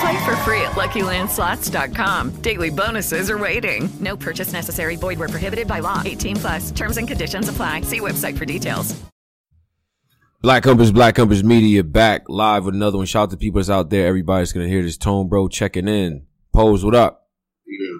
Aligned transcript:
Play 0.00 0.24
for 0.24 0.36
free 0.38 0.60
at 0.62 0.72
LuckyLandSlots.com. 0.72 2.30
Daily 2.42 2.70
bonuses 2.70 3.30
are 3.30 3.38
waiting. 3.38 3.88
No 4.00 4.16
purchase 4.16 4.52
necessary. 4.52 4.96
Void 4.96 5.18
where 5.18 5.28
prohibited 5.28 5.66
by 5.66 5.78
law. 5.80 6.02
18 6.04 6.36
plus. 6.36 6.70
Terms 6.70 6.96
and 6.98 7.08
conditions 7.08 7.48
apply. 7.48 7.82
See 7.82 8.00
website 8.00 8.36
for 8.36 8.44
details. 8.44 8.94
Black 10.42 10.62
Compass, 10.62 10.90
Black 10.92 11.14
Compass 11.16 11.42
Media 11.42 11.82
back 11.82 12.28
live 12.28 12.66
with 12.66 12.74
another 12.74 12.98
one. 12.98 13.06
Shout 13.06 13.24
out 13.24 13.30
to 13.30 13.36
people 13.36 13.58
that's 13.58 13.70
out 13.70 13.90
there. 13.90 14.06
Everybody's 14.06 14.52
gonna 14.52 14.68
hear 14.68 14.82
this 14.82 14.96
tone, 14.98 15.28
bro. 15.28 15.48
Checking 15.48 15.88
in. 15.88 16.26
Pose, 16.52 16.84
what 16.84 16.94
up? 16.94 17.28
Yeah, 17.66 17.96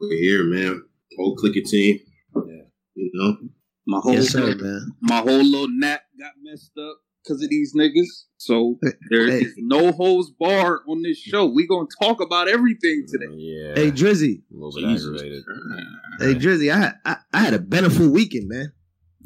we're 0.00 0.16
here, 0.16 0.44
man. 0.44 0.82
Whole 1.16 1.36
clicker 1.36 1.60
team. 1.64 2.00
Yeah, 2.34 2.62
you 2.94 3.10
know. 3.14 3.36
My 3.86 4.00
whole 4.00 4.14
Yes, 4.14 4.30
sir, 4.30 4.56
man. 4.56 4.92
my 5.02 5.18
whole 5.18 5.42
little 5.44 5.68
nap 5.70 6.02
got 6.18 6.32
messed 6.42 6.72
up 6.78 6.98
because 7.22 7.42
of 7.42 7.50
these 7.50 7.74
niggas. 7.74 8.24
So 8.36 8.78
there 9.10 9.26
is 9.26 9.42
Hey. 9.42 9.48
no 9.58 9.90
holds 9.92 10.30
barred 10.30 10.80
on 10.88 11.02
this 11.02 11.18
show. 11.18 11.46
We 11.46 11.66
gonna 11.66 11.88
talk 12.00 12.20
about 12.20 12.48
everything 12.48 13.04
today. 13.08 13.26
Mm, 13.26 13.36
yeah. 13.38 13.74
Hey, 13.74 13.90
Drizzy. 13.90 14.42
a 14.50 14.54
little 14.54 14.72
bit 14.72 14.88
Jesus 14.88 15.06
aggravated. 15.06 15.44
Hey, 16.20 16.34
Drizzy. 16.34 16.72
I 16.72 16.76
had 16.78 16.94
I, 17.04 17.16
I 17.32 17.38
had 17.40 17.54
a 17.54 17.58
benefit 17.58 18.10
weekend, 18.10 18.48
man. 18.48 18.72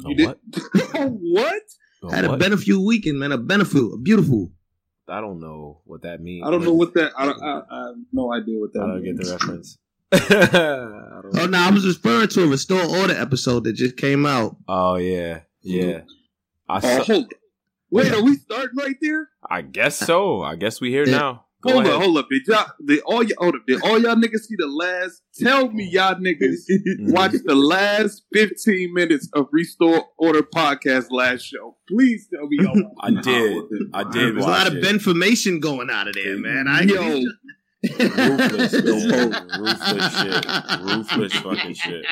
A 0.04 0.08
You 0.08 0.16
did- 0.16 0.26
what? 0.26 0.38
what? 1.20 1.62
A 2.04 2.06
I 2.06 2.16
had 2.16 2.24
a 2.24 2.28
what? 2.30 2.38
benefit 2.40 2.76
weekend, 2.76 3.18
man. 3.18 3.32
A 3.32 3.38
benefit, 3.38 3.82
a 3.82 3.98
beautiful. 3.98 4.50
I 5.08 5.20
don't 5.20 5.40
know 5.40 5.82
what 5.84 6.02
that 6.02 6.20
means. 6.22 6.46
I 6.46 6.50
don't 6.50 6.64
know 6.64 6.72
what 6.72 6.94
that. 6.94 7.12
I, 7.18 7.26
don't, 7.26 7.42
I, 7.42 7.62
I 7.70 7.86
have 7.88 7.94
no 8.12 8.32
idea 8.32 8.58
what 8.58 8.72
that. 8.72 8.82
I 8.82 8.86
don't 8.86 9.04
get 9.04 9.16
the 9.18 9.30
reference. 9.30 9.78
I 10.12 11.20
don't- 11.22 11.38
Oh 11.38 11.46
no, 11.46 11.58
I 11.58 11.70
was 11.70 11.86
referring 11.86 12.28
to 12.28 12.44
a 12.44 12.46
restore 12.46 12.82
order 12.84 13.14
episode 13.14 13.64
that 13.64 13.74
just 13.74 13.96
came 13.96 14.24
out. 14.26 14.56
oh 14.68 14.96
yeah, 14.96 15.40
yeah. 15.62 16.00
Oh, 16.68 16.74
I, 16.74 16.76
Oh, 16.76 16.80
saw- 16.80 17.04
hold. 17.04 17.32
Wait, 17.92 18.10
are 18.10 18.22
we 18.22 18.36
starting 18.36 18.78
right 18.78 18.96
there? 19.02 19.28
I 19.48 19.60
guess 19.60 19.98
so. 19.98 20.42
I 20.42 20.56
guess 20.56 20.80
we 20.80 20.90
here 20.90 21.04
now. 21.04 21.44
Go 21.60 21.74
hold 21.74 21.84
ahead. 21.84 21.94
up, 21.94 22.02
hold 22.02 22.16
up. 22.16 22.26
Did 22.30 22.42
y'all? 22.46 22.66
Did 22.84 23.00
all 23.00 23.22
y'all? 23.22 23.36
Hold 23.38 23.54
up. 23.56 23.66
Did 23.66 23.82
all 23.82 23.98
y'all 24.00 24.16
niggas 24.16 24.40
see 24.48 24.56
the 24.56 24.66
last? 24.66 25.22
Tell 25.38 25.70
me 25.70 25.84
y'all 25.84 26.14
niggas 26.14 26.64
mm-hmm. 26.70 27.12
watch 27.12 27.32
the 27.44 27.54
last 27.54 28.22
fifteen 28.32 28.94
minutes 28.94 29.28
of 29.34 29.46
Restore 29.52 30.06
Order 30.16 30.42
podcast 30.42 31.08
last 31.10 31.42
show. 31.42 31.76
Please 31.86 32.26
tell 32.34 32.48
me 32.48 32.64
y'all. 32.64 32.72
watched 32.96 33.18
I 33.18 33.30
did. 33.30 33.64
I 33.92 34.02
did 34.04 34.36
There's 34.36 34.44
a 34.44 34.48
lot 34.48 34.66
of 34.68 34.76
it. 34.76 34.86
information 34.86 35.60
going 35.60 35.90
out 35.90 36.08
of 36.08 36.14
there, 36.14 36.38
man. 36.38 36.68
I 36.68 36.80
Yo, 36.80 37.22
Ruthless, 37.84 38.72
man. 38.72 39.30
Ruthless 39.60 40.18
shit. 40.18 40.46
Ruthless 40.80 41.32
fucking 41.34 41.74
shit. 41.74 42.04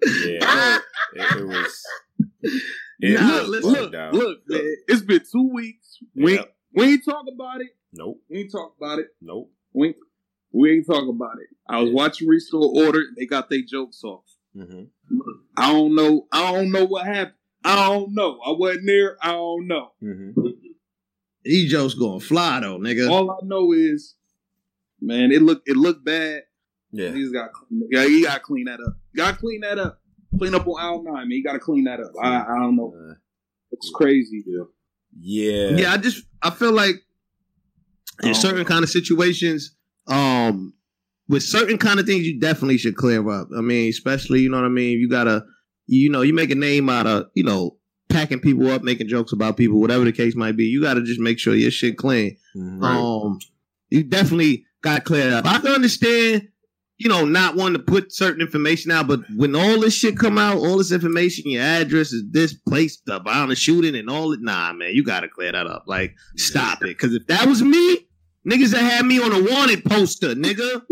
Yeah, 0.00 0.78
it, 1.14 1.38
it 1.38 1.46
was. 1.46 1.84
It 3.04 3.20
Nah, 3.20 3.40
was 3.40 3.48
look, 3.48 3.64
look, 3.64 3.92
bugged 3.92 4.14
look, 4.14 4.38
man. 4.48 4.76
It's 4.86 5.02
been 5.02 5.22
two 5.30 5.50
weeks. 5.52 5.98
We 6.14 6.34
Yep. 6.34 6.54
we 6.74 6.84
ain't 6.84 7.04
talk 7.04 7.24
about 7.32 7.60
it. 7.60 7.70
Nope. 7.92 8.20
We 8.30 8.38
ain't 8.38 8.52
talk 8.52 8.74
about 8.78 9.00
it. 9.00 9.08
Nope. 9.20 9.50
We 9.72 9.88
ain't, 9.88 9.96
we 10.52 10.72
ain't 10.72 10.86
talk 10.86 11.08
about 11.08 11.38
it. 11.40 11.48
I 11.68 11.80
was 11.82 11.90
watching 11.92 12.28
Restore 12.28 12.62
Order. 12.84 13.02
They 13.16 13.26
got 13.26 13.50
their 13.50 13.62
jokes 13.66 14.02
off. 14.04 14.24
hmm 14.56 14.84
I 15.56 15.72
don't 15.72 15.94
know. 15.94 16.26
I 16.32 16.52
don't 16.52 16.70
know 16.70 16.84
what 16.86 17.04
happened. 17.04 17.34
I 17.64 17.76
don't 17.88 18.14
know. 18.14 18.38
I 18.46 18.52
wasn't 18.52 18.86
there. 18.86 19.16
I 19.20 19.32
don't 19.32 19.66
know. 19.66 19.92
hmm 20.00 20.30
These 21.44 21.72
jokes 21.72 21.94
going 21.94 22.20
fly 22.20 22.60
though, 22.60 22.78
nigga. 22.78 23.10
All 23.10 23.30
I 23.32 23.44
know 23.44 23.72
is, 23.72 24.14
man, 25.00 25.32
it 25.32 25.42
looked 25.42 25.68
it 25.68 25.76
looked 25.76 26.04
bad. 26.04 26.44
Yeah. 26.92 27.12
He's 27.12 27.32
got 27.32 27.50
yeah, 27.90 28.04
he 28.04 28.22
got 28.22 28.34
to 28.34 28.40
clean 28.40 28.66
that 28.66 28.80
up. 28.80 28.94
Got 29.16 29.32
to 29.32 29.36
clean 29.38 29.60
that 29.62 29.78
up. 29.78 29.98
Clean 30.38 30.54
up 30.54 30.66
on 30.66 30.80
aisle 30.80 31.02
nine, 31.02 31.28
man. 31.28 31.30
You 31.30 31.44
got 31.44 31.52
to 31.52 31.58
clean 31.58 31.84
that 31.84 32.00
up. 32.00 32.12
I, 32.22 32.36
I 32.42 32.58
don't 32.58 32.76
know. 32.76 32.94
Uh, 32.96 33.14
It's 33.70 33.90
crazy. 33.94 34.44
yeah. 35.20 35.70
yeah, 35.76 35.92
I 35.92 35.96
just 35.98 36.24
I 36.42 36.50
feel 36.50 36.72
like 36.72 36.96
in 38.22 38.30
Oh. 38.30 38.32
certain 38.32 38.64
kind 38.64 38.82
of 38.84 38.90
situations, 38.90 39.74
um, 40.06 40.74
with 41.28 41.42
certain 41.42 41.78
kind 41.78 41.98
of 42.00 42.06
things, 42.06 42.26
you 42.26 42.38
definitely 42.40 42.78
should 42.78 42.96
clear 42.96 43.26
up. 43.30 43.48
I 43.56 43.60
mean, 43.60 43.88
especially 43.90 44.40
you 44.40 44.50
know 44.50 44.58
what 44.58 44.66
I 44.66 44.70
mean. 44.70 44.98
You 44.98 45.08
gotta, 45.08 45.44
you 45.86 46.10
know, 46.10 46.22
you 46.22 46.34
make 46.34 46.50
a 46.50 46.54
name 46.54 46.88
out 46.88 47.06
of 47.06 47.26
you 47.34 47.44
know 47.44 47.76
packing 48.08 48.40
people 48.40 48.70
up, 48.70 48.82
making 48.82 49.08
jokes 49.08 49.32
about 49.32 49.56
people, 49.56 49.80
whatever 49.80 50.04
the 50.04 50.12
case 50.12 50.34
might 50.34 50.56
be. 50.56 50.64
You 50.64 50.82
gotta 50.82 51.02
just 51.02 51.20
make 51.20 51.38
sure 51.38 51.54
your 51.54 51.70
shit 51.70 51.96
clean. 51.96 52.36
Mhm. 52.56 52.82
Um, 52.82 53.38
you 53.90 54.02
definitely 54.02 54.64
got 54.82 54.96
to 54.96 55.00
clear 55.02 55.32
up. 55.34 55.46
I 55.46 55.58
can 55.60 55.68
understand, 55.72 56.48
you 57.02 57.08
know, 57.08 57.24
not 57.24 57.56
wanting 57.56 57.78
to 57.78 57.82
put 57.82 58.12
certain 58.12 58.40
information 58.40 58.90
out, 58.90 59.08
but 59.08 59.20
when 59.36 59.54
all 59.56 59.80
this 59.80 59.94
shit 59.94 60.16
come 60.16 60.38
out, 60.38 60.56
all 60.58 60.78
this 60.78 60.92
information, 60.92 61.50
your 61.50 61.62
address 61.62 62.12
is 62.12 62.22
this 62.30 62.54
place, 62.54 63.00
the 63.06 63.18
violent 63.20 63.58
shooting, 63.58 63.96
and 63.96 64.08
all 64.08 64.32
it. 64.32 64.40
Nah, 64.40 64.72
man, 64.72 64.94
you 64.94 65.04
got 65.04 65.20
to 65.20 65.28
clear 65.28 65.52
that 65.52 65.66
up. 65.66 65.84
Like, 65.86 66.14
stop 66.36 66.82
it. 66.82 66.88
Because 66.96 67.14
if 67.14 67.26
that 67.26 67.46
was 67.46 67.62
me, 67.62 68.06
niggas 68.48 68.70
that 68.70 68.82
had 68.82 69.04
me 69.06 69.20
on 69.20 69.32
a 69.32 69.42
wanted 69.52 69.84
poster, 69.84 70.34
nigga, 70.34 70.82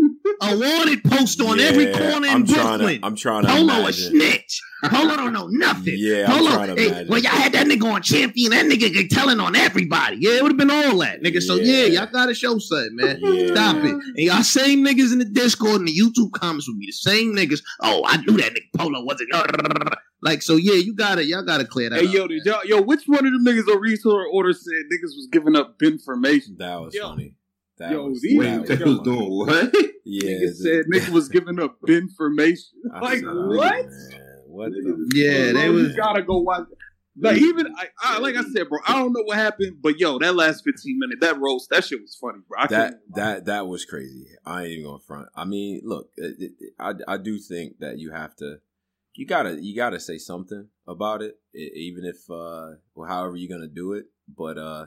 a 0.41 0.57
wanted 0.57 1.03
poster 1.03 1.43
on 1.45 1.59
every 1.59 1.91
corner 1.93 2.27
in 2.27 2.33
I'm 2.33 2.45
trying 2.47 2.77
Brooklyn. 2.79 3.01
to. 3.01 3.07
I'm 3.07 3.15
trying 3.15 3.43
to 3.43 3.49
Polo 3.49 3.73
a 3.73 3.79
imagine. 3.79 3.93
snitch. 4.11 4.61
Polo 4.83 5.15
don't 5.15 5.33
know 5.33 5.47
nothing. 5.47 5.93
Yeah, 5.97 6.25
I'm 6.27 6.37
Polo, 6.39 6.51
trying 6.51 6.75
to 6.75 6.81
hey, 6.81 6.87
imagine. 6.89 7.07
well, 7.09 7.19
y'all 7.21 7.31
had 7.31 7.51
that 7.53 7.67
nigga 7.67 7.93
on 7.93 8.01
champion. 8.01 8.51
That 8.51 8.65
nigga 8.65 9.07
telling 9.09 9.39
on 9.39 9.55
everybody. 9.55 10.17
Yeah, 10.19 10.37
it 10.37 10.43
would 10.43 10.51
have 10.51 10.57
been 10.57 10.71
all 10.71 10.97
that, 10.99 11.21
nigga. 11.21 11.41
So 11.41 11.55
yeah, 11.55 11.85
Yeah. 11.85 12.01
y'all 12.01 12.11
gotta 12.11 12.33
show 12.33 12.57
something, 12.57 12.95
man. 12.95 13.19
Yeah. 13.21 13.47
Stop 13.47 13.75
it. 13.77 13.91
And 13.91 14.17
y'all 14.17 14.43
same 14.43 14.83
niggas 14.85 15.11
in 15.13 15.19
the 15.19 15.25
Discord 15.25 15.81
and 15.81 15.87
the 15.87 15.95
YouTube 15.95 16.31
comments 16.31 16.67
would 16.67 16.79
be 16.79 16.87
the 16.87 16.91
same 16.91 17.35
niggas. 17.35 17.61
Oh, 17.81 18.03
I 18.05 18.17
knew 18.17 18.37
that 18.37 18.53
nigga 18.53 18.77
Polo 18.77 19.03
wasn't. 19.03 19.29
Like 20.23 20.43
so, 20.43 20.55
yeah, 20.55 20.75
you 20.75 20.93
gotta, 20.93 21.25
y'all 21.25 21.43
gotta 21.43 21.65
clear 21.65 21.89
that. 21.89 21.99
Hey 21.99 22.05
up, 22.07 22.13
yo, 22.13 22.19
man. 22.21 22.27
did 22.29 22.45
y'all 22.45 22.59
yo? 22.63 22.79
Which 22.81 23.01
one 23.07 23.25
of 23.25 23.31
them 23.33 23.43
niggas 23.43 23.67
on 23.67 23.81
Restore 23.81 24.27
Order 24.27 24.53
said 24.53 24.71
niggas 24.93 25.15
was 25.15 25.27
giving 25.31 25.55
up 25.55 25.81
information? 25.81 26.57
That 26.59 26.79
was 26.79 26.93
Yo. 26.93 27.09
funny. 27.09 27.33
That 27.79 27.91
Yo, 27.93 28.05
was, 28.05 28.21
these 28.21 28.37
Wait, 28.37 28.67
that 28.67 28.79
was 28.81 28.97
was 28.97 28.99
doing 28.99 29.29
what? 29.31 29.73
Yeah, 30.05 30.29
Niggas 30.29 30.55
said 30.57 30.85
niggas 30.93 31.09
was 31.09 31.27
giving 31.29 31.59
up 31.59 31.77
information. 31.87 32.65
Like 33.01 33.23
what? 33.23 33.85
man, 33.87 34.30
What 34.51 34.71
the? 34.71 35.09
Yeah, 35.13 35.51
Bro, 35.51 35.61
they 35.61 35.65
you 35.67 35.73
was. 35.73 35.95
gotta 35.95 36.21
go 36.21 36.37
watch. 36.39 36.67
Like 37.19 37.37
even 37.37 37.67
I, 37.77 37.87
I 38.01 38.19
like 38.19 38.35
I 38.35 38.43
said, 38.53 38.69
bro. 38.69 38.79
I 38.87 38.93
don't 38.93 39.11
know 39.11 39.23
what 39.23 39.37
happened, 39.37 39.77
but 39.81 39.99
yo, 39.99 40.17
that 40.19 40.33
last 40.35 40.63
fifteen 40.63 40.97
minutes, 40.99 41.19
that 41.21 41.39
roast, 41.39 41.69
that 41.69 41.83
shit 41.83 41.99
was 42.01 42.15
funny, 42.19 42.39
bro. 42.47 42.57
I 42.59 42.67
that 42.67 42.93
that 43.15 43.45
that 43.45 43.67
was 43.67 43.83
crazy. 43.85 44.27
I 44.45 44.63
ain't 44.63 44.71
even 44.71 44.85
gonna 44.85 44.99
front. 44.99 45.27
I 45.35 45.43
mean, 45.45 45.81
look, 45.83 46.09
it, 46.15 46.35
it, 46.39 46.51
it- 46.59 46.73
I 46.79 46.93
I 47.07 47.17
do 47.17 47.37
think 47.37 47.79
that 47.79 47.97
you 47.99 48.11
have 48.11 48.35
to, 48.37 48.59
you 49.15 49.25
gotta 49.27 49.61
you 49.61 49.75
gotta 49.75 49.99
say 49.99 50.17
something 50.17 50.69
about 50.87 51.21
it, 51.21 51.37
e- 51.53 51.71
even 51.75 52.05
if 52.05 52.29
uh, 52.29 52.75
or 52.95 53.07
however 53.07 53.35
you're 53.35 53.53
gonna 53.55 53.67
do 53.67 53.91
it. 53.93 54.05
But 54.33 54.57
uh, 54.57 54.85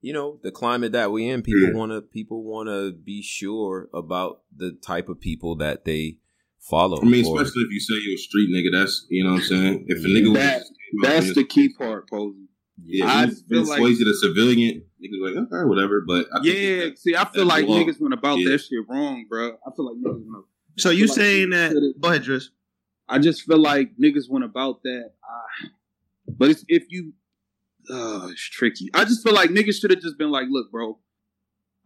you 0.00 0.12
know, 0.12 0.40
the 0.42 0.50
climate 0.50 0.90
that 0.92 1.12
we 1.12 1.28
in, 1.28 1.42
people 1.42 1.68
Yeah. 1.68 1.74
wanna 1.78 2.00
people 2.02 2.42
wanna 2.42 2.90
be 2.90 3.22
sure 3.22 3.88
about 3.94 4.42
the 4.54 4.72
type 4.72 5.08
of 5.08 5.20
people 5.20 5.54
that 5.58 5.84
they 5.84 6.18
follow. 6.60 7.00
I 7.00 7.04
mean, 7.04 7.24
or- 7.26 7.40
especially 7.42 7.62
if 7.62 7.70
you 7.72 7.80
say 7.80 7.94
you're 8.02 8.14
a 8.14 8.18
street 8.18 8.50
nigga, 8.50 8.72
that's 8.72 9.06
you 9.08 9.24
know 9.24 9.30
what 9.32 9.40
I'm 9.42 9.46
saying. 9.46 9.84
If 9.88 10.04
a 10.04 10.08
nigga 10.08 10.34
That- 10.34 10.58
was 10.58 10.70
that's 11.02 11.34
the 11.34 11.44
key 11.44 11.72
part, 11.72 12.08
Posey. 12.10 12.48
yeah, 12.84 13.06
I 13.06 13.22
I 13.22 13.26
feel 13.26 13.34
feel 13.48 13.64
like- 13.68 13.80
Swayze 13.82 13.98
the 13.98 14.14
civilian 14.20 14.82
niggas 15.02 15.20
like 15.36 15.36
okay, 15.46 15.68
whatever. 15.68 16.02
But 16.06 16.26
I 16.34 16.42
think 16.42 16.56
Yeah, 16.56 16.84
that- 16.86 16.98
see, 16.98 17.16
I 17.16 17.24
feel 17.30 17.46
like 17.46 17.66
wrong. 17.66 17.84
niggas 17.86 18.00
went 18.00 18.14
about 18.14 18.38
Yeah. 18.38 18.50
that 18.50 18.58
shit 18.58 18.86
wrong, 18.88 19.26
bro. 19.28 19.56
I 19.66 19.70
feel 19.76 19.86
like 19.86 19.96
niggas 19.96 20.24
went. 20.26 20.44
So 20.78 20.90
you 20.90 21.06
like 21.06 21.14
saying 21.16 21.40
you 21.48 21.50
that? 21.50 21.72
could've- 21.72 22.00
Go 22.00 22.08
ahead, 22.08 22.22
Driss. 22.24 22.44
I 23.08 23.18
just 23.18 23.42
feel 23.42 23.58
like 23.58 23.96
niggas 23.96 24.28
went 24.30 24.44
about 24.44 24.82
that. 24.84 25.12
Uh, 25.22 25.68
but 26.38 26.48
it's, 26.50 26.64
if 26.68 26.84
you, 26.90 27.12
uh, 27.90 28.28
it's 28.30 28.40
tricky. 28.40 28.88
I 28.94 29.04
just 29.04 29.22
feel 29.24 29.34
like 29.34 29.50
niggas 29.50 29.80
should 29.80 29.90
have 29.90 30.00
just 30.00 30.16
been 30.16 30.30
like, 30.30 30.46
look, 30.48 30.70
bro, 30.70 30.98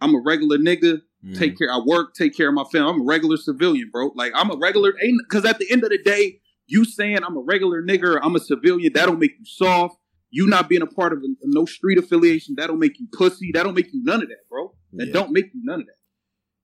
I'm 0.02 0.14
a 0.14 0.20
regular 0.20 0.58
nigga. 0.58 1.00
Mhm. 1.24 1.38
Take 1.38 1.56
care. 1.58 1.70
I 1.72 1.78
work. 1.84 2.14
Take 2.14 2.36
care 2.36 2.48
of 2.48 2.54
my 2.54 2.64
family. 2.70 2.90
I'm 2.92 3.00
a 3.00 3.04
regular 3.04 3.36
civilian, 3.36 3.88
bro. 3.90 4.12
Like 4.14 4.32
I'm 4.34 4.50
a 4.50 4.56
regular. 4.56 4.92
Ain't 5.02 5.20
because 5.28 5.44
at 5.44 5.58
the 5.58 5.70
end 5.70 5.82
of 5.84 5.90
the 5.90 5.98
day, 6.02 6.40
you 6.66 6.84
saying 6.84 7.18
I'm 7.24 7.36
a 7.36 7.40
regular 7.40 7.82
nigga, 7.82 8.04
or 8.16 8.24
I'm 8.24 8.36
a 8.36 8.40
civilian, 8.40 8.92
that 8.94 9.06
don't 9.06 9.18
make 9.18 9.32
you 9.38 9.44
soft. 9.46 9.96
You 10.30 10.46
not 10.48 10.68
being 10.68 10.82
a 10.82 10.86
part 10.86 11.12
of 11.12 11.20
a, 11.20 11.28
no 11.44 11.64
street 11.64 11.96
affiliation, 11.98 12.56
that 12.58 12.66
don't 12.66 12.78
make 12.80 12.98
you 12.98 13.06
pussy. 13.12 13.50
That 13.54 13.62
don't 13.62 13.74
make 13.74 13.92
you 13.92 14.02
none 14.04 14.20
of 14.22 14.28
that, 14.28 14.48
bro. 14.50 14.74
That 14.94 15.06
Yeah. 15.06 15.12
don't 15.12 15.30
make 15.32 15.46
you 15.54 15.60
none 15.62 15.80
of 15.80 15.86
that. 15.86 15.92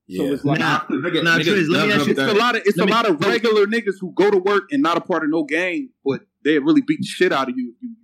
Yeah. 0.09 0.19
So 0.27 0.33
it's 0.35 0.45
like 0.45 0.59
Nah, 0.59 0.81
Nigga- 0.91 1.23
nah, 1.23 1.39
niggas 1.39 1.45
Triz, 1.45 1.69
let 1.69 1.87
me 1.87 1.93
ask 1.95 2.07
you 2.07 2.13
it's 2.13 2.21
a 2.21 2.35
lot 2.35 2.57
of 2.57 2.63
it's 2.67 2.77
Let 2.77 2.85
a 2.85 2.87
me- 2.87 2.93
lot 2.93 3.09
of 3.09 3.21
regular 3.25 3.67
niggas 3.67 3.95
who 4.01 4.13
go 4.15 4.31
to 4.31 4.39
work 4.39 4.65
and 4.73 4.83
not 4.83 4.97
a 4.97 5.01
part 5.01 5.23
of 5.23 5.31
no 5.31 5.45
gang, 5.45 5.91
but 6.05 6.23
they 6.45 6.59
really 6.59 6.81
beat 6.83 6.99
the 7.01 7.07
shit 7.07 7.33
out 7.33 7.49
of 7.49 7.57
you 7.57 7.73
if 7.77 7.83
you 7.83 7.95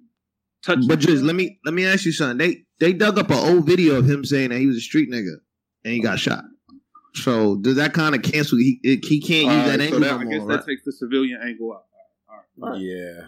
touch. 0.65 0.87
But 0.87 1.01
just 1.01 1.25
let 1.25 1.35
me 1.35 1.59
let 1.65 1.75
me 1.75 1.85
ask 1.85 2.05
you 2.07 2.13
something. 2.13 2.39
They 2.39 2.65
they 2.79 2.93
dug 2.93 3.19
up 3.19 3.31
an 3.31 3.39
old 3.39 3.67
video 3.67 3.97
of 3.97 4.09
him 4.09 4.25
saying 4.25 4.51
that 4.51 4.59
he 4.61 4.67
was 4.67 4.77
a 4.77 4.81
street 4.81 5.11
nigga 5.11 5.35
and 5.87 5.95
he 5.95 6.01
got 6.01 6.19
shot. 6.19 6.45
So 7.15 7.57
does 7.57 7.77
that 7.77 7.95
kind 7.95 8.15
of 8.15 8.23
cancel? 8.23 8.59
He 8.59 8.81
he 8.83 9.21
can't 9.21 9.47
use 9.47 9.47
All 9.47 9.69
that 9.69 9.79
right, 9.79 9.81
angle 9.81 10.01
so 10.01 10.01
that, 10.01 10.21
I 10.21 10.25
guess 10.25 10.39
more, 10.41 10.49
that 10.49 10.57
right? 10.57 10.67
takes 10.67 10.85
the 10.85 10.93
civilian 10.93 11.41
angle 11.41 11.73
out. 11.73 11.85
All 12.29 12.37
right, 12.37 12.45
all 12.63 12.71
right. 12.73 12.81
Yeah. 12.81 13.27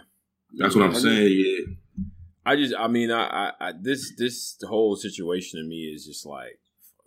That's 0.57 0.75
what 0.75 0.83
I'm 0.83 0.95
saying. 0.95 1.31
Yeah. 1.31 2.05
I 2.45 2.55
just, 2.55 2.73
I 2.77 2.87
mean, 2.87 3.11
I, 3.11 3.27
I, 3.27 3.51
I 3.59 3.73
this, 3.79 4.13
this 4.17 4.57
whole 4.67 4.95
situation 4.95 5.59
to 5.59 5.65
me 5.67 5.91
is 5.93 6.05
just 6.05 6.25
like, 6.25 6.59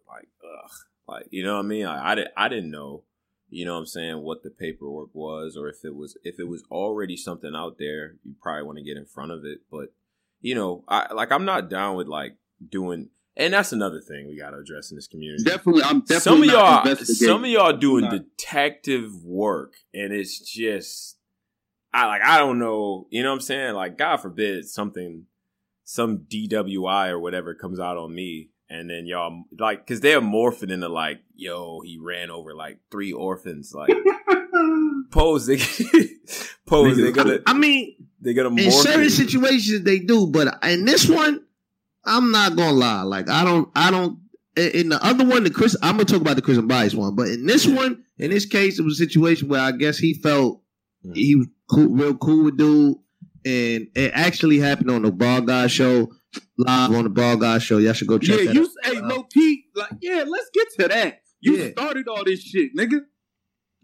like, 0.08 0.28
ugh, 0.42 0.70
like, 1.08 1.26
you 1.30 1.42
know 1.42 1.54
what 1.54 1.64
I 1.64 1.68
mean? 1.68 1.86
I, 1.86 2.12
I, 2.12 2.14
did, 2.14 2.28
I 2.36 2.48
didn't 2.48 2.70
know, 2.70 3.02
you 3.48 3.64
know 3.64 3.74
what 3.74 3.80
I'm 3.80 3.86
saying, 3.86 4.22
what 4.22 4.44
the 4.44 4.50
paperwork 4.50 5.08
was, 5.12 5.56
or 5.56 5.68
if 5.68 5.84
it 5.84 5.96
was, 5.96 6.16
if 6.22 6.38
it 6.38 6.46
was 6.46 6.62
already 6.70 7.16
something 7.16 7.52
out 7.56 7.78
there, 7.78 8.14
you 8.24 8.34
probably 8.40 8.62
want 8.62 8.78
to 8.78 8.84
get 8.84 8.96
in 8.96 9.06
front 9.06 9.32
of 9.32 9.44
it. 9.44 9.62
But, 9.70 9.92
you 10.40 10.54
know, 10.54 10.84
I, 10.86 11.12
like, 11.12 11.32
I'm 11.32 11.44
not 11.44 11.68
down 11.68 11.96
with 11.96 12.06
like 12.06 12.36
doing, 12.70 13.08
and 13.36 13.54
that's 13.54 13.72
another 13.72 14.00
thing 14.00 14.28
we 14.28 14.36
got 14.36 14.50
to 14.50 14.58
address 14.58 14.90
in 14.90 14.96
this 14.96 15.06
community. 15.06 15.44
Definitely, 15.44 15.82
I'm 15.84 16.00
definitely 16.00 16.20
some 16.20 16.42
of 16.42 16.46
not 16.46 16.86
y'all, 16.86 16.96
some 16.96 17.44
of 17.44 17.50
y'all 17.50 17.76
doing 17.76 18.08
detective 18.10 19.24
work, 19.24 19.74
and 19.94 20.12
it's 20.12 20.38
just, 20.38 21.16
I 21.94 22.06
like, 22.06 22.22
I 22.22 22.38
don't 22.38 22.58
know, 22.58 23.06
you 23.10 23.22
know 23.22 23.30
what 23.30 23.36
I'm 23.36 23.40
saying? 23.40 23.74
Like, 23.74 23.96
God 23.96 24.18
forbid 24.18 24.66
something, 24.66 25.24
some 25.84 26.26
DWI 26.30 27.08
or 27.08 27.18
whatever 27.18 27.54
comes 27.54 27.80
out 27.80 27.96
on 27.96 28.14
me, 28.14 28.50
and 28.68 28.90
then 28.90 29.06
y'all 29.06 29.44
like, 29.58 29.86
because 29.86 30.00
they're 30.00 30.20
morphing 30.20 30.70
into 30.70 30.88
like, 30.88 31.20
yo, 31.34 31.80
he 31.80 31.98
ran 31.98 32.30
over 32.30 32.54
like 32.54 32.78
three 32.90 33.12
orphans, 33.12 33.72
like. 33.74 33.90
Pose, 35.10 35.46
they 35.46 35.58
pose. 36.66 36.96
They're 36.96 37.12
gonna, 37.12 37.40
I 37.46 37.52
mean, 37.52 37.96
they're 38.20 38.32
gonna 38.32 38.54
in 38.54 38.70
certain 38.70 39.10
situations 39.10 39.82
they 39.82 39.98
do, 39.98 40.26
but 40.26 40.58
in 40.64 40.86
this 40.86 41.08
one, 41.08 41.44
I'm 42.04 42.30
not 42.30 42.56
gonna 42.56 42.72
lie. 42.76 43.02
Like 43.02 43.28
I 43.28 43.44
don't, 43.44 43.68
I 43.74 43.90
don't. 43.90 44.18
in- 44.56 44.88
the 44.90 45.04
other 45.04 45.24
one, 45.24 45.44
the 45.44 45.50
Chris, 45.50 45.76
I'm 45.82 45.92
gonna 45.96 46.04
talk 46.04 46.20
about 46.20 46.36
the 46.36 46.42
Christian 46.42 46.66
bias 46.66 46.94
one, 46.94 47.14
but 47.14 47.28
in 47.28 47.46
this 47.46 47.66
one, 47.66 48.02
in 48.18 48.30
this 48.30 48.44
case, 48.46 48.78
it 48.78 48.82
was 48.82 49.00
a 49.00 49.04
situation 49.04 49.48
where 49.48 49.60
I 49.60 49.72
guess 49.72 49.98
he 49.98 50.14
felt 50.14 50.60
he 51.14 51.34
was 51.36 51.46
cool, 51.70 51.88
real 51.88 52.14
cool 52.16 52.44
with 52.44 52.56
dude, 52.58 52.96
and 53.44 53.88
it 53.94 54.12
actually 54.14 54.58
happened 54.58 54.90
on 54.90 55.02
the 55.02 55.10
Ball 55.12 55.40
Guy 55.42 55.66
show, 55.68 56.12
live 56.58 56.92
on 56.94 57.04
the 57.04 57.10
Ball 57.10 57.36
Guy 57.36 57.58
show. 57.58 57.78
Y'all 57.78 57.92
should 57.92 58.08
go 58.08 58.18
check 58.18 58.40
yeah, 58.40 58.50
you 58.52 58.62
out. 58.64 58.68
hey 58.92 59.00
low 59.00 59.22
key, 59.24 59.64
like 59.74 59.90
yeah, 60.00 60.24
let's 60.26 60.50
get 60.52 60.68
to 60.80 60.88
that. 60.88 61.20
You 61.40 61.56
Yeah. 61.56 61.70
started 61.72 62.06
all 62.08 62.24
this 62.24 62.40
shit, 62.42 62.70
nigga. 62.76 63.00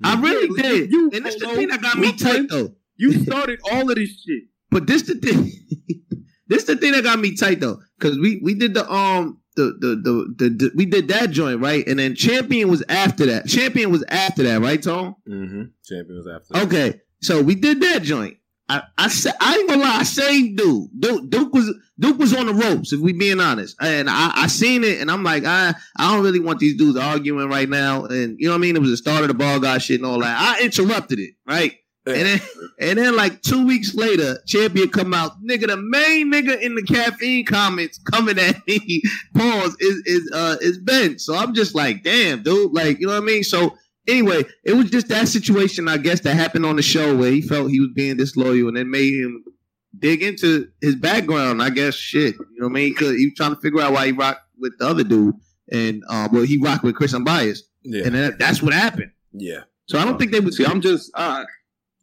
I 0.04 0.20
really 0.20 0.48
Yeah, 0.56 0.62
did, 0.62 0.90
you- 0.92 1.10
and 1.12 1.24
this 1.24 1.34
the 1.40 1.48
thing 1.48 1.68
that 1.68 1.82
got 1.82 1.98
me 1.98 2.12
tight 2.16 2.48
though. 2.48 2.74
You 2.96 3.12
started 3.24 3.60
all 3.72 3.88
of 3.88 3.96
this 3.96 4.10
shit. 4.22 4.44
But 4.70 4.86
this 4.86 5.02
the 5.02 5.14
thing. 5.14 5.50
this 6.48 6.62
is 6.62 6.66
the 6.66 6.76
thing 6.76 6.92
that 6.92 7.04
got 7.04 7.18
me 7.18 7.36
tight 7.36 7.60
though, 7.60 7.80
because 7.98 8.18
we 8.18 8.40
we 8.42 8.54
did 8.54 8.74
the 8.74 8.90
um 8.90 9.40
the 9.56 9.76
the, 9.80 9.88
the 9.96 10.34
the 10.36 10.48
the 10.50 10.70
we 10.74 10.86
did 10.86 11.08
that 11.08 11.30
joint 11.30 11.60
right, 11.60 11.86
and 11.86 11.98
then 11.98 12.14
champion 12.14 12.70
was 12.70 12.82
after 12.88 13.26
that. 13.26 13.46
Champion 13.46 13.90
was 13.90 14.04
after 14.08 14.42
that, 14.44 14.60
right, 14.60 14.82
Tom? 14.82 15.16
Mm-hmm. 15.28 15.62
Champion 15.84 16.16
was 16.16 16.26
after. 16.26 16.54
that. 16.54 16.66
Okay, 16.66 17.00
so 17.20 17.42
we 17.42 17.54
did 17.54 17.80
that 17.82 18.02
joint. 18.02 18.36
I 18.68 18.82
I 18.96 19.08
said 19.08 19.34
I 19.40 19.56
ain't 19.56 19.68
gonna 19.68 19.82
lie, 19.82 20.02
same 20.02 20.54
dude. 20.54 20.88
Duke, 20.98 21.30
Duke 21.30 21.54
was 21.54 21.74
Duke 21.98 22.18
was 22.18 22.34
on 22.34 22.46
the 22.46 22.54
ropes, 22.54 22.92
if 22.92 23.00
we 23.00 23.12
being 23.12 23.40
honest. 23.40 23.76
And 23.80 24.08
I 24.10 24.30
I 24.34 24.46
seen 24.46 24.84
it, 24.84 25.00
and 25.00 25.10
I'm 25.10 25.24
like, 25.24 25.44
I 25.44 25.74
I 25.96 26.14
don't 26.14 26.22
really 26.22 26.40
want 26.40 26.58
these 26.58 26.76
dudes 26.76 26.98
arguing 26.98 27.48
right 27.48 27.68
now. 27.68 28.04
And 28.04 28.36
you 28.38 28.46
know 28.46 28.52
what 28.52 28.58
I 28.58 28.60
mean? 28.60 28.76
It 28.76 28.80
was 28.80 28.90
the 28.90 28.96
start 28.96 29.22
of 29.22 29.28
the 29.28 29.34
ball 29.34 29.58
guy 29.58 29.78
shit 29.78 30.00
and 30.00 30.06
all 30.06 30.20
that. 30.20 30.38
I 30.38 30.62
interrupted 30.62 31.18
it, 31.18 31.30
right? 31.46 31.76
And 32.14 32.26
then, 32.26 32.40
and 32.80 32.98
then 32.98 33.16
like 33.16 33.42
two 33.42 33.66
weeks 33.66 33.94
later, 33.94 34.38
champion 34.46 34.88
come 34.88 35.12
out, 35.14 35.32
nigga. 35.42 35.66
The 35.66 35.76
main 35.76 36.32
nigga 36.32 36.60
in 36.60 36.74
the 36.74 36.82
caffeine 36.82 37.44
comments 37.44 37.98
coming 37.98 38.38
at 38.38 38.66
me, 38.66 39.02
pause 39.36 39.76
is 39.80 40.02
is 40.06 40.30
uh 40.32 40.56
is 40.60 40.78
Ben. 40.78 41.18
So 41.18 41.34
I'm 41.34 41.54
just 41.54 41.74
like, 41.74 42.02
damn, 42.02 42.42
dude, 42.42 42.72
like 42.72 43.00
you 43.00 43.06
know 43.06 43.14
what 43.14 43.22
I 43.22 43.26
mean. 43.26 43.42
So 43.44 43.76
anyway, 44.06 44.44
it 44.64 44.74
was 44.74 44.90
just 44.90 45.08
that 45.08 45.28
situation, 45.28 45.88
I 45.88 45.96
guess, 45.98 46.20
that 46.20 46.34
happened 46.34 46.66
on 46.66 46.76
the 46.76 46.82
show 46.82 47.16
where 47.16 47.30
he 47.30 47.42
felt 47.42 47.70
he 47.70 47.80
was 47.80 47.90
being 47.94 48.16
disloyal, 48.16 48.68
and 48.68 48.78
it 48.78 48.86
made 48.86 49.14
him 49.14 49.44
dig 49.98 50.22
into 50.22 50.68
his 50.80 50.94
background. 50.96 51.62
I 51.62 51.70
guess 51.70 51.94
shit, 51.94 52.34
you 52.34 52.60
know 52.60 52.66
what 52.66 52.72
I 52.72 52.74
mean? 52.74 52.94
Cause 52.94 53.16
he 53.16 53.26
was 53.26 53.34
trying 53.36 53.54
to 53.54 53.60
figure 53.60 53.80
out 53.80 53.92
why 53.92 54.06
he 54.06 54.12
rocked 54.12 54.42
with 54.58 54.72
the 54.78 54.86
other 54.86 55.04
dude, 55.04 55.34
and 55.72 56.02
uh, 56.08 56.28
well, 56.32 56.42
he 56.42 56.58
rocked 56.58 56.84
with 56.84 56.94
Chris 56.94 57.16
Bias, 57.18 57.62
yeah, 57.82 58.04
and 58.04 58.14
that, 58.14 58.38
that's 58.38 58.62
what 58.62 58.72
happened. 58.72 59.12
yeah. 59.32 59.60
So 59.86 59.98
I 59.98 60.04
don't 60.04 60.18
think 60.18 60.32
they 60.32 60.40
would 60.40 60.52
See, 60.52 60.66
I'm 60.66 60.82
just 60.82 61.10
uh, 61.14 61.46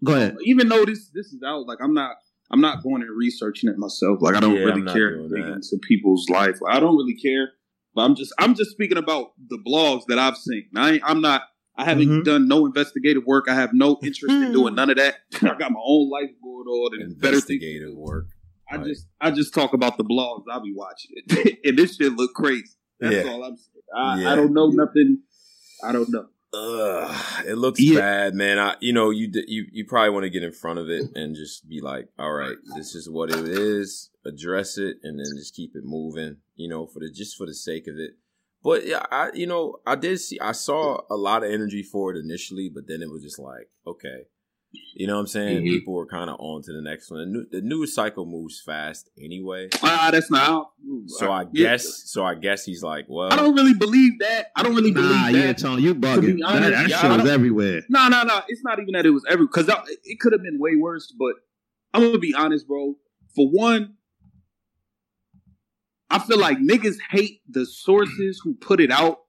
go 0.04 0.14
ahead. 0.14 0.36
even 0.44 0.68
though 0.70 0.86
this 0.86 1.10
this 1.14 1.28
is 1.28 1.42
out, 1.46 1.66
like 1.68 1.80
I'm 1.82 1.94
not 1.94 2.16
I'm 2.52 2.62
not 2.62 2.84
going 2.84 3.02
and 3.02 3.16
researching 3.18 3.70
it 3.70 3.78
myself. 3.78 4.20
Like 4.22 4.36
I 4.36 4.40
don't 4.40 4.56
Yeah, 4.56 4.64
really 4.64 4.82
care 4.84 5.12
to 5.18 5.36
into 5.36 5.78
people's 5.88 6.30
life. 6.30 6.62
Like, 6.62 6.76
I 6.76 6.80
don't 6.80 6.96
really 6.98 7.16
care. 7.16 7.52
But 7.94 8.02
I'm 8.04 8.16
just 8.16 8.34
I'm 8.40 8.56
just 8.56 8.72
speaking 8.72 8.98
about 8.98 9.32
the 9.50 9.58
blogs 9.66 10.04
that 10.08 10.20
I've 10.20 10.38
seen. 10.38 10.66
I 10.76 10.92
ain't, 10.94 11.02
I'm 11.06 11.22
not 11.22 11.44
I 11.78 11.84
haven't 11.86 12.08
Mhm. 12.08 12.24
done 12.24 12.48
no 12.48 12.66
investigative 12.66 13.24
work. 13.26 13.46
I 13.50 13.56
have 13.56 13.74
no 13.74 13.98
interest 14.04 14.34
in 14.34 14.52
doing 14.54 14.76
none 14.76 14.90
of 14.90 14.98
that. 14.98 15.16
I 15.42 15.56
got 15.58 15.72
my 15.72 15.80
own 15.84 16.10
life 16.10 16.30
going 16.42 16.68
on 16.68 17.02
and 17.02 17.20
better. 17.20 17.36
Investigative 17.36 17.96
work. 17.96 18.28
I 18.72 18.78
Right. 18.78 18.86
just 18.88 19.08
I 19.22 19.32
just 19.32 19.54
talk 19.54 19.74
about 19.74 19.98
the 19.98 20.04
blogs 20.04 20.44
I'll 20.52 20.62
be 20.64 20.74
watching, 20.76 21.12
it. 21.16 21.60
and 21.66 21.78
this 21.78 21.96
shit 21.96 22.14
look 22.14 22.34
crazy. 22.34 22.70
That's 23.00 23.26
Yeah. 23.26 23.32
all 23.32 23.44
I'm 23.44 23.58
saying. 23.58 23.84
I, 23.96 24.20
Yeah. 24.22 24.32
I 24.32 24.36
don't 24.36 24.54
know 24.54 24.68
nothing. 24.70 25.22
I 25.84 25.92
don't 25.92 26.10
know. 26.10 26.28
Ugh, 26.56 27.46
it 27.48 27.56
looks 27.56 27.82
Yeah. 27.82 28.00
bad, 28.00 28.34
man. 28.36 28.58
I, 28.60 28.76
you 28.80 28.94
know, 28.94 29.10
you 29.10 29.30
you 29.48 29.66
you 29.72 29.86
probably 29.86 30.12
want 30.12 30.24
to 30.24 30.30
get 30.30 30.44
in 30.44 30.52
front 30.52 30.80
of 30.80 30.90
it 30.90 31.04
and 31.16 31.36
just 31.36 31.68
be 31.68 31.82
like, 31.82 32.08
all 32.18 32.32
right, 32.34 32.56
this 32.76 32.96
is 32.96 33.10
what 33.10 33.30
it 33.30 33.48
is. 33.48 34.10
Address 34.26 34.78
it, 34.78 34.98
and 35.04 35.20
then 35.20 35.26
just 35.38 35.54
keep 35.56 35.76
it 35.76 35.84
moving. 35.84 36.38
You 36.56 36.70
know, 36.70 36.86
for 36.88 37.00
the 37.00 37.12
just 37.12 37.36
for 37.38 37.46
the 37.46 37.54
sake 37.54 37.88
of 37.88 37.96
it. 37.98 38.12
But 38.64 38.88
yeah, 38.88 39.04
I 39.12 39.32
you 39.34 39.48
know 39.48 39.78
I 39.86 39.96
did 39.96 40.20
see 40.20 40.40
I 40.40 40.54
saw 40.54 41.02
a 41.10 41.16
lot 41.16 41.44
of 41.44 41.52
energy 41.52 41.84
for 41.84 42.12
it 42.14 42.18
initially, 42.18 42.70
but 42.74 42.88
then 42.88 43.02
it 43.02 43.12
was 43.12 43.22
just 43.24 43.38
like, 43.40 43.70
okay, 43.86 44.26
you 44.96 45.08
know 45.08 45.16
what 45.16 45.22
I'm 45.22 45.28
saying? 45.28 45.64
Mhm. 45.64 45.70
People 45.70 45.94
were 45.94 46.06
kind 46.06 46.30
of 46.30 46.38
on 46.40 46.62
to 46.64 46.72
the 46.74 46.82
next 46.82 47.10
one. 47.12 47.20
The, 47.20 47.26
new, 47.26 47.46
the 47.52 47.62
news 47.62 47.94
cycle 47.94 48.26
moves 48.26 48.62
fast 48.62 49.10
anyway, 49.20 49.70
Ah, 49.84 50.10
that's 50.12 50.30
not. 50.32 50.42
how- 50.46 50.70
so 51.08 51.32
I 51.32 51.42
Yeah. 51.54 51.72
guess 51.72 52.04
so 52.12 52.24
I 52.24 52.36
guess 52.36 52.64
he's 52.66 52.82
like, 52.84 53.06
well, 53.10 53.32
I 53.32 53.36
don't 53.36 53.56
really 53.56 53.74
believe 53.74 54.20
that. 54.20 54.48
I 54.56 54.64
don't 54.64 54.76
really 54.76 54.92
Nah, 54.92 55.02
believe 55.02 55.12
that. 55.22 55.34
yeah, 55.34 55.46
that. 55.48 55.58
Tom, 55.58 55.80
you 55.80 55.94
To 55.94 56.00
bugging. 56.00 56.36
be 56.38 56.42
That, 56.42 56.46
honest, 56.46 56.72
that 56.72 56.90
yeah, 56.90 57.02
shit 57.02 57.22
was 57.24 57.30
everywhere. 57.32 57.82
No, 57.90 58.08
no, 58.08 58.24
no. 58.24 58.42
It's 58.48 58.64
not 58.64 58.80
even 58.80 58.94
that 58.94 59.06
it 59.06 59.12
was 59.12 59.24
every 59.30 59.46
because 59.48 59.70
it 60.04 60.20
could 60.20 60.34
have 60.34 60.42
been 60.44 60.60
way 60.60 60.76
worse. 60.76 61.14
But 61.18 61.36
I'm 61.94 62.02
gonna 62.04 62.18
be 62.20 62.34
honest, 62.36 62.68
bro. 62.68 62.96
For 63.36 63.50
one, 63.50 63.96
I 66.10 66.20
feel 66.20 66.40
like 66.40 66.60
niggas 66.60 66.98
hate 67.10 67.42
the 67.50 67.66
sources 67.66 68.40
who 68.44 68.54
put 68.56 68.80
it 68.80 68.92
out. 68.92 69.20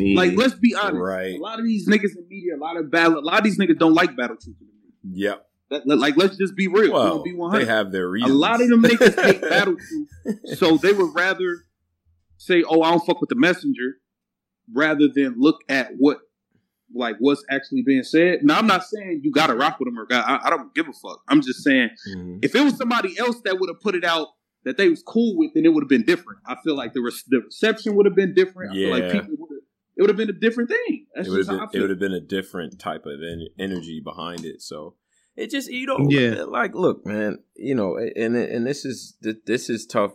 Like, 0.00 0.36
let's 0.36 0.54
be 0.54 0.76
honest. 0.76 0.94
Right. 1.00 1.34
A 1.34 1.42
lot 1.42 1.58
of 1.58 1.64
these 1.64 1.88
niggas 1.88 2.16
in 2.16 2.24
media, 2.28 2.54
a 2.54 2.60
lot 2.60 2.76
of 2.76 2.88
battle, 2.88 3.18
a 3.18 3.20
lot 3.20 3.38
of 3.38 3.44
these 3.44 3.58
niggas 3.58 3.78
don't 3.80 3.94
like 3.94 4.14
battle 4.16 4.36
truth. 4.36 4.54
yep. 4.60 4.68
That- 5.70 5.86
that- 5.86 5.96
like, 5.98 6.16
let's 6.16 6.36
just 6.36 6.54
be 6.56 6.66
real. 6.68 6.92
Well, 6.92 7.22
be 7.22 7.36
they 7.52 7.64
have 7.66 7.92
their 7.92 8.08
reasons. 8.08 8.32
A 8.32 8.34
lot 8.34 8.60
of 8.62 8.68
them 8.68 8.82
niggas 8.82 9.22
hate 9.22 9.40
battle 9.42 9.76
truth, 9.76 10.56
so 10.58 10.76
they 10.78 10.92
would 10.92 11.14
rather 11.14 11.64
say, 12.38 12.62
"Oh, 12.62 12.80
I 12.82 12.90
don't 12.90 13.04
fuck 13.04 13.20
with 13.20 13.28
the 13.28 13.36
messenger," 13.36 13.96
rather 14.72 15.08
than 15.14 15.34
look 15.38 15.60
at 15.68 15.90
what, 15.98 16.20
like, 16.94 17.16
what's 17.18 17.44
actually 17.50 17.82
being 17.82 18.02
said. 18.02 18.42
Now, 18.42 18.58
I'm 18.58 18.66
not 18.66 18.84
saying 18.84 19.20
you 19.22 19.30
gotta 19.30 19.54
rock 19.54 19.78
with 19.78 19.88
them 19.88 19.98
or 19.98 20.06
got. 20.06 20.26
I, 20.26 20.46
I 20.46 20.50
don't 20.50 20.74
give 20.74 20.88
a 20.88 20.92
fuck. 20.92 21.20
I'm 21.28 21.42
just 21.42 21.62
saying 21.62 21.90
Mhm. 22.16 22.38
if 22.42 22.54
it 22.54 22.62
was 22.64 22.76
somebody 22.76 23.18
else 23.18 23.40
that 23.44 23.58
would 23.60 23.68
have 23.68 23.80
put 23.80 23.94
it 23.94 24.04
out 24.04 24.28
that 24.64 24.76
they 24.78 24.88
was 24.88 25.02
cool 25.02 25.36
with, 25.36 25.52
then 25.54 25.64
it 25.66 25.68
would 25.74 25.82
have 25.82 25.88
been 25.88 26.04
different. 26.04 26.40
I 26.46 26.56
feel 26.64 26.76
like 26.76 26.94
the 26.94 27.00
re- 27.02 27.12
the 27.28 27.40
reception 27.42 27.94
would 27.96 28.06
have 28.06 28.14
been 28.16 28.32
different. 28.34 28.72
I 28.72 28.74
feel 28.74 28.90
like 28.90 29.02
Yeah. 29.02 29.20
people 29.20 29.36
would 29.38 29.50
have. 29.50 29.57
It 29.98 30.02
would 30.02 30.10
have 30.10 30.16
been 30.16 30.30
a 30.30 30.32
different 30.32 30.70
thing. 30.70 31.06
That's 31.14 31.26
it 31.26 31.30
would 31.32 31.38
have 31.40 31.48
been 31.48 31.68
it 31.74 31.80
would 31.82 31.90
have 31.90 31.98
been 31.98 32.12
a 32.12 32.20
different 32.20 32.78
type 32.78 33.04
of 33.04 33.20
en- 33.20 33.48
energy 33.58 34.00
behind 34.00 34.44
it. 34.44 34.62
So 34.62 34.94
it 35.36 35.50
just 35.50 35.70
you 35.70 35.86
know 35.86 35.98
Yeah. 36.08 36.44
like 36.44 36.74
look 36.74 37.04
man 37.04 37.40
you 37.56 37.74
know 37.74 37.96
and 37.96 38.36
and 38.36 38.66
this 38.66 38.84
is 38.84 39.16
this 39.20 39.68
is 39.68 39.84
tough 39.84 40.12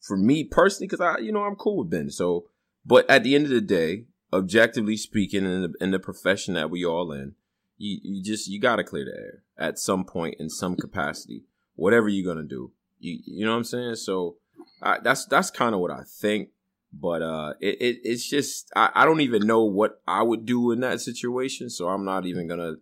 for 0.00 0.16
me 0.16 0.44
personally 0.44 0.86
because 0.88 1.00
I 1.02 1.18
you 1.18 1.30
know 1.30 1.44
I'm 1.44 1.56
cool 1.56 1.76
with 1.78 1.90
Ben. 1.90 2.10
So 2.10 2.46
but 2.86 3.08
at 3.10 3.22
the 3.22 3.34
end 3.34 3.44
of 3.44 3.50
the 3.50 3.60
day, 3.60 4.06
objectively 4.32 4.96
speaking, 4.96 5.44
in 5.44 5.60
the 5.62 5.74
in 5.78 5.90
the 5.90 5.98
profession 5.98 6.54
that 6.54 6.70
we 6.70 6.82
all 6.84 7.12
in, 7.12 7.34
you 7.76 7.98
you 8.02 8.22
just 8.22 8.48
you 8.48 8.58
got 8.58 8.76
to 8.76 8.84
clear 8.84 9.04
the 9.04 9.12
air 9.14 9.42
at 9.58 9.78
some 9.78 10.04
point 10.04 10.36
in 10.38 10.48
some 10.48 10.74
capacity, 10.74 11.44
whatever 11.74 12.08
you're 12.08 12.32
gonna 12.32 12.46
do. 12.46 12.72
You 12.98 13.18
you 13.26 13.44
know 13.44 13.50
what 13.52 13.58
I'm 13.58 13.64
saying? 13.64 13.96
So 13.96 14.36
I, 14.80 14.98
that's 15.00 15.26
that's 15.26 15.50
kind 15.50 15.74
of 15.74 15.82
what 15.82 15.90
I 15.90 16.02
think. 16.06 16.48
But 16.92 17.22
uh, 17.22 17.54
it, 17.60 17.80
it 17.80 18.00
it's 18.04 18.28
just 18.28 18.72
I, 18.74 18.90
I 18.94 19.04
don't 19.04 19.20
even 19.20 19.46
know 19.46 19.64
what 19.64 20.00
I 20.06 20.22
would 20.22 20.46
do 20.46 20.70
in 20.72 20.80
that 20.80 21.00
situation, 21.00 21.68
so 21.70 21.88
I'm 21.88 22.04
not 22.04 22.24
even 22.26 22.48
gonna 22.48 22.76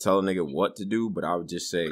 tell 0.00 0.18
a 0.18 0.22
nigga 0.22 0.50
what 0.50 0.76
to 0.76 0.84
do. 0.84 1.08
But 1.08 1.24
I 1.24 1.36
would 1.36 1.48
just 1.48 1.70
say, 1.70 1.90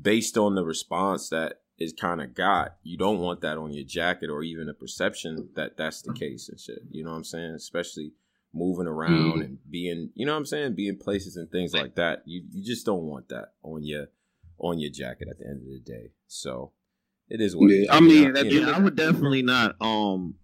based 0.00 0.38
on 0.38 0.54
the 0.54 0.64
response 0.64 1.28
that 1.28 1.60
is 1.78 1.92
kind 1.92 2.20
of 2.20 2.34
got, 2.34 2.76
you 2.82 2.96
don't 2.96 3.20
want 3.20 3.40
that 3.42 3.58
on 3.58 3.72
your 3.72 3.84
jacket 3.84 4.28
or 4.30 4.42
even 4.42 4.68
a 4.68 4.74
perception 4.74 5.48
that 5.56 5.76
that's 5.76 6.02
the 6.02 6.12
case 6.12 6.48
and 6.48 6.58
shit. 6.60 6.82
You 6.90 7.04
know 7.04 7.10
what 7.10 7.16
I'm 7.16 7.24
saying? 7.24 7.52
Especially 7.54 8.12
moving 8.52 8.86
around 8.86 9.40
Mm. 9.40 9.44
and 9.44 9.58
being, 9.70 10.10
you 10.14 10.26
know 10.26 10.32
what 10.32 10.38
I'm 10.38 10.46
saying, 10.46 10.74
being 10.74 10.96
places 10.98 11.36
and 11.36 11.50
things 11.50 11.72
like 11.72 11.94
that. 11.96 12.22
You 12.26 12.42
you 12.50 12.64
just 12.64 12.84
don't 12.86 13.04
want 13.04 13.28
that 13.28 13.52
on 13.62 13.82
your 13.84 14.06
on 14.58 14.78
your 14.78 14.90
jacket 14.90 15.28
at 15.30 15.38
the 15.38 15.46
end 15.46 15.62
of 15.62 15.68
the 15.68 15.78
day. 15.78 16.10
So 16.26 16.72
it 17.28 17.40
is 17.40 17.54
what 17.54 17.70
it 17.70 17.74
is. 17.82 17.88
I 17.90 18.00
mean, 18.00 18.10
You 18.24 18.32
know, 18.32 18.40
you 18.40 18.60
know. 18.62 18.72
I 18.72 18.78
would 18.80 18.96
definitely 18.96 19.42
not. 19.42 19.76
Um, 19.80 20.34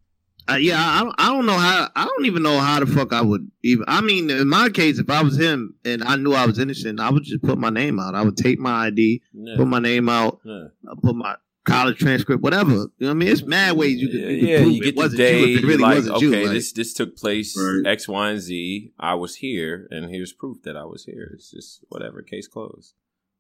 uh, 0.51 0.55
yeah, 0.55 0.79
I 0.79 1.01
don't, 1.03 1.15
I 1.19 1.27
don't 1.33 1.47
know 1.47 1.59
how. 1.59 1.89
I 1.97 2.05
don't 2.05 2.27
even 2.27 2.43
know 2.43 2.59
how 2.59 2.81
the 2.81 2.87
fuck 2.87 3.13
I 3.13 3.21
would 3.23 3.51
even. 3.63 3.85
I 3.89 4.01
mean, 4.01 4.31
in 4.31 4.49
my 4.49 4.69
case, 4.69 4.99
if 4.99 5.11
I 5.11 5.23
was 5.23 5.39
him 5.39 5.75
and 5.85 6.03
I 6.05 6.17
knew 6.17 6.33
I 6.33 6.47
was 6.47 6.59
innocent, 6.59 7.01
I 7.01 7.11
would 7.11 7.25
just 7.25 7.43
put 7.43 7.59
my 7.59 7.71
name 7.71 7.99
out. 7.99 8.15
I 8.15 8.23
would 8.23 8.37
take 8.37 8.59
my 8.59 8.87
ID, 8.87 9.23
Yeah. 9.33 9.57
put 9.57 9.67
my 9.67 9.79
name 9.81 10.09
out, 10.09 10.41
Yeah. 10.45 10.67
uh, 10.91 10.95
put 11.03 11.17
my 11.17 11.37
college 11.65 11.99
transcript, 11.99 12.43
whatever. 12.45 12.71
You 12.71 12.77
know 12.77 12.87
what 12.99 13.11
I 13.11 13.15
mean? 13.15 13.29
It's 13.29 13.43
mad 13.43 13.77
ways 13.77 14.01
you 14.01 14.09
could. 14.09 14.21
yeah, 14.21 14.29
you 14.29 14.41
could 14.41 14.49
yeah, 14.49 14.63
prove 14.63 14.73
you 14.77 14.83
it 14.85 14.95
the 14.95 15.01
wasn't 15.01 15.19
day. 15.19 15.45
you 15.45 15.59
it 15.59 15.65
really 15.65 15.77
like, 15.79 15.95
wasn't 15.97 16.17
okay, 16.17 16.27
you. 16.27 16.33
Like, 16.45 16.53
this 16.55 16.73
this 16.73 16.93
took 16.95 17.17
place 17.17 17.57
Right. 17.59 17.91
X, 17.93 18.07
Y, 18.07 18.31
and 18.31 18.41
Z. 18.41 18.93
I 19.01 19.15
was 19.15 19.37
here, 19.37 19.89
and 19.91 20.09
here's 20.11 20.33
proof 20.33 20.63
that 20.63 20.77
I 20.77 20.85
was 20.85 21.05
here. 21.07 21.33
It's 21.35 21.51
just 21.51 21.85
whatever. 21.89 22.23
Case 22.23 22.47
closed. 22.47 22.95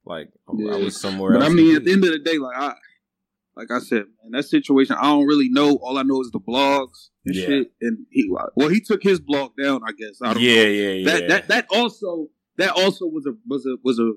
Like 0.04 0.30
I- 0.48 0.52
I 0.74 0.76
was 0.82 1.00
somewhere 1.00 1.32
But 1.34 1.42
else. 1.42 1.50
I 1.52 1.54
mean, 1.54 1.76
at 1.76 1.84
the 1.84 1.92
end 1.92 2.04
of 2.04 2.10
the 2.10 2.18
day, 2.18 2.38
like 2.38 2.56
I, 2.56 2.74
like 3.56 3.68
I 3.70 3.78
said, 3.78 4.04
man, 4.22 4.32
that 4.32 4.44
situation, 4.44 4.96
I 5.00 5.04
don't 5.04 5.26
really 5.26 5.48
know. 5.48 5.76
All 5.82 5.98
I 5.98 6.02
know 6.02 6.20
is 6.20 6.30
the 6.30 6.40
blogs 6.40 7.08
and 7.24 7.34
Yeah. 7.34 7.46
shit. 7.46 7.72
And 7.80 8.06
he, 8.10 8.30
well, 8.54 8.68
he 8.68 8.80
took 8.80 9.02
his 9.02 9.18
blog 9.20 9.52
down, 9.60 9.80
I 9.86 9.92
guess. 9.92 10.18
I 10.22 10.34
don't 10.34 10.42
yeah, 10.42 10.54
know. 10.56 10.68
yeah, 10.68 10.90
yeah. 10.90 11.04
That 11.06 11.28
that 11.28 11.48
that 11.48 11.66
also 11.70 12.28
that 12.58 12.70
also 12.70 13.06
was 13.06 13.26
a 13.26 13.32
was 13.48 13.64
a 13.66 13.76
was 13.82 13.98
a, 13.98 14.12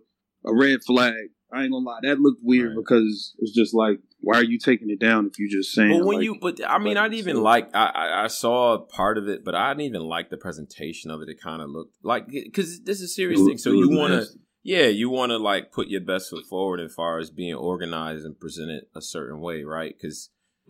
a 0.49 0.53
red 0.55 0.79
flag. 0.85 1.13
I 1.51 1.63
ain't 1.63 1.71
gonna 1.71 1.83
lie, 1.85 1.99
that 2.03 2.19
looked 2.19 2.41
weird 2.43 2.75
Right. 2.75 2.83
because 2.85 3.33
it's 3.39 3.53
just 3.55 3.73
like, 3.73 3.97
why 4.19 4.37
are 4.37 4.43
you 4.43 4.59
taking 4.59 4.91
it 4.91 4.99
down 4.99 5.25
if 5.25 5.39
you 5.39 5.49
just 5.49 5.71
saying? 5.73 5.97
But 5.99 6.05
when 6.05 6.17
like- 6.17 6.23
you, 6.25 6.37
but 6.39 6.59
I 6.69 6.77
mean, 6.77 6.95
I 6.97 7.07
didn't 7.07 7.19
even 7.19 7.41
like. 7.41 7.73
I, 7.75 8.25
I 8.25 8.27
saw 8.27 8.77
part 8.77 9.17
of 9.17 9.27
it, 9.27 9.43
but 9.43 9.55
I 9.55 9.73
didn't 9.73 9.85
even 9.87 10.01
like 10.03 10.29
the 10.29 10.37
presentation 10.37 11.09
of 11.09 11.21
it. 11.23 11.29
It 11.29 11.41
kind 11.41 11.61
of 11.63 11.69
looked 11.71 11.95
like 12.03 12.27
because 12.27 12.81
this 12.81 12.97
is 12.97 13.03
a 13.03 13.07
serious 13.07 13.39
It 13.41 13.45
thing. 13.45 13.57
So 13.57 13.71
you 13.71 13.89
want 13.89 14.13
to. 14.13 14.27
Yeah, 14.63 14.87
you 14.87 15.09
want 15.09 15.31
to 15.31 15.37
like 15.37 15.71
put 15.71 15.87
your 15.87 16.01
best 16.01 16.29
foot 16.29 16.45
forward 16.45 16.79
as 16.79 16.93
far 16.93 17.19
as 17.19 17.29
being 17.29 17.55
organized 17.55 18.25
and 18.25 18.39
presented 18.39 18.85
a 18.95 19.01
certain 19.01 19.39
way, 19.39 19.63
right? 19.63 19.95
Because 19.97 20.29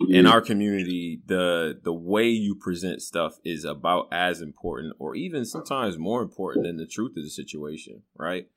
in 0.10 0.26
our 0.26 0.42
community, 0.42 1.22
the 1.26 1.80
the 1.84 1.94
way 1.94 2.30
you 2.30 2.56
present 2.56 3.02
stuff 3.02 3.34
is 3.44 3.66
about 3.66 4.08
as 4.12 4.42
important, 4.42 4.94
or 4.98 5.16
even 5.16 5.44
sometimes 5.44 5.98
more 5.98 6.22
important 6.22 6.66
than 6.66 6.78
the 6.78 6.86
truth 6.86 7.18
of 7.18 7.24
the 7.24 7.30
situation, 7.30 8.04
right? 8.16 8.48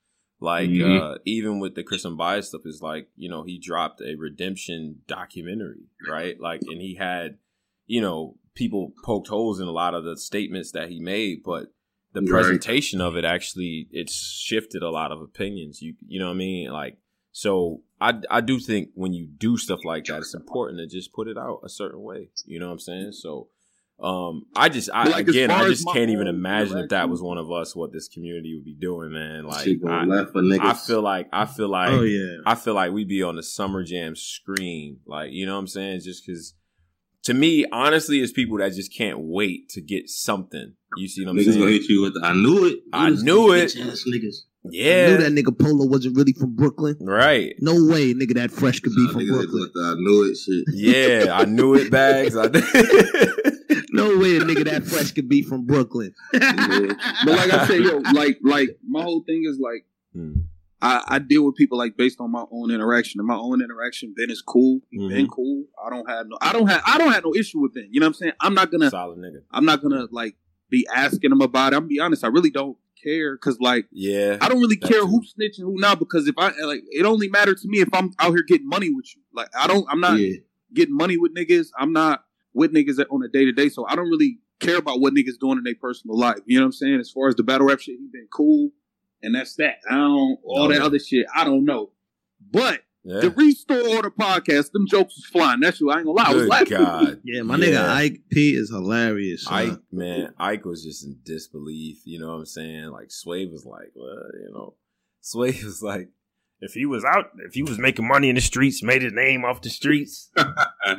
Like 0.40 0.70
Mhm. 0.70 1.14
uh, 1.14 1.18
even 1.24 1.58
with 1.60 1.74
the 1.74 1.82
Christian 1.82 2.16
bias 2.16 2.48
stuff, 2.48 2.62
is 2.64 2.80
like 2.82 3.08
you 3.16 3.28
know 3.28 3.42
he 3.42 3.58
dropped 3.58 4.00
a 4.00 4.14
redemption 4.14 5.02
documentary, 5.06 5.88
right? 6.06 6.38
Like, 6.40 6.62
and 6.62 6.80
he 6.80 6.94
had 6.94 7.38
you 7.86 8.00
know 8.00 8.38
people 8.54 8.92
poked 9.04 9.28
holes 9.28 9.60
in 9.60 9.66
a 9.66 9.72
lot 9.72 9.94
of 9.94 10.04
the 10.04 10.16
statements 10.16 10.72
that 10.72 10.90
he 10.90 11.00
made, 11.00 11.42
but 11.42 11.72
the 12.12 12.20
Right. 12.20 12.28
presentation 12.30 13.00
of 13.00 13.16
it 13.16 13.24
actually 13.24 13.88
it's 13.90 14.14
shifted 14.14 14.82
a 14.82 14.90
lot 14.90 15.12
of 15.12 15.20
opinions. 15.20 15.80
You 15.82 15.94
you 16.06 16.18
know 16.18 16.26
what 16.26 16.34
I 16.34 16.36
mean? 16.36 16.70
Like 16.70 16.98
so 17.32 17.82
I 18.00 18.20
I 18.30 18.40
do 18.40 18.58
think 18.58 18.90
when 18.94 19.12
you 19.12 19.26
do 19.26 19.56
stuff 19.56 19.80
like 19.84 20.04
that, 20.06 20.18
it's 20.18 20.34
important 20.34 20.78
to 20.78 20.86
just 20.86 21.12
put 21.12 21.28
it 21.28 21.38
out 21.38 21.60
a 21.64 21.68
certain 21.68 22.02
way. 22.02 22.28
You 22.44 22.58
know 22.60 22.66
what 22.66 22.72
I'm 22.72 22.78
saying? 22.78 23.12
So 23.12 23.48
um 24.00 24.46
I 24.56 24.68
just 24.68 24.90
I 24.92 25.04
like, 25.04 25.28
again 25.28 25.50
I 25.50 25.68
just 25.68 25.86
can't 25.92 26.10
even 26.10 26.26
own 26.26 26.34
imagine 26.34 26.78
if 26.78 26.88
that 26.90 27.08
was 27.08 27.22
one 27.22 27.38
of 27.38 27.52
us 27.52 27.76
what 27.76 27.92
this 27.92 28.08
community 28.08 28.54
would 28.54 28.64
be 28.64 28.74
doing, 28.74 29.12
man. 29.12 29.44
Like 29.44 29.68
I, 29.86 30.04
left 30.04 30.32
for 30.32 30.42
niggas. 30.42 30.60
I 30.60 30.74
feel 30.74 31.02
like 31.02 31.28
I 31.32 31.46
feel 31.46 31.68
like 31.68 31.90
oh 31.90 32.02
yeah. 32.02 32.38
I 32.44 32.54
feel 32.56 32.74
like 32.74 32.92
we'd 32.92 33.08
be 33.08 33.22
on 33.22 33.36
the 33.36 33.42
summer 33.42 33.84
jam 33.84 34.16
screen. 34.16 34.98
Like, 35.06 35.32
you 35.32 35.46
know 35.46 35.54
what 35.54 35.60
I'm 35.60 35.66
saying? 35.68 36.00
Just 36.00 36.26
because 36.26 36.54
to 37.24 37.34
me, 37.34 37.64
honestly, 37.72 38.20
it's 38.20 38.32
people 38.32 38.58
that 38.58 38.72
just 38.72 38.94
can't 38.94 39.18
wait 39.20 39.68
to 39.70 39.80
get 39.80 40.08
something. 40.08 40.74
You 40.96 41.08
see 41.08 41.24
what 41.24 41.30
I'm 41.30 41.36
niggas 41.36 41.44
saying? 41.44 41.58
gonna 41.60 41.70
hit 41.70 41.88
you 41.88 42.02
with 42.02 42.14
the, 42.14 42.20
I 42.26 42.32
knew 42.34 42.66
it. 42.66 42.80
I 42.92 43.10
These 43.10 43.22
knew 43.22 43.52
it. 43.52 43.66
bitch-ass 43.70 44.04
niggas. 44.08 44.36
I 44.64 44.68
yeah. 44.70 45.06
knew 45.08 45.16
that 45.18 45.32
nigga 45.32 45.58
Polo 45.58 45.86
wasn't 45.86 46.16
really 46.16 46.32
from 46.34 46.54
Brooklyn. 46.54 46.96
Right. 47.00 47.54
No 47.60 47.72
way, 47.74 48.12
nigga, 48.14 48.34
that 48.34 48.50
fresh 48.50 48.78
could 48.80 48.94
be 48.94 49.06
Nah, 49.06 49.12
from 49.12 49.20
niggas 49.22 49.26
hit 49.26 49.50
Brooklyn. 49.50 49.60
with 49.62 49.72
the 49.74 49.82
I 49.82 49.94
knew 49.96 50.30
it 50.30 50.36
shit. 50.36 51.26
Yeah, 51.26 51.34
I 51.34 51.44
knew 51.46 51.74
it, 51.74 51.90
bags. 51.90 52.36
I 52.36 52.46
No 53.94 54.18
way, 54.18 54.36
a 54.36 54.40
nigga 54.40 54.64
that 54.66 54.84
fresh 54.84 55.12
could 55.12 55.28
be 55.28 55.42
from 55.42 55.64
Brooklyn. 55.66 56.14
Yeah. 56.32 56.92
But 57.24 57.36
like 57.36 57.52
I 57.52 57.66
said, 57.66 57.80
yo, 57.80 57.98
like 58.14 58.38
like 58.42 58.78
my 58.86 59.02
whole 59.02 59.22
thing 59.24 59.44
is 59.46 59.58
like 59.58 59.84
Hmm. 60.14 60.40
I, 60.82 61.02
I 61.06 61.18
deal 61.20 61.46
with 61.46 61.54
people 61.54 61.78
like 61.78 61.96
based 61.96 62.20
on 62.20 62.30
my 62.32 62.44
own 62.50 62.70
interaction. 62.72 63.20
And 63.20 63.26
my 63.28 63.36
own 63.36 63.62
interaction, 63.62 64.14
Ben 64.16 64.30
is 64.30 64.42
cool. 64.42 64.80
Mhm. 64.94 65.08
Ben 65.10 65.28
cool. 65.28 65.64
I 65.84 65.88
don't 65.90 66.08
have 66.10 66.26
no 66.28 66.36
I 66.42 66.52
don't 66.52 66.66
have 66.66 66.82
I 66.84 66.98
don't 66.98 67.12
have 67.12 67.24
no 67.24 67.32
issue 67.34 67.60
with 67.60 67.72
Ben. 67.74 67.88
You 67.90 68.00
know 68.00 68.06
what 68.06 68.08
I'm 68.08 68.14
saying? 68.14 68.32
I'm 68.40 68.54
not 68.54 68.70
gonna 68.72 68.90
Solid 68.90 69.18
nigga. 69.18 69.42
I'm 69.52 69.64
not 69.64 69.80
gonna 69.80 70.08
like 70.10 70.34
be 70.68 70.86
asking 70.94 71.30
him 71.30 71.40
about 71.40 71.72
it. 71.72 71.76
I'm 71.76 71.82
gonna 71.82 71.88
be 71.88 72.00
honest, 72.00 72.24
I 72.24 72.28
really 72.28 72.50
don't 72.50 72.76
care 73.02 73.36
because 73.36 73.58
like 73.60 73.86
Yeah. 73.92 74.38
I 74.40 74.48
don't 74.48 74.60
really 74.60 74.76
care 74.76 75.00
too. 75.02 75.06
who's 75.06 75.34
snitching 75.38 75.60
who 75.62 75.76
not 75.78 75.98
because 76.00 76.26
if 76.26 76.34
I 76.36 76.50
like 76.62 76.82
it 76.90 77.06
only 77.06 77.28
matters 77.28 77.62
to 77.62 77.68
me 77.68 77.78
if 77.80 77.88
I'm 77.92 78.10
out 78.18 78.30
here 78.32 78.44
getting 78.46 78.68
money 78.68 78.90
with 78.90 79.06
you. 79.14 79.22
Like 79.32 79.48
I 79.56 79.68
don't 79.68 79.86
I'm 79.88 80.00
not 80.00 80.18
yeah. 80.18 80.36
getting 80.74 80.96
money 80.96 81.16
with 81.16 81.32
niggas. 81.34 81.68
I'm 81.78 81.92
not 81.92 82.24
with 82.54 82.74
niggas 82.74 83.02
on 83.10 83.22
a 83.22 83.28
day 83.28 83.44
to 83.44 83.52
day, 83.52 83.68
so 83.68 83.86
I 83.86 83.94
don't 83.94 84.08
really 84.08 84.38
care 84.60 84.76
about 84.78 85.00
what 85.00 85.14
niggas 85.14 85.38
doing 85.40 85.58
in 85.58 85.64
their 85.64 85.74
personal 85.80 86.18
life. 86.18 86.38
You 86.44 86.58
know 86.58 86.64
what 86.64 86.66
I'm 86.66 86.72
saying? 86.72 87.00
As 87.00 87.10
far 87.10 87.28
as 87.28 87.34
the 87.34 87.42
battle 87.42 87.66
rap 87.66 87.80
shit, 87.80 87.98
he 87.98 88.08
been 88.12 88.28
cool, 88.32 88.70
and 89.22 89.34
that's 89.34 89.54
that. 89.56 89.76
I 89.88 89.94
don't 89.96 90.38
all 90.44 90.68
that 90.68 90.80
other 90.82 90.98
shit. 90.98 91.26
I 91.34 91.44
don't 91.44 91.64
know, 91.64 91.90
but 92.50 92.80
Yeah. 93.04 93.20
the 93.20 93.30
Restore 93.30 93.80
Order 93.88 94.10
podcast, 94.10 94.70
them 94.72 94.86
jokes 94.86 95.16
was 95.16 95.24
flying. 95.26 95.60
That's 95.60 95.80
you. 95.80 95.90
I 95.90 95.96
ain't 95.98 96.06
gonna 96.06 96.16
lie. 96.18 96.24
I 96.26 96.32
was 96.34 96.42
Good 96.42 96.50
laughing. 96.50 96.78
God. 96.78 97.20
Yeah, 97.24 97.42
my 97.42 97.56
Yeah. 97.56 97.64
nigga 97.66 97.88
Ike 97.88 98.20
P 98.30 98.54
is 98.54 98.70
hilarious. 98.70 99.42
son. 99.44 99.54
Ike, 99.72 99.78
man, 99.90 100.34
Ike 100.38 100.64
was 100.64 100.84
just 100.84 101.04
in 101.04 101.18
disbelief. 101.24 101.98
You 102.04 102.20
know 102.20 102.28
what 102.28 102.38
I'm 102.38 102.46
saying? 102.46 102.86
Like 102.90 103.10
Sway 103.10 103.46
was 103.46 103.64
like, 103.66 103.90
well, 103.94 104.22
you 104.40 104.50
know, 104.52 104.74
Sway 105.20 105.50
was 105.64 105.82
like, 105.82 106.10
if 106.60 106.74
he 106.74 106.86
was 106.86 107.04
out, 107.04 107.30
if 107.44 107.54
he 107.54 107.64
was 107.64 107.76
making 107.78 108.06
money 108.06 108.28
in 108.28 108.36
the 108.36 108.40
streets, 108.40 108.84
made 108.84 109.02
his 109.02 109.12
name 109.12 109.44
off 109.44 109.62
the 109.62 109.68
streets. 109.70 110.30
you 110.84 110.96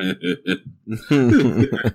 That 0.97 1.93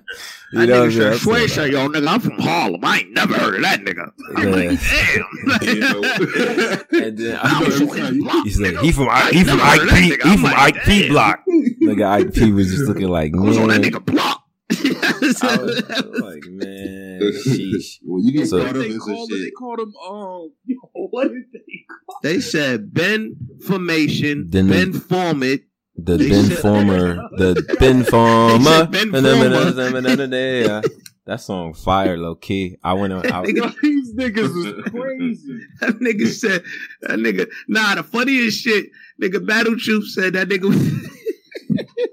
know 0.53 0.81
what 0.81 0.89
nigga 0.89 0.91
said, 0.93 1.19
saying? 1.19 1.47
Sway 1.47 1.71
yo, 1.71 1.87
nigga, 1.89 2.07
I'm 2.07 2.19
from 2.19 2.39
Harlem. 2.39 2.83
I 2.83 2.99
ain't 2.99 3.11
never 3.13 3.33
heard 3.33 3.55
of 3.55 3.61
that 3.61 3.79
nigga. 3.81 4.11
I'm 4.35 4.51
like, 4.51 5.61
You 5.63 5.79
know. 5.79 6.01
damn. 6.01 7.03
And 7.03 7.17
then 7.17 7.39
I 7.41 7.59
was 7.63 7.81
every 7.81 7.87
from 7.87 7.97
time 7.97 8.05
his 8.05 8.15
you- 8.15 8.23
block, 8.23 8.45
He's 8.45 8.59
like, 8.61 8.77
he 8.79 8.91
from 8.91 9.09
I 9.09 9.13
I, 9.13 9.31
he 9.31 9.43
from 9.43 9.57
never 9.57 9.69
Ike 9.69 9.89
P. 9.89 10.01
He 10.09 10.17
from 10.17 10.43
like, 10.43 10.57
Ike 10.57 10.83
P 10.83 11.07
block. 11.09 11.43
Nigga, 11.83 12.05
Ike 12.07 12.33
P 12.33 12.51
was 12.51 12.67
just 12.69 12.83
looking 12.87 13.07
like, 13.09 13.33
I 13.35 13.39
was 13.39 13.57
on 13.57 13.69
that 13.69 13.81
nigga 13.81 14.03
block. 14.05 14.43
I 14.71 15.57
was, 15.57 15.81
like, 16.21 16.43
man, 16.45 17.19
sheesh. 17.43 17.97
when 18.03 18.23
you 18.23 18.31
get 18.33 18.47
So- 18.47 18.63
caught 18.63 18.73
They 18.75 18.97
called, 18.97 19.29
they 19.31 19.51
called 19.51 19.79
him. 19.79 19.93
Um, 20.07 20.51
what 20.93 21.27
did 21.29 21.43
they 21.51 21.85
call? 22.05 22.19
They 22.21 22.39
said 22.39 22.93
Ben 22.93 23.35
Formation, 23.65 24.47
Then 24.49 24.67
Ben 24.69 24.93
Format. 24.93 25.61
The 26.05 26.17
Ben 26.29 26.45
said- 26.45 26.59
Former, 26.59 27.15
the 27.37 27.75
Ben 27.79 28.03
Former. 28.03 28.85
Ben 28.87 30.31
Yeah. 30.31 30.81
That 31.25 31.41
song 31.41 31.75
fire, 31.75 32.17
low 32.17 32.33
key. 32.35 32.77
I 32.83 32.93
went 32.93 33.13
on. 33.13 33.31
I, 33.31 33.43
Yo, 33.47 33.69
these 33.83 34.15
niggas 34.15 34.51
was 34.51 34.83
crazy. 34.89 35.59
That 35.81 35.99
nigga 35.99 36.27
said, 36.27 36.63
that 37.01 37.19
nigga, 37.19 37.47
nah, 37.67 37.93
the 37.95 38.03
funniest 38.03 38.63
shit, 38.63 38.87
nigga, 39.21 39.45
Battle 39.45 39.77
Troop 39.77 40.05
said 40.05 40.33
that 40.33 40.49
nigga, 40.49 40.73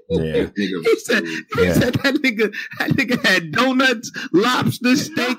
yeah. 0.09 0.47
he 0.55 0.99
said, 0.99 1.23
he 1.25 1.41
Yeah. 1.63 1.73
said 1.73 1.93
that 1.95 2.15
nigga, 2.15 2.53
that 2.79 2.91
nigga 2.91 3.25
had 3.25 3.51
donuts, 3.53 4.11
lobster, 4.33 4.95
steak, 4.95 5.37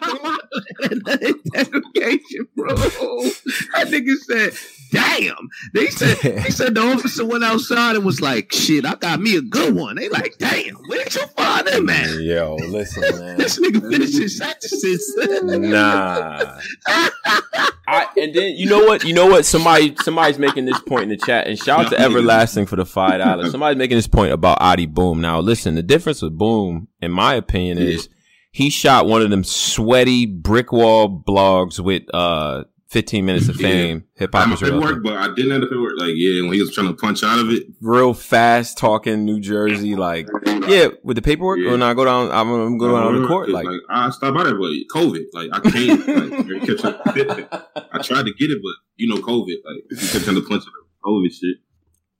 and 0.83 1.09
interrogation, 1.09 2.49
bro. 2.57 2.75
That 2.75 3.87
nigga 3.89 4.17
said, 4.27 4.53
damn. 4.91 5.49
They 5.75 5.87
said, 5.89 6.17
he 6.19 6.51
said 6.51 6.75
the 6.75 6.83
officer 6.83 7.25
went 7.25 7.45
outside 7.45 7.97
and 7.97 8.05
was 8.05 8.21
like, 8.21 8.53
shit, 8.53 8.85
I 8.85 8.95
got 8.95 9.21
me 9.21 9.37
a 9.37 9.43
good 9.43 9.75
one. 9.75 9.97
They 9.97 10.09
like, 10.09 10.37
damn, 10.39 10.77
where 10.87 11.05
did 11.05 11.15
you 11.15 11.27
find 11.29 11.69
him, 11.69 11.87
man? 11.87 12.21
Yo, 12.21 12.57
listen, 12.57 13.03
man. 13.19 13.39
This 13.39 13.59
nigga 13.59 13.81
finished 13.91 14.19
his 14.19 14.39
sentences. 14.39 15.15
Nah. 15.17 16.59
I, 17.89 18.07
and 18.19 18.35
then 18.35 18.55
you 18.57 18.69
know 18.69 18.85
what? 18.85 19.05
You 19.05 19.15
know 19.15 19.27
what? 19.27 19.47
Somebody 19.47 19.97
somebody's 19.97 20.39
making 20.39 20.67
this 20.67 20.79
point 20.81 21.05
in 21.05 21.09
the 21.09 21.17
chat, 21.17 21.47
and 21.47 21.59
shout 21.59 21.87
out 21.87 21.91
to 21.91 21.99
Everlasting 21.99 22.67
for 22.67 22.77
the 22.77 22.85
five 22.85 23.19
dollars. 23.19 23.51
Somebody's 23.51 23.79
making 23.79 23.97
this 23.97 24.07
point 24.07 24.33
about 24.33 24.59
Adi 24.61 24.85
Boom. 24.85 25.23
Now, 25.23 25.41
listen, 25.41 25.75
the 25.75 25.83
difference 25.83 26.21
with 26.21 26.37
Boom, 26.37 26.89
in 27.01 27.11
my 27.11 27.35
opinion, 27.35 27.79
is 27.79 28.11
he 28.51 28.69
shot 28.69 29.07
one 29.07 29.23
of 29.23 29.31
them 29.31 29.43
sweaty 29.43 30.27
brick 30.27 30.71
wall 30.71 31.09
blogs 31.27 31.81
with 31.81 32.03
uh 32.13 32.65
15 32.89 33.27
minutes 33.27 33.49
of 33.49 33.61
Yeah. 33.61 33.69
fame. 33.69 34.05
Hip 34.15 34.31
hop 34.35 34.51
is 34.53 34.63
real. 34.63 34.81
paperwork, 34.81 35.03
but 35.05 35.17
I 35.19 35.29
didn't 35.35 35.51
have 35.51 35.61
the 35.61 35.67
paperwork. 35.67 35.93
Like, 35.99 36.13
yeah, 36.15 36.41
when 36.43 36.53
he 36.55 36.61
was 36.63 36.73
trying 36.75 36.87
to 36.89 36.95
punch 36.95 37.23
out 37.23 37.39
of 37.39 37.51
it, 37.51 37.65
Real 37.83 38.15
fast 38.15 38.79
talking 38.79 39.25
New 39.27 39.41
Jersey, 39.41 39.95
like 39.95 40.27
yeah, 40.67 40.89
with 41.05 41.17
the 41.17 41.23
paperwork. 41.23 41.59
Yeah. 41.61 41.73
When 41.73 41.83
I 41.83 41.93
go 41.95 42.05
down, 42.07 42.31
I'm 42.31 42.49
gonna 42.49 42.79
go 42.79 42.99
down 42.99 43.21
to 43.21 43.29
court. 43.29 43.49
It's 43.51 43.55
Like, 43.55 43.67
I 43.91 44.09
stopped 44.11 44.37
by 44.37 44.45
there, 44.45 44.55
but 44.59 44.73
COVID. 44.95 45.25
Like, 45.35 45.51
I 45.53 45.61
can't. 45.71 46.09
like, 46.09 46.63
I 46.63 46.67
kept 46.67 46.81
trying- 46.81 47.47
I 47.93 47.99
tried 48.03 48.25
to 48.27 48.33
get 48.35 48.51
it, 48.51 48.59
but 48.63 48.75
you 48.97 49.09
know, 49.09 49.21
COVID. 49.21 49.57
Like, 49.65 50.01
he 50.01 50.09
kept 50.09 50.25
trying 50.25 50.37
to 50.37 50.43
punch 50.43 50.63
out 50.63 50.69
of 50.69 50.73
it. 50.75 51.05
COVID 51.05 51.33
shit. 51.33 51.57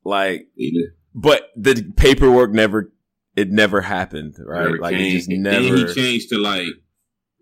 like 0.05 0.47
Either. 0.57 0.95
but 1.13 1.49
the 1.57 1.91
paperwork 1.97 2.51
never 2.53 2.91
it 3.35 3.49
never 3.51 3.81
happened, 3.81 4.35
right? 4.39 4.65
Never 4.65 4.77
like 4.77 4.95
it 4.95 5.09
just 5.11 5.29
never. 5.29 5.63
Then 5.63 5.87
he 5.87 5.93
changed 5.93 6.29
to 6.29 6.37
like, 6.37 6.63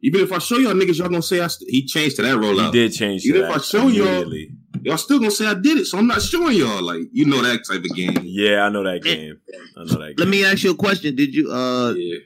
even 0.03 0.21
if 0.21 0.31
I 0.31 0.37
show 0.39 0.57
y'all 0.57 0.73
niggas, 0.73 0.97
y'all 0.99 1.09
gonna 1.09 1.21
say 1.21 1.41
I 1.41 1.47
st- 1.47 1.69
he 1.69 1.85
changed 1.85 2.17
to 2.17 2.21
that 2.23 2.37
rollout. 2.37 2.53
He 2.53 2.59
rollout. 2.59 2.71
did 2.71 2.93
change. 2.93 3.23
To 3.23 3.29
Even 3.29 3.41
that 3.41 3.51
if 3.51 3.55
I 3.57 3.59
show 3.61 3.87
y'all, 3.87 4.07
immediately. 4.07 4.51
y'all 4.83 4.97
still 4.97 5.19
gonna 5.19 5.31
say 5.31 5.45
I 5.47 5.53
did 5.55 5.77
it, 5.79 5.85
so 5.85 5.97
I'm 5.97 6.07
not 6.07 6.21
showing 6.21 6.55
y'all. 6.57 6.81
Like, 6.83 7.01
you 7.11 7.25
know 7.25 7.41
that 7.41 7.65
type 7.65 7.83
of 7.83 7.95
game. 7.95 8.17
Yeah, 8.23 8.61
I 8.61 8.69
know 8.69 8.83
that 8.83 9.01
game. 9.03 9.37
I 9.75 9.79
know 9.83 9.85
that. 9.85 9.99
Let 9.99 10.17
Game. 10.17 10.29
me 10.29 10.45
ask 10.45 10.63
you 10.63 10.71
a 10.71 10.75
question. 10.75 11.15
Did 11.15 11.33
you 11.33 11.51
uh 11.51 11.93
Yeah. 11.93 12.17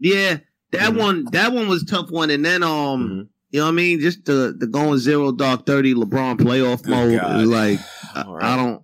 yeah, 0.00 0.36
that 0.72 0.92
Mhm. 0.92 0.96
one 0.98 1.24
that 1.32 1.52
one 1.52 1.68
was 1.68 1.82
a 1.82 1.86
tough 1.86 2.10
one 2.10 2.30
and 2.30 2.44
then 2.44 2.62
um 2.62 2.70
Mhm. 3.08 3.28
you 3.50 3.58
know 3.60 3.64
what 3.66 3.72
I 3.72 3.74
mean? 3.74 4.00
Just 4.00 4.24
the 4.24 4.54
the 4.58 4.66
going 4.66 4.98
zero 4.98 5.32
dark 5.32 5.66
thirty 5.66 5.94
LeBron 5.94 6.38
playoff 6.38 6.82
Good 6.82 6.90
mode 6.90 7.20
God. 7.20 7.46
like 7.46 7.80
I, 8.14 8.22
All 8.22 8.34
right. 8.36 8.44
I 8.44 8.56
don't 8.56 8.82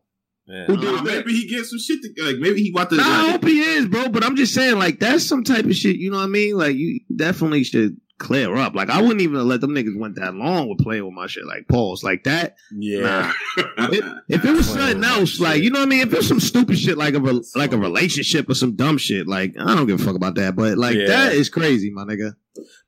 Yeah. 0.48 0.66
Who 0.66 0.76
did 0.76 1.04
maybe 1.04 1.32
he 1.32 1.46
gets 1.46 1.70
some 1.70 1.78
shit 1.78 2.00
to 2.02 2.24
like 2.24 2.36
maybe 2.38 2.62
he 2.62 2.70
about 2.70 2.90
to 2.90 2.96
Nah, 2.96 3.02
I 3.04 3.30
hope 3.30 3.44
he 3.46 3.60
is, 3.60 3.86
bro. 3.86 4.08
But 4.08 4.24
I'm 4.24 4.36
just 4.36 4.52
saying, 4.52 4.76
like, 4.78 4.98
that's 5.00 5.24
some 5.24 5.44
type 5.44 5.64
of 5.64 5.74
shit. 5.74 5.96
You 5.96 6.10
know 6.10 6.18
what 6.18 6.24
I 6.24 6.28
mean? 6.28 6.56
Like, 6.58 6.76
you 6.76 7.00
definitely 7.14 7.64
should 7.64 7.96
clear 8.22 8.54
up. 8.56 8.74
Like, 8.74 8.88
I 8.88 9.00
wouldn't 9.02 9.20
even 9.20 9.46
let 9.48 9.60
them 9.60 9.72
niggas 9.72 9.98
went 9.98 10.14
that 10.16 10.34
long 10.34 10.68
with 10.68 10.78
playing 10.78 11.04
with 11.04 11.12
my 11.12 11.26
shit. 11.26 11.44
Like, 11.44 11.66
pause, 11.68 12.02
like 12.02 12.24
that. 12.24 12.56
Yeah. 12.70 13.32
If, 13.78 14.04
if 14.28 14.44
it 14.44 14.52
was 14.52 14.66
something 14.68 15.02
else, 15.04 15.38
like, 15.40 15.62
you 15.62 15.68
know 15.70 15.80
what 15.80 15.86
I 15.86 15.88
mean? 15.90 16.00
If 16.06 16.14
it's 16.14 16.28
some 16.28 16.40
stupid 16.40 16.78
shit, 16.78 16.96
like 16.96 17.14
a 17.14 17.20
re- 17.20 17.42
like 17.56 17.72
a 17.72 17.76
relationship 17.78 18.48
or 18.48 18.54
some 18.54 18.74
dumb 18.76 18.96
shit, 18.96 19.26
like, 19.26 19.54
I 19.58 19.74
don't 19.74 19.86
give 19.86 20.00
a 20.00 20.04
fuck 20.04 20.14
about 20.14 20.36
that. 20.36 20.54
But 20.56 20.78
like, 20.78 20.94
Yeah. 20.96 21.08
that 21.08 21.32
is 21.34 21.48
crazy, 21.50 21.90
my 21.90 22.04
nigga. 22.04 22.34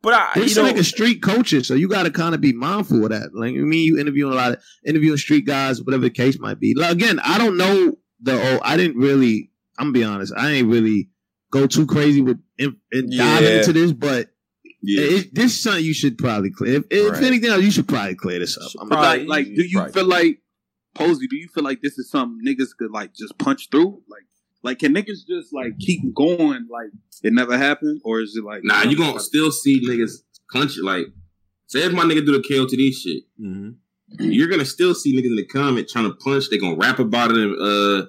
But 0.03 0.14
I, 0.14 0.33
know, 0.55 0.62
like 0.62 0.76
a 0.76 0.85
street 0.85 1.23
coaches, 1.23 1.67
so 1.67 1.75
you 1.75 1.88
got 1.88 2.05
to 2.05 2.11
kind 2.11 2.35
of 2.35 2.41
be 2.41 2.53
mindful 2.53 3.03
of 3.05 3.11
that. 3.11 3.35
Like, 3.35 3.55
I 3.55 3.59
mean, 3.59 3.85
you 3.85 3.99
interviewing 3.99 4.33
a 4.33 4.37
lot 4.37 4.53
of 4.53 4.62
interviewing 4.87 5.19
street 5.19 5.47
guys, 5.47 5.83
whatever 5.83 6.03
the 6.05 6.11
case 6.11 6.38
might 6.38 6.61
be. 6.61 6.75
Like, 6.75 6.93
again, 6.93 7.19
I 7.23 7.38
don't 7.38 7.57
know 7.57 7.99
the. 8.23 8.33
Oh, 8.41 8.61
I 8.62 8.76
didn't 8.76 8.97
really. 8.99 9.50
I'm 9.79 9.87
gonna 9.87 9.93
be 9.93 10.05
honest. 10.05 10.33
I 10.37 10.53
ain't 10.53 10.69
really 10.69 11.11
go 11.50 11.67
too 11.67 11.87
crazy 11.87 12.21
with 12.21 12.38
in, 12.59 12.76
in 12.93 13.11
diving 13.17 13.49
Yeah. 13.49 13.59
into 13.59 13.73
this, 13.73 13.93
but 13.93 14.29
yeah. 14.85 15.19
it, 15.19 15.35
this 15.35 15.53
is 15.55 15.62
something 15.62 15.85
you 15.85 15.95
should 15.95 16.17
probably 16.19 16.50
clear. 16.50 16.76
If, 16.76 16.85
if 16.91 17.12
Right. 17.12 17.23
anything 17.25 17.50
else, 17.50 17.62
you 17.62 17.71
should 17.71 17.88
probably 17.88 18.14
clear 18.14 18.38
this 18.38 18.57
up. 18.59 18.71
I'm 18.81 18.88
probably- 18.88 19.26
like, 19.26 19.47
like, 19.47 19.55
do 19.57 19.62
you 19.64 19.79
Right. 19.81 19.93
feel 19.93 20.07
like 20.07 20.41
Posey? 20.95 21.26
Do 21.26 21.37
you 21.37 21.49
feel 21.55 21.64
like 21.64 21.81
this 21.83 21.99
is 21.99 22.09
something 22.11 22.41
niggas 22.47 22.69
could 22.79 22.91
like 22.91 23.14
just 23.14 23.37
punch 23.38 23.69
through? 23.71 24.03
Like, 24.09 24.23
like 24.62 24.79
can 24.79 24.95
niggas 24.95 25.26
just 25.29 25.53
like 25.53 25.79
keep 25.79 26.14
going? 26.14 26.67
Like 26.71 26.91
it 27.23 27.33
never 27.33 27.57
happened, 27.59 28.00
or 28.05 28.21
is 28.21 28.37
it 28.37 28.45
like 28.45 28.62
Nah, 28.64 28.83
you 28.85 28.97
gonna 28.97 29.19
still 29.21 29.50
see 29.50 29.81
niggas 29.87 30.23
punch 30.53 30.79
it. 30.79 30.85
Like, 30.85 31.07
say 31.67 31.81
if 31.83 31.93
my 31.93 32.05
nigga 32.05 32.25
do 32.25 32.33
the 32.33 32.47
KOTD 32.49 32.93
shit, 32.93 33.25
Mhm. 33.43 33.75
you're 34.21 34.49
gonna 34.49 34.64
still 34.64 34.95
see 34.95 35.17
niggas 35.17 35.26
in 35.31 35.37
the 35.37 35.47
comment 35.47 35.88
trying 35.88 36.05
to 36.09 36.14
punch. 36.14 36.49
They 36.49 36.59
gonna 36.59 36.76
rap 36.76 36.99
about 37.00 37.33
it. 37.33 37.38
In, 37.38 37.57
uh, 37.61 38.07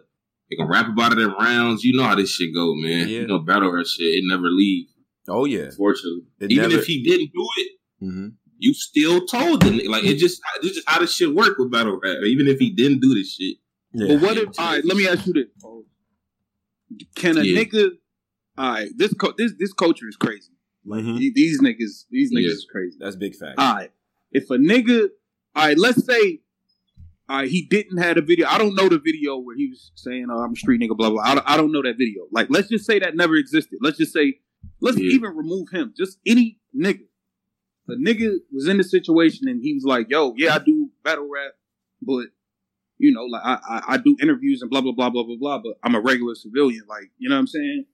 they 0.50 0.56
gonna 0.56 0.70
rap 0.70 0.88
about 0.88 1.14
it 1.14 1.18
in 1.20 1.30
rounds. 1.32 1.84
You 1.84 1.98
know 1.98 2.04
how 2.04 2.14
this 2.16 2.30
shit 2.30 2.54
go, 2.54 2.76
man. 2.76 3.10
Yeah. 3.10 3.22
You 3.22 3.28
know 3.28 3.40
battle 3.40 3.70
or 3.70 3.84
shit. 3.84 4.06
It 4.08 4.24
never 4.28 4.48
leave. 4.50 4.88
Oh 5.28 5.46
yeah. 5.46 5.64
Unfortunately, 5.66 6.24
It 6.40 6.52
even 6.52 6.70
never- 6.70 6.82
if 6.82 6.86
he 6.88 7.04
didn't 7.04 7.32
do 7.34 7.48
it, 7.58 7.72
hmm 8.00 8.28
you 8.58 8.74
still 8.74 9.26
told 9.26 9.62
the 9.62 9.70
nigga. 9.70 9.90
Like 9.90 10.06
it 10.06 10.16
just, 10.18 10.42
it's 10.64 10.76
just 10.76 10.90
how 10.90 11.00
this 11.00 11.14
shit 11.14 11.36
work 11.36 11.58
with 11.58 11.70
battle 11.72 12.00
rap. 12.02 12.20
Even 12.24 12.48
if 12.48 12.58
he 12.58 12.70
didn't 12.70 13.02
do 13.02 13.14
this 13.14 13.34
shit, 13.34 13.58
Yeah. 13.94 14.08
But 14.16 14.22
what 14.22 14.38
if? 14.38 14.48
All 14.60 14.66
right, 14.72 14.84
let 14.86 14.96
me 14.96 15.08
ask 15.08 15.26
you 15.28 15.34
this: 15.34 15.48
Can 17.16 17.38
a 17.38 17.44
Yeah. 17.44 17.64
nigga? 17.64 17.92
All 18.58 18.70
right, 18.72 18.90
this 18.96 19.14
co- 19.14 19.34
this 19.38 19.54
this 19.60 19.74
culture 19.74 20.08
is 20.08 20.16
crazy. 20.16 20.52
Like 20.86 21.04
Mhm. 21.04 21.34
these 21.34 21.62
niggas, 21.62 22.06
these 22.10 22.32
niggas 22.32 22.44
Yeah. 22.44 22.52
is 22.52 22.68
crazy. 22.72 22.98
That's 23.00 23.16
big 23.16 23.36
fact. 23.36 23.60
All 23.60 23.76
right, 23.76 23.92
if 24.32 24.50
a 24.50 24.58
nigga, 24.58 25.10
all 25.56 25.66
right, 25.66 25.78
let's 25.78 26.06
say, 26.06 26.42
all 27.28 27.38
right, 27.40 27.50
he 27.50 27.64
didn't 27.66 27.98
have 27.98 28.18
a 28.18 28.22
video. 28.22 28.48
I 28.48 28.58
don't 28.58 28.76
know 28.76 28.88
the 28.88 29.00
video 29.00 29.38
where 29.40 29.56
he 29.58 29.68
was 29.68 29.92
saying, 29.96 30.28
"Oh, 30.30 30.40
I'm 30.40 30.54
a 30.54 30.56
street 30.56 30.80
nigga," 30.82 30.96
blah 30.96 31.10
blah. 31.10 31.24
I 31.24 31.36
don't, 31.36 31.50
I 31.50 31.58
don't 31.58 31.72
know 31.74 31.82
that 31.82 31.98
video. 31.98 32.28
Like, 32.32 32.48
let's 32.50 32.70
just 32.70 32.86
say 32.86 33.00
that 33.00 33.16
never 33.18 33.36
existed. 33.36 33.80
Let's 33.82 33.98
just 33.98 34.14
say, 34.14 34.40
let's 34.82 34.98
Yeah. 34.98 35.14
even 35.16 35.36
remove 35.36 35.70
him. 35.72 35.94
Just 35.96 36.20
any 36.26 36.60
nigga. 36.76 37.06
The 37.88 37.96
nigga 37.96 38.38
was 38.52 38.68
in 38.68 38.78
the 38.78 38.84
situation 38.84 39.48
and 39.48 39.62
he 39.62 39.74
was 39.74 39.84
like, 39.84 40.08
"Yo, 40.10 40.34
yeah, 40.38 40.56
I 40.56 40.60
do 40.60 40.90
battle 41.04 41.30
rap, 41.32 41.54
but." 42.02 42.28
You 42.98 43.12
know, 43.12 43.26
like 43.26 43.42
I, 43.44 43.58
I, 43.68 43.82
I 43.96 43.98
do 43.98 44.16
interviews 44.22 44.62
and 44.62 44.72
blah 44.72 44.80
blah 44.80 44.94
blah 44.94 45.10
blah 45.10 45.24
blah 45.26 45.36
blah, 45.38 45.58
but 45.60 45.74
I'm 45.84 45.96
a 45.96 46.00
regular 46.00 46.34
civilian. 46.34 46.84
Like, 46.88 47.12
you 47.18 47.28
know 47.28 47.36
what 47.36 47.40
I'm 47.42 47.48
saying? 47.48 47.86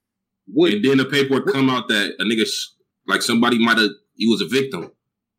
Would 0.50 0.74
and 0.76 0.86
then 0.86 0.98
the 0.98 1.06
paperwork 1.06 1.52
come 1.52 1.72
out 1.72 1.88
that 1.88 2.17
a 2.20 2.24
nigga, 2.24 2.46
sh- 2.46 2.67
like 3.08 3.24
somebody 3.24 3.58
might 3.58 3.80
have, 3.80 3.89
he 4.13 4.28
was 4.28 4.41
a 4.41 4.48
victim. 4.48 4.91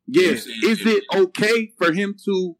Yeah. 0.09 0.23
You 0.23 0.35
know 0.35 0.35
what? 0.35 0.65
Is 0.65 0.85
it 0.85 1.05
okay 1.15 1.73
for 1.79 1.93
him 1.93 2.17
to 2.25 2.57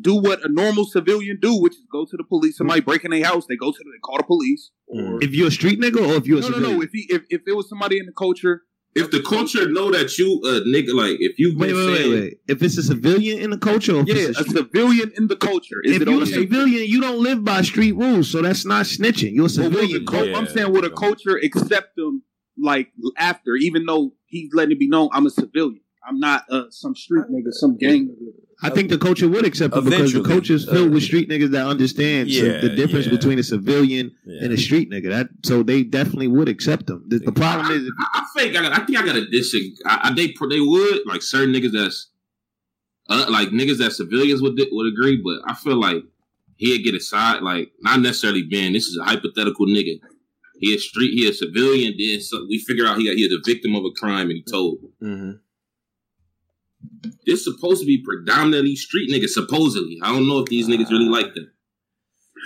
do 0.00 0.14
what 0.16 0.44
a 0.44 0.48
normal 0.50 0.84
civilian 0.84 1.38
do, 1.40 1.54
which 1.60 1.74
is 1.74 1.84
go 1.90 2.04
to 2.04 2.16
the 2.16 2.24
police? 2.24 2.56
Somebody 2.56 2.80
breaking 2.80 3.10
their 3.10 3.24
house, 3.24 3.46
they 3.48 3.56
go 3.56 3.70
to 3.72 3.78
the, 3.78 3.84
they 3.90 3.98
call 4.00 4.16
the 4.18 4.24
police. 4.24 4.70
Or 4.86 5.18
if 5.22 5.34
you're 5.34 5.48
a 5.48 5.50
street 5.50 5.80
nigga 5.80 6.00
or 6.08 6.14
if 6.16 6.26
you're 6.26 6.38
a 6.38 6.40
no, 6.42 6.48
no, 6.48 6.54
civilian. 6.54 6.78
no. 6.78 6.82
If 6.84 6.90
he 6.92 7.06
if, 7.10 7.22
if 7.30 7.42
it 7.46 7.54
was 7.56 7.68
somebody 7.68 7.98
in 7.98 8.06
the 8.06 8.12
culture, 8.12 8.62
If 8.94 9.10
the 9.10 9.22
culture 9.22 9.68
know 9.70 9.90
that 9.92 10.16
you 10.18 10.40
a 10.44 10.60
nigga, 10.74 10.92
like 10.94 11.16
if 11.20 11.38
you've 11.38 11.56
Wait, 11.60 11.68
been 11.68 11.76
wait, 11.76 11.86
wait, 11.86 12.02
saying. 12.20 12.34
If 12.48 12.62
it's 12.62 12.78
a 12.78 12.82
civilian 12.82 13.38
in 13.38 13.50
the 13.50 13.58
culture, 13.58 13.94
or 13.96 14.00
if 14.00 14.08
yeah, 14.08 14.28
it's 14.30 14.38
a 14.40 14.42
a 14.42 14.48
civilian 14.60 15.12
in 15.16 15.28
the 15.28 15.36
culture, 15.36 15.80
is 15.84 15.96
if 15.96 16.02
it 16.02 16.08
you're 16.08 16.22
a 16.22 16.26
civilian, 16.26 16.88
you 16.88 17.00
don't 17.00 17.20
live 17.22 17.44
by 17.44 17.60
street 17.62 17.92
rules, 17.92 18.30
so 18.30 18.42
that's 18.42 18.64
not 18.64 18.86
snitching. 18.86 19.32
You're 19.34 19.46
a 19.46 19.50
Well, 19.56 19.70
will 19.70 19.70
the 19.70 19.76
civilian. 19.76 20.06
cul- 20.06 20.26
Yeah. 20.28 20.38
I'm 20.38 20.46
saying, 20.46 20.72
would 20.72 20.84
a 20.84 20.90
culture 20.90 21.36
accept 21.36 21.96
them 21.96 22.22
like 22.60 22.88
after, 23.16 23.54
even 23.56 23.84
though 23.86 24.14
he's 24.26 24.50
letting 24.54 24.72
it 24.72 24.78
be 24.80 24.88
known 24.88 25.10
I'm 25.12 25.26
a 25.26 25.30
civilian, 25.30 25.82
I'm 26.08 26.18
not 26.18 26.44
uh, 26.50 26.64
some 26.70 26.94
street 26.96 27.26
nigga, 27.30 27.52
some 27.52 27.76
gang 27.76 28.08
nigga. 28.08 28.32
I 28.60 28.70
think 28.70 28.90
the 28.90 28.98
culture 28.98 29.28
would 29.28 29.46
accept 29.46 29.72
it 29.76 29.84
because 29.84 30.12
the 30.12 30.18
Eventually. 30.18 30.24
culture 30.34 30.54
is 30.54 30.64
filled 30.64 30.88
Uh, 30.90 30.94
with 30.94 31.04
street 31.04 31.28
niggas 31.28 31.50
that 31.50 31.66
understand 31.66 32.28
Yeah, 32.28 32.60
the 32.60 32.70
difference 32.70 33.06
yeah. 33.06 33.12
between 33.12 33.38
a 33.38 33.42
civilian 33.44 34.10
Yeah. 34.26 34.42
and 34.44 34.52
a 34.52 34.56
street 34.56 34.90
nigga. 34.90 35.08
That 35.10 35.28
so 35.44 35.62
they 35.62 35.84
definitely 35.84 36.26
would 36.28 36.48
accept 36.48 36.86
them. 36.88 37.04
The, 37.06 37.18
the 37.20 37.32
problem 37.32 37.70
is, 37.70 37.88
I, 38.00 38.20
I 38.20 38.24
think 38.36 38.56
I, 38.56 38.62
got, 38.62 38.72
I 38.72 38.84
think 38.84 38.98
I 38.98 39.06
got 39.06 39.16
a 39.16 39.26
disagree. 39.30 39.76
I, 39.86 40.08
I, 40.10 40.14
they 40.14 40.34
they 40.50 40.60
would 40.60 41.00
like 41.06 41.22
certain 41.22 41.54
niggas 41.54 41.72
that's 41.72 42.08
uh, 43.08 43.26
like 43.30 43.48
niggas 43.50 43.78
that 43.78 43.92
civilians 43.92 44.42
would 44.42 44.60
would 44.72 44.92
agree, 44.92 45.20
but 45.22 45.38
I 45.50 45.54
feel 45.54 45.76
like 45.80 46.02
he'd 46.56 46.82
get 46.82 46.94
a 46.96 47.00
side 47.00 47.42
like 47.42 47.70
not 47.80 48.00
necessarily 48.00 48.42
being 48.42 48.72
this 48.72 48.86
is 48.86 48.96
a 48.98 49.04
hypothetical 49.04 49.66
nigga. 49.66 50.00
He 50.60 50.74
a 50.74 50.78
street, 50.78 51.12
he 51.12 51.28
a 51.28 51.32
civilian. 51.32 51.94
Then 51.96 52.20
so 52.20 52.44
we 52.48 52.58
figure 52.58 52.86
out 52.86 52.98
he 52.98 53.06
got 53.06 53.14
he 53.14 53.22
is 53.22 53.32
a 53.32 53.40
victim 53.48 53.76
of 53.76 53.84
a 53.84 53.92
crime 53.92 54.30
and 54.30 54.32
he 54.32 54.42
told. 54.42 54.78
hmm 55.00 55.30
This 57.26 57.44
supposed 57.44 57.80
to 57.80 57.86
be 57.86 58.02
predominantly 58.04 58.76
street 58.76 59.10
niggas. 59.10 59.30
Supposedly, 59.30 59.98
I 60.02 60.12
don't 60.12 60.28
know 60.28 60.38
if 60.38 60.46
these 60.46 60.68
niggas 60.68 60.90
really 60.90 61.08
like 61.08 61.34
them. 61.34 61.50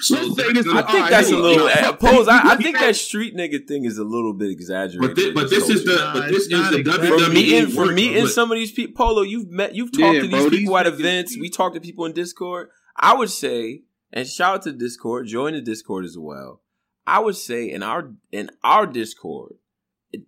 So 0.00 0.14
Let's 0.16 0.36
say 0.36 0.52
this- 0.54 0.66
I 0.66 0.82
think 0.82 0.88
right, 1.00 1.10
that's 1.10 1.30
a 1.30 1.36
little. 1.36 1.66
on. 1.68 1.70
uh, 1.84 1.92
Pose. 1.92 2.26
I, 2.26 2.52
I 2.52 2.56
think 2.56 2.78
that 2.78 2.96
street 2.96 3.36
nigga 3.36 3.68
thing 3.68 3.84
is 3.84 3.98
a 3.98 4.04
little 4.04 4.32
bit 4.32 4.48
exaggerated. 4.50 5.00
But 5.14 5.22
thi- 5.22 5.30
but 5.32 5.50
this 5.50 5.68
is 5.68 5.84
the 5.84 5.96
Nah, 5.96 6.12
but 6.14 6.28
this 6.28 6.46
it's 6.46 6.54
is 6.54 6.70
the 6.70 6.78
exactly. 6.78 7.08
for 7.08 7.16
WWE 7.18 7.34
meeting 7.34 7.66
for 7.68 7.82
work, 7.86 7.94
meeting 7.94 8.24
but- 8.24 8.30
some 8.32 8.50
of 8.50 8.56
these 8.56 8.72
people. 8.72 8.94
Polo, 9.06 9.20
you've 9.22 9.50
met, 9.50 9.74
you've 9.74 9.90
Yeah, 9.92 10.06
talked 10.06 10.16
to 10.16 10.22
these 10.22 10.30
bro, 10.30 10.48
these 10.48 10.60
people 10.60 10.78
at 10.78 10.86
events. 10.86 11.36
We 11.38 11.50
talked 11.50 11.74
to 11.74 11.80
people 11.80 12.06
in 12.06 12.12
Discord. 12.12 12.70
I 12.96 13.14
would 13.14 13.28
say, 13.30 13.82
and 14.12 14.26
shout 14.26 14.54
out 14.54 14.62
to 14.62 14.72
Discord. 14.72 15.26
Join 15.26 15.52
the 15.52 15.60
Discord 15.60 16.06
as 16.06 16.16
well. 16.18 16.62
I 17.06 17.20
would 17.20 17.36
say 17.36 17.70
in 17.70 17.82
our 17.82 18.12
in 18.32 18.50
our 18.64 18.86
Discord, 18.86 19.56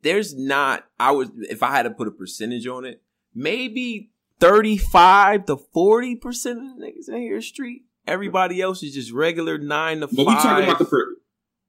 there's 0.02 0.34
not. 0.36 0.84
I 1.00 1.10
would 1.12 1.30
if 1.50 1.62
I 1.62 1.70
had 1.70 1.84
to 1.84 1.90
put 1.90 2.06
a 2.06 2.10
percentage 2.10 2.66
on 2.66 2.84
it, 2.84 3.02
maybe 3.34 4.10
thirty 4.40 4.76
five 4.76 5.46
to 5.46 5.56
forty 5.56 6.16
percent 6.16 6.58
of 6.58 6.64
the 6.78 6.84
niggas 6.86 7.08
in 7.08 7.20
here 7.22 7.40
street. 7.40 7.82
Everybody 8.06 8.60
else 8.60 8.82
is 8.82 8.94
just 8.94 9.12
regular 9.12 9.56
nine 9.58 10.00
to 10.00 10.06
But 10.06 10.16
five. 10.16 10.26
we 10.26 10.34
talking 10.34 10.64
about 10.64 10.78
the 10.78 10.84
per- 10.84 11.16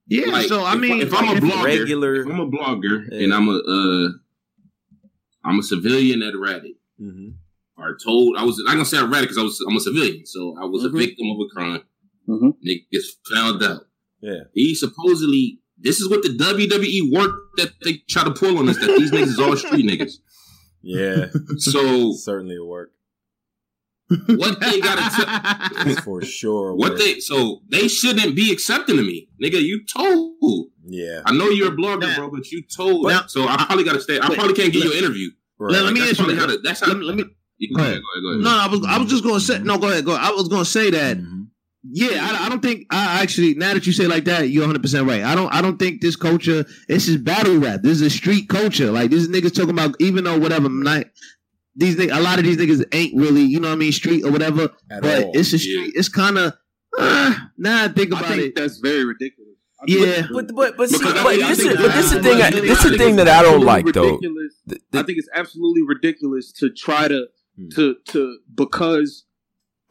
yeah. 0.07 0.25
Like, 0.31 0.47
so 0.47 0.63
I 0.63 0.73
if- 0.75 0.79
mean, 0.81 1.01
if 1.01 1.13
I'm 1.13 1.29
a 1.37 1.39
blogger, 1.39 1.63
regular- 1.63 2.15
if 2.21 2.27
I'm 2.27 2.39
a 2.39 2.47
blogger 2.49 3.07
Yeah. 3.11 3.19
and 3.23 3.33
I'm 3.33 3.47
a 3.47 3.57
uh, 3.57 4.09
I'm 5.43 5.59
a 5.59 5.63
civilian 5.63 6.21
at 6.21 6.33
Reddit. 6.33 6.75
hmm 6.99 7.29
Or 7.77 7.95
told 8.03 8.37
I 8.37 8.43
was 8.43 8.57
not 8.59 8.71
gonna 8.73 8.85
say 8.85 8.97
I 8.97 9.03
read 9.05 9.19
it 9.19 9.29
because 9.29 9.37
I 9.37 9.43
was 9.43 9.59
I'm 9.67 9.75
a 9.75 9.79
civilian, 9.79 10.25
so 10.25 10.55
I 10.61 10.65
was 10.65 10.83
Mhm. 10.83 10.87
a 10.87 10.97
victim 10.97 11.27
of 11.31 11.37
a 11.39 11.49
crime. 11.53 11.81
Mhm. 12.27 12.53
gets 12.91 13.15
found 13.31 13.61
out. 13.63 13.81
Yeah. 14.21 14.45
He 14.53 14.73
supposedly 14.75 15.59
this 15.77 15.99
is 15.99 16.09
what 16.09 16.23
the 16.23 16.29
WWE 16.29 17.11
work 17.11 17.31
that 17.57 17.73
they 17.83 18.01
try 18.09 18.23
to 18.23 18.31
pull 18.31 18.57
on 18.57 18.69
us 18.69 18.77
that 18.77 18.95
these 18.97 19.11
niggas 19.11 19.27
is 19.27 19.39
all 19.39 19.55
street 19.57 19.85
niggas. 19.85 20.19
Yeah. 20.85 21.27
So 21.57 22.13
Certainly 22.13 22.57
a 22.57 22.63
work. 22.63 22.91
what 24.27 24.59
they 24.59 24.79
gotta 24.79 25.01
tell 25.95 25.95
For 26.03 26.21
sure. 26.23 26.75
what 26.75 26.91
work. 26.91 26.99
they 26.99 27.19
so 27.19 27.61
they 27.69 27.87
shouldn't 27.87 28.35
be 28.35 28.51
accepting 28.51 28.99
of 28.99 29.05
me, 29.05 29.27
nigga. 29.43 29.59
You 29.61 29.83
told. 29.85 30.67
Yeah. 30.85 31.21
I 31.25 31.33
know 31.35 31.49
you're 31.49 31.73
a 31.73 31.75
blogger, 31.75 32.01
Now- 32.01 32.15
bro, 32.17 32.29
but 32.29 32.51
you 32.51 32.61
told. 32.63 33.07
Now- 33.07 33.25
so 33.27 33.47
I 33.47 33.57
probably 33.65 33.83
gotta 33.83 33.99
stay. 34.01 34.19
I 34.19 34.29
Wait, 34.29 34.37
probably 34.37 34.53
can't 34.53 34.71
give 34.71 34.83
you 34.83 34.91
an 34.91 34.97
interview. 34.99 35.29
Right. 35.57 35.71
let, 35.71 35.83
let 35.85 35.93
me 35.93 36.01
That's 36.01 36.19
ask 36.19 36.29
you 36.29 36.35
how 36.37 36.45
to- 36.45 36.59
that's 36.59 36.79
how- 36.81 36.87
let, 36.87 36.97
me- 36.97 37.05
let 37.05 37.15
me. 37.15 37.23
Go 37.73 37.81
ahead, 37.81 38.01
go 38.21 38.29
ahead, 38.31 38.41
No, 38.41 38.43
go 38.43 38.47
ahead. 38.49 38.61
I 38.61 38.67
was 38.67 38.85
I 38.85 38.97
was 38.99 39.09
just 39.09 39.23
gonna 39.23 39.39
say 39.39 39.59
no. 39.59 39.77
Go 39.79 39.87
ahead. 39.89 40.05
Go. 40.05 40.11
Ahead. 40.13 40.25
I 40.29 40.31
was 40.35 40.49
gonna 40.49 40.65
say 40.65 40.91
that. 40.91 41.17
Mm-hmm. 41.17 41.34
Yeah, 41.91 42.17
I, 42.21 42.45
I 42.45 42.49
don't 42.49 42.61
think 42.61 42.87
I 42.89 43.21
actually. 43.21 43.53
Now 43.53 43.73
that 43.73 43.85
you 43.85 43.93
say 43.93 44.05
it 44.05 44.09
like 44.09 44.25
that, 44.25 44.49
you're 44.49 44.63
100 44.63 44.81
percent 44.81 45.07
right. 45.07 45.23
I 45.23 45.35
don't. 45.35 45.53
I 45.53 45.61
don't 45.61 45.77
think 45.77 46.01
this 46.01 46.15
culture. 46.15 46.65
This 46.87 47.07
is 47.07 47.17
battle 47.17 47.57
rap. 47.59 47.81
This 47.83 47.93
is 47.93 48.01
a 48.01 48.09
street 48.09 48.49
culture. 48.49 48.91
Like 48.91 49.11
these 49.11 49.27
niggas 49.27 49.53
talking 49.53 49.69
about. 49.71 49.95
Even 49.99 50.23
though 50.23 50.39
whatever, 50.39 50.67
not 50.69 51.05
these 51.75 51.95
niggas, 51.95 52.15
a 52.17 52.21
lot 52.21 52.39
of 52.39 52.45
these 52.45 52.57
niggas 52.57 52.83
ain't 52.91 53.15
really. 53.15 53.41
You 53.41 53.59
know 53.59 53.67
what 53.69 53.75
I 53.75 53.77
mean? 53.77 53.91
Street 53.91 54.23
or 54.25 54.31
whatever. 54.31 54.69
At 54.89 55.01
but 55.03 55.23
all. 55.25 55.31
it's 55.35 55.53
a 55.53 55.59
street. 55.59 55.93
It's 55.95 56.09
kind 56.09 56.37
of. 56.37 56.53
Uh, 56.97 57.35
now 57.57 57.83
I 57.83 57.87
think 57.89 58.13
I 58.13 58.19
about 58.19 58.31
think 58.31 58.41
it. 58.43 58.55
that's 58.55 58.77
very 58.77 59.03
ridiculous. 59.05 59.41
Yeah, 59.87 60.25
but 60.33 60.55
but 60.55 60.77
but 60.77 60.89
see, 60.89 60.97
Because 60.97 61.13
I 61.19 61.23
but 61.23 61.35
this 61.35 61.59
is 61.59 61.75
but 61.77 61.91
this 61.93 62.05
is 62.05 62.11
the 62.13 62.23
thing. 62.23 62.41
I- 62.41 62.49
This 62.49 62.83
is 62.85 62.91
the 62.91 62.97
thing 62.97 63.17
that 63.17 63.27
I 63.27 63.43
don't 63.43 63.61
like 63.61 63.85
though. 63.93 64.13
ridiculous. 64.15 64.53
I 64.93 65.03
think 65.03 65.19
it's 65.19 65.29
absolutely 65.35 65.83
ridiculous 65.83 66.51
to 66.53 66.69
try 66.71 67.07
to 67.07 67.27
Hmm. 67.57 67.69
to 67.75 67.95
to 68.09 68.37
because 68.55 69.23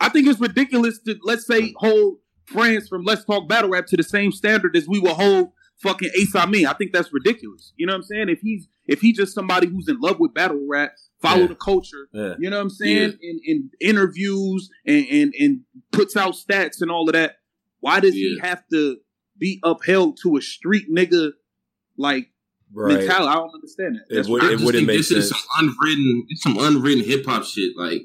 I 0.01 0.09
think 0.09 0.27
it's 0.27 0.41
ridiculous 0.41 0.99
to 1.03 1.17
let's 1.23 1.47
say 1.47 1.73
hold 1.79 2.19
France 2.47 2.89
from 2.89 3.05
Let's 3.05 3.25
Talk 3.25 3.49
Battle 3.49 3.71
Rap 3.71 3.87
to 3.87 3.97
the 3.97 4.03
same 4.03 4.33
standard 4.33 4.77
as 4.77 4.87
we 4.89 4.99
will 5.01 5.15
hold 5.15 5.53
fucking 5.83 6.11
Ace 6.19 6.35
Me. 6.49 6.67
I 6.67 6.73
think 6.75 6.93
that's 6.93 7.13
ridiculous. 7.13 7.73
You 7.77 7.87
know 7.87 7.93
what 7.93 7.99
I'm 7.99 8.03
saying? 8.05 8.29
If 8.29 8.41
he's 8.41 8.69
if 8.87 9.01
he's 9.01 9.17
just 9.17 9.35
somebody 9.35 9.67
who's 9.67 9.89
in 9.89 9.99
love 10.01 10.21
with 10.21 10.35
battle 10.35 10.67
rap, 10.69 10.93
follow 11.23 11.43
Yeah. 11.43 11.47
the 11.49 11.55
culture. 11.55 12.09
Yeah. 12.13 12.35
You 12.39 12.51
know 12.51 12.57
what 12.57 12.63
I'm 12.65 12.71
saying? 12.71 13.15
In 13.23 13.41
in 13.45 13.71
interviews 13.81 14.69
and, 14.87 15.07
and 15.11 15.35
and 15.39 15.61
puts 15.93 16.17
out 16.17 16.35
stats 16.35 16.83
and 16.83 16.91
all 16.91 17.09
of 17.09 17.15
that. 17.15 17.37
Why 17.81 18.01
does 18.01 18.15
he 18.15 18.39
have 18.43 18.63
to 18.73 18.99
be 19.39 19.61
upheld 19.63 20.19
to 20.23 20.37
a 20.37 20.43
street 20.43 20.87
nigga 20.95 21.33
like 21.97 22.31
Right. 22.73 22.99
mentality? 22.99 23.27
I 23.29 23.35
don't 23.35 23.55
understand 23.55 23.97
that. 23.97 24.07
It 24.11 24.15
That's 24.17 24.29
would- 24.29 24.43
it 24.43 24.61
wouldn't 24.61 24.73
think 24.75 24.87
make 24.89 24.97
this 24.99 25.11
is 25.13 25.29
some 25.31 25.39
unwritten, 25.59 26.27
it's 26.29 26.43
some 26.43 26.59
unwritten 26.59 27.05
hip 27.05 27.25
hop 27.27 27.45
shit. 27.45 27.73
Like 27.77 28.03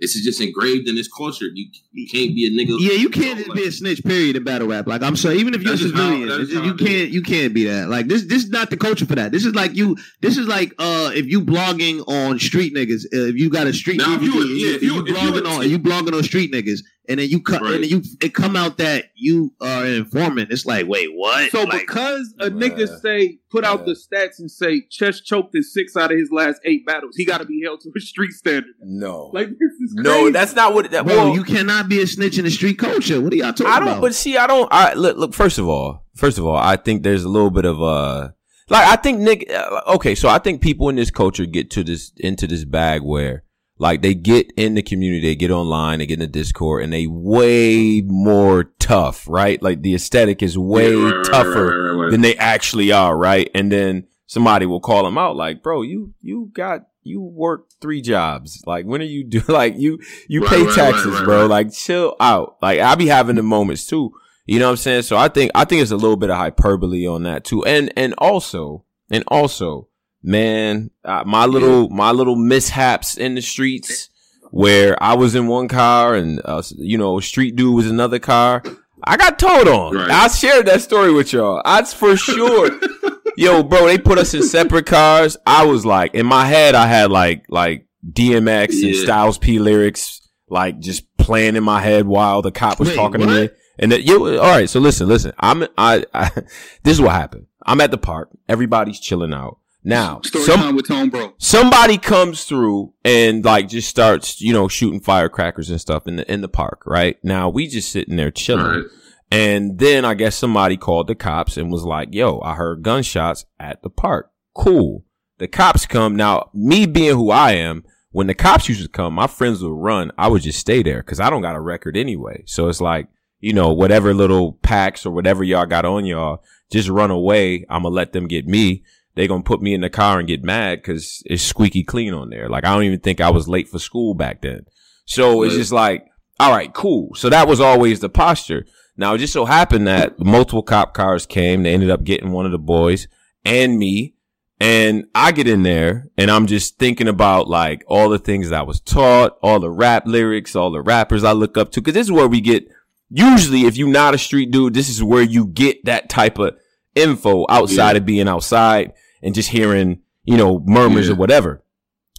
this 0.00 0.14
is 0.14 0.24
just 0.24 0.40
engraved 0.40 0.88
in 0.88 0.94
this 0.94 1.08
culture. 1.08 1.46
You 1.54 1.66
you 1.92 2.06
can't 2.08 2.34
be 2.34 2.46
a 2.46 2.50
nigga. 2.50 2.76
Yeah, 2.78 2.92
you 2.98 3.08
can't 3.08 3.38
just 3.38 3.54
be 3.54 3.64
a 3.66 3.72
snitch. 3.72 4.02
Period 4.04 4.36
in 4.36 4.44
battle 4.44 4.68
rap. 4.68 4.86
Like 4.86 5.02
I'm 5.02 5.16
sorry, 5.16 5.38
even 5.38 5.54
if 5.54 5.62
you're 5.62 5.72
a 5.72 5.76
That's 5.76 5.82
just 5.82 5.94
how- 5.94 6.10
civilian, 6.10 6.28
just- 6.46 6.52
how 6.54 6.64
you 6.64 6.74
can't 6.74 7.10
you 7.10 7.22
can't 7.22 7.54
be 7.54 7.64
that. 7.64 7.88
Like 7.88 8.06
this 8.06 8.24
this 8.24 8.44
is 8.44 8.50
not 8.50 8.70
the 8.70 8.76
culture 8.76 9.06
for 9.06 9.14
that. 9.14 9.32
This 9.32 9.44
is 9.44 9.54
like 9.54 9.74
you. 9.74 9.96
This 10.20 10.36
is 10.36 10.46
like 10.46 10.74
uh 10.78 11.10
if 11.14 11.26
you 11.26 11.40
blogging 11.40 12.06
on 12.08 12.38
street 12.38 12.74
niggas. 12.74 13.04
Uh, 13.06 13.28
if 13.30 13.36
you 13.36 13.48
got 13.50 13.66
a 13.66 13.72
street 13.72 13.98
Now, 13.98 14.14
if 14.16 14.22
you 14.22 14.32
DVD, 14.32 14.60
yeah, 14.60 14.68
if 14.68 14.76
if 14.76 14.82
you, 14.82 14.94
you- 14.94 15.00
if 15.00 15.08
you 15.08 15.14
blogging 15.14 15.44
a 15.44 15.48
on 15.48 15.70
you 15.70 15.78
blogging 15.78 16.14
on 16.14 16.22
street 16.22 16.52
niggas, 16.52 16.80
and 17.08 17.20
then 17.20 17.28
you 17.28 17.40
cut 17.40 17.62
and 17.62 17.82
then 17.82 17.90
you 17.90 18.02
it 18.20 18.34
come 18.34 18.56
out 18.56 18.78
that 18.78 19.06
you 19.14 19.52
are 19.60 19.84
an 19.84 19.92
informant. 19.92 20.50
It's 20.50 20.66
like 20.66 20.86
wait 20.86 21.08
what? 21.14 21.50
So 21.50 21.64
Like, 21.64 21.80
because 21.80 22.34
a 22.40 22.50
nigga 22.50 22.88
say 23.00 23.38
put 23.50 23.64
out 23.64 23.86
the 23.86 23.92
stats 23.92 24.38
and 24.38 24.50
say 24.50 24.82
chest 24.90 25.24
choked 25.26 25.54
in 25.54 25.62
six 25.62 25.96
out 25.96 26.12
of 26.12 26.18
his 26.18 26.30
last 26.30 26.60
eight 26.64 26.86
battles, 26.86 27.16
he 27.16 27.24
got 27.24 27.38
to 27.38 27.44
be 27.44 27.62
held 27.64 27.80
to 27.80 27.92
a 27.96 28.00
street 28.00 28.32
standard. 28.32 28.74
No, 28.80 29.30
like 29.32 29.48
this 29.48 29.72
is 29.82 29.94
no, 29.94 30.30
that's 30.30 30.54
not 30.54 30.74
what 30.74 30.90
that. 30.90 31.06
bro, 31.06 31.16
well, 31.16 31.34
you 31.34 31.44
cannot 31.44 31.88
be 31.88 32.02
a 32.02 32.06
snitch 32.06 32.38
in 32.38 32.44
the 32.44 32.50
street 32.50 32.78
culture. 32.78 33.20
What 33.20 33.32
are 33.32 33.36
y'all 33.36 33.52
talking 33.52 33.66
about? 33.66 33.76
I 33.76 33.78
don't. 33.80 33.88
about? 33.88 34.00
But 34.00 34.14
see, 34.14 34.36
I 34.36 34.46
don't. 34.46 34.68
I 34.72 34.94
look. 34.94 35.16
Look. 35.16 35.34
First 35.34 35.58
of 35.58 35.68
all, 35.68 36.04
first 36.14 36.38
of 36.38 36.46
all, 36.46 36.56
I 36.56 36.76
think 36.76 37.02
there's 37.02 37.24
a 37.24 37.28
little 37.28 37.50
bit 37.50 37.64
of 37.64 37.82
uh 37.82 38.30
like 38.68 38.86
I 38.86 38.96
think 38.96 39.20
Nick. 39.20 39.50
Uh, 39.50 39.82
okay, 39.94 40.14
so 40.14 40.28
I 40.28 40.38
think 40.38 40.60
people 40.60 40.88
in 40.88 40.96
this 40.96 41.10
culture 41.10 41.46
get 41.46 41.70
to 41.72 41.84
this 41.84 42.12
into 42.16 42.46
this 42.46 42.64
bag 42.64 43.02
where 43.02 43.44
like 43.78 44.02
they 44.02 44.14
get 44.14 44.52
in 44.56 44.74
the 44.74 44.82
community, 44.82 45.20
they 45.20 45.34
get 45.34 45.50
online, 45.50 45.98
they 45.98 46.06
get 46.06 46.14
in 46.14 46.20
the 46.20 46.26
Discord, 46.26 46.82
and 46.82 46.92
they 46.92 47.06
way 47.06 48.02
more 48.02 48.64
tough, 48.78 49.28
right? 49.28 49.62
Like 49.62 49.82
the 49.82 49.94
aesthetic 49.94 50.42
is 50.42 50.56
way 50.56 50.94
Yeah, 50.94 51.10
right, 51.10 51.24
tougher 51.24 51.94
right, 51.94 52.04
right, 52.04 52.10
than 52.10 52.22
they 52.22 52.36
actually 52.36 52.92
are, 52.92 53.16
right? 53.16 53.50
And 53.54 53.70
then 53.70 54.06
somebody 54.26 54.66
will 54.66 54.80
call 54.80 55.04
them 55.04 55.18
out, 55.18 55.36
like, 55.36 55.62
bro, 55.62 55.82
you 55.82 56.14
you 56.22 56.50
got 56.54 56.86
you 57.02 57.20
work 57.20 57.68
three 57.80 58.00
jobs. 58.00 58.62
Like, 58.66 58.86
when 58.86 59.00
are 59.00 59.04
you 59.04 59.24
do 59.24 59.42
like 59.48 59.74
you 59.76 59.98
you 60.28 60.42
pay 60.42 60.64
taxes, 60.74 61.20
bro? 61.22 61.46
Like, 61.46 61.72
chill 61.72 62.16
out. 62.20 62.56
Like, 62.62 62.80
I 62.80 62.94
be 62.94 63.06
having 63.06 63.36
the 63.36 63.42
moments 63.42 63.86
too. 63.86 64.12
You 64.46 64.60
know 64.60 64.66
what 64.66 64.72
I'm 64.72 64.76
saying? 64.76 65.02
So 65.02 65.16
I 65.16 65.28
think 65.28 65.50
I 65.54 65.64
think 65.64 65.82
it's 65.82 65.90
a 65.90 65.96
little 65.96 66.16
bit 66.16 66.30
of 66.30 66.36
hyperbole 66.36 67.06
on 67.06 67.24
that 67.24 67.44
too, 67.44 67.64
and 67.64 67.92
and 67.96 68.14
also 68.18 68.84
and 69.10 69.24
also, 69.28 69.88
man, 70.22 70.90
uh, 71.04 71.24
my 71.26 71.46
little 71.46 71.88
my 71.88 72.10
little 72.10 72.36
mishaps 72.36 73.16
in 73.16 73.34
the 73.34 73.42
streets 73.42 74.10
where 74.50 75.00
I 75.02 75.14
was 75.14 75.34
in 75.34 75.48
one 75.48 75.68
car 75.68 76.14
and 76.14 76.40
uh, 76.44 76.62
you 76.76 76.98
know 76.98 77.20
street 77.20 77.56
dude 77.56 77.74
was 77.74 77.90
another 77.90 78.18
car. 78.18 78.62
I 79.04 79.16
got 79.16 79.38
told 79.38 79.68
on. 79.68 79.94
Right. 79.94 80.10
I 80.10 80.28
shared 80.28 80.66
that 80.66 80.82
story 80.82 81.12
with 81.12 81.32
y'all. 81.32 81.62
That's 81.64 81.92
for 81.92 82.16
sure. 82.16 82.70
Yo, 83.36 83.62
bro, 83.62 83.86
they 83.86 83.98
put 83.98 84.18
us 84.18 84.32
in 84.32 84.42
separate 84.42 84.86
cars. 84.86 85.36
I 85.46 85.66
was 85.66 85.84
like, 85.84 86.14
in 86.14 86.24
my 86.24 86.46
head, 86.46 86.74
I 86.74 86.86
had 86.86 87.10
like 87.10 87.44
like 87.48 87.86
DMX 88.10 88.82
and 88.82 88.96
Styles 88.96 89.38
P 89.38 89.58
lyrics, 89.58 90.26
like 90.48 90.78
just 90.80 91.14
playing 91.18 91.56
in 91.56 91.64
my 91.64 91.80
head 91.80 92.06
while 92.06 92.40
the 92.40 92.50
cop 92.50 92.78
was 92.78 92.88
Wait, 92.88 92.94
talking 92.96 93.20
to 93.20 93.26
me. 93.26 93.50
And 93.78 93.92
that, 93.92 94.04
yo, 94.04 94.38
all 94.38 94.50
right. 94.50 94.70
So 94.70 94.80
listen, 94.80 95.06
listen. 95.06 95.32
I'm 95.38 95.64
I, 95.76 96.04
I 96.14 96.30
this 96.82 96.94
is 96.94 97.00
what 97.00 97.12
happened. 97.12 97.46
I'm 97.64 97.80
at 97.80 97.90
the 97.90 97.98
park. 97.98 98.30
Everybody's 98.48 99.00
chilling 99.00 99.34
out. 99.34 99.58
Now, 99.86 100.20
Story 100.22 100.44
some, 100.44 100.58
time 100.58 100.74
with 100.74 100.88
Tone 100.88 101.10
Bro. 101.10 101.34
somebody 101.38 101.96
comes 101.96 102.42
through 102.42 102.92
and 103.04 103.44
like 103.44 103.68
just 103.68 103.88
starts, 103.88 104.40
you 104.40 104.52
know, 104.52 104.66
shooting 104.66 104.98
firecrackers 104.98 105.70
and 105.70 105.80
stuff 105.80 106.08
in 106.08 106.16
the 106.16 106.30
in 106.30 106.40
the 106.40 106.48
park, 106.48 106.82
right? 106.86 107.16
Now 107.22 107.48
we 107.48 107.68
just 107.68 107.92
sitting 107.92 108.16
there 108.16 108.32
chilling. 108.32 108.66
Right. 108.66 108.84
And 109.30 109.78
then 109.78 110.04
I 110.04 110.14
guess 110.14 110.34
somebody 110.34 110.76
called 110.76 111.06
the 111.06 111.14
cops 111.14 111.56
and 111.56 111.70
was 111.70 111.84
like, 111.84 112.08
yo, 112.12 112.40
I 112.40 112.54
heard 112.54 112.82
gunshots 112.82 113.44
at 113.60 113.82
the 113.82 113.88
park. 113.88 114.32
Cool. 114.56 115.04
The 115.38 115.46
cops 115.46 115.86
come. 115.86 116.16
Now, 116.16 116.50
me 116.52 116.86
being 116.86 117.14
who 117.14 117.30
I 117.30 117.52
am, 117.52 117.84
when 118.10 118.26
the 118.26 118.34
cops 118.34 118.68
used 118.68 118.82
to 118.82 118.88
come, 118.88 119.14
my 119.14 119.28
friends 119.28 119.62
would 119.62 119.70
run. 119.70 120.10
I 120.18 120.26
would 120.26 120.42
just 120.42 120.58
stay 120.58 120.82
there 120.82 121.00
because 121.02 121.20
I 121.20 121.30
don't 121.30 121.42
got 121.42 121.54
a 121.54 121.60
record 121.60 121.96
anyway. 121.96 122.42
So 122.46 122.68
it's 122.68 122.80
like, 122.80 123.06
you 123.38 123.52
know, 123.52 123.72
whatever 123.72 124.12
little 124.14 124.54
packs 124.54 125.06
or 125.06 125.12
whatever 125.12 125.44
y'all 125.44 125.66
got 125.66 125.84
on 125.84 126.06
y'all, 126.06 126.42
just 126.72 126.88
run 126.88 127.12
away. 127.12 127.64
I'm 127.68 127.82
going 127.82 127.92
to 127.92 127.96
let 127.96 128.12
them 128.12 128.26
get 128.26 128.48
me. 128.48 128.82
They 129.16 129.26
going 129.26 129.42
to 129.42 129.46
put 129.48 129.62
me 129.62 129.74
in 129.74 129.80
the 129.80 129.90
car 129.90 130.18
and 130.18 130.28
get 130.28 130.44
mad 130.44 130.78
because 130.82 131.22
it's 131.26 131.42
squeaky 131.42 131.82
clean 131.82 132.12
on 132.14 132.30
there. 132.30 132.48
Like, 132.48 132.64
I 132.64 132.72
don't 132.74 132.84
even 132.84 133.00
think 133.00 133.20
I 133.20 133.30
was 133.30 133.48
late 133.48 133.68
for 133.68 133.78
school 133.78 134.14
back 134.14 134.42
then. 134.42 134.66
So 135.06 135.42
it's 135.42 135.54
just 135.54 135.72
like, 135.72 136.04
all 136.38 136.50
right, 136.52 136.72
cool. 136.74 137.14
So 137.14 137.30
that 137.30 137.48
was 137.48 137.58
always 137.60 138.00
the 138.00 138.08
posture. 138.10 138.66
Now 138.96 139.14
it 139.14 139.18
just 139.18 139.32
so 139.32 139.44
happened 139.46 139.86
that 139.86 140.18
multiple 140.18 140.62
cop 140.62 140.94
cars 140.94 141.26
came. 141.26 141.62
They 141.62 141.72
ended 141.72 141.90
up 141.90 142.04
getting 142.04 142.30
one 142.30 142.44
of 142.46 142.52
the 142.52 142.58
boys 142.58 143.08
and 143.44 143.78
me. 143.78 144.14
And 144.58 145.06
I 145.14 145.32
get 145.32 145.46
in 145.48 145.62
there 145.62 146.08
and 146.16 146.30
I'm 146.30 146.46
just 146.46 146.78
thinking 146.78 147.08
about 147.08 147.46
like 147.46 147.84
all 147.86 148.08
the 148.08 148.18
things 148.18 148.48
that 148.50 148.58
I 148.60 148.62
was 148.62 148.80
taught, 148.80 149.38
all 149.42 149.60
the 149.60 149.70
rap 149.70 150.06
lyrics, 150.06 150.56
all 150.56 150.70
the 150.70 150.80
rappers 150.82 151.24
I 151.24 151.32
look 151.32 151.56
up 151.58 151.70
to. 151.72 151.82
Cause 151.82 151.92
this 151.94 152.06
is 152.06 152.12
where 152.12 152.26
we 152.28 152.40
get, 152.40 152.66
usually 153.10 153.62
if 153.66 153.76
you're 153.76 153.88
not 153.88 154.14
a 154.14 154.18
street 154.18 154.50
dude, 154.50 154.72
this 154.74 154.88
is 154.88 155.02
where 155.02 155.22
you 155.22 155.46
get 155.46 155.84
that 155.84 156.08
type 156.08 156.38
of 156.38 156.56
info 156.94 157.44
outside 157.50 157.92
Yeah. 157.92 157.98
of 157.98 158.06
being 158.06 158.28
outside 158.28 158.92
and 159.22 159.34
just 159.34 159.50
hearing, 159.50 160.00
you 160.24 160.36
know, 160.36 160.60
murmurs 160.60 161.06
Yeah. 161.08 161.12
or 161.14 161.16
whatever. 161.16 161.62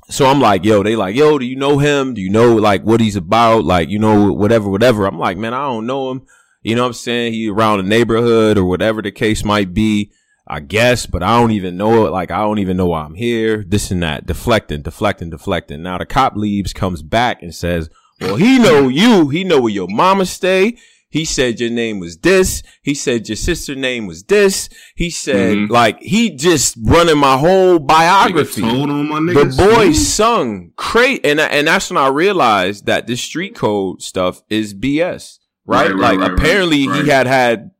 So 0.09 0.25
I'm 0.25 0.39
like, 0.39 0.63
yo, 0.63 0.83
they 0.83 0.95
like, 0.95 1.15
yo, 1.15 1.37
do 1.37 1.45
you 1.45 1.57
know 1.57 1.79
him? 1.79 2.13
Do 2.13 2.21
you 2.21 2.29
know 2.29 2.55
like 2.55 2.83
what 2.83 3.01
he's 3.01 3.17
about? 3.17 3.65
Like, 3.65 3.89
you 3.89 3.99
know, 3.99 4.31
whatever, 4.31 4.69
whatever. 4.69 5.05
I'm 5.05 5.19
like, 5.19 5.37
man, 5.37 5.53
I 5.53 5.63
don't 5.63 5.85
know 5.85 6.11
him. 6.11 6.21
You 6.61 6.75
know 6.75 6.83
what 6.83 6.87
I'm 6.87 6.93
saying? 6.93 7.33
He 7.33 7.49
around 7.49 7.77
the 7.79 7.83
neighborhood 7.83 8.57
or 8.57 8.65
whatever 8.65 9.01
the 9.01 9.11
case 9.11 9.43
might 9.43 9.73
be. 9.73 10.11
I 10.49 10.61
guess, 10.61 11.05
but 11.05 11.23
I 11.23 11.37
don't 11.37 11.51
even 11.51 11.75
know 11.75 12.07
it. 12.07 12.11
Like, 12.11 12.31
I 12.31 12.37
don't 12.37 12.59
even 12.59 12.77
know 12.77 12.85
why 12.85 13.01
I'm 13.03 13.15
here. 13.15 13.65
This 13.67 13.91
and 13.91 14.01
that. 14.01 14.25
Deflecting, 14.25 14.81
deflecting, 14.81 15.29
deflecting. 15.29 15.81
Now 15.83 15.97
the 15.97 16.05
cop 16.05 16.37
leaves, 16.37 16.71
comes 16.71 17.01
back 17.01 17.41
and 17.43 17.53
says, 17.53 17.89
well, 18.21 18.37
he 18.37 18.57
know 18.57 18.87
you. 18.87 19.27
He 19.27 19.43
know 19.43 19.59
where 19.59 19.73
your 19.73 19.89
mama 19.89 20.25
stay. 20.25 20.77
He 21.09 21.23
said 21.23 21.59
your 21.59 21.69
name 21.69 21.99
was 21.99 22.17
this. 22.17 22.63
He 22.81 22.93
said 22.93 23.29
your 23.29 23.37
sister 23.37 23.75
name 23.75 24.07
was 24.07 24.23
this. 24.23 24.67
He 24.95 25.09
said, 25.09 25.55
Mhm. 25.55 25.69
like, 25.69 26.01
he 26.01 26.31
just 26.35 26.75
running 26.83 27.17
my 27.17 27.37
whole 27.37 27.79
biography. 27.79 28.61
My 28.61 29.33
The 29.33 29.55
boy 29.57 29.93
sung 29.93 30.71
crazy, 30.75 31.23
and 31.23 31.39
and 31.39 31.67
that's 31.67 31.89
when 31.89 31.97
I 31.97 32.07
realized 32.07 32.85
that 32.87 33.07
this 33.07 33.21
street 33.21 33.55
code 33.55 34.01
stuff 34.01 34.41
is 34.49 34.73
BS. 34.73 35.39
Right? 35.65 35.87
Right, 35.87 35.91
right, 35.91 35.99
like 35.99 36.19
right, 36.19 36.31
apparently 36.39 36.79
he 36.81 37.07
had 37.09 37.27
had 37.27 37.71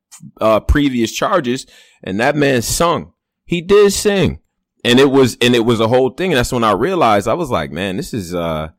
uh, 0.42 0.60
previous 0.62 1.12
charges, 1.12 1.66
and 2.04 2.20
that 2.20 2.36
man 2.36 2.62
sung. 2.62 3.12
He 3.46 3.62
did 3.62 3.92
sing, 3.94 4.40
and 4.84 5.00
it 5.00 5.12
was 5.12 5.38
and 5.42 5.54
it 5.56 5.66
was 5.66 5.80
a 5.80 5.88
whole 5.88 6.10
thing. 6.12 6.32
And 6.32 6.38
that's 6.38 6.52
when 6.52 6.63
I 6.63 6.72
realized 6.72 7.28
I 7.28 7.34
was 7.34 7.50
like, 7.50 7.72
man, 7.72 7.98
this 7.98 8.13
is 8.13 8.34
uh 8.34 8.70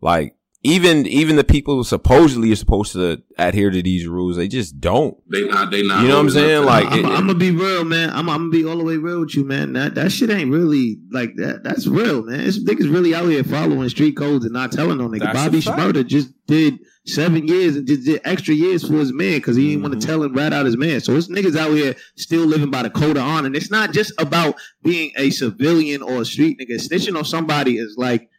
like 0.00 0.36
even 0.64 1.06
even 1.06 1.36
the 1.36 1.44
people 1.44 1.76
who 1.76 1.84
supposedly 1.84 2.50
are 2.50 2.56
supposed 2.56 2.92
to 2.92 3.22
adhere 3.38 3.70
to 3.70 3.82
these 3.82 4.06
rules, 4.06 4.36
they 4.36 4.48
just 4.48 4.80
don't. 4.80 5.16
They 5.30 5.44
not. 5.46 5.70
They 5.70 5.82
not. 5.82 6.02
You 6.02 6.08
know 6.08 6.14
what 6.14 6.20
I'm 6.22 6.30
saying? 6.30 6.64
Like, 6.64 6.86
I'm, 6.86 6.98
it- 7.00 7.04
I'm 7.04 7.26
gonna 7.26 7.34
be 7.34 7.50
real, 7.50 7.84
man. 7.84 8.10
I'm, 8.10 8.28
I'm 8.30 8.38
gonna 8.38 8.50
be 8.50 8.64
all 8.64 8.78
the 8.78 8.84
way 8.84 8.96
real 8.96 9.20
with 9.20 9.36
you, 9.36 9.44
man. 9.44 9.74
That 9.74 9.94
that 9.96 10.10
shit 10.10 10.30
ain't 10.30 10.50
really 10.50 10.98
like 11.10 11.36
that. 11.36 11.62
That's 11.62 11.86
real, 11.86 12.22
man. 12.24 12.38
This 12.38 12.58
niggas 12.64 12.92
really 12.92 13.14
out 13.14 13.26
here 13.28 13.44
following 13.44 13.88
street 13.90 14.16
codes 14.16 14.44
and 14.44 14.54
not 14.54 14.72
telling 14.72 15.00
on 15.00 15.10
niggas. 15.10 15.32
Bobby 15.34 15.60
fact. 15.60 15.78
Schmurda 15.78 16.06
just 16.06 16.30
did 16.46 16.78
seven 17.06 17.46
years 17.46 17.76
and 17.76 17.86
just 17.86 18.04
did 18.06 18.20
extra 18.24 18.54
years 18.54 18.86
for 18.88 18.94
his 18.94 19.12
man 19.12 19.36
because 19.36 19.56
he 19.56 19.68
didn't 19.68 19.82
want 19.82 19.92
Mm-hmm. 19.92 20.00
to 20.00 20.06
tell 20.06 20.22
him 20.22 20.32
rat 20.34 20.54
out 20.54 20.64
his 20.64 20.78
man. 20.78 21.00
So 21.00 21.14
it's 21.14 21.28
niggas 21.28 21.56
out 21.56 21.70
here 21.72 21.94
still 22.16 22.46
living 22.46 22.70
by 22.70 22.82
the 22.82 22.88
code 22.90 23.18
of 23.18 23.22
honor. 23.24 23.46
And 23.46 23.54
it's 23.56 23.70
not 23.70 23.92
just 23.92 24.18
about 24.18 24.54
being 24.82 25.12
a 25.18 25.28
civilian 25.28 26.00
or 26.00 26.22
a 26.22 26.24
street 26.24 26.58
nigga. 26.58 26.76
Snitching 26.80 27.16
on 27.18 27.24
somebody 27.26 27.76
is 27.76 27.96
like 27.98 28.30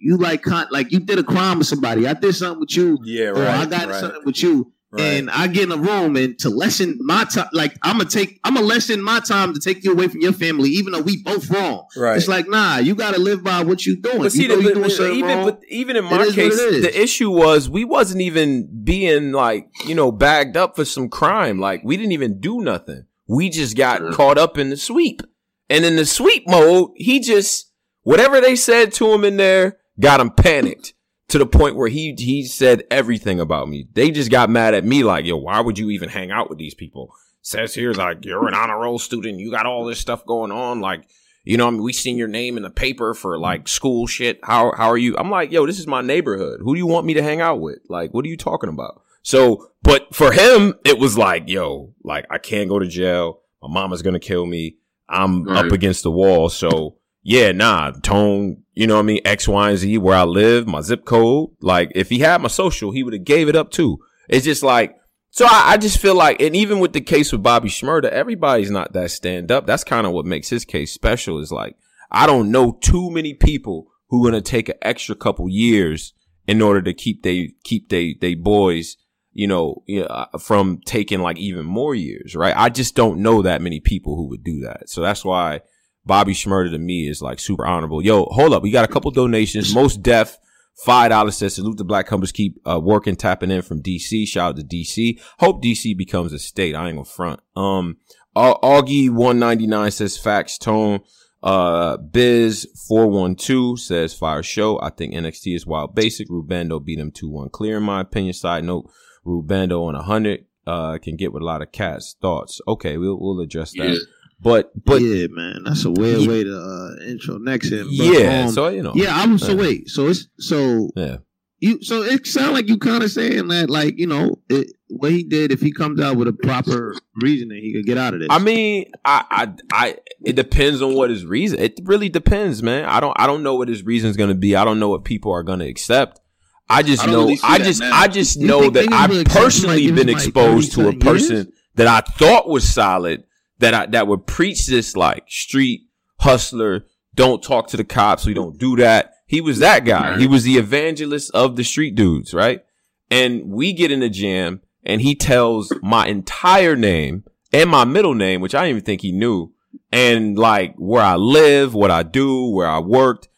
you- 0.00 0.16
like 0.16 0.42
con- 0.42 0.68
like 0.70 0.92
you 0.92 1.00
did 1.00 1.18
a 1.18 1.22
crime 1.22 1.58
with 1.58 1.66
somebody. 1.66 2.06
I 2.06 2.14
did 2.14 2.34
something 2.34 2.60
with 2.60 2.76
you. 2.76 2.98
Yeah, 3.04 3.30
or 3.30 3.46
I 3.46 3.66
got 3.66 3.88
right. 3.88 4.00
something 4.00 4.22
with 4.24 4.42
you. 4.42 4.72
Right. 4.92 5.02
And 5.02 5.30
I 5.30 5.48
get 5.48 5.64
in 5.64 5.72
a 5.72 5.76
room 5.76 6.16
and 6.16 6.38
to 6.38 6.48
lessen 6.48 6.96
my 7.00 7.24
time, 7.24 7.48
like 7.52 7.76
I'm 7.82 7.98
gonna 7.98 8.08
take, 8.08 8.38
I'm 8.44 8.54
gonna 8.54 8.66
lessen 8.66 9.02
my 9.02 9.18
time 9.20 9.52
to 9.52 9.60
take 9.60 9.82
you 9.82 9.92
away 9.92 10.06
from 10.06 10.20
your 10.20 10.32
family, 10.32 10.70
even 10.70 10.92
though 10.92 11.02
we 11.02 11.22
both 11.22 11.50
wrong. 11.50 11.86
Right. 11.96 12.16
It's 12.16 12.28
like, 12.28 12.48
nah, 12.48 12.78
you 12.78 12.94
gotta 12.94 13.18
live 13.18 13.42
by 13.42 13.62
what 13.62 13.84
you 13.84 14.00
doing. 14.00 14.18
But 14.18 14.32
see, 14.32 14.42
you 14.42 14.48
know 14.48 14.62
the, 14.62 14.74
doing 14.74 14.90
something 14.90 15.16
even 15.16 15.38
wrong. 15.38 15.58
even 15.68 15.96
in 15.96 16.04
my 16.04 16.26
case, 16.26 16.54
is. 16.54 16.82
the 16.82 17.02
issue 17.02 17.30
was 17.30 17.68
we 17.68 17.84
wasn't 17.84 18.22
even 18.22 18.84
being 18.84 19.32
like 19.32 19.68
you 19.86 19.94
know 19.96 20.12
bagged 20.12 20.56
up 20.56 20.76
for 20.76 20.84
some 20.84 21.08
crime. 21.08 21.58
Like 21.58 21.82
we 21.84 21.96
didn't 21.96 22.12
even 22.12 22.40
do 22.40 22.60
nothing. 22.60 23.06
We 23.26 23.50
just 23.50 23.76
got 23.76 24.12
caught 24.12 24.38
up 24.38 24.56
in 24.56 24.70
the 24.70 24.76
sweep. 24.76 25.20
And 25.68 25.84
in 25.84 25.96
the 25.96 26.06
sweep 26.06 26.44
mode, 26.46 26.90
he 26.94 27.18
just 27.18 27.72
whatever 28.06 28.40
they 28.40 28.54
said 28.54 28.92
to 28.92 29.12
him 29.12 29.24
in 29.24 29.36
there 29.36 29.78
got 29.98 30.20
him 30.20 30.30
panicked 30.30 30.94
to 31.28 31.38
the 31.38 31.46
point 31.46 31.74
where 31.74 31.88
he 31.88 32.14
he 32.16 32.44
said 32.44 32.84
everything 32.88 33.40
about 33.40 33.68
me. 33.68 33.88
They 33.92 34.12
just 34.12 34.30
got 34.30 34.48
mad 34.48 34.74
at 34.74 34.84
me 34.84 35.02
like, 35.02 35.24
yo, 35.24 35.36
why 35.36 35.60
would 35.60 35.76
you 35.76 35.90
even 35.90 36.08
hang 36.08 36.30
out 36.30 36.48
with 36.48 36.58
these 36.58 36.74
people? 36.74 37.12
Says 37.42 37.74
here 37.74 37.92
like 37.92 38.24
you're 38.24 38.46
an 38.46 38.54
honor 38.54 38.78
roll 38.78 39.00
student, 39.00 39.40
you 39.40 39.50
got 39.50 39.66
all 39.66 39.84
this 39.84 39.98
stuff 39.98 40.24
going 40.24 40.52
on, 40.52 40.80
like 40.80 41.02
you 41.42 41.56
know, 41.56 41.66
I 41.66 41.70
mean, 41.70 41.82
we 41.82 41.92
seen 41.92 42.16
your 42.16 42.28
name 42.28 42.56
in 42.56 42.62
the 42.62 42.70
paper 42.70 43.12
for 43.12 43.38
like 43.38 43.66
school 43.68 44.06
shit. 44.06 44.38
How 44.44 44.72
how 44.76 44.88
are 44.88 44.98
you? 44.98 45.16
I'm 45.16 45.30
like, 45.30 45.50
yo, 45.50 45.66
this 45.66 45.78
is 45.80 45.86
my 45.88 46.00
neighborhood. 46.00 46.60
Who 46.62 46.74
do 46.74 46.78
you 46.78 46.86
want 46.86 47.06
me 47.06 47.14
to 47.14 47.22
hang 47.22 47.40
out 47.40 47.60
with? 47.60 47.78
Like, 47.88 48.14
what 48.14 48.24
are 48.24 48.28
you 48.28 48.36
talking 48.36 48.68
about? 48.70 49.02
So, 49.22 49.68
but 49.82 50.14
for 50.14 50.30
him, 50.32 50.74
it 50.84 50.98
was 50.98 51.18
like, 51.18 51.48
yo, 51.48 51.92
like 52.04 52.26
I 52.30 52.38
can't 52.38 52.68
go 52.68 52.78
to 52.78 52.86
jail. 52.86 53.40
My 53.62 53.68
mama's 53.68 54.02
gonna 54.02 54.20
kill 54.20 54.46
me. 54.46 54.76
I'm 55.08 55.42
Right. 55.44 55.64
up 55.66 55.72
against 55.72 56.02
the 56.04 56.10
wall. 56.12 56.48
So 56.48 56.98
yeah, 57.28 57.50
nah, 57.50 57.90
tone, 57.90 58.62
you 58.74 58.86
know 58.86 58.94
what 58.94 59.00
I 59.00 59.02
mean? 59.02 59.20
X, 59.24 59.48
Y, 59.48 59.70
and 59.70 59.78
Z, 59.78 59.98
where 59.98 60.16
I 60.16 60.22
live, 60.22 60.68
my 60.68 60.80
zip 60.80 61.04
code. 61.04 61.50
Like 61.60 61.90
if 61.92 62.08
he 62.08 62.20
had 62.20 62.40
my 62.40 62.46
social, 62.46 62.92
he 62.92 63.02
would 63.02 63.14
have 63.14 63.24
gave 63.24 63.48
it 63.48 63.56
up 63.56 63.72
too. 63.72 63.98
It's 64.28 64.44
just 64.44 64.62
like, 64.62 64.94
so 65.30 65.44
I, 65.44 65.72
I 65.72 65.76
just 65.76 65.98
feel 65.98 66.14
like, 66.14 66.40
and 66.40 66.54
even 66.54 66.78
with 66.78 66.92
the 66.92 67.00
case 67.00 67.32
with 67.32 67.42
Bobby 67.42 67.68
Schmurda, 67.68 68.10
everybody's 68.10 68.70
not 68.70 68.92
that 68.92 69.10
stand 69.10 69.50
up. 69.50 69.66
That's 69.66 69.82
kind 69.82 70.06
of 70.06 70.12
what 70.12 70.24
makes 70.24 70.50
his 70.50 70.64
case 70.64 70.92
special 70.92 71.40
is 71.40 71.50
like, 71.50 71.76
I 72.12 72.28
don't 72.28 72.52
know 72.52 72.78
too 72.80 73.10
many 73.10 73.34
people 73.34 73.88
who 74.08 74.22
going 74.22 74.40
to 74.40 74.40
take 74.40 74.68
an 74.68 74.78
extra 74.82 75.16
couple 75.16 75.48
years 75.48 76.14
in 76.46 76.62
order 76.62 76.80
to 76.80 76.94
keep 76.94 77.24
they, 77.24 77.54
keep 77.64 77.88
they, 77.88 78.16
they 78.20 78.36
boys, 78.36 78.98
you 79.32 79.48
know, 79.48 79.82
you 79.86 80.02
know, 80.02 80.06
uh, 80.06 80.38
from 80.38 80.78
taking 80.86 81.22
like 81.22 81.38
even 81.38 81.66
more 81.66 81.96
years, 81.96 82.36
right? 82.36 82.54
I 82.56 82.68
just 82.68 82.94
don't 82.94 83.18
know 83.18 83.42
that 83.42 83.62
many 83.62 83.80
people 83.80 84.14
who 84.14 84.28
would 84.28 84.44
do 84.44 84.60
that. 84.60 84.88
So 84.88 85.00
that's 85.00 85.24
why 85.24 85.62
Bobby 86.06 86.32
Schmurda 86.32 86.70
to 86.70 86.78
me 86.78 87.08
is 87.08 87.20
like 87.20 87.40
super 87.40 87.66
honorable. 87.66 88.02
Yo, 88.02 88.24
hold 88.26 88.54
up. 88.54 88.62
We 88.62 88.70
got 88.70 88.88
a 88.88 88.92
couple 88.92 89.10
donations. 89.10 89.74
Most 89.74 90.02
deaf. 90.02 90.38
Five 90.84 91.08
dollars 91.08 91.38
says 91.38 91.54
salute 91.54 91.78
the 91.78 91.84
Black 91.84 92.06
Compass 92.06 92.32
keep 92.32 92.60
uh, 92.68 92.78
working, 92.78 93.16
tapping 93.16 93.50
in 93.50 93.62
from 93.62 93.82
DC. 93.82 94.28
Shout 94.28 94.50
out 94.50 94.56
to 94.56 94.62
DC. 94.62 95.18
Hope 95.38 95.62
DC 95.62 95.96
becomes 95.96 96.34
a 96.34 96.38
state. 96.38 96.74
I 96.74 96.88
ain't 96.88 96.96
gonna 96.96 97.06
front. 97.06 97.40
Um, 97.56 97.96
Augie 98.36 99.08
one 99.08 99.38
ninety 99.38 99.66
nine 99.66 99.90
says 99.90 100.18
facts 100.18 100.58
tone. 100.58 101.00
Uh, 101.42 101.96
Biz 101.96 102.68
four 102.86 103.06
one 103.06 103.36
two 103.36 103.78
says 103.78 104.12
fire 104.12 104.42
show. 104.42 104.78
I 104.82 104.90
think 104.90 105.14
NXT 105.14 105.56
is 105.56 105.66
wild 105.66 105.94
basic. 105.94 106.28
Rubando 106.28 106.84
beat 106.84 106.98
him 106.98 107.10
two 107.10 107.30
one 107.30 107.48
clear 107.48 107.78
in 107.78 107.82
my 107.82 108.02
opinion. 108.02 108.34
Side 108.34 108.64
note, 108.64 108.90
Rubando 109.24 109.82
on 109.86 109.94
a 109.94 110.02
hundred 110.02 110.44
uh 110.66 110.98
can 110.98 111.16
get 111.16 111.32
with 111.32 111.42
a 111.42 111.46
lot 111.46 111.62
of 111.62 111.72
cats 111.72 112.16
thoughts. 112.20 112.60
Okay, 112.68 112.98
we'll 112.98 113.18
we'll 113.18 113.40
address 113.40 113.72
that. 113.72 113.88
Yeah. 113.88 113.98
But 114.40 114.70
but 114.84 115.00
yeah, 115.00 115.26
man, 115.30 115.62
that's 115.64 115.84
a 115.84 115.90
weird 115.90 116.20
Yeah. 116.22 116.28
way 116.28 116.44
to 116.44 116.56
uh, 116.56 117.04
intro 117.08 117.38
next 117.38 117.72
in. 117.72 117.84
But, 117.84 117.90
Yeah, 117.92 118.44
um, 118.44 118.50
so, 118.50 118.68
you 118.68 118.82
know. 118.82 118.92
yeah, 118.94 119.16
I'm 119.16 119.38
so 119.38 119.52
Yeah. 119.52 119.54
wait, 119.56 119.88
so 119.88 120.08
it's 120.08 120.28
so 120.38 120.90
yeah, 120.94 121.16
you 121.58 121.82
so 121.82 122.02
it 122.02 122.26
sounds 122.26 122.52
like 122.52 122.68
you 122.68 122.76
kind 122.78 123.02
of 123.02 123.10
saying 123.10 123.48
that 123.48 123.70
like 123.70 123.98
you 123.98 124.06
know 124.06 124.38
it, 124.50 124.72
what 124.88 125.10
he 125.10 125.24
did 125.24 125.52
if 125.52 125.60
he 125.62 125.72
comes 125.72 126.00
out 126.00 126.16
with 126.16 126.28
a 126.28 126.32
proper 126.34 126.94
reasoning 127.22 127.62
he 127.62 127.72
could 127.72 127.86
get 127.86 127.96
out 127.96 128.12
of 128.14 128.20
this. 128.20 128.28
I 128.30 128.38
mean, 128.38 128.92
I, 129.04 129.24
I, 129.30 129.52
I, 129.72 129.96
it 130.24 130.36
depends 130.36 130.80
on 130.82 130.94
what 130.94 131.08
his 131.10 131.24
reason. 131.24 131.58
It 131.58 131.80
really 131.84 132.08
depends, 132.10 132.62
man. 132.62 132.84
I 132.84 133.00
don't, 133.00 133.14
I 133.18 133.26
don't 133.26 133.42
know 133.42 133.54
what 133.56 133.68
his 133.68 133.84
reason 133.84 134.10
is 134.10 134.16
going 134.16 134.28
to 134.28 134.34
be. 134.36 134.54
I 134.54 134.64
don't 134.64 134.78
know 134.78 134.90
what 134.90 135.04
people 135.04 135.32
are 135.32 135.42
going 135.42 135.58
to 135.58 135.66
accept. 135.66 136.20
I 136.68 136.82
just 136.82 137.02
I 137.02 137.10
know, 137.10 137.24
really 137.24 137.40
I 137.42 137.58
just, 137.58 137.80
now. 137.80 137.90
I 137.92 138.06
just 138.06 138.38
You 138.40 138.46
know 138.46 138.70
that 138.70 138.92
I've 138.92 139.24
personally 139.24 139.86
like, 139.86 139.94
been 139.96 140.08
him, 140.08 140.14
like, 140.14 140.24
exposed 140.24 140.72
to 140.74 140.82
a 140.82 140.92
30 140.92 140.96
years? 140.96 141.04
person 141.04 141.52
that 141.74 141.86
I 141.88 142.00
thought 142.00 142.48
was 142.48 142.62
solid, 142.68 143.24
that 143.58 143.74
I, 143.74 143.86
that 143.86 144.06
would 144.06 144.26
preach 144.26 144.66
this 144.66 144.96
like 144.96 145.24
street 145.28 145.82
hustler, 146.20 146.84
don't 147.14 147.42
talk 147.42 147.68
to 147.68 147.76
the 147.76 147.84
cops, 147.84 148.26
we 148.26 148.34
don't 148.34 148.58
do 148.58 148.76
that. 148.76 149.12
He 149.26 149.40
was 149.40 149.58
that 149.58 149.84
guy. 149.84 150.18
He 150.18 150.26
was 150.26 150.44
the 150.44 150.56
evangelist 150.56 151.30
of 151.34 151.56
the 151.56 151.64
street 151.64 151.94
dudes, 151.96 152.32
right? 152.32 152.64
And 153.10 153.46
we 153.50 153.72
get 153.72 153.90
in 153.90 154.00
the 154.00 154.08
jam 154.08 154.60
and 154.84 155.00
he 155.00 155.14
tells 155.16 155.72
my 155.82 156.06
entire 156.06 156.76
name 156.76 157.24
and 157.52 157.68
my 157.68 157.84
middle 157.84 158.14
name, 158.14 158.40
which 158.40 158.54
I 158.54 158.60
didn't 158.60 158.70
even 158.76 158.84
think 158.84 159.00
he 159.00 159.10
knew, 159.12 159.52
and 159.90 160.38
like 160.38 160.74
where 160.76 161.02
I 161.02 161.16
live, 161.16 161.74
what 161.74 161.90
I 161.90 162.02
do, 162.02 162.46
where 162.50 162.68
I 162.68 162.78
worked. 162.78 163.28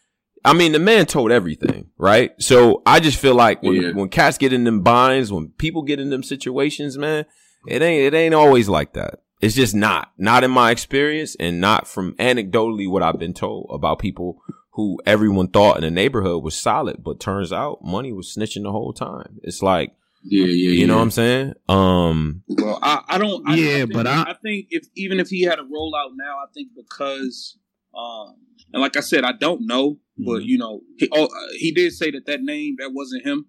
I 0.44 0.52
mean, 0.52 0.72
the 0.72 0.78
man 0.78 1.06
told 1.06 1.30
everything, 1.30 1.88
right? 1.98 2.32
So 2.38 2.82
I 2.86 3.00
just 3.00 3.18
feel 3.18 3.34
like 3.34 3.62
when, 3.62 3.74
Yeah. 3.74 3.90
when 3.92 4.08
cats 4.08 4.38
get 4.38 4.52
in 4.52 4.64
them 4.64 4.82
binds, 4.82 5.32
when 5.32 5.48
people 5.50 5.82
get 5.82 6.00
in 6.00 6.10
them 6.10 6.22
situations, 6.22 6.96
man, 6.98 7.24
it 7.66 7.82
ain't, 7.82 8.14
it 8.14 8.16
ain't 8.16 8.34
always 8.34 8.68
like 8.68 8.92
that. 8.94 9.20
It's 9.40 9.54
just 9.54 9.74
not, 9.74 10.12
not 10.18 10.42
in 10.44 10.50
my 10.50 10.70
experience 10.70 11.36
and 11.38 11.60
not 11.60 11.86
from 11.86 12.14
anecdotally 12.14 12.90
what 12.90 13.02
I've 13.02 13.18
been 13.18 13.34
told 13.34 13.70
about 13.72 13.98
people 14.00 14.42
who 14.72 14.98
everyone 15.06 15.48
thought 15.48 15.76
in 15.76 15.82
the 15.82 15.90
neighborhood 15.90 16.42
was 16.42 16.58
solid, 16.58 17.02
but 17.04 17.20
turns 17.20 17.52
out 17.52 17.82
money 17.84 18.12
was 18.12 18.34
snitching 18.36 18.62
the 18.64 18.72
whole 18.72 18.92
time. 18.92 19.38
It's 19.42 19.62
like, 19.62 19.92
Yeah, 20.24 20.46
yeah, 20.46 20.70
you 20.70 20.86
know 20.86 20.94
yeah. 20.94 20.96
what 20.96 21.02
I'm 21.02 21.10
saying? 21.12 21.54
Um, 21.68 22.42
Well, 22.48 22.78
I, 22.82 23.02
I 23.08 23.18
don't. 23.18 23.48
I, 23.48 23.54
Yeah, 23.56 23.68
I 23.68 23.76
think, 23.80 23.92
but 23.92 24.06
I- 24.08 24.30
I 24.30 24.34
think 24.42 24.66
if 24.70 24.86
even 24.96 25.20
if 25.20 25.28
he 25.28 25.42
had 25.42 25.58
a 25.60 25.62
rollout 25.62 26.10
now, 26.16 26.36
I 26.38 26.46
think 26.54 26.70
because, 26.76 27.56
um, 27.96 28.34
and 28.72 28.82
like 28.82 28.96
I 28.96 29.00
said, 29.00 29.24
I 29.24 29.32
don't 29.32 29.66
know, 29.66 29.98
but 30.16 30.42
Mhm. 30.42 30.46
you 30.46 30.58
know, 30.58 30.80
he 30.96 31.08
oh, 31.12 31.24
uh, 31.26 31.28
he 31.56 31.70
did 31.72 31.92
say 31.92 32.10
that 32.10 32.26
that 32.26 32.42
name 32.42 32.76
that 32.78 32.90
wasn't 32.92 33.24
him. 33.24 33.46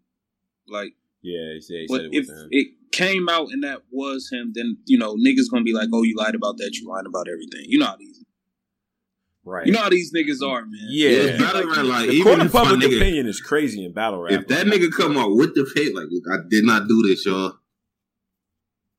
Like, 0.68 0.94
yeah, 1.22 1.54
he 1.56 1.62
said, 1.62 1.76
he 1.82 1.86
but 1.90 1.98
said 1.98 2.06
it 2.06 2.10
if 2.14 2.28
was 2.28 2.30
him. 2.44 2.48
it 2.52 2.68
came 2.92 3.30
out 3.30 3.48
and 3.52 3.64
that 3.64 3.82
was 3.92 4.30
him, 4.32 4.52
then 4.56 4.78
you 4.86 4.98
know, 4.98 5.16
niggas 5.16 5.50
gonna 5.52 5.64
be 5.64 5.74
like, 5.74 5.90
"Oh, 5.94 6.04
you 6.04 6.16
lied 6.18 6.36
about 6.36 6.58
that. 6.58 6.72
You 6.74 6.88
lied 6.88 7.06
about 7.06 7.28
everything." 7.28 7.66
You 7.68 7.80
know 7.80 7.86
how 7.88 7.98
these, 7.98 8.24
Right. 9.46 9.66
you 9.66 9.72
know 9.72 9.80
how 9.80 9.90
these 9.90 10.12
niggas 10.14 10.46
are, 10.48 10.62
man. 10.66 10.88
Yeah. 10.90 11.10
Yeah, 11.10 11.38
battle 11.38 11.68
rap, 11.68 11.86
like 11.86 12.08
the 12.08 12.14
even 12.14 12.24
court 12.24 12.40
of 12.40 12.46
if 12.48 12.52
public 12.52 12.80
nigga, 12.82 12.98
opinion 12.98 13.28
is 13.28 13.40
crazy 13.42 13.84
in 13.86 13.94
battle 13.94 14.22
rap. 14.22 14.34
if 14.34 14.48
that 14.48 14.66
nigga 14.68 14.92
come 14.92 15.18
out 15.18 15.36
with 15.36 15.56
the 15.56 15.66
fake, 15.66 15.94
like, 15.96 16.08
look, 16.10 16.24
I 16.32 16.38
did 16.50 16.64
not 16.66 16.88
do 16.88 17.02
this, 17.08 17.26
y'all. 17.26 17.54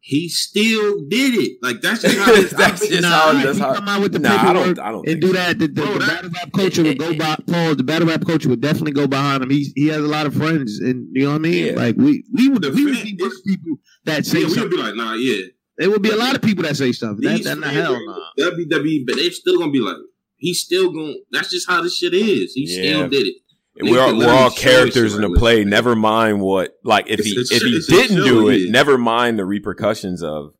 He 0.02 0.30
still 0.30 1.04
did 1.08 1.34
it. 1.34 1.58
Like 1.62 1.82
that's 1.82 2.00
just 2.02 2.16
how 2.18 2.26
this, 2.34 2.50
That's 2.52 2.62
I 2.72 2.76
think- 2.76 2.90
just 2.92 3.02
nah, 3.02 3.08
how- 3.10 3.32
that's 3.32 3.58
he 3.58 3.62
how- 3.62 3.74
come 3.74 3.88
out 3.88 4.00
with 4.00 4.12
the 4.12 4.18
Nah, 4.18 4.34
I 4.34 4.38
paperwork 4.38 4.76
don't- 4.76 4.78
I 4.86 4.90
don't 4.92 5.08
and 5.08 5.20
do 5.20 5.26
so. 5.28 5.32
that, 5.34 5.58
the, 5.58 5.66
the, 5.68 5.72
Bro, 5.82 5.92
the 5.92 5.98
that- 5.98 6.08
battle 6.08 6.30
rap 6.30 6.52
culture 6.52 6.82
would 6.82 6.98
go 6.98 7.14
by. 7.18 7.36
Paul, 7.46 7.74
the 7.74 7.82
battle 7.84 8.08
rap 8.08 8.24
culture 8.24 8.48
would 8.48 8.62
definitely 8.62 8.92
go 8.92 9.06
behind 9.06 9.42
him. 9.42 9.50
He 9.50 9.70
he 9.76 9.88
has 9.88 9.98
a 9.98 10.08
lot 10.08 10.26
of 10.26 10.34
friends, 10.34 10.78
and 10.78 11.06
you 11.12 11.24
know 11.24 11.30
what 11.30 11.34
I 11.36 11.38
mean. 11.38 11.66
Yeah. 11.66 11.72
Like 11.74 11.96
we 11.98 12.24
we 12.32 12.48
would 12.48 12.62
The 12.62 12.70
we 12.72 12.86
would 12.86 12.96
fan- 12.96 13.04
be 13.04 13.16
one 13.22 13.30
people 13.46 13.76
that 14.06 14.24
say 14.24 14.40
yeah, 14.40 14.46
we 14.48 14.60
would 14.62 14.70
be 14.70 14.76
like, 14.78 14.94
nah, 14.94 15.14
yeah. 15.14 15.42
There 15.76 15.90
would 15.90 16.02
be 16.02 16.10
a 16.10 16.16
lot 16.16 16.34
of 16.34 16.42
people 16.42 16.64
that 16.64 16.76
say 16.76 16.92
stuff. 16.92 17.16
That, 17.20 17.36
These 17.36 17.44
that 17.44 17.60
the 17.60 17.68
hell 17.68 17.98
nah. 18.04 18.18
WWE, 18.38 19.06
but 19.06 19.16
they 19.16 19.30
still 19.30 19.58
gonna 19.58 19.70
be 19.70 19.80
like, 19.80 19.96
he's 20.36 20.60
still 20.60 20.90
gonna. 20.92 21.12
That's 21.30 21.50
just 21.50 21.68
how 21.68 21.82
this 21.82 21.96
shit 21.98 22.14
is. 22.14 22.52
He 22.54 22.64
Yeah. 22.66 22.74
still 22.94 23.08
did 23.08 23.26
it. 23.28 23.34
We're 23.82 24.00
all, 24.00 24.16
we're 24.16 24.28
all 24.28 24.50
characters 24.50 25.14
in 25.14 25.22
the 25.22 25.28
like 25.28 25.38
play. 25.38 25.64
Never 25.64 25.94
mind 25.96 26.40
what, 26.40 26.78
like, 26.84 27.08
if 27.08 27.20
It's 27.20 27.28
he 27.28 27.36
a 27.36 27.56
if 27.56 27.62
he 27.62 27.96
didn't 27.96 28.24
do 28.24 28.48
it, 28.48 28.56
yeah. 28.58 28.70
never 28.70 28.98
mind 28.98 29.38
the 29.38 29.44
repercussions 29.44 30.22
of, 30.22 30.54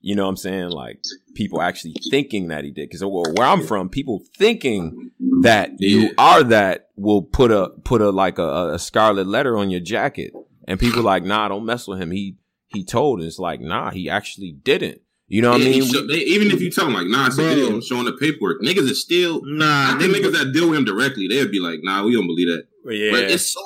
you 0.00 0.14
know, 0.16 0.24
what 0.24 0.30
I'm 0.30 0.36
saying, 0.36 0.70
like 0.70 1.00
people 1.34 1.62
actually 1.62 1.94
thinking 2.10 2.48
that 2.48 2.64
he 2.64 2.70
did. 2.70 2.88
Because 2.90 3.04
where 3.04 3.46
I'm 3.46 3.62
from, 3.62 3.88
people 3.88 4.22
thinking 4.36 5.10
that 5.42 5.70
Yeah. 5.78 5.88
you 5.88 6.10
are 6.18 6.42
that 6.44 6.88
will 6.96 7.22
put 7.22 7.50
a 7.52 7.70
put 7.84 8.00
a 8.00 8.10
like 8.10 8.38
a, 8.38 8.72
a 8.74 8.78
scarlet 8.78 9.26
letter 9.26 9.56
on 9.56 9.70
your 9.70 9.80
jacket, 9.80 10.32
and 10.66 10.80
people 10.80 11.02
like, 11.02 11.24
nah, 11.24 11.48
don't 11.48 11.64
mess 11.64 11.86
with 11.86 12.00
him. 12.00 12.10
He 12.10 12.36
he 12.66 12.84
told, 12.84 13.20
and 13.20 13.28
it's 13.28 13.38
like, 13.38 13.60
nah, 13.60 13.90
he 13.90 14.08
actually 14.10 14.52
didn't. 14.52 15.02
You 15.32 15.40
know 15.40 15.52
what 15.52 15.62
I 15.62 15.64
mean? 15.64 15.82
show- 15.90 16.06
they, 16.06 16.18
even 16.18 16.50
if 16.50 16.60
you 16.60 16.70
tell 16.70 16.84
them 16.84 16.92
like, 16.94 17.06
nah, 17.06 17.26
it's 17.28 17.38
a 17.38 17.40
Bro. 17.40 17.48
video 17.54 17.80
showing 17.80 18.04
the 18.04 18.12
paperwork, 18.12 18.60
niggas 18.60 18.90
is 18.90 19.00
still. 19.00 19.40
Nah, 19.44 19.94
I 19.94 19.98
think 19.98 20.14
niggas- 20.14 20.26
niggas 20.28 20.32
that 20.32 20.52
deal 20.52 20.68
with 20.68 20.78
him 20.78 20.84
directly, 20.84 21.26
they'd 21.26 21.50
be 21.50 21.58
like, 21.58 21.80
nah, 21.82 22.04
we 22.04 22.12
don't 22.12 22.26
believe 22.26 22.48
that. 22.48 22.64
yeah, 22.94 23.10
But 23.12 23.30
it's 23.30 23.50
so 23.50 23.60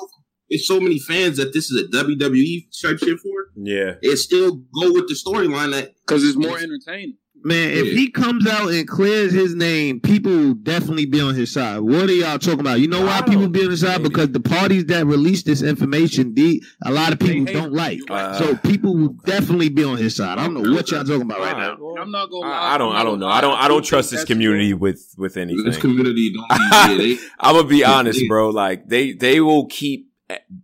it's 0.49 0.65
so 0.65 0.79
many 0.79 0.97
fans 0.97 1.35
that 1.35 1.51
this 1.51 1.69
is 1.69 1.75
a 1.83 1.87
WWE 1.89 2.69
type 2.81 2.99
shit 2.99 3.19
for. 3.19 3.47
yeah. 3.57 3.95
It 4.01 4.15
still 4.15 4.51
go 4.73 4.93
with 4.93 5.09
the 5.09 5.13
storyline 5.15 5.71
that 5.73 5.91
because 6.07 6.23
it's 6.23 6.37
more 6.37 6.57
entertaining. 6.57 7.17
Man, 7.47 7.69
if 7.71 7.93
he 7.93 8.09
comes 8.09 8.45
out 8.45 8.71
and 8.71 8.85
clears 8.85 9.31
his 9.31 9.55
name, 9.55 10.01
people 10.01 10.33
will 10.33 10.53
definitely 10.53 11.05
be 11.05 11.21
on 11.21 11.33
his 11.33 11.49
side. 11.49 11.79
What 11.79 12.09
are 12.09 12.13
y'all 12.13 12.37
talking 12.37 12.59
about? 12.59 12.81
You 12.81 12.89
know 12.89 13.05
why 13.05 13.21
people 13.21 13.47
be 13.47 13.63
on 13.63 13.71
his 13.71 13.79
side? 13.79 14.03
Because 14.03 14.33
the 14.33 14.41
parties 14.41 14.87
that 14.87 15.05
release 15.05 15.43
this 15.43 15.61
information, 15.61 16.33
the 16.33 16.61
a 16.83 16.91
lot 16.91 17.13
of 17.13 17.19
people 17.19 17.45
don't 17.45 17.71
like. 17.71 18.01
Uh, 18.09 18.37
so 18.37 18.57
people 18.57 18.97
will 18.97 19.13
definitely 19.23 19.69
be 19.69 19.85
on 19.85 19.95
his 19.95 20.13
side. 20.13 20.37
I 20.37 20.43
don't 20.43 20.61
know 20.61 20.73
what 20.73 20.91
y'all 20.91 21.05
talking 21.05 21.21
about 21.21 21.39
right 21.39 21.57
now. 21.57 21.77
I'm 21.97 22.11
not 22.11 22.29
gonna. 22.29 22.47
I, 22.47 22.75
I 22.75 22.77
don't. 22.77 22.89
I'm 22.89 22.95
I 22.95 22.97
not 22.97 23.03
don't 23.05 23.19
know. 23.19 23.27
I 23.29 23.39
don't. 23.39 23.57
I 23.57 23.67
don't 23.69 23.83
trust 23.85 24.11
this 24.11 24.25
community 24.25 24.73
with 24.73 25.15
with 25.17 25.37
anything. 25.37 25.63
this 25.63 25.77
community 25.77 26.33
don't. 26.33 26.49
Be, 26.97 27.13
yeah, 27.13 27.29
I'm 27.39 27.55
gonna 27.55 27.67
be 27.69 27.85
honest, 27.85 28.27
bro. 28.27 28.49
Like 28.49 28.89
they 28.89 29.13
they 29.13 29.39
will 29.39 29.67
keep 29.67 30.11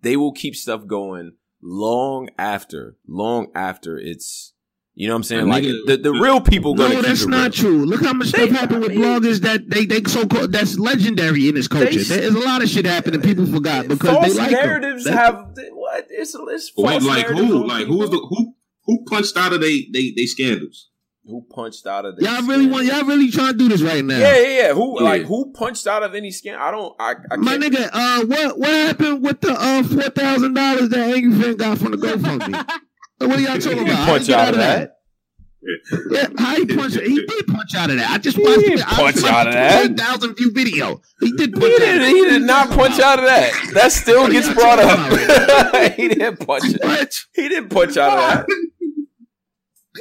they 0.01 0.17
will 0.17 0.33
keep 0.33 0.53
stuff 0.53 0.85
going 0.85 1.31
long 1.61 2.27
after 2.37 2.97
long 3.07 3.47
after 3.55 3.97
it's 3.97 4.52
you 4.95 5.07
know 5.07 5.13
what 5.13 5.17
I'm 5.17 5.23
saying. 5.23 5.47
Like 5.47 5.63
nigga- 5.63 5.85
the, 5.87 5.97
the 5.97 6.11
real 6.11 6.39
people 6.41 6.75
gonna 6.75 6.95
No, 6.95 7.01
that's 7.01 7.25
not 7.25 7.41
real. 7.43 7.51
true. 7.51 7.85
Look 7.85 8.03
how 8.03 8.13
much 8.13 8.31
They- 8.31 8.45
stuff 8.47 8.59
happened 8.59 8.81
with 8.81 8.91
I 8.91 8.95
mean- 8.95 9.03
bloggers 9.03 9.39
that 9.41 9.69
they 9.69 9.85
they 9.85 10.03
so 10.03 10.25
called 10.27 10.51
that's 10.51 10.77
legendary 10.77 11.47
in 11.49 11.55
this 11.55 11.67
culture. 11.67 11.89
They- 12.03 12.03
There's 12.21 12.35
a 12.35 12.39
lot 12.39 12.61
of 12.63 12.69
shit 12.69 12.85
happening. 12.85 13.21
People 13.21 13.45
forgot 13.45 13.87
because 13.87 14.09
false 14.09 14.33
they 14.33 14.39
like 14.39 14.47
'em. 14.53 14.53
narratives 14.53 15.03
That's- 15.05 15.25
have 15.25 15.35
what? 15.71 16.07
It's 16.09 16.35
it's 16.35 16.71
Wait, 16.77 16.91
false 17.01 17.05
like 17.05 17.25
who? 17.27 17.65
Like 17.67 17.87
who 17.87 17.97
was 17.97 18.09
the 18.09 18.17
who? 18.17 18.53
Who 18.85 19.03
punched 19.05 19.37
out 19.37 19.53
of 19.53 19.61
they 19.61 19.87
they 19.93 20.13
they 20.15 20.25
scandals? 20.25 20.89
Who 21.25 21.41
punched 21.55 21.87
out 21.87 22.03
of 22.05 22.17
the 22.17 22.23
Y'all 22.25 22.41
really 22.43 22.67
want? 22.67 22.85
Y'all 22.85 23.05
really 23.05 23.31
trying 23.31 23.53
to 23.53 23.57
do 23.57 23.69
this 23.69 23.81
right 23.81 24.03
now? 24.03 24.17
Yeah, 24.19 24.37
yeah, 24.41 24.47
yeah. 24.67 24.73
Who 24.73 24.97
Yeah. 24.99 25.03
like 25.09 25.21
who 25.23 25.53
punched 25.53 25.87
out 25.87 26.03
of 26.03 26.13
any 26.15 26.31
scam? 26.31 26.57
I 26.59 26.69
don't. 26.69 26.93
I, 26.99 27.15
I 27.31 27.37
My 27.37 27.57
can't- 27.57 27.73
nigga, 27.73 27.89
uh, 27.93 28.25
what 28.25 28.59
what 28.59 28.69
happened 28.69 29.23
with 29.23 29.39
the 29.39 29.53
uh 29.53 29.83
four 29.83 30.09
thousand 30.09 30.53
dollars 30.55 30.89
that 30.89 31.15
Angry 31.15 31.41
Fan 31.41 31.55
got 31.55 31.77
from 31.77 31.91
the 31.91 31.97
GoFundMe? 32.05 32.67
What 33.27 33.37
are 33.37 33.41
y'all 33.41 33.57
talking 33.59 33.79
about? 33.79 33.85
didn't 33.85 33.95
How 33.95 34.05
punch 34.05 34.21
he 34.23 34.27
get 34.27 34.39
out 34.39 34.53
of 34.53 34.59
that. 34.59 34.89
Yeah, 36.11 36.27
how 36.37 36.55
he 36.55 36.65
punch? 36.65 36.93
He 36.95 37.25
did 37.25 37.47
punch 37.47 37.75
out 37.75 37.89
of 37.89 37.95
that. 37.97 38.09
I 38.09 38.17
just 38.17 38.35
He 38.37 38.43
watched 38.43 38.59
didn't 38.59 38.79
it. 38.79 38.87
I 38.87 38.95
punch 38.95 39.23
out 39.23 39.47
of 39.47 39.53
that. 39.53 39.85
20,000 39.85 40.35
view 40.35 40.51
video. 40.53 41.01
He 41.21 41.31
did 41.31 41.53
punch 41.53 41.65
He 41.65 41.73
out 41.73 41.79
did, 41.79 41.95
of 41.95 42.01
that. 42.01 42.09
he 42.09 42.21
did 42.25 42.41
not 42.41 42.69
punch 42.71 42.99
out 42.99 43.19
of 43.19 43.25
that. 43.25 43.71
That 43.73 43.91
still 43.93 44.27
gets 44.29 44.53
brought 44.53 44.79
up. 44.79 45.93
he 45.95 46.09
didn't 46.09 46.45
punch 46.45 46.63
it. 46.65 46.83
What? 46.83 47.13
He 47.33 47.47
didn't 47.49 47.69
punch 47.69 47.95
out 47.97 48.41
of 48.41 48.47
that. 48.47 48.69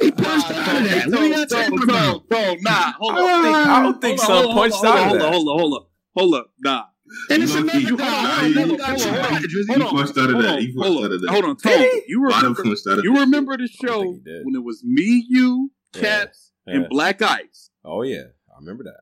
He 0.01 0.11
punched 0.11 0.49
out 0.51 0.75
of 0.81 0.83
that. 0.89 1.07
What 1.07 1.19
are 1.19 1.27
y'all 1.27 1.45
talking 1.45 1.83
about? 1.83 2.27
Bro, 2.27 2.55
nah, 2.61 2.91
hold 2.93 3.13
I 3.13 3.21
on. 3.21 3.21
don't 3.21 3.43
think- 3.43 3.55
I 3.69 3.83
don't 3.83 4.01
think 4.01 4.19
Hold 4.19 4.27
son 4.27 4.35
hold 4.37 4.49
on, 4.49 4.55
punched 4.57 4.75
hold 4.75 4.85
on, 4.87 4.97
out 4.97 5.03
of 5.03 5.21
hold 5.21 5.21
on, 5.21 5.31
Hold 5.31 5.47
on, 5.47 5.59
hold 5.59 5.73
on, 5.73 5.85
hold 6.17 6.35
up, 6.35 6.51
nah. 6.59 6.83
And 7.29 7.43
it's 7.43 7.53
You 7.53 7.61
another 7.61 7.79
lucky. 7.79 7.95
guy. 7.95 8.05
Nah, 8.23 8.35
Hold 8.35 8.53
he- 8.53 8.59
on, 8.59 8.69
you. 8.69 8.77
hold 8.77 8.81
on, 8.81 8.87
Hold 8.87 9.41
He 9.43 9.73
hold 9.73 9.81
on, 9.83 9.89
punched 9.95 10.17
out 10.17 10.25
of 10.25 10.31
hold 10.33 10.43
that. 10.43 10.49
on, 10.55 10.61
He 10.61 10.73
punched 10.73 11.03
out 11.03 11.11
of 11.11 11.21
that. 11.21 11.29
Hold 11.31 11.45
on, 11.45 11.57
Tone. 11.57 11.87
You 12.07 12.23
remember? 12.23 12.63
punched 12.63 12.87
out 12.87 12.97
of 12.99 13.03
You 13.05 13.13
that. 13.13 13.19
remember 13.19 13.57
the 13.57 13.67
show 13.67 14.01
think 14.03 14.15
he 14.25 14.31
did. 14.31 14.45
when 14.45 14.55
it 14.55 14.63
was 14.63 14.83
me, 14.83 15.25
you, 15.29 15.71
Yeah. 15.95 16.01
Caps, 16.01 16.51
Yeah. 16.67 16.73
and 16.75 16.89
Black 16.89 17.21
Ice? 17.21 17.69
Oh 17.85 18.01
yeah, 18.03 18.23
I 18.53 18.59
remember 18.59 18.83
that. 18.85 19.01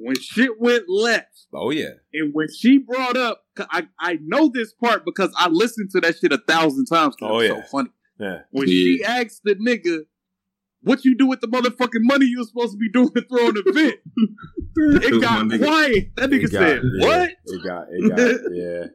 When 0.00 0.16
shit 0.20 0.60
went 0.60 0.88
left, 0.88 1.46
Oh 1.52 1.70
yeah. 1.70 1.90
and 2.14 2.32
when 2.32 2.46
she 2.56 2.78
brought 2.78 3.16
up, 3.16 3.44
I 3.58 3.88
I 3.98 4.18
know 4.22 4.48
this 4.48 4.72
part 4.72 5.04
because 5.04 5.32
I 5.36 5.48
listened 5.48 5.90
to 5.90 6.00
that 6.00 6.18
shit 6.18 6.32
a 6.32 6.38
thousand 6.38 6.86
times. 6.86 7.14
Oh, 7.20 7.40
it's 7.40 7.52
yeah. 7.52 7.62
so 7.62 7.68
funny. 7.68 7.90
Yeah. 8.20 8.38
When 8.52 8.68
Yeah. 8.68 8.72
she 8.72 9.04
asked 9.04 9.40
the 9.44 9.54
nigga, 9.56 10.04
"What 10.82 11.04
you 11.04 11.16
do 11.16 11.26
with 11.26 11.40
the 11.40 11.48
motherfucking 11.48 12.02
money 12.02 12.26
you 12.26 12.38
were 12.38 12.44
supposed 12.44 12.72
to 12.72 12.78
be 12.78 12.88
doing 12.90 13.10
to 13.14 13.22
throw 13.22 13.48
an 13.48 13.56
event?" 13.66 13.96
it 14.76 15.20
got 15.20 15.46
My 15.46 15.56
nigga. 15.56 15.64
quiet. 15.64 16.16
That 16.16 16.30
nigga 16.30 16.42
got- 16.42 16.50
said, 16.50 16.82
yeah, 16.94 17.06
"What?" 17.06 17.30
It 17.46 17.64
got. 17.64 17.86
It 17.90 18.08
got. 18.16 18.40
Yeah. 18.52 18.86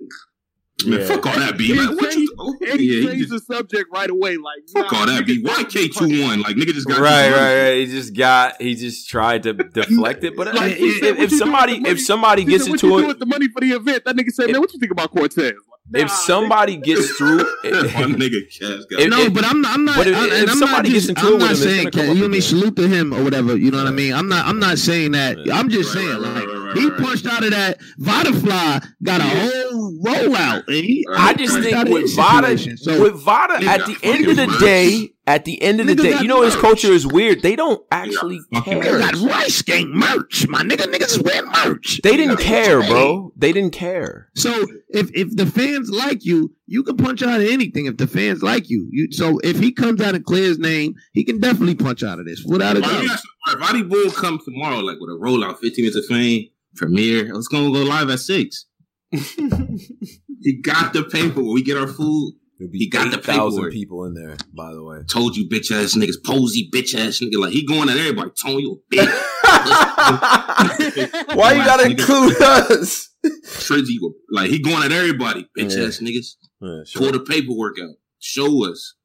Man, 0.86 1.00
Yeah. 1.00 1.06
fuck 1.06 1.26
all 1.28 1.36
that, 1.40 1.56
B. 1.58 1.74
Like, 1.74 1.92
what 1.96 2.02
you? 2.02 2.12
changed- 2.12 2.32
oh, 2.40 2.56
And 2.72 2.80
he 2.80 2.86
yeah, 2.88 3.02
he 3.02 3.08
changed 3.08 3.30
just, 3.30 3.48
the 3.48 3.56
subject 3.56 3.86
right 3.94 4.10
away. 4.10 4.36
Like, 4.38 4.64
fuck 4.74 4.92
nah, 4.92 5.00
all 5.02 5.06
that, 5.06 5.26
B. 5.26 5.42
nigga, 5.42 5.48
Why 5.48 5.64
K 5.64 5.88
two 5.88 6.24
one? 6.24 6.42
Like, 6.42 6.56
nigga 6.58 6.74
just 6.74 6.88
got 6.88 7.00
Right, 7.00 7.32
right, 7.32 7.64
right. 7.70 7.74
He 7.78 7.86
just 7.86 8.14
got. 8.16 8.62
He 8.62 8.74
just 8.76 9.08
tried 9.08 9.44
to 9.44 9.54
deflect 9.80 10.24
it. 10.26 10.36
But 10.36 10.54
Like, 10.56 10.74
if, 10.74 10.78
he 10.80 10.86
if, 10.86 11.00
said, 11.00 11.20
if 11.20 11.32
somebody, 11.32 11.82
if 11.86 12.02
somebody 12.02 12.42
He 12.42 12.50
gets 12.50 12.64
said, 12.66 12.72
what 12.72 12.82
you 12.84 12.90
into 12.90 12.98
do 13.02 13.06
it, 13.06 13.08
with 13.08 13.20
the 13.20 13.26
money 13.28 13.48
for 13.50 13.62
the 13.62 13.72
event? 13.72 14.04
That 14.06 14.16
nigga 14.18 14.32
said, 14.32 14.52
"Man, 14.52 14.60
what 14.60 14.74
you 14.74 14.80
think 14.80 14.92
about 14.92 15.12
Cortez?" 15.12 15.54
If 15.94 16.10
somebody 16.10 16.78
gets 16.78 17.10
through, 17.18 17.38
One 17.64 18.16
nigga 18.16 18.40
cash 18.50 18.86
got 18.90 19.00
If- 19.02 19.10
No, 19.10 19.30
but 19.30 19.44
I'm 19.46 19.62
not. 19.62 19.74
I'm 19.74 19.86
not. 19.86 19.98
But 19.98 20.08
if- 20.08 20.16
I, 20.18 20.26
if 20.28 20.50
I'm 20.50 20.58
somebody 20.58 20.90
not 20.90 20.94
gets 20.94 21.08
just, 21.08 21.10
into 21.10 21.22
it 21.22 21.26
I'm 21.26 21.32
with 21.34 21.42
not 21.42 21.56
saying. 21.58 21.88
gonna 21.90 22.06
You 22.06 22.12
up 22.12 22.16
know 22.18 22.22
what 22.24 22.32
mean? 22.32 22.32
again. 22.32 22.42
Salute 22.42 22.76
to 22.78 22.88
him 22.88 23.14
or 23.14 23.24
whatever. 23.24 23.58
You 23.58 23.72
know 23.72 23.78
what 23.80 23.88
I 23.88 23.92
mean? 23.92 24.14
I'm 24.14 24.28
not. 24.30 24.46
I'm 24.46 24.60
not 24.60 24.78
saying 24.78 25.12
that. 25.12 25.38
I'm 25.54 25.70
just 25.70 25.94
Right, 25.94 26.04
saying 26.04 26.22
right, 26.22 26.34
like 26.36 26.48
right, 26.48 26.58
right, 26.58 26.78
he 26.78 26.86
right, 26.90 27.00
punched 27.02 27.28
out 27.28 27.44
of 27.44 27.52
that. 27.52 27.80
Vitafly 28.00 28.86
got 29.04 29.22
a 29.22 29.24
whole 29.24 29.94
rollout, 30.04 30.64
and 30.68 30.76
he. 30.76 31.06
I 31.12 31.34
just 31.34 31.54
punched 31.54 31.70
think 31.70 31.90
with 31.90 32.16
Vada. 32.16 32.58
So 32.78 33.02
with 33.02 33.16
Vada, 33.22 33.56
Nigga 33.56 33.68
at 33.68 33.86
the 33.86 33.98
end 34.04 34.28
of 34.28 34.36
the 34.36 34.58
day, 34.60 35.13
at 35.26 35.46
the 35.46 35.62
end 35.62 35.80
of 35.80 35.88
the 35.88 35.94
Nigga 35.96 36.04
day, 36.04 36.20
you 36.22 36.28
know 36.28 36.42
his 36.42 36.54
merch. 36.56 36.62
culture 36.62 36.92
is 36.92 37.08
weird. 37.08 37.42
They 37.42 37.56
don't 37.56 37.82
actually 37.92 38.40
fucking 38.54 38.74
Nigga 38.74 38.84
care. 38.84 39.00
got 39.00 39.16
rice 39.16 39.62
gang 39.62 39.90
merch, 39.92 40.48
my 40.50 40.62
nigga. 40.64 40.92
Niggas 40.92 41.12
is 41.18 41.20
wearing 41.22 41.50
merch. 41.66 42.02
They 42.04 42.18
didn't 42.18 42.40
Hey. 42.42 42.46
care, 42.66 42.82
bro. 42.84 43.32
They 43.38 43.54
didn't 43.54 43.72
care. 43.72 44.30
So 44.36 44.68
if 44.90 45.10
if 45.14 45.36
the 45.36 45.46
fans 45.46 45.90
like 45.90 46.26
you, 46.26 46.54
you 46.68 46.84
can 46.84 46.98
punch 46.98 47.24
out 47.24 47.40
of 47.40 47.48
anything. 47.48 47.86
If 47.86 47.98
the 47.98 48.08
fans 48.08 48.44
like 48.44 48.70
you, 48.70 48.88
you 48.92 49.12
so 49.12 49.40
if 49.44 49.60
he 49.60 49.72
comes 49.72 50.02
out 50.02 50.14
and 50.16 50.26
clears 50.26 50.50
his 50.50 50.60
name, 50.60 50.96
he 51.14 51.24
can 51.24 51.40
definitely 51.40 51.76
punch 51.76 52.04
out 52.04 52.20
of 52.20 52.26
this 52.26 52.44
without 52.46 52.76
a 52.76 52.80
Like, 52.80 52.92
let 52.92 53.02
me 53.02 53.08
doubt. 53.08 53.14
ask 53.16 53.24
you, 53.24 53.54
if 53.54 53.60
Roddy 53.62 53.84
Bull 53.84 54.12
comes 54.12 54.44
tomorrow, 54.44 54.80
like 54.80 54.98
with 55.00 55.10
a 55.10 55.20
rollout, 55.20 55.60
15 55.60 55.84
minutes 55.86 55.96
of 55.98 56.06
fame, 56.06 56.48
premiere, 56.76 57.34
it's 57.34 57.48
gonna 57.48 57.72
go 57.72 57.84
live 57.84 58.10
at 58.10 58.20
six. 58.20 58.66
he 59.12 60.60
got 60.62 60.94
the 60.94 61.04
paper. 61.04 61.42
When 61.42 61.54
we 61.54 61.64
get 61.64 61.78
our 61.78 61.88
food, 61.88 62.34
There'll 62.64 62.72
be 62.72 62.80
He 62.80 62.90
got 62.90 63.12
the 63.12 63.18
thousand 63.18 63.72
people 63.72 64.06
in 64.06 64.14
there, 64.14 64.38
by 64.54 64.74
the 64.74 64.84
way. 64.84 65.00
told 65.10 65.36
you 65.36 65.48
bitch 65.50 65.72
ass 65.72 65.96
niggas, 65.96 66.24
posy 66.24 66.70
bitch 66.74 66.96
ass 66.96 67.20
nigga. 67.20 67.38
Like 67.40 67.52
he 67.52 67.66
going 67.66 67.90
at 67.90 67.98
everybody, 67.98 68.32
Tony, 68.42 68.62
you 68.62 68.82
a 68.92 68.96
bitch. 68.96 69.06
Why 71.36 71.54
you 71.54 71.66
gotta 71.66 71.86
include 71.92 72.42
us? 72.42 73.10
Trizzy, 73.26 73.98
like 74.32 74.50
he 74.50 74.60
going 74.60 74.84
at 74.84 74.92
everybody, 74.92 75.48
bitch 75.58 75.78
Yeah. 75.78 75.86
ass 75.88 76.00
niggas. 76.00 76.36
Yeah, 76.62 76.84
Pull 76.96 77.12
the 77.12 77.20
paperwork 77.20 77.78
out. 77.82 77.96
Show 78.20 78.70
us. 78.70 78.96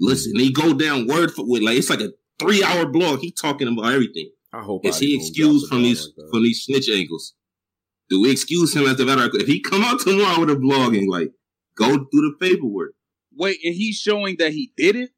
Listen, 0.00 0.38
he 0.38 0.52
go 0.52 0.74
down 0.74 1.06
word 1.06 1.30
for 1.32 1.46
word. 1.48 1.62
Like 1.62 1.76
it's 1.78 1.90
like 1.90 2.00
a 2.00 2.10
three 2.40 2.64
hour 2.64 2.86
blog. 2.86 3.20
He 3.20 3.30
talking 3.32 3.68
about 3.68 3.92
everything. 3.92 4.30
I 4.52 4.62
hope. 4.62 4.84
Is 4.84 4.96
Roddy 4.96 5.06
he 5.06 5.16
excused 5.16 5.68
from 5.68 5.82
these 5.82 6.08
like 6.18 6.28
from 6.30 6.42
these 6.42 6.64
snitch 6.64 6.88
angles? 6.90 7.34
Do 8.08 8.20
we 8.22 8.30
excuse 8.32 8.74
him 8.74 8.86
as 8.86 8.96
the 8.96 9.04
veteran? 9.04 9.30
If 9.34 9.46
he 9.46 9.60
come 9.60 9.82
out 9.84 10.00
tomorrow 10.00 10.40
with 10.40 10.50
a 10.50 10.56
blog 10.56 10.96
and 10.96 11.08
like 11.08 11.30
go 11.76 11.88
through 11.96 12.06
the 12.12 12.34
paperwork, 12.40 12.92
Wait, 13.34 13.58
and 13.64 13.74
he's 13.74 13.96
showing 13.96 14.36
that 14.38 14.52
he 14.52 14.72
did 14.76 14.96
it. 14.96 15.10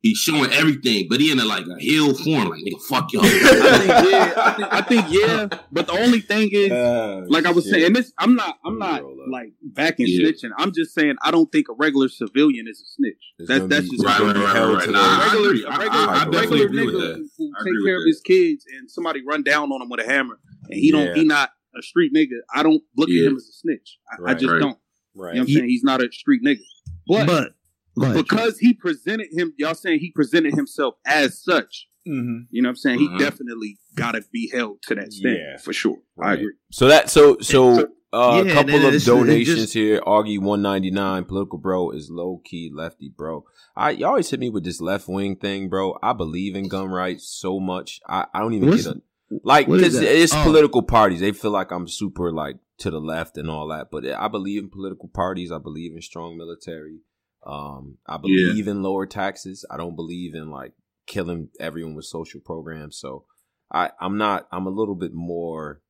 he's 0.00 0.18
showing 0.18 0.52
everything, 0.52 1.06
but 1.10 1.20
he 1.20 1.32
in 1.32 1.40
a 1.40 1.44
like 1.44 1.64
a 1.66 1.78
heel 1.80 2.14
form, 2.14 2.48
like 2.50 2.60
nigga, 2.62 2.80
fuck 2.88 3.12
y'all. 3.12 3.22
I 3.24 3.30
think 3.32 4.10
yeah. 4.10 4.32
I 4.36 4.52
think, 4.52 4.72
I 4.72 4.82
think 4.82 5.06
yeah. 5.10 5.58
But 5.72 5.86
the 5.88 5.92
only 5.94 6.20
thing 6.20 6.50
is, 6.52 6.70
Uh, 6.70 7.22
like 7.28 7.46
I 7.46 7.50
was 7.50 7.64
shit. 7.64 7.72
saying, 7.74 7.92
this 7.94 8.12
I'm 8.18 8.34
not 8.36 8.58
I'm 8.64 8.78
not 8.78 9.02
Roll 9.02 9.12
up. 9.22 9.26
like 9.32 9.52
backing 9.62 10.06
Yeah. 10.08 10.28
snitching. 10.28 10.50
I'm 10.56 10.72
just 10.72 10.94
saying 10.94 11.16
I 11.22 11.30
don't 11.32 11.50
think 11.50 11.66
a 11.68 11.72
regular 11.74 12.08
civilian 12.08 12.66
is 12.68 12.80
a 12.80 12.86
snitch. 12.86 13.24
It's 13.40 13.48
That, 13.48 13.68
that's 13.68 13.88
be- 13.88 13.96
just 13.96 14.04
right, 14.06 14.20
right, 14.20 14.36
right, 14.36 14.44
right, 14.44 14.54
to 14.54 14.74
right. 14.74 14.86
the- 14.86 14.92
Nah, 14.92 15.00
I 15.00 15.24
regular, 15.24 15.48
agree. 15.50 15.64
a 15.64 15.68
I- 15.68 15.76
regular, 15.78 16.06
I- 16.06 16.14
I 16.14 16.22
a 16.22 16.30
definitely 16.30 16.60
regular 16.60 16.64
agree 16.66 16.86
with 16.86 16.94
nigga 16.94 17.08
that. 17.14 17.16
who, 17.16 17.44
who 17.44 17.52
I 17.58 17.64
take 17.64 17.86
care 17.86 17.94
with 17.96 18.02
of 18.02 18.06
his 18.06 18.20
kids 18.20 18.64
and 18.78 18.90
somebody 18.90 19.22
run 19.26 19.42
down 19.42 19.72
on 19.72 19.82
him 19.82 19.88
with 19.88 20.00
a 20.00 20.04
hammer 20.06 20.38
and 20.70 20.78
he 20.78 20.90
Yeah. 20.92 21.04
don't 21.06 21.16
he 21.16 21.24
not 21.24 21.50
a 21.76 21.82
street 21.82 22.12
nigga. 22.14 22.38
I 22.54 22.62
don't 22.62 22.82
look 22.96 23.08
Yeah. 23.10 23.22
at 23.22 23.26
him 23.32 23.36
as 23.36 23.48
a 23.48 23.52
snitch. 23.52 23.98
I, 24.12 24.30
I 24.30 24.34
just 24.34 24.46
Right. 24.52 24.60
don't. 24.60 24.78
Right. 25.18 25.34
You 25.34 25.40
know 25.40 25.42
what 25.44 25.48
I'm 25.50 25.54
saying? 25.54 25.68
He's 25.68 25.84
not 25.84 26.02
a 26.02 26.08
street 26.12 26.42
nigga. 26.44 26.60
But, 27.06 27.26
But 27.26 27.52
go 27.98 28.02
ahead. 28.04 28.16
because 28.16 28.58
he 28.58 28.72
presented 28.74 29.28
him, 29.32 29.52
y'all 29.58 29.74
saying 29.74 30.00
he 30.00 30.12
presented 30.12 30.54
himself 30.54 30.94
as 31.06 31.42
such. 31.42 31.88
Mhm. 32.06 32.46
You 32.50 32.62
know 32.62 32.68
what 32.68 32.70
I'm 32.70 32.76
saying? 32.76 32.98
Mhm. 33.00 33.12
He 33.12 33.18
definitely 33.18 33.78
got 33.96 34.12
to 34.12 34.22
be 34.32 34.48
held 34.52 34.80
to 34.82 34.94
that 34.94 35.12
standard 35.12 35.38
Yeah. 35.40 35.56
for 35.58 35.72
sure. 35.72 35.98
I 36.22 36.34
agree. 36.34 36.52
So 36.72 36.88
that 36.88 37.10
so 37.10 37.36
so 37.40 37.88
uh, 38.12 38.42
Yeah, 38.46 38.50
a 38.52 38.54
couple 38.54 38.86
of 38.86 39.04
donations 39.04 39.58
just- 39.58 39.74
here. 39.74 40.00
Augie 40.06 40.40
one 40.40 40.62
ninety 40.62 40.90
nine. 40.90 41.24
Political 41.24 41.58
bro 41.58 41.90
is 41.90 42.08
low 42.10 42.40
key 42.44 42.70
lefty 42.72 43.12
bro. 43.14 43.44
I 43.76 43.90
you 43.90 44.06
always 44.06 44.30
hit 44.30 44.40
me 44.40 44.48
with 44.48 44.64
this 44.64 44.80
left 44.80 45.08
wing 45.08 45.36
thing, 45.36 45.68
bro. 45.68 45.98
I 46.02 46.14
believe 46.14 46.56
in 46.56 46.68
gun 46.68 46.88
rights 46.88 47.28
so 47.28 47.60
much. 47.60 48.00
I, 48.08 48.26
I 48.32 48.40
don't 48.40 48.54
even 48.54 48.70
get 48.70 48.86
a 48.86 49.00
like 49.44 49.66
because 49.66 49.96
it's 50.00 50.32
Oh. 50.34 50.42
political 50.44 50.82
parties. 50.82 51.20
They 51.20 51.32
feel 51.32 51.50
like 51.50 51.70
I'm 51.70 51.86
super 51.88 52.32
like 52.32 52.56
to 52.78 52.90
the 52.90 53.00
left 53.00 53.36
and 53.36 53.50
all 53.50 53.68
that, 53.68 53.88
but 53.90 54.06
I 54.06 54.28
believe 54.28 54.62
in 54.62 54.70
political 54.70 55.08
parties. 55.08 55.50
I 55.50 55.58
believe 55.58 55.94
in 55.94 56.02
strong 56.02 56.36
military. 56.36 57.00
Um, 57.44 57.98
I 58.06 58.16
believe 58.16 58.68
in 58.68 58.82
lower 58.82 59.06
taxes. 59.06 59.64
I 59.70 59.76
don't 59.76 59.96
believe 59.96 60.34
in 60.34 60.50
like 60.50 60.72
killing 61.06 61.48
everyone 61.58 61.94
with 61.94 62.04
social 62.04 62.40
programs. 62.40 62.98
So 62.98 63.24
I, 63.72 63.90
I'm 64.00 64.16
not. 64.16 64.46
I'm 64.52 64.66
a 64.66 64.70
little 64.70 64.94
bit 64.94 65.12
more 65.12 65.82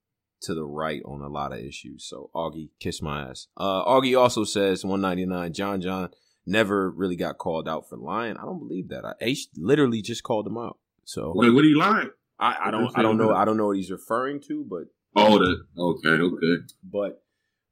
to 0.42 0.54
the 0.54 0.64
right 0.64 1.02
on 1.04 1.20
a 1.20 1.28
lot 1.28 1.52
of 1.52 1.58
issues. 1.58 2.06
So 2.08 2.30
Augie, 2.34 2.70
kiss 2.80 3.02
my 3.02 3.28
ass. 3.28 3.48
Uh, 3.56 3.84
Augie 3.84 4.18
also 4.18 4.44
says 4.44 4.84
199. 4.84 5.52
John 5.52 5.80
John 5.80 6.10
never 6.46 6.90
really 6.90 7.16
got 7.16 7.38
called 7.38 7.68
out 7.68 7.88
for 7.88 7.96
lying. 7.96 8.36
I 8.36 8.42
don't 8.42 8.60
believe 8.60 8.88
that. 8.88 9.04
I 9.04 9.12
H 9.20 9.48
literally 9.56 10.00
just 10.00 10.22
called 10.22 10.46
him 10.46 10.56
out. 10.56 10.78
So 11.04 11.32
Wait, 11.34 11.50
what 11.50 11.64
are 11.64 11.68
you 11.68 11.78
lying? 11.78 12.10
I, 12.38 12.56
I 12.66 12.70
don't. 12.70 12.96
I 12.96 13.02
don't 13.02 13.16
know. 13.16 13.34
I 13.34 13.44
don't 13.44 13.56
know 13.56 13.66
what 13.66 13.76
he's 13.76 13.90
referring 13.90 14.40
to, 14.42 14.64
but 14.68 14.84
Oh, 15.20 15.36
okay, 15.76 16.08
okay. 16.10 16.56
but 16.84 17.22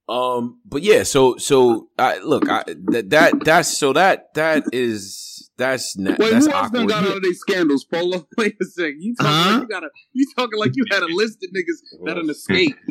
um 0.08 0.60
but 0.64 0.82
yeah 0.82 1.02
so 1.02 1.36
so 1.36 1.88
I 1.98 2.18
look 2.18 2.48
I 2.48 2.62
that 2.92 3.10
that 3.10 3.44
that's 3.44 3.76
so 3.76 3.92
that 3.92 4.32
that 4.34 4.64
is 4.72 5.32
that's 5.58 5.96
na- 5.96 6.14
Wait, 6.18 6.32
that's 6.32 6.44
who 6.46 6.52
else 6.52 6.70
done 6.70 6.86
got 6.86 7.02
out 7.06 7.16
of 7.16 7.22
these 7.22 7.38
scandals, 7.38 7.82
Polo? 7.86 8.28
Wait 8.36 8.56
a 8.60 8.64
second. 8.66 8.98
You 9.00 9.14
talking 9.16 9.32
Huh? 9.32 9.50
like 9.52 9.62
you 9.62 9.68
got 9.68 9.84
a 9.84 9.88
you 10.12 10.26
talking 10.36 10.58
like 10.58 10.72
you 10.74 10.84
had 10.90 11.02
a 11.02 11.06
list 11.06 11.38
of 11.42 11.48
niggas 11.50 12.04
that 12.04 12.18
an 12.18 12.28
escape. 12.28 12.76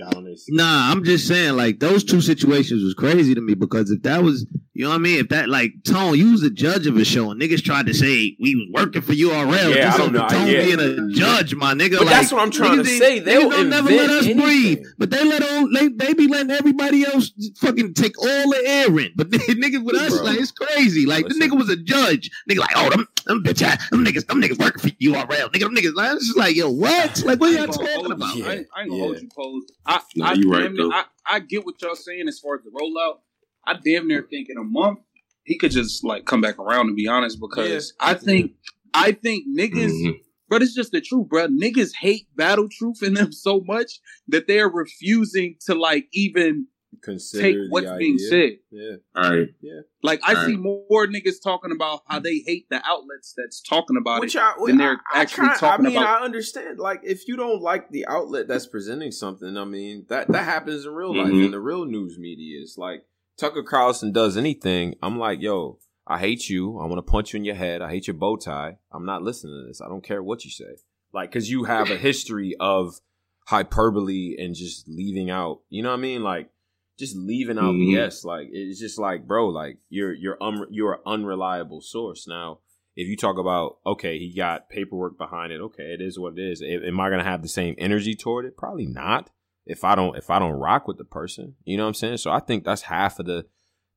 Nah, 0.50 0.92
I'm 0.92 1.04
just 1.04 1.28
saying, 1.28 1.56
like 1.56 1.80
those 1.80 2.04
two 2.04 2.22
situations 2.22 2.84
was 2.84 2.96
crazy 2.96 3.36
to 3.36 3.42
me 3.42 3.54
because 3.54 3.92
if 3.92 4.02
that 4.02 4.24
was, 4.24 4.48
you 4.74 4.84
know 4.84 4.90
what 4.90 4.96
I 4.96 5.00
mean, 5.00 5.20
if 5.20 5.30
that 5.30 5.48
like 5.48 5.74
Tone, 5.86 6.18
you 6.18 6.32
was 6.32 6.42
the 6.42 6.50
judge 6.50 6.88
of 6.88 6.98
a 6.98 7.06
show 7.06 7.30
and 7.30 7.40
niggas 7.40 7.64
tried 7.64 7.86
to 7.86 7.94
say 7.94 8.36
we 8.42 8.56
was 8.56 8.68
working 8.84 9.04
for 9.04 9.14
URL, 9.14 9.76
Yeah, 9.76 9.84
just 9.86 9.96
I 9.96 9.98
don't 10.00 10.08
on 10.08 10.14
know. 10.24 10.28
Tone 10.28 10.48
Yeah. 10.48 10.64
being 10.66 10.80
a 10.80 11.10
judge, 11.14 11.54
my 11.54 11.74
nigga. 11.76 11.98
But 12.00 12.08
like, 12.08 12.16
that's 12.16 12.32
what 12.32 12.42
I'm 12.42 12.50
trying 12.52 12.78
to 12.78 12.84
niggas 12.84 12.98
say. 12.98 13.20
They'll 13.20 13.50
don't 13.52 13.70
never 13.70 13.90
let 13.92 14.10
us 14.10 14.26
anything. 14.26 14.42
breathe, 14.44 14.80
but 14.98 15.12
they 15.12 15.24
let 15.24 15.44
on 15.44 15.72
they 15.72 15.88
they 15.90 16.14
be 16.16 16.28
letting 16.28 16.50
everybody 16.52 17.05
else 17.14 17.32
fucking 17.58 17.94
take 17.94 18.18
all 18.20 18.50
the 18.52 18.62
air 18.66 19.00
in. 19.00 19.12
But 19.16 19.30
niggas 19.32 19.84
with 19.84 19.96
us, 19.96 20.16
Bro. 20.16 20.24
like 20.24 20.40
it's 20.40 20.52
crazy. 20.52 21.06
Like 21.06 21.26
Listen. 21.26 21.40
the 21.40 21.48
nigga 21.48 21.58
was 21.58 21.70
a 21.70 21.76
judge. 21.78 22.30
Nigga 22.50 22.60
like, 22.60 22.72
oh 22.76 22.90
them 22.90 23.08
them 23.26 23.44
bitch 23.44 23.62
ass, 23.62 23.90
them 23.90 24.06
niggas, 24.06 24.28
them 24.28 24.42
niggas 24.42 24.60
working 24.60 24.82
for 24.82 24.90
URL. 24.98 25.28
Nigga, 25.52 25.60
them 25.60 25.76
niggas. 25.76 25.94
Like, 25.96 26.14
it's 26.16 26.26
just 26.28 26.38
like, 26.38 26.56
yo, 26.56 26.70
what? 26.70 27.24
Like 27.26 27.40
what 27.40 27.54
I 27.56 27.58
y'all 27.64 27.68
talking 27.68 28.12
about? 28.12 28.36
you. 28.36 28.46
I 28.46 28.54
ain't, 28.54 28.68
I 28.76 28.82
ain't 28.82 28.90
gonna 28.92 29.02
hold 29.04 29.22
you, 29.22 29.30
pose. 29.36 29.64
I, 29.86 30.02
Nah, 30.16 30.30
I, 30.30 30.34
you 30.34 30.52
right, 30.52 30.72
near- 30.72 30.84
though. 30.90 30.92
I, 30.92 31.06
I 31.28 31.40
get 31.40 31.66
what 31.66 31.82
y'all 31.82 31.96
saying 31.96 32.28
as 32.28 32.40
far 32.40 32.56
as 32.56 32.62
the 32.64 32.72
rollout. 32.72 33.20
I 33.66 33.74
damn 33.84 34.08
near 34.08 34.22
think 34.30 34.50
in 34.50 34.58
a 34.58 34.64
month 34.64 35.00
he 35.44 35.58
could 35.58 35.72
just 35.72 36.04
like 36.04 36.26
come 36.26 36.42
back 36.42 36.60
around. 36.60 36.88
To 36.88 36.94
be 36.94 37.08
honest, 37.08 37.40
because 37.40 37.94
I 38.00 38.14
think 38.14 38.52
I 38.94 39.12
think 39.12 39.46
niggas, 39.48 39.92
Mhm. 39.92 40.20
but 40.50 40.62
it's 40.62 40.76
just 40.76 40.92
the 40.92 41.02
truth, 41.02 41.28
bro. 41.30 41.48
Niggas 41.48 41.94
hate 42.00 42.28
battle 42.36 42.70
truth 42.70 43.02
in 43.02 43.16
them 43.16 43.32
so 43.32 43.62
much 43.66 44.00
that 44.28 44.48
they're 44.48 44.70
refusing 44.70 45.56
to 45.66 45.74
like 45.74 46.08
even 46.14 46.68
Consider 47.06 47.42
take 47.44 47.56
the 47.56 47.68
what's 47.70 47.92
being 47.98 48.16
idea. 48.16 48.28
said. 48.30 48.50
Yeah. 48.72 48.96
All 49.16 49.32
right. 49.32 49.48
Yeah. 49.62 49.82
Like 50.04 50.20
I 50.26 50.34
Right. 50.34 50.46
see 50.48 50.58
more 50.58 51.08
niggas 51.08 51.42
talking 51.44 51.72
about 51.72 52.02
how 52.08 52.20
they 52.20 52.40
hate 52.46 52.68
the 52.70 52.82
outlets 52.86 53.34
that's 53.38 53.62
talking 53.62 53.96
about 53.98 54.20
Which 54.22 54.36
it 54.36 54.42
I, 54.42 54.54
than 54.66 54.78
they're 54.78 55.00
I- 55.14 55.20
I 55.20 55.22
actually 55.22 55.48
kinda- 55.48 55.60
talking 55.60 55.86
I 55.86 55.90
mean, 55.90 55.98
about. 55.98 56.22
I 56.22 56.26
understand. 56.26 56.80
Like, 56.80 57.02
if 57.04 57.28
you 57.28 57.36
don't 57.38 57.62
like 57.62 57.90
the 57.92 58.06
outlet 58.08 58.48
that's 58.48 58.68
presenting 58.68 59.12
something, 59.12 59.56
I 59.56 59.64
mean, 59.66 60.06
that 60.10 60.28
that 60.30 60.44
happens 60.44 60.86
in 60.86 60.92
real 60.94 61.16
life 61.16 61.32
Mhm. 61.32 61.46
in 61.46 61.52
the 61.52 61.60
real 61.62 61.86
news 61.86 62.18
media. 62.20 62.60
It's 62.62 62.78
like 62.78 63.06
Tucker 63.38 63.64
Carlson 63.64 64.12
does 64.12 64.36
anything. 64.38 64.96
I'm 65.04 65.18
like, 65.20 65.42
yo, 65.42 65.80
I 66.08 66.20
hate 66.20 66.50
you. 66.50 66.78
I 66.80 66.86
want 66.86 66.98
to 67.06 67.12
punch 67.12 67.34
you 67.34 67.38
in 67.38 67.46
your 67.46 67.56
head. 67.56 67.82
I 67.82 67.90
hate 67.90 68.08
your 68.08 68.14
bow 68.16 68.36
tie. 68.36 68.78
I'm 68.92 69.06
not 69.06 69.24
listening 69.24 69.62
to 69.62 69.68
this. 69.68 69.82
I 69.82 69.88
don't 69.88 70.04
care 70.04 70.22
what 70.24 70.44
you 70.46 70.52
say. 70.52 70.78
Like, 71.14 71.30
because 71.32 71.50
you 71.50 71.64
have 71.64 71.90
a 71.90 71.98
history 71.98 72.56
of 72.60 73.00
hyperbole 73.48 74.36
and 74.40 74.56
just 74.56 74.88
leaving 74.88 75.30
out. 75.30 75.62
You 75.70 75.84
know 75.84 75.90
what 75.90 75.98
I 76.00 76.02
mean? 76.02 76.24
Like, 76.24 76.50
just 76.98 77.16
leaving 77.16 77.58
out 77.58 77.74
Mhm. 77.76 77.94
BS. 77.94 78.24
Like, 78.26 78.48
it's 78.52 78.80
just 78.80 78.98
like, 79.00 79.28
bro, 79.28 79.50
like 79.50 79.78
you're 79.90 80.14
you're 80.14 80.38
un- 80.42 80.68
you're 80.72 80.94
an 80.94 81.02
unreliable 81.06 81.82
source 81.82 82.28
now 82.28 82.60
if 82.96 83.08
you 83.10 83.18
talk 83.18 83.38
about 83.38 83.78
okay, 83.86 84.18
he 84.18 84.34
got 84.36 84.70
paperwork 84.70 85.18
behind 85.18 85.52
it. 85.52 85.60
Okay, 85.60 85.84
it 85.94 86.02
is 86.02 86.18
what 86.18 86.38
it 86.38 86.42
is. 86.42 86.62
Am 86.62 87.00
I 87.00 87.10
gonna 87.10 87.24
have 87.24 87.42
the 87.42 87.50
same 87.50 87.76
energy 87.78 88.16
toward 88.16 88.46
it? 88.46 88.56
Probably 88.58 88.86
not. 88.86 89.30
If 89.66 89.84
I 89.84 89.96
don't, 89.96 90.16
if 90.16 90.30
I 90.30 90.40
don't 90.40 90.54
rock 90.54 90.88
with 90.88 90.98
the 90.98 91.04
person, 91.04 91.56
you 91.66 91.76
know 91.76 91.84
what 91.84 91.88
I'm 91.90 91.94
saying. 91.96 92.18
So 92.18 92.32
I 92.32 92.40
think 92.40 92.64
that's 92.64 92.84
half 92.84 93.18
of 93.20 93.26
the, 93.26 93.48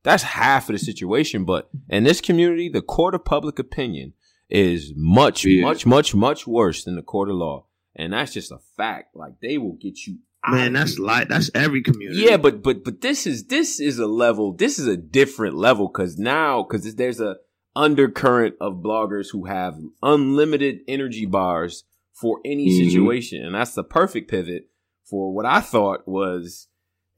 that's 0.02 0.22
half 0.22 0.68
of 0.70 0.72
the 0.72 0.78
situation. 0.78 1.44
But 1.44 1.68
in 1.90 2.04
this 2.04 2.22
community, 2.22 2.70
the 2.70 2.80
court 2.80 3.14
of 3.14 3.24
public 3.26 3.58
opinion 3.58 4.14
is 4.48 4.94
much, 4.96 5.44
Yeah. 5.44 5.60
much, 5.62 5.84
much, 5.84 6.14
much 6.14 6.46
worse 6.46 6.84
than 6.84 6.96
the 6.96 7.02
court 7.02 7.28
of 7.28 7.36
law, 7.36 7.66
and 7.94 8.14
that's 8.14 8.32
just 8.32 8.50
a 8.50 8.58
fact. 8.78 9.14
Like 9.14 9.40
they 9.42 9.58
will 9.58 9.74
get 9.78 10.06
you. 10.06 10.20
Man, 10.46 10.72
that's 10.72 10.98
like 10.98 11.28
that's 11.28 11.50
every 11.54 11.82
community. 11.82 12.22
Yeah, 12.22 12.36
but 12.36 12.62
but 12.62 12.84
but 12.84 13.00
this 13.00 13.26
is 13.26 13.46
this 13.46 13.80
is 13.80 13.98
a 13.98 14.06
level. 14.06 14.52
This 14.54 14.78
is 14.78 14.86
a 14.86 14.96
different 14.96 15.54
level 15.56 15.88
because 15.88 16.16
now 16.18 16.62
because 16.62 16.94
there's 16.94 17.20
a 17.20 17.36
undercurrent 17.74 18.54
of 18.60 18.74
bloggers 18.82 19.26
who 19.32 19.44
have 19.46 19.74
unlimited 20.02 20.78
energy 20.88 21.26
bars 21.26 21.84
for 22.14 22.40
any 22.44 22.68
Mhm. 22.68 22.90
situation, 22.90 23.44
and 23.44 23.54
that's 23.54 23.74
the 23.74 23.84
perfect 23.84 24.30
pivot 24.30 24.68
for 25.04 25.32
what 25.34 25.44
I 25.46 25.60
thought 25.60 26.06
was 26.08 26.68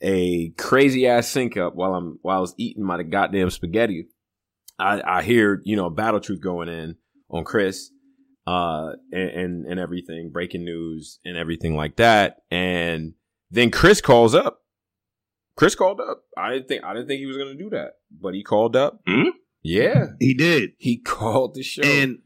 a 0.02 0.50
crazy 0.56 1.06
ass 1.06 1.28
sync 1.28 1.56
up 1.56 1.74
while 1.74 1.94
I'm 1.94 2.18
while 2.22 2.38
I 2.38 2.40
was 2.40 2.54
eating 2.56 2.84
my 2.84 3.02
goddamn 3.02 3.50
spaghetti. 3.50 4.08
I, 4.78 5.02
I 5.18 5.22
hear 5.22 5.60
you 5.64 5.76
know 5.76 5.90
battle 5.90 6.20
truth 6.20 6.40
going 6.40 6.68
in 6.68 6.96
on 7.30 7.44
Chris 7.44 7.90
uh 8.46 8.92
and, 9.12 9.30
and 9.30 9.66
and 9.66 9.80
everything 9.80 10.30
breaking 10.30 10.64
news 10.64 11.18
and 11.24 11.36
everything 11.36 11.76
like 11.76 11.96
that 11.96 12.38
and 12.50 13.14
then 13.50 13.70
Chris 13.70 14.00
calls 14.00 14.34
up 14.34 14.62
Chris 15.56 15.74
called 15.74 16.00
up 16.00 16.24
I 16.36 16.52
didn't 16.54 16.68
think 16.68 16.84
I 16.84 16.94
didn't 16.94 17.08
think 17.08 17.20
he 17.20 17.26
was 17.26 17.36
going 17.36 17.56
to 17.56 17.62
do 17.62 17.70
that 17.70 17.94
but 18.20 18.34
he 18.34 18.42
called 18.42 18.76
up 18.76 19.00
Hmm? 19.06 19.30
yeah 19.62 20.06
he 20.18 20.34
did. 20.34 20.70
he 20.78 20.96
called 21.04 21.54
the 21.54 21.62
show 21.62 21.82
And 21.82 22.18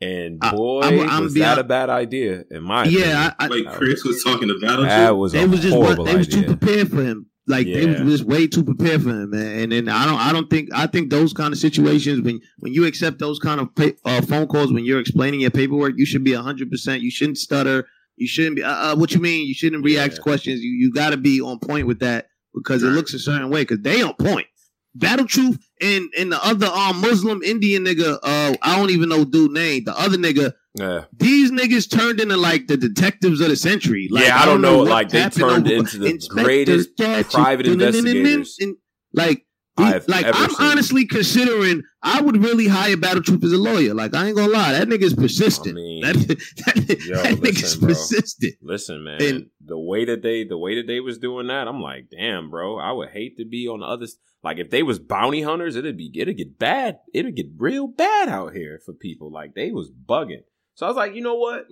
and 0.00 0.40
boy 0.40 0.80
I'm- 0.82 1.08
I'm 1.08 1.22
was 1.24 1.34
be 1.34 1.40
that 1.40 1.58
a 1.58 1.64
bad 1.64 1.88
idea 1.88 2.44
in 2.50 2.62
my 2.62 2.84
yeah, 2.84 3.32
I, 3.38 3.44
I, 3.44 3.48
Like 3.48 3.72
Chris 3.76 4.04
was 4.04 4.22
talking 4.22 4.50
about 4.50 4.60
battle 4.60 4.84
that 4.84 5.06
truth. 5.08 5.18
was 5.18 5.32
they 5.32 5.44
a 5.44 5.48
was 5.48 5.60
just 5.60 5.74
horrible 5.74 6.04
what 6.04 6.10
they 6.12 6.18
was 6.18 6.28
too 6.28 6.42
prepared 6.44 6.90
for 6.90 7.02
him. 7.02 7.26
Like 7.46 7.66
they 7.66 7.84
was 7.84 7.98
just 7.98 8.24
way 8.24 8.46
too 8.46 8.64
prepared 8.64 9.02
for 9.02 9.10
him, 9.10 9.30
man. 9.30 9.58
And 9.60 9.72
then 9.72 9.88
I 9.90 10.06
don't, 10.06 10.18
I 10.18 10.32
don't 10.32 10.48
think, 10.48 10.70
I 10.72 10.86
think 10.86 11.10
those 11.10 11.34
kind 11.34 11.52
of 11.52 11.58
situations 11.58 12.22
when 12.22 12.40
when 12.60 12.72
you 12.72 12.86
accept 12.86 13.18
those 13.18 13.38
kind 13.38 13.60
of 13.60 13.74
pa- 13.74 13.90
uh, 14.06 14.22
phone 14.22 14.46
calls 14.46 14.72
when 14.72 14.84
you're 14.86 14.98
explaining 15.00 15.40
your 15.40 15.50
paperwork, 15.50 15.92
you 15.96 16.06
should 16.06 16.24
be 16.24 16.32
hundred 16.32 16.70
percent. 16.70 17.02
You 17.02 17.10
shouldn't 17.10 17.36
stutter. 17.36 17.86
You 18.16 18.26
shouldn't 18.26 18.56
be. 18.56 18.62
Uh, 18.62 18.72
uh, 18.92 18.96
what 18.96 19.12
you 19.12 19.20
mean? 19.20 19.46
You 19.46 19.52
shouldn't 19.54 19.84
react 19.84 20.14
Yeah. 20.14 20.22
questions. 20.22 20.60
You 20.62 20.70
you 20.70 20.90
got 20.92 21.10
to 21.10 21.18
be 21.18 21.40
on 21.42 21.58
point 21.58 21.86
with 21.86 21.98
that 22.00 22.28
because 22.54 22.82
it 22.82 22.86
looks 22.86 23.12
a 23.12 23.18
certain 23.18 23.50
way. 23.50 23.62
Because 23.62 23.80
they 23.80 24.00
on 24.00 24.14
point. 24.14 24.46
Battle 24.94 25.26
Truth 25.26 25.58
and 25.82 26.08
and 26.16 26.32
the 26.32 26.42
other 26.42 26.66
um 26.68 27.00
Muslim 27.00 27.42
Indian 27.42 27.84
nigga, 27.84 28.18
uh, 28.22 28.54
I 28.62 28.78
don't 28.78 28.90
even 28.90 29.08
know 29.10 29.24
dude 29.24 29.50
name. 29.50 29.84
The 29.84 29.98
other 29.98 30.16
nigga, 30.16 30.52
yeah 30.76 31.04
these 31.16 31.50
niggas 31.52 31.88
turned 31.90 32.20
into 32.20 32.36
like 32.36 32.66
the 32.66 32.76
detectives 32.76 33.40
of 33.40 33.48
the 33.48 33.56
century. 33.56 34.08
Like, 34.10 34.26
Yeah, 34.26 34.40
I 34.40 34.44
don't 34.44 34.60
know, 34.60 34.80
like, 34.80 35.08
they 35.10 35.28
turned 35.28 35.66
over- 35.66 35.74
into 35.76 35.98
the 35.98 36.06
Inspector 36.06 36.44
greatest 36.44 36.96
private 36.96 37.66
investigators 37.66 38.56
and, 38.60 38.76
Like, 39.12 39.46
I've 39.76 40.06
like 40.06 40.24
I'm 40.26 40.50
seen. 40.50 40.66
honestly 40.68 41.04
considering 41.06 41.82
I 42.00 42.20
would 42.20 42.36
really 42.42 42.68
hire 42.68 42.96
Battle 42.96 43.22
Truth 43.22 43.42
as 43.42 43.52
a 43.52 43.58
lawyer. 43.58 43.92
Like 43.92 44.14
I 44.14 44.28
ain't 44.28 44.36
gonna 44.36 44.52
lie, 44.52 44.72
that 44.72 44.86
nigga's 44.88 45.14
persistent. 45.14 45.76
I 45.76 45.80
mean, 45.80 46.02
that 46.02 46.14
that, 46.66 47.06
yo, 47.06 47.22
that 47.22 47.34
nigga's 47.38 47.62
listen, 47.62 47.80
bro. 47.80 47.88
persistent. 47.88 48.54
Listen, 48.62 49.04
man, 49.04 49.22
And- 49.22 49.46
the 49.66 49.78
way 49.78 50.04
that 50.04 50.22
they 50.22 50.44
the 50.44 50.58
way 50.58 50.76
that 50.76 50.86
they 50.86 51.00
was 51.00 51.18
doing 51.18 51.46
that, 51.48 51.66
I'm 51.66 51.80
like, 51.80 52.06
damn, 52.10 52.50
bro. 52.50 52.78
I 52.78 52.92
would 52.92 53.08
hate 53.10 53.36
to 53.38 53.44
be 53.44 53.66
on 53.66 53.80
the 53.80 53.86
other. 53.86 54.06
Like, 54.44 54.58
if 54.58 54.68
they 54.70 54.82
was 54.82 54.98
bounty 54.98 55.40
hunters, 55.42 55.74
it'd 55.74 55.96
be 55.96 56.12
it'd 56.14 56.36
get 56.36 56.58
bad. 56.58 56.98
It'd 57.12 57.34
get 57.34 57.46
real 57.56 57.88
bad 57.88 58.28
out 58.28 58.54
here 58.54 58.80
for 58.84 58.92
people. 58.92 59.32
Like 59.32 59.54
they 59.54 59.70
was 59.72 59.90
bugging. 59.90 60.42
So 60.74 60.86
I 60.86 60.88
was 60.88 60.96
like, 60.96 61.14
you 61.14 61.22
know 61.22 61.36
what? 61.36 61.66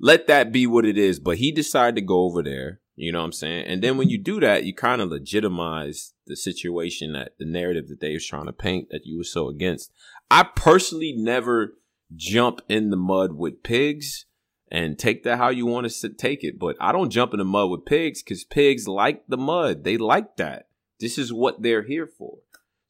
Let 0.00 0.26
that 0.26 0.52
be 0.52 0.66
what 0.66 0.84
it 0.84 0.98
is. 0.98 1.20
But 1.20 1.38
he 1.38 1.52
decided 1.52 1.96
to 1.96 2.02
go 2.02 2.20
over 2.22 2.42
there. 2.42 2.80
You 2.96 3.12
know 3.12 3.20
what 3.20 3.26
I'm 3.26 3.32
saying? 3.32 3.66
And 3.66 3.80
then 3.80 3.96
when 3.96 4.08
you 4.08 4.18
do 4.18 4.40
that, 4.40 4.64
you 4.64 4.74
kind 4.74 5.00
of 5.00 5.10
legitimize 5.10 6.14
the 6.26 6.34
situation 6.34 7.12
that 7.12 7.32
the 7.38 7.44
narrative 7.44 7.88
that 7.88 8.00
they 8.00 8.12
was 8.12 8.26
trying 8.26 8.46
to 8.46 8.52
paint 8.52 8.88
that 8.90 9.06
you 9.06 9.18
were 9.18 9.24
so 9.24 9.48
against. 9.48 9.92
I 10.30 10.42
personally 10.42 11.14
never 11.16 11.74
jump 12.16 12.60
in 12.68 12.90
the 12.90 12.96
mud 12.96 13.34
with 13.34 13.62
pigs 13.62 14.26
and 14.70 14.98
take 14.98 15.22
that 15.22 15.38
how 15.38 15.48
you 15.48 15.64
want 15.64 15.88
to 15.88 16.08
take 16.08 16.42
it. 16.42 16.58
But 16.58 16.76
I 16.80 16.90
don't 16.90 17.10
jump 17.10 17.32
in 17.32 17.38
the 17.38 17.44
mud 17.44 17.70
with 17.70 17.86
pigs 17.86 18.22
because 18.22 18.44
pigs 18.44 18.88
like 18.88 19.22
the 19.28 19.36
mud. 19.36 19.84
They 19.84 19.96
like 19.96 20.36
that. 20.36 20.68
This 20.98 21.18
is 21.18 21.32
what 21.32 21.62
they're 21.62 21.84
here 21.84 22.06
for. 22.06 22.38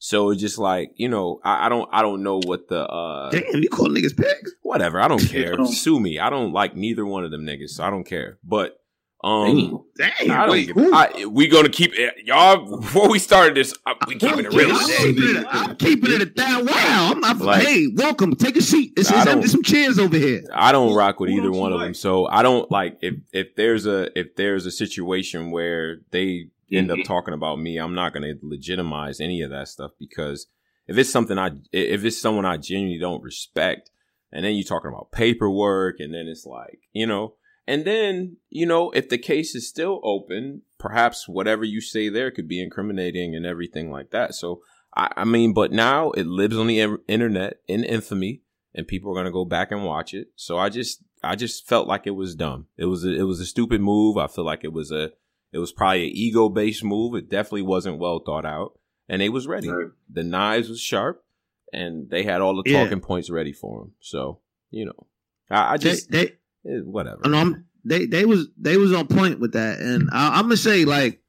So 0.00 0.30
it's 0.30 0.40
just 0.40 0.58
like 0.58 0.92
you 0.96 1.08
know, 1.08 1.40
I, 1.44 1.66
I 1.66 1.68
don't, 1.68 1.88
I 1.92 2.02
don't 2.02 2.22
know 2.22 2.40
what 2.44 2.68
the 2.68 2.86
uh, 2.86 3.30
Damn, 3.30 3.62
you 3.62 3.68
call 3.68 3.88
niggas 3.88 4.16
pigs? 4.16 4.54
whatever. 4.62 5.00
I 5.00 5.08
don't 5.08 5.18
care. 5.28 5.56
don't- 5.56 5.66
Sue 5.66 5.98
me. 6.00 6.18
I 6.18 6.30
don't 6.30 6.52
like 6.52 6.76
neither 6.76 7.04
one 7.04 7.24
of 7.24 7.30
them 7.30 7.42
niggas. 7.44 7.70
So 7.70 7.84
I 7.84 7.90
don't 7.90 8.04
care. 8.04 8.38
But 8.44 8.74
um, 9.24 9.84
Damn, 9.96 10.12
I 10.30 10.46
don't 10.46 10.50
wait. 10.50 10.70
I, 10.76 11.26
we 11.26 11.48
gonna 11.48 11.68
keep 11.68 11.90
it, 11.98 12.24
y'all. 12.24 12.78
Before 12.78 13.08
we 13.08 13.18
started 13.18 13.56
this, 13.56 13.74
uh, 13.84 13.94
we 14.06 14.14
keeping 14.14 14.44
it 14.44 14.52
real 14.54 14.70
I'm 14.70 14.78
today. 14.86 14.96
keeping 15.12 15.36
it, 15.36 15.46
I'm 15.50 15.76
keeping 15.76 16.12
it 16.12 16.20
at 16.22 16.36
that. 16.36 16.64
Wow, 16.64 17.10
I'm 17.12 17.18
not. 17.20 17.38
Like- 17.38 17.66
hey, 17.66 17.88
welcome. 17.92 18.36
Take 18.36 18.56
a 18.56 18.62
seat. 18.62 18.94
This 18.94 19.10
I 19.10 19.18
is 19.18 19.24
there's 19.24 19.50
some 19.50 19.64
chairs 19.64 19.98
over 19.98 20.16
here. 20.16 20.44
I 20.54 20.70
don't 20.70 20.94
rock 20.94 21.18
with 21.18 21.30
either 21.30 21.42
don't 21.42 21.54
you 21.54 21.60
one 21.60 21.72
of 21.72 21.80
them. 21.80 21.94
So 21.94 22.26
I 22.28 22.42
don't 22.44 22.70
like 22.70 22.98
if 23.02 23.14
if 23.32 23.56
there's 23.56 23.86
a 23.86 24.16
if 24.16 24.36
there's 24.36 24.66
a 24.66 24.70
situation 24.70 25.50
where 25.50 25.96
they 26.12 26.50
end 26.72 26.90
up 26.90 26.98
Mhm. 26.98 27.04
talking 27.04 27.34
about 27.34 27.58
me, 27.58 27.78
I'm 27.78 27.94
not 27.94 28.12
going 28.12 28.22
to 28.22 28.38
legitimize 28.42 29.20
any 29.20 29.40
of 29.42 29.50
that 29.50 29.68
stuff 29.68 29.92
because 29.98 30.46
if 30.86 30.96
it's 30.98 31.10
something 31.10 31.38
I 31.38 31.50
if 31.72 32.04
it's 32.04 32.18
someone 32.20 32.44
I 32.46 32.56
genuinely 32.56 32.98
don't 32.98 33.22
respect, 33.22 33.90
and 34.32 34.44
then 34.44 34.54
you're 34.54 34.64
talking 34.64 34.90
about 34.90 35.12
paperwork, 35.12 36.00
and 36.00 36.12
then 36.14 36.26
it's 36.28 36.46
like 36.46 36.80
you 36.92 37.06
know, 37.06 37.34
and 37.66 37.84
then 37.84 38.36
you 38.50 38.66
know 38.66 38.90
if 38.90 39.08
the 39.08 39.18
case 39.18 39.54
is 39.54 39.68
still 39.68 40.00
open, 40.02 40.62
perhaps 40.78 41.28
whatever 41.28 41.64
you 41.64 41.80
say 41.80 42.08
there 42.08 42.30
could 42.30 42.48
be 42.48 42.62
incriminating 42.62 43.34
and 43.34 43.46
everything 43.46 43.90
like 43.90 44.10
that. 44.10 44.34
So. 44.34 44.62
I, 44.96 45.12
I 45.18 45.24
mean, 45.26 45.52
but 45.52 45.70
now 45.70 46.12
it 46.12 46.26
lives 46.26 46.56
on 46.56 46.66
the 46.66 46.80
internet 47.06 47.58
in 47.68 47.84
infamy 47.84 48.40
and 48.74 48.88
people 48.88 49.12
are 49.12 49.14
gonna 49.14 49.30
go 49.30 49.44
back 49.44 49.70
and 49.70 49.84
watch 49.84 50.14
it. 50.14 50.28
So 50.34 50.56
I 50.56 50.70
just 50.70 51.04
I 51.22 51.36
just 51.36 51.68
felt 51.68 51.86
like 51.86 52.06
it 52.06 52.12
was 52.12 52.34
dumb. 52.34 52.68
It 52.78 52.86
was 52.86 53.04
a, 53.04 53.14
it 53.14 53.24
was 53.24 53.38
a 53.38 53.44
stupid 53.44 53.82
move. 53.82 54.16
I 54.16 54.28
feel 54.28 54.46
like 54.46 54.64
it 54.64 54.72
was 54.72 54.90
a 54.90 55.10
it 55.52 55.58
was 55.58 55.72
probably 55.72 56.04
an 56.08 56.12
ego 56.14 56.48
based 56.48 56.84
move. 56.84 57.14
It 57.14 57.28
definitely 57.30 57.62
wasn't 57.62 57.98
well 57.98 58.18
thought 58.24 58.44
out, 58.44 58.78
and 59.08 59.20
they 59.22 59.28
was 59.28 59.46
ready. 59.46 59.68
Right. 59.68 59.88
The 60.10 60.22
knives 60.22 60.68
was 60.68 60.80
sharp, 60.80 61.24
and 61.72 62.08
they 62.10 62.22
had 62.22 62.40
all 62.40 62.62
the 62.62 62.70
Yeah. 62.70 62.82
talking 62.84 63.00
points 63.00 63.30
ready 63.30 63.52
for 63.52 63.80
them. 63.80 63.92
So 64.00 64.40
you 64.70 64.84
know, 64.86 65.06
I, 65.50 65.74
I 65.74 65.76
just 65.78 66.10
they, 66.10 66.32
eh, 66.66 66.80
whatever. 66.84 67.20
and 67.24 67.34
I'm 67.34 67.64
they 67.84 68.06
they 68.06 68.24
was 68.24 68.48
they 68.58 68.76
was 68.76 68.92
on 68.92 69.06
point 69.06 69.40
with 69.40 69.52
that, 69.52 69.78
and 69.80 70.08
I, 70.12 70.36
I'm 70.36 70.42
gonna 70.42 70.56
say 70.58 70.84
like, 70.84 71.20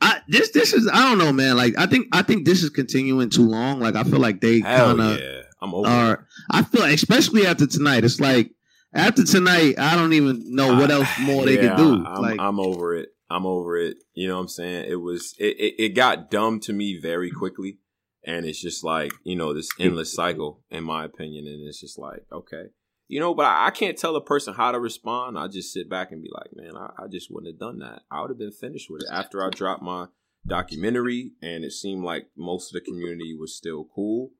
I 0.00 0.20
this 0.28 0.50
this 0.50 0.72
is 0.72 0.88
I 0.92 1.02
don't 1.08 1.18
know, 1.18 1.32
man. 1.32 1.56
Like 1.56 1.74
I 1.78 1.86
think 1.86 2.08
I 2.12 2.22
think 2.22 2.44
this 2.46 2.62
is 2.62 2.70
continuing 2.70 3.30
too 3.30 3.48
long. 3.48 3.80
Like 3.80 3.96
I 3.96 4.04
feel 4.04 4.20
like 4.20 4.40
they 4.40 4.60
kind 4.60 5.00
of 5.00 5.18
yeah, 5.18 5.42
I'm 5.62 5.74
over. 5.74 5.88
are. 5.88 6.26
I 6.50 6.62
feel 6.62 6.84
especially 6.84 7.46
after 7.46 7.66
tonight. 7.66 8.04
It's 8.04 8.20
like 8.20 8.50
after 8.94 9.24
tonight, 9.24 9.74
I 9.78 9.96
don't 9.96 10.12
even 10.12 10.54
know 10.54 10.74
what 10.74 10.90
ah, 10.90 10.94
else 10.94 11.08
more 11.20 11.44
they 11.44 11.56
yeah, 11.56 11.68
could 11.68 11.76
do. 11.76 12.06
I'm, 12.06 12.22
like 12.22 12.40
I'm 12.40 12.60
over 12.60 12.94
it. 12.96 13.10
I'm 13.30 13.46
over 13.46 13.76
it. 13.76 13.96
You 14.14 14.28
know 14.28 14.36
what 14.36 14.42
I'm 14.42 14.48
saying? 14.48 14.86
It 14.88 14.96
was 14.96 15.34
it, 15.38 15.56
it, 15.58 15.74
it 15.78 15.88
got 15.90 16.30
dumb 16.30 16.60
to 16.60 16.72
me 16.72 16.98
very 17.00 17.30
quickly. 17.30 17.78
And 18.26 18.46
it's 18.46 18.60
just 18.60 18.82
like, 18.82 19.12
you 19.22 19.36
know, 19.36 19.52
this 19.52 19.68
endless 19.78 20.14
cycle, 20.14 20.62
in 20.70 20.82
my 20.82 21.04
opinion. 21.04 21.46
And 21.46 21.66
it's 21.68 21.80
just 21.80 21.98
like, 21.98 22.24
okay. 22.32 22.66
You 23.06 23.20
know, 23.20 23.34
but 23.34 23.44
I, 23.44 23.66
I 23.66 23.70
can't 23.70 23.98
tell 23.98 24.16
a 24.16 24.24
person 24.24 24.54
how 24.54 24.72
to 24.72 24.80
respond. 24.80 25.38
I 25.38 25.48
just 25.48 25.72
sit 25.72 25.90
back 25.90 26.10
and 26.10 26.22
be 26.22 26.30
like, 26.32 26.50
man, 26.54 26.74
I, 26.74 27.04
I 27.04 27.06
just 27.08 27.30
wouldn't 27.30 27.52
have 27.52 27.60
done 27.60 27.80
that. 27.80 28.02
I 28.10 28.22
would 28.22 28.30
have 28.30 28.38
been 28.38 28.52
finished 28.52 28.88
with 28.88 29.02
it 29.02 29.08
after 29.12 29.44
I 29.44 29.50
dropped 29.50 29.82
my 29.82 30.06
documentary 30.46 31.32
and 31.42 31.64
it 31.64 31.72
seemed 31.72 32.04
like 32.04 32.26
most 32.36 32.68
of 32.68 32.74
the 32.74 32.90
community 32.90 33.36
was 33.38 33.56
still 33.56 33.86
cool. 33.94 34.30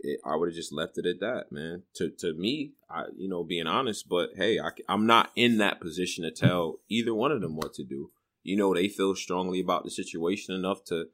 It, 0.00 0.20
I 0.24 0.36
would 0.36 0.48
have 0.48 0.54
just 0.56 0.72
left 0.72 0.98
it 0.98 1.06
at 1.06 1.20
that, 1.20 1.46
man. 1.50 1.82
To 1.96 2.10
to 2.18 2.34
me, 2.34 2.72
I 2.90 3.04
you 3.16 3.28
know 3.28 3.44
being 3.44 3.66
honest, 3.66 4.08
but 4.08 4.30
hey, 4.36 4.58
I, 4.60 4.70
I'm 4.88 5.06
not 5.06 5.30
in 5.36 5.58
that 5.58 5.80
position 5.80 6.24
to 6.24 6.30
tell 6.30 6.80
either 6.88 7.14
one 7.14 7.32
of 7.32 7.40
them 7.40 7.56
what 7.56 7.74
to 7.74 7.84
do. 7.84 8.10
You 8.42 8.56
know, 8.56 8.74
they 8.74 8.88
feel 8.88 9.14
strongly 9.14 9.60
about 9.60 9.84
the 9.84 9.90
situation 9.90 10.54
enough 10.54 10.84
to 10.86 11.06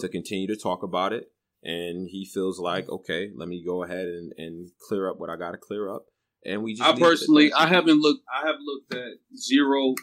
to 0.00 0.08
continue 0.08 0.46
to 0.48 0.56
talk 0.56 0.82
about 0.82 1.12
it, 1.12 1.28
and 1.62 2.08
he 2.10 2.24
feels 2.26 2.58
like 2.58 2.88
okay, 2.88 3.30
let 3.34 3.48
me 3.48 3.62
go 3.64 3.82
ahead 3.84 4.06
and, 4.06 4.32
and 4.36 4.70
clear 4.88 5.08
up 5.08 5.18
what 5.18 5.30
I 5.30 5.36
got 5.36 5.52
to 5.52 5.56
clear 5.56 5.88
up, 5.88 6.04
and 6.44 6.62
we 6.62 6.74
just. 6.74 6.88
I 6.88 6.98
personally, 6.98 7.52
I 7.52 7.66
haven't 7.68 8.00
looked. 8.00 8.22
I 8.32 8.46
haven't 8.46 8.64
looked 8.64 8.92
at 8.94 9.12
zero. 9.36 9.90
Of, 9.90 9.96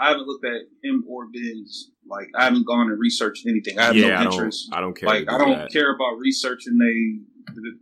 I 0.00 0.08
haven't 0.08 0.26
looked 0.26 0.44
at 0.46 0.62
him 0.82 1.04
or 1.08 1.26
Ben's. 1.26 1.90
Like 2.08 2.28
I 2.36 2.44
haven't 2.44 2.66
gone 2.66 2.88
and 2.90 2.98
researched 3.00 3.46
anything. 3.46 3.78
I 3.78 3.86
have 3.86 3.96
Yeah, 3.96 4.08
no 4.08 4.14
I 4.16 4.24
don't- 4.24 4.32
interest. 4.34 4.68
I 4.72 4.80
don't 4.80 4.94
care 4.96 5.08
Like 5.08 5.28
I 5.28 5.38
do 5.38 5.44
don't 5.44 5.58
that. 5.58 5.72
care 5.72 5.92
about 5.94 6.18
researching 6.18 6.78
they 6.78 7.20
the 7.34 7.35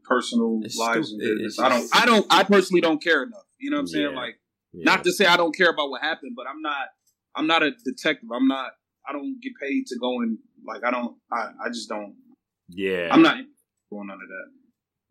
personal 0.04 0.60
It's 0.62 0.76
lives 0.76 1.10
and 1.12 1.20
business. 1.20 1.58
I 1.58 1.68
don't. 1.68 1.88
I 1.96 2.06
don't. 2.06 2.26
I 2.30 2.42
personally 2.44 2.80
don't 2.80 3.02
care 3.02 3.22
enough. 3.22 3.44
You 3.58 3.70
know 3.70 3.76
what 3.76 3.80
I'm 3.82 3.86
saying? 3.88 4.10
Yeah. 4.10 4.16
Like 4.16 4.34
Yeah. 4.72 4.84
not 4.84 5.04
to 5.04 5.12
say 5.12 5.26
I 5.26 5.36
don't 5.36 5.54
care 5.56 5.70
about 5.70 5.90
what 5.90 6.02
happened, 6.02 6.32
but 6.36 6.46
I'm 6.48 6.60
not. 6.62 6.88
I'm 7.36 7.46
not 7.46 7.62
a 7.62 7.72
detective. 7.84 8.28
I'm 8.34 8.46
not. 8.46 8.72
I 9.08 9.12
don't 9.12 9.38
get 9.42 9.52
paid 9.60 9.86
to 9.88 9.98
go 9.98 10.20
and 10.20 10.38
like. 10.66 10.84
I 10.84 10.90
don't. 10.90 11.16
I. 11.32 11.50
I 11.64 11.68
just 11.68 11.88
don't. 11.88 12.14
Yeah, 12.68 13.08
I'm 13.12 13.22
not 13.22 13.36
going 13.90 14.06
none 14.06 14.18
of 14.22 14.28
that. 14.28 14.50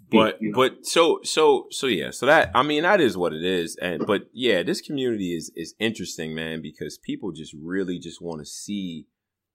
but 0.09 0.41
You 0.41 0.51
know. 0.51 0.55
but 0.55 0.85
so 0.85 1.19
so 1.23 1.67
so 1.69 1.85
yeah 1.87 2.09
so 2.11 2.25
that 2.25 2.49
i 2.55 2.63
mean 2.63 2.81
that 2.83 2.99
is 2.99 3.15
what 3.15 3.31
it 3.31 3.43
is 3.43 3.77
and 3.81 4.05
but 4.07 4.23
yeah 4.33 4.63
this 4.63 4.81
community 4.81 5.35
is 5.35 5.51
is 5.55 5.75
interesting 5.79 6.33
man 6.33 6.61
because 6.61 6.97
people 6.97 7.31
just 7.31 7.53
really 7.63 7.99
just 7.99 8.21
want 8.21 8.39
to 8.41 8.45
see 8.45 9.05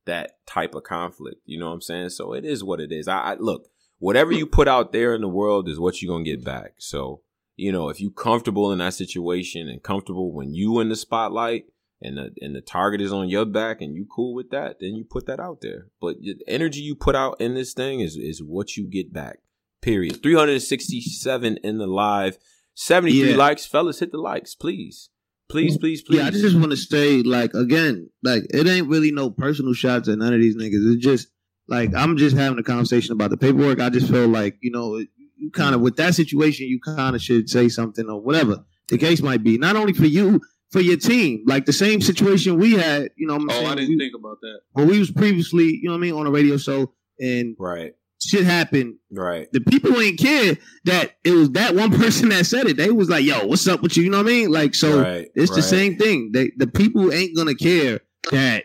that 0.06 0.32
type 0.46 0.74
of 0.74 0.84
conflict 0.84 1.40
you 1.44 1.58
know 1.58 1.66
what 1.66 1.72
i'm 1.74 1.80
saying 1.80 2.08
so 2.08 2.32
it 2.32 2.44
is 2.44 2.62
what 2.64 2.80
it 2.80 2.92
is 2.92 3.08
i, 3.08 3.18
I 3.18 3.34
look 3.34 3.66
whatever 3.98 4.32
you 4.32 4.46
put 4.46 4.68
out 4.68 4.92
there 4.92 5.14
in 5.14 5.20
the 5.20 5.28
world 5.28 5.68
is 5.68 5.78
what 5.78 6.00
you're 6.00 6.12
gonna 6.14 6.24
get 6.24 6.44
back. 6.44 6.74
So 6.78 7.22
you 7.56 7.72
know 7.72 7.88
if 7.88 8.00
you 8.00 8.10
comfortable 8.10 8.70
in 8.72 8.78
that 8.78 8.94
situation 8.94 9.68
and 9.68 9.82
comfortable 9.82 10.32
when 10.32 10.54
you 10.54 10.78
in 10.80 10.88
the 10.88 10.96
spotlight 10.96 11.64
and 12.00 12.16
the 12.16 12.30
and 12.40 12.54
the 12.54 12.60
target 12.60 13.00
is 13.00 13.12
on 13.12 13.28
your 13.28 13.44
back 13.44 13.80
and 13.80 13.94
you 13.96 14.06
cool 14.14 14.34
with 14.34 14.50
that 14.50 14.76
then 14.80 14.94
you 14.94 15.04
put 15.04 15.26
that 15.26 15.40
out 15.40 15.60
there. 15.60 15.88
But 16.00 16.20
the 16.20 16.36
energy 16.46 16.80
you 16.80 16.94
put 16.94 17.16
out 17.16 17.40
in 17.40 17.54
this 17.54 17.72
thing 17.72 18.00
is 18.00 18.16
is 18.16 18.42
what 18.42 18.76
you 18.76 18.86
get 18.88 19.12
back 19.12 19.38
period. 19.82 20.22
367 20.22 21.56
in 21.64 21.78
the 21.78 21.86
live 21.86 22.38
73 22.74 23.30
Yeah. 23.30 23.36
likes. 23.36 23.66
Fellas 23.66 23.98
hit 24.00 24.12
the 24.12 24.18
likes 24.18 24.54
please. 24.54 25.10
Please 25.48 25.78
please 25.78 26.02
please 26.02 26.18
Yeah, 26.18 26.26
I 26.26 26.30
just 26.30 26.56
want 26.56 26.72
to 26.72 26.76
say, 26.76 27.22
like, 27.22 27.54
again, 27.54 28.10
like, 28.22 28.42
it 28.50 28.66
ain't 28.68 28.86
really 28.86 29.10
no 29.10 29.30
personal 29.30 29.72
shots 29.72 30.06
at 30.06 30.18
none 30.18 30.34
of 30.34 30.40
these 30.40 30.56
niggas. 30.56 30.94
It's 30.94 31.02
just, 31.02 31.28
like, 31.68 31.94
I'm 31.94 32.16
just 32.16 32.36
having 32.36 32.58
a 32.58 32.62
conversation 32.62 33.12
about 33.12 33.30
the 33.30 33.36
paperwork. 33.36 33.80
I 33.80 33.90
just 33.90 34.08
feel 34.10 34.26
like, 34.28 34.56
you 34.60 34.70
know, 34.70 34.96
you 35.36 35.50
kind 35.52 35.74
of, 35.74 35.80
with 35.80 35.96
that 35.96 36.14
situation, 36.14 36.66
you 36.66 36.80
kind 36.80 37.14
of 37.14 37.22
should 37.22 37.48
say 37.48 37.68
something 37.68 38.08
or 38.08 38.20
whatever 38.20 38.64
the 38.88 38.98
case 38.98 39.20
might 39.22 39.42
be. 39.44 39.58
Not 39.58 39.76
only 39.76 39.92
for 39.92 40.06
you, 40.06 40.40
for 40.70 40.80
your 40.80 40.96
team. 40.96 41.44
Like, 41.46 41.64
the 41.66 41.72
same 41.72 42.00
situation 42.00 42.58
we 42.58 42.72
had, 42.74 43.10
you 43.16 43.26
know 43.26 43.34
what 43.34 43.42
I'm 43.42 43.50
Oh, 43.50 43.52
saying? 43.54 43.66
I 43.68 43.74
didn't 43.76 43.90
we, 43.90 43.98
think 43.98 44.14
about 44.18 44.40
that. 44.42 44.60
when 44.72 44.88
we 44.88 44.98
was 44.98 45.10
previously, 45.10 45.64
you 45.80 45.84
know 45.84 45.92
what 45.92 45.98
I 45.98 46.00
mean, 46.00 46.14
on 46.14 46.26
a 46.26 46.30
radio 46.30 46.56
show 46.56 46.92
and 47.20 47.54
right 47.58 47.92
shit 48.20 48.44
happened. 48.44 48.96
right 49.12 49.46
The 49.52 49.60
people 49.60 49.96
ain't 50.00 50.18
care 50.18 50.56
that 50.84 51.12
it 51.24 51.30
was 51.30 51.50
that 51.52 51.74
one 51.76 51.90
person 51.98 52.28
that 52.30 52.46
said 52.46 52.66
it. 52.66 52.76
They 52.76 52.90
was 52.90 53.08
like, 53.08 53.24
"Yo, 53.24 53.46
what's 53.46 53.66
up 53.68 53.80
with 53.80 53.96
you?" 53.96 54.02
You 54.02 54.10
know 54.10 54.18
what 54.18 54.26
I 54.26 54.30
mean? 54.30 54.50
Like, 54.50 54.74
so 54.74 55.00
Right, 55.02 55.28
it's 55.36 55.54
the 55.54 55.62
same 55.62 55.96
thing. 55.96 56.30
They 56.32 56.50
the 56.56 56.66
people 56.66 57.12
ain't 57.12 57.36
gonna 57.36 57.54
care 57.54 58.00
that 58.32 58.64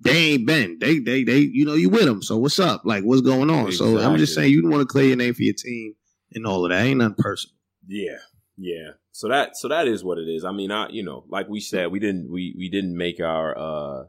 they 0.00 0.32
ain't 0.32 0.46
been. 0.46 0.78
They 0.78 0.98
they 0.98 1.24
they 1.24 1.38
you 1.38 1.64
know 1.64 1.74
you 1.74 1.90
with 1.90 2.04
them. 2.04 2.22
So 2.22 2.36
what's 2.38 2.58
up? 2.58 2.82
Like, 2.84 3.04
what's 3.04 3.22
going 3.22 3.50
on? 3.50 3.72
So 3.72 3.98
I'm 3.98 4.16
just 4.16 4.34
saying 4.34 4.52
you 4.52 4.68
want 4.68 4.82
to 4.82 4.86
clear 4.86 5.06
your 5.06 5.16
name 5.16 5.34
for 5.34 5.42
your 5.42 5.54
team 5.54 5.94
and 6.34 6.46
all 6.46 6.64
of 6.64 6.70
that. 6.70 6.84
Ain't 6.84 6.98
nothing 6.98 7.16
personal. 7.18 7.56
Yeah, 7.86 8.18
yeah. 8.56 8.90
So 9.12 9.28
that 9.28 9.56
so 9.56 9.68
that 9.68 9.88
is 9.88 10.04
what 10.04 10.18
it 10.18 10.28
is. 10.28 10.44
I 10.44 10.52
mean, 10.52 10.70
I 10.70 10.88
you 10.90 11.02
know, 11.02 11.24
like 11.28 11.48
we 11.48 11.60
said, 11.60 11.90
we 11.90 11.98
didn't 11.98 12.30
we 12.30 12.54
we 12.56 12.68
didn't 12.68 12.96
make 12.96 13.20
our 13.20 13.58
uh 13.58 14.04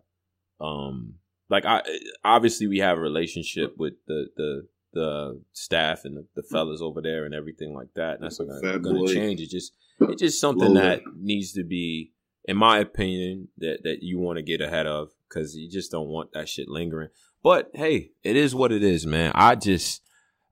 um 0.63 1.15
like 1.49 1.65
I 1.65 1.81
obviously 2.23 2.67
we 2.67 2.79
have 2.79 2.97
a 2.97 3.01
relationship 3.01 3.75
with 3.77 3.93
the 4.07 4.27
the 4.37 4.67
the 4.93 5.41
staff 5.53 6.05
and 6.05 6.17
the, 6.17 6.25
the 6.35 6.43
fellas 6.43 6.81
over 6.81 7.01
there 7.01 7.25
and 7.25 7.33
everything 7.33 7.73
like 7.73 7.93
that. 7.95 8.15
And 8.15 8.23
that's 8.23 8.39
not 8.39 8.61
gonna, 8.61 8.79
gonna 8.79 9.07
change. 9.07 9.41
It's 9.41 9.51
just 9.51 9.73
it's 9.99 10.21
just 10.21 10.41
something 10.41 10.73
Lola. 10.73 10.81
that 10.81 11.01
needs 11.15 11.53
to 11.53 11.63
be, 11.63 12.11
in 12.45 12.57
my 12.57 12.79
opinion, 12.79 13.47
that 13.57 13.83
that 13.83 14.03
you 14.03 14.19
want 14.19 14.37
to 14.37 14.43
get 14.43 14.61
ahead 14.61 14.87
of 14.87 15.09
because 15.29 15.55
you 15.55 15.69
just 15.69 15.91
don't 15.91 16.07
want 16.07 16.33
that 16.33 16.49
shit 16.49 16.67
lingering. 16.67 17.09
But 17.43 17.69
hey, 17.73 18.11
it 18.23 18.35
is 18.35 18.55
what 18.55 18.71
it 18.71 18.83
is, 18.83 19.05
man. 19.05 19.31
I 19.35 19.55
just 19.55 20.01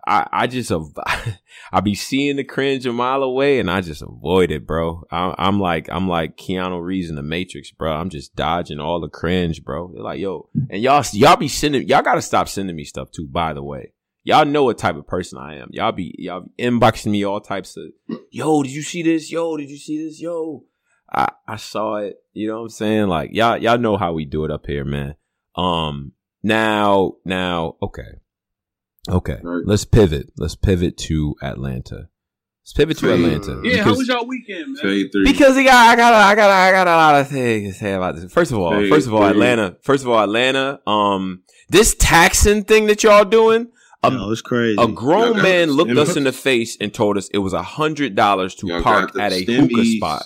I, 0.08 0.26
I 0.32 0.48
just 0.48 0.72
I 1.72 1.82
be 1.82 1.94
seeing 1.94 2.38
the 2.38 2.44
cringe 2.46 2.86
a 2.86 2.94
mile 2.94 3.24
away, 3.24 3.60
and 3.60 3.70
I 3.70 3.82
just 3.82 4.02
avoid 4.02 4.52
it, 4.52 4.66
bro. 4.66 5.04
I, 5.12 5.36
I'm 5.38 5.60
like 5.60 5.90
I'm 5.92 6.08
like 6.08 6.38
Keanu 6.38 6.82
Reeves 6.82 7.10
in 7.10 7.16
the 7.16 7.24
Matrix, 7.24 7.72
bro. 7.72 7.92
I'm 7.92 8.10
just 8.10 8.34
dodging 8.36 8.80
all 8.80 9.02
the 9.02 9.10
cringe, 9.10 9.64
bro. 9.64 9.92
They're 9.94 10.04
like, 10.04 10.20
yo, 10.20 10.50
and 10.70 10.82
y'all 10.82 11.04
y'all 11.12 11.36
be 11.36 11.50
sending 11.50 11.88
y'all 11.88 12.02
gotta 12.02 12.22
stop 12.22 12.48
sending 12.48 12.76
me 12.76 12.86
stuff 12.86 13.12
too. 13.12 13.28
By 13.28 13.52
the 13.54 13.64
way, 13.64 13.92
y'all 14.24 14.46
know 14.46 14.64
what 14.64 14.78
type 14.78 14.96
of 14.96 15.06
person 15.06 15.40
I 15.40 15.58
am. 15.58 15.70
Y'all 15.72 15.92
be 15.92 16.16
y'all 16.18 16.46
be 16.46 16.64
inboxing 16.64 17.12
me 17.12 17.26
all 17.26 17.42
types 17.42 17.76
of, 17.76 18.18
yo, 18.32 18.64
did 18.64 18.72
you 18.72 18.84
see 18.84 19.04
this? 19.04 19.30
Yo, 19.30 19.58
did 19.58 19.70
you 19.70 19.78
see 19.78 20.06
this? 20.06 20.22
Yo, 20.22 20.64
I 21.12 21.30
I 21.46 21.58
saw 21.58 21.96
it. 21.96 22.16
You 22.38 22.48
know 22.50 22.58
what 22.58 22.64
I'm 22.64 22.70
saying? 22.70 23.08
Like 23.08 23.32
y'all 23.34 23.58
y'all 23.58 23.78
know 23.78 23.98
how 23.98 24.14
we 24.14 24.26
do 24.26 24.46
it 24.46 24.52
up 24.52 24.66
here, 24.68 24.86
man. 24.86 25.16
Um, 25.56 26.12
now 26.44 27.14
now 27.26 27.76
okay. 27.82 28.20
Okay, 29.10 29.40
let's 29.44 29.86
pivot. 29.86 30.32
Let's 30.38 30.56
pivot 30.56 30.98
to 30.98 31.36
Atlanta. 31.42 32.10
Let's 32.62 32.74
pivot 32.76 32.98
to 32.98 33.14
Atlanta. 33.14 33.62
Yeah, 33.64 33.78
how 33.78 33.84
because- 33.86 33.98
was 34.00 34.08
y'all 34.10 34.28
weekend, 34.28 34.74
man? 34.74 34.82
Three. 34.82 35.10
because 35.24 35.56
he 35.56 35.64
got, 35.64 35.88
I 35.88 35.96
got, 35.96 36.14
I 36.14 36.36
got, 36.36 36.50
I 36.50 36.72
got 36.72 36.88
a 36.88 36.92
lot 36.92 37.22
of 37.22 37.30
things 37.30 37.74
to 37.76 37.80
say 37.80 37.94
about 37.94 38.18
this. 38.18 38.30
First 38.34 38.52
of 38.52 38.58
all, 38.60 38.74
Hey, 38.74 38.90
first 38.90 39.08
of 39.08 39.14
all, 39.14 39.24
hey. 39.24 39.30
Atlanta. 39.30 39.78
First 39.82 40.04
of 40.04 40.10
all, 40.10 40.22
Atlanta. 40.22 40.82
Um, 40.86 41.44
this 41.70 41.96
taxing 41.98 42.66
thing 42.66 42.88
that 42.88 43.02
y'all 43.02 43.24
doing. 43.24 43.72
A, 44.04 44.10
No, 44.10 44.30
it's 44.32 44.42
crazy. 44.42 44.76
a 44.78 44.88
grown 44.90 45.42
man 45.42 45.72
looked 45.72 45.92
us 45.92 46.18
in 46.18 46.26
the 46.26 46.34
face 46.34 46.76
and 46.82 46.94
told 46.94 47.18
us 47.18 47.30
it 47.30 47.38
was 47.38 47.54
a 47.54 47.64
hundred 47.64 48.14
dollars 48.16 48.56
to 48.56 48.68
park 48.84 49.18
at 49.18 49.32
a 49.32 49.42
hookah 49.46 49.86
spot. 49.86 50.24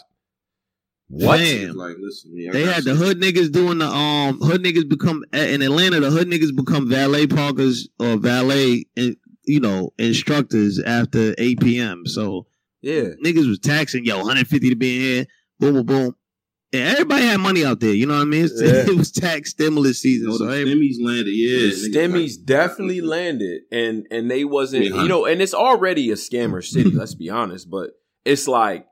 What? 1.12 1.38
Damn. 1.38 1.76
Like, 1.76 1.98
listen, 2.00 2.34
man, 2.34 2.50
I 2.50 2.52
They 2.54 2.64
had 2.66 2.84
the 2.86 2.96
hood 2.96 3.20
niggas 3.20 3.52
doing 3.52 3.80
the 3.80 3.88
um 3.88 4.40
hood 4.40 4.64
niggas 4.64 4.88
become 4.88 5.24
in 5.34 5.62
Atlanta. 5.62 6.00
The 6.00 6.10
hood 6.10 6.28
niggas 6.30 6.56
become 6.56 6.90
valet 6.90 7.28
parkers 7.28 7.90
or 8.00 8.18
valet, 8.18 8.86
in- 8.96 9.18
you 9.46 9.60
know, 9.60 9.92
instructors 9.98 10.80
after 10.80 11.36
eight 11.38 11.60
p.m. 11.60 12.06
So 12.06 12.48
Yeah. 12.82 13.10
niggas 13.24 13.48
was 13.48 13.60
taxing 13.60 14.06
yo 14.06 14.18
150 14.18 14.70
to 14.70 14.76
be 14.76 14.96
in 14.96 15.02
here. 15.02 15.26
Boom, 15.60 15.74
boom, 15.74 15.86
boom. 15.86 16.16
And 16.74 16.84
everybody 16.88 17.24
had 17.26 17.42
money 17.42 17.66
out 17.66 17.82
there. 17.82 17.94
You 17.94 18.06
know 18.06 18.16
what 18.16 18.22
I 18.22 18.26
mean? 18.26 18.48
Yeah. 18.56 18.86
It 18.88 18.96
was 18.96 19.12
tax 19.12 19.50
stimulus 19.50 20.00
season. 20.02 20.30
No, 20.30 20.38
so 20.38 20.46
the 20.46 20.54
every- 20.60 20.74
stimmies 20.76 20.96
landed. 21.06 21.32
Yeah, 21.32 21.60
the 21.70 21.90
stimmies 21.92 22.38
like- 22.38 22.46
definitely 22.46 23.02
landed, 23.02 23.64
and 23.72 24.08
and 24.12 24.32
they 24.32 24.46
wasn't, 24.46 24.86
Yeah. 24.86 25.02
you 25.04 25.10
know, 25.10 25.26
and 25.26 25.42
it's 25.42 25.54
already 25.54 26.10
a 26.12 26.16
scammer 26.16 26.64
city. 26.64 26.92
let's 26.92 27.16
be 27.16 27.30
honest, 27.30 27.70
but 27.70 27.90
it's 28.24 28.48
like 28.48 28.86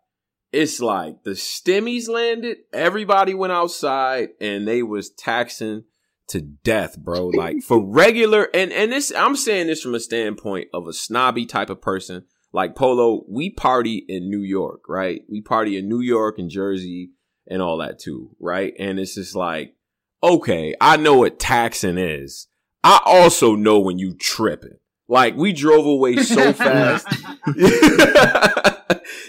it's 0.51 0.79
like 0.79 1.23
the 1.23 1.31
stimmies 1.31 2.09
landed. 2.09 2.57
Everybody 2.73 3.33
went 3.33 3.53
outside, 3.53 4.29
and 4.41 4.67
they 4.67 4.83
was 4.83 5.09
taxing 5.09 5.83
to 6.29 6.41
death, 6.41 6.97
bro. 6.97 7.27
Like 7.27 7.57
for 7.63 7.83
regular, 7.83 8.49
and 8.53 8.71
and 8.71 8.91
this 8.91 9.11
I'm 9.15 9.35
saying 9.35 9.67
this 9.67 9.81
from 9.81 9.95
a 9.95 9.99
standpoint 9.99 10.69
of 10.73 10.87
a 10.87 10.93
snobby 10.93 11.45
type 11.45 11.69
of 11.69 11.81
person. 11.81 12.25
Like 12.51 12.75
Polo, 12.75 13.25
we 13.29 13.51
party 13.51 14.03
in 14.07 14.27
New 14.27 14.41
York, 14.41 14.81
right? 14.89 15.21
We 15.29 15.41
party 15.41 15.77
in 15.77 15.87
New 15.87 16.01
York 16.01 16.39
and 16.39 16.49
Jersey 16.49 17.11
and 17.47 17.61
all 17.61 17.77
that 17.77 17.99
too, 17.99 18.35
right? 18.39 18.73
And 18.79 18.99
it's 18.99 19.13
just 19.13 19.35
like, 19.35 19.75
okay, 20.23 20.73
I 20.81 20.97
know 20.97 21.15
what 21.15 21.39
taxing 21.39 21.99
is. 21.99 22.47
I 22.83 22.99
also 23.05 23.55
know 23.55 23.79
when 23.79 23.99
you 23.99 24.15
tripping. 24.15 24.77
Like 25.09 25.35
we 25.35 25.51
drove 25.51 25.85
away 25.87 26.17
so 26.17 26.53
fast. 26.53 27.07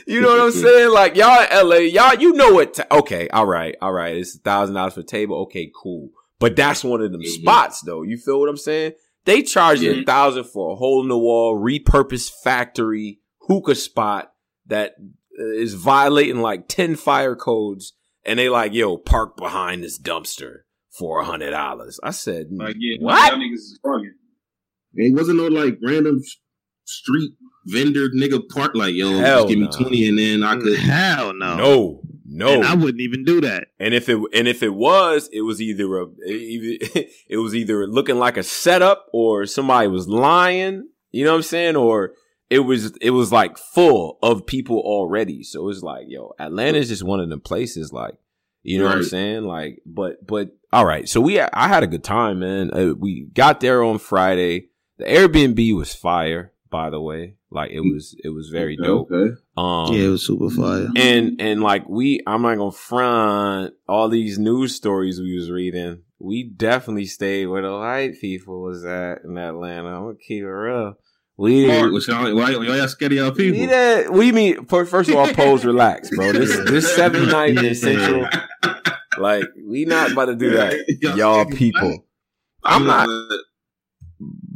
you 0.06 0.20
know 0.20 0.28
what 0.28 0.40
I'm 0.40 0.52
saying? 0.52 0.92
Like 0.92 1.16
y'all 1.16 1.42
in 1.42 1.68
LA, 1.68 1.76
y'all, 1.76 2.14
you 2.14 2.34
know 2.34 2.52
what? 2.52 2.74
Ta- 2.74 2.86
okay, 2.90 3.28
all 3.30 3.46
right, 3.46 3.74
all 3.80 3.92
right. 3.92 4.14
It's 4.14 4.36
a 4.36 4.38
thousand 4.38 4.74
dollars 4.74 4.94
for 4.94 5.00
a 5.00 5.04
table. 5.04 5.36
Okay, 5.42 5.72
cool. 5.74 6.10
But 6.38 6.54
that's 6.54 6.84
one 6.84 7.00
of 7.00 7.12
them 7.12 7.24
spots, 7.24 7.80
though. 7.80 8.02
You 8.02 8.18
feel 8.18 8.40
what 8.40 8.48
I'm 8.48 8.56
saying? 8.56 8.92
They 9.24 9.42
charge 9.42 9.80
you 9.80 10.00
a 10.00 10.04
thousand 10.04 10.44
for 10.44 10.72
a 10.72 10.76
hole 10.76 11.02
in 11.02 11.08
the 11.08 11.18
wall, 11.18 11.58
repurposed 11.58 12.32
factory 12.42 13.20
hookah 13.48 13.74
spot 13.74 14.32
that 14.66 14.94
uh, 15.38 15.66
violating 15.76 16.40
like 16.40 16.68
ten 16.68 16.94
fire 16.94 17.36
codes, 17.36 17.94
and 18.24 18.38
they 18.38 18.48
like, 18.48 18.74
yo, 18.74 18.98
park 18.98 19.36
behind 19.36 19.82
this 19.82 19.98
dumpster 19.98 20.60
for 20.90 21.20
a 21.20 21.24
hundred 21.24 21.50
dollars. 21.50 21.98
I 22.02 22.10
said, 22.10 22.48
Like, 22.50 22.76
yeah, 22.78 22.96
what? 23.00 23.32
Y'all 23.32 23.40
niggas 23.40 23.54
is 23.54 23.78
bugging. 23.84 24.12
It 24.94 25.14
wasn't 25.14 25.38
no 25.38 25.46
like 25.46 25.78
random 25.82 26.20
street 26.84 27.32
vendor 27.66 28.08
nigga 28.10 28.42
park 28.48 28.72
like 28.74 28.94
yo, 28.94 29.18
Hell 29.18 29.40
just 29.40 29.48
give 29.48 29.58
me 29.58 29.64
no. 29.66 29.70
twenty 29.70 30.08
and 30.08 30.18
then 30.18 30.42
I 30.42 30.56
could. 30.56 30.78
hell 30.78 31.32
no, 31.34 31.56
No, 31.56 32.00
no. 32.26 32.54
And 32.54 32.64
I 32.64 32.74
wouldn't 32.74 33.00
even 33.00 33.24
do 33.24 33.40
that. 33.42 33.68
And 33.78 33.94
if 33.94 34.08
it 34.08 34.18
and 34.34 34.48
if 34.48 34.62
it 34.62 34.74
was, 34.74 35.28
it 35.32 35.42
was 35.42 35.60
either 35.60 35.98
a 35.98 36.06
it 36.24 37.36
was 37.36 37.54
either 37.54 37.86
looking 37.86 38.18
like 38.18 38.36
a 38.36 38.42
setup 38.42 39.06
or 39.12 39.46
somebody 39.46 39.88
was 39.88 40.08
lying. 40.08 40.88
You 41.12 41.24
know 41.24 41.32
what 41.32 41.38
I'm 41.38 41.42
saying? 41.42 41.76
Or 41.76 42.12
it 42.50 42.60
was 42.60 42.96
it 43.00 43.10
was 43.10 43.32
like 43.32 43.56
full 43.56 44.18
of 44.22 44.46
people 44.46 44.78
already. 44.78 45.42
So 45.44 45.68
it's 45.68 45.82
like, 45.82 46.06
yo, 46.08 46.34
Atlanta 46.38 46.78
is 46.78 46.88
just 46.88 47.04
one 47.04 47.20
of 47.20 47.28
them 47.30 47.40
places. 47.40 47.92
Like, 47.92 48.14
you 48.62 48.78
know 48.78 48.86
what 48.86 48.96
I'm 48.96 49.04
saying? 49.04 49.44
Like, 49.44 49.80
but 49.86 50.26
but 50.26 50.50
all 50.72 50.84
right. 50.84 51.08
So 51.08 51.20
we 51.20 51.40
I 51.40 51.68
had 51.68 51.82
a 51.84 51.88
good 51.88 52.04
time, 52.04 52.40
man. 52.40 52.70
Uh, 52.72 52.94
we 52.94 53.28
got 53.32 53.60
there 53.60 53.82
on 53.82 53.98
Friday. 53.98 54.69
The 55.00 55.06
Airbnb 55.06 55.74
was 55.76 55.94
fire, 55.94 56.52
by 56.70 56.90
the 56.90 57.00
way. 57.00 57.36
Like 57.50 57.70
it 57.72 57.80
was 57.80 58.14
it 58.22 58.28
was 58.28 58.48
very 58.50 58.76
Okay, 58.78 58.86
dope. 58.86 59.10
okay. 59.10 59.34
Um, 59.56 59.92
Yeah, 59.94 60.06
it 60.06 60.10
was 60.10 60.24
super 60.26 60.50
fire. 60.50 60.88
and 60.94 61.40
and 61.40 61.62
like 61.62 61.88
we 61.88 62.20
i'm 62.26 62.42
not 62.42 62.56
gonna 62.56 62.70
front 62.70 63.74
all 63.88 64.08
these 64.08 64.38
news 64.38 64.74
stories 64.76 65.18
we 65.20 65.34
was 65.36 65.50
reading 65.50 66.02
we 66.20 66.44
definitely 66.44 67.06
stayed 67.06 67.46
where 67.46 67.62
the 67.62 67.72
white 67.76 68.12
people 68.20 68.62
was 68.62 68.84
at 68.84 69.22
in 69.24 69.36
atlanta 69.36 69.88
i'm 69.88 70.02
gonna 70.04 70.14
keep 70.26 70.42
it 70.44 70.46
real 70.46 70.94
we 71.36 71.66
Mark, 71.66 71.90
what's 71.92 72.06
y'all, 72.06 72.32
why, 72.36 72.54
why 72.56 72.76
y'all 72.76 72.86
scared 72.86 73.12
of 73.12 73.18
y'all 73.18 73.30
people? 73.32 73.58
we, 73.58 73.66
that, 73.66 74.12
we 74.12 74.30
mean 74.30 74.64
first 74.66 75.08
of 75.10 75.16
all 75.16 75.26
pose 75.28 75.64
relax 75.72 76.08
bro 76.14 76.30
this 76.32 76.56
this 76.70 76.94
seven 76.94 77.28
night 77.36 77.56
in 77.58 77.74
central 77.74 78.28
like 79.18 79.44
we 79.66 79.84
not 79.86 80.12
about 80.12 80.26
to 80.26 80.36
do 80.36 80.50
that 80.50 80.74
Y'all 81.00 81.16
y'all 81.18 81.44
people 81.46 82.04
i'm 82.64 82.86
not 82.86 83.08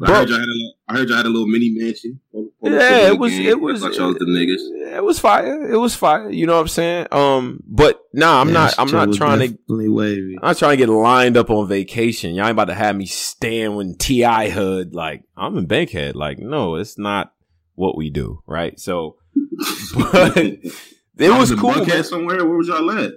I 0.03 0.13
heard 0.19 0.29
y'all 0.29 0.39
had 0.39 0.49
a, 0.49 0.73
I 0.89 0.97
heard 0.99 1.09
y'all 1.09 1.17
had 1.17 1.27
a 1.27 1.31
little 1.31 1.47
mini 1.47 1.71
mansion. 1.71 2.21
Yeah, 2.63 3.09
it 3.09 3.19
was. 3.19 3.33
It 3.33 3.61
was. 3.61 3.83
I 3.83 3.89
thought 3.89 3.97
y'all 3.97 4.09
was 4.09 4.19
the 4.19 4.27
niggas. 4.27 4.97
It 4.97 5.03
was 5.05 5.19
fire. 5.19 5.73
It 5.73 5.77
was 5.79 5.95
fire. 5.95 6.31
You 6.31 6.47
know 6.47 6.55
what 6.55 6.61
I'm 6.63 6.69
saying? 6.69 7.07
Um, 7.13 7.61
but 7.67 8.01
nah, 8.13 8.41
I'm 8.41 8.49
Yeah, 8.49 8.53
not. 8.55 8.75
I'm 8.79 8.91
not 8.91 9.13
trying 9.15 9.41
to. 9.41 9.59
wavy. 9.69 10.37
I'm 10.43 10.49
not 10.49 10.59
trying 10.59 10.73
to 10.73 10.77
get 10.77 10.89
lined 10.91 11.37
up 11.37 11.49
on 11.51 11.67
vacation. 11.69 12.35
Y'all 12.35 12.45
ain't 12.47 12.53
about 12.53 12.67
to 12.67 12.75
have 12.75 12.95
me 12.97 13.07
stand 13.07 13.77
when 13.77 13.97
Ti 13.97 14.51
hood. 14.51 14.95
Like 14.95 15.23
I'm 15.37 15.57
in 15.57 15.67
Bankhead. 15.67 16.15
Like 16.17 16.39
no, 16.39 16.77
it's 16.77 16.99
not 16.99 17.33
what 17.75 17.97
we 17.97 18.11
do. 18.11 18.43
Right. 18.47 18.79
So, 18.79 19.17
but 19.95 20.37
it 20.37 20.73
I 21.21 21.39
was 21.39 21.51
in 21.51 21.59
cool. 21.59 21.73
Buckhead 21.73 22.05
somewhere. 22.05 22.45
Where 22.45 22.57
was 22.59 22.69
y'all 22.69 22.91
at? 22.91 23.13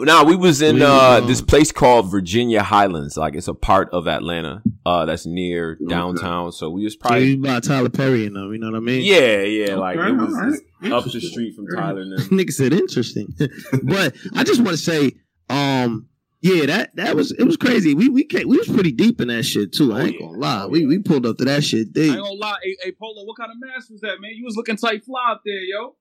Nah, 0.00 0.24
we 0.24 0.36
was 0.36 0.62
in 0.62 0.80
uh 0.82 1.20
this 1.20 1.40
place 1.40 1.72
called 1.72 2.10
Virginia 2.10 2.62
Highlands. 2.62 3.16
Like 3.16 3.34
it's 3.34 3.48
a 3.48 3.54
part 3.54 3.90
of 3.92 4.06
Atlanta. 4.06 4.62
Uh, 4.86 5.04
that's 5.04 5.26
near 5.26 5.78
downtown. 5.88 6.52
So 6.52 6.70
we 6.70 6.84
was 6.84 6.96
probably 6.96 7.32
you 7.32 7.36
by 7.38 7.60
Tyler 7.60 7.90
Perry 7.90 8.26
and 8.26 8.36
them, 8.36 8.52
you 8.52 8.58
know 8.58 8.70
what 8.70 8.76
I 8.76 8.80
mean? 8.80 9.02
Yeah, 9.02 9.42
yeah, 9.42 9.74
like 9.74 9.98
Okay, 9.98 10.08
it 10.08 10.16
was 10.16 10.34
alright. 10.34 10.60
it's 10.82 10.92
up 10.92 11.04
the 11.04 11.20
street 11.20 11.54
from 11.54 11.66
Tyler. 11.66 12.00
And 12.00 12.12
them. 12.18 12.28
Nigga 12.30 12.52
said 12.52 12.72
interesting. 12.72 13.34
but 13.82 14.14
I 14.34 14.44
just 14.44 14.60
want 14.60 14.76
to 14.76 14.82
say, 14.82 15.12
um, 15.50 16.08
yeah, 16.40 16.66
that 16.66 16.94
that 16.96 17.16
was 17.16 17.32
it 17.32 17.44
was 17.44 17.56
crazy. 17.56 17.94
We 17.94 18.08
we 18.08 18.24
came, 18.24 18.48
we 18.48 18.58
was 18.58 18.68
pretty 18.68 18.92
deep 18.92 19.20
in 19.20 19.28
that 19.28 19.42
shit 19.42 19.72
too. 19.72 19.92
I 19.92 20.02
ain't 20.04 20.20
gonna 20.20 20.38
lie. 20.38 20.66
We 20.66 20.86
we 20.86 21.00
pulled 21.00 21.26
up 21.26 21.36
to 21.38 21.44
that 21.46 21.64
shit 21.64 21.92
Deep. 21.92 22.12
I 22.12 22.14
ain't 22.14 22.24
gonna 22.24 22.34
lie. 22.34 22.56
Hey, 22.62 22.76
hey, 22.82 22.92
Polo, 22.92 23.24
what 23.24 23.36
kind 23.36 23.50
of 23.50 23.56
mask 23.60 23.90
was 23.90 24.00
that, 24.02 24.20
man? 24.20 24.30
You 24.34 24.44
was 24.44 24.56
looking 24.56 24.76
tight 24.76 25.04
fly 25.04 25.32
up 25.32 25.42
there, 25.44 25.54
yo. 25.54 25.96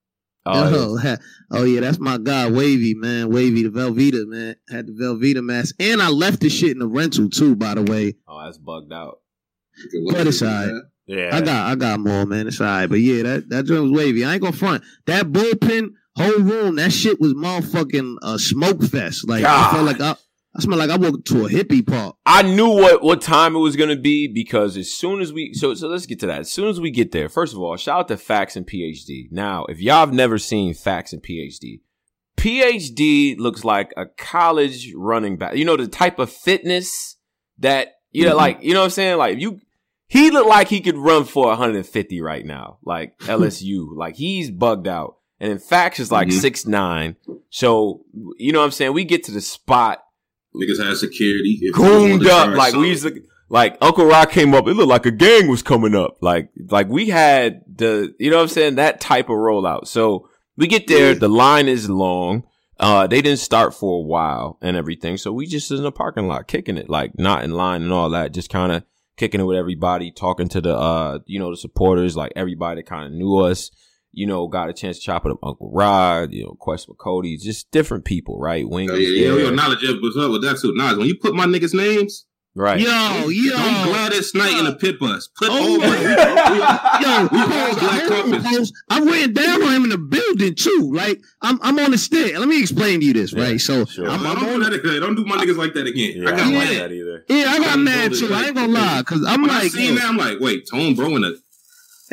Oh, 0.49 0.99
yeah. 1.03 1.15
oh 1.51 1.63
yeah, 1.63 1.81
that's 1.81 1.99
my 1.99 2.17
guy, 2.17 2.49
Wavy, 2.49 2.93
man. 2.93 3.29
Wavy, 3.31 3.63
the 3.63 3.69
Velveeta, 3.69 4.25
man. 4.27 4.55
Had 4.69 4.87
the 4.87 4.93
Velveeta 4.93 5.43
mask. 5.43 5.75
And 5.79 6.01
I 6.01 6.09
left 6.09 6.41
the 6.41 6.49
shit 6.49 6.71
in 6.71 6.79
the 6.79 6.87
rental 6.87 7.29
too, 7.29 7.55
by 7.55 7.75
the 7.75 7.83
way. 7.83 8.15
Oh, 8.27 8.43
that's 8.43 8.57
bugged 8.57 8.93
out. 8.93 9.19
But 10.11 10.27
it's 10.27 10.41
alright. 10.41 10.71
Yeah. 11.05 11.35
I 11.35 11.41
got 11.41 11.71
I 11.71 11.75
got 11.75 11.99
more, 11.99 12.25
man. 12.25 12.47
It's 12.47 12.59
alright. 12.59 12.89
But 12.89 12.99
yeah, 12.99 13.23
that, 13.23 13.49
that 13.49 13.65
joint 13.65 13.83
was 13.83 13.91
wavy. 13.91 14.25
I 14.25 14.33
ain't 14.33 14.41
gonna 14.41 14.55
front. 14.55 14.83
That 15.05 15.27
bullpen, 15.27 15.89
whole 16.15 16.39
room, 16.39 16.75
that 16.75 16.91
shit 16.91 17.21
was 17.21 17.33
motherfucking 17.33 18.17
uh, 18.21 18.37
smoke 18.37 18.83
fest. 18.83 19.27
Like 19.27 19.43
I 19.43 19.71
felt 19.71 19.85
like 19.85 20.01
I 20.01 20.15
I 20.57 20.61
smell 20.61 20.79
like 20.79 20.89
I 20.89 20.97
walked 20.97 21.27
to 21.27 21.45
a 21.45 21.49
hippie 21.49 21.85
park. 21.85 22.15
I 22.25 22.41
knew 22.41 22.69
what 22.69 23.03
what 23.03 23.21
time 23.21 23.55
it 23.55 23.59
was 23.59 23.75
gonna 23.75 23.95
be 23.95 24.27
because 24.27 24.75
as 24.75 24.89
soon 24.91 25.21
as 25.21 25.31
we 25.31 25.53
so 25.53 25.73
so 25.75 25.87
let's 25.87 26.05
get 26.07 26.19
to 26.21 26.25
that. 26.27 26.39
As 26.41 26.51
soon 26.51 26.67
as 26.67 26.81
we 26.81 26.89
get 26.89 27.11
there, 27.11 27.29
first 27.29 27.53
of 27.53 27.59
all, 27.59 27.77
shout 27.77 27.99
out 27.99 28.07
to 28.07 28.17
Facts 28.17 28.55
and 28.55 28.65
PhD. 28.65 29.27
Now, 29.31 29.65
if 29.65 29.79
y'all 29.79 29.99
have 29.99 30.13
never 30.13 30.37
seen 30.39 30.73
Facts 30.73 31.13
and 31.13 31.21
PhD, 31.21 31.81
PhD 32.37 33.37
looks 33.37 33.63
like 33.63 33.93
a 33.97 34.05
college 34.05 34.93
running 34.95 35.37
back. 35.37 35.55
You 35.55 35.65
know 35.65 35.75
the 35.77 35.87
type 35.87 36.17
of 36.19 36.31
fitness 36.31 37.17
that 37.59 37.93
you 38.11 38.25
know, 38.25 38.33
Mhm. 38.33 38.37
like 38.37 38.59
you 38.63 38.73
know 38.73 38.79
what 38.79 38.85
I'm 38.85 38.91
saying. 38.91 39.17
Like 39.17 39.39
you, 39.39 39.59
he 40.07 40.31
looked 40.31 40.49
like 40.49 40.69
he 40.69 40.79
could 40.81 40.97
run 40.97 41.25
for 41.25 41.47
150 41.47 42.21
right 42.21 42.45
now, 42.45 42.77
like 42.83 43.17
LSU. 43.27 43.95
like 43.95 44.15
he's 44.15 44.49
bugged 44.49 44.87
out. 44.87 45.15
And 45.39 45.51
in 45.51 45.59
Facts 45.59 45.99
is 45.99 46.11
like 46.11 46.29
Mhm. 46.29 46.39
six 46.39 46.65
nine. 46.65 47.15
So 47.49 48.05
you 48.37 48.51
know 48.53 48.59
what 48.59 48.65
I'm 48.65 48.71
saying. 48.71 48.93
We 48.93 49.03
get 49.03 49.23
to 49.25 49.31
the 49.31 49.41
spot 49.41 50.03
Niggas 50.57 50.83
had 50.83 50.97
security. 50.97 51.59
If 51.61 51.75
gooned 51.75 52.27
up. 52.27 52.55
Like 52.55 52.73
we 52.73 52.89
used 52.89 53.03
to, 53.03 53.23
like 53.49 53.77
Uncle 53.81 54.05
Rock 54.05 54.31
came 54.31 54.53
up. 54.53 54.67
It 54.67 54.73
looked 54.73 54.89
like 54.89 55.05
a 55.05 55.11
gang 55.11 55.47
was 55.47 55.63
coming 55.63 55.95
up. 55.95 56.17
Like, 56.21 56.49
like 56.69 56.87
we 56.87 57.09
had 57.09 57.61
the, 57.67 58.13
you 58.19 58.29
know 58.29 58.37
what 58.37 58.43
I'm 58.43 58.49
saying? 58.49 58.75
That 58.75 58.99
type 58.99 59.29
of 59.29 59.37
rollout. 59.37 59.87
So 59.87 60.29
we 60.57 60.67
get 60.67 60.87
there. 60.87 61.15
The 61.15 61.29
line 61.29 61.67
is 61.67 61.89
long. 61.89 62.43
Uh, 62.79 63.07
they 63.07 63.21
didn't 63.21 63.39
start 63.39 63.73
for 63.73 63.99
a 63.99 64.05
while 64.05 64.57
and 64.61 64.77
everything. 64.77 65.17
So 65.17 65.31
we 65.31 65.47
just 65.47 65.71
in 65.71 65.81
the 65.81 65.91
parking 65.91 66.27
lot 66.27 66.47
kicking 66.47 66.77
it, 66.77 66.89
like 66.89 67.17
not 67.17 67.43
in 67.43 67.51
line 67.51 67.81
and 67.81 67.91
all 67.91 68.09
that. 68.11 68.33
Just 68.33 68.49
kind 68.49 68.71
of 68.71 68.83
kicking 69.15 69.41
it 69.41 69.45
with 69.45 69.57
everybody, 69.57 70.11
talking 70.11 70.47
to 70.49 70.61
the, 70.61 70.75
uh, 70.75 71.19
you 71.25 71.39
know, 71.39 71.49
the 71.49 71.57
supporters, 71.57 72.15
like 72.15 72.33
everybody 72.35 72.81
that 72.81 72.87
kind 72.87 73.07
of 73.07 73.13
knew 73.13 73.37
us. 73.37 73.71
You 74.13 74.25
know, 74.25 74.47
got 74.47 74.69
a 74.69 74.73
chance 74.73 74.97
to 74.97 75.03
chop 75.03 75.25
it 75.25 75.31
up, 75.31 75.37
Uncle 75.43 75.69
Rod. 75.71 76.33
You 76.33 76.45
know, 76.45 76.57
Quest 76.59 76.87
with 76.89 76.97
Cody, 76.97 77.37
just 77.37 77.69
different 77.71 78.05
people, 78.05 78.39
right? 78.39 78.67
Wing 78.67 78.89
was 78.91 78.99
yeah, 78.99 79.29
yeah, 79.29 79.35
yo, 79.35 79.49
knowledge 79.51 79.83
of 79.83 79.97
up 79.97 80.31
with 80.31 80.43
that 80.43 80.57
too. 80.61 80.73
Nas, 80.75 80.97
when 80.97 81.07
you 81.07 81.17
put 81.17 81.35
my 81.35 81.45
niggas' 81.45 81.73
names, 81.73 82.25
Right. 82.57 82.79
Yo, 82.79 83.27
yo. 83.29 83.51
don't 83.51 83.83
Gladys 83.83 84.33
Knight 84.33 84.57
in 84.57 84.65
the 84.65 84.73
pit 84.73 84.99
bus. 84.99 85.27
Put 85.27 85.49
all 85.49 85.57
Oh, 85.59 85.77
my, 85.77 85.89
we, 85.89 85.95
we, 85.99 86.07
Yo, 86.07 87.27
we 87.31 87.39
all 87.39 87.75
black 87.77 88.01
hold 88.01 88.33
on, 88.33 88.41
compass. 88.41 88.71
I 88.89 88.99
ran 89.03 89.33
down 89.33 89.61
on 89.61 89.73
him 89.75 89.83
in 89.83 89.89
the 89.91 89.99
building 89.99 90.55
too. 90.55 90.89
Like 90.91 91.21
I'm, 91.43 91.59
I'm 91.61 91.77
on 91.77 91.91
the 91.91 91.99
stair. 91.99 92.39
Let 92.39 92.47
me 92.47 92.59
explain 92.59 93.01
to 93.01 93.05
you 93.05 93.13
this, 93.13 93.31
right? 93.35 93.61
So 93.61 93.85
I'm, 93.99 94.25
I'm 94.25 94.35
don't, 94.35 94.37
on. 94.37 94.59
do 94.59 94.63
that 94.63 94.73
again. 94.73 95.01
don't 95.01 95.13
do 95.13 95.23
my 95.25 95.37
niggas 95.37 95.55
like 95.55 95.75
that 95.75 95.85
again. 95.85 96.13
Yeah, 96.15 96.29
I 96.29 96.33
I 96.33 96.35
got 96.35 96.43
don't 96.45 96.53
mad. 96.53 96.67
like 96.69 96.77
that 96.79 96.91
either. 96.93 97.25
Yeah, 97.29 97.45
I 97.51 97.59
got 97.59 97.73
Tone 97.75 97.83
mad 97.83 98.09
Bro 98.09 98.17
too. 98.17 98.25
is 98.25 98.31
I 98.31 98.45
ain't 98.47 98.55
gonna 98.55 98.73
lie, 98.73 99.03
cause 99.05 99.23
I'm 99.27 99.41
when 99.43 99.51
I 99.51 99.59
like, 99.59 99.71
seen 99.71 99.93
yo, 99.93 99.99
that, 99.99 100.05
I'm 100.09 100.17
like, 100.17 100.39
wait, 100.39 100.67
Tone 100.67 100.95
Bro 100.95 101.15
in 101.17 101.21
the 101.21 101.39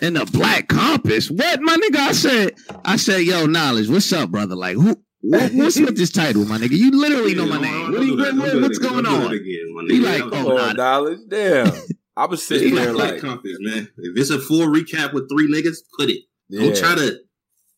in 0.03 0.15
the 0.15 0.25
black 0.27 0.69
compass. 0.69 1.31
What, 1.31 1.61
my 1.61 1.77
nigga? 1.77 1.97
I 1.99 2.13
said, 2.13 2.55
I 2.85 2.97
said, 2.97 3.19
yo, 3.23 3.47
knowledge. 3.47 3.89
What's 3.89 4.13
up, 4.13 4.31
brother? 4.31 4.55
Like, 4.57 4.77
who? 4.77 4.97
What, 5.21 5.53
what's 5.55 5.79
with 5.81 5.97
this 5.97 6.11
title, 6.13 6.45
my 6.45 6.59
nigga? 6.59 6.73
You 6.77 6.91
literally 6.91 7.35
know 7.35 7.47
my 7.47 7.59
name. 7.61 7.93
What, 7.93 8.01
do 8.01 8.07
you- 8.07 8.17
what- 8.17 8.35
what- 8.37 8.61
what's 8.63 8.79
going 8.79 9.07
on? 9.07 9.31
He 9.33 10.01
like, 10.01 10.23
oh, 10.23 10.31
oh, 10.53 10.57
nah, 10.57 10.73
dollars. 10.75 11.21
Damn. 11.27 11.73
I 12.17 12.27
was 12.27 12.45
sitting 12.47 12.69
It's 12.75 12.77
there 12.77 12.93
like 12.93 13.13
like, 13.15 13.21
compass, 13.21 13.57
man. 13.61 13.89
If 13.99 14.17
it's 14.19 14.31
a 14.31 14.39
full 14.39 14.69
recap 14.69 15.13
with 15.13 15.29
three 15.29 15.51
niggas, 15.53 15.79
put 15.99 16.11
it. 16.11 16.21
Yeah. 16.49 16.61
Don't 16.67 16.77
try 16.77 16.95
to 16.95 17.19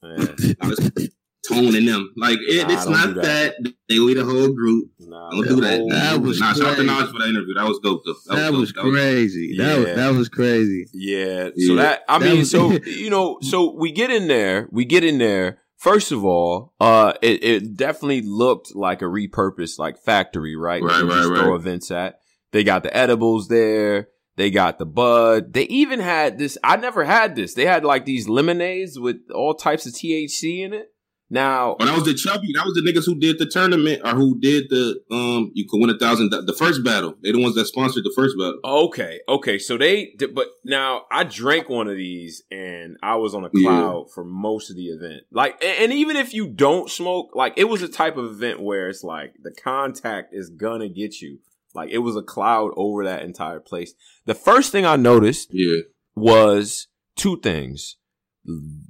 I 0.02 0.66
was 0.68 0.78
tone 1.48 1.74
them. 1.86 2.12
Like 2.16 2.38
it, 2.40 2.66
Nah, 2.66 2.74
it's 2.74 2.84
don't 2.84 3.14
that. 3.16 3.22
that. 3.62 3.72
They 3.88 3.98
lead 3.98 4.18
a 4.18 4.24
whole 4.24 4.52
group. 4.52 4.90
Nah, 5.00 5.30
don't 5.30 5.48
do 5.48 5.60
that. 5.60 5.86
That 5.90 6.20
was 6.20 6.40
nah, 6.40 6.52
shout 6.52 6.62
out 6.66 6.70
to 6.70 6.84
crazy. 6.84 6.86
Nas 6.86 7.10
for 7.10 7.18
that 7.20 7.28
interview. 7.28 7.54
That 7.54 7.66
was 7.66 7.78
dope 7.82 8.02
though. 8.04 8.34
That 8.36 8.52
was 8.52 8.72
dope. 8.72 8.84
crazy. 8.92 9.56
That 9.56 9.78
was 9.78 9.86
Yeah. 9.88 9.94
that 9.94 10.14
was 10.14 10.28
crazy. 10.28 10.86
yeah. 10.92 11.44
So 11.46 11.52
Yeah. 11.74 11.82
that 11.82 12.02
I 12.08 12.18
That 12.18 12.24
mean, 12.24 12.38
was- 12.40 12.50
so 12.50 12.70
you 12.86 13.10
know, 13.10 13.38
so 13.42 13.74
we 13.74 13.92
get 13.92 14.10
in 14.10 14.28
there. 14.28 14.68
We 14.72 14.84
get 14.84 15.04
in 15.04 15.18
there. 15.18 15.58
First 15.78 16.10
of 16.10 16.24
all, 16.24 16.72
uh, 16.80 17.12
it, 17.20 17.44
it 17.44 17.76
definitely 17.76 18.22
looked 18.22 18.74
like 18.74 19.02
a 19.02 19.04
repurposed 19.04 19.78
like 19.78 19.98
factory, 20.02 20.56
right? 20.56 20.82
Right, 20.82 21.02
right, 21.02 21.26
right. 21.26 21.38
Throw 21.42 21.54
events 21.54 21.90
at. 21.90 22.18
They 22.52 22.64
got 22.64 22.82
the 22.82 22.96
edibles 22.96 23.48
there. 23.48 24.08
They 24.36 24.50
got 24.50 24.78
the 24.78 24.86
bud. 24.86 25.52
They 25.52 25.64
even 25.64 26.00
had 26.00 26.38
this. 26.38 26.56
I 26.64 26.76
never 26.76 27.04
had 27.04 27.36
this. 27.36 27.54
They 27.54 27.66
had 27.66 27.84
like 27.84 28.04
these 28.04 28.28
lemonades 28.28 28.98
with 28.98 29.16
all 29.34 29.54
types 29.54 29.86
of 29.86 29.92
THC 29.94 30.60
in 30.64 30.72
it. 30.74 30.88
Now, 31.28 31.76
Oh, 31.80 31.84
that 31.84 31.92
was 31.94 32.04
the 32.04 32.14
chubby. 32.14 32.52
That 32.54 32.64
was 32.64 32.74
the 32.74 32.82
niggas 32.82 33.04
who 33.04 33.18
did 33.18 33.40
the 33.40 33.46
tournament 33.46 34.00
or 34.04 34.10
who 34.10 34.38
did 34.38 34.70
the 34.70 35.00
um. 35.10 35.50
You 35.54 35.66
could 35.68 35.80
win 35.80 35.90
a 35.90 35.98
thousand. 35.98 36.30
The 36.30 36.54
first 36.56 36.84
battle. 36.84 37.14
They 37.20 37.32
the 37.32 37.40
ones 37.42 37.56
that 37.56 37.66
sponsored 37.66 38.04
the 38.04 38.12
first 38.14 38.36
battle. 38.38 38.60
Okay, 38.64 39.18
okay. 39.28 39.58
So 39.58 39.76
they, 39.76 40.14
but 40.32 40.46
now 40.64 41.02
I 41.10 41.24
drank 41.24 41.68
one 41.68 41.88
of 41.88 41.96
these 41.96 42.42
and 42.52 42.96
I 43.02 43.16
was 43.16 43.34
on 43.34 43.44
a 43.44 43.50
Yeah. 43.52 43.68
cloud 43.68 44.06
for 44.14 44.22
most 44.24 44.70
of 44.70 44.76
the 44.76 44.86
event. 44.86 45.22
Like, 45.32 45.60
a- 45.62 45.82
and 45.82 45.92
even 45.92 46.14
if 46.16 46.32
you 46.32 46.46
don't 46.46 46.88
smoke, 46.88 47.30
like 47.34 47.54
it 47.56 47.64
was 47.64 47.82
a 47.82 47.88
type 47.88 48.16
of 48.16 48.26
event 48.26 48.60
where 48.62 48.88
it's 48.88 49.02
like 49.02 49.34
the 49.42 49.50
contact 49.50 50.32
is 50.32 50.48
gonna 50.48 50.88
get 50.88 51.20
you. 51.20 51.40
Like 51.74 51.90
it 51.90 51.98
was 51.98 52.14
a 52.14 52.22
cloud 52.22 52.70
over 52.76 53.02
that 53.04 53.22
entire 53.24 53.58
place. 53.60 53.94
The 54.26 54.34
first 54.36 54.70
thing 54.70 54.86
I 54.86 54.94
noticed 54.94 55.48
Yeah. 55.52 55.80
was 56.14 56.86
two 57.16 57.40
things: 57.40 57.96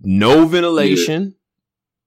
no 0.02 0.44
ventilation, 0.46 1.35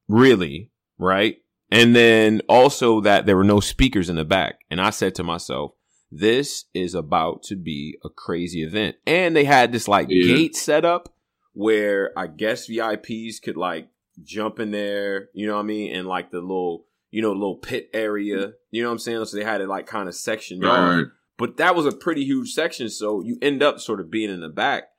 really, 0.10 0.72
right? 0.98 1.38
And 1.72 1.96
then 1.96 2.42
also 2.50 3.00
that 3.02 3.26
there 3.26 3.38
were 3.38 3.44
no 3.44 3.60
speakers 3.60 4.10
in 4.10 4.16
the 4.18 4.26
back. 4.26 4.60
And 4.70 4.82
I 4.82 4.90
said 4.90 5.16
to 5.16 5.24
myself, 5.24 5.72
this 6.12 6.66
is 6.74 6.96
about 6.96 7.44
to 7.44 7.56
be 7.56 7.98
a 8.04 8.10
crazy 8.10 8.64
event. 8.64 8.96
And 9.06 9.36
they 9.36 9.46
had 9.46 9.72
this 9.72 9.88
like 9.88 10.08
Yeah. 10.10 10.36
gate 10.36 10.56
set 10.56 10.84
up 10.84 11.14
where 11.54 12.12
I 12.18 12.28
guess 12.28 12.68
VIPs 12.68 13.42
could 13.42 13.56
like 13.56 13.90
jump 14.24 14.60
in 14.60 14.72
there, 14.72 15.30
you 15.34 15.46
know 15.46 15.54
what 15.54 15.60
I 15.62 15.64
mean? 15.64 15.96
And 15.96 16.08
like 16.08 16.32
the 16.32 16.42
little, 16.42 16.86
you 17.12 17.22
know, 17.22 17.32
little 17.32 17.58
pit 17.58 17.90
area, 17.94 18.54
you 18.72 18.82
know 18.82 18.90
what 18.90 18.94
I'm 18.94 19.00
saying? 19.00 19.24
So 19.26 19.38
they 19.38 19.44
had 19.44 19.62
it 19.62 19.68
like 19.70 19.86
kind 19.86 20.08
of 20.10 20.16
sectioned. 20.16 20.64
Right. 20.64 21.06
But 21.38 21.58
that 21.58 21.76
was 21.76 21.86
a 21.86 21.92
pretty 21.92 22.26
huge 22.26 22.54
section. 22.54 22.90
So 22.90 23.22
you 23.22 23.38
end 23.42 23.62
up 23.64 23.80
sort 23.80 24.00
of 24.00 24.10
being 24.12 24.30
in 24.32 24.42
the 24.42 24.50
back. 24.50 24.90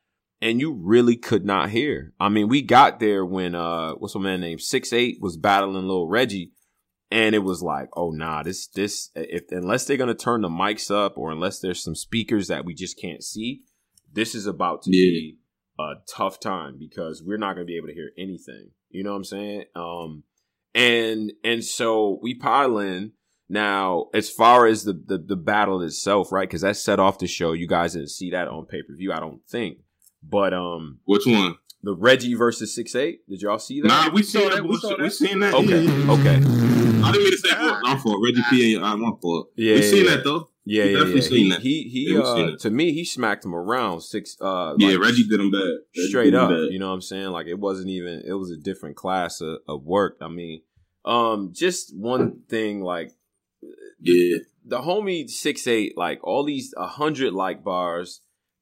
And 0.43 0.61
you 0.61 0.72
really 0.72 1.16
could 1.16 1.45
not 1.45 1.70
hear. 1.70 2.12
I 2.18 2.28
mean, 2.28 2.49
we 2.49 2.62
got 2.62 2.99
there 2.99 3.24
when 3.24 3.55
uh, 3.55 3.93
what's 3.95 4.14
a 4.14 4.18
man 4.18 4.41
named 4.41 4.62
Six 4.62 4.93
Eight 4.93 5.18
was 5.20 5.36
battling 5.36 5.86
little 5.86 6.09
Reggie, 6.09 6.53
and 7.11 7.34
it 7.34 7.41
was 7.41 7.62
like, 7.62 7.88
oh 7.95 8.11
nah, 8.11 8.43
this 8.43 8.66
this 8.68 9.11
if 9.14 9.45
unless 9.51 9.84
they're 9.84 9.97
gonna 9.97 10.14
turn 10.14 10.43
the 10.43 10.49
mics 10.49 10.91
up 10.91 11.18
or 11.18 11.30
unless 11.30 11.61
there's 11.61 11.82
some 11.82 11.95
speakers 11.95 12.49
that 12.49 12.64
we 12.64 12.74
just 12.74 12.99
can't 12.99 13.22
see, 13.22 13.62
this 14.12 14.34
is 14.34 14.47
about 14.47 14.82
to 14.82 14.91
be 14.91 15.38
a 15.78 15.95
tough 16.09 16.41
time 16.41 16.76
because 16.78 17.22
we're 17.24 17.38
not 17.38 17.55
gonna 17.55 17.66
be 17.66 17.76
able 17.76 17.88
to 17.88 17.95
hear 17.95 18.11
anything. 18.18 18.70
You 18.88 19.05
know 19.05 19.11
what 19.11 19.16
I'm 19.16 19.24
saying? 19.24 19.64
Um, 19.74 20.24
and 20.74 21.32
and 21.45 21.64
so 21.64 22.18
we 22.22 22.34
pile 22.34 22.78
in. 22.78 23.12
Now, 23.53 24.07
as 24.14 24.30
far 24.30 24.66
as 24.66 24.84
the 24.84 24.93
the, 24.93 25.18
the 25.18 25.36
battle 25.36 25.82
itself, 25.82 26.30
right? 26.30 26.49
Because 26.49 26.61
that 26.61 26.76
set 26.76 27.01
off 27.01 27.18
the 27.18 27.26
show. 27.26 27.53
You 27.53 27.66
guys 27.66 27.95
didn't 27.95 28.11
see 28.11 28.30
that 28.30 28.47
on 28.47 28.66
pay 28.66 28.82
per 28.82 28.95
view, 28.95 29.12
I 29.12 29.18
don't 29.18 29.45
think. 29.49 29.78
But 30.23 30.53
um, 30.55 31.01
which 31.05 31.27
one? 31.27 31.57
The 31.83 31.95
Reggie 31.95 32.35
versus 32.35 32.75
six 32.75 32.95
eight. 32.95 33.27
Did 33.29 33.43
y'all 33.43 33.59
see 33.59 33.81
that? 33.81 33.89
Nah, 33.89 34.11
we 34.11 34.23
saw 34.23 34.49
that. 34.51 34.64
We, 34.64 34.77
saw 34.77 34.97
we 34.99 35.09
seen 35.11 35.41
that. 35.41 35.55
Okay, 35.55 35.83
Yeah. 35.85 36.12
okay. 36.12 36.37
I 37.03 37.12
didn't 37.12 37.25
mean 37.25 37.31
to 37.33 37.39
say 37.39 37.51
that. 37.51 37.81
I'm 37.85 37.99
for 37.99 38.23
Reggie 38.23 38.43
P. 38.51 38.75
And 38.75 38.85
I'm 38.85 39.01
for. 39.16 39.47
Yeah, 39.57 39.75
we 39.75 39.81
yeah, 39.81 39.91
seen 39.91 40.05
yeah. 40.05 40.11
that 40.16 40.25
though. 40.25 40.51
Yeah, 40.66 40.85
we 40.85 40.91
yeah, 40.91 40.99
definitely 40.99 41.21
yeah. 41.23 41.29
seen 41.29 41.45
he, 41.45 41.51
that. 41.51 41.61
He 41.61 41.83
he 41.85 42.12
Yeah, 42.12 42.18
we 42.18 42.25
seen 42.27 42.55
uh, 42.55 42.57
to 42.59 42.71
me 42.71 42.93
he 42.93 43.05
smacked 43.05 43.45
him 43.47 43.55
around 43.55 44.03
six 44.03 44.37
uh 44.41 44.75
Yeah, 44.77 44.97
Reggie 44.97 45.27
did 45.27 45.41
him 45.41 45.51
bad. 45.51 45.61
Reggie 45.97 46.09
straight 46.09 46.35
him 46.35 46.41
up. 46.41 46.51
bad. 46.51 46.68
You 46.71 46.79
know 46.79 46.89
what 46.89 46.95
I'm 46.95 47.01
saying? 47.01 47.29
Like 47.31 47.47
it 47.47 47.59
wasn't 47.59 47.89
even 47.89 48.23
it 48.27 48.35
was 48.35 48.51
a 48.51 48.57
different 48.59 48.97
class 48.97 49.41
of, 49.41 49.59
of 49.66 49.85
work. 49.85 50.18
I 50.21 50.29
mean, 50.29 50.61
um 51.07 51.53
just 51.55 51.97
one 51.97 52.43
thing 52.49 52.83
like 52.83 53.12
yeah. 54.01 54.39
the 54.66 54.83
homie 54.83 55.29
six 55.31 55.66
eight, 55.66 55.97
like 55.97 56.21
all 56.23 56.45
these 56.45 56.75
a 56.77 56.87
hundred 56.87 57.33
like 57.33 57.64
bars, 57.64 58.21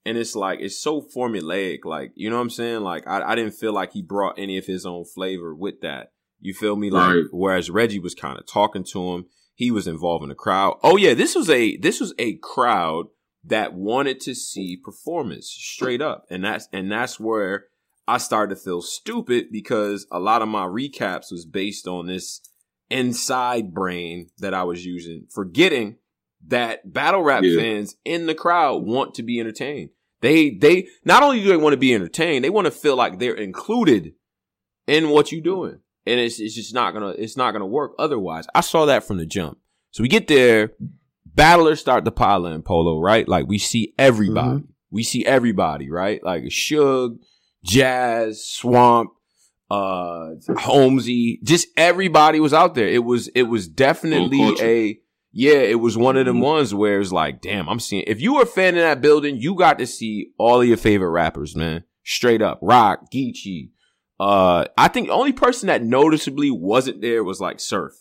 and 0.09 0.19
it's 0.19 0.35
like 0.35 0.61
it's 0.61 0.79
so 0.79 1.01
formulaic. 1.03 1.85
Like 1.85 2.13
you 2.15 2.31
know 2.31 2.37
what 2.37 2.43
I'm 2.43 2.51
saying? 2.51 2.83
Like 2.83 3.07
I, 3.07 3.23
I 3.23 3.35
didn't 3.35 3.55
feel 3.55 3.73
like 3.73 3.93
he 3.93 4.03
brought 4.03 4.39
any 4.39 4.57
of 4.59 4.67
his 4.67 4.87
own 4.87 5.05
flavor 5.05 5.55
with 5.55 5.81
that. 5.83 6.13
You 6.41 6.55
feel 6.55 6.77
me? 6.77 6.91
Like 6.91 7.15
Right. 7.15 7.25
whereas 7.31 7.71
Reggie 7.71 7.99
was 7.99 8.15
kind 8.15 8.39
of 8.39 8.47
talking 8.47 8.85
to 8.85 9.13
him, 9.13 9.27
he 9.55 9.71
was 9.71 9.87
involving 9.87 10.29
the 10.29 10.35
crowd. 10.35 10.79
Oh 10.83 10.97
yeah, 10.97 11.15
this 11.15 11.35
was 11.35 11.51
a 11.51 11.77
this 11.77 12.01
was 12.01 12.15
a 12.19 12.35
crowd 12.37 13.07
that 13.45 13.75
wanted 13.75 14.21
to 14.21 14.35
see 14.35 14.77
performance 14.77 15.47
straight 15.49 16.03
up, 16.03 16.27
and 16.31 16.45
that's 16.45 16.69
and 16.73 16.91
that's 16.91 17.19
where 17.21 17.67
I 18.07 18.19
started 18.19 18.55
to 18.55 18.61
feel 18.61 18.81
stupid 18.83 19.47
because 19.53 20.07
a 20.11 20.19
lot 20.19 20.43
of 20.43 20.49
my 20.49 20.65
recaps 20.65 21.31
was 21.31 21.45
based 21.47 21.87
on 21.87 22.07
this 22.07 22.41
inside 22.91 23.75
brain 23.75 24.29
that 24.39 24.55
I 24.55 24.65
was 24.65 24.85
using, 24.87 25.27
forgetting 25.31 25.97
that 26.47 26.93
battle 26.93 27.23
rap 27.23 27.43
Yeah. 27.43 27.61
fans 27.61 27.97
in 28.05 28.27
the 28.27 28.35
crowd 28.35 28.83
want 28.85 29.15
to 29.15 29.23
be 29.23 29.41
entertained. 29.41 29.91
They 30.21 30.51
they 30.51 30.89
not 31.05 31.23
only 31.23 31.41
do 31.41 31.49
they 31.49 31.57
want 31.57 31.75
to 31.75 31.79
be 31.79 31.95
entertained, 31.95 32.45
they 32.45 32.51
want 32.51 32.67
to 32.67 32.71
feel 32.71 32.97
like 32.97 33.19
they're 33.19 33.35
included 33.35 34.15
in 34.87 35.11
what 35.11 35.31
you're 35.31 35.41
doing. 35.41 35.81
And 36.07 36.19
it's 36.19 36.41
it's 36.41 36.55
just 36.55 36.75
not 36.75 36.93
gonna 36.95 37.11
it's 37.11 37.37
not 37.37 37.53
gonna 37.53 37.67
work 37.67 37.93
otherwise. 37.99 38.47
I 38.55 38.63
saw 38.63 38.87
that 38.87 39.05
from 39.05 39.19
the 39.19 39.27
jump. 39.27 39.59
So 39.91 40.03
we 40.03 40.09
get 40.09 40.27
there, 40.29 40.73
battlers 41.27 41.81
start 41.81 42.05
to 42.05 42.11
pile 42.11 42.47
in 42.47 42.63
polo, 42.63 43.01
right? 43.01 43.29
Like 43.29 43.47
we 43.47 43.59
see 43.59 43.95
everybody. 43.99 44.65
We 44.91 45.03
see 45.03 45.25
everybody, 45.25 45.91
right? 45.91 46.23
Like 46.25 46.45
Suge, 46.45 47.19
Jazz, 47.63 48.45
Swamp, 48.45 49.11
uh 49.71 50.31
Holmesy, 50.57 51.41
just 51.45 51.69
everybody 51.77 52.41
was 52.41 52.55
out 52.55 52.75
there. 52.75 52.89
It 52.89 53.05
was 53.05 53.29
it 53.29 53.43
was 53.43 53.69
definitely 53.69 54.41
a 54.61 54.99
yeah, 55.33 55.59
it 55.59 55.81
was 55.81 55.97
one 55.97 56.17
of 56.17 56.27
them 56.27 56.41
ones 56.41 56.75
where 56.75 57.01
it's 57.01 57.13
like, 57.13 57.41
damn, 57.41 57.69
I'm 57.69 57.81
seeing 57.81 58.05
if 58.07 58.21
you 58.21 58.35
were 58.35 58.43
a 58.43 58.47
fan 58.47 58.75
in 58.75 58.81
that 58.81 59.01
building, 59.01 59.37
you 59.37 59.55
got 59.55 59.79
to 59.79 59.87
see 59.87 60.31
all 60.39 60.61
of 60.61 60.67
your 60.69 60.77
favorite 60.77 61.11
rappers, 61.11 61.55
man. 61.55 61.85
Straight 62.05 62.43
up. 62.43 62.59
Rock, 62.63 63.11
Geechee. 63.13 63.71
Uh 64.19 64.65
I 64.77 64.89
think 64.89 65.09
the 65.09 65.13
only 65.13 65.33
person 65.33 65.67
that 65.69 65.83
noticeably 65.85 66.51
wasn't 66.51 67.03
there 67.03 67.23
was 67.23 67.41
like 67.41 67.61
Surf. 67.61 67.93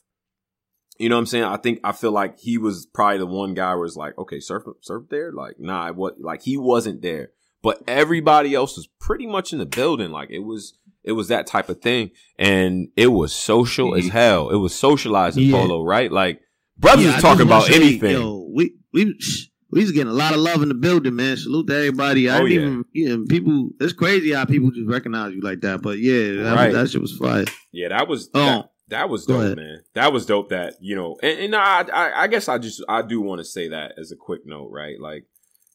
You 0.97 1.09
know 1.09 1.15
what 1.15 1.19
I'm 1.19 1.25
saying? 1.27 1.43
I 1.43 1.57
think 1.57 1.79
I 1.83 1.91
feel 1.91 2.11
like 2.11 2.39
he 2.39 2.57
was 2.57 2.87
probably 2.91 3.19
the 3.19 3.27
one 3.27 3.53
guy 3.53 3.75
where 3.75 3.85
it's 3.85 3.95
like, 3.95 4.17
okay, 4.17 4.39
surf 4.39 4.63
surf 4.81 5.03
there? 5.09 5.31
Like, 5.31 5.59
nah, 5.59 5.91
what 5.91 6.19
like 6.19 6.41
he 6.41 6.57
wasn't 6.57 7.01
there. 7.03 7.29
But 7.61 7.83
everybody 7.87 8.55
else 8.55 8.75
was 8.77 8.87
pretty 8.99 9.27
much 9.27 9.51
in 9.53 9.59
the 9.59 9.65
building. 9.67 10.09
Like 10.11 10.29
it 10.31 10.39
was 10.39 10.77
it 11.03 11.11
was 11.11 11.27
that 11.27 11.45
type 11.45 11.69
of 11.69 11.81
thing. 11.81 12.11
And 12.39 12.87
it 12.95 13.07
was 13.07 13.31
social 13.33 13.93
as 13.93 14.07
hell. 14.09 14.49
It 14.49 14.55
was 14.57 14.73
socializing 14.73 15.43
Yeah. 15.43 15.51
polo, 15.57 15.83
right? 15.83 16.11
Like 16.11 16.41
brothers 16.77 17.05
Yeah, 17.05 17.15
was 17.15 17.23
I 17.23 17.27
talking 17.27 17.45
about 17.45 17.63
say, 17.63 17.75
anything. 17.75 18.11
Yo, 18.11 18.49
we 18.53 18.75
we 18.93 19.17
we 19.71 19.81
was 19.81 19.91
getting 19.91 20.09
a 20.11 20.13
lot 20.15 20.33
of 20.33 20.39
love 20.39 20.61
in 20.63 20.69
the 20.69 20.75
building, 20.75 21.15
man. 21.15 21.37
Salute 21.37 21.67
to 21.67 21.75
everybody. 21.75 22.29
I 22.29 22.39
Oh, 22.39 22.47
didn't 22.47 22.85
yeah. 22.93 23.03
even 23.05 23.19
yeah, 23.19 23.25
people. 23.29 23.69
It's 23.79 23.93
crazy 23.93 24.31
how 24.33 24.45
people 24.45 24.71
just 24.71 24.87
recognize 24.89 25.33
you 25.33 25.41
like 25.41 25.61
that. 25.61 25.81
But 25.81 25.99
yeah, 25.99 26.43
that, 26.43 26.55
Right. 26.55 26.73
that 26.73 26.89
shit 26.89 27.01
was 27.01 27.15
fire. 27.17 27.45
Yeah, 27.71 27.89
that 27.89 28.07
was 28.07 28.29
Oh. 28.33 28.39
that, 28.39 28.71
that 28.89 29.09
was 29.09 29.25
dope, 29.25 29.57
man. 29.57 29.81
That 29.95 30.13
was 30.13 30.25
dope. 30.25 30.49
That 30.49 30.75
you 30.81 30.95
know, 30.95 31.17
and, 31.21 31.39
and 31.39 31.55
I, 31.55 31.81
I, 31.93 32.23
I 32.23 32.27
guess 32.27 32.47
I 32.47 32.57
just 32.57 32.83
I 32.87 33.01
do 33.01 33.19
want 33.21 33.39
to 33.39 33.45
say 33.45 33.67
that 33.69 33.93
as 33.99 34.11
a 34.11 34.15
quick 34.15 34.41
note, 34.45 34.69
right? 34.71 34.99
Like 34.99 35.25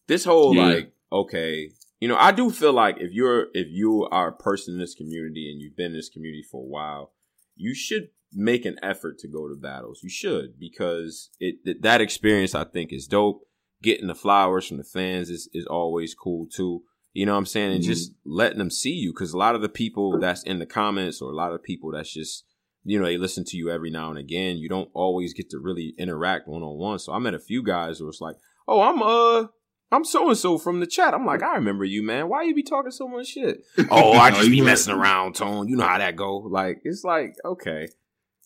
this 0.08 0.24
whole 0.24 0.54
Yeah. 0.56 0.62
like 0.66 0.92
okay, 1.12 1.68
you 2.00 2.08
know, 2.08 2.16
I 2.16 2.32
do 2.32 2.50
feel 2.50 2.72
like 2.72 2.96
if 3.00 3.12
you're 3.12 3.48
if 3.52 3.66
you 3.70 4.08
are 4.10 4.28
a 4.28 4.32
person 4.32 4.74
in 4.74 4.80
this 4.80 4.94
community 4.94 5.50
and 5.52 5.60
you've 5.60 5.76
been 5.76 5.92
in 5.92 5.96
this 5.96 6.08
community 6.08 6.42
for 6.50 6.62
a 6.62 6.66
while, 6.66 7.12
you 7.54 7.74
should 7.74 8.08
make 8.34 8.64
an 8.64 8.76
effort 8.82 9.18
to 9.18 9.28
go 9.28 9.48
to 9.48 9.54
battles. 9.54 10.00
You 10.02 10.10
should 10.10 10.58
because 10.58 11.30
it 11.40 11.64
th- 11.64 11.78
that 11.80 12.00
experience 12.00 12.54
I 12.54 12.64
think 12.64 12.92
is 12.92 13.06
dope. 13.06 13.42
Getting 13.82 14.06
the 14.06 14.14
flowers 14.14 14.68
from 14.68 14.76
the 14.76 14.84
fans 14.84 15.28
is 15.28 15.48
is 15.52 15.66
always 15.66 16.14
cool 16.14 16.46
too. 16.46 16.82
You 17.12 17.26
know 17.26 17.32
what 17.32 17.38
I'm 17.38 17.46
saying? 17.46 17.72
And 17.72 17.82
just 17.82 18.12
letting 18.24 18.58
them 18.58 18.70
see 18.70 18.92
you 18.92 19.12
because 19.12 19.32
a 19.32 19.38
lot 19.38 19.54
of 19.54 19.60
the 19.60 19.68
people 19.68 20.18
that's 20.18 20.42
in 20.44 20.60
the 20.60 20.66
comments 20.66 21.20
or 21.20 21.30
a 21.30 21.34
lot 21.34 21.52
of 21.52 21.62
people 21.62 21.90
that's 21.92 22.12
just 22.12 22.44
you 22.84 22.98
know 22.98 23.04
they 23.04 23.18
listen 23.18 23.44
to 23.46 23.56
you 23.56 23.70
every 23.70 23.90
now 23.90 24.08
and 24.08 24.18
again. 24.18 24.56
You 24.56 24.68
don't 24.68 24.88
always 24.94 25.34
get 25.34 25.50
to 25.50 25.58
really 25.58 25.94
interact 25.98 26.48
one 26.48 26.62
on 26.62 26.78
one. 26.78 26.98
So 26.98 27.12
I 27.12 27.18
met 27.18 27.34
a 27.34 27.38
few 27.38 27.62
guys 27.62 27.98
who 27.98 28.06
was 28.06 28.20
like, 28.20 28.36
"Oh, 28.66 28.80
I'm 28.80 29.02
uh." 29.02 29.48
I'm 29.92 30.06
so 30.06 30.26
and 30.28 30.38
so 30.38 30.56
from 30.56 30.80
the 30.80 30.86
chat. 30.86 31.12
I'm 31.12 31.26
like, 31.26 31.42
I 31.42 31.56
remember 31.56 31.84
you, 31.84 32.02
man. 32.02 32.30
Why 32.30 32.44
you 32.44 32.54
be 32.54 32.62
talking 32.62 32.90
so 32.90 33.06
much 33.06 33.26
shit? 33.26 33.62
Oh, 33.90 34.12
I 34.12 34.30
just 34.30 34.50
be 34.50 34.62
messing 34.62 34.94
around, 34.94 35.34
Tone. 35.34 35.68
You 35.68 35.76
know 35.76 35.86
how 35.86 35.98
that 35.98 36.16
go. 36.16 36.38
Like, 36.38 36.80
it's 36.82 37.04
like, 37.04 37.34
okay. 37.44 37.88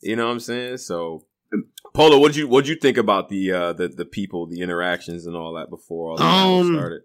You 0.03 0.17
know 0.17 0.27
what 0.27 0.33
I'm 0.33 0.41
saying? 0.41 0.79
So 0.79 1.25
Polo, 1.95 2.19
what'd 2.19 2.37
you 2.37 2.47
what'd 2.49 2.69
you 2.69 2.77
think 2.77 2.97
about 2.97 3.29
the 3.29 3.53
uh 3.53 3.73
the, 3.73 3.89
the 3.89 4.05
people, 4.05 4.47
the 4.47 4.61
interactions 4.61 5.27
and 5.27 5.37
all 5.37 5.55
that 5.55 5.71
before 5.71 6.11
all 6.11 6.17
battles 6.19 6.67
Um, 6.69 6.75
started? 6.75 7.03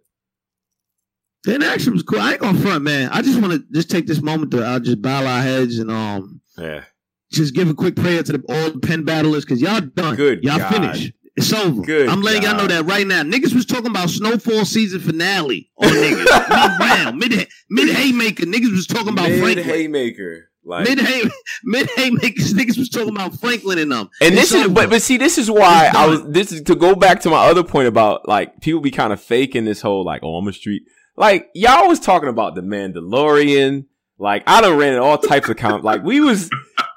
The 1.44 1.56
interaction 1.56 1.94
was 1.94 2.04
cool. 2.04 2.20
I 2.20 2.34
ain't 2.34 2.42
gonna 2.42 2.60
front, 2.60 2.84
man. 2.84 3.10
I 3.12 3.22
just 3.22 3.40
want 3.42 3.54
to 3.54 3.64
just 3.72 3.90
take 3.90 4.06
this 4.08 4.22
moment 4.22 4.52
to 4.52 4.64
I'll 4.64 4.80
just 4.80 5.02
bow 5.02 5.26
our 5.26 5.42
heads 5.42 5.80
and 5.80 5.90
um 5.90 6.42
Yeah. 6.58 6.84
just 7.32 7.56
give 7.56 7.70
a 7.70 7.74
quick 7.74 7.96
prayer 7.96 8.22
to 8.24 8.34
the, 8.34 8.44
all 8.50 8.72
the 8.72 8.80
pen 8.80 9.04
battlers 9.06 9.46
because 9.46 9.62
y'all 9.62 9.82
done. 9.82 10.16
Good 10.16 10.44
y'all 10.44 10.58
God. 10.60 10.72
finished. 10.74 11.14
It's 11.38 11.52
over. 11.54 11.82
Good 11.82 12.10
I'm 12.10 12.22
letting 12.22 12.44
y'all 12.44 12.58
know 12.58 12.68
that 12.68 12.86
right 12.86 13.08
now. 13.08 13.24
Niggas 13.24 13.54
was 13.56 13.66
talking 13.66 13.88
about 13.90 14.10
snowfall 14.10 14.66
season 14.66 15.00
finale 15.00 15.72
on 15.78 15.88
niggas. 15.90 16.50
mid 16.50 16.80
round, 16.90 17.18
mid 17.18 17.48
mid 17.70 17.96
haymaker. 17.96 18.44
Niggas 18.44 18.72
was 18.72 18.86
talking 18.86 19.14
about 19.14 19.30
Mid 19.30 19.58
haymaker. 19.60 20.51
Like 20.64 20.88
Mid 20.88 21.00
hay 21.00 21.24
mid 21.64 21.90
haymakers. 21.96 22.54
Niggas 22.54 22.78
was 22.78 22.90
talking 22.90 23.10
about 23.10 23.34
Franklin 23.40 23.80
and 23.80 23.92
them. 23.92 24.10
And 24.22 24.34
It's 24.36 24.52
this 24.52 24.66
is, 24.66 24.72
but 24.72 24.90
but 24.90 25.02
see, 25.02 25.18
this 25.18 25.38
is 25.38 25.50
why 25.50 25.92
I 25.94 26.08
was. 26.08 26.24
This 26.28 26.52
is 26.52 26.62
to 26.64 26.76
go 26.76 26.94
back 26.96 27.22
to 27.22 27.30
my 27.30 27.48
other 27.48 27.64
point 27.64 27.88
about 27.88 28.28
like 28.28 28.62
people 28.62 28.80
be 28.82 28.92
kind 28.92 29.12
of 29.12 29.20
faking 29.20 29.66
this 29.66 29.82
whole 29.82 30.06
like 30.06 30.22
oh 30.24 30.36
I'm 30.38 30.48
a 30.48 30.54
street. 30.54 30.84
Like 31.18 31.50
y'all 31.56 31.88
was 31.88 32.00
talking 32.00 32.30
about 32.30 32.56
the 32.56 32.62
Mandalorian. 32.62 33.86
Like 34.20 34.44
I 34.46 34.62
done 34.62 34.78
ran 34.78 34.94
in 34.94 35.00
all 35.00 35.18
types 35.18 35.50
of 35.50 35.58
count. 35.58 35.84
Like 35.84 36.04
we 36.04 36.22
was 36.22 36.50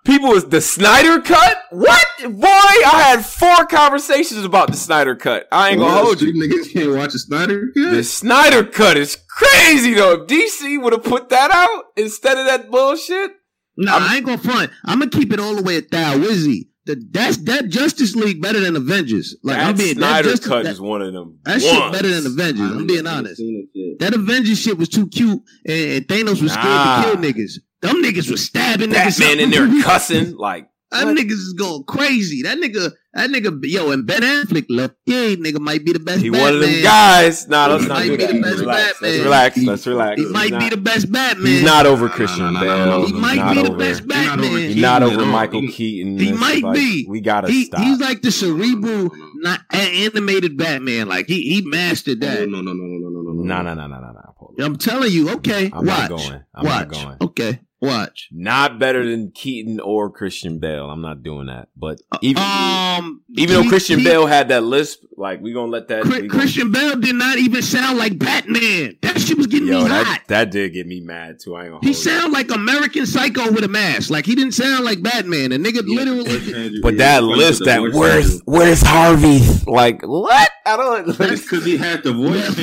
people 0.04 0.28
was 0.28 0.46
the 0.48 0.60
Snyder 0.60 1.22
cut. 1.22 1.56
What 1.70 2.04
boy? 2.22 2.46
I 2.46 3.02
had 3.16 3.24
four 3.24 3.66
conversations 3.66 4.44
about 4.44 4.70
the 4.70 4.76
Snyder 4.76 5.16
cut. 5.16 5.48
I 5.50 5.70
ain't 5.70 5.78
gonna 5.78 5.90
Well, 5.94 6.04
hold 6.04 6.20
you. 6.20 6.34
Niggas 6.34 6.70
can't 6.72 6.94
watch 6.94 7.14
a 7.14 7.18
Snyder. 7.18 7.70
The 7.74 8.04
Snyder 8.04 8.62
cut 8.64 8.98
is 8.98 9.16
crazy 9.28 9.94
though. 9.94 10.22
If 10.22 10.28
DC 10.28 10.80
would 10.82 10.92
have 10.92 11.04
put 11.04 11.30
that 11.30 11.50
out 11.50 11.84
instead 11.96 12.36
of 12.36 12.44
that 12.46 12.70
bullshit. 12.70 13.32
Nah, 13.76 13.98
I 13.98 14.16
ain't 14.16 14.24
gonna 14.26 14.38
front. 14.38 14.70
I'm 14.84 14.98
gonna 14.98 15.10
keep 15.10 15.32
it 15.32 15.40
all 15.40 15.54
the 15.56 15.62
way 15.62 15.76
at 15.76 15.90
Thou 15.90 16.14
Wizzy. 16.18 16.68
The, 16.86 17.02
that's 17.10 17.38
that 17.44 17.68
Justice 17.70 18.14
League 18.14 18.42
better 18.42 18.60
than 18.60 18.76
Avengers. 18.76 19.36
Like 19.42 19.56
that 19.56 19.68
I'm 19.70 19.76
being 19.76 19.98
that 20.00 20.22
Justice, 20.24 20.46
cut 20.46 20.64
that, 20.64 20.70
is 20.72 20.80
one 20.82 21.00
of 21.00 21.12
them. 21.14 21.38
that 21.44 21.62
shit 21.62 21.92
better 21.92 22.08
than 22.08 22.26
Avengers. 22.26 22.70
I'm 22.70 22.86
being 22.86 23.06
honest. 23.06 23.38
seen 23.38 23.66
it 23.72 23.78
yet. 23.78 23.98
That 24.00 24.14
Avengers 24.18 24.58
shit 24.60 24.76
was 24.76 24.90
too 24.90 25.06
cute, 25.08 25.40
and, 25.66 25.90
and 25.92 26.06
Thanos 26.06 26.42
was 26.42 26.52
scared 26.52 26.66
Nah. 26.66 27.02
to 27.02 27.10
kill 27.12 27.16
niggas. 27.22 27.52
Them 27.80 28.02
niggas 28.02 28.30
was 28.30 28.44
stabbing 28.44 28.90
niggas. 28.90 29.18
Batman 29.18 29.40
in 29.40 29.50
there 29.50 29.82
cussing 29.82 30.36
like 30.36 30.68
That 30.90 31.06
niggas 31.06 31.30
is 31.32 31.54
going 31.54 31.84
crazy. 31.84 32.42
That 32.42 32.58
nigga, 32.58 32.92
that 33.14 33.30
nigga, 33.30 33.58
yo, 33.64 33.90
and 33.92 34.06
Ben 34.06 34.22
Affleck 34.22 34.66
left. 34.68 34.94
Yeah, 35.06 35.34
nigga 35.36 35.60
might 35.60 35.84
be 35.84 35.92
the 35.92 35.98
best. 36.00 36.20
He 36.22 36.30
Batman. 36.30 36.42
one 36.44 36.54
of 36.54 36.60
them 36.60 36.82
guys. 36.82 37.48
Nah, 37.48 37.66
let's 37.68 37.82
He 37.82 37.88
not 37.88 37.94
might 37.98 38.04
do 38.06 38.16
be 38.16 38.24
that. 38.26 38.32
the 38.34 38.40
best 38.40 38.58
Relax. 38.58 38.92
Batman. 38.92 39.10
Let's 39.10 39.24
relax. 39.24 39.56
Let's 39.58 39.86
relax. 39.86 40.20
He 40.20 40.26
might 40.28 40.52
He's 40.52 40.62
be 40.64 40.68
the 40.70 40.76
best 40.82 41.12
Batman. 41.12 41.46
He's 41.46 41.62
not 41.62 41.86
over 41.86 42.08
Christian 42.08 42.44
no, 42.44 42.50
no, 42.50 42.60
Bale. 42.60 42.68
no, 42.78 42.84
no, 42.84 42.90
no. 42.90 43.00
He 43.06 43.12
He's 43.12 43.20
might 43.20 43.54
be 43.54 43.62
the 43.62 43.68
over- 43.68 43.78
best 43.78 44.00
He's 44.00 44.08
not 44.08 44.38
over 44.38 44.42
Batman. 44.42 44.60
He's 44.70 44.76
not 44.82 45.02
over. 45.02 45.26
Michael 45.26 45.60
He- 45.62 45.68
Keaton. 45.72 46.18
He 46.18 46.32
might 46.32 46.62
like, 46.62 46.74
be. 46.74 47.06
We 47.08 47.20
gotta 47.20 47.48
he, 47.48 47.64
stop. 47.66 47.80
He's 47.80 48.00
like 48.00 48.22
the 48.22 48.30
cerebral, 48.30 49.10
not 49.36 49.60
a- 49.72 49.76
animated 50.06 50.56
Batman. 50.56 51.08
Like 51.08 51.26
he 51.26 51.42
he 51.42 51.62
mastered 51.62 52.22
Oh, 52.22 52.26
that. 52.26 52.48
no, 52.48 52.60
no, 52.60 52.72
no, 52.72 52.84
no, 52.84 52.98
no, 52.98 53.08
no, 53.08 53.20
no, 53.22 53.32
no. 53.32 53.42
no, 53.42 53.62
no, 53.62 53.74
no, 53.74 53.86
no, 53.86 54.00
no, 54.00 54.12
no. 54.12 54.34
Polo. 54.38 54.54
I'm 54.60 54.76
telling 54.76 55.12
you. 55.12 55.30
Okay, 55.30 55.70
I'm 55.72 55.86
watch. 55.86 55.98
not 56.00 56.08
going. 56.10 56.40
I'm 56.54 56.64
watch. 56.66 56.88
not 56.88 56.90
going. 56.90 57.16
Okay, 57.20 57.60
watch. 57.85 58.28
Not 58.32 58.78
better 58.78 59.09
than 59.09 59.30
Keaton 59.30 59.80
or 59.80 60.11
Christian 60.11 60.59
Bale. 60.59 60.91
I'm 60.91 61.01
not 61.03 61.22
doing 61.22 61.47
that. 61.47 61.68
But 61.76 62.01
even 62.22 62.43
Um, 62.43 63.22
even 63.37 63.55
though 63.62 63.68
Christian 63.68 63.99
he- 64.01 64.05
Bale 64.05 64.26
had 64.26 64.49
that 64.49 64.62
lisp, 64.64 65.03
like 65.16 65.40
we 65.40 65.52
gonna 65.52 65.70
let 65.70 65.88
that. 65.88 66.04
Chri- 66.04 66.22
we 66.22 66.28
gonna- 66.28 66.40
Christian 66.40 66.72
Bale 66.72 66.96
did 66.96 67.14
not 67.14 67.38
even 67.38 67.62
sound 67.62 67.98
like 67.98 68.18
Batman. 68.18 68.96
That 69.02 69.20
shit 69.20 69.36
was 69.38 69.46
getting 69.46 69.68
Yo, 69.68 69.82
me 69.82 69.88
that, 69.88 70.06
hot. 70.06 70.20
that 70.28 70.50
did 70.50 70.72
get 70.72 70.86
me 70.86 71.00
mad 71.00 71.38
too. 71.40 71.54
I 71.54 71.62
ain't 71.64 71.70
gonna. 71.72 71.80
He 71.82 71.88
hold 71.92 71.96
sound 71.96 72.32
like 72.32 72.50
American 72.50 73.06
Psycho 73.06 73.52
with 73.52 73.62
a 73.64 73.68
mask. 73.68 74.10
Like 74.10 74.26
he 74.26 74.34
didn't 74.34 74.52
sound 74.54 74.84
like 74.84 75.02
Batman. 75.02 75.50
The 75.50 75.58
nigga 75.58 75.82
literally. 75.86 76.80
But 76.82 76.98
that 76.98 77.22
list, 77.22 77.64
that 77.64 77.80
where's 77.80 78.40
where's 78.44 78.82
Harvey? 78.82 79.40
Like 79.66 80.02
what? 80.02 80.50
I 80.66 80.76
don't. 80.76 81.16
That's 81.18 81.42
because 81.42 81.64
he 81.64 81.76
had 81.76 82.02
the 82.02 82.12
voice 82.12 82.56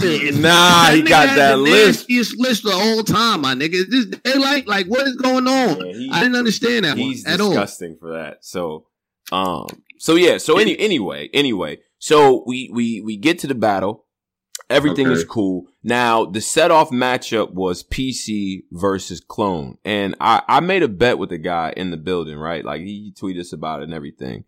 change. 0.00 0.38
Nah, 0.38 0.90
he 0.90 1.02
got 1.02 1.34
that 1.36 1.50
the 1.50 1.56
lisp. 1.56 2.08
nastiest 2.08 2.38
lisp 2.38 2.64
the 2.64 2.70
whole 2.70 3.02
time, 3.02 3.42
my 3.42 3.54
nigga. 3.54 3.74
It's 3.74 3.90
Just 3.90 4.22
they 4.24 4.34
like 4.34 4.66
like 4.66 4.86
what 4.86 5.06
is 5.06 5.16
going 5.16 5.46
on? 5.46 5.82
I 6.12 6.20
didn't 6.22 6.36
understand 6.36 6.84
that 6.84 6.90
one 6.96 6.98
He's 6.98 7.26
at 7.26 7.40
all. 7.40 7.50
disgusting 7.50 7.96
for 7.98 8.12
that. 8.12 8.44
So, 8.44 8.86
um, 9.32 9.66
so 9.98 10.14
yeah. 10.14 10.38
So 10.38 10.58
any 10.58 10.78
anyway, 10.78 11.28
anyway. 11.34 11.78
So 11.98 12.44
we 12.46 12.70
we 12.72 13.00
we 13.00 13.16
get 13.16 13.38
to 13.40 13.46
the 13.46 13.54
battle. 13.54 14.04
Everything 14.70 15.06
Okay. 15.06 15.14
is 15.14 15.24
cool. 15.24 15.64
Now 15.82 16.26
the 16.26 16.40
set 16.42 16.70
off 16.70 16.90
matchup 16.90 17.52
was 17.54 17.82
PC 17.82 18.64
versus 18.70 19.20
Clone, 19.20 19.78
and 19.84 20.14
I 20.20 20.42
I 20.46 20.60
made 20.60 20.82
a 20.82 20.88
bet 20.88 21.18
with 21.18 21.30
the 21.30 21.38
guy 21.38 21.72
in 21.76 21.90
the 21.90 21.96
building, 21.96 22.36
right? 22.36 22.64
Like 22.64 22.82
he 22.82 23.12
tweeted 23.18 23.40
us 23.40 23.52
about 23.52 23.80
it 23.80 23.84
and 23.84 23.94
everything, 23.94 24.44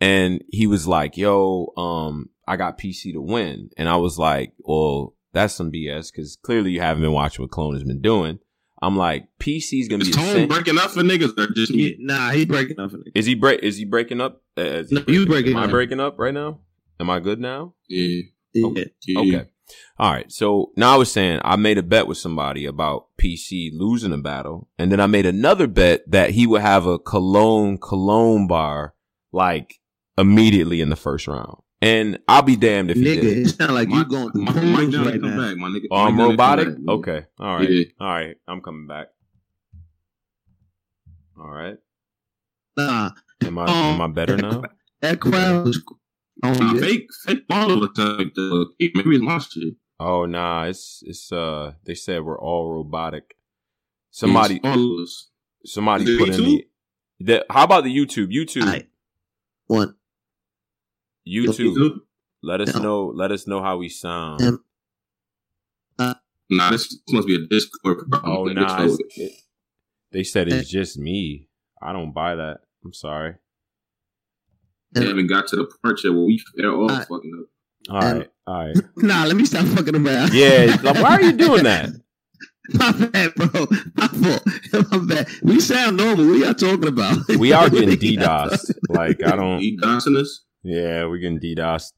and 0.00 0.42
he 0.50 0.66
was 0.66 0.88
like, 0.88 1.16
"Yo, 1.16 1.72
um, 1.76 2.30
I 2.46 2.56
got 2.56 2.76
PC 2.78 3.12
to 3.12 3.20
win," 3.20 3.70
and 3.76 3.88
I 3.88 3.96
was 3.96 4.18
like, 4.18 4.52
"Well, 4.58 5.14
that's 5.32 5.54
some 5.54 5.70
BS 5.70 6.10
because 6.10 6.36
clearly 6.42 6.72
you 6.72 6.80
haven't 6.80 7.02
been 7.02 7.12
watching 7.12 7.42
what 7.44 7.52
Clone 7.52 7.74
has 7.74 7.84
been 7.84 8.02
doing." 8.02 8.40
I'm 8.84 8.96
like, 8.96 9.28
PC's 9.38 9.86
gonna 9.86 10.02
Is 10.02 10.08
be 10.08 10.16
the 10.16 10.18
Tone 10.18 10.48
breaking 10.48 10.76
up 10.76 10.90
for 10.90 11.02
niggas 11.02 11.38
or 11.38 11.52
just 11.54 11.72
me? 11.72 11.94
Nah, 12.00 12.30
he 12.30 12.44
breaking 12.44 12.80
up. 12.80 12.90
For 12.90 12.96
niggas. 12.96 13.12
Is 13.14 13.26
he 13.26 13.36
break? 13.36 13.62
Is 13.62 13.76
he 13.76 13.84
breaking 13.84 14.20
up? 14.20 14.42
Uh, 14.58 14.62
is 14.62 14.90
he 14.90 14.96
No, 14.96 15.04
you 15.06 15.24
breaking 15.24 15.52
Am 15.52 15.58
I 15.58 15.64
up. 15.66 15.70
breaking 15.70 16.00
up 16.00 16.18
right 16.18 16.34
now? 16.34 16.58
Am 17.00 17.10
I 17.10 17.20
good 17.20 17.40
now? 17.40 17.74
Yeah. 17.88 18.22
Yeah. 18.54 18.84
yeah. 19.06 19.18
Okay. 19.18 19.50
All 19.98 20.12
right. 20.12 20.30
So 20.30 20.72
now 20.76 20.94
I 20.94 20.96
was 20.96 21.10
saying 21.10 21.40
I 21.44 21.56
made 21.56 21.78
a 21.78 21.82
bet 21.82 22.06
with 22.06 22.18
somebody 22.18 22.66
about 22.66 23.06
PC 23.18 23.70
losing 23.72 24.12
a 24.12 24.18
battle, 24.18 24.68
and 24.78 24.92
then 24.92 25.00
I 25.00 25.06
made 25.06 25.26
another 25.26 25.66
bet 25.66 26.02
that 26.10 26.30
he 26.30 26.46
would 26.46 26.62
have 26.62 26.86
a 26.86 26.98
cologne 26.98 27.78
cologne 27.78 28.46
bar 28.46 28.94
like 29.32 29.80
immediately 30.18 30.80
in 30.80 30.90
the 30.90 30.96
first 30.96 31.26
round. 31.26 31.58
And 31.80 32.20
I'll 32.28 32.42
be 32.42 32.54
damned 32.54 32.92
if 32.92 32.96
he 32.96 33.02
Nigga, 33.04 33.22
did. 33.22 33.38
it 33.38 33.48
sound 33.50 33.74
like 33.74 33.88
you 33.88 34.04
going 34.04 34.30
through 34.30 34.42
My, 34.42 34.52
Mike 34.52 34.62
poodles 34.62 34.94
Down 34.94 35.04
right 35.06 35.20
come 35.20 35.36
now. 35.36 35.48
back, 35.48 35.56
my 35.56 35.68
nigga. 35.68 35.84
Um, 35.84 35.88
oh, 35.90 35.96
I'm 35.96 36.18
robotic. 36.20 36.68
back. 36.68 36.76
Okay. 36.88 37.24
All 37.40 37.56
right. 37.56 37.68
Yeah. 37.68 37.84
All 37.98 38.06
right. 38.08 38.36
I'm 38.46 38.60
coming 38.60 38.86
back. 38.86 39.08
All 41.36 41.50
right. 41.50 41.76
Nah, 42.76 43.10
Am 43.44 43.58
I 43.58 43.92
am 43.94 44.00
I 44.00 44.06
better 44.06 44.34
um, 44.34 44.40
now? 44.40 44.62
that 45.00 45.18
crowd 45.20 45.66
was. 45.66 45.82
Oh, 46.44 46.52
Nah, 46.52 46.74
yeah. 46.74 46.80
fake, 46.80 47.06
fake 47.24 47.46
ball 47.48 47.68
look 47.68 47.96
like 47.98 48.34
the 48.34 48.66
maybe 48.80 49.14
it's 49.16 49.22
my 49.22 49.38
shit. 49.38 49.74
Oh 50.00 50.24
nah, 50.26 50.64
it's 50.64 51.02
it's 51.06 51.30
uh 51.30 51.74
they 51.84 51.94
said 51.94 52.24
we're 52.24 52.40
all 52.40 52.72
robotic. 52.72 53.36
Somebody 54.10 54.56
It's 54.56 54.64
all 54.66 54.98
of 54.98 55.02
us. 55.04 55.30
somebody 55.64 56.04
Is 56.04 56.10
it 56.10 56.18
put 56.18 56.28
in 56.30 56.42
the, 56.44 56.66
the 57.20 57.46
how 57.48 57.64
about 57.64 57.84
the 57.84 57.96
YouTube? 57.96 58.32
YouTube. 58.32 58.62
Aight. 58.64 58.88
One. 59.68 59.94
YouTube. 61.26 61.76
YouTube? 61.76 61.96
Let 62.42 62.60
us 62.60 62.74
No. 62.74 62.82
know 62.82 63.06
let 63.14 63.30
us 63.30 63.46
know 63.46 63.62
how 63.62 63.76
we 63.76 63.88
sound. 63.88 64.42
Um, 64.42 64.64
Nah, 66.50 66.70
this 66.70 66.98
must 67.08 67.26
be 67.26 67.36
a 67.36 67.46
Discord 67.46 68.10
problem. 68.10 68.32
oh 68.36 68.42
Like, 68.42 68.56
nah. 68.56 68.82
it's 68.84 68.94
it's- 69.00 69.18
it- 69.18 69.38
they 70.10 70.22
said 70.24 70.48
it's 70.48 70.68
just 70.68 70.98
me. 70.98 71.48
I 71.80 71.92
don't 71.94 72.12
buy 72.12 72.34
that. 72.34 72.58
I'm 72.84 72.92
sorry. 72.92 73.36
They 74.92 75.06
haven't 75.06 75.26
got 75.28 75.46
to 75.48 75.56
the 75.56 75.70
part 75.82 76.02
yet 76.04 76.10
where 76.12 76.22
we 76.22 76.42
they're 76.54 76.70
all 76.72 76.90
Alright. 76.90 77.08
fucking 77.08 77.32
up. 77.40 77.46
All 77.90 78.00
right, 78.00 78.22
um, 78.22 78.28
all 78.46 78.66
right. 78.66 78.76
Nah, 78.96 79.24
let 79.24 79.36
me 79.36 79.44
stop 79.44 79.64
fucking 79.66 79.96
around. 79.96 80.32
Yeah, 80.34 80.76
like, 80.82 80.96
why 81.02 81.14
are 81.16 81.22
you 81.22 81.32
doing 81.32 81.64
that? 81.64 81.90
My 82.74 82.92
bad, 82.92 83.34
bro. 83.34 83.66
My 83.96 84.06
fault. 84.08 84.44
My 84.92 84.98
bad. 85.14 85.28
We 85.42 85.58
sound 85.60 85.96
normal. 85.96 86.26
What 86.26 86.34
are 86.36 86.38
y'all 86.38 86.54
talking 86.54 86.86
about? 86.88 87.26
We 87.38 87.52
are 87.52 87.68
getting 87.68 87.90
DDoS. 87.98 88.70
Like 88.88 89.22
I 89.24 89.34
don't 89.34 89.60
You 89.60 89.78
dosing 89.78 90.16
us? 90.16 90.44
Yeah, 90.62 91.06
we're 91.06 91.18
getting 91.18 91.40
DDoS. 91.40 91.92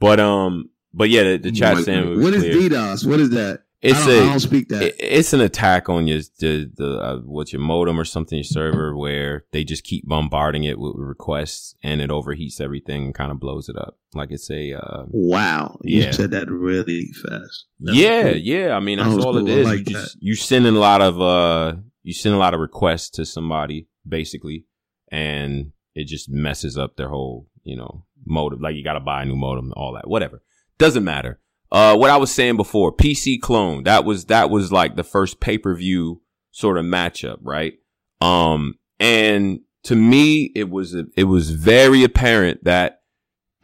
But 0.00 0.18
um 0.18 0.70
but 0.94 1.10
yeah, 1.10 1.24
the, 1.24 1.36
the 1.38 1.52
chat 1.52 1.76
saying 1.84 2.08
we 2.16 2.24
What 2.24 2.32
is 2.34 2.42
clear. 2.42 2.70
DDoS? 2.70 3.06
What 3.08 3.20
is 3.20 3.30
that? 3.30 3.64
It's 3.80 3.96
I 4.00 4.06
don't, 4.06 4.14
a- 4.18 4.22
I 4.22 4.30
don't 4.30 4.40
speak 4.40 4.68
that. 4.70 4.82
It- 4.82 4.96
it's 4.98 5.32
an 5.32 5.40
attack 5.40 5.88
on 5.88 6.06
your 6.08 6.20
the 6.40 6.70
the 6.74 6.98
uh, 7.00 7.16
what's 7.24 7.52
your 7.52 7.62
modem 7.62 7.98
or 8.00 8.04
something 8.04 8.36
your 8.36 8.44
server 8.44 8.96
where 8.96 9.44
they 9.52 9.62
just 9.64 9.84
keep 9.84 10.04
bombarding 10.06 10.64
it 10.64 10.78
with 10.80 10.94
requests 10.96 11.74
and 11.82 12.00
it 12.00 12.10
overheats 12.10 12.60
everything 12.60 13.04
and 13.04 13.14
kind 13.14 13.30
of 13.30 13.38
blows 13.38 13.68
it 13.68 13.76
up 13.78 13.96
like 14.14 14.30
it's 14.32 14.50
a 14.50 14.72
uh, 14.74 15.04
wow. 15.10 15.78
You 15.84 16.02
Yeah. 16.02 16.10
said 16.10 16.32
that 16.32 16.50
really 16.50 17.08
fast. 17.22 17.66
That's 17.78 17.96
yeah 17.96 18.22
cool. 18.32 18.36
yeah 18.38 18.76
I 18.76 18.80
mean 18.80 18.98
that's 18.98 19.14
was 19.14 19.24
all 19.24 19.34
cool. 19.34 19.48
it 19.48 19.58
is 19.58 19.66
like 19.66 19.78
you 19.78 19.84
just 19.84 20.16
you 20.20 20.34
send 20.34 20.66
in 20.66 20.74
a 20.74 20.78
lot 20.80 21.00
of 21.00 21.20
uh 21.20 21.76
you 22.02 22.12
send 22.14 22.34
a 22.34 22.38
lot 22.38 22.54
of 22.54 22.60
requests 22.60 23.10
to 23.10 23.24
somebody 23.24 23.86
basically 24.08 24.64
and 25.12 25.72
it 25.94 26.06
just 26.06 26.28
messes 26.28 26.76
up 26.76 26.96
their 26.96 27.08
whole 27.08 27.46
you 27.62 27.76
know 27.76 28.04
modem 28.26 28.60
like 28.60 28.74
you 28.74 28.82
got 28.82 28.94
to 28.94 29.00
buy 29.00 29.22
a 29.22 29.24
new 29.24 29.36
modem 29.36 29.72
all 29.76 29.92
that 29.94 30.08
whatever 30.08 30.42
doesn't 30.78 31.04
matter 31.04 31.38
uh 31.72 31.96
what 31.96 32.10
i 32.10 32.16
was 32.16 32.32
saying 32.32 32.56
before 32.56 32.92
pc 32.94 33.40
clone 33.40 33.82
that 33.84 34.04
was 34.04 34.26
that 34.26 34.50
was 34.50 34.70
like 34.72 34.96
the 34.96 35.04
first 35.04 35.40
pay-per-view 35.40 36.20
sort 36.50 36.78
of 36.78 36.84
matchup 36.84 37.38
right 37.42 37.74
um 38.20 38.74
and 38.98 39.60
to 39.84 39.94
me 39.94 40.50
it 40.54 40.68
was 40.70 40.94
a, 40.94 41.04
it 41.16 41.24
was 41.24 41.50
very 41.50 42.02
apparent 42.04 42.64
that 42.64 43.00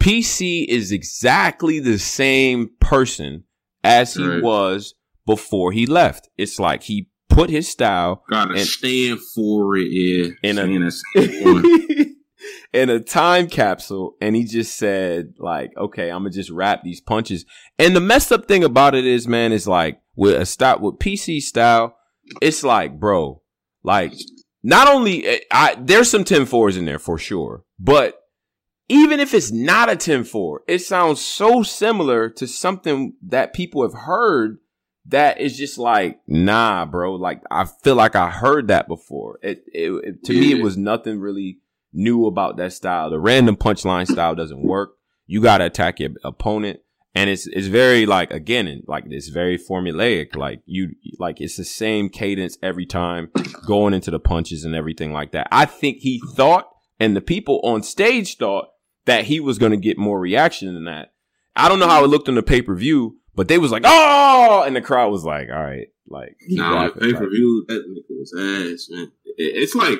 pc 0.01 0.65
is 0.67 0.91
exactly 0.91 1.79
the 1.79 1.97
same 1.97 2.69
person 2.79 3.43
as 3.83 4.13
he 4.13 4.23
Right. 4.25 4.41
was 4.43 4.93
before 5.25 5.71
he 5.71 5.85
left 5.85 6.29
it's 6.37 6.59
like 6.59 6.83
he 6.83 7.09
put 7.29 7.49
his 7.49 7.67
style 7.67 8.23
Gotta 8.29 8.51
And- 8.53 8.59
stand 8.61 9.19
for 9.33 9.75
it, 9.77 9.87
yeah. 9.91 10.27
In 10.43 10.57
a- 10.57 10.61
Saying 10.65 10.79
that 10.81 10.91
same 11.15 11.43
one. 11.43 12.15
In 12.75 12.89
a 12.89 12.99
time 12.99 13.47
capsule 13.47 14.15
and 14.21 14.35
he 14.35 14.43
just 14.43 14.77
said 14.77 15.33
like 15.39 15.71
okay 15.77 16.09
i'm 16.11 16.19
gonna 16.23 16.29
just 16.29 16.49
wrap 16.51 16.83
these 16.83 16.99
punches. 17.01 17.45
And 17.79 17.95
the 17.95 18.01
messed 18.01 18.31
up 18.31 18.45
thing 18.47 18.63
about 18.63 18.93
it 18.95 19.05
is 19.05 19.27
man 19.27 19.51
is 19.53 19.67
like 19.67 19.99
with 20.15 20.35
a 20.35 20.45
stop 20.45 20.81
with 20.81 20.95
pc 20.99 21.41
style 21.41 21.95
it's 22.41 22.63
like 22.63 22.99
bro 22.99 23.41
like 23.83 24.13
not 24.63 24.87
only 24.87 25.25
eh, 25.25 25.39
i 25.51 25.75
there's 25.79 26.09
some 26.11 26.23
10 26.23 26.43
4s 26.45 26.77
in 26.77 26.85
there 26.85 26.99
for 26.99 27.17
sure 27.17 27.63
but 27.79 28.19
even 28.89 29.19
if 29.19 29.33
it's 29.33 29.51
not 29.51 29.89
a 29.89 29.95
10 29.95 30.23
4 30.25 30.61
it 30.67 30.79
sounds 30.79 31.21
so 31.21 31.63
similar 31.63 32.29
to 32.29 32.45
something 32.47 33.13
that 33.21 33.53
people 33.53 33.81
have 33.83 33.93
heard 34.01 34.57
that 35.07 35.39
is 35.39 35.55
just 35.57 35.77
like 35.77 36.19
nah 36.27 36.83
bro 36.85 37.13
like 37.13 37.41
i 37.51 37.63
feel 37.83 37.95
like 37.95 38.15
i 38.15 38.29
heard 38.29 38.67
that 38.69 38.87
before. 38.87 39.37
It, 39.43 39.63
it, 39.71 39.91
it- 40.03 40.23
to 40.25 40.33
me 40.33 40.51
it 40.51 40.63
was 40.63 40.77
nothing 40.77 41.19
really 41.19 41.59
new 41.95 42.25
about 42.27 42.57
that 42.57 42.73
style. 42.73 43.09
The 43.09 43.19
random 43.19 43.55
punchline 43.55 44.07
style 44.07 44.35
doesn't 44.35 44.61
work. 44.61 44.91
You 45.25 45.41
got 45.41 45.57
to 45.59 45.65
attack 45.65 45.99
your 45.99 46.11
opponent. 46.23 46.79
And 47.17 47.29
it's 47.29 47.47
it's 47.47 47.67
very 47.67 48.05
like 48.05 48.31
again 48.31 48.83
like 48.87 49.05
it's 49.07 49.29
very 49.29 49.57
formulaic. 49.57 50.35
Like 50.35 50.61
you 50.65 50.95
like 51.17 51.39
it's 51.39 51.55
the 51.55 51.63
same 51.63 52.09
cadence 52.09 52.57
every 52.61 52.85
time 52.85 53.29
going 53.65 53.93
into 53.93 54.11
the 54.11 54.19
punches 54.19 54.65
and 54.65 54.75
everything 54.75 55.13
like 55.13 55.31
that. 55.31 55.47
I 55.49 55.63
think 55.65 55.99
he 55.99 56.21
thought 56.33 56.67
and 56.99 57.15
the 57.15 57.21
people 57.21 57.61
on 57.63 57.83
stage 57.83 58.35
thought 58.35 58.67
that 59.05 59.23
he 59.25 59.39
was 59.39 59.57
going 59.57 59.71
to 59.71 59.77
get 59.77 59.97
more 59.97 60.19
reaction 60.19 60.73
than 60.73 60.83
that. 60.85 61.13
I 61.55 61.69
don't 61.69 61.79
know 61.79 61.87
how 61.87 62.03
it 62.03 62.07
looked 62.07 62.27
on 62.27 62.35
the 62.35 62.43
pay-per-view 62.43 63.15
but 63.33 63.47
they 63.47 63.57
was 63.57 63.71
like 63.71 63.83
oh! 63.85 64.63
And 64.67 64.75
the 64.75 64.81
crowd 64.81 65.09
was 65.11 65.23
like 65.23 65.47
all 65.49 65.63
right 65.63 65.87
like 66.09 66.35
Nah, 66.49 66.89
pay 66.89 67.13
per 67.13 67.29
view, 67.29 67.63
that 67.69 67.81
nigga 67.87 68.19
was 68.19 68.33
ass, 68.37 68.87
man. 68.89 69.11
It- 69.37 69.55
it's 69.63 69.73
like 69.75 69.99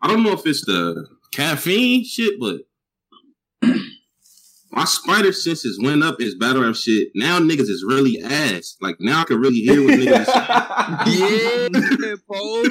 I 0.00 0.08
don't 0.08 0.22
know 0.22 0.32
if 0.32 0.46
it's 0.46 0.64
the 0.64 1.06
caffeine 1.32 2.04
shit, 2.04 2.34
but 2.40 2.60
my 4.70 4.84
spider 4.84 5.32
senses 5.32 5.80
went 5.82 6.02
up 6.02 6.20
as 6.20 6.34
battle 6.34 6.62
rap 6.62 6.74
shit. 6.74 7.08
Now 7.14 7.38
niggas 7.40 7.68
is 7.68 7.84
really 7.86 8.20
ass. 8.22 8.76
Like 8.80 8.96
now 9.00 9.20
I 9.22 9.24
can 9.24 9.38
really 9.40 9.58
hear 9.60 9.82
what 9.84 9.94
niggas. 9.94 10.26
Yeah, 11.06 12.14
Paul. 12.28 12.62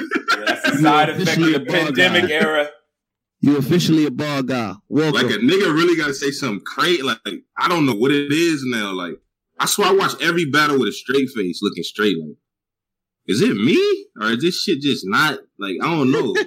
that's 0.46 0.70
the 0.70 0.78
side 0.80 1.10
effect 1.10 1.36
of 1.36 1.44
the 1.44 1.54
Officially 1.54 1.54
a 1.54 1.58
ball 1.60 1.66
pandemic 1.86 2.22
guy. 2.28 2.30
era 2.34 2.68
You 3.40 3.56
officially 3.58 4.06
a 4.06 4.10
ball 4.10 4.42
guy. 4.42 4.74
Welcome. 4.88 5.14
like 5.26 5.34
a 5.34 5.38
nigga 5.38 5.74
really 5.74 5.96
got 5.96 6.06
to 6.08 6.14
say 6.14 6.30
something 6.30 6.64
crazy. 6.64 7.02
Like, 7.02 7.18
I 7.58 7.68
don't 7.68 7.84
know 7.86 7.94
what 7.94 8.10
it 8.12 8.32
is 8.32 8.62
now. 8.64 8.92
Like 8.92 9.18
I 9.58 9.66
swear 9.66 9.88
I 9.88 9.92
watch 9.92 10.12
every 10.22 10.46
battle 10.46 10.78
with 10.78 10.88
a 10.88 10.92
straight 10.92 11.28
face, 11.30 11.60
looking 11.62 11.82
straight. 11.82 12.16
Like, 12.18 12.36
is 13.26 13.40
it 13.42 13.54
me 13.56 14.06
or 14.20 14.28
is 14.30 14.40
this 14.42 14.62
shit 14.62 14.80
just 14.80 15.04
not 15.06 15.38
like 15.58 15.76
I 15.82 15.86
don't 15.90 16.10
know? 16.10 16.34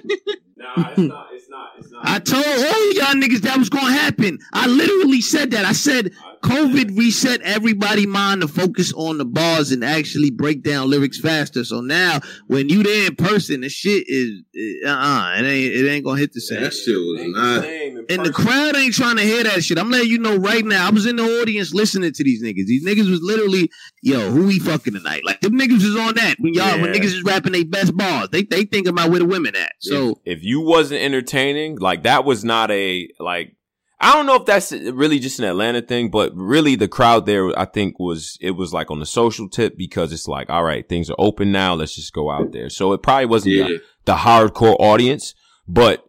Nah, 0.60 0.90
it's 0.90 0.98
not. 0.98 1.28
It's 1.32 1.48
not. 1.48 1.68
It's 1.78 1.89
not. 1.89 1.89
I 2.02 2.18
told 2.18 2.44
all 2.44 2.92
y'all 2.94 3.14
niggas 3.14 3.40
that 3.42 3.58
was 3.58 3.68
gonna 3.68 3.92
happen. 3.92 4.38
I 4.52 4.66
literally 4.66 5.20
said 5.20 5.50
that. 5.52 5.64
I 5.64 5.72
said 5.72 6.12
COVID 6.42 6.96
reset 6.96 7.40
everybody 7.42 8.06
mind 8.06 8.40
to 8.40 8.48
focus 8.48 8.92
on 8.94 9.18
the 9.18 9.24
bars 9.24 9.72
and 9.72 9.84
actually 9.84 10.30
break 10.30 10.62
down 10.62 10.88
lyrics 10.88 11.20
faster. 11.20 11.64
So 11.64 11.80
now 11.80 12.20
when 12.46 12.68
you 12.68 12.82
there 12.82 13.08
in 13.08 13.16
person, 13.16 13.60
the 13.60 13.68
shit 13.68 14.04
is 14.08 14.42
uh 14.86 14.90
uh 14.90 15.34
it 15.38 15.44
ain't 15.44 15.74
it 15.74 15.88
ain't 15.88 16.04
gonna 16.04 16.18
hit 16.18 16.32
the 16.32 16.40
same. 16.40 16.62
That 16.62 16.72
shit 16.72 16.94
was 16.94 17.26
not. 17.28 17.64
And 18.10 18.24
the 18.24 18.32
crowd 18.32 18.76
ain't 18.76 18.94
trying 18.94 19.16
to 19.16 19.22
hear 19.22 19.44
that 19.44 19.62
shit. 19.62 19.78
I'm 19.78 19.90
letting 19.90 20.08
you 20.08 20.18
know 20.18 20.36
right 20.36 20.64
now. 20.64 20.86
I 20.86 20.90
was 20.90 21.06
in 21.06 21.16
the 21.16 21.40
audience 21.40 21.74
listening 21.74 22.12
to 22.12 22.24
these 22.24 22.42
niggas. 22.42 22.66
These 22.66 22.84
niggas 22.86 23.10
was 23.10 23.20
literally, 23.22 23.70
yo, 24.02 24.30
who 24.30 24.46
we 24.46 24.58
fucking 24.58 24.94
tonight? 24.94 25.22
Like 25.24 25.40
them 25.40 25.58
niggas 25.58 25.82
is 25.82 25.96
on 25.96 26.14
that 26.14 26.36
when 26.38 26.54
y'all 26.54 26.80
when 26.80 26.92
niggas 26.92 27.04
is 27.04 27.22
rapping 27.22 27.52
their 27.52 27.64
best 27.64 27.96
bars. 27.96 28.30
They 28.30 28.42
they 28.42 28.64
think 28.64 28.88
about 28.88 29.10
where 29.10 29.20
the 29.20 29.26
women 29.26 29.54
at. 29.56 29.72
So 29.80 30.20
if, 30.24 30.38
if 30.38 30.44
you 30.44 30.60
wasn't 30.60 31.02
entertaining, 31.02 31.76
like 31.78 32.04
that 32.04 32.24
was 32.24 32.44
not 32.44 32.70
a 32.70 33.08
like. 33.18 33.54
I 34.02 34.14
don't 34.14 34.24
know 34.26 34.36
if 34.36 34.46
that's 34.46 34.72
really 34.72 35.18
just 35.18 35.38
an 35.40 35.44
Atlanta 35.44 35.82
thing, 35.82 36.10
but 36.10 36.32
really 36.34 36.74
the 36.74 36.88
crowd 36.88 37.26
there, 37.26 37.56
I 37.58 37.66
think 37.66 37.98
was 37.98 38.38
it 38.40 38.52
was 38.52 38.72
like 38.72 38.90
on 38.90 38.98
the 38.98 39.04
social 39.06 39.48
tip 39.48 39.76
because 39.76 40.12
it's 40.12 40.26
like, 40.26 40.48
all 40.48 40.64
right, 40.64 40.88
things 40.88 41.10
are 41.10 41.16
open 41.18 41.52
now. 41.52 41.74
Let's 41.74 41.94
just 41.94 42.12
go 42.14 42.30
out 42.30 42.52
there. 42.52 42.70
So 42.70 42.92
it 42.94 43.02
probably 43.02 43.26
wasn't 43.26 43.54
Yeah. 43.56 43.64
the, 43.64 43.82
the 44.06 44.14
hardcore 44.14 44.76
audience, 44.80 45.34
but 45.68 46.06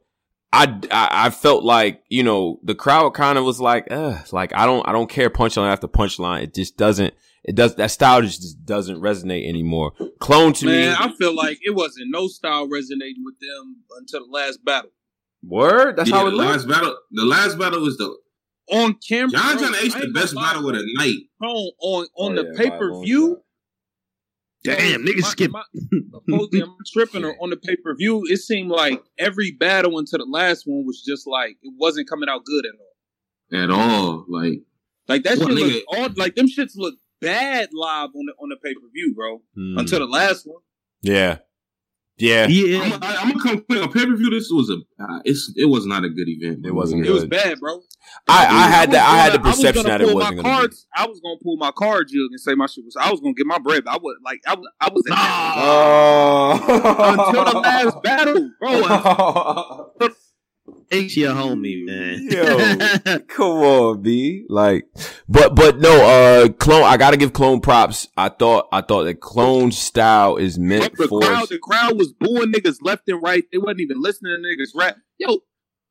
I, 0.53 0.79
I 0.91 1.25
I 1.25 1.29
felt 1.31 1.63
like 1.63 2.01
you 2.09 2.23
know 2.23 2.59
the 2.63 2.75
crowd 2.75 3.13
kind 3.13 3.37
of 3.37 3.43
was 3.45 3.59
like, 3.59 3.87
Ugh, 3.91 4.25
like 4.31 4.53
I 4.53 4.65
don't 4.65 4.87
I 4.87 4.91
don't 4.93 5.09
care 5.09 5.29
punchline 5.29 5.71
after 5.71 5.87
punchline. 5.89 6.43
It 6.43 6.53
just 6.53 6.77
doesn't. 6.77 7.13
It 7.43 7.55
does 7.55 7.75
that 7.75 7.89
style 7.91 8.21
just 8.21 8.65
doesn't 8.65 9.01
resonate 9.01 9.49
anymore. 9.49 9.93
Clone 10.19 10.53
to 10.53 10.65
Man, 10.65 10.91
me, 10.91 10.95
I 10.97 11.11
feel 11.17 11.35
like 11.35 11.57
it 11.63 11.75
wasn't 11.75 12.07
no 12.11 12.27
style 12.27 12.69
resonating 12.69 13.23
with 13.25 13.39
them 13.39 13.77
until 13.97 14.25
the 14.27 14.31
last 14.31 14.63
battle. 14.63 14.91
Word. 15.43 15.95
That's 15.97 16.09
yeah, 16.09 16.15
how 16.17 16.27
it 16.27 16.31
the 16.31 16.35
looks. 16.37 16.65
last 16.65 16.67
battle. 16.67 16.97
The 17.11 17.25
last 17.25 17.57
battle 17.57 17.81
was 17.81 17.97
the 17.97 18.15
On 18.71 18.95
camera, 19.07 19.31
John 19.31 19.57
bro, 19.57 19.65
John 19.67 19.75
H 19.83 19.95
I 19.95 19.99
the 20.01 20.07
best 20.11 20.35
battle 20.35 20.67
of 20.69 20.73
bro. 20.73 20.81
the 20.81 20.93
night. 20.97 21.17
on 21.41 21.71
on 21.81 22.07
on 22.17 22.37
Oh, 22.37 22.41
the 22.43 22.49
yeah, 22.51 22.57
pay 22.57 22.69
per 22.77 23.01
view. 23.01 23.41
damn, 24.63 25.03
niggas 25.05 25.23
skip. 25.25 25.51
Supposedly, 26.13 26.61
I'm 26.61 26.75
tripping 26.93 27.25
or 27.25 27.35
on 27.41 27.49
the 27.49 27.57
pay 27.57 27.75
per 27.75 27.95
view. 27.95 28.21
It 28.27 28.37
seemed 28.37 28.69
like 28.69 29.01
every 29.17 29.51
battle 29.51 29.97
until 29.97 30.19
the 30.19 30.25
last 30.25 30.63
one 30.65 30.85
was 30.85 31.01
just 31.05 31.27
like 31.27 31.57
it 31.61 31.73
wasn't 31.77 32.07
coming 32.09 32.29
out 32.29 32.45
good 32.45 32.65
at 32.65 32.73
all. 32.79 33.63
At 33.63 33.69
all, 33.69 34.25
like 34.29 34.61
Like 35.07 35.23
that 35.23 35.37
Well, 35.39 35.49
shit 35.49 35.57
nigga- 35.57 35.73
look 35.73 35.83
all 35.97 36.09
like 36.15 36.35
them 36.35 36.47
shits 36.47 36.73
look 36.75 36.95
bad 37.19 37.69
live 37.73 38.09
on 38.15 38.25
the 38.27 38.33
on 38.39 38.49
the 38.49 38.55
pay 38.63 38.73
per 38.73 38.87
view, 38.93 39.13
bro. 39.15 39.41
Hmm. 39.55 39.77
Until 39.79 39.99
the 39.99 40.05
last 40.05 40.45
one. 40.45 40.61
Yeah. 41.01 41.39
Yeah. 42.21 42.47
Yeah, 42.47 42.81
I'm, 42.83 43.03
I, 43.03 43.15
I'm 43.17 43.31
gonna 43.31 43.43
come 43.43 43.61
quick 43.65 43.81
on 43.81 43.91
pay 43.91 44.05
per 44.05 44.15
view. 44.15 44.29
This 44.29 44.49
was 44.51 44.69
a, 44.69 44.77
uh, 45.03 45.19
it's 45.25 45.51
it 45.57 45.65
was 45.65 45.85
not 45.85 46.03
a 46.05 46.09
good 46.09 46.29
event. 46.29 46.65
It 46.65 46.71
wasn't 46.73 47.05
It 47.05 47.11
was 47.11 47.25
bad, 47.25 47.59
bro. 47.59 47.81
I, 48.27 48.45
I 48.45 48.67
had 48.69 48.91
that. 48.91 49.07
I 49.09 49.17
had 49.17 49.33
the 49.33 49.37
gonna- 49.39 49.49
was 49.49 49.55
perception 49.57 49.83
gonna 49.83 49.97
that 49.97 50.01
it 50.09 50.13
wasn't 50.13 50.17
my 50.17 50.29
going 50.29 50.37
to 50.37 50.43
be. 50.43 50.49
cards. 50.49 50.87
I 50.95 51.07
was 51.07 51.19
gonna 51.21 51.37
pull 51.41 51.57
my 51.57 51.71
card 51.71 52.07
jug 52.09 52.29
and 52.31 52.39
say 52.39 52.53
my 52.55 52.67
shit 52.67 52.85
was. 52.85 52.95
I 52.99 53.09
was 53.09 53.19
gonna 53.21 53.33
get 53.33 53.47
my 53.47 53.57
bread. 53.57 53.83
But 53.85 53.91
I 53.93 53.97
was 53.97 54.17
like, 54.23 54.41
I 54.47 54.53
was. 54.55 54.67
I 54.79 54.89
was 54.91 55.03
at 55.09 55.15
that 55.15 55.53
Oh. 55.57 57.27
until 57.27 57.45
the 57.45 57.59
last 57.59 58.03
battle, 58.03 58.51
bro. 58.59 60.09
H 60.91 61.15
your 61.15 61.33
homie, 61.33 61.85
man. 61.85 62.27
Yo, 62.29 63.19
come 63.27 63.57
on, 63.57 64.01
B. 64.01 64.45
Like, 64.49 64.85
but 65.29 65.55
but 65.55 65.79
no, 65.79 66.05
uh, 66.05 66.49
clone. 66.49 66.83
I 66.83 66.97
gotta 66.97 67.17
give 67.17 67.33
clone 67.33 67.61
props. 67.61 68.07
I 68.17 68.29
thought 68.29 68.67
I 68.71 68.81
thought 68.81 69.03
that 69.05 69.21
clone 69.21 69.71
style 69.71 70.37
is 70.37 70.59
meant 70.59 70.97
the 70.97 71.07
for. 71.07 71.21
crowd, 71.21 71.49
the 71.49 71.59
crowd 71.59 71.97
was 71.97 72.11
booing 72.11 72.51
niggas 72.51 72.77
left 72.81 73.07
and 73.07 73.23
right. 73.23 73.43
They 73.51 73.57
wasn't 73.57 73.81
even 73.81 74.01
listening 74.01 74.35
to 74.35 74.47
niggas 74.47 74.71
rap. 74.75 74.97
Yo, 75.17 75.39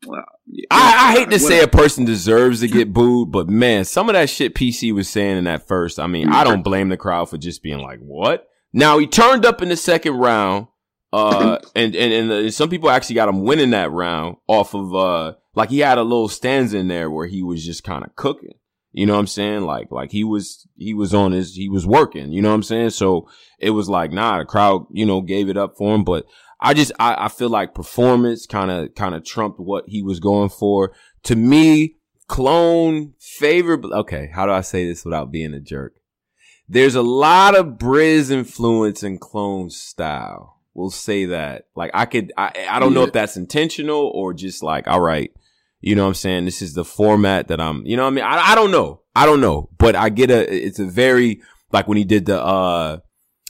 well, 0.07 0.24
yeah, 0.46 0.66
I, 0.70 1.11
I 1.11 1.12
hate 1.12 1.30
to 1.30 1.38
say 1.38 1.62
a 1.62 1.68
person 1.68 2.05
deserves 2.05 2.61
to 2.61 2.68
get 2.68 2.92
booed, 2.92 3.30
but 3.30 3.48
man, 3.48 3.84
some 3.84 4.09
of 4.09 4.14
that 4.14 4.30
shit 4.30 4.55
PC 4.55 4.94
was 4.94 5.09
saying 5.09 5.36
in 5.36 5.44
that 5.44 5.66
first. 5.66 5.98
I 5.98 6.07
mean, 6.07 6.28
I 6.28 6.44
don't 6.44 6.62
blame 6.62 6.88
the 6.88 6.96
crowd 6.96 7.28
for 7.28 7.38
just 7.38 7.62
being 7.62 7.80
like, 7.80 8.01
"What?" 8.01 8.48
Now 8.72 8.98
he 8.98 9.07
turned 9.07 9.44
up 9.44 9.62
in 9.62 9.68
the 9.68 9.76
second 9.76 10.14
round, 10.14 10.68
uh, 11.12 11.58
and 11.74 11.94
and 11.94 12.12
and 12.12 12.30
uh, 12.30 12.50
some 12.50 12.70
people 12.70 12.90
actually 12.90 13.16
got 13.16 13.28
him 13.28 13.42
winning 13.42 13.70
that 13.70 13.90
round 13.90 14.36
off 14.46 14.74
of 14.74 14.94
uh, 14.94 15.34
like 15.54 15.70
he 15.70 15.80
had 15.80 15.98
a 15.98 16.02
little 16.02 16.28
stanza 16.28 16.78
in 16.78 16.88
there 16.88 17.11
where 17.11 17.26
he 17.26 17.42
was 17.42 17.64
just 17.64 17.84
kind 17.84 18.04
of 18.04 18.14
cooking. 18.16 18.54
You 18.92 19.06
know 19.06 19.14
what 19.14 19.20
I'm 19.20 19.26
saying? 19.26 19.62
Like 19.62 19.90
like 19.90 20.11
he 20.11 20.24
was 20.24 20.66
he 20.76 20.94
was 20.94 21.14
on 21.14 21.32
his 21.32 21.54
he 21.54 21.68
was 21.68 21.86
working. 21.86 22.32
You 22.32 22.42
know 22.42 22.48
what 22.48 22.56
I'm 22.56 22.62
saying? 22.62 22.90
So 22.90 23.28
it 23.58 23.70
was 23.70 23.88
like 23.88 24.12
nah, 24.12 24.38
the 24.38 24.44
crowd 24.44 24.86
you 24.90 25.06
know 25.06 25.20
gave 25.20 25.48
it 25.48 25.56
up 25.56 25.74
for 25.76 25.94
him, 25.94 26.04
but 26.04 26.26
I 26.61 26.74
just 26.74 26.92
I, 26.98 27.24
I 27.24 27.28
feel 27.28 27.48
like 27.48 27.74
performance 27.74 28.46
kind 28.46 28.70
of 28.70 28.94
kind 28.94 29.14
of 29.14 29.24
trumped 29.24 29.58
what 29.58 29.84
he 29.88 30.02
was 30.02 30.20
going 30.20 30.50
for. 30.50 30.92
To 31.24 31.36
me, 31.36 31.96
clone 32.28 33.14
favorable. 33.18 33.92
Okay, 33.94 34.30
how 34.32 34.46
do 34.46 34.52
I 34.52 34.61
say 34.61 34.86
this 34.86 35.04
without 35.04 35.32
being 35.32 35.54
a 35.54 35.61
jerk? 35.61 35.94
There's 36.68 36.94
a 36.94 37.02
lot 37.02 37.56
of 37.56 37.78
Brizz 37.78 38.30
influence 38.30 39.02
in 39.02 39.18
clone 39.18 39.70
style. 39.70 40.59
We'll 40.74 40.90
say 40.90 41.26
that. 41.26 41.64
Like 41.74 41.90
I 41.94 42.06
could 42.06 42.32
I 42.36 42.66
I 42.70 42.78
don't 42.78 42.94
know 42.94 43.04
if 43.04 43.12
that's 43.12 43.36
intentional 43.36 44.10
or 44.14 44.32
just 44.34 44.62
like 44.62 44.88
all 44.88 45.00
right. 45.00 45.32
You 45.82 45.94
know 45.94 46.02
what 46.02 46.08
I'm 46.08 46.14
saying? 46.14 46.44
This 46.44 46.60
is 46.60 46.74
the 46.74 46.84
format 46.84 47.48
that 47.48 47.58
I'm, 47.58 47.86
you 47.86 47.96
know 47.96 48.02
what 48.02 48.10
I 48.10 48.14
mean? 48.14 48.24
I, 48.24 48.52
I 48.52 48.54
don't 48.54 48.70
know. 48.70 49.00
I 49.16 49.24
don't 49.24 49.40
know, 49.40 49.70
but 49.78 49.96
I 49.96 50.10
get 50.10 50.30
a, 50.30 50.46
it's 50.54 50.78
a 50.78 50.84
very, 50.84 51.40
like 51.72 51.88
when 51.88 51.96
he 51.96 52.04
did 52.04 52.26
the, 52.26 52.38
uh, 52.38 52.98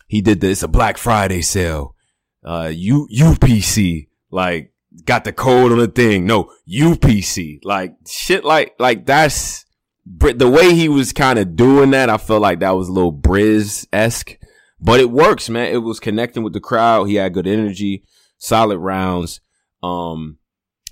he 0.06 0.20
did 0.20 0.40
the, 0.40 0.50
it's 0.50 0.62
a 0.62 0.68
Black 0.68 0.96
Friday 0.96 1.42
sale, 1.42 1.96
uh, 2.44 2.70
U, 2.72 3.08
UPC, 3.12 4.10
like 4.30 4.72
got 5.04 5.24
the 5.24 5.32
code 5.32 5.72
on 5.72 5.78
the 5.78 5.88
thing. 5.88 6.24
No, 6.24 6.52
UPC, 6.72 7.58
like 7.64 7.96
shit 8.06 8.44
like, 8.44 8.76
like 8.78 9.06
that's, 9.06 9.66
the 10.06 10.48
way 10.48 10.72
he 10.72 10.88
was 10.88 11.12
kind 11.12 11.36
of 11.36 11.56
doing 11.56 11.90
that, 11.90 12.08
I 12.10 12.16
felt 12.16 12.42
like 12.42 12.60
that 12.60 12.76
was 12.76 12.88
a 12.88 12.92
little 12.92 13.12
Brizz-esque, 13.12 14.36
but 14.81 15.01
it 15.01 15.11
works, 15.11 15.49
man. 15.49 15.72
It 15.72 15.78
was 15.78 16.01
connecting 16.01 16.43
with 16.43 16.53
the 16.53 16.61
crowd. 16.61 17.05
He 17.05 17.14
had 17.16 17.35
good 17.35 17.47
energy, 17.47 18.05
solid 18.39 18.78
rounds. 18.78 19.41
Um, 19.83 20.39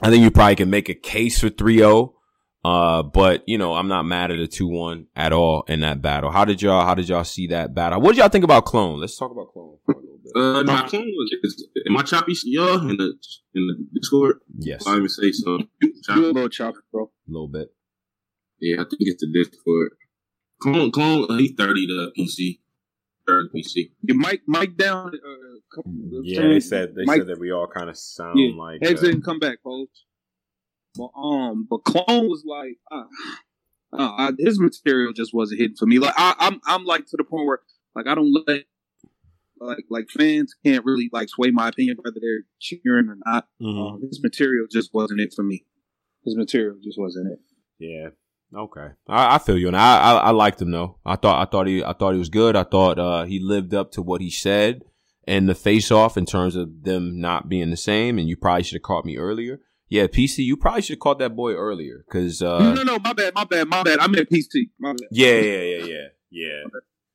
I 0.01 0.11
think 0.11 0.22
you 0.22 0.30
probably 0.30 0.57
can 0.57 0.70
make 0.70 0.89
a 0.89 0.95
case 0.95 1.41
for 1.41 1.51
3-0. 1.51 2.12
Uh, 2.64 3.03
but 3.05 3.45
you 3.47 3.57
know, 3.57 3.74
I'm 3.74 3.89
not 3.89 4.03
mad 4.05 4.30
at 4.32 4.39
a 4.41 4.47
2-1 4.49 5.07
at 5.14 5.32
all 5.32 5.62
in 5.68 5.80
that 5.80 6.03
battle. 6.03 6.30
How 6.30 6.45
did 6.45 6.61
y'all, 6.61 6.84
how 6.84 6.95
did 6.95 7.09
y'all 7.09 7.24
see 7.24 7.47
that 7.49 7.72
battle? 7.74 8.01
What 8.01 8.12
did 8.12 8.18
y'all 8.18 8.28
think 8.28 8.45
about 8.45 8.64
Clone? 8.66 9.01
Let's 9.01 9.16
talk 9.16 9.30
about 9.30 9.53
Clone 9.53 9.78
for 9.86 9.93
a 9.95 9.99
little 9.99 10.18
bit. 10.22 10.32
Uh, 10.36 10.62
my 10.64 10.86
clone 10.89 11.05
was. 11.07 11.34
is- 11.45 11.68
Am 11.86 11.97
I 11.97 12.03
choppy, 12.03 12.34
y'all 12.45 12.80
in 12.91 12.97
the 12.97 13.14
in 13.55 13.66
the 13.68 13.86
Discord? 13.95 14.41
Yes. 14.59 14.86
I 14.86 14.97
even 14.97 15.09
say 15.09 15.30
so. 15.32 15.59
You 15.80 15.93
a 15.97 16.03
Choppy? 16.03 16.20
little 16.20 16.49
choppy, 16.49 16.78
bro. 16.93 17.05
A 17.05 17.30
little 17.30 17.49
bit. 17.49 17.68
Yeah, 18.61 18.76
I 18.80 18.84
think 18.84 18.99
it's 19.01 19.22
the 19.22 19.32
Discord. 19.32 19.93
Clone, 20.61 20.91
clone. 20.91 21.26
Uh, 21.30 21.36
he 21.39 21.49
thirty 21.55 21.86
to 21.86 22.11
PC. 22.18 22.59
Third 23.28 23.50
PC. 23.54 23.90
Your 24.02 24.16
mic, 24.16 24.40
mic 24.48 24.76
down. 24.76 25.08
Uh, 25.08 25.58
couple, 25.74 25.92
Yeah, 26.24 26.48
they 26.48 26.60
said, 26.60 26.94
they 26.94 27.04
Mike- 27.04 27.18
said 27.18 27.26
that 27.28 27.38
we 27.38 27.52
all 27.52 27.66
kind 27.68 27.90
of 27.90 27.96
sound 27.98 28.38
Yeah, 28.38 28.50
like, 28.56 28.82
Heads 28.82 29.02
uh, 29.02 29.06
didn't 29.06 29.22
come 29.22 29.38
back, 29.38 29.58
folks. 29.62 30.04
But 30.96 31.10
um, 31.16 31.66
but 31.68 31.84
Clone 31.84 32.28
was 32.28 32.42
like, 32.46 32.78
uh, 32.90 33.04
uh, 33.92 34.10
I, 34.16 34.32
his 34.38 34.58
material 34.58 35.12
just 35.12 35.32
wasn't 35.34 35.60
hitting 35.60 35.76
for 35.76 35.86
me. 35.86 35.98
Like 35.98 36.14
I, 36.16 36.34
I'm, 36.38 36.60
I'm 36.66 36.84
like 36.84 37.06
to 37.06 37.16
the 37.18 37.24
point 37.24 37.46
where 37.46 37.60
like 37.94 38.06
I 38.06 38.14
don't 38.14 38.32
let 38.46 38.64
like 39.60 39.84
like 39.90 40.08
fans 40.10 40.54
can't 40.64 40.84
really 40.84 41.10
like 41.12 41.28
sway 41.28 41.50
my 41.50 41.68
opinion 41.68 41.98
whether 42.02 42.16
they're 42.20 42.44
cheering 42.60 43.08
or 43.08 43.16
not. 43.26 43.46
Mhm. 43.62 43.94
Um, 43.94 44.00
his 44.02 44.22
material 44.22 44.66
just 44.70 44.90
wasn't 44.94 45.20
it 45.20 45.32
for 45.36 45.42
me. 45.42 45.66
His 46.24 46.34
material 46.36 46.78
just 46.82 46.98
wasn't 46.98 47.32
it. 47.32 47.38
Yeah. 47.78 48.08
Okay. 48.55 48.88
I, 49.09 49.34
I 49.34 49.38
feel 49.38 49.59
you, 49.59 49.68
and 49.68 49.76
I, 49.76 49.99
I 50.01 50.12
I 50.14 50.30
liked 50.30 50.61
him 50.62 50.70
though. 50.70 50.99
I 51.05 51.16
thought 51.16 51.46
I 51.46 51.51
thought 51.51 51.66
he 51.66 51.84
I 51.84 51.92
thought 51.92 52.12
he 52.12 52.18
was 52.18 52.28
good. 52.30 52.57
I 52.57 52.64
thought 52.64 52.99
uh, 52.99 53.24
he 53.24 53.38
lived 53.40 53.74
up 53.74 53.92
to 53.92 54.03
what 54.03 54.20
he 54.20 54.30
said 54.30 54.82
and 55.26 55.46
the 55.49 55.55
face 55.55 55.90
off 55.90 56.16
in 56.16 56.24
terms 56.24 56.57
of 56.57 56.84
them 56.84 57.20
not 57.20 57.49
being 57.49 57.70
the 57.70 57.76
same. 57.76 58.18
And 58.18 58.28
you 58.28 58.36
probably 58.36 58.62
should 58.62 58.76
have 58.76 58.82
caught 58.82 59.05
me 59.05 59.18
earlier. 59.18 59.61
Yeah, 59.90 60.07
PC, 60.07 60.38
you 60.44 60.57
probably 60.57 60.82
should 60.82 60.94
have 60.94 61.01
caught 61.01 61.18
that 61.18 61.34
boy 61.36 61.53
earlier 61.55 62.05
because 62.07 62.42
no, 62.42 62.57
uh, 62.57 62.74
no, 62.74 62.82
no, 62.82 62.99
my 62.99 63.12
bad, 63.14 63.34
my 63.34 63.44
bad, 63.44 63.68
my 63.68 63.82
bad. 63.82 63.99
I 64.01 64.07
meant 64.07 64.28
PC. 64.30 64.70
My 64.78 64.92
bad. 64.92 65.09
yeah, 65.11 65.28
yeah, 65.28 65.40
yeah, 65.40 65.84
yeah, 65.84 66.07
yeah, 66.30 66.62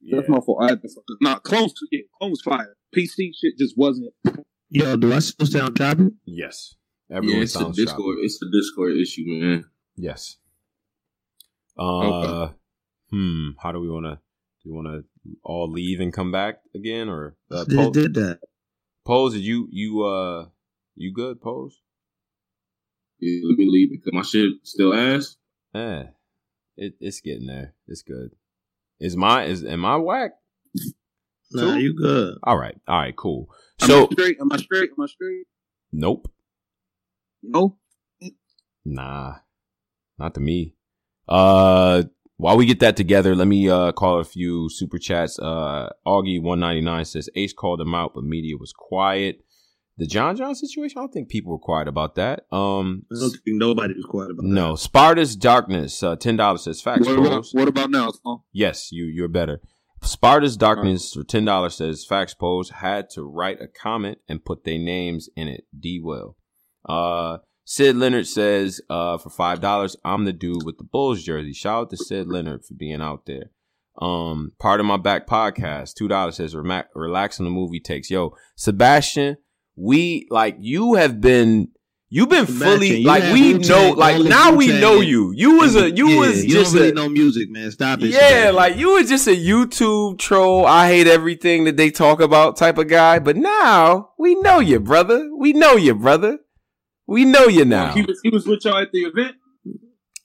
yeah. 0.02 0.16
That's 0.18 0.30
my 0.30 0.40
fault. 0.40 0.60
I 0.64 0.70
had 0.70 0.82
to 0.82 0.88
fuck 0.90 1.04
up. 1.28 1.40
Yeah, 1.92 2.02
Clone 2.18 2.32
was 2.32 2.42
fire. 2.42 2.76
PC 2.96 3.32
shit 3.40 3.58
just 3.60 3.78
wasn't. 3.78 4.14
Yo, 4.70 4.96
do 4.98 5.14
I 5.14 5.20
still 5.20 5.46
sound 5.46 5.78
choppy? 5.78 6.10
Yes. 6.26 6.76
Yeah, 7.10 7.18
Everyone 7.18 7.44
it's 7.44 7.54
the 7.54 7.60
sounds 7.60 7.78
Discord. 7.78 8.16
choppy. 8.18 8.26
It's 8.26 8.40
the 8.40 8.50
Discord 8.52 8.98
issue, 8.98 9.24
man. 9.28 9.66
Yes. 9.96 10.38
Uh, 11.78 12.50
hmm. 13.10 13.50
How 13.60 13.72
do 13.72 13.80
we 13.80 13.90
want 13.90 14.06
to? 14.06 14.16
Do 14.16 14.70
you 14.70 14.76
want 14.76 14.88
to 14.88 15.04
all 15.44 15.70
leave 15.72 16.00
and 16.00 16.14
come 16.14 16.32
back 16.32 16.60
again, 16.76 17.10
or 17.10 17.36
uh, 17.52 17.66
Just 17.66 17.76
Pose, 17.76 17.92
did 17.94 18.14
that. 18.16 18.40
Pose, 19.06 19.34
did 19.34 19.44
you 19.44 19.68
you 19.72 20.04
uh 20.04 20.48
you 20.96 21.14
good? 21.14 21.42
Pose. 21.42 21.82
Yeah, 23.20 23.42
let 23.48 23.58
me 23.58 23.68
leave 23.70 23.92
because 23.92 24.14
my 24.14 24.22
shit 24.22 24.54
still 24.64 24.94
ass. 24.94 25.38
Eh, 25.76 26.04
it 26.78 26.94
it's 27.00 27.22
getting 27.22 27.48
there. 27.48 27.74
It's 27.88 28.02
good. 28.02 28.32
Is 29.00 29.16
my 29.18 29.46
is 29.46 29.64
am 29.64 29.86
I 29.86 29.98
whack? 29.98 30.32
Nah, 31.52 31.76
you 31.76 31.96
good. 31.96 32.38
All 32.44 32.58
right, 32.58 32.76
all 32.88 33.00
right, 33.00 33.16
cool. 33.16 33.50
Am 33.82 33.88
So 33.88 34.08
I 34.10 34.14
straight? 34.14 34.38
Am 34.40 34.52
I 34.52 34.58
straight? 34.58 34.90
Am 34.98 35.04
I 35.04 35.06
straight? 35.08 35.46
nope. 35.92 36.32
No. 37.44 37.78
Nah, 38.86 39.36
not 40.18 40.34
to 40.34 40.40
me. 40.40 40.76
Uh, 41.28 42.04
while 42.38 42.58
we 42.58 42.66
get 42.66 42.80
that 42.82 42.98
together, 42.98 43.36
let 43.36 43.48
me 43.48 43.70
uh 43.70 43.92
call 43.92 44.20
a 44.20 44.24
few 44.26 44.70
super 44.70 44.98
chats. 44.98 45.40
Uh, 45.40 45.90
Augie 46.06 46.42
one 46.42 46.60
ninety 46.60 46.82
nine 46.82 47.06
says 47.06 47.30
Ace 47.36 47.54
called 47.54 47.80
him 47.80 47.94
out, 47.94 48.14
but 48.14 48.24
media 48.24 48.58
was 48.58 48.74
quiet. 48.74 49.40
The 49.98 50.08
John 50.08 50.36
John 50.36 50.56
situation, 50.56 50.98
I 50.98 51.02
don't 51.02 51.14
think 51.14 51.30
people 51.30 51.52
were 51.52 51.60
quiet 51.60 51.88
about 51.88 52.16
that. 52.16 52.46
Um, 52.52 53.06
I 53.12 53.20
don't 53.20 53.30
think 53.30 53.42
nobody 53.46 53.94
was 53.94 54.06
quiet 54.06 54.32
about 54.32 54.44
no, 54.44 54.76
Sparta's 54.76 55.36
Darkness, 55.36 56.02
uh, 56.02 56.16
ten 56.16 56.36
dollars 56.36 56.64
says 56.64 56.82
facts. 56.82 57.08
What 57.08 57.20
about, 57.20 57.48
what 57.52 57.68
about 57.68 57.92
now? 57.92 58.12
Tom? 58.24 58.42
Yes, 58.52 58.92
you 58.92 59.06
you're 59.06 59.28
better. 59.28 59.62
Sparta's 60.02 60.58
Darkness 60.58 61.14
for 61.14 61.24
ten 61.24 61.46
dollars 61.46 61.76
says 61.76 62.06
Facts 62.06 62.34
Pose 62.34 62.72
had 62.72 63.10
to 63.12 63.24
write 63.24 63.62
a 63.62 63.68
comment 63.68 64.18
and 64.28 64.44
put 64.44 64.64
their 64.66 64.80
names 64.80 65.30
in 65.36 65.48
it. 65.48 65.66
D 65.80 66.02
well. 66.04 66.36
Uh 66.90 67.38
Sid 67.66 67.96
Leonard 67.96 68.28
says 68.28 68.82
uh 68.90 69.18
for 69.18 69.30
five 69.30 69.60
dollars, 69.62 69.96
I'm 70.04 70.26
the 70.26 70.34
dude 70.34 70.66
with 70.66 70.78
the 70.78 70.84
Bulls 70.84 71.24
jersey. 71.24 71.54
Shout 71.54 71.82
out 71.84 71.90
to 71.92 71.98
Sid 71.98 72.28
Leonard 72.28 72.66
for 72.66 72.74
being 72.74 73.02
out 73.02 73.26
there. 73.26 73.52
Um, 74.02 74.54
part 74.60 74.80
of 74.80 74.86
my 74.86 74.98
back 74.98 75.28
podcast, 75.28 75.94
two 75.94 76.08
dollars 76.08 76.38
says 76.38 76.56
Rema- 76.56 76.88
relax 76.96 77.40
on 77.40 77.46
the 77.46 77.52
movie 77.52 77.80
takes. 77.80 78.10
Yo, 78.10 78.36
Sebastian, 78.56 79.38
we 79.76 80.28
like 80.30 80.58
you 80.60 80.96
have 80.96 81.22
been 81.22 81.70
You've 82.10 82.30
been 82.30 82.46
Sebastian, 82.46 82.74
fully 82.78 82.98
you 82.98 83.08
like 83.08 83.24
we 83.34 83.54
Wu-Tang, 83.54 83.70
know 83.70 83.92
like 83.98 84.24
now 84.24 84.52
we 84.54 84.68
Wu-Tang 84.68 84.82
know 84.82 85.02
you. 85.02 85.34
You 85.36 85.58
was 85.58 85.76
a 85.76 85.90
you 85.90 86.10
Yeah, 86.10 86.20
was 86.20 86.46
you 86.46 86.52
just 86.52 86.72
don't 86.74 86.82
really 86.82 86.92
a, 86.92 86.96
know 86.96 87.10
music, 87.10 87.50
man. 87.50 87.72
Stop 87.72 88.02
it. 88.02 88.10
yeah, 88.10 88.20
Sebastian. 88.20 88.56
like 88.56 88.76
you 88.76 88.92
was 88.92 89.10
just 89.10 89.28
a 89.28 89.32
YouTube 89.36 90.20
troll. 90.20 90.64
I 90.64 90.90
hate 90.90 91.08
everything 91.08 91.64
that 91.64 91.76
they 91.76 91.90
talk 91.90 92.22
about 92.22 92.56
type 92.56 92.78
of 92.78 92.88
guy. 92.88 93.18
But 93.18 93.36
now 93.36 94.10
we 94.20 94.36
know 94.36 94.60
you, 94.60 94.80
brother. 94.80 95.28
We 95.36 95.54
know 95.54 95.76
you, 95.76 95.96
brother. 95.96 96.38
We 97.14 97.26
know 97.26 97.46
you 97.48 97.64
now. 97.64 97.94
He 97.94 98.02
was 98.02 98.20
he 98.24 98.30
was 98.30 98.48
with 98.48 98.66
y'all 98.66 98.82
at 98.82 98.92
the 98.92 99.02
event. 99.02 99.36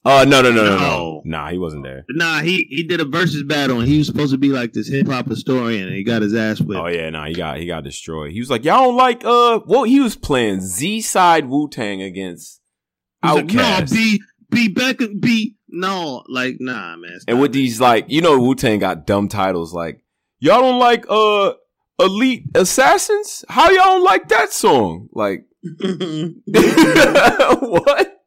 Oh 0.04 0.24
no 0.24 0.40
no 0.42 0.50
no 0.50 0.64
no 0.64 0.76
no. 0.76 0.78
No. 0.78 1.22
Nah, 1.24 1.50
he 1.50 1.58
wasn't 1.58 1.84
there. 1.84 2.04
Nah, 2.10 2.40
he 2.40 2.66
he 2.70 2.82
did 2.82 3.00
a 3.00 3.04
versus 3.04 3.42
battle, 3.42 3.78
and 3.80 3.86
he 3.86 3.98
was 3.98 4.06
supposed 4.06 4.32
to 4.32 4.38
be 4.38 4.48
like 4.48 4.72
this 4.72 4.88
hip 4.88 5.06
hop 5.06 5.26
historian, 5.26 5.86
and 5.86 5.96
he 5.96 6.02
got 6.02 6.22
his 6.22 6.34
ass 6.34 6.60
whipped. 6.60 6.80
Oh 6.80 6.86
yeah, 6.86 7.10
nah, 7.10 7.26
he 7.26 7.34
got 7.34 7.58
he 7.58 7.66
got 7.66 7.84
destroyed. 7.84 8.32
He 8.32 8.40
was 8.40 8.48
like, 8.48 8.64
y'all 8.64 8.84
don't 8.86 8.96
like 8.96 9.24
uh, 9.24 9.60
well, 9.66 9.84
he 9.84 10.00
was 10.00 10.16
playing 10.16 10.60
Z 10.60 11.02
side 11.02 11.46
Wu 11.46 11.68
Tang 11.68 12.00
against 12.00 12.58
He's 13.22 13.34
like, 13.34 13.52
no, 13.52 13.62
Outkast. 13.62 13.92
be 13.92 14.22
be 14.50 14.68
back 14.68 15.00
and 15.00 15.20
be 15.20 15.56
no, 15.68 16.22
like 16.28 16.56
nah, 16.60 16.96
man. 16.96 17.18
and 17.26 17.40
with 17.40 17.52
these 17.52 17.80
like, 17.80 18.06
you 18.08 18.22
know, 18.22 18.38
Wu 18.38 18.54
Tang 18.54 18.78
got 18.78 19.06
dumb 19.06 19.28
titles 19.28 19.74
like, 19.74 20.02
y'all 20.38 20.60
don't 20.60 20.78
like 20.78 21.04
uh, 21.08 21.52
Elite 21.98 22.44
Assassins? 22.54 23.44
How 23.48 23.68
y'all 23.70 23.84
don't 23.84 24.04
like 24.04 24.28
that 24.28 24.52
song? 24.52 25.08
Like, 25.12 25.44
what? 27.60 28.22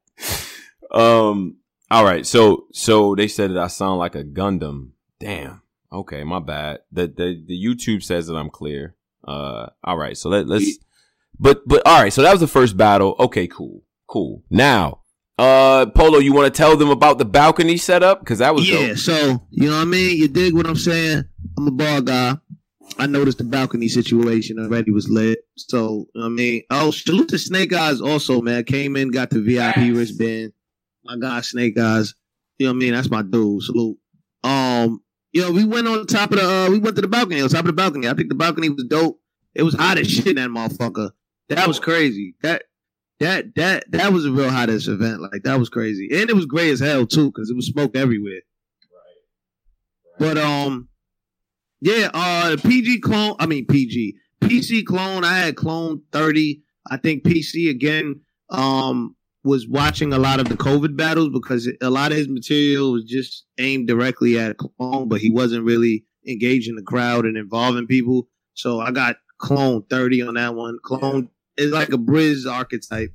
Um. 0.92 1.58
All 1.90 2.04
right. 2.04 2.26
So 2.26 2.68
so 2.72 3.16
they 3.16 3.28
said 3.28 3.52
that 3.52 3.58
I 3.58 3.68
sound 3.68 4.00
like 4.00 4.16
a 4.16 4.24
Gundam. 4.24 4.92
Damn. 5.20 5.62
Okay, 5.92 6.24
my 6.24 6.40
bad. 6.40 6.80
The 6.92 7.08
the 7.08 7.44
the 7.46 7.66
YouTube 7.66 8.04
says 8.04 8.28
that 8.28 8.36
I'm 8.36 8.50
clear. 8.50 8.96
Uh. 9.28 9.68
All 9.84 9.98
right. 9.98 10.18
So 10.18 10.30
let 10.30 10.48
let's. 10.48 10.78
But 11.40 11.68
but 11.68 11.82
all 11.86 12.02
right. 12.02 12.14
So 12.14 12.22
that 12.22 12.32
was 12.32 12.42
the 12.42 12.48
first 12.48 12.78
battle. 12.78 13.16
Okay. 13.20 13.48
Cool. 13.48 13.84
Cool. 14.08 14.44
Now, 14.50 15.02
uh, 15.38 15.88
Polo, 15.88 16.20
you 16.20 16.34
want 16.34 16.54
to 16.54 16.58
tell 16.58 16.78
them 16.78 16.90
about 16.90 17.18
the 17.18 17.26
balcony 17.26 17.78
setup 17.78 18.20
because 18.20 18.40
that 18.40 18.54
was 18.54 18.70
yeah, 18.70 18.90
dope. 18.90 18.98
so 18.98 19.48
you 19.50 19.70
know 19.70 19.76
what 19.78 19.82
I 19.82 19.86
mean. 19.86 20.18
You 20.18 20.28
dig 20.28 20.54
what 20.54 20.68
I'm 20.68 20.76
saying? 20.76 21.24
I'm 21.58 21.68
a 21.68 21.72
ball 21.72 22.02
guy. 22.02 22.36
I 22.98 23.08
noticed 23.08 23.38
the 23.38 23.44
balcony 23.44 23.88
situation 23.88 24.60
already 24.60 24.92
was 24.92 25.10
lit. 25.10 25.40
So 25.56 26.08
you 26.14 26.22
know 26.22 26.22
what 26.22 26.26
I 26.26 26.30
mean, 26.30 26.64
oh, 26.70 26.92
salute 26.92 27.30
to 27.30 27.40
Snake 27.40 27.74
Eyes 27.74 28.02
also, 28.02 28.42
man. 28.42 28.64
Came 28.64 28.96
in, 28.96 29.10
got 29.12 29.30
the 29.30 29.42
VIP 29.42 29.96
wristband. 29.96 30.54
My 31.04 31.18
God, 31.18 31.44
Snake 31.46 31.78
Eyes. 31.80 32.14
You 32.58 32.68
know 32.68 32.74
what 32.74 32.78
I 32.78 32.80
mean? 32.80 32.94
That's 32.94 33.10
my 33.10 33.22
dude. 33.22 33.64
Salute. 33.64 33.98
Um, 34.44 35.02
you 35.32 35.42
know, 35.42 35.52
we 35.52 35.64
went 35.64 35.88
on 35.88 36.06
top 36.06 36.32
of 36.32 36.40
the. 36.40 36.48
Uh, 36.48 36.70
we 36.70 36.80
went 36.80 36.96
to 36.96 37.02
the 37.02 37.08
balcony. 37.08 37.42
On 37.42 37.50
top 37.50 37.62
of 37.62 37.68
the 37.68 37.74
balcony. 37.74 38.08
I 38.08 38.14
think 38.14 38.30
the 38.30 38.36
balcony 38.36 38.70
was 38.70 38.86
dope. 38.86 39.20
It 39.56 39.64
was 39.64 39.76
hot 39.76 39.98
as 39.98 40.10
shit 40.10 40.28
in 40.28 40.36
that 40.36 40.50
motherfucker. 40.50 41.12
That 41.50 41.68
was 41.68 41.80
crazy. 41.80 42.36
That 42.42 42.64
that 43.20 43.56
that 43.56 43.92
that 43.92 44.14
was 44.14 44.26
a 44.26 44.32
real 44.32 44.50
hottest 44.50 44.88
event. 44.88 45.22
Like 45.22 45.44
that 45.44 45.60
was 45.60 45.70
crazy, 45.70 46.10
and 46.12 46.30
it 46.30 46.36
was 46.36 46.46
gray 46.46 46.70
as 46.72 46.80
hell 46.80 47.06
too 47.06 47.28
because 47.32 47.50
it 47.50 47.56
was 47.56 47.68
smoke 47.68 47.96
everywhere. 47.96 48.42
Right. 50.20 50.20
But 50.20 50.38
um, 50.38 50.90
yeah, 51.82 52.10
uh, 52.14 52.56
the 52.56 52.58
PG 52.62 53.02
clone. 53.02 53.36
I 53.40 53.46
mean 53.46 53.66
PG 53.66 54.16
PC 54.42 54.86
clone. 54.86 55.24
I 55.24 55.38
had 55.40 55.56
clone 55.56 56.02
thirty. 56.12 56.62
I 56.90 56.98
think 56.98 57.24
PC 57.24 57.70
again. 57.70 58.22
Um, 58.50 59.16
was 59.44 59.68
watching 59.68 60.14
a 60.14 60.20
lot 60.20 60.40
of 60.40 60.48
the 60.50 60.56
COVID 60.56 60.96
battles 60.96 61.30
because 61.34 61.68
a 61.82 61.90
lot 61.90 62.12
of 62.12 62.18
his 62.18 62.28
material 62.28 62.92
was 62.92 63.06
just 63.06 63.46
aimed 63.58 63.88
directly 63.88 64.38
at 64.38 64.58
clone, 64.58 65.08
but 65.08 65.20
he 65.20 65.32
wasn't 65.32 65.66
really 65.66 66.06
engaging 66.28 66.76
the 66.76 66.84
crowd 66.84 67.26
and 67.26 67.36
involving 67.38 67.88
people. 67.88 68.28
So 68.54 68.80
I 68.80 68.92
got 68.92 69.16
clone 69.40 69.84
thirty 69.90 70.22
on 70.22 70.36
that 70.36 70.54
one. 70.54 70.78
Clone 70.84 71.30
is 71.58 71.72
like 71.72 71.90
a 71.90 71.98
Brizz 71.98 72.46
archetype. 72.52 73.14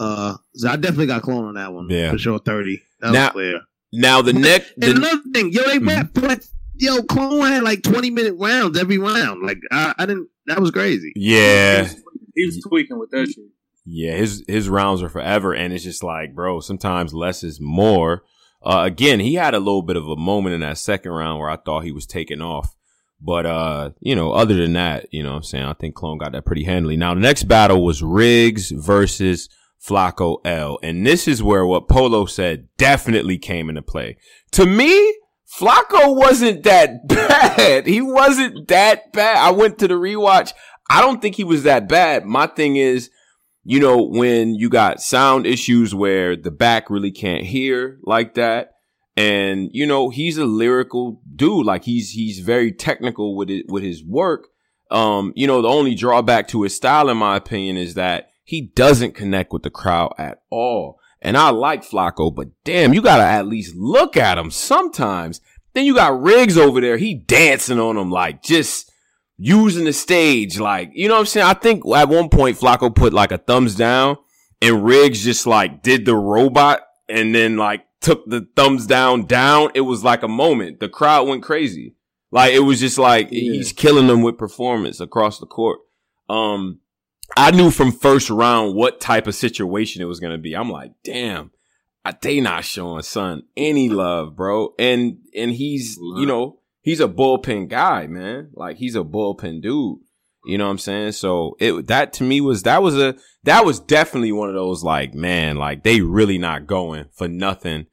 Uh, 0.00 0.36
so 0.54 0.68
I 0.68 0.76
definitely 0.76 1.06
got 1.06 1.22
clone 1.22 1.44
on 1.44 1.54
that 1.54 1.72
one. 1.72 1.88
Yeah. 1.90 2.10
for 2.12 2.18
sure. 2.18 2.38
Thirty. 2.38 2.82
That 3.00 3.12
Now- 3.12 3.24
was 3.24 3.32
clear. 3.32 3.60
Now 3.94 4.22
the 4.22 4.32
next, 4.32 4.72
And 4.80 4.82
the, 4.84 4.90
another 4.96 5.22
thing, 5.34 5.52
yo, 5.52 5.62
they 5.64 5.78
rap 5.78 6.14
for 6.14 6.22
like, 6.22 6.42
yo, 6.82 7.02
Clone 7.04 7.46
had 7.46 7.62
like 7.62 7.82
twenty 7.82 8.10
minute 8.10 8.34
rounds 8.38 8.78
every 8.78 8.98
round. 8.98 9.42
Like 9.46 9.58
I, 9.70 9.94
I 9.98 10.06
didn't. 10.06 10.28
That 10.46 10.60
was 10.60 10.72
crazy. 10.72 11.12
yeah, 11.14 11.88
He 12.34 12.44
was 12.46 12.60
tweaking 12.68 12.98
with 12.98 13.10
that 13.12 13.26
shit. 13.28 13.44
Yeah, 13.84 14.14
his 14.14 14.44
his 14.48 14.68
rounds 14.68 15.02
are 15.02 15.08
forever, 15.08 15.54
and 15.54 15.72
it's 15.72 15.84
just 15.84 16.02
like, 16.02 16.34
bro, 16.34 16.60
sometimes 16.60 17.14
less 17.14 17.42
is 17.44 17.60
more. 17.60 18.24
Uh, 18.64 18.82
again, 18.84 19.18
he 19.20 19.34
had 19.34 19.54
a 19.54 19.58
little 19.58 19.82
bit 19.82 19.96
of 19.96 20.06
a 20.08 20.16
moment 20.16 20.54
in 20.54 20.60
that 20.60 20.78
second 20.78 21.10
round 21.12 21.40
where 21.40 21.50
I 21.50 21.56
thought 21.56 21.84
he 21.84 21.90
was 21.92 22.06
taking 22.06 22.40
off, 22.40 22.74
but 23.20 23.44
uh, 23.46 23.90
you 24.00 24.14
know, 24.14 24.32
other 24.32 24.54
than 24.54 24.72
that, 24.74 25.06
you 25.12 25.22
know, 25.22 25.30
what 25.30 25.36
I'm 25.38 25.42
saying 25.44 25.64
I 25.64 25.72
think 25.74 25.94
Clone 25.94 26.18
got 26.18 26.32
that 26.32 26.44
pretty 26.44 26.64
handily. 26.64 26.96
Now, 26.96 27.14
the 27.14 27.20
next 27.20 27.44
battle 27.44 27.84
was 27.84 28.02
Riggs 28.04 28.70
versus 28.70 29.48
Flacco 29.84 30.38
L, 30.44 30.78
and 30.82 31.04
this 31.04 31.26
is 31.26 31.42
where 31.42 31.66
what 31.66 31.88
Polo 31.88 32.24
said 32.26 32.68
definitely 32.78 33.38
came 33.38 33.68
into 33.68 33.82
play. 33.82 34.16
To 34.52 34.64
me, 34.66 35.12
Flacco 35.58 36.16
wasn't 36.16 36.62
that 36.62 37.06
bad. 37.08 37.86
He 37.86 38.00
wasn't 38.00 38.68
that 38.68 39.12
bad. 39.12 39.36
I 39.36 39.50
went 39.50 39.78
to 39.78 39.88
the 39.88 39.94
rewatch. 39.94 40.52
I 40.88 41.00
don't 41.00 41.22
think 41.22 41.36
he 41.36 41.44
was 41.44 41.62
that 41.62 41.88
bad. 41.88 42.24
My 42.24 42.46
thing 42.46 42.76
is 42.76 43.10
you 43.64 43.78
know, 43.78 44.02
when 44.02 44.54
you 44.54 44.68
got 44.68 45.00
sound 45.00 45.46
issues 45.46 45.94
where 45.94 46.36
the 46.36 46.50
back 46.50 46.90
really 46.90 47.12
can't 47.12 47.44
hear 47.44 47.98
like 48.02 48.34
that. 48.34 48.70
And, 49.16 49.68
you 49.72 49.86
know, 49.86 50.08
he's 50.10 50.38
a 50.38 50.46
lyrical 50.46 51.20
dude. 51.34 51.66
Like 51.66 51.84
he's, 51.84 52.10
he's 52.10 52.40
very 52.40 52.72
technical 52.72 53.36
with 53.36 53.50
it, 53.50 53.66
with 53.68 53.82
his 53.82 54.04
work. 54.04 54.48
Um, 54.90 55.32
you 55.36 55.46
know, 55.46 55.62
the 55.62 55.68
only 55.68 55.94
drawback 55.94 56.48
to 56.48 56.62
his 56.62 56.74
style, 56.74 57.08
in 57.08 57.16
my 57.18 57.36
opinion, 57.36 57.76
is 57.76 57.94
that 57.94 58.30
he 58.42 58.72
doesn't 58.74 59.14
connect 59.14 59.52
with 59.52 59.62
the 59.62 59.70
crowd 59.70 60.14
at 60.18 60.42
all. 60.50 60.98
And 61.20 61.36
I 61.36 61.50
like 61.50 61.84
Flacco, 61.84 62.34
but 62.34 62.48
damn, 62.64 62.92
you 62.92 63.00
gotta 63.00 63.22
at 63.22 63.46
least 63.46 63.76
look 63.76 64.16
at 64.16 64.38
him 64.38 64.50
sometimes. 64.50 65.40
Then 65.74 65.84
you 65.86 65.94
got 65.94 66.20
Riggs 66.20 66.56
over 66.56 66.80
there. 66.80 66.96
He 66.96 67.14
dancing 67.14 67.78
on 67.78 67.96
him 67.96 68.10
like 68.10 68.42
just, 68.42 68.92
using 69.42 69.84
the 69.84 69.92
stage. 69.92 70.58
Like, 70.58 70.92
you 70.94 71.08
know 71.08 71.14
what 71.14 71.20
I'm 71.20 71.26
saying? 71.26 71.46
I 71.46 71.54
think 71.54 71.82
at 71.94 72.08
one 72.08 72.28
point 72.28 72.58
Flacco 72.58 72.94
put 72.94 73.12
like 73.12 73.32
a 73.32 73.38
thumbs 73.38 73.74
down 73.74 74.16
and 74.60 74.84
Riggs 74.84 75.24
just 75.24 75.46
like 75.46 75.82
did 75.82 76.04
the 76.04 76.16
robot 76.16 76.82
and 77.08 77.34
then 77.34 77.56
like 77.56 77.84
took 78.00 78.24
the 78.26 78.46
thumbs 78.56 78.86
down 78.86 79.26
down. 79.26 79.70
It 79.74 79.82
was 79.82 80.04
like 80.04 80.22
a 80.22 80.28
moment. 80.28 80.80
The 80.80 80.88
crowd 80.88 81.26
went 81.26 81.42
crazy. 81.42 81.96
Like 82.30 82.52
it 82.52 82.60
was 82.60 82.80
just 82.80 82.98
like 82.98 83.30
he's 83.30 83.72
killing 83.72 84.06
them 84.06 84.22
with 84.22 84.38
performance 84.38 85.00
across 85.00 85.38
the 85.38 85.46
court. 85.46 85.80
Um, 86.30 86.78
I 87.36 87.50
knew 87.50 87.70
from 87.70 87.92
first 87.92 88.30
round 88.30 88.74
what 88.74 89.00
type 89.00 89.26
of 89.26 89.34
situation 89.34 90.02
it 90.02 90.06
was 90.06 90.20
going 90.20 90.32
to 90.32 90.38
be. 90.38 90.54
I'm 90.54 90.70
like, 90.70 90.92
damn, 91.04 91.50
they 92.20 92.40
not 92.40 92.64
showing 92.64 93.02
son 93.02 93.44
any 93.56 93.88
love, 93.88 94.36
bro. 94.36 94.74
And, 94.78 95.18
and 95.36 95.52
he's, 95.52 95.96
you 95.96 96.26
know, 96.26 96.58
he's 96.80 97.00
a 97.00 97.08
bullpen 97.08 97.68
guy, 97.68 98.06
man. 98.06 98.50
Like 98.54 98.76
he's 98.76 98.96
a 98.96 99.04
bullpen 99.04 99.62
dude. 99.62 99.98
You 100.44 100.58
know 100.58 100.64
what 100.64 100.72
I'm 100.72 100.78
saying? 100.78 101.12
So 101.12 101.56
it, 101.60 101.86
that 101.86 102.12
to 102.14 102.24
me 102.24 102.40
was, 102.40 102.64
that 102.64 102.82
was 102.82 102.98
a, 102.98 103.14
that 103.44 103.64
was 103.64 103.78
definitely 103.78 104.32
one 104.32 104.48
of 104.48 104.56
those 104.56 104.82
like, 104.82 105.14
man, 105.14 105.56
like 105.56 105.84
they 105.84 106.00
really 106.00 106.38
not 106.38 106.66
going 106.66 107.06
for 107.12 107.28
nothing 107.28 107.86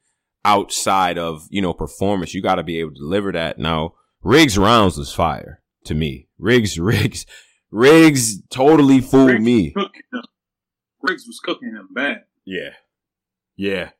outside 0.44 1.16
of, 1.16 1.46
you 1.50 1.62
know, 1.62 1.72
performance. 1.72 2.34
You 2.34 2.42
got 2.42 2.56
to 2.56 2.64
be 2.64 2.80
able 2.80 2.90
to 2.90 2.98
deliver 2.98 3.30
that. 3.32 3.58
Now, 3.60 3.94
Riggs 4.22 4.58
rounds 4.58 4.98
was 4.98 5.12
fire 5.12 5.62
to 5.84 5.94
me. 5.94 6.28
Riggs, 6.38 6.76
Riggs, 6.80 7.24
Riggs 7.70 8.42
totally 8.48 9.00
fooled 9.00 9.30
Riggs 9.30 9.44
me. 9.44 9.72
was 9.76 9.84
cooking 9.84 10.02
him. 10.12 10.22
Riggs 11.02 11.24
was 11.28 11.40
cooking 11.44 11.68
him 11.70 11.88
bad. 11.92 12.24
Yeah. 12.44 12.70
Yeah. 13.56 13.90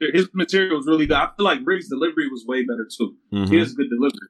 His 0.00 0.28
material 0.34 0.76
was 0.76 0.86
really 0.86 1.06
good. 1.06 1.16
I 1.16 1.28
feel 1.36 1.44
like 1.44 1.60
Riggs' 1.64 1.88
delivery 1.88 2.28
was 2.28 2.44
way 2.46 2.64
better 2.64 2.86
too. 2.86 3.16
Mhm. 3.32 3.48
He 3.48 3.58
has 3.58 3.74
good 3.74 3.88
delivery. 3.88 4.28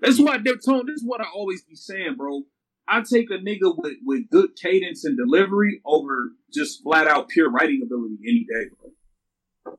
That's 0.00 0.18
why 0.18 0.38
they're 0.42 0.56
told. 0.56 0.86
This 0.86 0.96
is 0.96 1.04
what 1.04 1.20
I 1.20 1.26
always 1.34 1.62
be 1.62 1.74
saying, 1.76 2.14
bro. 2.16 2.42
I 2.88 3.02
take 3.02 3.30
a 3.30 3.34
nigga 3.34 3.76
with, 3.76 3.94
with 4.04 4.30
good 4.30 4.50
cadence 4.60 5.04
and 5.04 5.16
delivery 5.16 5.80
over 5.84 6.32
just 6.52 6.82
flat 6.82 7.06
out 7.06 7.28
pure 7.28 7.50
writing 7.50 7.82
ability 7.84 8.16
any 8.26 8.44
day, 8.44 8.70
bro. 8.80 9.76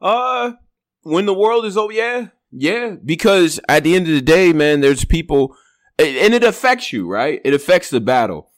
Uh, 0.00 0.52
when 1.02 1.26
the 1.26 1.34
world 1.34 1.64
is 1.64 1.76
over, 1.76 1.92
yeah, 1.92 2.28
yeah. 2.50 2.96
Because 3.04 3.60
at 3.68 3.84
the 3.84 3.94
end 3.94 4.06
of 4.08 4.12
the 4.14 4.20
day, 4.20 4.52
man, 4.52 4.80
there's 4.80 5.04
people, 5.04 5.56
and 5.98 6.34
it 6.34 6.44
affects 6.44 6.92
you, 6.92 7.08
right? 7.08 7.40
It 7.44 7.54
affects 7.54 7.90
the 7.90 8.00
battle. 8.00 8.50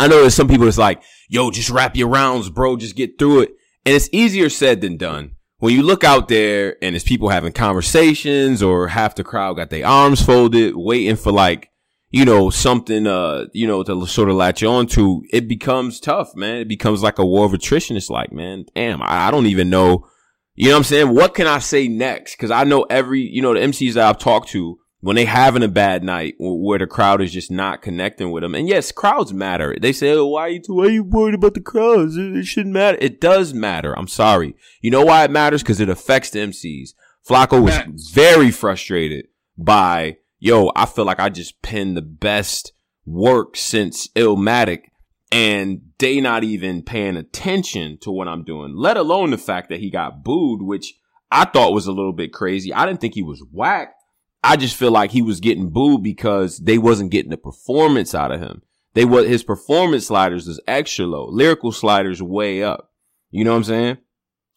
I 0.00 0.08
know 0.08 0.20
there's 0.20 0.34
some 0.34 0.48
people 0.48 0.64
that's 0.64 0.78
like, 0.78 1.02
yo, 1.28 1.50
just 1.50 1.70
wrap 1.70 1.96
your 1.96 2.08
rounds, 2.08 2.50
bro. 2.50 2.76
Just 2.76 2.96
get 2.96 3.18
through 3.18 3.40
it. 3.42 3.50
And 3.88 3.96
it's 3.96 4.10
easier 4.12 4.50
said 4.50 4.82
than 4.82 4.98
done. 4.98 5.30
When 5.60 5.72
you 5.72 5.82
look 5.82 6.04
out 6.04 6.28
there 6.28 6.76
and 6.82 6.94
it's 6.94 7.06
people 7.06 7.30
having 7.30 7.52
conversations 7.52 8.62
or 8.62 8.88
half 8.88 9.14
the 9.14 9.24
crowd 9.24 9.56
got 9.56 9.70
their 9.70 9.86
arms 9.86 10.20
folded, 10.20 10.76
waiting 10.76 11.16
for 11.16 11.32
like, 11.32 11.70
you 12.10 12.26
know, 12.26 12.50
something, 12.50 13.06
uh, 13.06 13.46
you 13.54 13.66
know, 13.66 13.82
to 13.82 14.06
sort 14.06 14.28
of 14.28 14.36
latch 14.36 14.62
on 14.62 14.88
to, 14.88 15.22
it 15.30 15.48
becomes 15.48 16.00
tough, 16.00 16.36
man. 16.36 16.56
It 16.56 16.68
becomes 16.68 17.02
like 17.02 17.18
a 17.18 17.24
war 17.24 17.46
of 17.46 17.54
attrition. 17.54 17.96
It's 17.96 18.10
like, 18.10 18.30
man, 18.30 18.66
damn, 18.74 19.00
I, 19.00 19.28
I 19.28 19.30
don't 19.30 19.46
even 19.46 19.70
know. 19.70 20.06
You 20.54 20.66
know 20.66 20.72
what 20.72 20.76
I'm 20.80 20.84
saying? 20.84 21.14
What 21.14 21.32
can 21.32 21.46
I 21.46 21.58
say 21.58 21.88
next? 21.88 22.36
Cause 22.36 22.50
I 22.50 22.64
know 22.64 22.82
every, 22.90 23.22
you 23.22 23.40
know, 23.40 23.54
the 23.54 23.60
MCs 23.60 23.94
that 23.94 24.06
I've 24.06 24.18
talked 24.18 24.50
to, 24.50 24.78
when 25.00 25.16
they 25.16 25.24
having 25.24 25.62
a 25.62 25.68
bad 25.68 26.02
night 26.02 26.34
where 26.38 26.78
the 26.78 26.86
crowd 26.86 27.22
is 27.22 27.32
just 27.32 27.50
not 27.50 27.82
connecting 27.82 28.32
with 28.32 28.42
them. 28.42 28.54
And 28.54 28.68
yes, 28.68 28.90
crowds 28.90 29.32
matter. 29.32 29.76
They 29.80 29.92
say, 29.92 30.12
oh, 30.12 30.26
why 30.26 30.42
are 30.42 30.48
you, 30.48 30.60
why 30.66 30.84
are 30.86 30.90
you 30.90 31.04
worried 31.04 31.34
about 31.34 31.54
the 31.54 31.60
crowds? 31.60 32.16
It, 32.16 32.44
shouldn't 32.44 32.74
matter. 32.74 32.98
It 33.00 33.20
does 33.20 33.54
matter. 33.54 33.96
I'm 33.96 34.08
sorry. 34.08 34.56
You 34.80 34.90
know 34.90 35.04
why 35.04 35.24
it 35.24 35.30
matters? 35.30 35.62
Cause 35.62 35.80
it 35.80 35.88
affects 35.88 36.30
the 36.30 36.40
MCs. 36.40 36.90
Flacco 37.28 37.62
was 37.62 38.10
very 38.10 38.50
frustrated 38.50 39.26
by, 39.56 40.16
yo, 40.38 40.72
I 40.74 40.86
feel 40.86 41.04
like 41.04 41.20
I 41.20 41.28
just 41.28 41.62
pinned 41.62 41.96
the 41.96 42.02
best 42.02 42.72
work 43.04 43.56
since 43.56 44.08
Illmatic 44.08 44.84
and 45.30 45.82
they 45.98 46.20
not 46.20 46.42
even 46.42 46.82
paying 46.82 47.16
attention 47.16 47.98
to 48.00 48.10
what 48.10 48.28
I'm 48.28 48.44
doing, 48.44 48.74
let 48.74 48.96
alone 48.96 49.30
the 49.30 49.38
fact 49.38 49.68
that 49.68 49.80
he 49.80 49.90
got 49.90 50.24
booed, 50.24 50.62
which 50.62 50.94
I 51.30 51.44
thought 51.44 51.74
was 51.74 51.86
a 51.86 51.92
little 51.92 52.12
bit 52.12 52.32
crazy. 52.32 52.72
I 52.72 52.86
didn't 52.86 53.00
think 53.00 53.14
he 53.14 53.22
was 53.22 53.44
whack. 53.52 53.94
I 54.42 54.56
just 54.56 54.76
feel 54.76 54.90
like 54.90 55.10
he 55.10 55.22
was 55.22 55.40
getting 55.40 55.70
booed 55.70 56.02
because 56.02 56.58
they 56.58 56.78
wasn't 56.78 57.10
getting 57.10 57.30
the 57.30 57.36
performance 57.36 58.14
out 58.14 58.32
of 58.32 58.40
him. 58.40 58.62
They 58.94 59.04
was 59.04 59.26
his 59.26 59.42
performance 59.42 60.06
sliders 60.06 60.46
was 60.46 60.60
extra 60.66 61.06
low, 61.06 61.28
lyrical 61.28 61.72
sliders 61.72 62.22
way 62.22 62.62
up. 62.62 62.90
You 63.30 63.44
know 63.44 63.50
what 63.50 63.58
I'm 63.58 63.64
saying? 63.64 63.98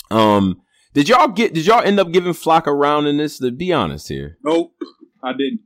Um, 0.10 0.62
did 0.94 1.10
y'all 1.10 1.28
get? 1.28 1.54
Did 1.54 1.66
y'all 1.66 1.84
end 1.84 2.00
up 2.00 2.12
giving 2.12 2.34
Flock 2.34 2.68
a 2.68 2.74
round 2.74 3.08
in 3.08 3.18
this? 3.18 3.40
To 3.40 3.52
be 3.52 3.74
honest 3.74 4.08
here, 4.08 4.38
nope, 4.44 4.74
I 5.24 5.34
didn't. 5.34 5.62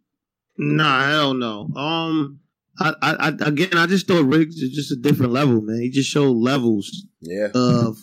Nah, 0.57 1.05
hell 1.07 1.33
no. 1.33 1.69
Um, 1.75 2.39
I, 2.79 2.93
I, 3.01 3.15
I 3.19 3.27
again, 3.47 3.75
I 3.75 3.85
just 3.85 4.07
thought 4.07 4.25
Riggs 4.25 4.55
is 4.55 4.71
just 4.71 4.91
a 4.91 4.95
different 4.95 5.31
level, 5.31 5.61
man. 5.61 5.81
He 5.81 5.89
just 5.89 6.09
showed 6.09 6.35
levels. 6.35 7.05
Yeah. 7.21 7.49
Of, 7.53 7.97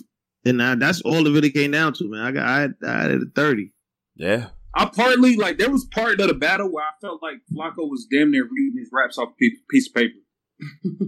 and 0.44 0.62
I, 0.62 0.74
that's 0.74 1.01
all 1.02 1.26
of 1.26 1.36
it 1.36 1.44
it 1.44 1.55
came 1.55 1.70
down 1.70 1.93
to, 1.94 2.10
man. 2.10 2.20
I 2.20 2.30
got, 2.32 2.47
I, 2.47 2.60
had, 2.60 2.74
I 2.86 3.02
had 3.02 3.10
it 3.12 3.22
at 3.22 3.34
thirty. 3.34 3.72
Yeah. 4.16 4.48
I 4.74 4.86
partly 4.86 5.36
like 5.36 5.59
there 5.59 5.70
was 5.70 5.85
part 5.85 6.20
of 6.20 6.28
the 6.28 6.35
battle 6.35 6.70
where 6.73 6.85
I 6.85 6.93
felt 7.01 7.23
like 7.23 7.36
Flacco 7.53 7.89
was 7.89 8.07
damn 8.11 8.31
near 8.31 8.44
reading 8.44 8.78
his 8.78 8.90
raps 8.93 9.19
off 9.19 9.31
a 9.31 9.51
piece 9.70 9.89
of 9.89 9.94
paper. 9.94 10.15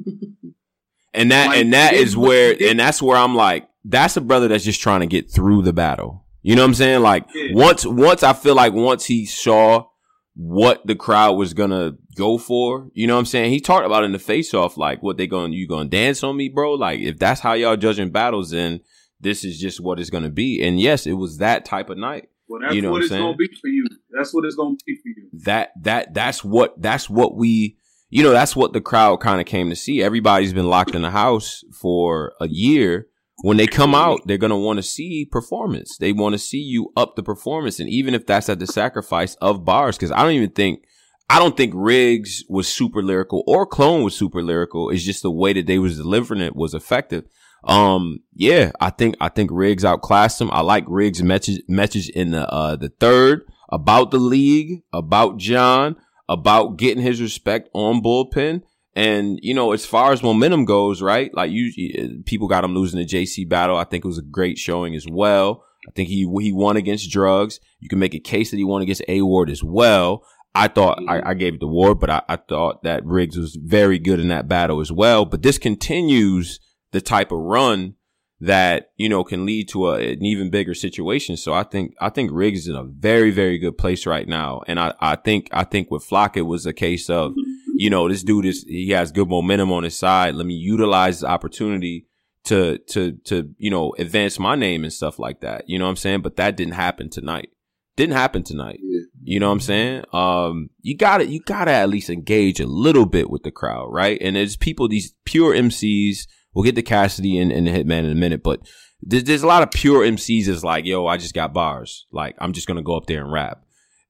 and 1.15 1.31
that 1.31 1.49
Like, 1.49 1.59
and 1.59 1.73
that 1.73 1.95
is 1.95 2.17
where 2.17 2.55
and 2.61 2.79
that's 2.79 3.01
where 3.01 3.17
I'm 3.17 3.35
like, 3.35 3.69
that's 3.85 4.17
a 4.17 4.21
brother 4.21 4.49
that's 4.49 4.65
just 4.65 4.81
trying 4.81 5.01
to 5.01 5.07
get 5.07 5.31
through 5.31 5.63
the 5.63 5.73
battle. 5.73 6.25
You 6.43 6.57
know 6.57 6.63
what 6.63 6.69
I'm 6.69 6.75
saying? 6.75 7.01
Like 7.03 7.27
Yeah. 7.35 7.55
once 7.55 7.87
once 7.87 8.23
I 8.23 8.33
feel 8.35 8.55
like 8.55 8.73
once 8.75 9.07
he 9.07 9.25
saw 9.25 9.87
what 10.35 10.87
the 10.87 10.97
crowd 10.97 11.35
was 11.35 11.55
gonna 11.55 11.93
go 12.17 12.37
for, 12.39 12.91
you 12.93 13.07
know 13.07 13.15
what 13.15 13.21
I'm 13.21 13.27
saying? 13.27 13.51
He 13.51 13.61
talked 13.61 13.87
about 13.87 14.05
in 14.05 14.13
the 14.13 14.19
face 14.19 14.53
off, 14.53 14.77
like 14.77 15.03
what 15.03 15.17
they 15.17 15.27
gonna 15.27 15.55
you 15.55 15.67
gonna 15.67 15.89
dance 15.89 16.23
on 16.23 16.37
me, 16.37 16.49
bro? 16.49 16.75
Like 16.75 17.01
if 17.01 17.19
that's 17.19 17.41
how 17.41 17.55
y'all 17.55 17.77
judging 17.77 18.11
battles, 18.11 18.51
then 18.51 18.81
this 19.21 19.45
is 19.45 19.59
just 19.59 19.81
what 19.81 19.99
it's 19.99 20.11
gonna 20.11 20.31
be. 20.31 20.63
And 20.63 20.79
yes, 20.79 21.07
it 21.07 21.15
was 21.15 21.39
that 21.39 21.65
type 21.65 21.89
of 21.89 21.97
night. 21.97 22.29
Well, 22.49 22.61
that's 22.63 22.75
you 22.75 22.83
know 22.83 22.91
what, 22.91 22.97
what 22.97 23.03
it's 23.03 23.11
saying? 23.11 23.23
gonna 23.23 23.37
be 23.37 23.49
for 23.61 23.69
you. 23.69 23.87
That's 24.11 24.35
what 24.35 24.45
it's 24.45 24.55
gonna 24.57 24.77
be 24.87 24.97
for 24.97 25.09
you. 25.09 25.29
that 25.45 25.71
that 25.83 26.15
that's 26.15 26.45
what 26.45 26.81
that's 26.81 27.09
what 27.09 27.37
we 27.37 27.79
you 28.11 28.23
know 28.23 28.31
that's 28.31 28.55
what 28.55 28.73
the 28.73 28.81
crowd 28.81 29.17
kind 29.21 29.41
of 29.41 29.47
came 29.47 29.71
to 29.71 29.77
see 29.77 30.03
everybody's 30.03 30.53
been 30.53 30.69
locked 30.69 30.95
in 30.95 31.03
the 31.03 31.11
house 31.11 31.65
for 31.73 32.33
a 32.41 32.49
year 32.49 33.09
when 33.43 33.57
they 33.57 33.67
come 33.67 33.95
out 33.95 34.21
they're 34.27 34.39
going 34.39 34.51
to 34.51 34.57
want 34.57 34.77
to 34.77 34.83
see 34.83 35.25
performance 35.25 35.97
they 35.99 36.13
want 36.13 36.33
to 36.35 36.39
see 36.39 36.61
you 36.61 36.93
up 36.97 37.17
the 37.17 37.23
performance 37.23 37.81
and 37.81 37.89
even 37.89 38.15
if 38.15 38.25
that's 38.27 38.49
at 38.49 38.61
the 38.61 38.67
sacrifice 38.67 39.35
of 39.37 39.65
bars 39.65 39.97
because 39.97 40.13
i 40.13 40.23
don't 40.23 40.33
even 40.33 40.51
think 40.51 40.85
i 41.29 41.39
don't 41.41 41.57
think 41.57 41.73
riggs 41.75 42.45
was 42.49 42.69
super 42.69 43.03
lyrical 43.03 43.43
or 43.49 43.67
clone 43.67 44.05
was 44.05 44.15
super 44.15 44.43
lyrical 44.43 44.91
it's 44.91 45.03
just 45.03 45.23
the 45.23 45.31
way 45.31 45.53
that 45.53 45.67
they 45.67 45.79
was 45.79 45.97
delivering 45.97 46.41
it 46.41 46.55
was 46.55 46.75
effective 46.75 47.25
um 47.67 48.19
yeah 48.35 48.71
i 48.81 48.91
think 48.91 49.15
i 49.21 49.29
think 49.29 49.51
riggs 49.53 49.85
outclassed 49.85 50.41
him 50.41 50.51
i 50.51 50.61
like 50.61 50.85
riggs 50.87 51.23
message 51.23 51.63
message 51.69 52.09
in 52.11 52.31
the 52.31 52.49
uh 52.51 52.77
the 52.77 52.91
third 53.01 53.43
about 53.75 54.13
the 54.13 54.19
league, 54.19 54.83
about 54.93 55.37
John, 55.39 55.97
about 56.29 56.77
getting 56.77 57.03
his 57.03 57.21
respect 57.21 57.69
on 57.75 58.03
bullpen. 58.03 58.63
And, 58.95 59.41
you 59.43 59.53
know, 59.53 59.73
as 59.73 59.85
far 59.85 60.13
as 60.13 60.23
momentum 60.23 60.65
goes, 60.65 61.03
right? 61.03 61.35
Like 61.35 61.51
you, 61.51 62.23
people 62.25 62.47
got 62.47 62.63
him 62.63 62.75
losing 62.75 63.01
the 63.01 63.07
JC 63.07 63.49
battle. 63.49 63.77
I 63.77 63.85
think 63.85 64.05
it 64.05 64.09
was 64.09 64.19
a 64.19 64.23
great 64.23 64.57
showing 64.57 64.95
as 64.95 65.07
well. 65.11 65.65
I 65.89 65.91
think 65.91 66.09
he, 66.09 66.29
he 66.41 66.53
won 66.53 66.77
against 66.77 67.11
drugs. 67.11 67.59
You 67.81 67.89
can 67.89 67.99
make 67.99 68.15
a 68.15 68.21
case 68.21 68.53
that 68.53 68.57
he 68.57 68.65
won 68.65 68.83
against 68.83 69.03
A 69.09 69.23
Ward 69.23 69.51
as 69.51 69.65
well. 69.65 70.25
I 70.55 70.69
thought 70.69 71.03
I, 71.09 71.31
I 71.31 71.35
gave 71.35 71.55
it 71.55 71.61
to 71.61 71.67
Ward, 71.67 71.99
but 71.99 72.11
I, 72.11 72.23
I 72.29 72.37
thought 72.37 72.85
that 72.85 73.05
Riggs 73.05 73.37
was 73.37 73.59
very 73.61 73.99
good 73.99 74.21
in 74.21 74.29
that 74.29 74.47
battle 74.47 74.81
as 74.81 74.93
well. 74.93 75.25
But 75.25 75.43
this 75.43 75.59
continues 75.59 76.61
the 76.95 77.01
type 77.01 77.33
of 77.33 77.41
run 77.41 77.95
that 78.41 78.91
you 78.97 79.09
know 79.09 79.25
can 79.25 79.45
lead 79.45 79.69
to 79.69 79.89
a, 79.89 80.13
an 80.13 80.25
even 80.25 80.49
bigger 80.49 80.75
situation. 80.75 81.37
So 81.37 81.53
I 81.53 81.65
think 81.65 81.95
I 82.01 82.09
think 82.09 82.31
Riggs 82.33 82.61
is 82.61 82.69
in 82.69 82.77
a 82.77 82.85
very 82.85 83.33
very 83.33 83.59
good 83.59 83.77
place 83.77 84.07
right 84.07 84.29
now, 84.29 84.63
and 84.69 84.79
I 84.79 84.95
I 85.01 85.17
think 85.17 85.49
I 85.53 85.65
think 85.65 85.91
with 85.91 86.05
Flock 86.05 86.37
it 86.37 86.43
was 86.43 86.67
a 86.67 86.73
case 86.73 87.11
of 87.11 87.35
you 87.75 87.91
know 87.91 88.09
this 88.09 88.23
dude 88.23 88.47
is 88.47 88.63
he 88.63 88.91
has 88.91 89.11
good 89.13 89.29
momentum 89.29 89.73
on 89.73 89.83
his 89.83 89.99
side. 89.99 90.37
Let 90.37 90.47
me 90.47 90.55
utilize 90.55 91.21
the 91.21 91.27
opportunity 91.27 92.07
to 92.45 92.79
to 92.91 93.13
to 93.25 93.53
you 93.59 93.71
know 93.71 93.93
advance 93.99 94.39
my 94.39 94.55
name 94.55 94.85
and 94.85 94.93
stuff 94.93 95.19
like 95.19 95.41
that. 95.41 95.69
You 95.69 95.79
know 95.79 95.87
what 95.87 95.91
I'm 95.91 95.97
saying? 95.97 96.23
But 96.23 96.37
that 96.37 96.57
didn't 96.57 96.75
happen 96.75 97.11
tonight. 97.11 97.51
Didn't 97.97 98.15
happen 98.15 98.45
tonight. 98.45 98.81
You 99.23 99.41
know 99.41 99.47
what 99.47 99.55
I'm 99.55 99.61
saying? 99.61 100.05
Um, 100.13 100.71
you 100.83 100.97
gotta 100.97 101.27
you 101.27 101.41
gotta 101.41 101.73
at 101.73 101.89
least 101.89 102.11
engage 102.11 102.61
a 102.61 102.67
little 102.67 103.07
bit 103.07 103.31
with 103.31 103.43
the 103.43 103.51
crowd, 103.51 103.89
right? 103.91 104.19
And 104.21 104.37
there's 104.37 104.57
people, 104.57 104.89
these 104.89 105.15
pure 105.25 105.55
MCs. 105.55 106.27
We'll 106.55 106.65
get 106.65 106.77
to 106.77 106.83
Cassidy 106.83 107.39
and, 107.39 107.51
and 107.51 107.67
the 107.67 107.73
Hitman 107.73 108.05
in 108.05 108.13
a 108.13 108.15
minute, 108.15 108.43
but 108.43 108.61
there's, 109.03 109.25
there's 109.25 109.43
a 109.43 109.47
lot 109.47 109.63
of 109.63 109.71
pure 109.71 110.05
MCs 110.05 110.47
that's 110.47 110.65
like, 110.65 110.85
yo, 110.85 111.07
I 111.07 111.17
just 111.17 111.35
got 111.35 111.53
bars. 111.53 112.07
Like, 112.13 112.37
I'm 112.39 112.53
just 112.53 112.67
gonna 112.67 112.83
go 112.83 112.97
up 112.97 113.07
there 113.07 113.23
and 113.23 113.33
rap. 113.33 113.65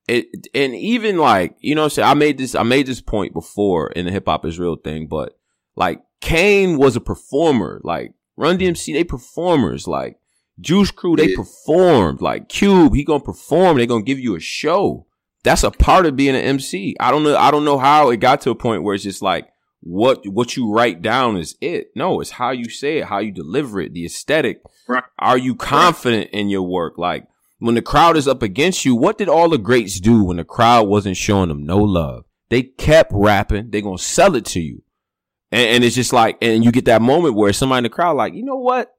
It 0.06 0.26
and 0.54 0.74
even 0.74 1.16
like, 1.16 1.56
you 1.60 1.74
know 1.74 1.84
what 1.84 1.98
I'm? 1.98 2.04
I 2.04 2.14
made 2.14 2.36
this 2.36 2.54
I 2.54 2.62
made 2.62 2.86
this 2.86 3.00
point 3.00 3.32
before 3.32 3.88
in 3.88 4.04
the 4.04 4.12
hip 4.12 4.26
hop 4.26 4.44
is 4.44 4.58
real 4.58 4.76
thing, 4.76 5.06
but 5.06 5.38
like 5.76 6.02
Kane 6.20 6.76
was 6.76 6.94
a 6.94 7.00
performer. 7.00 7.80
Like 7.82 8.12
Run 8.36 8.58
DMC, 8.58 8.92
they 8.92 9.04
performers. 9.04 9.88
Like 9.88 10.18
Juice 10.60 10.90
Crew, 10.90 11.16
they 11.16 11.34
performed. 11.34 12.20
Like 12.20 12.50
Cube, 12.50 12.94
he 12.94 13.02
gonna 13.02 13.20
perform. 13.20 13.78
They 13.78 13.86
gonna 13.86 14.04
give 14.04 14.20
you 14.20 14.36
a 14.36 14.40
show. 14.40 15.06
That's 15.42 15.64
a 15.64 15.70
part 15.70 16.06
of 16.06 16.16
being 16.16 16.34
an 16.34 16.42
MC. 16.42 16.96
I 17.00 17.10
don't 17.10 17.22
know. 17.22 17.36
I 17.36 17.50
don't 17.50 17.64
know 17.64 17.78
how 17.78 18.10
it 18.10 18.18
got 18.18 18.42
to 18.42 18.50
a 18.50 18.54
point 18.54 18.82
where 18.82 18.94
it's 18.94 19.04
just 19.04 19.22
like 19.22 19.48
what 19.85 20.27
what 20.27 20.56
you 20.56 20.73
write 20.73 21.02
down 21.02 21.36
is 21.36 21.56
it. 21.61 21.90
No, 21.94 22.20
it's 22.20 22.31
how 22.31 22.51
you 22.52 22.70
say 22.70 22.98
it, 22.98 23.05
how 23.05 23.19
you 23.19 23.31
deliver 23.31 23.81
it, 23.81 23.93
the 23.93 24.06
aesthetic. 24.06 24.62
Right. 24.89 25.05
Are 25.19 25.36
you 25.36 25.55
confident 25.55 26.31
in 26.32 26.48
your 26.48 26.62
work? 26.62 26.97
Like 26.97 27.27
when 27.59 27.74
the 27.74 27.82
crowd 27.82 28.16
is 28.16 28.27
up 28.27 28.43
against 28.43 28.86
you, 28.86 28.97
what 28.97 29.19
did 29.19 29.28
all 29.28 29.51
the 29.51 29.59
greats 29.59 30.01
do 30.01 30.24
when 30.24 30.39
the 30.39 30.44
crowd 30.44 30.89
wasn't 30.89 31.19
showing 31.19 31.51
them 31.51 31.66
no 31.66 31.78
love? 31.78 32.24
They 32.48 32.62
kept 32.62 33.12
rapping. 33.12 33.70
They're 33.70 33.82
gonna 33.82 33.98
sell 33.98 34.35
it 34.36 34.47
to 34.47 34.61
you. 34.61 34.82
And, 35.52 35.69
and 35.69 35.85
it's 35.85 35.94
just 35.94 36.15
like, 36.15 36.39
and 36.40 36.65
you 36.65 36.73
get 36.73 36.86
that 36.86 37.02
moment 37.02 37.35
where 37.35 37.52
somebody 37.52 37.78
in 37.78 37.85
the 37.85 37.90
crowd, 37.90 38.16
like, 38.16 38.32
you 38.32 38.43
know 38.43 38.56
what? 38.56 38.90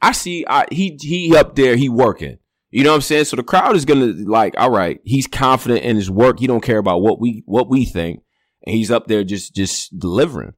I 0.00 0.12
see, 0.12 0.46
I, 0.48 0.66
he, 0.70 0.98
he 1.00 1.36
up 1.36 1.54
there, 1.54 1.76
he 1.76 1.90
working. 1.90 2.38
You 2.70 2.82
know 2.82 2.90
what 2.90 2.96
I'm 2.96 3.02
saying? 3.02 3.26
So 3.26 3.36
the 3.36 3.42
crowd 3.42 3.76
is 3.76 3.84
gonna 3.84 4.06
like, 4.06 4.54
all 4.56 4.70
right, 4.70 5.00
he's 5.04 5.26
confident 5.26 5.82
in 5.84 5.96
his 5.96 6.10
work. 6.10 6.40
He 6.40 6.46
don't 6.46 6.62
care 6.64 6.78
about 6.78 7.02
what 7.02 7.20
we, 7.20 7.42
what 7.44 7.68
we 7.68 7.84
think. 7.84 8.20
And 8.66 8.74
he's 8.76 8.90
up 8.90 9.06
there 9.06 9.24
just, 9.24 9.54
just 9.54 9.98
delivering. 9.98 10.54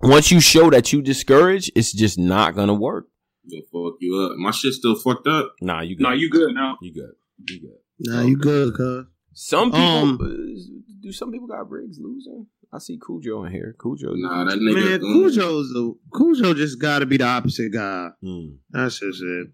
Once 0.00 0.30
you 0.30 0.40
show 0.40 0.70
that 0.70 0.92
you 0.92 1.02
discourage, 1.02 1.70
it's 1.74 1.92
just 1.92 2.18
not 2.18 2.54
gonna 2.54 2.74
work. 2.74 3.06
Gonna 3.50 3.62
fuck 3.72 3.96
you 4.00 4.16
up. 4.20 4.36
My 4.36 4.50
shit 4.50 4.74
still 4.74 4.94
fucked 4.94 5.26
up. 5.26 5.54
Nah, 5.60 5.80
you 5.80 5.96
good. 5.96 6.02
No, 6.04 6.12
you 6.12 6.30
good 6.30 6.54
now. 6.54 6.76
You 6.82 6.92
good. 6.94 7.12
You 7.48 7.60
good. 7.60 7.78
Nah, 8.12 8.22
you 8.22 8.36
good, 8.36 8.74
cuz. 8.76 9.06
Some 9.32 9.70
people, 9.70 9.84
Um, 9.86 10.18
uh, 10.20 11.02
do 11.02 11.12
some 11.12 11.32
people 11.32 11.46
got 11.48 11.68
Riggs 11.70 11.98
losing? 12.00 12.46
I 12.72 12.78
see 12.78 12.98
Cujo 12.98 13.44
in 13.44 13.52
here. 13.52 13.74
Cujo. 13.80 14.12
Nah, 14.14 14.44
that 14.44 14.58
nigga. 14.58 14.98
mm, 14.98 15.12
Cujo's 15.14 15.70
the 15.72 15.94
Cujo 16.14 16.52
just 16.54 16.78
got 16.80 16.98
to 16.98 17.06
be 17.06 17.16
the 17.16 17.24
opposite 17.24 17.72
guy. 17.72 18.10
Hmm. 18.22 18.48
That's 18.70 18.98
just 19.00 19.22
it. 19.22 19.48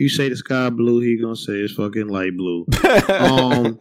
If 0.00 0.04
you 0.04 0.08
say 0.08 0.30
the 0.30 0.36
sky 0.36 0.70
blue, 0.70 1.00
he 1.00 1.20
gonna 1.20 1.36
say 1.36 1.52
it's 1.56 1.74
fucking 1.74 2.08
light 2.08 2.34
blue. 2.34 2.64
um, 3.10 3.76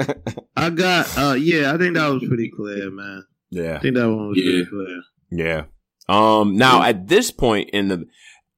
I 0.54 0.70
got 0.76 1.18
uh, 1.18 1.34
yeah, 1.40 1.74
I 1.74 1.78
think 1.78 1.96
that 1.96 2.10
was 2.10 2.26
pretty 2.28 2.52
clear, 2.54 2.92
man. 2.92 3.24
Yeah. 3.50 3.78
I 3.78 3.80
think 3.80 3.96
that 3.96 4.10
one 4.10 4.28
was 4.28 4.38
Yeah. 4.38 4.44
pretty 4.52 4.66
clear. 4.66 5.02
Yeah. 5.32 5.64
Um. 6.10 6.58
Now 6.58 6.84
at 6.84 7.08
this 7.08 7.32
point 7.32 7.70
in 7.70 7.88
the, 7.88 8.06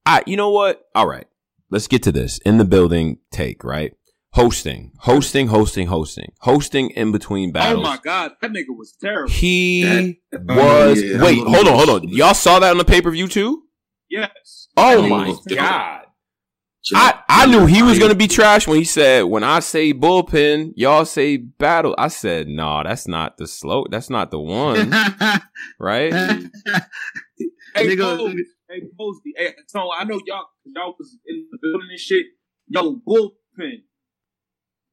I 0.08 0.24
you 0.26 0.38
know 0.38 0.50
what? 0.50 0.82
All 0.96 1.06
right. 1.06 1.28
Let's 1.70 1.88
get 1.88 2.02
to 2.02 2.12
this 2.12 2.40
in 2.40 2.58
the 2.58 2.66
building. 2.66 3.20
Take 3.32 3.64
right. 3.64 3.94
Hosting, 4.34 4.94
hosting, 5.02 5.50
hosting, 5.50 5.86
hosting, 5.86 6.32
hosting 6.40 6.90
in 6.92 7.12
between 7.12 7.52
battles. 7.52 7.86
Oh 7.86 7.90
my 7.92 8.00
god, 8.04 8.32
that 8.42 8.50
nigga 8.52 8.76
was 8.76 8.96
terrible. 9.00 9.30
He 9.32 10.20
That- 10.32 10.46
was. 10.48 10.98
Oh, 11.00 11.06
yeah, 11.06 11.24
wait, 11.24 11.38
hold 11.38 11.68
on, 11.68 11.74
hold 11.76 11.90
on. 11.90 12.08
Y'all 12.08 12.34
saw 12.34 12.58
that 12.58 12.72
on 12.72 12.80
the 12.80 12.86
pay 12.86 13.02
per 13.04 13.12
view 13.12 13.28
too? 13.28 13.62
Yes. 14.10 14.68
Oh 14.76 15.02
That 15.04 15.08
my 15.10 15.28
was 15.28 15.46
god! 15.46 16.01
I, 16.94 17.20
I 17.30 17.46
knew 17.46 17.66
he 17.68 17.84
was 17.84 18.00
gonna 18.00 18.16
be 18.16 18.28
trash 18.28 18.68
when 18.68 18.78
he 18.78 18.84
said, 18.84 19.24
"When 19.26 19.44
I 19.44 19.60
say 19.60 19.94
bullpen, 19.94 20.74
y'all 20.76 21.06
say 21.06 21.38
battle." 21.38 21.94
I 21.98 22.08
said, 22.08 22.48
"No, 22.48 22.82
that's 22.84 23.08
not 23.08 23.38
the 23.38 23.48
slow. 23.48 23.86
That's 23.90 24.10
not 24.10 24.32
the 24.32 24.40
one, 24.40 24.92
right?" 25.80 26.12
Hey, 27.74 27.88
Nigga- 27.96 28.18
Posey, 28.18 28.44
hey, 28.70 28.82
Posey, 29.00 29.34
hey, 29.38 29.54
so 29.68 29.90
I 29.98 30.04
know 30.04 30.20
y'all, 30.26 30.46
y'all 30.66 30.94
was 31.00 31.18
in 31.26 31.48
the 31.52 31.58
building 31.62 31.88
and 31.90 32.00
shit. 32.00 32.26
Yo, 32.68 32.98
bullpen. 33.08 33.84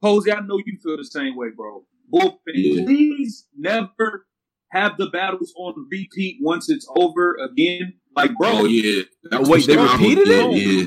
Posey, 0.01 0.31
I 0.31 0.39
know 0.41 0.59
you 0.65 0.79
feel 0.81 0.97
the 0.97 1.05
same 1.05 1.35
way, 1.37 1.49
bro. 1.57 1.85
Bullpen. 2.13 2.37
Yeah. 2.55 2.85
Please 2.85 3.49
never 3.59 4.27
have 4.71 4.97
the 4.97 5.07
battles 5.09 5.53
on 5.59 5.75
repeat 5.91 6.37
once 6.41 6.71
it's 6.71 6.87
over 6.97 7.37
again. 7.43 7.95
Like, 8.15 8.31
bro. 8.39 8.49
Oh 8.49 8.65
yeah. 8.65 9.03
That 9.25 9.41
was 9.41 9.49
Wait, 9.49 9.67
they 9.67 9.77
what 9.77 9.93
repeated 9.99 10.25
did, 10.27 10.55
it? 10.55 10.57
Yeah. 10.57 10.87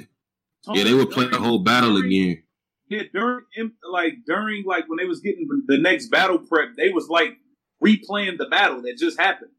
Yeah, 0.74 0.84
they 0.84 0.94
were 0.94 1.06
playing 1.06 1.32
the 1.32 1.40
whole 1.40 1.60
battle 1.64 1.98
again. 1.98 2.44
Yeah, 2.88 3.04
during 3.14 3.46
like 3.90 4.14
during 4.26 4.64
like 4.66 4.88
when 4.90 4.98
they 4.98 5.06
was 5.06 5.22
getting 5.22 5.48
the 5.68 5.78
next 5.78 6.08
battle 6.10 6.40
prep, 6.40 6.70
they 6.78 6.90
was 6.90 7.08
like 7.10 7.38
replaying 7.84 8.38
the 8.38 8.48
battle 8.50 8.82
that 8.84 8.98
just 9.00 9.20
happened. 9.20 9.52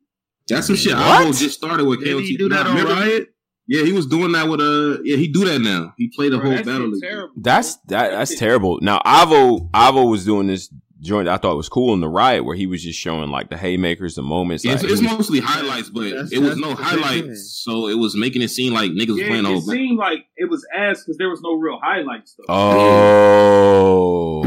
That's 0.48 0.66
some 0.66 0.76
shit. 0.76 0.94
What? 0.94 1.26
Avo 1.26 1.38
just 1.38 1.56
started 1.56 1.86
with 1.86 2.00
Did 2.04 2.12
KOT. 2.14 2.22
he 2.24 2.36
do 2.36 2.48
that 2.50 2.64
Nah, 2.66 2.78
on 2.78 2.84
Riot? 2.86 3.28
Yeah, 3.68 3.84
he 3.84 3.92
was 3.92 4.06
doing 4.06 4.32
that 4.32 4.48
with 4.48 4.60
uh 4.60 5.00
yeah, 5.04 5.16
he 5.16 5.28
do 5.28 5.44
that 5.46 5.60
now. 5.60 5.94
He 5.96 6.10
played 6.14 6.32
the 6.32 6.38
Bro, 6.38 6.46
whole 6.46 6.56
that 6.56 6.66
battle 6.66 6.92
terrible. 7.00 7.34
That's 7.36 7.76
that. 7.86 8.10
That's 8.10 8.36
terrible. 8.36 8.78
Now, 8.82 8.98
Avo 9.06 9.70
Avo 9.70 10.10
was 10.10 10.24
doing 10.24 10.48
this 10.48 10.68
joint. 11.02 11.28
I 11.28 11.36
thought 11.36 11.52
it 11.52 11.56
was 11.56 11.68
cool 11.68 11.92
in 11.94 12.00
the 12.00 12.08
riot 12.08 12.44
where 12.44 12.56
he 12.56 12.66
was 12.66 12.82
just 12.82 12.98
showing 12.98 13.30
like 13.30 13.50
the 13.50 13.56
haymakers, 13.58 14.14
the 14.14 14.22
moments. 14.22 14.64
Yeah, 14.64 14.72
like, 14.74 14.84
it's, 14.84 14.92
it's 14.92 15.02
was- 15.02 15.10
mostly 15.12 15.40
highlights, 15.40 15.90
but 15.90 16.04
That's- 16.04 16.32
it 16.32 16.38
was 16.38 16.56
no 16.56 16.70
the 16.74 16.76
same 16.76 16.86
thing. 17.00 17.02
highlights, 17.02 17.62
so 17.64 17.88
it 17.88 17.98
was 17.98 18.16
making 18.16 18.40
it 18.42 18.48
seem 18.48 18.72
like 18.72 18.90
niggas 18.92 19.08
was 19.08 19.18
Yeah, 19.18 19.26
playing 19.28 19.42
the 19.44 19.50
it 19.50 19.52
whole 19.52 19.60
battle. 19.60 19.72
seemed 19.74 19.98
like 19.98 20.24
it 20.36 20.48
was 20.48 20.64
ass 20.74 21.02
because 21.04 21.18
there 21.18 21.28
was 21.28 21.40
no 21.42 21.54
real 21.54 21.78
highlights 21.82 22.34
though. 22.38 22.44
Oh. 22.48 24.42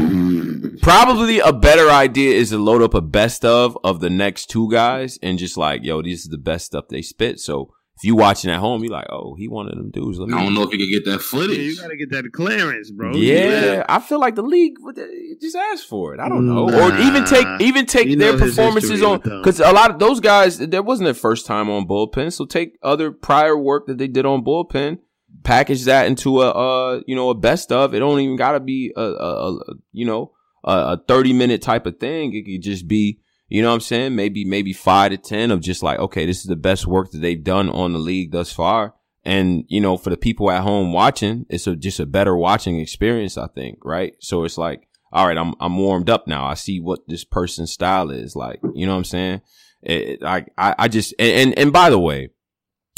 Probably 0.82 1.40
a 1.40 1.52
better 1.52 1.90
idea 1.90 2.34
is 2.36 2.50
to 2.50 2.58
load 2.58 2.80
up 2.82 2.94
a 2.94 3.00
best 3.00 3.44
of 3.44 3.76
of 3.82 4.00
the 4.00 4.10
next 4.10 4.46
two 4.50 4.70
guys 4.70 5.18
and 5.22 5.38
just 5.38 5.56
like, 5.56 5.82
yo, 5.84 6.00
this 6.02 6.20
is 6.20 6.28
the 6.28 6.38
best 6.38 6.66
stuff 6.66 6.86
they 6.88 7.02
spit. 7.02 7.40
So 7.40 7.72
if 7.96 8.04
you 8.04 8.14
watching 8.14 8.50
at 8.50 8.58
home, 8.60 8.82
you're 8.84 8.92
like, 8.92 9.06
oh, 9.10 9.34
he 9.36 9.48
one 9.48 9.68
of 9.68 9.74
them 9.76 9.90
dudes. 9.90 10.18
Let 10.18 10.28
me 10.28 10.34
I 10.36 10.42
don't 10.44 10.52
know 10.54 10.62
if 10.64 10.70
you 10.72 10.78
could 10.78 10.90
get 10.92 11.04
that 11.06 11.12
Yeah, 11.12 11.18
footage. 11.18 11.58
you 11.58 11.76
gotta 11.76 11.96
get 11.96 12.10
that 12.10 12.30
clearance, 12.32 12.90
bro. 12.90 13.16
Yeah, 13.16 13.84
I 13.88 14.00
feel 14.00 14.20
like 14.20 14.34
the 14.34 14.42
league 14.42 14.74
would 14.80 14.98
uh, 14.98 15.04
just 15.40 15.56
ask 15.56 15.86
for 15.86 16.12
it. 16.14 16.20
I 16.20 16.28
don't 16.28 16.46
know, 16.46 16.66
Nah. 16.66 16.90
or 16.90 16.96
even 16.98 17.24
take 17.24 17.46
even 17.60 17.86
take 17.86 18.08
You 18.08 18.16
their 18.16 18.36
performances 18.36 19.02
on 19.02 19.20
because 19.20 19.60
a 19.60 19.72
lot 19.72 19.90
of 19.90 19.98
those 19.98 20.20
guys 20.20 20.58
that 20.58 20.84
wasn't 20.84 21.06
their 21.06 21.14
first 21.14 21.46
time 21.46 21.70
on 21.70 21.86
bullpen. 21.88 22.32
So 22.32 22.44
take 22.44 22.78
other 22.82 23.10
prior 23.12 23.56
work 23.56 23.86
that 23.86 23.96
they 23.98 24.08
did 24.08 24.26
on 24.26 24.44
bullpen, 24.44 24.98
package 25.42 25.84
that 25.84 26.06
into 26.06 26.42
a 26.42 26.50
uh 26.50 27.00
you 27.06 27.16
know 27.16 27.30
a 27.30 27.34
best 27.34 27.72
of. 27.72 27.94
It 27.94 28.00
don't 28.00 28.20
even 28.20 28.36
got 28.36 28.52
to 28.52 28.60
be 28.60 28.92
a, 28.94 29.00
a, 29.00 29.54
a 29.56 29.74
you 29.92 30.04
know 30.04 30.32
a, 30.64 30.70
a 30.72 31.02
thirty 31.08 31.32
minute 31.32 31.62
type 31.62 31.86
of 31.86 31.98
thing. 31.98 32.34
It 32.34 32.44
could 32.44 32.62
just 32.62 32.86
be 32.86 33.20
you 33.48 33.62
know 33.62 33.68
what 33.68 33.74
I'm 33.74 33.80
saying 33.80 34.14
maybe 34.16 34.44
maybe 34.44 34.72
five 34.72 35.10
to 35.12 35.16
ten 35.18 35.50
of 35.50 35.60
just 35.60 35.82
like 35.82 35.98
okay 35.98 36.26
this 36.26 36.38
is 36.38 36.44
the 36.46 36.56
best 36.56 36.86
work 36.86 37.10
that 37.12 37.18
they've 37.18 37.42
done 37.42 37.68
on 37.70 37.92
the 37.92 37.98
league 37.98 38.32
thus 38.32 38.52
far. 38.52 38.94
And 39.24 39.64
you 39.66 39.80
know, 39.80 39.96
for 39.96 40.10
the 40.10 40.16
people 40.16 40.52
at 40.52 40.62
home 40.62 40.92
watching, 40.92 41.46
it's 41.48 41.66
a, 41.66 41.74
just 41.74 41.98
a 41.98 42.06
better 42.06 42.36
watching 42.36 42.78
experience, 42.78 43.36
I 43.36 43.48
think, 43.48 43.78
right? 43.84 44.14
So 44.20 44.44
it's 44.44 44.56
like, 44.56 44.86
all 45.12 45.26
right, 45.26 45.36
I'm 45.36 45.52
I'm 45.58 45.76
warmed 45.76 46.08
up 46.08 46.28
now. 46.28 46.44
I 46.46 46.54
see 46.54 46.78
what 46.80 47.00
this 47.08 47.24
person's 47.24 47.72
style 47.72 48.10
is 48.10 48.36
like. 48.36 48.60
You 48.72 48.86
know 48.86 48.92
what 48.92 48.98
I'm 48.98 49.04
saying? 49.04 49.40
It, 49.82 50.22
I, 50.22 50.46
I 50.56 50.74
I 50.78 50.88
just 50.88 51.12
and 51.18 51.28
and, 51.50 51.58
and 51.58 51.72
by 51.72 51.90
the 51.90 51.98
way, 51.98 52.28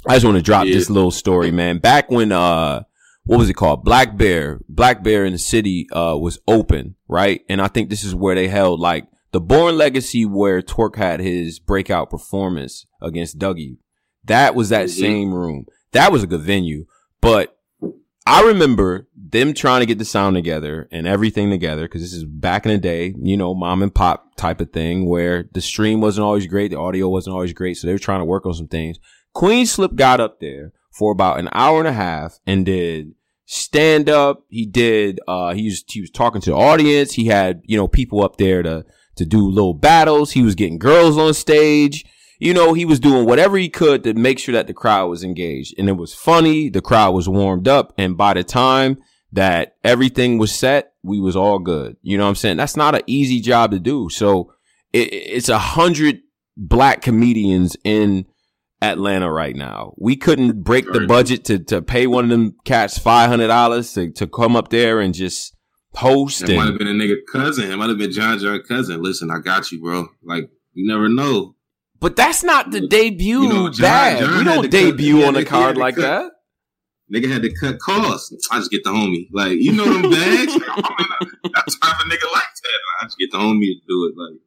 I 0.06 0.16
just 0.16 0.26
want 0.26 0.36
to 0.36 0.42
drop 0.42 0.66
Yeah. 0.66 0.74
this 0.74 0.90
little 0.90 1.10
story, 1.10 1.50
man. 1.50 1.78
Back 1.78 2.10
when 2.10 2.30
uh 2.30 2.82
what 3.24 3.38
was 3.38 3.48
it 3.48 3.54
called? 3.54 3.82
Black 3.82 4.18
Bear. 4.18 4.60
Black 4.68 5.02
Bear 5.02 5.24
in 5.24 5.32
the 5.32 5.38
city 5.38 5.86
uh 5.92 6.14
was 6.20 6.38
open, 6.46 6.94
right? 7.08 7.40
And 7.48 7.62
I 7.62 7.68
think 7.68 7.88
this 7.88 8.04
is 8.04 8.14
where 8.14 8.34
they 8.34 8.48
held 8.48 8.80
like 8.80 9.06
the 9.32 9.40
Born 9.40 9.76
Legacy 9.76 10.24
where 10.24 10.62
Twork 10.62 10.96
had 10.96 11.20
his 11.20 11.58
breakout 11.58 12.10
performance 12.10 12.86
against 13.02 13.38
Dougie. 13.38 13.78
That 14.24 14.54
was 14.54 14.68
that 14.70 14.86
Mhm. 14.86 15.00
same 15.00 15.34
room. 15.34 15.66
That 15.92 16.12
was 16.12 16.22
a 16.22 16.26
good 16.26 16.40
venue. 16.42 16.86
But 17.20 17.56
I 18.26 18.42
remember 18.42 19.08
them 19.16 19.54
trying 19.54 19.80
to 19.80 19.86
get 19.86 19.98
the 19.98 20.04
sound 20.04 20.36
together 20.36 20.86
and 20.92 21.06
everything 21.06 21.48
together 21.50 21.82
because 21.82 22.02
this 22.02 22.12
is 22.12 22.24
back 22.24 22.66
in 22.66 22.72
the 22.72 22.78
day, 22.78 23.14
you 23.22 23.36
know, 23.38 23.54
mom 23.54 23.82
and 23.82 23.94
pop 23.94 24.36
type 24.36 24.60
of 24.60 24.70
thing 24.70 25.08
where 25.08 25.48
the 25.52 25.60
stream 25.62 26.00
wasn't 26.02 26.24
always 26.26 26.46
great, 26.46 26.70
the 26.70 26.78
audio 26.78 27.08
wasn't 27.08 27.32
always 27.34 27.54
great, 27.54 27.76
so 27.78 27.86
they 27.86 27.92
were 27.94 27.98
trying 27.98 28.20
to 28.20 28.26
work 28.26 28.44
on 28.44 28.52
some 28.54 28.68
things. 28.68 28.98
Queen 29.32 29.64
Slip 29.66 29.94
got 29.94 30.20
up 30.20 30.40
there 30.40 30.72
for 30.92 31.10
about 31.12 31.38
an 31.38 31.48
hour 31.52 31.78
and 31.78 31.88
a 31.88 31.92
half 31.92 32.38
and 32.46 32.66
did 32.66 33.12
stand 33.46 34.10
up. 34.10 34.44
He 34.50 34.66
did 34.66 35.20
uh 35.26 35.54
he 35.54 35.64
was 35.66 35.82
he 35.88 36.00
was 36.02 36.10
talking 36.10 36.40
to 36.42 36.50
the 36.50 36.56
audience. 36.56 37.12
He 37.12 37.26
had, 37.26 37.62
you 37.64 37.78
know, 37.78 37.88
people 37.88 38.22
up 38.22 38.36
there 38.36 38.62
to 38.62 38.84
to 39.18 39.26
do 39.26 39.48
little 39.48 39.74
battles. 39.74 40.32
He 40.32 40.42
was 40.42 40.54
getting 40.54 40.78
girls 40.78 41.16
on 41.18 41.34
stage 41.34 42.04
you 42.38 42.54
know, 42.54 42.72
he 42.72 42.84
was 42.84 43.00
doing 43.00 43.26
whatever 43.26 43.56
he 43.56 43.68
could 43.68 44.04
to 44.04 44.14
make 44.14 44.38
sure 44.38 44.52
that 44.52 44.66
the 44.66 44.74
crowd 44.74 45.08
was 45.08 45.24
engaged. 45.24 45.74
And 45.76 45.88
it 45.88 45.96
was 45.96 46.14
funny. 46.14 46.68
The 46.68 46.80
crowd 46.80 47.12
was 47.12 47.28
warmed 47.28 47.66
up. 47.66 47.92
And 47.98 48.16
by 48.16 48.34
the 48.34 48.44
time 48.44 48.98
that 49.32 49.76
everything 49.82 50.38
was 50.38 50.54
set, 50.54 50.92
we 51.02 51.20
was 51.20 51.36
all 51.36 51.58
good. 51.58 51.96
You 52.00 52.16
know 52.16 52.24
what 52.24 52.30
I'm 52.30 52.36
saying? 52.36 52.56
That's 52.56 52.76
not 52.76 52.94
an 52.94 53.02
easy 53.06 53.40
job 53.40 53.72
to 53.72 53.80
do. 53.80 54.08
So 54.08 54.52
it, 54.92 55.12
it's 55.12 55.48
a 55.48 55.58
hundred 55.58 56.20
black 56.56 57.02
comedians 57.02 57.76
in 57.82 58.26
Atlanta 58.80 59.30
right 59.30 59.56
now. 59.56 59.94
We 59.98 60.14
couldn't 60.14 60.62
break 60.62 60.90
the 60.90 61.06
budget 61.06 61.44
to, 61.46 61.58
to 61.64 61.82
pay 61.82 62.06
one 62.06 62.24
of 62.24 62.30
them 62.30 62.54
cats 62.64 62.98
$500 62.98 63.94
to, 63.94 64.12
to 64.12 64.26
come 64.28 64.54
up 64.54 64.68
there 64.68 65.00
and 65.00 65.12
just 65.12 65.56
host. 65.98 66.42
It 66.48 66.56
might 66.56 66.66
have 66.66 66.78
been 66.78 66.88
a 66.88 66.92
nigga 66.92 67.16
cousin. 67.30 67.70
It 67.70 67.76
might 67.76 67.88
have 67.88 67.98
been 67.98 68.12
John 68.12 68.38
John 68.38 68.62
cousin. 68.66 69.02
Listen, 69.02 69.30
I 69.30 69.38
got 69.40 69.70
you, 69.72 69.80
bro. 69.80 70.08
Like 70.22 70.50
you 70.74 70.86
never 70.86 71.08
know. 71.08 71.54
but 72.00 72.14
that's 72.16 72.42
not 72.44 72.70
the 72.70 72.86
debut 72.86 73.42
You 73.42 73.48
know, 73.48 73.68
John- 73.70 73.82
bag. 73.82 74.18
John 74.20 74.38
we 74.38 74.44
don't 74.44 74.62
to 74.62 74.68
cut- 74.68 74.70
debut 74.70 75.24
on 75.24 75.36
a 75.36 75.44
card 75.44 75.76
like 75.76 75.96
cut- 75.96 76.02
that. 76.02 76.32
Nigga 77.12 77.32
had 77.32 77.40
to 77.42 77.52
cut 77.54 77.78
costs. 77.78 78.46
I 78.52 78.58
just 78.58 78.70
get 78.70 78.84
the 78.84 78.90
homie. 78.90 79.28
Like 79.32 79.52
you 79.58 79.72
know 79.72 79.84
them 79.84 80.10
bags. 80.10 80.52
That's 81.54 81.76
how 81.82 81.92
a 81.92 82.04
nigga 82.04 82.30
like 82.32 82.52
that. 82.62 82.80
I 83.00 83.04
just 83.04 83.18
get 83.18 83.30
the 83.32 83.38
homie 83.38 83.60
to 83.60 83.80
do 83.88 84.06
it. 84.06 84.14
Like 84.16 84.40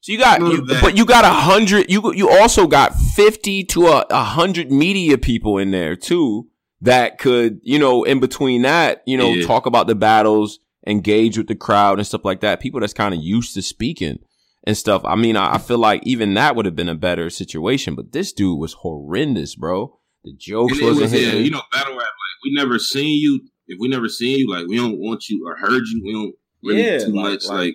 So 0.00 0.12
you 0.12 0.18
got, 0.18 0.40
you, 0.40 0.66
but 0.80 0.96
you 0.96 1.04
got 1.04 1.24
a 1.24 1.28
hundred. 1.30 1.90
You 1.90 2.12
you 2.14 2.28
also 2.28 2.66
got 2.66 2.94
fifty 2.96 3.62
to 3.64 3.86
a, 3.88 4.06
a 4.10 4.24
hundred 4.24 4.70
media 4.72 5.18
people 5.18 5.56
in 5.58 5.70
there 5.70 5.94
too 5.96 6.48
that 6.82 7.18
could, 7.18 7.60
you 7.62 7.78
know, 7.78 8.02
in 8.04 8.18
between 8.20 8.62
that, 8.62 9.02
you 9.06 9.16
know, 9.16 9.28
Yeah. 9.34 9.46
talk 9.46 9.66
about 9.66 9.86
the 9.86 9.94
battles, 9.94 10.58
engage 10.86 11.36
with 11.38 11.48
the 11.48 11.54
crowd 11.54 11.98
and 11.98 12.06
stuff 12.06 12.24
like 12.24 12.40
that. 12.40 12.60
People 12.60 12.80
that's 12.80 12.92
kind 12.92 13.14
of 13.14 13.20
used 13.22 13.54
to 13.54 13.62
speaking 13.62 14.18
and 14.64 14.76
stuff. 14.76 15.02
I 15.04 15.14
mean, 15.16 15.36
I, 15.36 15.54
I 15.54 15.58
feel 15.58 15.78
like 15.78 16.02
even 16.04 16.34
that 16.34 16.56
would 16.56 16.64
have 16.66 16.76
been 16.76 16.88
a 16.88 16.94
better 16.94 17.30
situation. 17.30 17.94
But 17.94 18.12
this 18.12 18.32
dude 18.32 18.58
was 18.58 18.74
horrendous, 18.74 19.54
bro. 19.54 19.98
The 20.24 20.34
jokes 20.36 20.78
and 20.78 20.82
wasn't 20.86 21.02
was, 21.02 21.12
yeah, 21.12 21.32
you 21.32 21.50
know, 21.50 21.62
battle 21.72 21.92
rap. 21.94 22.00
Like 22.02 22.44
we 22.44 22.52
never 22.54 22.78
seen 22.78 23.20
you. 23.20 23.40
If 23.66 23.78
we 23.80 23.88
never 23.88 24.08
seen 24.08 24.38
you, 24.38 24.50
like 24.50 24.66
we 24.66 24.76
don't 24.76 24.98
want 24.98 25.28
you 25.28 25.46
or 25.46 25.56
heard 25.56 25.84
you. 25.86 26.02
We 26.04 26.12
don't 26.12 26.34
really 26.62 26.84
Yeah, 26.86 26.98
too 26.98 27.12
like- 27.12 27.32
much. 27.32 27.46
like- 27.46 27.56
Like, 27.58 27.74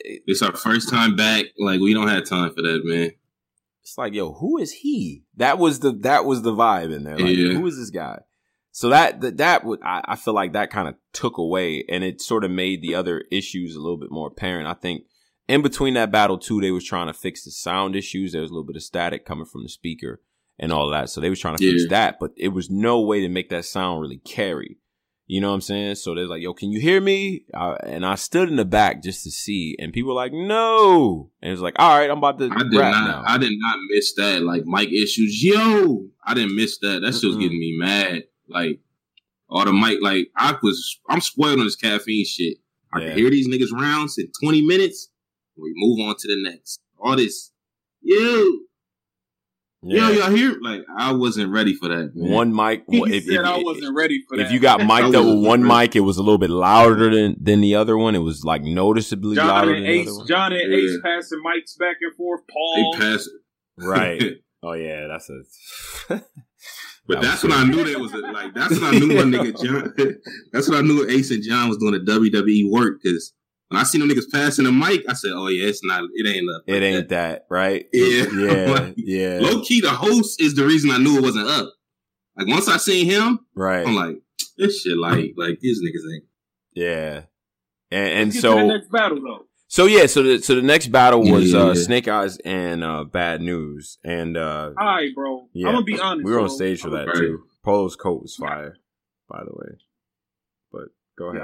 it's 0.00 0.42
our 0.42 0.56
first 0.56 0.88
time 0.90 1.14
back. 1.14 1.44
Like 1.58 1.80
we 1.80 1.94
don't 1.94 2.08
have 2.08 2.24
time 2.24 2.52
for 2.52 2.62
that, 2.62 2.80
man. 2.84 3.12
it's 3.82 3.96
like, 3.96 4.12
yo, 4.12 4.32
who 4.32 4.58
is 4.58 4.72
he? 4.72 5.22
That 5.36 5.56
was 5.58 5.78
the 5.80 5.92
that 6.00 6.24
was 6.24 6.42
the 6.42 6.52
vibe 6.52 6.92
in 6.92 7.04
there. 7.04 7.16
Like, 7.16 7.36
Yeah. 7.36 7.52
who 7.52 7.64
is 7.68 7.76
this 7.78 7.90
guy? 7.90 8.18
So 8.72 8.90
that 8.90 9.20
that, 9.22 9.36
that 9.38 9.64
would 9.64 9.80
I, 9.82 10.02
I 10.04 10.16
feel 10.16 10.34
like 10.34 10.52
that 10.52 10.70
kind 10.70 10.88
of 10.88 10.94
took 11.12 11.38
away, 11.38 11.84
and 11.88 12.04
it 12.04 12.20
sort 12.20 12.44
of 12.44 12.50
made 12.50 12.82
the 12.82 12.94
other 12.94 13.24
issues 13.30 13.74
a 13.74 13.80
little 13.80 13.98
bit 13.98 14.10
more 14.10 14.28
apparent. 14.28 14.68
I 14.68 14.74
think 14.74 15.04
in 15.48 15.62
between 15.62 15.94
that 15.94 16.12
battle 16.12 16.38
too, 16.38 16.60
they 16.60 16.70
was 16.70 16.84
trying 16.84 17.06
to 17.06 17.14
fix 17.14 17.44
the 17.44 17.50
sound 17.50 17.96
issues. 17.96 18.32
There 18.32 18.42
was 18.42 18.50
a 18.50 18.54
little 18.54 18.66
bit 18.66 18.76
of 18.76 18.82
static 18.82 19.24
coming 19.24 19.46
from 19.46 19.62
the 19.62 19.68
speaker 19.68 20.20
and 20.58 20.72
all 20.72 20.90
that, 20.90 21.08
so 21.10 21.20
they 21.20 21.30
was 21.30 21.40
trying 21.40 21.56
to 21.56 21.70
fix 21.70 21.88
that. 21.88 22.18
But 22.20 22.32
it 22.36 22.48
was 22.48 22.70
no 22.70 23.00
way 23.00 23.20
to 23.20 23.28
make 23.28 23.48
that 23.50 23.64
sound 23.64 24.00
really 24.00 24.18
carry. 24.18 24.78
You 25.30 25.42
know 25.42 25.48
what 25.48 25.56
I'm 25.56 25.60
saying? 25.60 25.96
So 25.96 26.14
they're 26.14 26.26
like, 26.26 26.40
"Yo, 26.40 26.54
can 26.54 26.70
you 26.70 26.80
hear 26.80 27.02
me?" 27.02 27.44
Uh, 27.52 27.76
and 27.82 28.06
I 28.06 28.14
stood 28.14 28.48
in 28.48 28.56
the 28.56 28.64
back 28.64 29.02
just 29.02 29.24
to 29.24 29.30
see, 29.30 29.76
and 29.78 29.92
people 29.92 30.08
were 30.08 30.14
like, 30.14 30.32
"No," 30.32 31.30
and 31.42 31.52
it's 31.52 31.60
like, 31.60 31.74
"All 31.78 31.98
right, 31.98 32.10
I'm 32.10 32.16
about 32.16 32.38
to 32.38 32.46
I 32.50 32.62
did 32.62 32.72
not. 32.72 33.06
now." 33.06 33.24
I 33.26 33.36
did 33.36 33.52
not 33.54 33.78
miss 33.90 34.14
that. 34.14 34.42
Like 34.42 34.64
mic 34.64 34.90
issues. 34.90 35.42
Yo, 35.42 36.06
I 36.24 36.32
didn't 36.32 36.56
miss 36.56 36.78
that. 36.78 37.02
That 37.02 37.14
shit 37.14 37.24
was 37.24 37.36
Mm-mm. 37.36 37.40
getting 37.40 37.60
me 37.60 37.76
mad. 37.78 38.24
Like 38.48 38.80
all 39.48 39.64
the 39.64 39.72
mic. 39.72 39.98
Like 40.00 40.28
I 40.36 40.56
was. 40.62 40.98
I'm 41.08 41.20
spoiled 41.20 41.58
on 41.58 41.64
this 41.66 41.76
caffeine 41.76 42.24
shit. 42.26 42.58
I 42.92 43.00
Yeah. 43.00 43.08
can 43.10 43.18
hear 43.18 43.30
these 43.30 43.48
niggas 43.48 43.72
rounds 43.72 44.16
in 44.18 44.30
20 44.42 44.62
minutes. 44.62 45.10
We 45.56 45.72
move 45.76 46.00
on 46.08 46.16
to 46.18 46.28
the 46.28 46.42
next. 46.42 46.80
All 46.98 47.16
this. 47.16 47.52
Yo, 48.00 48.60
Yo, 49.82 50.08
y'all 50.10 50.30
hear? 50.34 50.56
Like, 50.60 50.82
I 50.98 51.12
wasn't 51.12 51.52
ready 51.52 51.72
for 51.72 51.88
that. 51.88 52.10
Man. 52.14 52.30
One 52.32 52.54
mic. 52.54 52.82
He 52.90 52.98
if, 52.98 53.24
said 53.24 53.34
if- 53.34 53.46
I 53.46 53.58
wasn't 53.58 53.94
ready 53.96 54.22
for 54.28 54.36
that. 54.36 54.46
if 54.46 54.52
you 54.52 54.58
got 54.58 54.80
mic'd 54.80 55.14
up 55.14 55.24
with 55.24 55.44
one 55.44 55.62
ready. 55.62 55.86
mic, 55.88 55.96
it 55.96 56.00
was 56.00 56.16
a 56.16 56.22
little 56.22 56.38
bit 56.38 56.50
louder 56.50 57.10
than 57.14 57.36
than 57.40 57.60
the 57.60 57.74
other 57.76 57.96
one. 57.96 58.14
It 58.16 58.20
was 58.20 58.44
like 58.44 58.62
noticeably 58.62 59.36
John 59.36 59.46
louder 59.48 59.74
and 59.74 59.84
than 59.84 59.92
the 59.92 59.98
Ace, 60.00 60.08
other 60.08 60.16
one. 60.18 60.26
John 60.26 60.52
and 60.52 60.72
Yeah. 60.72 60.78
Ace 60.78 60.98
passing 61.04 61.42
mics 61.46 61.78
back 61.78 61.96
and 62.00 62.14
forth. 62.16 62.40
Paul. 62.50 62.92
They 62.92 62.98
passed. 62.98 63.30
Right. 63.76 64.22
Oh 64.60 64.72
yeah, 64.72 65.06
that's 65.06 65.30
a. 65.30 66.24
But 67.08 67.22
That 67.22 67.22
that's 67.22 67.42
was 67.42 67.52
when 67.52 67.60
I 67.60 67.64
knew 67.70 67.84
that 67.84 67.98
was 68.00 68.12
a, 68.12 68.18
like 68.18 68.54
that's 68.54 68.78
when 68.78 68.84
I 68.94 68.98
knew 68.98 69.16
one 69.16 69.32
nigga 69.32 69.62
John. 69.64 70.16
that's 70.52 70.68
when 70.68 70.78
I 70.78 70.82
knew 70.82 71.08
Ace 71.08 71.30
and 71.30 71.42
John 71.42 71.68
was 71.68 71.78
doing 71.78 71.92
the 71.92 72.00
WWE 72.00 72.70
work 72.70 73.00
because 73.02 73.32
when 73.68 73.80
I 73.80 73.84
seen 73.84 74.00
them 74.00 74.10
niggas 74.10 74.30
passing 74.30 74.64
the 74.66 74.72
mic, 74.72 75.04
I 75.08 75.14
said, 75.14 75.32
"Oh 75.34 75.48
yeah, 75.48 75.68
it's 75.68 75.82
not. 75.84 76.04
It 76.14 76.26
ain't 76.28 76.48
up. 76.54 76.62
It 76.66 76.82
ain't 76.82 77.08
that, 77.08 77.46
right? 77.50 77.86
Yeah. 77.92 78.26
yeah, 78.34 78.70
Like, 78.72 78.94
yeah. 78.96 79.38
Low 79.42 79.62
key, 79.62 79.80
the 79.80 79.90
host 79.90 80.40
is 80.40 80.54
the 80.54 80.64
reason 80.64 80.90
I 80.90 80.98
knew 80.98 81.16
it 81.18 81.22
wasn't 81.22 81.48
up. 81.48 81.72
Like 82.36 82.46
once 82.46 82.68
I 82.68 82.76
seen 82.76 83.06
him, 83.06 83.40
Right. 83.54 83.86
I'm 83.86 83.94
like, 83.94 84.16
this 84.56 84.82
shit, 84.82 84.96
like, 84.96 85.32
like 85.36 85.58
these 85.60 85.80
niggas 85.82 86.14
ain't. 86.14 86.24
Yeah. 86.74 87.22
And 87.90 88.10
and 88.12 88.32
Get 88.32 88.42
to 88.42 88.48
the 88.48 88.54
so 88.54 88.66
next 88.66 88.90
battle 88.90 89.20
though. 89.22 89.46
So 89.68 89.86
yeah, 89.86 90.06
so 90.06 90.22
the 90.22 90.40
so 90.42 90.54
the 90.54 90.62
next 90.62 90.88
battle 90.88 91.20
was 91.22 91.52
Yeah, 91.52 91.60
uh 91.60 91.66
yeah. 91.68 91.74
Snake 91.74 92.08
Eyes 92.08 92.38
and 92.44 92.82
uh 92.82 93.04
Bad 93.04 93.40
News. 93.42 93.98
And 94.04 94.36
uh 94.36 94.72
All 94.78 94.86
right, 94.86 95.14
bro. 95.14 95.48
yeah. 95.52 95.68
I'm 95.68 95.74
gonna 95.74 95.84
be 95.84 95.98
honest. 96.00 96.24
We 96.24 96.32
were 96.32 96.40
on 96.40 96.46
bro. 96.46 96.54
stage 96.56 96.80
for 96.80 96.90
that 96.90 97.06
Right. 97.06 97.16
too. 97.16 97.44
Polo's 97.64 97.96
coat 97.96 98.22
was 98.22 98.34
fire, 98.34 98.76
by 99.28 99.40
the 99.44 99.52
way. 99.52 99.78
But 100.72 100.88
go 101.18 101.26
ahead. 101.30 101.42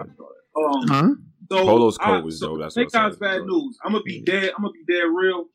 Um, 0.56 0.86
Huh? 0.88 1.08
so 1.50 1.64
Polo's 1.64 1.98
I- 2.00 2.04
coat 2.04 2.24
was 2.24 2.40
so 2.40 2.48
dope, 2.48 2.60
that's 2.60 2.74
Snake 2.74 2.94
Eyes 2.94 3.16
bad 3.16 3.40
Go 3.40 3.46
news. 3.46 3.78
I'm 3.84 3.92
gonna 3.92 4.04
be 4.04 4.22
dead. 4.22 4.52
I'm 4.56 4.62
gonna 4.62 4.72
be 4.72 4.84
dead 4.92 5.04
real. 5.12 5.46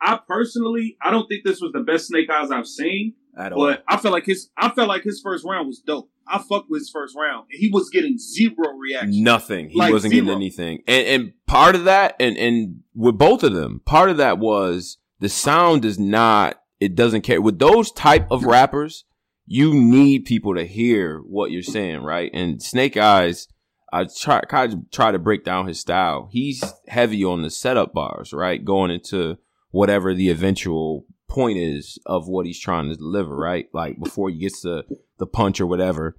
I 0.00 0.18
personally, 0.28 0.96
I 1.02 1.10
don't 1.10 1.26
think 1.28 1.44
this 1.44 1.60
was 1.60 1.72
the 1.72 1.80
best 1.80 2.08
Snake 2.08 2.28
Eyes 2.30 2.50
I've 2.50 2.66
seen, 2.66 3.14
At 3.36 3.52
all. 3.52 3.58
but 3.66 3.82
I 3.88 3.96
felt 3.96 4.12
like 4.12 4.26
his, 4.26 4.50
I 4.56 4.70
felt 4.70 4.88
like 4.88 5.02
his 5.02 5.20
first 5.20 5.44
round 5.44 5.66
was 5.66 5.80
dope. 5.80 6.10
I 6.26 6.38
fucked 6.38 6.70
with 6.70 6.80
his 6.82 6.90
first 6.90 7.14
round. 7.16 7.46
He 7.50 7.68
was 7.72 7.90
getting 7.90 8.16
zero 8.18 8.72
reaction. 8.78 9.22
Nothing. 9.22 9.68
He 9.70 9.78
Like 9.78 9.92
wasn't 9.92 10.12
zero. 10.12 10.24
getting 10.26 10.36
anything. 10.36 10.82
And 10.86 11.06
and 11.06 11.32
part 11.46 11.74
of 11.74 11.84
that, 11.84 12.16
and 12.20 12.36
and 12.36 12.80
with 12.94 13.18
both 13.18 13.42
of 13.42 13.52
them, 13.52 13.80
part 13.84 14.08
of 14.10 14.16
that 14.18 14.38
was 14.38 14.98
the 15.20 15.28
sound 15.28 15.84
is 15.84 15.98
not. 15.98 16.60
It 16.80 16.94
doesn't 16.94 17.22
care 17.22 17.40
with 17.42 17.58
those 17.58 17.90
type 17.92 18.26
of 18.30 18.44
rappers. 18.44 19.04
You 19.46 19.74
need 19.74 20.24
people 20.24 20.54
to 20.54 20.64
hear 20.64 21.18
what 21.18 21.50
you're 21.50 21.62
saying, 21.62 22.02
right? 22.02 22.30
And 22.32 22.62
Snake 22.62 22.96
Eyes, 22.96 23.48
I 23.92 24.04
try 24.04 24.40
kind 24.48 24.72
of 24.72 24.90
try 24.90 25.12
to 25.12 25.18
break 25.18 25.44
down 25.44 25.66
his 25.66 25.78
style. 25.80 26.28
He's 26.32 26.62
heavy 26.88 27.22
on 27.24 27.42
the 27.42 27.50
setup 27.50 27.92
bars, 27.92 28.32
right? 28.32 28.64
Going 28.64 28.90
into 28.90 29.36
whatever 29.70 30.14
the 30.14 30.30
eventual 30.30 31.04
point 31.34 31.58
is 31.58 31.98
of 32.06 32.28
what 32.28 32.46
he's 32.46 32.60
trying 32.60 32.88
to 32.88 32.96
deliver, 32.96 33.34
right? 33.34 33.66
Like 33.72 33.98
before 33.98 34.30
he 34.30 34.38
gets 34.38 34.62
to 34.62 34.84
the 35.18 35.26
punch 35.26 35.60
or 35.60 35.66
whatever, 35.66 36.16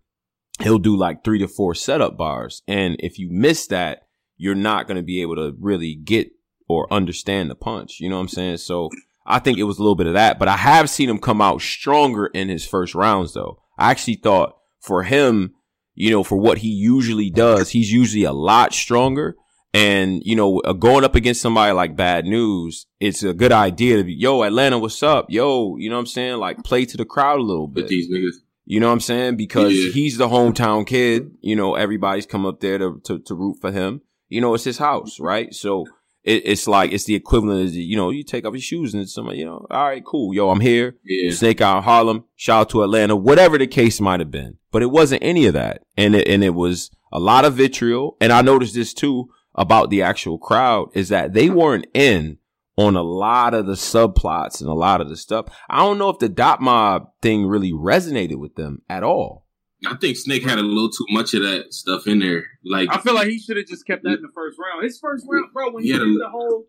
he'll 0.59 0.77
do 0.77 0.95
like 0.95 1.23
three 1.23 1.39
to 1.39 1.47
four 1.47 1.73
setup 1.73 2.17
bars. 2.17 2.61
And 2.67 2.97
if 2.99 3.17
you 3.17 3.29
miss 3.31 3.67
that, 3.67 4.07
you're 4.37 4.55
not 4.55 4.87
going 4.87 4.97
to 4.97 5.03
be 5.03 5.21
able 5.21 5.35
to 5.35 5.55
really 5.59 5.95
get 5.95 6.31
or 6.67 6.91
understand 6.91 7.49
the 7.49 7.55
punch. 7.55 7.99
You 7.99 8.09
know 8.09 8.15
what 8.15 8.23
I'm 8.23 8.27
saying? 8.27 8.57
So 8.57 8.89
I 9.25 9.39
think 9.39 9.57
it 9.57 9.63
was 9.63 9.77
a 9.77 9.81
little 9.81 9.95
bit 9.95 10.07
of 10.07 10.13
that, 10.13 10.37
but 10.37 10.47
I 10.47 10.57
have 10.57 10.89
seen 10.89 11.09
him 11.09 11.19
come 11.19 11.41
out 11.41 11.61
stronger 11.61 12.27
in 12.27 12.49
his 12.49 12.65
first 12.67 12.93
rounds 12.93 13.33
though. 13.33 13.61
I 13.77 13.91
actually 13.91 14.15
thought 14.15 14.57
for 14.81 15.03
him, 15.03 15.53
you 15.93 16.11
know, 16.11 16.23
for 16.23 16.37
what 16.37 16.59
he 16.59 16.67
usually 16.67 17.29
does, 17.29 17.69
he's 17.69 17.91
usually 17.91 18.25
a 18.25 18.33
lot 18.33 18.73
stronger. 18.73 19.37
And, 19.75 20.21
you 20.23 20.35
know, 20.35 20.59
uh, 20.61 20.73
going 20.73 21.03
up 21.03 21.15
against 21.15 21.41
somebody 21.41 21.73
like 21.73 21.95
Bad 21.97 22.25
News, 22.25 22.85
it's 22.99 23.23
a 23.23 23.33
good 23.33 23.51
idea 23.51 23.97
to 23.97 24.03
be, 24.03 24.13
yo, 24.13 24.43
Atlanta, 24.43 24.79
what's 24.79 25.03
up? 25.03 25.25
Yo, 25.29 25.75
you 25.77 25.89
know 25.89 25.97
what 25.97 26.01
I'm 26.01 26.05
saying? 26.07 26.37
Like 26.37 26.63
play 26.63 26.85
to 26.85 26.95
the 26.97 27.03
crowd 27.05 27.39
a 27.39 27.43
little 27.43 27.67
bit. 27.67 27.83
With 27.83 27.89
these 27.89 28.09
niggas, 28.09 28.39
You 28.65 28.79
know 28.79 28.87
what 28.87 28.93
I'm 28.93 28.99
saying? 29.01 29.35
Because 29.35 29.73
Yeah. 29.73 29.91
he's 29.91 30.17
the 30.17 30.29
hometown 30.29 30.87
kid. 30.87 31.31
You 31.41 31.55
know, 31.57 31.75
everybody's 31.75 32.25
come 32.25 32.45
up 32.45 32.61
there 32.61 32.77
to, 32.77 33.01
to, 33.03 33.19
to 33.19 33.35
root 33.35 33.57
for 33.59 33.71
him. 33.71 34.01
You 34.29 34.39
know, 34.41 34.53
it's 34.53 34.63
his 34.63 34.77
house, 34.77 35.19
right? 35.19 35.53
So 35.53 35.85
it, 36.23 36.43
it's 36.45 36.67
like, 36.67 36.91
it's 36.93 37.03
the 37.03 37.15
equivalent 37.15 37.67
of, 37.67 37.73
you 37.75 37.97
know, 37.97 38.09
you 38.11 38.23
take 38.23 38.45
off 38.45 38.53
your 38.53 38.61
shoes 38.61 38.93
and 38.93 39.07
somebody, 39.09 39.39
you 39.39 39.45
know, 39.45 39.67
all 39.69 39.83
right, 39.87 40.03
cool. 40.05 40.33
Yo, 40.33 40.49
I'm 40.51 40.61
here. 40.61 40.95
yeah. 41.03 41.31
Snake 41.31 41.59
Out 41.61 41.83
Harlem. 41.83 42.23
Shout 42.35 42.61
out 42.61 42.69
to 42.69 42.81
Atlanta, 42.83 43.15
whatever 43.15 43.57
the 43.57 43.67
case 43.67 43.99
might 43.99 44.21
have 44.21 44.31
been. 44.31 44.57
But 44.71 44.83
it 44.83 44.89
wasn't 44.89 45.21
any 45.23 45.45
of 45.47 45.53
that. 45.53 45.83
And 45.97 46.15
it, 46.15 46.27
and 46.29 46.43
it 46.45 46.55
was 46.55 46.89
a 47.11 47.19
lot 47.19 47.43
of 47.45 47.53
vitriol. 47.55 48.15
And 48.21 48.31
I 48.31 48.41
noticed 48.41 48.73
this 48.73 48.93
too 48.93 49.29
about 49.55 49.89
the 49.89 50.01
actual 50.01 50.37
crowd 50.37 50.89
is 50.93 51.09
that 51.09 51.33
they 51.33 51.49
weren't 51.49 51.87
in 51.93 52.37
on 52.77 52.95
a 52.95 53.03
lot 53.03 53.53
of 53.53 53.65
the 53.65 53.73
subplots 53.73 54.59
and 54.59 54.69
a 54.69 54.73
lot 54.73 54.99
of 55.01 55.07
the 55.09 55.15
stuff. 55.15 55.45
I 55.69 55.77
don't 55.79 55.97
know 55.97 56.09
if 56.09 56.19
the 56.19 56.27
dot 56.29 56.61
mob 56.61 57.07
thing 57.21 57.45
really 57.47 57.71
resonated 57.71 58.35
with 58.37 58.55
them 58.55 58.81
at 58.89 59.03
all. 59.03 59.45
I 59.87 59.95
think 59.95 60.17
Snake 60.17 60.43
had 60.43 60.57
a 60.57 60.63
little 60.63 60.89
too 60.89 61.05
much 61.09 61.33
of 61.33 61.43
that 61.43 61.73
stuff 61.73 62.07
in 62.07 62.19
there. 62.19 62.45
Like, 62.65 62.89
I 62.91 62.99
feel 62.99 63.13
like 63.13 63.27
he 63.27 63.39
should 63.39 63.57
have 63.57 63.67
just 63.67 63.85
kept 63.85 64.03
that 64.03 64.15
in 64.15 64.21
the 64.21 64.31
first 64.33 64.57
round. 64.59 64.83
His 64.83 64.99
first 64.99 65.25
round, 65.29 65.53
bro, 65.53 65.71
when 65.71 65.83
he 65.83 65.89
Yeah, 65.91 65.99
did 65.99 66.07
the- 66.15 66.19
the 66.19 66.29
whole, 66.29 66.65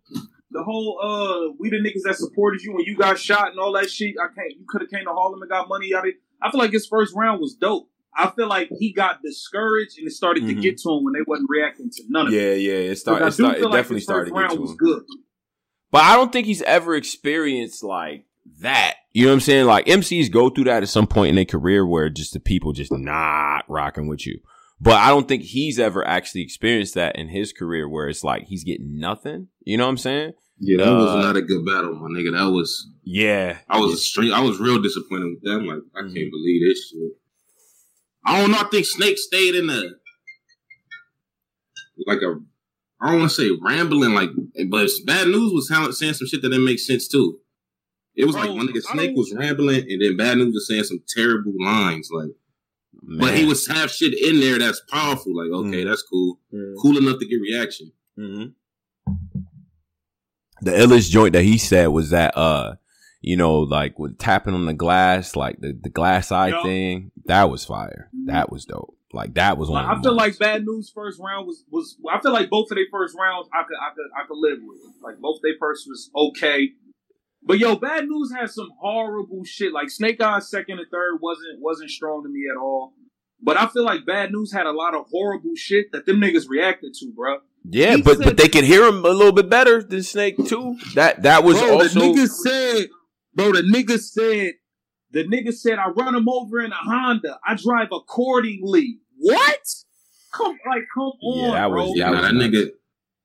the 0.50 0.62
whole, 0.62 0.98
uh, 1.02 1.54
we 1.58 1.70
the 1.70 1.76
niggas 1.76 2.02
that 2.04 2.16
supported 2.16 2.62
you 2.62 2.72
when 2.74 2.84
you 2.84 2.94
got 2.96 3.18
shot 3.18 3.50
and 3.50 3.58
all 3.58 3.72
that 3.72 3.90
shit. 3.90 4.14
I 4.22 4.26
can't. 4.34 4.50
You 4.58 4.64
could 4.68 4.82
have 4.82 4.90
came 4.90 5.04
to 5.06 5.12
Harlem 5.12 5.40
and 5.40 5.50
got 5.50 5.68
money 5.68 5.94
out 5.94 6.00
of 6.04 6.10
it. 6.10 6.16
I 6.42 6.50
feel 6.50 6.60
like 6.60 6.72
his 6.72 6.86
first 6.86 7.14
round 7.16 7.40
was 7.40 7.54
dope. 7.54 7.88
I 8.16 8.30
feel 8.34 8.48
like 8.48 8.70
he 8.78 8.92
got 8.92 9.20
discouraged 9.22 9.98
and 9.98 10.06
it 10.06 10.12
started 10.12 10.44
Mhm. 10.44 10.48
to 10.48 10.54
get 10.54 10.78
to 10.78 10.90
him 10.90 11.04
when 11.04 11.12
they 11.12 11.20
wasn't 11.26 11.48
reacting 11.50 11.90
to 11.90 12.02
none 12.08 12.28
of 12.28 12.32
it. 12.32 12.36
Yeah, 12.36 12.54
yeah. 12.54 12.90
It 12.90 12.96
started. 12.96 13.24
I 13.24 13.28
It, 13.28 13.30
do 13.30 13.34
start, 13.34 13.56
feel 13.56 13.64
it 13.66 13.68
like 13.70 13.72
definitely 13.78 13.96
his 13.96 14.04
started 14.04 14.20
first 14.22 14.28
to 14.30 14.34
get 14.34 14.40
round 14.40 14.54
to 14.56 14.60
was 14.62 14.70
him. 14.70 14.76
good. 14.78 15.02
But 15.90 16.02
I 16.04 16.16
don't 16.16 16.32
think 16.32 16.46
he's 16.46 16.62
ever 16.62 16.94
experienced 16.96 17.82
like 17.84 18.24
that. 18.60 18.94
You 19.12 19.24
know 19.24 19.30
what 19.30 19.34
I'm 19.34 19.40
saying? 19.40 19.66
Like 19.66 19.86
MCs 19.86 20.30
go 20.30 20.50
through 20.50 20.64
that 20.64 20.82
at 20.82 20.88
some 20.88 21.06
point 21.06 21.30
in 21.30 21.34
their 21.36 21.44
career 21.44 21.86
where 21.86 22.08
just 22.10 22.32
the 22.32 22.40
people 22.40 22.72
just 22.72 22.92
not 22.92 23.64
rocking 23.68 24.06
with 24.08 24.26
you. 24.26 24.40
But 24.80 24.94
I 24.94 25.08
don't 25.08 25.26
think 25.26 25.42
he's 25.42 25.78
ever 25.78 26.06
actually 26.06 26.42
experienced 26.42 26.94
that 26.94 27.16
in 27.16 27.28
his 27.28 27.52
career 27.52 27.88
where 27.88 28.08
it's 28.08 28.22
like 28.24 28.44
he's 28.48 28.62
getting 28.64 28.98
nothing. 28.98 29.48
You 29.64 29.78
know 29.78 29.84
what 29.84 29.90
I'm 29.90 29.96
saying? 29.98 30.32
yeah, 30.58 30.78
that 30.84 30.90
was 30.90 31.10
Uh, 31.10 31.20
not 31.22 31.36
a 31.36 31.42
good 31.42 31.64
battle, 31.66 31.94
my 31.94 32.08
nigga. 32.08 32.32
That 32.32 32.50
was, 32.50 32.88
Yeah. 33.04 33.58
I 33.68 33.78
was 33.78 33.92
extreme. 33.92 34.32
I 34.32 34.40
was 34.40 34.58
real 34.58 34.80
disappointed 34.80 35.26
with 35.34 35.42
that. 35.42 35.50
I'm 35.60 35.66
like, 35.66 35.78
I 35.94 36.00
Mm-hmm. 36.00 36.14
can't 36.14 36.30
believe 36.30 36.62
this 36.68 36.88
shit. 36.90 37.12
I 38.26 38.40
don't 38.40 38.50
know. 38.50 38.58
I 38.58 38.64
think 38.70 38.84
Snake 38.86 39.18
stayed 39.18 39.54
in 39.54 39.68
the 39.68 39.96
like 42.06 42.18
a. 42.22 42.40
I 43.00 43.10
don't 43.10 43.20
want 43.20 43.30
to 43.30 43.36
say 43.36 43.50
rambling, 43.62 44.14
like, 44.14 44.30
but 44.68 44.88
bad 45.04 45.28
news 45.28 45.52
was 45.52 45.68
how- 45.70 45.90
saying 45.90 46.14
some 46.14 46.26
shit 46.26 46.40
that 46.42 46.48
didn't 46.48 46.64
make 46.64 46.78
sense 46.78 47.06
too. 47.08 47.38
It 48.14 48.24
was 48.24 48.34
like 48.34 48.46
Bro, 48.46 48.54
one 48.54 48.68
nigga 48.68 48.80
Snake 48.82 49.14
was 49.14 49.34
rambling, 49.36 49.84
and 49.90 50.00
then 50.00 50.16
bad 50.16 50.38
news 50.38 50.54
was 50.54 50.66
saying 50.66 50.84
some 50.84 51.02
terrible 51.08 51.52
lines, 51.62 52.08
like. 52.12 52.30
But 53.18 53.36
he 53.36 53.44
was 53.44 53.66
have 53.68 53.90
shit 53.90 54.18
in 54.18 54.40
there 54.40 54.58
that's 54.58 54.80
powerful. 54.90 55.36
Like, 55.36 55.50
okay, 55.52 55.84
Mm. 55.84 55.88
that's 55.88 56.02
cool, 56.02 56.40
cool 56.80 56.96
enough 56.96 57.18
to 57.20 57.26
get 57.26 57.36
reaction. 57.40 57.92
Mhm. 58.18 58.54
The 60.62 60.70
illest 60.70 61.10
joint 61.10 61.34
that 61.34 61.42
he 61.42 61.58
said 61.58 61.88
was 61.88 62.10
that 62.10 62.36
uh 62.36 62.76
you 63.20 63.36
know, 63.36 63.60
like 63.60 63.98
with 63.98 64.18
tapping 64.18 64.54
on 64.54 64.64
the 64.66 64.72
glass, 64.74 65.36
like 65.36 65.60
the, 65.60 65.78
the 65.80 65.90
glass 65.90 66.32
eye 66.32 66.48
Yup. 66.48 66.62
thing, 66.64 67.10
that 67.26 67.50
was 67.50 67.64
fire. 67.64 68.10
That 68.26 68.50
was 68.50 68.64
dope. 68.64 68.96
Like 69.12 69.34
that 69.34 69.56
was 69.56 69.68
one. 69.70 69.84
Like, 69.84 69.92
of 69.92 69.98
I 69.98 70.02
feel 70.02 70.12
the 70.12 70.16
like 70.16 70.38
Bad 70.38 70.64
News 70.64 70.90
first 70.94 71.20
round 71.20 71.46
was 71.46 71.64
was. 71.70 71.96
I 72.12 72.20
feel 72.20 72.32
like 72.32 72.50
both 72.50 72.70
of 72.70 72.76
their 72.76 72.84
first 72.90 73.16
rounds 73.18 73.48
I 73.54 73.62
could 73.62 73.76
I 73.80 73.94
could 73.94 74.06
I 74.16 74.26
could 74.26 74.36
live 74.38 74.58
with. 74.62 74.78
Like 75.02 75.18
both 75.20 75.40
their 75.42 75.54
first 75.60 75.86
was 75.88 76.10
okay, 76.14 76.70
but 77.42 77.58
yo, 77.58 77.76
Bad 77.76 78.06
News 78.08 78.32
had 78.36 78.50
some 78.50 78.70
horrible 78.80 79.44
shit. 79.44 79.72
Like 79.72 79.90
Snake 79.90 80.20
Eyes 80.20 80.50
second 80.50 80.78
and 80.78 80.88
third 80.90 81.18
wasn't 81.20 81.60
wasn't 81.60 81.90
strong 81.90 82.24
to 82.24 82.28
me 82.28 82.46
at 82.50 82.56
all. 82.60 82.94
But 83.40 83.58
I 83.58 83.66
feel 83.68 83.84
like 83.84 84.06
Bad 84.06 84.32
News 84.32 84.52
had 84.52 84.66
a 84.66 84.72
lot 84.72 84.94
of 84.94 85.06
horrible 85.10 85.54
shit 85.56 85.92
that 85.92 86.06
them 86.06 86.20
niggas 86.20 86.48
reacted 86.48 86.94
to, 87.00 87.12
bro. 87.14 87.38
Yeah, 87.68 87.96
He 87.96 88.02
but 88.02 88.16
said- 88.18 88.24
but 88.24 88.36
they 88.38 88.48
could 88.48 88.64
hear 88.64 88.86
him 88.86 89.04
a 89.04 89.10
little 89.10 89.32
bit 89.32 89.48
better 89.50 89.82
than 89.82 90.02
Snake 90.02 90.36
too. 90.46 90.76
That 90.94 91.22
that 91.22 91.44
was 91.44 91.58
bro, 91.58 91.74
also 91.74 91.88
the 91.88 92.00
nigga 92.00 92.28
said, 92.28 92.88
bro, 93.34 93.52
the 93.52 93.62
nigga 93.62 93.98
said, 94.00 94.54
the 95.12 95.24
nigga 95.24 95.52
said, 95.52 95.78
I 95.78 95.88
run 95.90 96.14
him 96.14 96.28
over 96.28 96.60
in 96.60 96.72
a 96.72 96.76
Honda. 96.76 97.38
I 97.46 97.54
drive 97.54 97.88
accordingly. 97.92 98.98
What? 99.18 99.60
Come, 100.32 100.58
like, 100.68 100.82
come 100.94 101.12
on, 101.22 101.38
Yeah, 101.38 101.50
that 101.52 101.68
bro. 101.70 101.86
was- 101.86 101.96
Yeah, 101.98 102.10
That 102.10 102.16
nah, 102.16 102.22
that 102.22 102.34
nigga, 102.34 102.68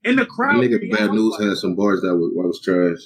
in 0.03 0.15
the 0.15 0.23
that 0.23 0.29
crowd. 0.29 0.55
nigga, 0.63 0.79
yeah, 0.81 0.95
bad 0.95 1.09
I 1.09 1.13
news 1.13 1.35
like- 1.39 1.49
had 1.49 1.57
some 1.57 1.75
bars 1.75 2.01
that 2.01 2.15
was, 2.15 2.31
that 2.35 2.47
was 2.47 2.61
trash. 2.61 2.99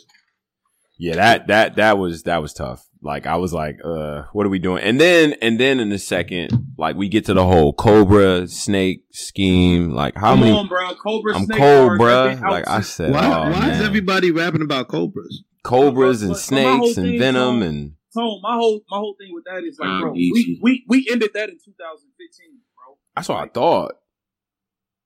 yeah 0.97 1.15
that 1.15 1.47
that 1.47 1.75
that 1.75 1.97
was 1.97 2.23
that 2.23 2.41
was 2.41 2.53
tough. 2.53 2.87
Like 3.01 3.25
I 3.27 3.35
was 3.35 3.53
like, 3.53 3.79
uh, 3.83 4.23
what 4.33 4.45
are 4.45 4.49
we 4.49 4.59
doing? 4.59 4.81
And 4.83 4.99
then 4.99 5.33
and 5.41 5.59
then 5.59 5.79
in 5.79 5.89
the 5.89 5.97
second, 5.97 6.51
like 6.77 6.95
we 6.95 7.09
get 7.09 7.25
to 7.25 7.33
the 7.33 7.45
whole 7.45 7.73
Cobra 7.73 8.47
Snake 8.47 9.03
scheme. 9.11 9.91
Like 9.91 10.15
how 10.15 10.31
Come 10.31 10.39
many? 10.41 10.51
on, 10.57 10.67
bro. 10.67 10.93
Cobra 10.95 11.35
I'm 11.35 11.45
Snake 11.45 11.57
cold, 11.59 11.97
bars, 11.97 11.99
that 11.99 12.05
bruh. 12.05 12.35
been 12.35 12.43
out 12.45 12.51
Like 12.51 12.67
I 12.67 12.81
said, 12.81 13.11
Why, 13.11 13.25
oh, 13.25 13.51
why 13.51 13.71
is 13.71 13.81
everybody 13.81 14.31
rapping 14.31 14.61
about 14.61 14.87
cobras? 14.87 15.43
Cobras 15.63 16.21
and 16.21 16.31
But- 16.33 16.45
but 16.49 16.55
my 16.63 16.77
whole 16.77 16.85
snakes 16.93 16.97
and 16.97 17.19
venom 17.19 17.61
and 17.61 17.91
Tone, 18.15 18.39
my 18.41 18.55
whole 18.55 18.81
my 18.89 18.97
whole 18.97 19.15
thing 19.19 19.29
with 19.33 19.43
that 19.45 19.63
is 19.63 19.77
like, 19.79 20.01
bro, 20.01 20.11
we, 20.13 20.59
we 20.63 20.83
we 20.87 21.07
ended 21.11 21.31
that 21.33 21.49
in 21.49 21.57
2015, 21.63 22.47
bro. 22.75 22.97
that's 23.15 23.29
what 23.29 23.39
I 23.43 23.47
thought. 23.47 23.93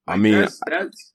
I 0.08 0.18
mean, 0.18 0.34
that's, 0.42 0.60
that's 0.70 1.14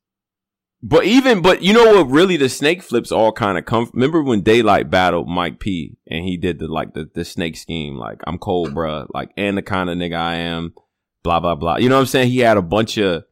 But 0.82 1.04
even, 1.04 1.40
but 1.42 1.62
you 1.62 1.72
know 1.72 1.94
what? 1.96 2.08
Really, 2.10 2.36
the 2.36 2.48
snake 2.48 2.82
flips 2.82 3.10
all 3.10 3.32
kind 3.32 3.58
of 3.58 3.64
come. 3.64 3.90
Remember 3.94 4.22
when 4.22 4.42
Daylyt 4.42 4.90
battled 4.90 5.28
Mike 5.28 5.58
P 5.60 5.96
and 6.08 6.24
he 6.24 6.36
did 6.36 6.58
the 6.58 6.68
like 6.68 6.94
the 6.94 7.08
the 7.14 7.24
snake 7.24 7.56
scheme, 7.56 7.96
like 7.96 8.20
I'm 8.26 8.38
cold, 8.38 8.74
bruh, 8.74 9.06
like 9.14 9.30
and 9.36 9.56
the 9.56 9.62
kind 9.62 9.88
of 9.90 9.96
nigga 9.96 10.16
I 10.16 10.34
am, 10.36 10.74
blah 11.22 11.40
blah 11.40 11.54
blah. 11.54 11.76
You 11.76 11.88
know 11.88 11.96
what 11.96 12.02
I'm 12.02 12.06
saying? 12.06 12.30
He 12.30 12.40
had 12.40 12.56
a 12.56 12.62
bunch 12.62 12.98
of 12.98 13.24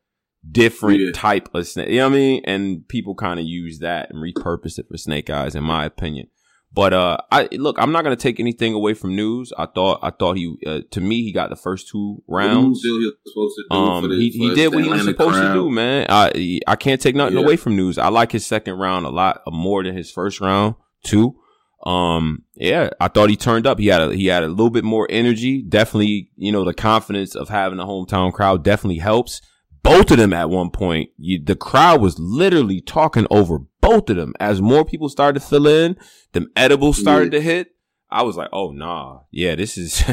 different 0.51 0.99
Yeah. 1.01 1.11
type 1.15 1.55
of 1.55 1.67
snake. 1.69 1.89
You 1.91 1.99
know 1.99 2.09
what 2.09 2.15
I 2.15 2.19
mean? 2.19 2.43
And 2.47 2.89
people 2.89 3.15
kind 3.15 3.39
of 3.39 3.47
use 3.47 3.79
that 3.79 4.11
and 4.11 4.19
repurpose 4.19 4.79
it 4.79 4.87
for 4.91 4.97
Snake 4.97 5.31
Eyes, 5.31 5.55
in 5.55 5.63
my 5.63 5.85
opinion. 5.85 6.27
But 6.75 6.95
uh, 6.95 7.19
I 7.31 7.49
look, 7.53 7.77
I'm 7.79 7.93
not 7.93 8.03
gonna 8.03 8.17
take 8.17 8.41
anything 8.41 8.73
away 8.73 8.95
from 8.95 9.15
news. 9.15 9.53
I 9.59 9.67
thought, 9.67 9.99
I 10.03 10.09
thought 10.11 10.39
he, 10.39 10.57
uh, 10.67 10.81
to 10.93 11.01
me, 11.03 11.23
he 11.23 11.31
got 11.33 11.51
the 11.51 11.57
first 11.57 11.89
two 11.89 12.23
rounds. 12.27 12.81
He 12.83 12.91
was 12.91 13.13
supposed 13.27 13.55
to 13.57 13.65
do 13.71 13.77
Um, 13.77 14.11
he, 14.13 14.31
he 14.31 14.55
did 14.55 14.73
what 14.75 14.83
he 14.83 14.89
was 14.89 15.05
supposed 15.05 15.37
to 15.37 15.53
do, 15.53 15.71
man. 15.71 16.07
I 16.09 16.61
I 16.67 16.77
can't 16.77 16.99
take 17.01 17.15
nothing 17.15 17.37
Yeah. 17.37 17.45
away 17.45 17.57
from 17.57 17.77
news. 17.77 17.99
I 17.99 18.09
like 18.09 18.33
his 18.33 18.47
second 18.47 18.75
round 18.79 19.05
a 19.05 19.11
lot 19.11 19.43
more 19.49 19.85
than 19.85 19.95
his 19.95 20.11
first 20.11 20.41
round 20.41 20.77
too. 21.05 21.37
Um, 21.85 22.45
yeah, 22.55 22.91
I 23.01 23.09
thought 23.09 23.29
he 23.29 23.37
turned 23.37 23.67
up. 23.67 23.79
He 23.79 23.89
had 23.89 24.01
a 24.01 24.15
he 24.15 24.27
had 24.29 24.43
a 24.45 24.49
little 24.49 24.71
bit 24.71 24.85
more 24.85 25.07
energy. 25.11 25.63
Definitely, 25.63 26.31
you 26.37 26.53
know, 26.53 26.65
the 26.65 26.73
confidence 26.75 27.35
of 27.35 27.49
having 27.49 27.81
a 27.81 27.85
hometown 27.85 28.33
crowd 28.33 28.63
definitely 28.65 28.99
helps. 28.99 29.43
Both 29.83 30.11
of 30.13 30.17
them 30.19 30.33
at 30.33 30.49
one 30.51 30.71
point, 30.71 31.11
you, 31.19 31.43
the 31.43 31.57
crowd 31.57 32.01
was 32.01 32.19
literally 32.19 32.81
talking 32.81 33.27
over 33.31 33.59
both 33.81 34.09
of 34.11 34.17
them. 34.17 34.33
As 34.39 34.61
more 34.63 34.85
people 34.85 35.09
started 35.09 35.41
to 35.41 35.47
fill 35.47 35.67
in, 35.67 35.97
them 36.33 36.51
edibles 36.57 36.99
started 36.99 37.33
to 37.33 37.41
hit. 37.41 37.75
I 38.11 38.23
was 38.23 38.37
like, 38.37 38.51
oh 38.53 38.71
nah, 38.71 39.21
yeah, 39.31 39.55
this 39.55 39.77
is. 39.79 40.05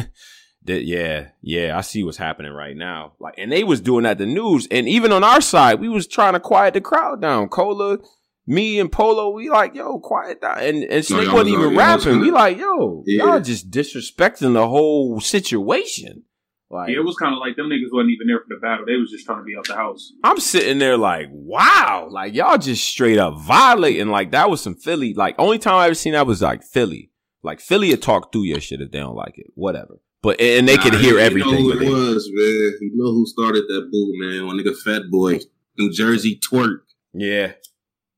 That 0.66 0.84
yeah, 0.84 1.30
yeah, 1.42 1.78
I 1.78 1.82
see 1.82 2.04
what's 2.04 2.18
happening 2.18 2.52
right 2.52 2.76
now. 2.76 3.14
Like, 3.18 3.36
and 3.38 3.50
they 3.50 3.64
was 3.64 3.80
doing 3.80 4.04
that 4.04 4.18
the 4.18 4.26
news, 4.26 4.68
and 4.70 4.90
even 4.90 5.14
on 5.14 5.24
our 5.24 5.40
side, 5.40 5.80
we 5.80 5.88
was 5.88 6.06
trying 6.06 6.34
to 6.34 6.40
quiet 6.42 6.74
the 6.74 6.82
crowd 6.82 7.22
down. 7.22 7.48
Cola, 7.48 7.98
me 8.46 8.78
and 8.78 8.92
Polo, 8.92 9.30
we 9.30 9.50
like, 9.50 9.74
yo, 9.74 10.00
quiet 10.00 10.42
down. 10.42 10.60
And 10.60 10.84
and 10.84 11.06
Snake 11.06 11.28
y'all 11.28 11.36
wasn't 11.36 11.58
was- 11.58 11.66
even 11.66 11.78
rapping. 11.78 12.20
We 12.20 12.30
like, 12.30 12.58
yo, 12.58 13.04
Yeah. 13.08 13.24
y'all 13.24 13.40
just 13.40 13.72
disrespecting 13.72 14.54
the 14.54 14.68
whole 14.68 15.22
situation. 15.22 16.24
Like, 16.72 16.90
Yeah, 16.90 16.98
it 16.98 17.04
was 17.06 17.16
kind 17.16 17.34
of 17.34 17.40
like 17.40 17.56
them 17.56 17.68
niggas 17.68 17.92
wasn't 17.92 18.12
even 18.12 18.28
there 18.28 18.40
for 18.40 18.46
the 18.54 18.60
battle. 18.62 18.86
They 18.86 18.96
was 18.96 19.10
just 19.10 19.26
trying 19.26 19.40
to 19.40 19.44
be 19.44 19.56
out 19.58 19.66
the 19.68 19.76
house. 19.76 20.14
I'm 20.24 20.40
sitting 20.40 20.78
there 20.78 20.98
like, 20.98 21.28
wow, 21.32 22.08
like 22.12 22.34
y'all 22.36 22.58
just 22.60 22.84
straight 22.88 23.18
up 23.18 23.40
violating. 23.40 24.10
Like 24.10 24.32
that 24.32 24.50
was 24.50 24.62
some 24.62 24.76
Philly. 24.76 25.14
Like 25.16 25.36
only 25.40 25.58
time 25.58 25.76
I 25.76 25.86
ever 25.86 25.96
seen 25.96 26.14
that 26.14 26.28
was 26.28 26.42
like 26.44 26.64
Philly. 26.64 27.12
Like 27.42 27.60
Philly 27.60 27.90
would 27.90 28.02
talk 28.04 28.32
through 28.32 28.44
your 28.44 28.60
shit 28.62 28.82
if 28.82 28.92
they 28.92 29.00
don't 29.00 29.16
like 29.16 29.38
it, 29.38 29.48
whatever. 29.56 30.00
But 30.22 30.40
and 30.42 30.68
they 30.68 30.78
could 30.78 30.94
Nah, 30.94 31.00
hear 31.00 31.14
you 31.14 31.20
everything. 31.20 31.52
know 31.54 31.58
who 31.58 31.72
it 31.72 31.90
was, 31.90 32.30
man. 32.34 32.78
You 32.82 32.92
know 32.96 33.12
who 33.14 33.26
started 33.26 33.64
that 33.70 33.88
boo, 33.92 34.12
man? 34.18 34.46
One 34.46 34.58
nigga, 34.60 34.78
Fat 34.78 35.04
Boy, 35.10 35.40
New 35.78 35.92
Jersey 35.92 36.40
Twork. 36.44 36.82
Yeah, 37.14 37.54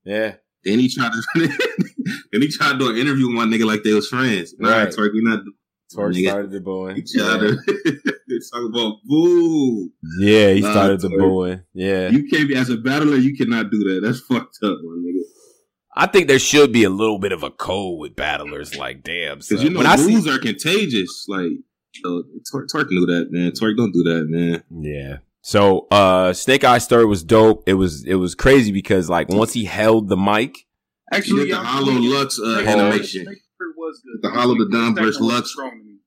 yeah. 0.04 0.34
Then 0.66 0.80
he 0.80 0.90
tried 0.90 1.12
to, 1.12 1.22
then 2.32 2.42
he 2.42 2.48
tried 2.50 2.74
to 2.74 2.78
do 2.80 2.90
an 2.90 2.98
interview 2.98 3.28
with 3.28 3.36
my 3.36 3.46
nigga 3.46 3.66
like 3.66 3.84
they 3.84 3.94
was 3.94 4.08
friends. 4.10 4.54
Nah, 4.60 4.70
Right. 4.72 4.90
Twork, 4.90 5.14
we 5.14 5.22
not. 5.24 5.42
Twork 5.94 6.14
nigga. 6.16 6.28
started 6.30 6.52
the 6.52 6.60
booing. 6.60 6.96
He 6.98 7.02
tried 7.04 7.42
to 8.40 8.50
talk 8.52 8.70
about 8.70 8.98
boo. 9.06 9.90
Yeah, 10.20 10.54
he 10.54 10.62
Nah, 10.62 10.72
started 10.72 11.02
the 11.02 11.10
Twork. 11.10 11.20
booing. 11.20 11.62
Yeah. 11.74 12.10
You 12.10 12.28
can't 12.28 12.48
be 12.48 12.56
as 12.56 12.70
a 12.70 12.78
battler. 12.78 13.18
You 13.18 13.36
cannot 13.36 13.70
do 13.72 13.78
that. 13.94 14.02
That's 14.04 14.20
fucked 14.28 14.58
up, 14.64 14.78
my 14.84 14.98
nigga. 15.06 15.22
I 15.96 16.08
think 16.08 16.28
there 16.28 16.40
should 16.40 16.72
be 16.72 16.84
a 16.86 16.90
little 16.90 17.20
bit 17.20 17.32
of 17.34 17.44
a 17.44 17.52
code 17.52 18.00
with 18.00 18.16
battlers. 18.16 18.76
Like, 18.78 19.04
damn, 19.04 19.40
Because 19.40 19.62
you 19.64 19.70
know 19.72 19.80
when 19.80 19.88
I 19.88 19.98
see, 19.98 20.16
boos 20.16 20.28
are 20.28 20.40
contagious. 20.40 21.26
Like 21.28 21.52
so, 22.04 22.24
Twork, 22.54 22.68
Twork 22.74 22.90
knew 22.92 23.06
that, 23.08 23.28
man. 23.32 23.52
Twork 23.52 23.76
don't 23.76 23.92
do 23.92 24.04
that, 24.04 24.26
man. 24.30 24.64
yeah. 24.70 25.18
So, 25.44 25.88
uh, 25.90 26.34
Snake 26.34 26.64
Eye 26.64 26.78
story 26.78 27.06
was 27.06 27.24
dope. 27.24 27.64
It 27.68 27.74
was, 27.74 28.06
it 28.06 28.14
was 28.16 28.36
crazy 28.36 28.72
because 28.72 29.10
like 29.10 29.28
once 29.30 29.54
he 29.54 29.66
held 29.66 30.08
the 30.08 30.16
mic, 30.16 30.68
Actually, 31.12 31.44
the 31.46 31.50
y'all- 31.50 31.64
Hollow 31.64 31.94
Lux 31.94 32.40
uh, 32.40 32.64
animation. 32.66 33.26
Was 33.78 34.02
good. 34.06 34.22
The 34.22 34.30
Hollow 34.30 34.56
the 34.56 34.70
Dom 34.72 34.96
versus 34.96 35.20
Lux. 35.20 35.52
strong 35.52 35.72
to 35.72 35.84
me. 35.84 35.98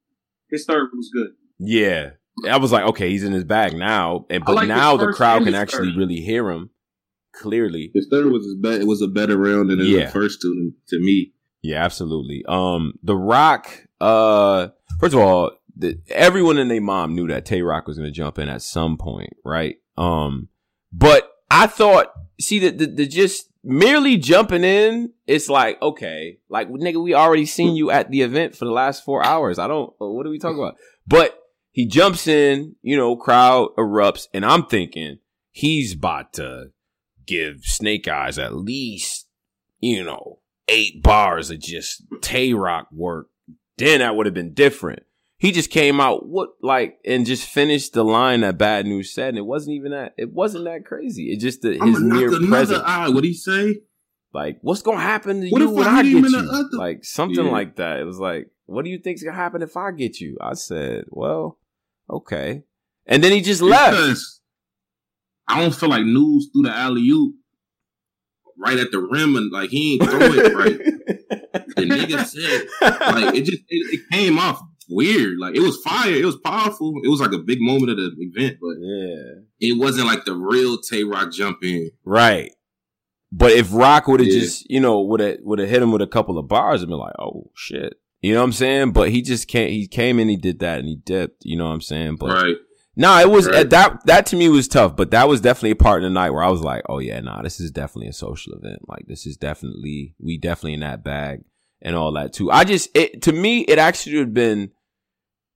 His 0.48 0.64
third 0.64 0.88
was 0.94 1.10
good. 1.12 1.30
Yeah, 1.58 2.10
I 2.48 2.56
was 2.58 2.72
like, 2.72 2.84
okay, 2.90 3.10
he's 3.10 3.24
in 3.24 3.32
his 3.32 3.44
bag 3.44 3.74
now. 3.76 4.26
And 4.30 4.44
but 4.44 4.54
like 4.56 4.68
now 4.68 4.96
the 4.96 5.12
crowd 5.12 5.44
can 5.44 5.54
actually 5.54 5.90
third. 5.90 5.98
really 5.98 6.20
hear 6.20 6.50
him 6.50 6.70
clearly. 7.32 7.90
His 7.94 8.08
third 8.10 8.26
was 8.26 8.44
his 8.44 8.56
be- 8.56 8.80
it 8.82 8.86
was 8.86 9.02
a 9.02 9.08
better 9.08 9.36
round 9.36 9.70
than 9.70 9.80
Yeah. 9.80 10.06
the 10.06 10.10
first 10.10 10.40
two 10.42 10.72
to 10.88 10.98
me. 11.00 11.32
Yeah, 11.62 11.82
absolutely. 11.84 12.44
Um, 12.46 12.94
The 13.02 13.16
Rock, 13.16 13.86
uh, 14.00 14.68
first 15.00 15.14
of 15.14 15.20
all, 15.20 15.52
the, 15.76 15.98
everyone 16.08 16.58
and 16.58 16.70
their 16.70 16.80
mom 16.80 17.14
knew 17.14 17.26
that 17.28 17.46
Tay 17.46 17.62
Roc 17.62 17.86
was 17.86 17.96
going 17.96 18.06
to 18.08 18.12
jump 18.14 18.38
in 18.38 18.48
at 18.48 18.62
some 18.62 18.96
point, 18.98 19.32
right? 19.44 19.76
Um, 19.96 20.48
but 20.92 21.28
I 21.50 21.66
thought, 21.66 22.12
see, 22.40 22.58
the, 22.58 22.70
the, 22.70 22.86
the 22.86 23.06
just 23.06 23.48
merely 23.64 24.18
jumping 24.18 24.62
in, 24.62 25.12
it's 25.26 25.48
like, 25.48 25.80
okay, 25.80 26.38
like, 26.50 26.68
nigga, 26.68 27.02
we 27.02 27.14
already 27.14 27.46
seen 27.46 27.74
you 27.76 27.90
at 27.90 28.10
the 28.10 28.20
event 28.22 28.54
for 28.54 28.66
the 28.66 28.70
last 28.70 29.04
four 29.04 29.24
hours. 29.24 29.58
I 29.58 29.66
don't, 29.66 29.90
uh, 30.00 30.06
what 30.06 30.26
are 30.26 30.30
we 30.30 30.38
talking 30.38 30.58
about? 30.58 30.76
But 31.06 31.36
he 31.74 31.86
jumps 31.86 32.26
in, 32.28 32.76
you 32.82 32.96
know, 32.96 33.16
crowd 33.16 33.70
erupts, 33.76 34.28
and 34.32 34.44
I'm 34.44 34.64
thinking 34.66 35.18
he's 35.50 35.92
about 35.94 36.32
to 36.34 36.66
give 37.26 37.64
Snake 37.64 38.06
Eyes 38.06 38.38
at 38.38 38.54
least, 38.54 39.26
you 39.80 40.04
know, 40.04 40.38
eight 40.68 41.02
bars 41.02 41.50
of 41.50 41.58
just 41.58 42.04
Tay 42.22 42.54
Roc 42.54 42.86
work, 42.92 43.26
then 43.76 43.98
that 43.98 44.14
would 44.14 44.26
have 44.26 44.34
been 44.34 44.54
different. 44.54 45.02
He 45.36 45.50
just 45.50 45.68
came 45.70 46.00
out 46.00 46.26
what 46.26 46.50
like 46.62 46.98
and 47.04 47.26
just 47.26 47.48
finished 47.48 47.92
the 47.92 48.04
line 48.04 48.42
that 48.42 48.56
Bad 48.56 48.86
News 48.86 49.12
said, 49.12 49.30
and 49.30 49.38
it 49.38 49.44
wasn't 49.44 49.74
even 49.74 49.90
that. 49.90 50.14
It 50.16 50.32
wasn't 50.32 50.64
that 50.66 50.86
crazy. 50.86 51.32
It 51.32 51.40
just 51.40 51.62
the, 51.62 51.76
I'm 51.80 51.88
his 51.88 51.98
gonna 51.98 52.14
mere 52.14 52.30
knock 52.30 52.48
presence. 52.48 52.82
eye. 52.86 53.08
What 53.08 53.24
he 53.24 53.34
say? 53.34 53.80
Like, 54.32 54.58
what's 54.62 54.82
gonna 54.82 55.00
happen 55.00 55.40
to 55.42 55.48
What 55.50 55.60
you 55.60 55.68
if 55.70 55.74
when 55.74 55.86
I 55.88 55.98
I, 55.98 56.02
get 56.04 56.12
you? 56.12 56.26
other- 56.48 56.68
Like 56.72 57.04
something 57.04 57.44
Yeah. 57.46 57.50
like 57.50 57.76
that. 57.76 57.98
It 57.98 58.04
was 58.04 58.18
like, 58.18 58.48
what 58.66 58.84
do 58.84 58.90
you 58.90 58.98
think's 58.98 59.22
gonna 59.22 59.36
happen 59.36 59.60
if 59.60 59.76
I 59.76 59.90
get 59.90 60.20
you? 60.20 60.36
I 60.40 60.54
said, 60.54 61.04
well, 61.08 61.58
okay. 62.10 62.62
And 63.06 63.22
then 63.22 63.32
he 63.32 63.40
just 63.40 63.60
left. 63.62 64.18
I 65.46 65.60
don't 65.60 65.74
feel 65.74 65.90
like 65.90 66.04
news 66.04 66.48
through 66.52 66.62
the 66.62 66.74
alley 66.74 67.06
oop 67.08 67.34
right 68.58 68.78
at 68.78 68.90
the 68.92 69.00
rim 69.00 69.36
and 69.36 69.50
like 69.52 69.70
he 69.70 69.94
ain't 69.94 70.08
throw 70.08 70.20
it 70.20 70.54
right. 70.54 70.78
the 71.76 71.82
nigga 71.82 72.24
said 72.24 72.66
like 73.12 73.34
it 73.34 73.42
just 73.44 73.62
it, 73.68 73.94
it 73.94 74.00
came 74.10 74.38
off 74.38 74.60
weird. 74.88 75.38
Like 75.38 75.54
it 75.54 75.60
was 75.60 75.76
fire. 75.82 76.12
It 76.14 76.24
was 76.24 76.36
powerful. 76.38 76.94
It 77.02 77.08
was 77.08 77.20
like 77.20 77.32
a 77.32 77.38
big 77.38 77.58
moment 77.60 77.90
of 77.90 77.96
the 77.98 78.10
event, 78.18 78.58
but 78.60 78.76
yeah, 78.80 79.68
it 79.70 79.78
wasn't 79.78 80.06
like 80.06 80.24
the 80.24 80.34
real 80.34 80.78
Tay 80.80 81.04
Roc 81.04 81.32
jump 81.32 81.58
in. 81.62 81.90
Right. 82.04 82.52
But 83.32 83.52
if 83.52 83.72
Rock 83.74 84.06
would 84.06 84.20
have 84.20 84.28
Yeah. 84.28 84.40
just, 84.40 84.70
you 84.70 84.80
know, 84.80 85.00
would 85.02 85.20
have 85.20 85.38
would 85.42 85.58
have 85.58 85.68
hit 85.68 85.82
him 85.82 85.90
with 85.92 86.02
a 86.02 86.06
couple 86.06 86.38
of 86.38 86.48
bars 86.48 86.82
and 86.82 86.88
been 86.88 86.98
like, 86.98 87.14
oh 87.18 87.50
shit. 87.54 87.94
You 88.24 88.32
know 88.32 88.40
what 88.40 88.46
I'm 88.46 88.52
saying? 88.52 88.92
But 88.92 89.10
he 89.10 89.20
just 89.20 89.48
can't 89.48 89.70
he 89.70 89.86
came 89.86 90.18
in, 90.18 90.28
he 90.30 90.36
did 90.36 90.60
that 90.60 90.78
and 90.78 90.88
he 90.88 90.96
dipped, 90.96 91.44
you 91.44 91.56
know 91.58 91.66
what 91.66 91.72
I'm 91.74 91.80
saying? 91.82 92.16
But 92.16 92.30
Right. 92.30 92.56
nah, 92.96 93.20
it 93.20 93.30
was 93.30 93.46
Right. 93.46 93.68
that 93.68 94.06
that 94.06 94.24
to 94.26 94.36
me 94.36 94.48
was 94.48 94.66
tough, 94.66 94.96
but 94.96 95.10
that 95.10 95.28
was 95.28 95.42
definitely 95.42 95.72
a 95.72 95.76
part 95.76 96.02
of 96.02 96.04
the 96.08 96.14
night 96.14 96.30
where 96.30 96.42
I 96.42 96.48
was 96.48 96.62
like, 96.62 96.84
Oh 96.88 97.00
yeah, 97.00 97.20
nah, 97.20 97.42
this 97.42 97.60
is 97.60 97.70
definitely 97.70 98.08
a 98.08 98.12
social 98.14 98.54
event. 98.54 98.80
Like 98.88 99.04
this 99.08 99.26
is 99.26 99.36
definitely 99.36 100.14
we 100.18 100.38
definitely 100.38 100.72
in 100.74 100.80
that 100.80 101.04
bag 101.04 101.40
and 101.82 101.94
all 101.94 102.12
that 102.14 102.32
too. 102.32 102.50
I 102.50 102.64
just 102.64 102.88
it 102.96 103.20
to 103.22 103.32
me 103.32 103.60
it 103.62 103.78
actually 103.78 104.16
would 104.16 104.28
have 104.28 104.34
been 104.34 104.70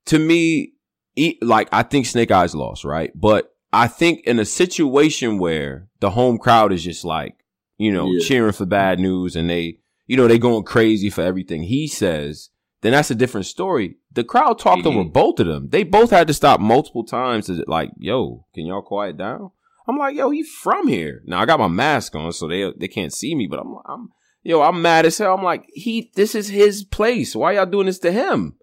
to 0.07 0.19
me 0.19 0.73
e- 1.17 1.39
like 1.41 1.69
I 1.73 1.83
think 1.83 2.05
Snake 2.05 2.31
Eyes 2.31 2.55
lost, 2.55 2.85
right? 2.85 3.11
But 3.15 3.51
I 3.73 3.89
think 3.89 4.27
in 4.27 4.39
a 4.39 4.45
situation 4.45 5.39
where 5.39 5.89
the 6.01 6.11
home 6.11 6.37
crowd 6.39 6.73
is 6.73 6.85
just 6.85 7.05
like, 7.05 7.35
you 7.79 7.93
know, 7.93 8.11
Yeah. 8.13 8.21
cheering 8.27 8.53
for 8.53 8.67
bad 8.67 8.99
news 8.99 9.37
and 9.37 9.49
they, 9.49 9.79
you 10.07 10.17
know, 10.19 10.27
they 10.29 10.39
going 10.39 10.65
crazy 10.65 11.09
for 11.11 11.23
everything 11.23 11.63
he 11.65 11.87
says, 11.87 12.51
then 12.83 12.93
that's 12.93 13.11
a 13.11 13.15
different 13.15 13.47
story. 13.47 13.97
The 14.13 14.25
crowd 14.25 14.59
talked 14.59 14.87
over 14.87 15.01
Mhm. 15.05 15.13
both 15.13 15.41
of 15.41 15.47
them. 15.47 15.69
They 15.71 15.83
both 15.83 16.11
had 16.11 16.27
to 16.29 16.35
stop 16.35 16.61
multiple 16.61 17.05
times 17.05 17.47
to 17.47 17.65
like, 17.67 17.91
yo, 17.99 18.47
can 18.55 18.67
y'all 18.67 18.83
quiet 18.83 19.17
down? 19.17 19.51
I'm 19.89 19.97
like, 19.97 20.17
yo, 20.17 20.31
he 20.31 20.43
from 20.43 20.87
here. 20.89 21.23
Now 21.27 21.41
I 21.41 21.47
got 21.47 21.59
my 21.59 21.69
mask 21.69 22.15
on, 22.15 22.33
so 22.33 22.47
they 22.49 22.71
they 22.77 22.89
can't 22.89 23.13
see 23.13 23.35
me, 23.35 23.47
but 23.47 23.59
I'm 23.61 23.75
I'm 23.87 24.09
yo, 24.43 24.61
I'm 24.63 24.81
mad 24.83 25.07
as 25.07 25.19
hell. 25.19 25.35
I'm 25.35 25.43
like, 25.45 25.65
he 25.73 26.11
this 26.15 26.35
is 26.35 26.49
his 26.49 26.85
place. 26.85 27.35
Why 27.35 27.53
y'all 27.53 27.67
doing 27.67 27.87
this 27.87 27.99
to 28.01 28.13
him? 28.13 28.57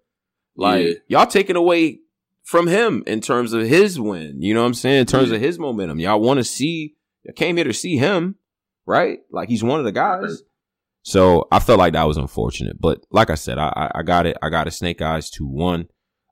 Like 0.56 0.86
Yeah. 0.86 0.92
y'all 1.08 1.26
taking 1.26 1.56
away 1.56 2.00
from 2.44 2.68
him 2.68 3.02
in 3.06 3.20
terms 3.20 3.52
of 3.52 3.66
his 3.66 3.98
win. 3.98 4.40
You 4.40 4.54
know 4.54 4.60
what 4.62 4.68
I'm 4.68 4.74
saying? 4.74 5.00
In 5.00 5.06
terms 5.06 5.30
Yeah. 5.30 5.34
of 5.36 5.40
his 5.40 5.58
momentum. 5.58 5.98
Y'all 5.98 6.20
want 6.20 6.38
to 6.38 6.44
see 6.44 6.94
I 7.28 7.32
came 7.32 7.56
here 7.56 7.64
to 7.64 7.72
see 7.74 7.96
him, 7.96 8.36
right? 8.86 9.18
Like 9.32 9.48
he's 9.48 9.64
one 9.64 9.80
of 9.80 9.84
the 9.84 9.90
guys. 9.92 10.42
So 11.08 11.46
I 11.52 11.60
felt 11.60 11.78
like 11.78 11.92
that 11.92 12.02
was 12.08 12.16
unfortunate. 12.16 12.80
But 12.80 13.06
like 13.12 13.30
I 13.30 13.36
said, 13.36 13.58
I 13.58 13.68
I, 13.76 14.00
I 14.00 14.02
got 14.02 14.26
it. 14.26 14.36
I 14.42 14.48
got 14.50 14.66
a 14.66 14.72
snake 14.72 15.00
eyes 15.00 15.30
to 15.30 15.46
one. 15.46 15.86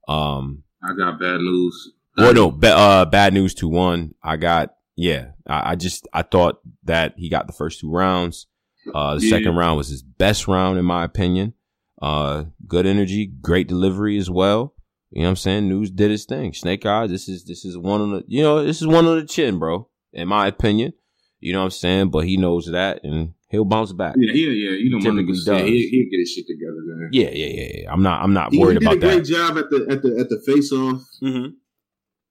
Um 0.09 0.65
I 0.83 0.93
got 0.97 1.21
bad 1.21 1.39
news. 1.41 1.93
well, 2.17 2.35
no, 2.35 2.51
ba- 2.51 2.77
uh, 2.77 3.05
bad 3.05 3.33
news 3.35 3.55
to 3.55 3.69
one. 3.69 4.15
I 4.23 4.37
got, 4.37 4.75
yeah, 4.97 5.29
I, 5.47 5.71
I 5.71 5.75
just, 5.77 6.07
I 6.13 6.21
thought 6.23 6.59
that 6.85 7.15
he 7.17 7.31
got 7.31 7.47
the 7.47 7.55
first 7.55 7.81
two 7.81 7.91
rounds. 7.91 8.47
Uh, 8.95 9.15
the 9.15 9.23
Yeah. 9.25 9.31
second 9.31 9.57
round 9.57 9.79
was 9.79 9.89
his 9.89 10.03
best 10.03 10.47
round, 10.47 10.79
in 10.79 10.85
my 10.85 11.03
opinion. 11.05 11.55
Uh, 12.03 12.45
good 12.69 12.85
energy, 12.85 13.27
great 13.27 13.67
delivery 13.67 14.19
as 14.19 14.29
well. 14.29 14.75
You 15.11 15.23
know 15.23 15.29
what 15.29 15.31
I'm 15.31 15.37
saying? 15.37 15.69
News 15.69 15.91
did 15.91 16.11
his 16.11 16.27
thing. 16.27 16.53
Snake 16.53 16.85
Eyes, 16.85 17.09
this 17.11 17.29
is, 17.31 17.45
this 17.47 17.65
is 17.65 17.79
one 17.79 18.01
on 18.03 18.13
the, 18.13 18.25
you 18.29 18.43
know, 18.43 18.63
this 18.63 18.83
is 18.83 18.87
one 18.87 19.07
on 19.07 19.17
the 19.19 19.25
chin, 19.27 19.59
bro, 19.59 19.89
in 20.13 20.29
my 20.29 20.47
opinion. 20.49 20.93
You 21.41 21.53
know 21.55 21.61
what 21.61 21.65
I'm 21.67 21.71
saying? 21.71 22.11
But 22.11 22.27
he 22.27 22.37
knows 22.37 22.67
that 22.67 23.03
and 23.05 23.34
he'll 23.55 23.65
bounce 23.65 23.93
back. 23.93 24.15
Yeah, 24.19 24.33
yeah, 24.33 24.51
yeah. 24.51 24.71
You 24.77 24.91
know, 24.91 24.99
my 24.99 25.05
Typically 25.05 25.35
does. 25.45 25.69
he, 25.69 25.89
he'll 25.89 26.11
get 26.11 26.19
his 26.21 26.31
shit 26.31 26.47
together, 26.47 26.81
man. 26.87 27.09
Yeah, 27.13 27.31
yeah, 27.33 27.47
yeah, 27.47 27.69
yeah. 27.83 27.93
I'm 27.93 28.03
not 28.03 28.23
I'm 28.23 28.33
not 28.33 28.53
He, 28.53 28.59
worried 28.61 28.79
he 28.81 28.85
about 28.87 29.01
did 29.01 29.05
a 29.05 29.15
great 29.17 29.25
job 29.27 29.59
at 29.59 29.71
the 29.71 29.87
at 29.91 30.03
the 30.03 30.19
at 30.21 30.29
the 30.29 30.43
face 30.47 30.71
off. 30.73 31.03
Mm-hmm. 31.23 31.51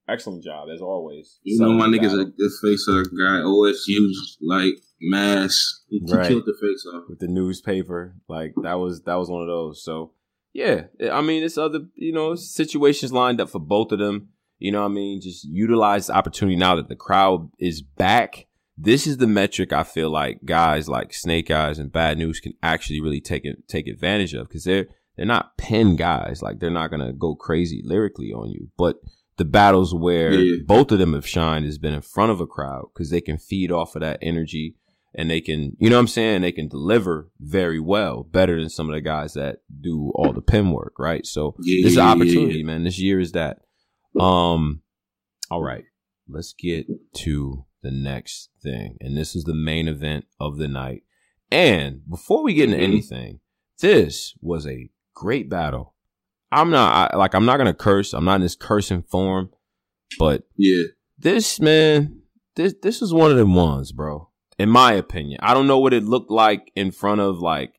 Excellent 0.06 0.44
job 0.44 0.68
as 0.72 0.80
always. 0.82 1.38
You 1.44 1.58
know, 1.60 1.72
my 1.72 1.86
nigga's 1.86 2.12
a 2.12 2.26
good 2.26 2.50
face 2.62 2.86
off 2.88 3.06
guy. 3.18 3.40
OSU 3.42 4.10
like 4.42 4.74
mass. 5.00 5.80
He, 5.88 6.02
he 6.04 6.12
Right. 6.14 6.28
killed 6.28 6.44
the 6.44 6.54
face 6.60 6.86
off. 6.94 7.04
with 7.08 7.20
the 7.20 7.28
newspaper. 7.28 8.14
Like 8.28 8.52
that 8.62 8.74
was 8.74 9.02
that 9.02 9.14
was 9.14 9.30
one 9.30 9.40
of 9.42 9.48
those. 9.48 9.82
So 9.82 10.12
yeah, 10.52 10.84
I 11.10 11.20
mean, 11.22 11.42
it's 11.42 11.56
other 11.56 11.80
you 11.94 12.12
know 12.12 12.34
situations 12.34 13.12
lined 13.12 13.40
up 13.40 13.48
for 13.48 13.58
both 13.60 13.92
of 13.92 13.98
them. 13.98 14.28
You 14.58 14.72
know, 14.72 14.80
what 14.82 14.90
I 14.90 14.94
mean, 14.94 15.20
just 15.22 15.44
utilize 15.44 16.06
the 16.08 16.14
opportunity 16.14 16.56
now 16.56 16.76
that 16.76 16.88
the 16.88 16.96
crowd 16.96 17.50
is 17.58 17.80
back. 17.82 18.46
This 18.76 19.06
is 19.06 19.18
the 19.18 19.26
metric 19.26 19.72
I 19.72 19.84
feel 19.84 20.10
like 20.10 20.40
guys 20.44 20.88
like 20.88 21.14
Snake 21.14 21.50
Eyes 21.50 21.78
and 21.78 21.92
Bad 21.92 22.18
News 22.18 22.40
can 22.40 22.54
actually 22.62 23.00
really 23.00 23.20
take 23.20 23.44
it 23.44 23.68
take 23.68 23.86
advantage 23.86 24.34
of 24.34 24.48
because 24.48 24.64
they're 24.64 24.86
they're 25.16 25.26
not 25.26 25.56
pen 25.56 25.94
guys. 25.96 26.42
Like 26.42 26.58
they're 26.58 26.70
not 26.70 26.90
gonna 26.90 27.12
go 27.12 27.34
crazy 27.36 27.82
lyrically 27.84 28.32
on 28.32 28.50
you, 28.50 28.68
but 28.76 28.96
the 29.36 29.44
battles 29.44 29.94
where 29.94 30.32
Yeah. 30.32 30.56
both 30.66 30.90
of 30.92 30.98
them 30.98 31.12
have 31.14 31.26
shined 31.26 31.64
has 31.66 31.78
been 31.78 31.94
in 31.94 32.00
front 32.02 32.32
of 32.32 32.40
a 32.40 32.46
crowd 32.46 32.86
because 32.92 33.10
they 33.10 33.20
can 33.20 33.38
feed 33.38 33.70
off 33.72 33.94
of 33.96 34.00
that 34.00 34.18
energy 34.22 34.76
and 35.16 35.30
they 35.30 35.40
can, 35.40 35.76
you 35.78 35.88
know 35.88 35.96
what 35.96 36.00
I'm 36.00 36.06
saying? 36.08 36.42
They 36.42 36.50
can 36.52 36.66
deliver 36.68 37.30
very 37.40 37.78
well, 37.78 38.24
better 38.24 38.58
than 38.60 38.68
some 38.68 38.88
of 38.88 38.94
the 38.96 39.00
guys 39.00 39.34
that 39.34 39.58
do 39.80 40.10
all 40.16 40.32
the 40.32 40.40
pen 40.42 40.72
work, 40.72 40.94
right? 40.98 41.24
So 41.24 41.54
Yeah, 41.60 41.84
this 41.84 41.92
is 41.92 41.96
yeah, 41.96 42.02
an 42.12 42.18
yeah, 42.18 42.24
opportunity, 42.24 42.58
yeah. 42.58 42.64
man. 42.64 42.82
This 42.84 42.98
year 42.98 43.20
is 43.20 43.30
that. 43.32 43.58
Um, 44.18 44.82
all 45.50 45.62
right, 45.62 45.84
let's 46.28 46.52
get 46.52 46.86
to 47.18 47.64
the 47.84 47.90
next 47.92 48.48
thing, 48.62 48.96
and 49.00 49.16
this 49.16 49.36
is 49.36 49.44
the 49.44 49.54
main 49.54 49.86
event 49.86 50.24
of 50.40 50.56
the 50.58 50.66
night. 50.66 51.04
And 51.52 52.00
before 52.08 52.42
we 52.42 52.54
get 52.54 52.64
into 52.70 52.78
Mhm. 52.78 52.82
anything, 52.82 53.40
this 53.80 54.34
was 54.40 54.66
a 54.66 54.90
great 55.14 55.48
battle. 55.48 55.94
I'm 56.50 56.70
not 56.70 57.12
I, 57.12 57.16
like 57.16 57.34
I'm 57.34 57.44
not 57.44 57.58
gonna 57.58 57.74
curse. 57.74 58.12
I'm 58.12 58.24
not 58.24 58.36
in 58.36 58.40
this 58.40 58.56
cursing 58.56 59.02
form, 59.02 59.50
but 60.18 60.44
Yeah. 60.56 60.84
this 61.18 61.60
man, 61.60 62.22
this 62.56 62.74
this 62.82 63.02
is 63.02 63.12
one 63.12 63.30
of 63.30 63.36
them 63.36 63.54
ones, 63.54 63.92
bro. 63.92 64.30
In 64.58 64.68
my 64.70 64.92
opinion, 64.94 65.38
I 65.42 65.52
don't 65.54 65.66
know 65.66 65.78
what 65.78 65.92
it 65.92 66.04
looked 66.04 66.30
like 66.30 66.72
in 66.76 66.90
front 66.90 67.20
of 67.20 67.38
like, 67.40 67.74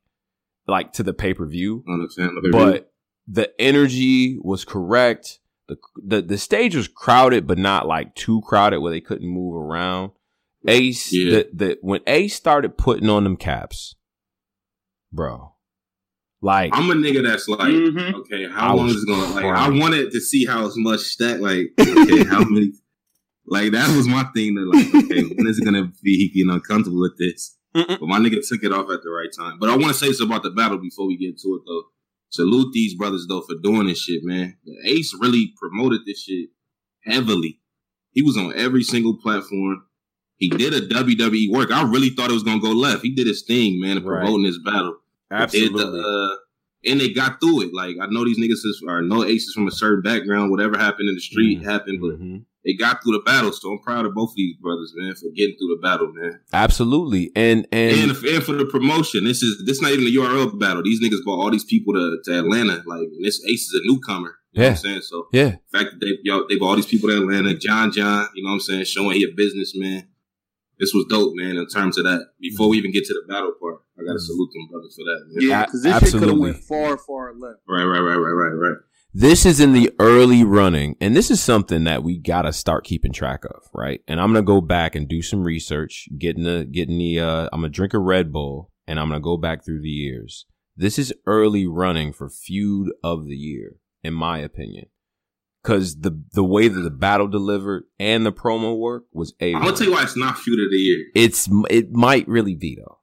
like 0.68 0.94
to 0.94 1.04
the 1.04 1.14
pay 1.14 1.34
per 1.34 1.46
view, 1.48 1.84
On 1.88 2.00
the 2.02 2.10
fan- 2.10 2.36
but 2.52 2.92
the 3.28 3.50
energy 3.60 4.38
was 4.42 4.64
correct. 4.66 5.40
The, 5.68 5.78
the 6.04 6.22
the 6.22 6.38
stage 6.38 6.76
was 6.76 6.88
crowded, 6.88 7.48
but 7.48 7.58
not 7.58 7.88
like 7.88 8.14
too 8.16 8.42
crowded 8.46 8.80
where 8.82 8.92
they 8.92 9.02
couldn't 9.02 9.28
move 9.28 9.56
around. 9.56 10.12
Ace, 10.68 11.12
Yeah. 11.14 11.32
the, 11.32 11.50
the 11.54 11.78
when 11.82 12.02
Ace 12.08 12.36
started 12.36 12.78
putting 12.78 13.10
on 13.10 13.24
them 13.24 13.36
caps, 13.38 13.96
bro, 15.12 15.54
like 16.42 16.72
I'm 16.74 16.90
a 16.92 16.94
nigga 16.94 17.24
that's 17.24 17.48
like, 17.48 17.60
Mhm. 17.62 18.14
okay, 18.16 18.46
I 18.46 18.50
how 18.50 18.76
long 18.76 18.90
is 18.90 19.04
it 19.04 19.08
gonna 19.08 19.34
like? 19.34 19.46
I 19.46 19.70
wanted 19.70 20.12
to 20.12 20.20
see 20.22 20.46
how 20.46 20.70
much 20.78 21.02
stack, 21.02 21.40
like, 21.40 21.72
okay, 21.80 22.24
how 22.26 22.44
many, 22.50 22.72
like 23.48 23.72
that 23.72 23.96
was 23.96 24.08
my 24.08 24.24
thing. 24.36 24.56
That 24.56 24.66
like, 24.72 25.06
okay, 25.06 25.24
when 25.36 25.48
is 25.48 25.60
it 25.60 25.66
gonna 25.66 25.92
be 26.04 26.18
he 26.18 26.30
getting 26.30 26.52
uncomfortable 26.54 27.02
with 27.02 27.18
this? 27.18 27.58
Mm-mm. 27.76 28.00
But 28.00 28.08
my 28.08 28.20
nigga 28.20 28.48
took 28.48 28.64
it 28.64 28.72
off 28.72 28.90
at 28.90 29.02
the 29.04 29.10
right 29.10 29.30
time. 29.38 29.58
But 29.60 29.70
I 29.70 29.74
want 29.76 29.88
to 29.90 29.94
say 29.94 30.08
this 30.08 30.22
about 30.22 30.44
the 30.44 30.52
battle 30.52 30.78
before 30.78 31.08
we 31.08 31.18
get 31.18 31.38
to 31.40 31.48
it 31.56 31.62
though. 31.68 31.84
Salute 32.30 32.74
these 32.74 32.96
brothers 32.96 33.26
though 33.30 33.42
for 33.42 33.56
doing 33.62 33.88
this 33.88 34.02
shit, 34.02 34.22
man. 34.24 34.58
The 34.66 34.76
Ace 34.92 35.16
really 35.20 35.54
promoted 35.58 36.02
this 36.06 36.24
shit 36.24 36.50
heavily. 37.04 37.60
He 38.12 38.22
was 38.22 38.38
on 38.38 38.54
every 38.56 38.84
single 38.84 39.18
platform. 39.18 39.84
He 40.38 40.50
did 40.50 40.74
a 40.74 40.82
WWE 40.88 41.50
work. 41.52 41.72
I 41.72 41.84
really 41.84 42.10
thought 42.10 42.30
it 42.30 42.34
was 42.34 42.44
gonna 42.44 42.60
go 42.62 42.72
left. 42.72 43.04
He 43.04 43.14
did 43.14 43.28
his 43.28 43.44
thing, 43.44 43.80
man, 43.80 43.98
of 43.98 44.06
Right. 44.06 44.22
promoting 44.22 44.46
this 44.46 44.60
battle. 44.60 44.98
absolutely. 45.32 45.84
Did 45.84 45.92
the, 45.94 46.00
uh, 46.00 46.36
and 46.86 47.00
they 47.02 47.10
got 47.10 47.40
through 47.40 47.62
it. 47.64 47.74
Like 47.74 47.96
I 48.02 48.08
know 48.08 48.24
these 48.26 48.40
niggas 48.40 48.66
is, 48.66 48.84
are 48.88 49.02
no 49.02 49.24
aces 49.24 49.54
from 49.54 49.68
a 49.68 49.72
certain 49.72 50.02
background. 50.02 50.52
Whatever 50.52 50.78
happened 50.78 51.10
in 51.10 51.16
the 51.16 51.22
street 51.22 51.62
Mhm. 51.62 51.66
happened, 51.66 52.00
but 52.02 52.20
Mhm. 52.22 52.44
they 52.66 52.74
got 52.74 53.04
through 53.04 53.14
the 53.14 53.20
battle. 53.26 53.52
So 53.52 53.72
I'm 53.72 53.80
proud 53.80 54.06
of 54.06 54.14
both 54.14 54.32
of 54.32 54.36
these 54.38 54.56
brothers, 54.58 54.94
man, 54.96 55.14
for 55.16 55.30
getting 55.36 55.56
through 55.58 55.76
the 55.76 55.80
battle, 55.82 56.12
man. 56.14 56.40
Absolutely, 56.54 57.32
and 57.36 57.68
and, 57.72 58.12
And, 58.12 58.12
and 58.26 58.44
for 58.44 58.54
the 58.54 58.66
promotion, 58.66 59.24
this 59.24 59.44
is 59.44 59.64
this 59.66 59.82
not 59.82 59.92
even 59.92 60.06
a 60.08 60.10
URL 60.10 60.44
of 60.46 60.52
the 60.52 60.58
battle. 60.58 60.84
These 60.84 61.02
niggas 61.02 61.24
brought 61.24 61.40
all 61.40 61.52
these 61.52 61.64
people 61.64 61.94
to, 61.94 62.18
to 62.26 62.40
Atlanta. 62.40 62.84
Like 62.86 63.02
and 63.16 63.24
this 63.26 63.42
Ace 63.48 63.72
is 63.72 63.82
a 63.84 63.88
newcomer. 63.88 64.36
You 64.54 64.62
know 64.62 64.68
Yeah. 64.68 64.70
what 64.72 64.78
I'm 64.80 64.84
saying? 64.84 65.02
So 65.02 65.28
yeah, 65.34 65.56
the 65.72 65.78
fact 65.78 65.92
that 65.92 66.00
they 66.06 66.18
yo, 66.24 66.46
they 66.48 66.58
brought 66.58 66.70
all 66.70 66.76
these 66.78 66.86
people 66.86 67.10
to 67.10 67.18
Atlanta, 67.18 67.56
John 67.56 67.92
John, 67.92 68.28
you 68.36 68.44
know 68.44 68.50
what 68.50 68.54
I'm 68.56 68.60
saying, 68.62 68.86
showing 68.86 69.18
he 69.18 69.24
a 69.24 69.32
businessman. 69.36 70.08
This 70.80 70.94
was 70.94 71.06
dope, 71.10 71.34
man, 71.36 71.58
in 71.58 71.68
terms 71.68 71.98
of 71.98 72.04
that. 72.04 72.28
Before 72.40 72.70
we 72.70 72.78
even 72.78 72.92
get 72.92 73.06
to 73.06 73.14
the 73.14 73.32
battle 73.32 73.54
part, 73.60 73.82
I 73.98 74.04
gotta 74.04 74.20
salute 74.20 74.50
them 74.54 74.68
brothers 74.70 74.96
for 74.96 75.04
that. 75.06 75.26
Man. 75.28 75.50
Yeah, 75.50 75.66
because 75.66 75.84
this 75.84 76.00
shit 76.00 76.20
could 76.20 76.30
have 76.30 76.38
went 76.38 76.58
far, 76.58 76.98
far 76.98 77.34
left. 77.34 77.60
Right, 77.68 77.86
right, 77.86 78.00
right, 78.00 78.16
right, 78.16 78.32
right, 78.32 78.70
right. 78.70 78.78
this 79.14 79.46
is 79.46 79.60
in 79.60 79.74
the 79.74 79.92
early 80.00 80.44
running, 80.44 80.98
and 81.00 81.16
this 81.16 81.32
is 81.32 81.42
something 81.42 81.86
that 81.86 82.04
we 82.04 82.18
gotta 82.18 82.52
start 82.52 82.84
keeping 82.84 83.14
track 83.14 83.46
of, 83.46 83.64
right? 83.74 84.02
And 84.08 84.20
I'm 84.20 84.34
gonna 84.34 84.44
go 84.44 84.60
back 84.60 84.96
and 84.96 85.08
do 85.08 85.22
some 85.22 85.44
research, 85.44 86.10
getting 86.18 86.44
the 86.44 86.66
getting 86.66 86.98
the. 86.98 87.20
Uh, 87.20 87.50
I'm 87.54 87.62
gonna 87.62 87.70
drink 87.70 87.94
a 87.94 88.00
Red 88.00 88.34
Bull, 88.34 88.72
and 88.88 89.00
I'm 89.00 89.08
gonna 89.08 89.22
go 89.22 89.38
back 89.38 89.64
through 89.64 89.82
the 89.82 89.90
years. 89.90 90.46
This 90.76 91.00
is 91.00 91.14
early 91.26 91.66
running 91.66 92.12
for 92.12 92.30
feud 92.30 92.92
of 93.02 93.28
the 93.28 93.36
year, 93.38 93.78
in 94.04 94.14
my 94.14 94.40
opinion, 94.40 94.88
because 95.66 96.00
the 96.02 96.22
the 96.34 96.44
way 96.44 96.68
that 96.68 96.80
the 96.82 96.92
battle 96.92 97.28
delivered 97.28 97.84
and 98.00 98.24
the 98.26 98.32
promo 98.32 98.78
work 98.78 99.06
was 99.12 99.34
a. 99.42 99.54
I'm 99.56 99.64
gonna 99.64 99.76
tell 99.76 99.88
you 99.88 99.94
why 99.94 100.04
it's 100.04 100.16
not 100.16 100.38
feud 100.38 100.60
of 100.64 100.70
the 100.70 100.78
year. 100.78 101.06
It's 101.16 101.50
it 101.70 101.92
might 101.92 102.28
really 102.28 102.56
be 102.56 102.76
though. 102.78 103.00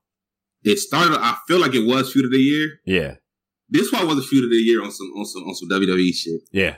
It 0.63 0.79
started. 0.79 1.19
I 1.19 1.37
feel 1.49 1.59
like 1.61 1.75
it 1.75 1.85
was 1.85 2.13
feud 2.13 2.25
of 2.25 2.31
the 2.31 2.39
year. 2.39 2.79
Yeah, 2.87 3.15
This 3.69 3.91
one 3.91 4.07
was 4.07 4.19
a 4.19 4.23
feud 4.23 4.45
of 4.45 4.51
the 4.51 4.57
year 4.57 4.81
on 4.83 4.93
some 4.93 5.09
on 5.17 5.25
some 5.25 5.43
on 5.43 5.55
some 5.57 5.69
WWE 5.69 6.15
shit. 6.15 6.43
yeah, 6.53 6.77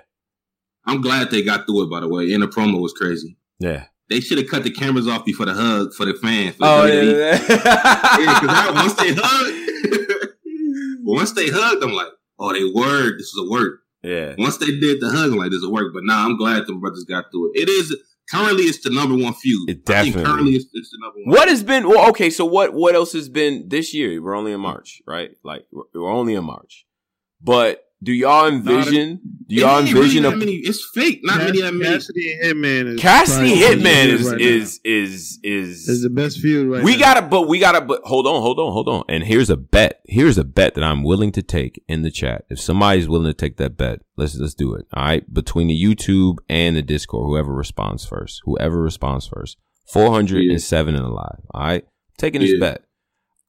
I'm 0.87 1.03
glad 1.03 1.31
they 1.31 1.43
got 1.43 1.67
through 1.67 1.85
it. 1.85 1.91
By 1.91 2.01
the 2.01 2.09
way, 2.09 2.33
and 2.33 2.43
the 2.43 2.49
promo 2.49 2.81
was 2.81 2.93
crazy. 2.95 3.37
yeah. 3.59 3.85
They 4.11 4.21
should 4.21 4.37
have 4.37 4.49
cut 4.49 4.65
the 4.65 4.71
cameras 4.71 5.09
off 5.09 5.25
before 5.25 5.47
the 5.47 5.55
hug 5.55 5.95
for 5.95 6.05
the 6.05 6.13
fans. 6.13 6.57
For 6.57 6.65
Oh 6.67 6.87
the 6.87 6.93
yeah, 6.95 8.21
Yeah, 8.21 8.41
because 8.41 8.75
once 8.75 8.95
they 8.95 9.15
hugged, 9.17 10.31
once 11.05 11.33
they 11.33 11.49
hugged, 11.49 11.83
I'm 11.83 11.93
like, 11.95 12.09
oh, 12.39 12.53
they 12.53 12.65
word. 12.65 13.15
This 13.19 13.29
is 13.29 13.39
a 13.39 13.51
work. 13.51 13.81
Yeah. 14.05 14.35
Once 14.39 14.59
they 14.59 14.67
did 14.67 15.01
the 15.01 15.11
hug, 15.11 15.33
like, 15.33 15.51
this 15.51 15.59
is 15.59 15.65
a 15.65 15.71
work. 15.71 15.93
But 15.95 16.05
now 16.05 16.25
I'm 16.25 16.37
glad 16.37 16.67
them 16.67 16.81
brothers 16.81 17.05
got 17.09 17.25
through 17.33 17.53
it. 17.55 17.63
It 17.63 17.69
is 17.69 17.97
currently 18.31 18.65
it's 18.65 18.83
the 18.83 18.91
number 18.91 19.17
one 19.23 19.35
feud. 19.35 19.69
It 19.69 19.73
I 19.91 20.03
think 20.03 20.15
definitely- 20.15 20.25
currently 20.25 20.53
it's, 20.53 20.67
it's 20.73 20.91
the 20.91 20.99
number 21.01 21.19
one. 21.25 21.35
What 21.37 21.49
has 21.49 21.63
been 21.63 21.89
well? 21.89 22.09
Okay, 22.11 22.31
so 22.31 22.45
what 22.45 22.73
what 22.75 22.95
else 22.95 23.13
has 23.13 23.29
been 23.29 23.69
this 23.69 23.93
year? 23.95 24.23
We're 24.23 24.35
only 24.37 24.53
in 24.53 24.61
March, 24.61 25.03
right? 25.07 25.31
Like 25.43 25.67
we're, 25.73 25.85
we're 25.95 26.11
only 26.13 26.35
in 26.35 26.45
March. 26.45 26.87
But 27.43 27.84
do 28.03 28.13
y'all 28.13 28.47
envision? 28.49 29.21
Do 29.47 29.55
y'all 29.55 29.79
It 29.79 29.83
ain't 29.87 29.93
really 29.95 30.01
envision 30.19 30.25
a 30.27 30.37
many, 30.37 30.57
It's 30.57 30.87
fake. 30.95 31.21
Not 31.23 31.39
many 31.39 31.61
that 31.63 31.73
many. 31.73 31.95
Cassidy 31.95 32.39
and 32.43 32.57
Hitman. 32.59 32.87
Is 32.95 33.01
Cassidy 33.01 33.55
Hitman 33.57 34.07
is 34.07 34.31
right 34.31 34.41
is, 34.41 34.81
is 34.85 35.39
is 35.43 35.87
now. 35.89 35.93
is 35.93 36.03
the 36.03 36.11
best 36.11 36.39
feud 36.41 36.71
right 36.71 36.83
we 36.85 36.93
now. 36.93 36.99
gotta, 36.99 37.23
but 37.23 37.43
we 37.49 37.59
gotta, 37.59 37.81
but 37.81 38.03
hold 38.05 38.27
on, 38.27 38.43
hold 38.43 38.59
on, 38.59 38.73
hold 38.73 38.89
on. 38.89 39.05
And 39.09 39.25
here's 39.25 39.49
a 39.51 39.57
bet. 39.57 40.01
Here's 40.07 40.37
a 40.39 40.45
bet 40.45 40.75
that 40.75 40.85
I'm 40.85 41.03
willing 41.03 41.33
to 41.33 41.43
take 41.43 41.83
in 41.89 42.03
the 42.03 42.11
chat. 42.11 42.45
If 42.51 42.61
somebody's 42.61 43.09
willing 43.09 43.27
to 43.27 43.35
take 43.35 43.57
that 43.59 43.77
bet, 43.77 44.01
let's 44.17 44.35
let's 44.37 44.55
do 44.55 44.75
it. 44.75 44.87
All 44.93 45.05
right, 45.05 45.33
between 45.33 45.69
the 45.69 45.83
YouTube 45.83 46.39
and 46.49 46.77
the 46.77 46.83
Discord, 46.83 47.27
whoever 47.27 47.55
responds 47.55 48.05
first, 48.05 48.43
whoever 48.45 48.83
responds 48.83 49.27
first, 49.27 49.57
four 49.91 50.11
hundred 50.11 50.45
and 50.47 50.61
seven 50.61 50.95
and 50.95 51.05
alive. 51.07 51.41
All 51.53 51.63
right, 51.63 51.85
taking 52.19 52.41
this 52.43 52.53
Yeah. 52.53 52.61
bet. 52.61 52.85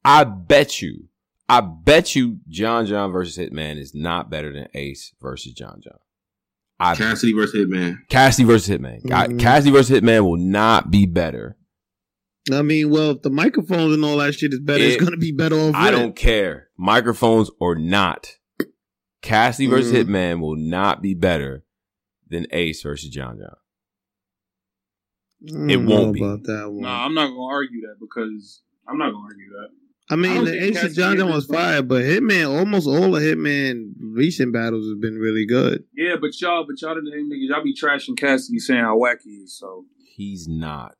I 0.04 0.24
bet 0.24 0.80
you, 0.80 1.08
I 1.48 1.60
bet 1.60 2.14
you, 2.16 2.40
John 2.48 2.86
John 2.86 3.12
versus 3.12 3.36
Hitman 3.36 3.78
is 3.78 3.94
not 3.94 4.30
better 4.30 4.52
than 4.52 4.66
Ace 4.74 5.14
versus 5.20 5.52
John 5.52 5.80
John. 5.82 5.98
I 6.78 6.94
Cassidy 6.94 7.32
versus 7.32 7.54
Hitman. 7.66 7.98
Cassidy 8.08 8.44
versus 8.46 8.68
Hitman. 8.68 9.10
I- 9.12 9.28
Mhm. 9.28 9.38
Cassidy 9.38 9.70
versus 9.70 9.98
Hitman 10.00 10.24
will 10.24 10.36
not 10.36 10.90
be 10.90 11.06
better. 11.06 11.56
I 12.52 12.62
mean, 12.62 12.90
well, 12.90 13.12
if 13.12 13.22
the 13.22 13.30
microphones 13.30 13.94
and 13.94 14.04
all 14.04 14.18
that 14.18 14.34
shit 14.34 14.52
is 14.52 14.60
better, 14.60 14.82
It- 14.84 14.92
it's 14.94 15.02
gonna 15.02 15.16
be 15.16 15.32
better 15.32 15.58
on. 15.58 15.74
I 15.74 15.90
don't 15.90 16.14
care. 16.14 16.68
Microphones 16.76 17.50
or 17.60 17.74
not. 17.76 18.36
Cassidy 19.22 19.66
versus 19.68 19.92
Mhm. 19.92 20.04
Hitman 20.04 20.40
will 20.40 20.56
not 20.56 21.00
be 21.02 21.14
better 21.14 21.64
than 22.28 22.46
Ace 22.50 22.82
versus 22.82 23.08
John 23.10 23.38
John. 23.38 23.56
It 25.70 25.76
won't 25.78 26.14
be. 26.14 26.20
about 26.20 26.44
that 26.44 26.70
one. 26.70 26.82
Nah, 26.82 27.04
I'm 27.04 27.14
not 27.14 27.28
gonna 27.28 27.42
argue 27.44 27.80
that 27.82 27.96
because 28.00 28.62
I'm 28.88 28.98
not 28.98 29.12
gonna 29.12 29.24
argue 29.24 29.48
that. 29.50 29.68
I 30.08 30.14
I 30.14 30.16
mean, 30.16 30.34
don't 30.34 30.44
the 30.44 30.50
think 30.52 30.62
Ace 30.62 30.68
and 30.68 30.76
Cassidy 30.76 30.94
John 30.94 31.16
John 31.16 31.28
was 31.30 31.46
this 31.48 31.56
fire, 31.56 31.82
but 31.82 32.02
Hitman, 32.02 32.56
almost 32.58 32.86
all 32.86 33.16
of 33.16 33.22
Hitman 33.22 33.92
recent 34.00 34.52
battles 34.52 34.88
have 34.88 35.00
been 35.00 35.18
really 35.18 35.46
good. 35.46 35.84
Yeah, 35.94 36.14
but 36.20 36.40
y'all, 36.40 36.64
but 36.66 36.80
y'all 36.80 36.94
the 36.94 37.10
same 37.10 37.30
niggas. 37.30 37.48
Y'all 37.48 37.64
be 37.64 37.74
trashing 37.74 38.16
Cassidy, 38.16 38.58
saying 38.58 38.82
how 38.84 38.96
wacky 38.98 39.22
he 39.24 39.30
is. 39.30 39.58
So 39.58 39.86
He's 40.16 40.48
not. 40.48 40.96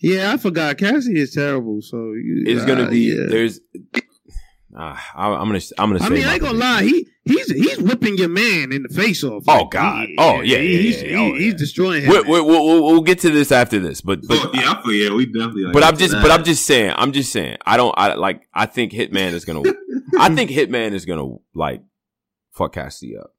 Yeah, 0.00 0.32
I 0.32 0.36
forgot. 0.36 0.76
Cassidy 0.78 1.20
is 1.20 1.32
terrible. 1.32 1.80
So 1.82 1.96
you, 2.12 2.44
It's 2.46 2.64
gonna 2.64 2.84
uh, 2.84 2.90
be 2.90 3.14
yeah. 3.14 3.26
there's 3.28 3.60
uh, 4.76 4.96
I, 5.14 5.28
I'm 5.32 5.46
gonna 5.48 5.60
I'm 5.78 5.90
gonna 5.90 5.98
say 5.98 6.04
I 6.04 6.08
say. 6.08 6.14
mean, 6.14 6.24
I 6.24 6.32
ain't 6.34 6.42
gonna 6.42 6.58
prediction. 6.58 6.58
lie. 6.58 6.82
He 6.84 7.08
he's 7.24 7.50
he's 7.50 7.78
whipping 7.78 8.16
your 8.18 8.28
man 8.28 8.72
in 8.72 8.82
the 8.84 8.88
face 8.88 9.24
off. 9.24 9.44
Oh 9.48 9.52
Like, 9.62 9.70
God! 9.70 10.06
he- 10.08 10.16
oh 10.18 10.40
yeah, 10.42 10.56
yeah, 10.58 10.78
he's, 10.78 11.02
yeah, 11.02 11.08
he- 11.08 11.12
yeah. 11.14 11.18
Oh, 11.20 11.34
he's 11.34 11.54
destroying 11.54 12.02
him. 12.02 12.08
We'll, 12.10 12.24
we'll, 12.26 12.46
we'll, 12.46 12.82
we'll 12.84 13.00
get 13.02 13.18
to 13.20 13.30
this 13.30 13.50
after 13.52 13.78
this, 13.78 14.00
but 14.00 14.20
but 14.26 14.38
Oh, 14.40 14.50
yeah, 14.54 14.72
I 14.72 14.82
feel 14.82 14.92
yeah, 14.92 15.12
we 15.14 15.26
definitely. 15.26 15.64
Like, 15.64 15.72
but 15.74 15.82
I'm 15.82 15.90
into 15.94 16.00
just 16.00 16.12
that. 16.12 16.22
but 16.22 16.30
I'm 16.30 16.44
just 16.44 16.64
saying 16.66 16.92
I'm 16.96 17.12
just 17.12 17.32
saying 17.32 17.56
I 17.66 17.76
don't 17.76 17.94
I 17.98 18.14
like 18.14 18.42
I 18.54 18.66
think 18.66 18.92
Hitman 18.92 19.32
is 19.32 19.44
gonna 19.44 19.62
I 20.18 20.34
think 20.34 20.50
Hitman 20.58 20.92
is 20.92 21.04
gonna 21.04 21.36
like 21.54 21.82
fuck 22.52 22.72
Cassidy 22.74 23.16
up. 23.16 23.34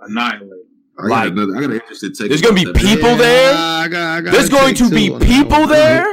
Annihilate. 0.00 0.50
I 0.98 1.02
got 1.02 1.10
like- 1.10 1.32
another. 1.32 1.56
I 1.56 1.60
got 1.60 1.70
an 1.70 1.80
interesting 1.80 2.12
take. 2.14 2.28
There's 2.28 2.40
gonna 2.40 2.54
be 2.54 2.64
that. 2.64 2.76
people 2.76 3.10
Yeah, 3.10 3.16
there. 3.16 3.54
I 3.54 3.88
got, 3.88 4.16
I 4.16 4.20
got 4.22 4.32
There's 4.32 4.48
going 4.48 4.74
to 4.76 4.90
be 4.90 5.08
too 5.08 5.18
people 5.18 5.66
there. 5.66 6.06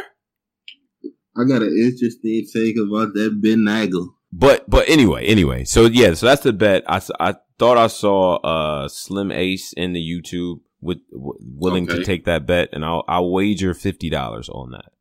I 1.37 1.45
got 1.45 1.61
an 1.61 1.73
interesting 1.77 2.45
take 2.51 2.75
about 2.77 3.13
that 3.13 3.39
Ben 3.41 3.63
Nagel. 3.63 4.09
But 4.33 4.69
but 4.69 4.87
anyway, 4.87 5.25
anyway. 5.25 5.65
So 5.65 5.85
yeah, 5.85 6.13
so 6.13 6.25
that's 6.25 6.43
the 6.43 6.53
bet. 6.53 6.83
I, 6.87 7.01
I 7.19 7.35
thought 7.59 7.77
I 7.77 7.87
saw 7.87 8.35
uh 8.37 8.87
Slim 8.87 9.31
Ace 9.31 9.73
in 9.73 9.93
the 9.93 9.99
YouTube 9.99 10.61
with 10.79 10.99
w- 11.11 11.37
willing 11.41 11.85
to 11.87 12.03
take 12.03 12.25
that 12.25 12.45
bet, 12.45 12.69
and 12.71 12.85
I'll 12.85 13.03
I'll 13.07 13.29
wager 13.31 13.73
fifty 13.73 14.09
dollars 14.09 14.47
on 14.49 14.71
that. 14.71 14.91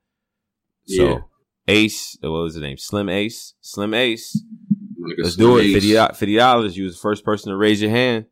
So 0.87 1.05
Yeah. 1.09 1.19
Ace, 1.69 2.17
what 2.21 2.31
was 2.31 2.55
his 2.55 2.63
name? 2.63 2.77
Slim 2.77 3.09
Ace, 3.09 3.55
Slim 3.61 3.95
Ace. 3.95 4.43
Let's 5.19 5.37
some 5.37 5.45
do 5.45 5.59
it. 5.59 5.67
Ace. 5.67 5.73
50 6.19 6.37
dollars. 6.37 6.77
You 6.77 6.85
was 6.85 6.95
the 6.97 7.01
first 7.01 7.25
person 7.25 7.51
to 7.53 7.57
raise 7.57 7.81
your 7.81 7.91
hand. 7.91 8.27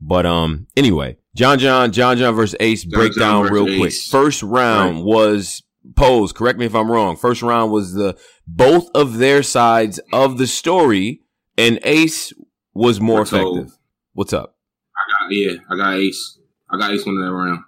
But 0.00 0.24
um, 0.26 0.68
anyway, 0.76 1.18
John 1.34 1.58
John 1.58 1.90
John 1.90 2.16
John 2.16 2.34
versus 2.36 2.54
Ace 2.60 2.84
John 2.84 2.90
breakdown 2.92 3.44
John 3.46 3.52
real 3.52 3.64
versus 3.66 3.78
quick. 3.80 3.92
First 4.22 4.42
round 4.44 4.96
Right. 4.98 5.04
was 5.04 5.62
posed. 5.96 6.34
Correct 6.34 6.58
me 6.58 6.66
if 6.66 6.74
I'm 6.74 6.90
wrong. 6.90 7.16
First 7.16 7.42
round 7.42 7.72
was 7.72 7.94
the 7.94 8.18
both 8.46 8.88
of 8.94 9.18
their 9.18 9.42
sides 9.42 10.00
of 10.12 10.38
the 10.38 10.46
story, 10.46 11.22
and 11.56 11.78
Ace 11.82 12.32
was 12.74 13.00
more 13.00 13.22
effective. 13.22 13.76
What's 14.12 14.32
up? 14.32 14.56
I 14.96 15.24
got 15.24 15.32
yeah, 15.34 15.52
I 15.70 15.76
got 15.76 15.94
Ace. 15.94 16.38
I 16.70 16.78
got 16.78 16.92
Ace 16.92 17.04
winning 17.04 17.22
that 17.22 17.32
round. 17.32 17.60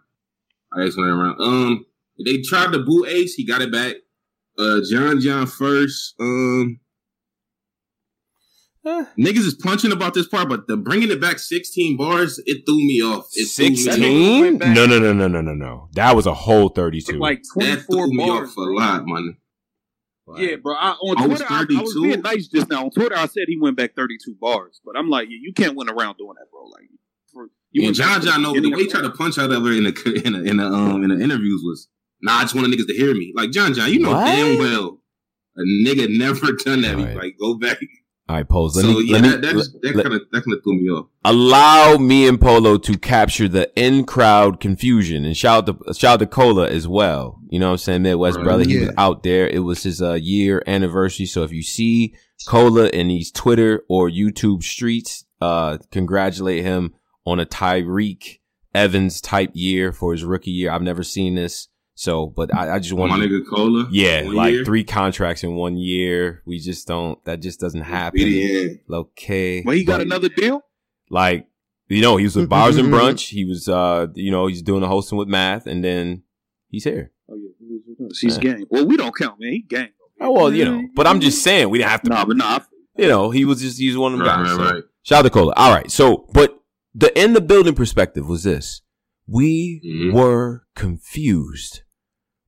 I 0.72 0.78
got 0.78 0.86
Ace 0.86 0.97
winning 0.97 1.16
that 1.16 1.22
round. 1.22 1.40
Um, 1.40 1.86
they 2.24 2.38
tried 2.42 2.72
to 2.72 2.80
boo 2.80 3.06
Ace. 3.06 3.34
He 3.34 3.44
got 3.44 3.62
it 3.62 3.72
back. 3.72 3.97
Uh, 4.59 4.80
John 4.88 5.20
John 5.20 5.47
first. 5.47 6.14
Um, 6.20 6.80
Eh. 8.86 9.05
niggas 9.19 9.44
is 9.44 9.55
punching 9.55 9.93
about 9.93 10.15
this 10.15 10.27
part, 10.27 10.48
but 10.48 10.66
the 10.66 10.77
bringing 10.77 11.11
it 11.11 11.20
back 11.20 11.39
16 11.39 11.98
bars, 11.98 12.40
it 12.47 12.62
threw 12.65 12.77
me 12.78 13.02
off. 13.02 13.27
It 13.35 13.47
threw 13.47 13.66
me 13.66 13.73
off. 13.74 13.78
Sixteen? 13.78 14.59
No, 14.59 14.86
no, 14.86 14.98
no, 14.98 15.12
no, 15.12 15.28
no, 15.28 15.40
no, 15.43 15.52
no. 15.55 15.89
That 15.93 16.16
was 16.16 16.27
a 16.27 16.32
whole 16.32 16.70
thirty-two. 16.70 17.19
Like 17.19 17.43
That 17.57 17.85
24 17.85 17.85
threw 17.85 18.11
me 18.11 18.27
bars. 18.27 18.48
off 18.48 18.57
a 18.57 18.61
lot, 18.61 19.02
man. 19.07 19.36
Yeah, 20.36 20.57
bro. 20.57 20.77
I, 20.77 20.93
on 20.93 21.19
I 21.19 21.27
was 21.27 21.40
Twitter, 21.40 21.52
I, 21.52 21.78
I 21.78 21.82
was 21.82 21.94
being 21.94 22.20
nice 22.23 22.47
just 22.47 22.70
now. 22.70 22.85
On 22.85 22.90
Twitter, 22.90 23.16
I 23.16 23.27
said 23.27 23.44
he 23.48 23.59
went 23.61 23.77
back 23.77 23.97
32 23.97 24.36
bars, 24.40 24.81
but 24.85 24.97
I'm 24.97 25.11
like, 25.11 25.28
yeah, 25.28 25.39
you 25.40 25.52
can't 25.52 25.74
win 25.77 25.90
around 25.90 26.19
doing 26.19 26.35
that, 26.39 26.51
bro. 26.52 26.66
Like, 26.66 26.89
for, 27.32 27.48
you 27.73 27.86
and 27.89 27.94
John 27.97 28.23
John, 28.23 28.40
no, 28.43 28.52
the 28.52 28.70
way 28.70 28.82
he 28.82 28.86
tried 28.86 29.02
to 29.02 29.11
punch 29.11 29.39
out 29.39 29.51
of 29.51 29.62
her 29.62 29.73
in 29.73 29.85
the 29.85 30.23
in 30.24 30.32
the 30.35 30.51
in 30.51 30.57
the 30.59 30.65
um 30.66 31.02
in 31.02 31.11
the 31.11 31.23
interviews 31.23 31.61
was, 31.65 31.89
nah, 32.23 32.39
I 32.39 32.43
just 32.43 32.55
wanted 32.55 32.70
niggas 32.70 32.86
to 32.86 32.94
hear 32.94 33.12
me. 33.12 33.32
Like 33.35 33.51
John 33.51 33.74
John, 33.74 33.90
you 33.93 33.98
know 33.98 34.12
What? 34.12 34.24
damn 34.24 34.59
well 34.59 35.01
a 35.57 35.62
nigga 35.85 36.16
never 36.16 36.52
done 36.52 36.82
that. 36.82 36.97
Right. 36.97 37.16
Like 37.16 37.36
go 37.39 37.55
back. 37.59 37.78
All 38.31 38.36
right, 38.36 38.48
pose. 38.48 38.77
Let 38.77 38.82
so 38.85 38.93
me, 38.93 39.05
yeah, 39.07 39.12
let 39.15 39.23
me, 39.23 39.28
that 39.31 39.40
that, 39.43 39.52
just- 39.55 39.73
that 39.82 39.97
let- 39.97 40.02
kind 40.05 40.15
of 40.15 40.23
that 40.31 40.44
kind 40.44 40.57
of 40.57 40.62
threw 40.62 40.74
me 40.81 40.89
off. 40.89 41.07
allow 41.24 41.97
me 41.97 42.28
and 42.28 42.40
Polo 42.40 42.78
to 42.78 42.97
capture 42.97 43.48
the 43.48 43.69
in 43.74 44.05
crowd 44.05 44.61
confusion 44.61 45.24
and 45.24 45.36
shout 45.36 45.69
out 45.69 45.86
to 45.89 45.94
shout 45.94 46.12
out 46.15 46.19
to 46.20 46.27
Cola 46.27 46.69
as 46.69 46.86
well. 46.86 47.40
You 47.48 47.59
know 47.59 47.66
what 47.66 47.73
I'm 47.73 47.78
saying? 47.78 48.02
Midwest 48.02 48.36
Right. 48.36 48.44
brother. 48.44 48.62
He 48.65 48.74
Yeah. 48.74 48.86
was 48.86 48.94
out 48.97 49.24
there. 49.24 49.48
It 49.48 49.65
was 49.65 49.82
his 49.82 50.01
uh, 50.01 50.12
year 50.12 50.62
anniversary. 50.69 51.27
So 51.27 51.43
if 51.43 51.51
you 51.51 51.62
see 51.65 52.15
Cola 52.47 52.86
in 52.90 53.09
these 53.09 53.32
Twitter 53.32 53.82
or 53.89 54.09
YouTube 54.09 54.62
streets, 54.62 55.24
uh, 55.40 55.78
congratulate 55.90 56.62
him 56.62 56.94
on 57.27 57.40
a 57.40 57.47
Tyreke 57.47 58.39
Evans 58.73 59.20
type 59.20 59.51
year 59.55 59.90
for 59.93 60.12
his 60.12 60.23
rookie 60.23 60.52
year. 60.52 60.70
I've 60.70 60.82
never 60.82 61.02
seen 61.02 61.35
this. 61.35 61.66
So, 62.01 62.27
but 62.28 62.55
I, 62.55 62.77
I 62.77 62.78
just 62.78 62.94
want 62.94 63.12
My 63.12 63.18
nigga 63.18 63.43
Cola. 63.47 63.86
yeah, 63.90 64.22
like 64.24 64.55
year. 64.55 64.64
three 64.64 64.85
contracts 64.85 65.44
in 65.44 65.55
one 65.55 65.77
year. 65.77 66.43
We 66.47 66.59
just 66.59 66.89
don't, 66.89 67.22
that 67.27 67.40
just 67.43 67.60
doesn't 67.60 67.82
happen. 67.82 68.20
BDN. 68.20 68.81
Okay. 68.90 69.60
Well, 69.62 69.77
he 69.77 69.85
got 69.85 69.98
But- 69.98 70.06
another 70.06 70.31
deal. 70.31 70.62
like 71.10 71.47
you 71.89 72.01
know 72.01 72.16
he 72.16 72.24
was 72.24 72.36
with 72.36 72.48
bars 72.48 72.77
and 72.78 72.89
brunch 72.94 73.28
he 73.31 73.44
was 73.44 73.68
uh 73.68 74.06
you 74.14 74.31
know 74.31 74.47
he's 74.47 74.62
doing 74.62 74.81
the 74.81 74.86
hosting 74.89 75.18
with 75.18 75.28
math 75.28 75.66
and 75.66 75.82
then 75.85 76.22
he's 76.68 76.85
here 76.85 77.10
Oh 77.28 77.35
yeah, 77.36 78.06
he's 78.20 78.36
Yeah. 78.36 78.43
gang. 78.43 78.66
Well, 78.70 78.86
we 78.86 78.97
don't 78.97 79.14
count, 79.14 79.39
man. 79.40 79.52
He 79.52 79.60
gang. 79.60 79.89
oh 80.20 80.31
well 80.32 80.55
you 80.55 80.64
know 80.64 80.82
but 80.94 81.06
i'm 81.09 81.18
just 81.20 81.43
saying 81.47 81.68
we 81.68 81.78
didn't 81.78 81.90
have 81.90 82.02
to 82.02 82.10
Nah, 82.10 82.24
but 82.24 82.36
nah. 82.36 82.60
you 82.97 83.09
know 83.09 83.31
he 83.31 83.44
was 83.44 83.60
just 83.60 83.77
he's 83.78 83.97
one 83.98 84.12
of 84.14 84.20
them 84.20 84.28
Right, 84.28 84.36
guys 84.47 84.56
right, 84.56 84.68
so. 84.68 84.74
right. 84.77 84.85
shout 85.02 85.18
out 85.18 85.22
to 85.22 85.31
cola 85.31 85.52
all 85.56 85.74
right 85.74 85.90
so 85.90 86.27
but 86.32 86.56
the 86.94 87.10
in 87.20 87.32
the 87.32 87.40
building 87.40 87.74
perspective 87.74 88.27
was 88.28 88.44
this 88.44 88.82
we 89.27 89.81
Mhm. 89.85 90.12
were 90.12 90.64
confused 90.77 91.82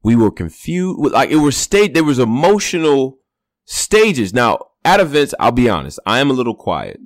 we 0.03 0.17
were 0.17 0.31
confused 0.31 0.99
like 1.13 1.31
it 1.31 1.37
was 1.37 1.57
state 1.57 1.95
there 1.95 2.05
was 2.05 2.19
emotional 2.19 3.19
stages 3.65 4.33
now 4.35 4.59
at 4.85 5.01
events 5.01 5.35
i'll 5.39 5.53
be 5.53 5.69
honest 5.69 5.99
i 6.07 6.19
am 6.19 6.31
a 6.31 6.35
little 6.35 6.55
quiet 6.55 6.99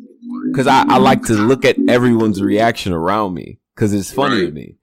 because 0.51 0.67
I, 0.67 0.83
I 0.89 0.99
like 0.99 1.23
to 1.25 1.35
look 1.35 1.65
at 1.65 1.77
everyone's 1.89 2.43
reaction 2.43 2.93
around 2.93 3.35
me 3.35 3.59
because 3.75 3.93
it's 3.93 4.13
funny 4.13 4.47
to 4.47 4.51
me. 4.53 4.77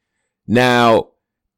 Now, 0.48 1.10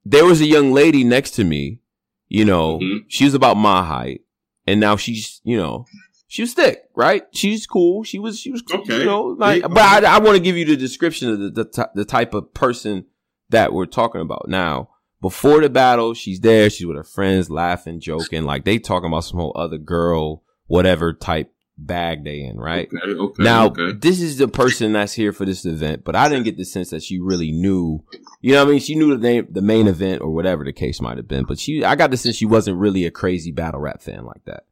there 0.05 0.25
was 0.25 0.41
a 0.41 0.45
young 0.45 0.71
lady 0.73 1.03
next 1.03 1.31
to 1.31 1.43
me, 1.43 1.81
you 2.27 2.45
know, 2.45 2.79
Mhm. 2.79 3.05
she 3.07 3.25
was 3.25 3.33
about 3.33 3.55
my 3.57 3.83
height, 3.83 4.21
and 4.65 4.79
now 4.79 4.95
she's, 4.95 5.41
you 5.43 5.57
know, 5.57 5.85
she 6.27 6.41
was 6.43 6.53
thick, 6.53 6.83
right? 6.95 7.23
She's 7.31 7.67
cool. 7.67 8.03
She 8.03 8.17
was, 8.19 8.39
she 8.39 8.51
was, 8.51 8.63
Okay. 8.73 8.99
you 8.99 9.05
know, 9.05 9.23
like, 9.37 9.61
but 9.63 9.77
I, 9.79 10.15
I 10.15 10.19
want 10.19 10.35
to 10.35 10.41
give 10.43 10.55
you 10.57 10.65
the 10.65 10.77
description 10.77 11.29
of 11.29 11.39
the, 11.39 11.49
the, 11.49 11.89
the 11.93 12.05
type 12.05 12.33
of 12.33 12.53
person 12.53 13.05
that 13.49 13.73
we're 13.73 13.85
talking 13.85 14.21
about 14.21 14.47
now. 14.47 14.89
Before 15.25 15.59
the 15.59 15.71
battle, 15.71 16.13
she's 16.13 16.39
there. 16.39 16.69
She's 16.69 16.85
with 16.85 16.97
her 16.97 17.03
friends, 17.03 17.49
laughing, 17.49 17.99
joking, 17.99 18.43
like 18.43 18.63
they 18.63 18.77
talking 18.77 19.07
about 19.07 19.21
some 19.23 19.39
whole 19.39 19.53
other 19.55 19.79
girl, 19.79 20.43
whatever 20.67 21.13
type 21.13 21.51
bag 21.79 22.23
they 22.23 22.41
in, 22.41 22.57
right? 22.59 22.87
Okay, 22.93 23.19
okay. 23.19 23.43
Now, 23.43 23.65
okay. 23.69 23.93
this 23.93 24.21
is 24.21 24.37
the 24.37 24.47
person 24.47 24.93
that's 24.93 25.13
here 25.13 25.33
for 25.33 25.43
this 25.43 25.65
event, 25.65 26.03
but 26.03 26.15
I 26.15 26.29
didn't 26.29 26.43
get 26.43 26.57
the 26.57 26.63
sense 26.63 26.91
that 26.91 27.01
she 27.01 27.19
really 27.19 27.51
knew. 27.51 28.03
You 28.41 28.53
know 28.53 28.63
what 28.63 28.67
I 28.67 28.71
mean? 28.73 28.79
She 28.81 28.93
knew 28.93 29.17
the 29.17 29.27
name, 29.27 29.47
the 29.49 29.63
main 29.63 29.87
event 29.87 30.21
or 30.21 30.29
whatever 30.29 30.63
the 30.63 30.71
case 30.71 31.01
might 31.01 31.17
have 31.17 31.27
been, 31.27 31.45
but 31.45 31.57
she, 31.57 31.83
I 31.83 31.95
got 31.95 32.11
the 32.11 32.17
sense 32.17 32.35
she 32.35 32.45
wasn't 32.45 32.77
really 32.77 33.03
a 33.07 33.11
crazy 33.11 33.51
battle 33.51 33.79
rap 33.79 34.03
fan 34.03 34.25
like 34.25 34.45
that. 34.45 34.65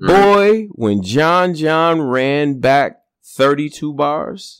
Boy, 0.00 0.66
when 0.72 1.04
John 1.04 1.54
John 1.54 2.00
ran 2.00 2.58
back 2.58 3.02
32 3.24 3.94
bars, 3.94 4.59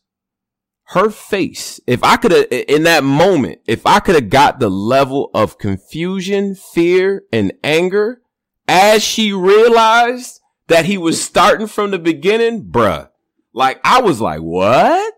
her 0.90 1.08
face, 1.08 1.78
if 1.86 2.02
I 2.02 2.16
could 2.16 2.32
have, 2.32 2.46
in 2.50 2.82
that 2.82 3.04
moment, 3.04 3.60
if 3.66 3.86
I 3.86 4.00
could 4.00 4.16
have 4.16 4.28
got 4.28 4.58
the 4.58 4.68
level 4.68 5.30
of 5.34 5.56
confusion, 5.56 6.56
fear, 6.56 7.22
and 7.32 7.52
anger 7.62 8.22
as 8.66 9.00
she 9.02 9.32
realized 9.32 10.40
that 10.66 10.86
he 10.86 10.98
was 10.98 11.22
starting 11.22 11.68
from 11.68 11.92
the 11.92 11.98
beginning, 11.98 12.64
bruh, 12.64 13.08
like 13.52 13.80
I 13.84 14.00
was 14.00 14.20
like, 14.20 14.40
what? 14.40 15.14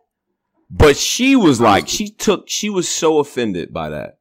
But 0.70 0.98
she 0.98 1.36
was 1.36 1.58
like, 1.58 1.88
she 1.88 2.10
took, 2.10 2.50
she 2.50 2.68
was 2.68 2.86
so 2.86 3.18
offended 3.18 3.72
by 3.72 3.88
that. 3.88 4.18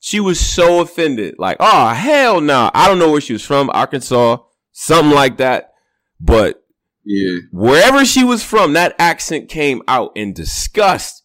She 0.00 0.20
was 0.20 0.40
so 0.40 0.80
offended. 0.80 1.34
Like, 1.38 1.58
oh, 1.60 1.88
hell 1.88 2.40
no. 2.40 2.70
I 2.72 2.88
don't 2.88 2.98
know 2.98 3.10
where 3.10 3.20
she 3.20 3.34
was 3.34 3.44
from, 3.44 3.68
Arkansas, 3.74 4.38
something 4.72 5.14
like 5.14 5.36
that. 5.36 5.72
But 6.18 6.63
yeah, 7.04 7.38
wherever 7.52 8.04
she 8.04 8.24
was 8.24 8.42
from, 8.42 8.72
that 8.74 8.94
accent 8.98 9.48
came 9.48 9.82
out 9.88 10.12
in 10.16 10.32
disgust. 10.32 11.22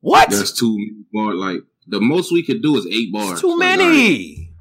What? 0.00 0.30
that's 0.30 0.52
too 0.52 1.04
bar. 1.12 1.34
Like 1.34 1.60
the 1.86 2.00
most 2.00 2.32
we 2.32 2.44
could 2.44 2.62
do 2.62 2.76
is 2.76 2.86
eight 2.86 3.12
bars. 3.12 3.32
It's 3.32 3.40
too 3.40 3.48
Like, 3.50 3.78
many. 3.78 4.52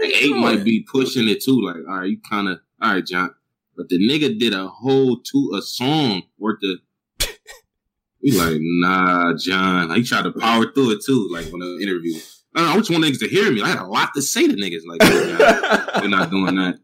right, 0.00 0.12
eight 0.14 0.36
might 0.36 0.64
be 0.64 0.82
pushing 0.90 1.28
it 1.28 1.42
too. 1.42 1.60
Like, 1.64 1.76
all 1.88 1.98
right, 2.00 2.08
you 2.10 2.18
kind 2.28 2.48
of 2.48 2.58
all 2.80 2.94
right, 2.94 3.06
John. 3.06 3.30
But 3.76 3.88
the 3.88 3.98
nigga 3.98 4.38
did 4.38 4.54
a 4.54 4.68
whole 4.68 5.18
two 5.20 5.52
a 5.56 5.62
song 5.62 6.22
worth 6.38 6.60
of. 6.64 7.28
We 8.22 8.30
like, 8.38 8.56
nah, 8.58 9.34
John. 9.36 9.94
He 9.94 10.02
tried 10.02 10.22
to 10.22 10.32
power 10.32 10.64
through 10.72 10.92
it 10.92 11.04
too, 11.04 11.28
like 11.30 11.52
on 11.52 11.58
the 11.60 11.78
interview. 11.82 12.14
I 12.56 12.60
don't 12.60 12.68
know, 12.68 12.72
I 12.72 12.76
just 12.78 12.90
want 12.90 13.04
niggas 13.04 13.18
to 13.18 13.28
hear 13.28 13.52
me. 13.52 13.60
I 13.60 13.68
had 13.68 13.80
a 13.80 13.86
lot 13.86 14.14
to 14.14 14.22
say 14.22 14.48
to 14.48 14.54
niggas. 14.54 14.86
Like, 14.86 15.02
John, 15.02 16.02
we're 16.02 16.08
not 16.08 16.30
doing 16.30 16.54
that. 16.54 16.78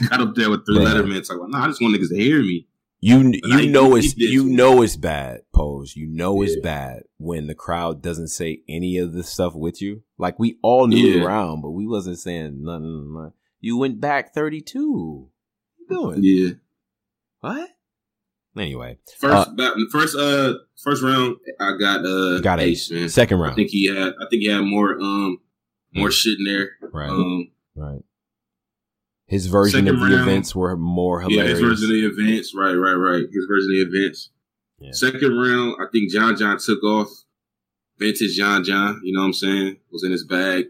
Got 0.10 0.20
up 0.20 0.34
there 0.34 0.50
with 0.50 0.64
three 0.66 0.76
Bruh. 0.78 0.86
lettermen. 0.94 1.16
It's 1.16 1.28
like, 1.30 1.38
well, 1.38 1.48
nah, 1.48 1.64
I 1.64 1.66
just 1.68 1.80
want 1.80 1.94
niggas 1.96 2.08
to 2.10 2.16
hear 2.16 2.40
me. 2.40 2.66
You 3.00 3.32
But 3.42 3.52
I- 3.52 3.60
you 3.60 3.70
know 3.70 3.94
it's 3.94 4.16
you 4.16 4.44
know 4.44 4.82
it's 4.82 4.96
bad, 4.96 5.42
pose. 5.54 5.94
You 5.94 6.08
know 6.08 6.42
it's 6.42 6.58
bad 6.60 7.04
when 7.16 7.46
the 7.46 7.54
crowd 7.54 8.02
doesn't 8.02 8.28
say 8.28 8.62
any 8.68 8.98
of 8.98 9.12
the 9.12 9.22
stuff 9.22 9.54
with 9.54 9.80
you. 9.80 10.02
Like 10.18 10.38
we 10.38 10.58
all 10.62 10.88
knew 10.88 10.96
Yeah. 11.06 11.20
the 11.20 11.26
round, 11.26 11.62
but 11.62 11.70
we 11.70 11.86
wasn't 11.86 12.18
saying 12.18 12.62
nothing. 12.64 13.12
Like, 13.14 13.32
you 13.60 13.76
went 13.76 14.00
back 14.00 14.34
thirty 14.34 14.60
two. 14.60 15.28
What 15.86 16.14
doing? 16.14 16.20
Yeah. 16.22 16.50
What? 17.40 17.70
Anyway, 18.56 18.98
First, 19.18 19.48
Uh, 19.50 19.52
bat, 19.54 19.74
first, 19.92 20.16
uh, 20.16 20.54
first 20.82 21.00
round, 21.00 21.36
I 21.60 21.76
got 21.78 22.04
uh, 22.04 22.40
got 22.40 22.58
Ace, 22.58 22.90
ace. 22.90 22.90
man. 22.90 23.08
Second 23.08 23.38
I 23.38 23.42
round, 23.44 23.54
think 23.56 23.70
he 23.70 23.84
had, 23.86 24.08
I 24.20 24.26
think 24.28 24.42
he 24.42 24.46
had 24.48 24.62
more, 24.62 24.98
um, 25.00 25.38
more 25.94 26.10
shit 26.10 26.38
in 26.40 26.44
there. 26.44 26.70
right, 26.92 27.08
Um, 27.08 27.50
right. 27.76 28.00
His 29.28 29.46
version 29.46 29.84
Second 29.86 29.94
of 29.94 30.00
the 30.00 30.16
round. 30.16 30.28
events 30.28 30.54
were 30.54 30.76
more 30.76 31.20
hilarious. 31.20 31.44
Yeah, 31.44 31.50
his 31.50 31.60
version 31.60 31.84
of 31.84 31.90
the 31.90 32.06
events. 32.22 32.54
Right, 32.54 32.72
right, 32.74 32.94
right. 32.94 33.24
His 33.30 33.44
version 33.46 33.70
of 33.70 33.90
the 33.92 33.98
events. 33.98 34.30
Yeah. 34.80 34.92
Second 34.92 35.38
round, 35.38 35.76
I 35.80 35.84
think 35.92 36.10
John 36.10 36.36
John 36.36 36.58
took 36.58 36.82
off. 36.82 37.08
Vintage 37.98 38.36
John 38.36 38.62
John, 38.64 39.00
you 39.02 39.12
know 39.12 39.20
what 39.20 39.26
I'm 39.26 39.32
saying? 39.32 39.76
Was 39.92 40.04
in 40.04 40.12
his 40.12 40.24
bag. 40.24 40.66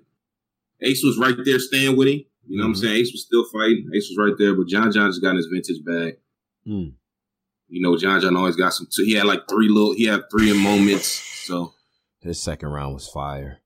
Ace 0.82 1.02
was 1.04 1.18
right 1.18 1.34
there 1.44 1.58
staying 1.58 1.96
with 1.96 2.08
him. 2.08 2.24
You 2.46 2.56
know 2.56 2.62
what 2.64 2.68
I'm 2.68 2.74
Mhm. 2.74 2.80
saying? 2.80 2.96
Ace 2.96 3.12
was 3.12 3.22
still 3.22 3.44
fighting. 3.52 3.90
Ace 3.94 4.08
was 4.08 4.16
right 4.18 4.36
there, 4.38 4.54
but 4.54 4.66
John 4.66 4.90
John 4.90 5.10
just 5.10 5.20
got 5.20 5.30
in 5.32 5.36
his 5.36 5.46
vintage 5.46 5.84
bag. 5.84 6.16
Mm. 6.66 6.92
You 7.68 7.82
know, 7.82 7.98
John 7.98 8.20
John 8.22 8.34
always 8.34 8.56
got 8.56 8.72
some. 8.72 8.86
He 8.96 9.12
had 9.12 9.26
like 9.26 9.46
three 9.48 9.68
little. 9.68 9.92
He 9.92 10.04
had 10.04 10.22
three 10.30 10.52
moments. 10.54 11.06
So 11.46 11.74
His 12.20 12.40
second 12.40 12.70
round 12.70 12.94
was 12.94 13.06
fire. 13.08 13.60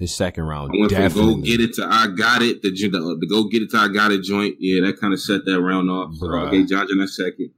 His 0.00 0.12
second 0.14 0.44
round 0.44 0.72
I 0.74 0.80
went 0.80 0.90
from 0.92 1.00
definitely. 1.02 1.34
go 1.34 1.40
get 1.42 1.60
it 1.60 1.74
to 1.74 1.86
I 1.88 2.06
got 2.08 2.42
it. 2.42 2.62
The, 2.62 2.70
the, 2.70 2.88
the 3.20 3.26
go 3.28 3.44
get 3.48 3.62
it 3.62 3.70
to 3.70 3.76
I 3.76 3.86
got 3.88 4.10
it 4.10 4.22
joint. 4.22 4.56
Yeah, 4.58 4.80
that 4.86 4.98
kind 5.00 5.12
of 5.12 5.20
set 5.20 5.44
that 5.44 5.60
round 5.60 5.88
off. 5.90 6.14
So. 6.16 6.28
Uh, 6.32 6.46
I 6.46 6.50
gave 6.50 6.68
John 6.68 6.88
John 6.88 6.98
that 6.98 7.08
second. 7.08 7.50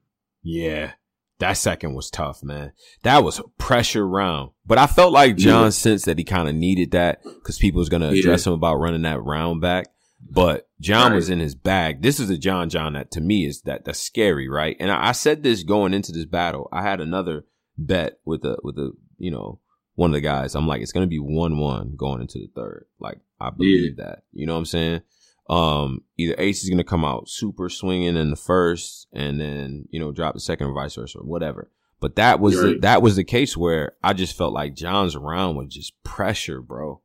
Yeah. 0.43 0.93
That 1.39 1.55
second 1.55 1.95
was 1.95 2.11
tough, 2.11 2.43
man. 2.45 2.73
That 3.03 3.25
was 3.25 3.39
a 3.39 3.45
pressure 3.59 4.07
round. 4.07 4.51
But 4.67 4.79
I 4.79 4.87
felt 4.87 5.13
like 5.13 5.37
John 5.37 5.65
Yeah. 5.65 5.71
sensed 5.71 6.05
that 6.05 6.19
he 6.19 6.25
kind 6.25 6.49
of 6.49 6.55
needed 6.55 6.91
that 6.93 7.23
because 7.25 7.59
people 7.59 7.79
was 7.81 7.89
going 7.89 8.03
to 8.03 8.11
address 8.11 8.47
him 8.47 8.53
about 8.53 8.77
running 8.77 9.03
that 9.03 9.23
round 9.23 9.61
back. 9.61 9.87
But 10.21 10.69
John 10.81 11.11
Right. 11.11 11.17
was 11.17 11.31
in 11.31 11.41
his 11.41 11.55
bag. 11.57 12.03
This 12.03 12.21
is 12.21 12.31
a 12.31 12.39
John 12.39 12.69
John 12.71 12.93
that 12.93 13.11
to 13.13 13.21
me 13.21 13.45
is 13.47 13.63
that 13.63 13.85
that's 13.85 13.99
scary, 13.99 14.49
right? 14.49 14.77
And 14.79 14.91
I, 14.91 15.09
I 15.09 15.13
said 15.13 15.43
this 15.43 15.63
going 15.65 15.95
into 15.95 16.13
this 16.13 16.27
battle. 16.27 16.69
I 16.73 16.83
had 16.83 17.01
another 17.01 17.45
bet 17.77 18.19
with 18.25 18.45
a 18.45 18.57
with 18.63 18.79
a 18.79 18.93
you 19.19 19.31
know 19.33 19.59
one 19.95 20.11
of 20.11 20.15
the 20.15 20.21
guys. 20.21 20.55
I'm 20.55 20.67
like, 20.67 20.83
it's 20.83 20.93
gonna 20.93 21.07
be 21.07 21.19
one 21.19 21.59
one 21.59 21.95
going 21.97 22.21
into 22.21 22.39
the 22.39 22.51
third. 22.55 22.87
Like 22.99 23.19
I 23.41 23.51
believe 23.51 23.97
that. 23.97 24.25
You 24.33 24.47
know 24.47 24.55
what 24.55 24.61
I'm 24.61 24.67
saying? 24.67 25.03
Um, 25.51 26.03
either 26.17 26.35
Ace 26.39 26.63
is 26.63 26.71
gonna 26.71 26.85
come 26.85 27.05
out 27.05 27.29
super 27.29 27.69
swinging 27.69 28.17
in 28.17 28.31
the 28.31 28.37
first, 28.37 29.09
and 29.13 29.41
then 29.41 29.87
you 29.91 30.01
know 30.01 30.13
drop 30.13 30.35
the 30.35 30.41
second, 30.41 30.69
or 30.69 30.75
vice 30.75 30.95
versa, 30.95 31.19
or 31.19 31.25
whatever. 31.25 31.71
But 32.01 32.17
that 32.17 32.41
was 32.41 32.57
the, 32.57 32.79
that 32.81 33.01
was 33.01 33.15
the 33.15 33.23
case 33.23 33.57
where 33.57 33.93
I 34.03 34.13
just 34.13 34.37
felt 34.37 34.53
like 34.53 34.75
John's 34.75 35.17
round 35.17 35.57
was 35.57 35.69
just 35.69 36.03
pressure, 36.03 36.61
bro. 36.61 37.01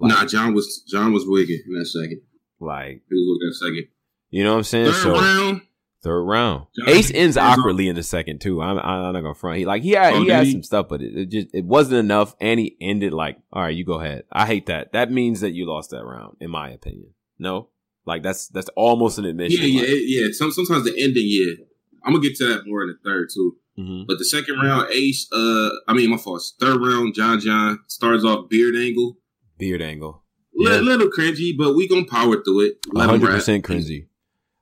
nah, 0.00 0.24
John 0.24 0.54
was 0.54 0.82
John 0.88 1.12
was 1.12 1.24
wicked 1.26 1.60
in 1.66 1.78
that 1.78 1.86
second. 1.86 2.22
Like 2.58 3.02
He 3.10 3.14
was 3.14 3.38
wicked 3.38 3.50
that 3.50 3.54
second. 3.54 3.88
you 4.30 4.44
know 4.44 4.52
what 4.52 4.58
I'm 4.58 4.64
saying? 4.64 4.92
Third 4.92 5.02
so 5.02 5.12
round. 5.12 5.60
Third 6.04 6.22
round, 6.22 6.66
Ace 6.86 7.10
ends 7.12 7.36
awkwardly 7.36 7.88
in 7.88 7.96
the 7.96 8.02
second 8.04 8.40
too. 8.40 8.62
I'm, 8.62 8.78
I'm 8.78 9.12
not 9.12 9.20
gonna 9.22 9.34
front. 9.34 9.58
He 9.58 9.64
like 9.64 9.82
he 9.82 9.90
had 9.92 10.14
Oh, 10.14 10.22
he 10.22 10.28
had 10.28 10.44
he? 10.46 10.52
some 10.52 10.62
stuff, 10.62 10.86
but 10.88 11.02
it, 11.02 11.16
it 11.16 11.26
just 11.30 11.48
it 11.52 11.64
wasn't 11.64 11.98
enough, 11.98 12.36
and 12.40 12.60
he 12.60 12.76
ended 12.80 13.12
like, 13.12 13.38
all 13.52 13.62
right, 13.62 13.74
you 13.74 13.84
go 13.84 13.94
ahead. 14.00 14.24
I 14.30 14.46
hate 14.46 14.66
that. 14.66 14.92
That 14.92 15.10
means 15.10 15.40
that 15.40 15.50
you 15.52 15.66
lost 15.66 15.90
that 15.90 16.04
round, 16.04 16.36
in 16.40 16.50
my 16.50 16.70
opinion. 16.70 17.14
No, 17.38 17.70
like 18.06 18.22
that's 18.22 18.46
that's 18.48 18.68
almost 18.76 19.18
an 19.18 19.24
admission. 19.24 19.60
Yeah, 19.62 19.66
yeah, 19.66 19.80
like- 19.80 19.88
it- 19.90 20.04
yeah. 20.06 20.28
Some, 20.32 20.52
sometimes 20.52 20.84
the 20.84 20.94
ending, 21.02 21.24
yeah. 21.26 21.64
I'm 22.04 22.12
gonna 22.12 22.22
get 22.22 22.36
to 22.36 22.46
that 22.54 22.66
more 22.66 22.82
in 22.82 22.88
the 22.88 22.96
third 23.02 23.30
too. 23.34 23.56
Mhm. 23.78 24.06
But 24.06 24.18
the 24.18 24.24
second 24.24 24.56
round, 24.60 24.88
Ace. 24.92 25.26
Uh, 25.32 25.70
I 25.88 25.94
mean, 25.94 26.10
my 26.10 26.16
fault. 26.18 26.42
Third 26.60 26.80
round, 26.80 27.14
John 27.14 27.40
John 27.40 27.80
starts 27.88 28.22
off 28.24 28.48
beard 28.48 28.76
angle. 28.76 29.16
beard 29.58 29.82
angle. 29.82 30.22
Yeah. 30.56 30.76
little 30.78 31.08
cringy, 31.08 31.50
but 31.58 31.74
we 31.74 31.88
gonna 31.88 32.04
power 32.04 32.40
through 32.44 32.66
it. 32.66 32.74
One 32.92 33.08
hundred 33.08 33.30
percent 33.32 33.64
cringy. 33.64 34.06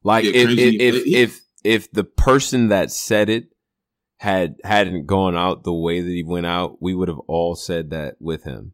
Like 0.03 0.25
if, 0.25 0.35
if 0.51 0.81
if 0.81 1.07
if 1.07 1.41
if 1.65 1.93
the 1.93 2.05
person 2.05 2.69
that 2.69 2.91
said 2.91 3.29
it 3.29 3.49
had 4.19 4.57
hadn't 4.65 5.07
gone 5.07 5.37
out 5.37 5.65
the 5.65 5.73
way 5.73 6.01
that 6.01 6.09
he 6.09 6.23
went 6.23 6.47
out, 6.47 6.79
we 6.81 6.95
would 6.95 7.09
have 7.09 7.21
all 7.29 7.55
said 7.55 7.91
that 7.91 8.17
with 8.21 8.45
him. 8.45 8.73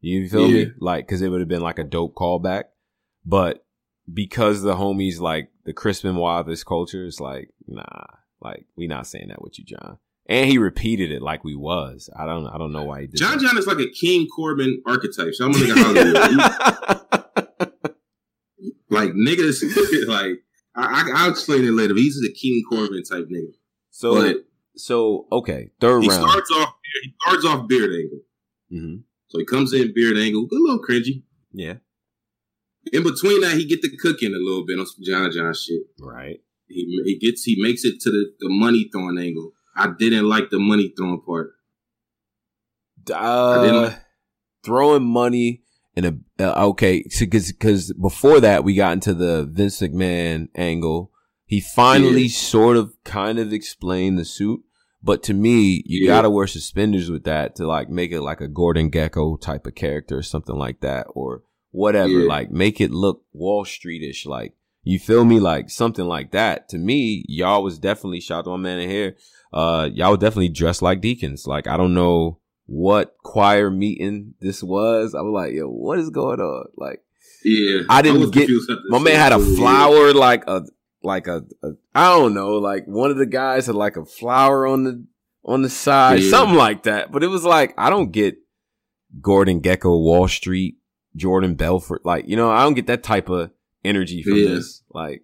You 0.00 0.28
feel 0.28 0.50
Yeah. 0.50 0.64
me? 0.66 0.70
Like 0.80 1.06
because 1.06 1.22
it 1.22 1.28
would 1.28 1.40
have 1.40 1.48
been 1.48 1.62
like 1.62 1.78
a 1.78 1.84
dope 1.84 2.14
callback, 2.14 2.64
but 3.24 3.64
because 4.12 4.62
the 4.62 4.74
homies 4.74 5.20
like 5.20 5.50
the 5.64 5.72
Crispin 5.72 6.16
this 6.46 6.64
culture, 6.64 7.06
it's 7.06 7.20
like 7.20 7.50
nah, 7.66 8.04
like 8.40 8.66
we 8.76 8.86
not 8.86 9.06
saying 9.06 9.28
that 9.28 9.42
with 9.42 9.58
you, 9.58 9.64
John. 9.64 9.98
And 10.26 10.48
he 10.48 10.56
repeated 10.56 11.10
it 11.10 11.20
like 11.20 11.44
we 11.44 11.54
was. 11.54 12.08
I 12.18 12.24
don't 12.26 12.46
I 12.46 12.56
don't 12.58 12.72
know 12.72 12.84
why 12.84 13.02
he 13.02 13.06
did. 13.06 13.16
John 13.18 13.38
that. 13.38 13.44
John 13.46 13.58
is 13.58 13.66
like 13.66 13.78
a 13.78 13.88
King 13.90 14.26
Corbin 14.34 14.82
archetype. 14.86 15.34
So 15.34 15.44
I'm 15.46 15.52
gonna 15.52 15.74
Hollywood. 15.76 17.34
Like 18.90 19.10
niggas, 19.12 20.06
like 20.06 20.43
I, 20.76 20.82
I, 20.84 21.10
I'll 21.24 21.30
explain 21.30 21.64
it 21.64 21.70
later. 21.72 21.94
He's 21.94 22.18
a 22.28 22.32
King 22.32 22.62
Corbin 22.68 23.02
type 23.04 23.28
nigga. 23.30 23.52
so 23.90 24.14
but 24.14 24.36
so 24.76 25.26
okay, 25.30 25.70
third 25.80 26.02
he 26.02 26.08
round. 26.08 26.28
starts 26.30 26.50
off. 26.52 26.74
He 27.02 27.14
starts 27.22 27.44
off 27.44 27.68
beard 27.68 27.90
angle. 27.92 28.20
hmm 28.70 28.96
So 29.28 29.38
he 29.38 29.44
comes 29.44 29.72
in 29.72 29.92
beard 29.94 30.16
angle, 30.16 30.42
a 30.50 30.54
little 30.54 30.80
cringy. 30.80 31.22
Yeah, 31.52 31.74
In 32.92 33.02
between 33.04 33.40
that, 33.42 33.56
he 33.56 33.64
get 33.64 33.80
the 33.82 33.96
cooking 33.96 34.34
a 34.34 34.38
little 34.38 34.64
bit 34.66 34.78
on 34.78 34.86
some 34.86 35.02
John 35.04 35.30
John 35.30 35.54
shit. 35.54 35.82
right. 36.00 36.40
He 36.66 37.00
he 37.04 37.18
gets 37.18 37.44
he 37.44 37.56
makes 37.62 37.84
it 37.84 38.00
to 38.00 38.10
the, 38.10 38.32
the 38.40 38.48
money 38.48 38.88
throwing 38.92 39.18
angle. 39.18 39.52
I 39.76 39.92
didn't 39.98 40.28
like 40.28 40.50
the 40.50 40.58
money 40.58 40.92
throwing 40.96 41.20
part. 41.20 41.52
Uh, 43.12 43.62
didn't- 43.62 43.98
throwing 44.64 45.04
money 45.04 45.62
in 45.96 46.04
a 46.04 46.44
uh, 46.44 46.66
okay, 46.68 47.04
because 47.18 47.52
because 47.52 47.92
before 47.92 48.40
that 48.40 48.64
we 48.64 48.74
got 48.74 48.92
into 48.92 49.14
the 49.14 49.44
Vince 49.50 49.80
McMahon 49.80 50.48
angle. 50.54 51.10
He 51.46 51.60
finally 51.60 52.22
Yeah. 52.22 52.36
sort 52.38 52.76
of 52.78 52.94
kind 53.04 53.38
of 53.38 53.52
explained 53.52 54.18
the 54.18 54.24
suit, 54.24 54.60
but 55.02 55.22
to 55.24 55.34
me, 55.34 55.82
you 55.84 56.06
Yeah. 56.06 56.14
gotta 56.14 56.30
wear 56.30 56.46
suspenders 56.46 57.10
with 57.10 57.24
that 57.24 57.54
to 57.56 57.66
like 57.66 57.90
make 57.90 58.12
it 58.12 58.22
like 58.22 58.40
a 58.40 58.48
Gordon 58.48 58.90
Gekko 58.90 59.38
type 59.40 59.66
of 59.66 59.74
character 59.74 60.16
or 60.16 60.22
something 60.22 60.56
like 60.56 60.80
that, 60.80 61.06
or 61.14 61.42
whatever. 61.70 62.08
Yeah. 62.08 62.26
Like 62.28 62.50
make 62.50 62.80
it 62.80 62.90
look 62.90 63.22
Wall 63.32 63.64
Streetish, 63.64 64.26
like. 64.26 64.54
You 64.86 64.98
feel 64.98 65.24
me? 65.24 65.40
Like 65.40 65.70
something 65.70 66.04
like 66.04 66.32
that. 66.32 66.68
To 66.68 66.76
me, 66.78 67.24
y'all 67.26 67.62
was 67.62 67.78
definitely 67.78 68.20
shout 68.20 68.40
out 68.40 68.44
to 68.44 68.50
my 68.50 68.56
man 68.58 68.80
in 68.80 68.90
here. 68.90 69.16
Uh, 69.50 69.88
y'all 69.90 70.14
definitely 70.18 70.50
dressed 70.50 70.82
like 70.82 71.00
deacons. 71.00 71.46
Like 71.46 71.66
I 71.66 71.78
don't 71.78 71.94
know 71.94 72.38
what 72.66 73.14
choir 73.22 73.70
meeting 73.70 74.34
this 74.40 74.62
was. 74.62 75.14
I 75.14 75.20
was 75.20 75.32
like, 75.32 75.52
yo, 75.54 75.68
what 75.68 75.98
is 75.98 76.10
going 76.10 76.40
on? 76.40 76.66
Like 76.76 77.00
Yeah, 77.44 77.82
I 77.88 78.02
didn't 78.02 78.20
was 78.20 78.30
get. 78.30 78.40
confused 78.46 78.70
at 78.70 78.76
the 78.78 78.90
My 78.90 78.98
man 78.98 79.16
had 79.16 79.32
a 79.32 79.38
flower, 79.40 80.12
like 80.12 80.44
a 80.46 80.62
like 81.02 81.26
a, 81.26 81.42
a 81.62 81.72
I 81.94 82.08
don't 82.16 82.32
know, 82.34 82.54
like 82.56 82.86
one 82.86 83.10
of 83.10 83.18
the 83.18 83.26
guys 83.26 83.66
had 83.66 83.74
like 83.74 83.96
a 83.96 84.04
flower 84.06 84.66
on 84.66 84.84
the 84.84 85.04
on 85.44 85.60
the 85.62 85.68
side, 85.68 86.20
Yeah. 86.22 86.30
something 86.30 86.56
like 86.56 86.84
that. 86.84 87.12
But 87.12 87.22
it 87.22 87.26
was 87.28 87.44
like 87.44 87.74
I 87.76 87.90
don't 87.90 88.10
get 88.12 88.36
Gordon 89.20 89.60
Gekko, 89.60 90.02
Wall 90.02 90.26
Street, 90.28 90.76
Jordan 91.16 91.54
Belfort, 91.54 92.04
like 92.06 92.26
you 92.26 92.36
know, 92.36 92.50
I 92.50 92.62
don't 92.62 92.74
get 92.74 92.86
that 92.86 93.02
type 93.02 93.28
of 93.28 93.50
energy 93.84 94.22
from 94.22 94.36
Yeah. 94.36 94.48
this. 94.54 94.82
Like, 94.90 95.22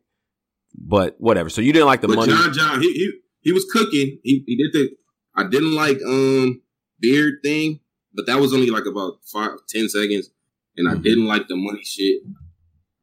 but 0.76 1.16
whatever. 1.18 1.48
So 1.48 1.62
you 1.62 1.72
didn't 1.72 1.86
like 1.86 2.02
the 2.02 2.08
but 2.08 2.16
money. 2.16 2.32
John 2.32 2.52
John, 2.52 2.80
he, 2.82 2.92
he 2.92 3.12
he 3.40 3.52
was 3.52 3.64
cooking. 3.72 4.18
He 4.22 4.44
he 4.46 4.56
did 4.56 4.72
the. 4.74 4.90
I 5.34 5.48
didn't 5.48 5.74
like 5.74 5.98
um 6.06 6.60
beard 7.00 7.40
thing, 7.42 7.80
but 8.14 8.26
that 8.26 8.40
was 8.40 8.52
only 8.52 8.70
like 8.70 8.86
about 8.86 9.20
five 9.24 9.50
ten 9.68 9.88
seconds, 9.88 10.30
and 10.76 10.88
I 10.88 10.94
Mhm. 10.94 11.02
didn't 11.02 11.26
like 11.26 11.48
the 11.48 11.56
money 11.56 11.82
shit. 11.84 12.22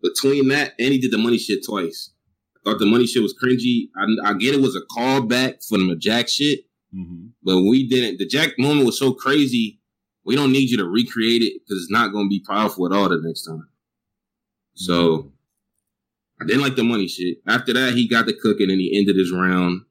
Between 0.01 0.47
that 0.49 0.73
and 0.79 0.93
he 0.93 0.99
did 0.99 1.11
the 1.11 1.17
money 1.17 1.37
shit 1.37 1.65
twice. 1.65 2.11
I 2.55 2.59
thought 2.71 2.79
the 2.79 2.85
money 2.85 3.07
shit 3.07 3.21
was 3.23 3.33
cringy. 3.33 3.89
I, 3.97 4.29
I 4.29 4.33
get 4.35 4.53
it 4.55 4.61
was 4.61 4.75
a 4.75 4.81
callback 4.95 5.67
from 5.67 5.87
the 5.87 5.95
Jack 5.95 6.27
shit, 6.29 6.65
Mhm. 6.95 7.31
but 7.43 7.61
we 7.63 7.87
didn't. 7.87 8.17
The 8.19 8.27
Jack 8.27 8.57
moment 8.59 8.85
was 8.85 8.99
so 8.99 9.13
crazy. 9.13 9.79
We 10.23 10.35
don't 10.35 10.51
need 10.51 10.69
you 10.69 10.77
to 10.77 10.85
recreate 10.85 11.41
it 11.41 11.53
because 11.63 11.81
it's 11.81 11.91
not 11.91 12.11
going 12.11 12.25
to 12.25 12.29
be 12.29 12.41
powerful 12.41 12.85
at 12.85 12.91
all 12.91 13.09
the 13.09 13.19
next 13.21 13.43
time. 13.43 13.67
So 14.75 15.31
I 16.39 16.45
didn't 16.45 16.61
like 16.61 16.75
the 16.75 16.83
money 16.83 17.07
shit. 17.07 17.37
After 17.47 17.73
that, 17.73 17.93
he 17.95 18.07
got 18.07 18.25
the 18.27 18.33
cooking 18.33 18.69
and 18.69 18.79
he 18.79 18.95
ended 18.97 19.15
his 19.15 19.31
round 19.31 19.81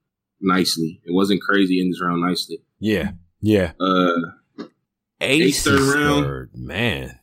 nicely. 0.41 1.01
It 1.05 1.13
wasn't 1.13 1.41
crazy 1.43 1.81
in 1.81 1.89
his 1.89 2.01
round 2.01 2.21
nicely. 2.23 2.59
Yeah, 2.79 3.13
yeah. 3.47 3.73
Uh, 3.81 4.13
Ace 5.21 5.63
third 5.65 5.81
round. 5.81 6.25
third, 6.25 6.51
man. 6.55 7.19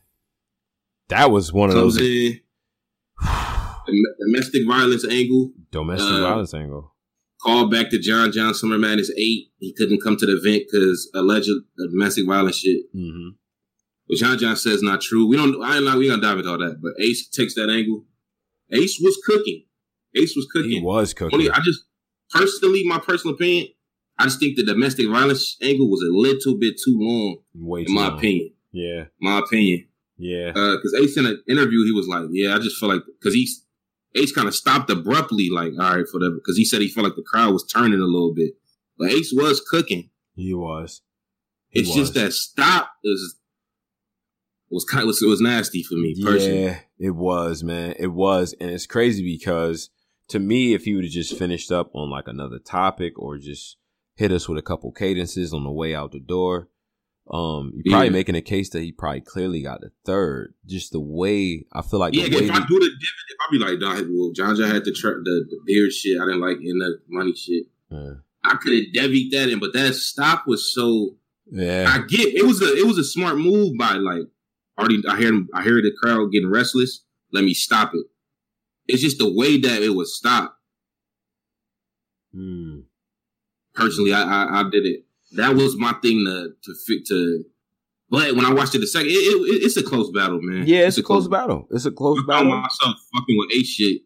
That 1.08 1.30
was 1.30 1.52
one 1.52 1.68
of 1.68 1.76
those 1.76 1.98
in 2.00 2.40
domestic 4.18 4.62
violence 4.66 5.06
angle. 5.08 5.52
domestic 5.70 6.10
uh, 6.10 6.20
violence 6.22 6.54
angle. 6.54 6.92
Call 7.42 7.68
back 7.68 7.90
to 7.90 7.98
John 7.98 8.32
John 8.32 8.54
Summer 8.54 8.78
Madness 8.78 9.10
eight. 9.18 9.48
He 9.58 9.74
couldn't 9.76 10.00
come 10.02 10.16
to 10.16 10.26
the 10.26 10.36
event 10.36 10.64
because 10.70 11.10
alleged 11.14 11.50
domestic 11.76 12.26
violence 12.26 12.56
shit. 12.58 12.86
hmm 12.94 13.28
But 14.08 14.16
John 14.16 14.38
John 14.38 14.56
says 14.56 14.82
not 14.82 15.02
true. 15.02 15.26
We 15.26 15.36
don't. 15.36 15.62
I 15.62 15.76
ain't 15.76 15.84
not. 15.84 15.98
We 15.98 16.08
gonna 16.08 16.22
dive 16.22 16.38
into 16.38 16.50
all 16.50 16.58
that. 16.58 16.80
But 16.82 16.92
Ace 17.04 17.28
takes 17.28 17.54
that 17.54 17.68
angle. 17.70 18.04
Ace 18.72 18.98
was 19.02 19.20
cooking. 19.26 19.64
Ace 20.16 20.34
was 20.34 20.46
cooking. 20.50 20.70
He 20.70 20.80
was 20.80 21.12
cooking. 21.12 21.34
Only 21.38 21.50
I 21.50 21.58
just 21.60 21.84
personally, 22.30 22.82
my 22.86 22.98
personal 22.98 23.34
opinion, 23.34 23.68
I 24.18 24.24
just 24.24 24.38
think 24.40 24.56
the 24.56 24.62
domestic 24.64 25.08
violence 25.08 25.56
angle 25.62 25.90
was 25.90 26.02
a 26.02 26.12
little 26.16 26.56
bit 26.58 26.74
too 26.84 26.96
long, 26.98 27.38
Way 27.54 27.80
in 27.80 27.86
too 27.86 27.92
my 27.94 28.08
long. 28.08 28.18
opinion. 28.18 28.50
Yeah, 28.72 29.04
My 29.20 29.38
opinion. 29.38 29.86
yeah. 30.18 30.48
Uh, 30.54 30.76
because 30.76 30.94
Ace 31.00 31.16
in 31.16 31.26
an 31.26 31.42
interview, 31.48 31.84
he 31.84 31.92
was 31.92 32.06
like, 32.08 32.24
"Yeah, 32.30 32.54
I 32.54 32.58
just 32.58 32.76
feel 32.78 32.88
like 32.88 33.02
because 33.20 33.34
he's 33.34 33.64
Ace 34.16 34.32
kind 34.32 34.46
of 34.48 34.54
stopped 34.54 34.90
abruptly, 34.90 35.48
like, 35.50 35.72
all 35.80 35.96
right, 35.96 36.06
for 36.08 36.18
the 36.20 36.30
because 36.30 36.56
he 36.56 36.64
said 36.64 36.80
he 36.80 36.88
felt 36.88 37.04
like 37.06 37.16
the 37.16 37.22
crowd 37.26 37.52
was 37.52 37.64
turning 37.66 38.00
a 38.00 38.04
little 38.04 38.32
bit, 38.34 38.54
but 38.98 39.10
Ace 39.10 39.32
was 39.34 39.60
cooking. 39.60 40.10
He 40.36 40.54
was. 40.54 41.02
He 41.70 41.80
It's 41.80 41.88
was. 41.88 41.96
just 41.96 42.14
that 42.14 42.32
stop 42.32 42.90
is 43.04 43.36
was 44.70 44.84
kind 44.84 45.02
of, 45.02 45.06
was, 45.08 45.22
it 45.22 45.28
was 45.28 45.40
nasty 45.40 45.82
for 45.82 45.94
me 45.94 46.14
personally. 46.22 46.64
Yeah, 46.64 46.78
it 46.98 47.10
was, 47.14 47.62
man. 47.62 47.94
It 47.98 48.08
was. 48.12 48.54
And 48.60 48.70
it's 48.70 48.86
crazy 48.86 49.22
because 49.22 49.90
to 50.28 50.38
me, 50.38 50.74
if 50.74 50.84
he 50.84 50.94
would 50.94 51.04
have 51.04 51.12
just 51.12 51.36
finished 51.38 51.70
up 51.70 51.90
on 51.94 52.10
like 52.10 52.26
another 52.28 52.58
topic 52.58 53.18
or 53.18 53.38
just 53.38 53.76
hit 54.14 54.32
us 54.32 54.48
with 54.48 54.58
a 54.58 54.62
couple 54.62 54.92
cadences 54.92 55.52
on 55.52 55.64
the 55.64 55.70
way 55.72 55.94
out 55.94 56.12
the 56.12 56.20
door, 56.20 56.68
um, 57.30 57.72
you're 57.74 57.92
probably 57.92 58.08
Yeah. 58.08 58.12
making 58.12 58.34
a 58.36 58.42
case 58.42 58.68
that 58.70 58.82
he 58.82 58.92
probably 58.92 59.22
clearly 59.22 59.62
got 59.62 59.80
the 59.80 59.90
third. 60.04 60.54
Just 60.66 60.92
the 60.92 61.00
way 61.00 61.64
I 61.72 61.82
feel 61.82 61.98
like 62.00 62.14
yeah, 62.14 62.28
the 62.28 62.36
way 62.36 62.44
if 62.44 62.50
I 62.50 62.66
do 62.66 62.78
the 62.78 62.86
if 62.86 63.36
I 63.40 63.50
be 63.50 63.58
like, 63.58 63.80
dog, 63.80 64.06
well, 64.10 64.30
John 64.32 64.54
John 64.56 64.70
had 64.70 64.84
the, 64.84 64.92
tr- 64.92 65.22
the 65.24 65.46
the 65.48 65.58
beard 65.66 65.92
shit. 65.92 66.20
I 66.20 66.24
didn't 66.26 66.40
like 66.40 66.58
in 66.62 66.78
the 66.78 67.00
money 67.08 67.34
shit. 67.34 67.66
Yeah. 67.90 68.14
I 68.44 68.56
could 68.56 68.74
have 68.74 68.92
devied 68.92 69.32
that 69.32 69.48
in, 69.48 69.58
but 69.58 69.72
that 69.72 69.94
stop 69.94 70.44
was 70.46 70.72
so. 70.72 71.16
Yeah. 71.50 71.86
I 71.88 72.06
get 72.06 72.34
it 72.34 72.44
was 72.46 72.60
a 72.62 72.76
it 72.76 72.86
was 72.86 72.98
a 72.98 73.04
smart 73.04 73.38
move 73.38 73.76
by 73.78 73.94
like 73.94 74.22
already. 74.78 75.02
I 75.08 75.16
hear 75.18 75.32
I 75.54 75.62
hear 75.62 75.76
the 75.80 75.92
crowd 76.02 76.30
getting 76.30 76.50
restless. 76.50 77.04
Let 77.32 77.44
me 77.44 77.54
stop 77.54 77.92
it. 77.94 78.04
It's 78.86 79.00
just 79.02 79.18
the 79.18 79.32
way 79.32 79.58
that 79.58 79.82
it 79.82 79.94
was 79.94 80.14
stopped. 80.14 80.58
Hmm. 82.34 82.80
Personally, 83.74 84.12
I, 84.12 84.22
I 84.22 84.60
I 84.60 84.70
did 84.70 84.86
it. 84.86 85.04
That 85.32 85.54
was 85.54 85.76
my 85.76 85.92
thing 86.02 86.24
to 86.24 86.50
to 86.62 86.74
fit 86.86 87.06
to. 87.06 87.44
But 88.10 88.36
when 88.36 88.44
I 88.44 88.52
watched 88.52 88.74
it 88.74 88.78
the 88.78 88.86
second, 88.86 89.08
it, 89.08 89.14
it, 89.14 89.64
it's 89.64 89.76
a 89.76 89.82
close 89.82 90.10
battle, 90.12 90.38
man. 90.40 90.66
Yeah, 90.66 90.86
it's 90.86 90.98
a 90.98 91.02
close 91.02 91.26
battle. 91.26 91.66
It's 91.70 91.86
a 91.86 91.90
close 91.90 92.18
I 92.18 92.32
found 92.32 92.48
battle. 92.48 92.60
myself 92.60 92.96
fucking 93.14 93.36
with 93.38 93.50
Ace 93.58 93.68
shit 93.68 94.02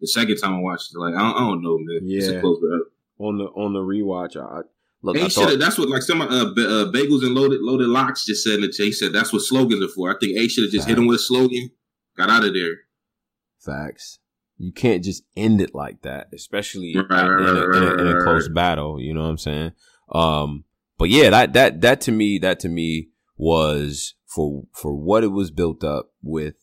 the 0.00 0.06
second 0.06 0.36
time 0.36 0.54
I 0.54 0.58
watched 0.60 0.94
it. 0.94 0.98
Like 0.98 1.14
I 1.14 1.18
don't, 1.18 1.36
I 1.36 1.40
don't 1.40 1.62
know, 1.62 1.78
man. 1.80 2.00
Yeah. 2.04 2.18
It's 2.18 2.28
a 2.28 2.40
close 2.40 2.58
battle. 2.60 2.84
on 3.18 3.38
the 3.38 3.44
on 3.44 3.72
the 3.72 3.80
rewatch. 3.80 4.36
I 4.36 4.62
look. 5.02 5.16
I 5.16 5.26
Ace 5.26 5.34
thought, 5.34 5.58
that's 5.58 5.78
what 5.78 5.88
like 5.88 6.02
some 6.02 6.20
uh, 6.20 6.26
uh, 6.26 6.92
bagels 6.92 7.24
and 7.24 7.34
loaded 7.34 7.60
loaded 7.60 7.88
locks 7.88 8.24
just 8.24 8.44
said 8.44 8.54
in 8.54 8.60
the 8.60 8.68
chat. 8.68 8.86
He 8.86 8.92
said 8.92 9.12
that's 9.12 9.32
what 9.32 9.42
slogans 9.42 9.82
are 9.82 9.88
for. 9.88 10.14
I 10.14 10.18
think 10.20 10.38
Ace 10.38 10.52
should 10.52 10.64
have 10.64 10.72
just 10.72 10.86
hit 10.86 10.98
him 10.98 11.06
with 11.06 11.16
a 11.16 11.22
slogan, 11.22 11.70
got 12.16 12.30
out 12.30 12.44
of 12.44 12.54
there. 12.54 12.76
Facts. 13.58 14.20
You 14.58 14.72
can't 14.72 15.04
just 15.04 15.22
end 15.36 15.60
it 15.60 15.74
like 15.74 16.02
that, 16.02 16.28
especially 16.34 16.92
in, 16.92 17.06
a, 17.08 17.38
in, 17.38 17.82
a, 17.82 17.94
in 17.94 18.16
a 18.16 18.22
close 18.22 18.48
battle. 18.48 19.00
You 19.00 19.14
know 19.14 19.22
what 19.22 19.30
I'm 19.30 19.38
saying? 19.38 19.72
Um, 20.12 20.64
but 20.98 21.10
yeah, 21.10 21.30
that 21.30 21.52
that 21.52 21.80
that 21.80 22.00
to 22.02 22.12
me, 22.12 22.38
that 22.40 22.58
to 22.60 22.68
me 22.68 23.10
was 23.36 24.14
for 24.26 24.64
for 24.72 24.94
what 24.94 25.24
it 25.24 25.28
was 25.28 25.50
built 25.50 25.84
up 25.84 26.10
with. 26.22 26.54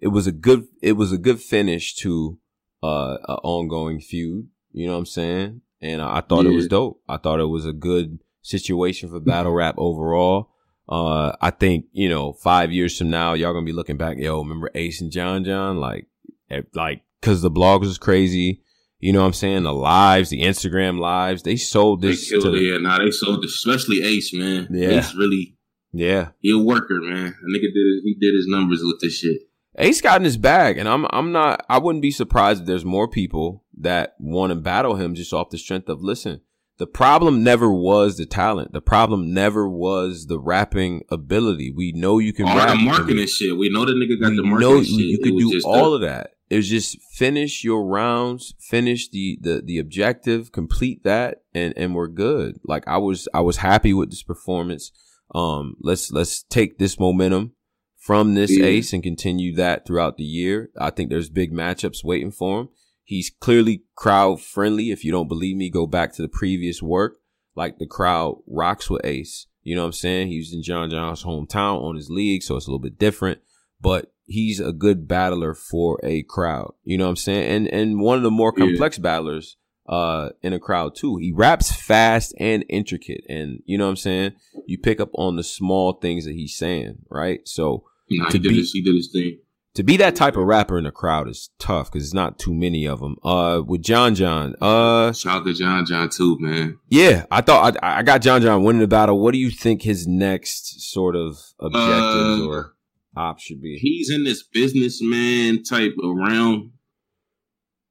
It 0.00 0.08
was 0.08 0.26
a 0.26 0.32
good. 0.32 0.66
It 0.82 0.92
was 0.92 1.12
a 1.12 1.18
good 1.18 1.40
finish 1.40 1.94
to 1.96 2.38
uh, 2.82 3.18
an 3.28 3.36
ongoing 3.42 4.00
feud. 4.00 4.48
You 4.72 4.86
know 4.86 4.92
what 4.92 4.98
I'm 5.00 5.06
saying? 5.06 5.60
And 5.80 6.02
I, 6.02 6.18
I 6.18 6.20
thought 6.22 6.46
it 6.46 6.50
was 6.50 6.66
dope. 6.66 7.02
I 7.08 7.18
thought 7.18 7.40
it 7.40 7.44
was 7.44 7.66
a 7.66 7.72
good 7.72 8.18
situation 8.42 9.10
for 9.10 9.20
battle 9.20 9.52
rap 9.52 9.74
overall. 9.78 10.50
Uh, 10.88 11.34
I 11.40 11.50
think 11.50 11.86
you 11.92 12.08
know, 12.08 12.32
five 12.32 12.72
years 12.72 12.98
from 12.98 13.10
now, 13.10 13.34
y'all 13.34 13.52
gonna 13.52 13.64
be 13.64 13.72
looking 13.72 13.96
back. 13.96 14.18
Yo, 14.18 14.38
remember 14.38 14.70
Ace 14.74 15.00
and 15.00 15.12
John 15.12 15.44
John? 15.44 15.78
Like, 15.78 16.06
eh, 16.50 16.62
like, 16.74 17.02
cause 17.24 17.42
the 17.42 17.50
blog 17.50 17.80
was 17.80 17.98
crazy. 17.98 18.60
You 19.00 19.12
know 19.12 19.20
what 19.20 19.26
I'm 19.26 19.32
saying? 19.34 19.64
The 19.64 19.72
lives, 19.72 20.30
the 20.30 20.40
Instagram 20.42 20.98
lives, 20.98 21.42
they 21.42 21.56
sold 21.56 22.00
this. 22.00 22.30
They 22.30 22.36
this. 22.36 22.42
killed 22.44 22.54
to 22.54 22.60
it. 22.60 22.62
Yeah, 22.72 22.78
nah, 22.78 22.98
they 22.98 23.10
sold 23.10 23.44
it, 23.44 23.48
especially 23.48 24.02
Ace, 24.02 24.32
man. 24.32 24.68
Yeah. 24.70 24.98
Ace 25.00 25.14
really, 25.14 25.56
Yeah, 25.92 26.28
he 26.40 26.50
a 26.52 26.58
worker, 26.58 27.00
man. 27.00 27.26
A 27.26 27.46
nigga 27.50 27.62
did 27.62 27.86
his, 27.86 28.02
he 28.04 28.16
did 28.20 28.34
his 28.34 28.46
numbers 28.46 28.80
with 28.82 29.00
this 29.00 29.18
shit. 29.18 29.42
Ace 29.76 30.00
got 30.00 30.20
in 30.20 30.24
his 30.24 30.36
bag, 30.38 30.78
and 30.78 30.88
I'm 30.88 31.04
I'm 31.10 31.32
not. 31.32 31.66
I 31.68 31.78
wouldn't 31.78 32.02
be 32.02 32.12
surprised 32.12 32.60
if 32.62 32.66
there's 32.66 32.84
more 32.84 33.08
people 33.08 33.64
that 33.78 34.14
want 34.20 34.50
to 34.52 34.54
battle 34.56 34.94
him 34.94 35.14
just 35.16 35.32
off 35.32 35.50
the 35.50 35.58
strength 35.58 35.88
of 35.88 36.00
listen. 36.02 36.40
The 36.78 36.86
problem 36.86 37.44
never 37.44 37.70
was 37.70 38.16
the 38.16 38.24
talent. 38.26 38.72
The 38.72 38.80
problem 38.80 39.32
never 39.34 39.68
was 39.68 40.26
the 40.26 40.38
rapping 40.40 41.04
ability. 41.10 41.70
We 41.70 41.92
know 41.92 42.18
you 42.18 42.32
can 42.32 42.48
All 42.48 42.56
rap. 42.56 42.70
the 42.70 42.84
marketing 42.84 43.26
shit. 43.26 43.56
We 43.56 43.68
know 43.68 43.84
the 43.84 43.92
nigga 43.92 44.20
got 44.20 44.34
the 44.34 44.42
we 44.42 44.48
marketing 44.48 44.70
know 44.70 44.82
shit. 44.82 44.90
you 44.94 45.18
could 45.18 45.38
do 45.38 45.60
all 45.64 45.90
the- 45.90 45.96
of 45.96 46.00
that. 46.02 46.30
It 46.54 46.58
was 46.58 46.68
just 46.68 46.98
finish 47.12 47.64
your 47.64 47.84
rounds, 47.84 48.54
finish 48.60 49.08
the, 49.08 49.38
the 49.40 49.62
the 49.64 49.78
objective, 49.78 50.52
complete 50.52 51.02
that, 51.02 51.42
and 51.52 51.74
and 51.76 51.94
we're 51.96 52.06
good. 52.08 52.58
Like 52.64 52.84
I 52.86 52.98
was 52.98 53.26
I 53.34 53.40
was 53.40 53.56
happy 53.56 53.92
with 53.92 54.10
this 54.10 54.22
performance. 54.22 54.92
Um, 55.34 55.74
let's 55.80 56.12
let's 56.12 56.44
take 56.44 56.78
this 56.78 56.96
momentum 57.00 57.54
from 57.98 58.34
this 58.34 58.56
Yeah. 58.56 58.66
ace 58.66 58.92
and 58.92 59.02
continue 59.02 59.52
that 59.56 59.84
throughout 59.84 60.16
the 60.16 60.22
year. 60.24 60.70
I 60.78 60.90
think 60.90 61.10
there's 61.10 61.28
big 61.28 61.52
matchups 61.52 62.04
waiting 62.04 62.30
for 62.30 62.60
him. 62.60 62.68
He's 63.02 63.30
clearly 63.30 63.82
crowd 63.96 64.40
friendly. 64.40 64.90
If 64.92 65.04
you 65.04 65.10
don't 65.10 65.28
believe 65.28 65.56
me, 65.56 65.70
go 65.70 65.86
back 65.88 66.12
to 66.14 66.22
the 66.22 66.28
previous 66.28 66.80
work. 66.80 67.16
Like 67.56 67.78
the 67.78 67.86
crowd 67.86 68.36
rocks 68.46 68.88
with 68.88 69.04
Ace. 69.04 69.46
You 69.64 69.74
know 69.74 69.82
what 69.82 69.86
I'm 69.86 69.92
saying? 69.92 70.28
He 70.28 70.38
was 70.38 70.52
in 70.52 70.62
John 70.62 70.90
John's 70.90 71.24
hometown 71.24 71.82
on 71.82 71.96
his 71.96 72.10
league, 72.10 72.42
so 72.44 72.56
it's 72.56 72.66
a 72.66 72.70
little 72.70 72.78
bit 72.88 72.98
different. 72.98 73.40
But 73.80 74.12
he's 74.26 74.60
a 74.60 74.72
good 74.72 75.06
battler 75.08 75.54
for 75.54 76.00
a 76.02 76.22
crowd. 76.24 76.74
You 76.84 76.98
know 76.98 77.04
what 77.04 77.10
I'm 77.10 77.16
saying? 77.16 77.50
And 77.50 77.68
and 77.68 78.00
one 78.00 78.16
of 78.16 78.22
the 78.24 78.30
more 78.30 78.52
Yeah. 78.56 78.64
complex 78.66 78.98
battlers 78.98 79.56
uh 79.86 80.30
in 80.42 80.52
a 80.54 80.58
crowd 80.58 80.94
too. 80.96 81.16
He 81.18 81.32
raps 81.32 81.70
fast 81.72 82.34
and 82.38 82.64
intricate. 82.68 83.24
And 83.28 83.62
you 83.66 83.76
know 83.76 83.84
what 83.84 83.90
I'm 83.90 83.96
saying? 83.96 84.32
You 84.66 84.78
pick 84.78 84.98
up 85.00 85.10
on 85.14 85.36
the 85.36 85.42
small 85.44 85.92
things 85.94 86.24
that 86.24 86.32
he's 86.34 86.56
saying, 86.56 86.98
right? 87.10 87.40
So 87.44 87.84
Nah, 88.10 88.26
to 88.28 88.32
he 88.38 88.38
did 88.38 88.48
be 88.48 88.56
his, 88.58 88.72
he 88.72 88.82
did 88.82 88.94
his 88.94 89.10
thing. 89.12 89.38
to 89.74 89.82
be 89.82 89.96
that 89.98 90.14
type 90.16 90.36
of 90.36 90.44
rapper 90.44 90.78
in 90.78 90.86
a 90.86 90.92
crowd 90.92 91.28
is 91.28 91.50
tough 91.58 91.90
because 91.90 92.04
there's 92.04 92.14
not 92.14 92.38
too 92.38 92.54
many 92.54 92.86
of 92.86 93.00
them. 93.00 93.16
Uh, 93.24 93.60
with 93.66 93.82
John 93.82 94.14
John, 94.14 94.54
uh, 94.60 95.12
Shout 95.12 95.38
out 95.40 95.44
to 95.46 95.52
John 95.52 95.84
John 95.84 96.08
too, 96.10 96.36
man. 96.40 96.78
yeah, 96.88 97.26
I 97.30 97.40
thought 97.40 97.76
I, 97.82 97.98
I 97.98 98.02
got 98.02 98.22
John 98.22 98.40
John 98.40 98.62
winning 98.62 98.80
the 98.80 98.86
battle. 98.86 99.20
What 99.20 99.32
do 99.32 99.38
you 99.38 99.50
think 99.50 99.82
his 99.82 100.06
next 100.06 100.80
sort 100.92 101.16
of 101.16 101.36
objectives 101.60 102.40
Uh, 102.40 102.46
or 102.46 102.73
ops 103.16 103.42
should 103.42 103.60
be? 103.62 103.76
He's 103.78 104.10
in 104.10 104.24
this 104.24 104.42
businessman 104.42 105.62
type 105.62 105.94
of 106.02 106.16
realm. 106.16 106.72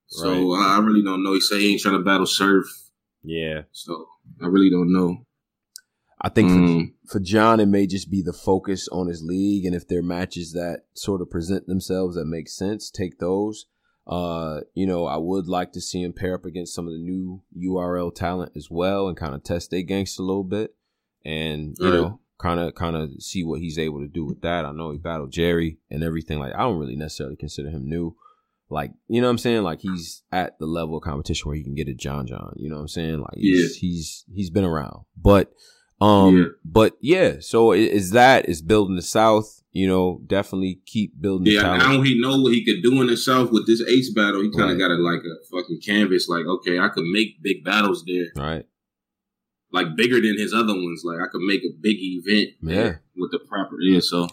So 0.07 0.53
I 0.53 0.75
I 0.77 0.79
really 0.79 1.03
don't 1.03 1.23
know. 1.23 1.33
He 1.33 1.41
said 1.41 1.59
he 1.59 1.71
ain't 1.73 1.81
trying 1.81 1.97
to 1.97 2.03
battle 2.03 2.25
surf. 2.27 2.65
Yeah, 3.23 3.61
So 3.71 4.05
I 4.41 4.47
really 4.47 4.69
don't 4.69 4.91
know. 4.91 5.25
I 6.21 6.29
think 6.29 6.49
for, 6.49 6.55
Mm. 6.57 6.93
for 7.07 7.19
John, 7.19 7.59
it 7.61 7.67
may 7.67 7.87
just 7.87 8.09
be 8.11 8.21
the 8.21 8.33
focus 8.33 8.87
on 8.89 9.07
his 9.07 9.23
league, 9.23 9.65
and 9.65 9.73
if 9.75 9.87
there 9.87 9.99
are 9.99 10.03
matches 10.03 10.51
that 10.53 10.85
sort 10.93 11.21
of 11.21 11.29
present 11.29 11.67
themselves 11.67 12.15
that 12.15 12.25
make 12.25 12.47
sense, 12.49 12.89
take 12.89 13.19
those. 13.19 13.65
Uh, 14.05 14.61
you 14.73 14.85
know, 14.85 15.05
I 15.05 15.15
would 15.17 15.47
like 15.47 15.71
to 15.73 15.81
see 15.81 16.01
him 16.03 16.11
pair 16.13 16.35
up 16.35 16.43
against 16.45 16.73
some 16.75 16.85
of 16.87 16.93
the 16.93 16.99
new 16.99 17.41
URL 17.57 18.11
talent 18.13 18.51
as 18.57 18.69
well, 18.69 19.07
and 19.07 19.17
kind 19.17 19.33
of 19.33 19.43
test 19.43 19.71
their 19.71 19.81
gangster 19.83 20.21
a 20.21 20.25
little 20.25 20.43
bit, 20.43 20.75
and 21.25 21.75
you 21.79 21.85
Right. 21.85 21.93
know, 21.93 22.19
kind 22.43 22.59
of 22.59 22.75
kind 22.75 22.95
of 22.95 23.09
see 23.19 23.43
what 23.43 23.59
he's 23.61 23.79
able 23.79 23.99
to 24.01 24.07
do 24.07 24.25
with 24.25 24.41
that. 24.41 24.65
I 24.65 24.71
know 24.73 24.91
he 24.91 24.97
battled 24.99 25.31
Jerry 25.31 25.79
and 25.89 26.03
everything. 26.03 26.37
Like, 26.39 26.53
I 26.53 26.59
don't 26.59 26.77
really 26.77 26.95
necessarily 26.97 27.37
consider 27.37 27.69
him 27.69 27.89
new. 27.89 28.15
Like, 28.69 28.91
you 29.07 29.21
know 29.21 29.27
what 29.27 29.31
I'm 29.31 29.37
saying? 29.37 29.63
Like 29.63 29.81
he's 29.81 30.23
at 30.31 30.57
the 30.59 30.65
level 30.65 30.97
of 30.97 31.03
competition 31.03 31.47
where 31.47 31.55
he 31.55 31.63
can 31.63 31.75
get 31.75 31.87
a 31.87 31.93
John 31.93 32.27
John. 32.27 32.53
You 32.57 32.69
know 32.69 32.75
what 32.77 32.81
I'm 32.83 32.87
saying? 32.89 33.19
Like 33.19 33.37
he's 33.37 33.75
he's 33.75 34.25
he's 34.33 34.49
been 34.49 34.63
around. 34.63 35.05
But 35.15 35.53
um 36.01 36.37
Yeah. 36.37 36.43
but 36.65 36.97
yeah, 36.99 37.35
so 37.39 37.71
is 37.71 38.11
that 38.11 38.49
is 38.49 38.61
building 38.63 38.95
the 38.95 39.01
South, 39.03 39.61
you 39.71 39.87
know, 39.87 40.21
definitely 40.25 40.79
keep 40.87 41.13
building 41.21 41.45
the 41.45 41.51
Yeah, 41.51 41.61
talent. 41.61 41.83
now 41.83 42.01
he 42.01 42.19
know 42.19 42.41
what 42.41 42.53
he 42.53 42.65
could 42.65 42.81
do 42.81 42.99
in 43.01 43.07
himself 43.09 43.51
with 43.51 43.67
this 43.67 43.81
ace 43.87 44.11
battle. 44.11 44.41
He 44.41 44.49
kind 44.49 44.63
Right. 44.63 44.71
of 44.73 44.79
got 44.79 44.91
it 44.91 44.99
like 44.99 45.19
a 45.21 45.35
fucking 45.51 45.81
canvas. 45.85 46.27
Like, 46.27 46.45
okay, 46.45 46.79
I 46.79 46.89
could 46.89 47.05
make 47.05 47.43
big 47.43 47.63
battles 47.63 48.03
there, 48.05 48.31
Right. 48.35 48.65
Like 49.73 49.95
bigger 49.97 50.21
than 50.21 50.37
his 50.37 50.53
other 50.53 50.73
ones. 50.73 51.01
Like, 51.03 51.17
I 51.19 51.27
could 51.31 51.41
make 51.41 51.61
a 51.63 51.73
big 51.81 51.97
event, 51.99 52.49
Yeah. 52.61 52.95
with 53.17 53.31
the 53.31 53.39
proper 53.39 53.75
yeah. 53.81 53.99
So 53.99 54.27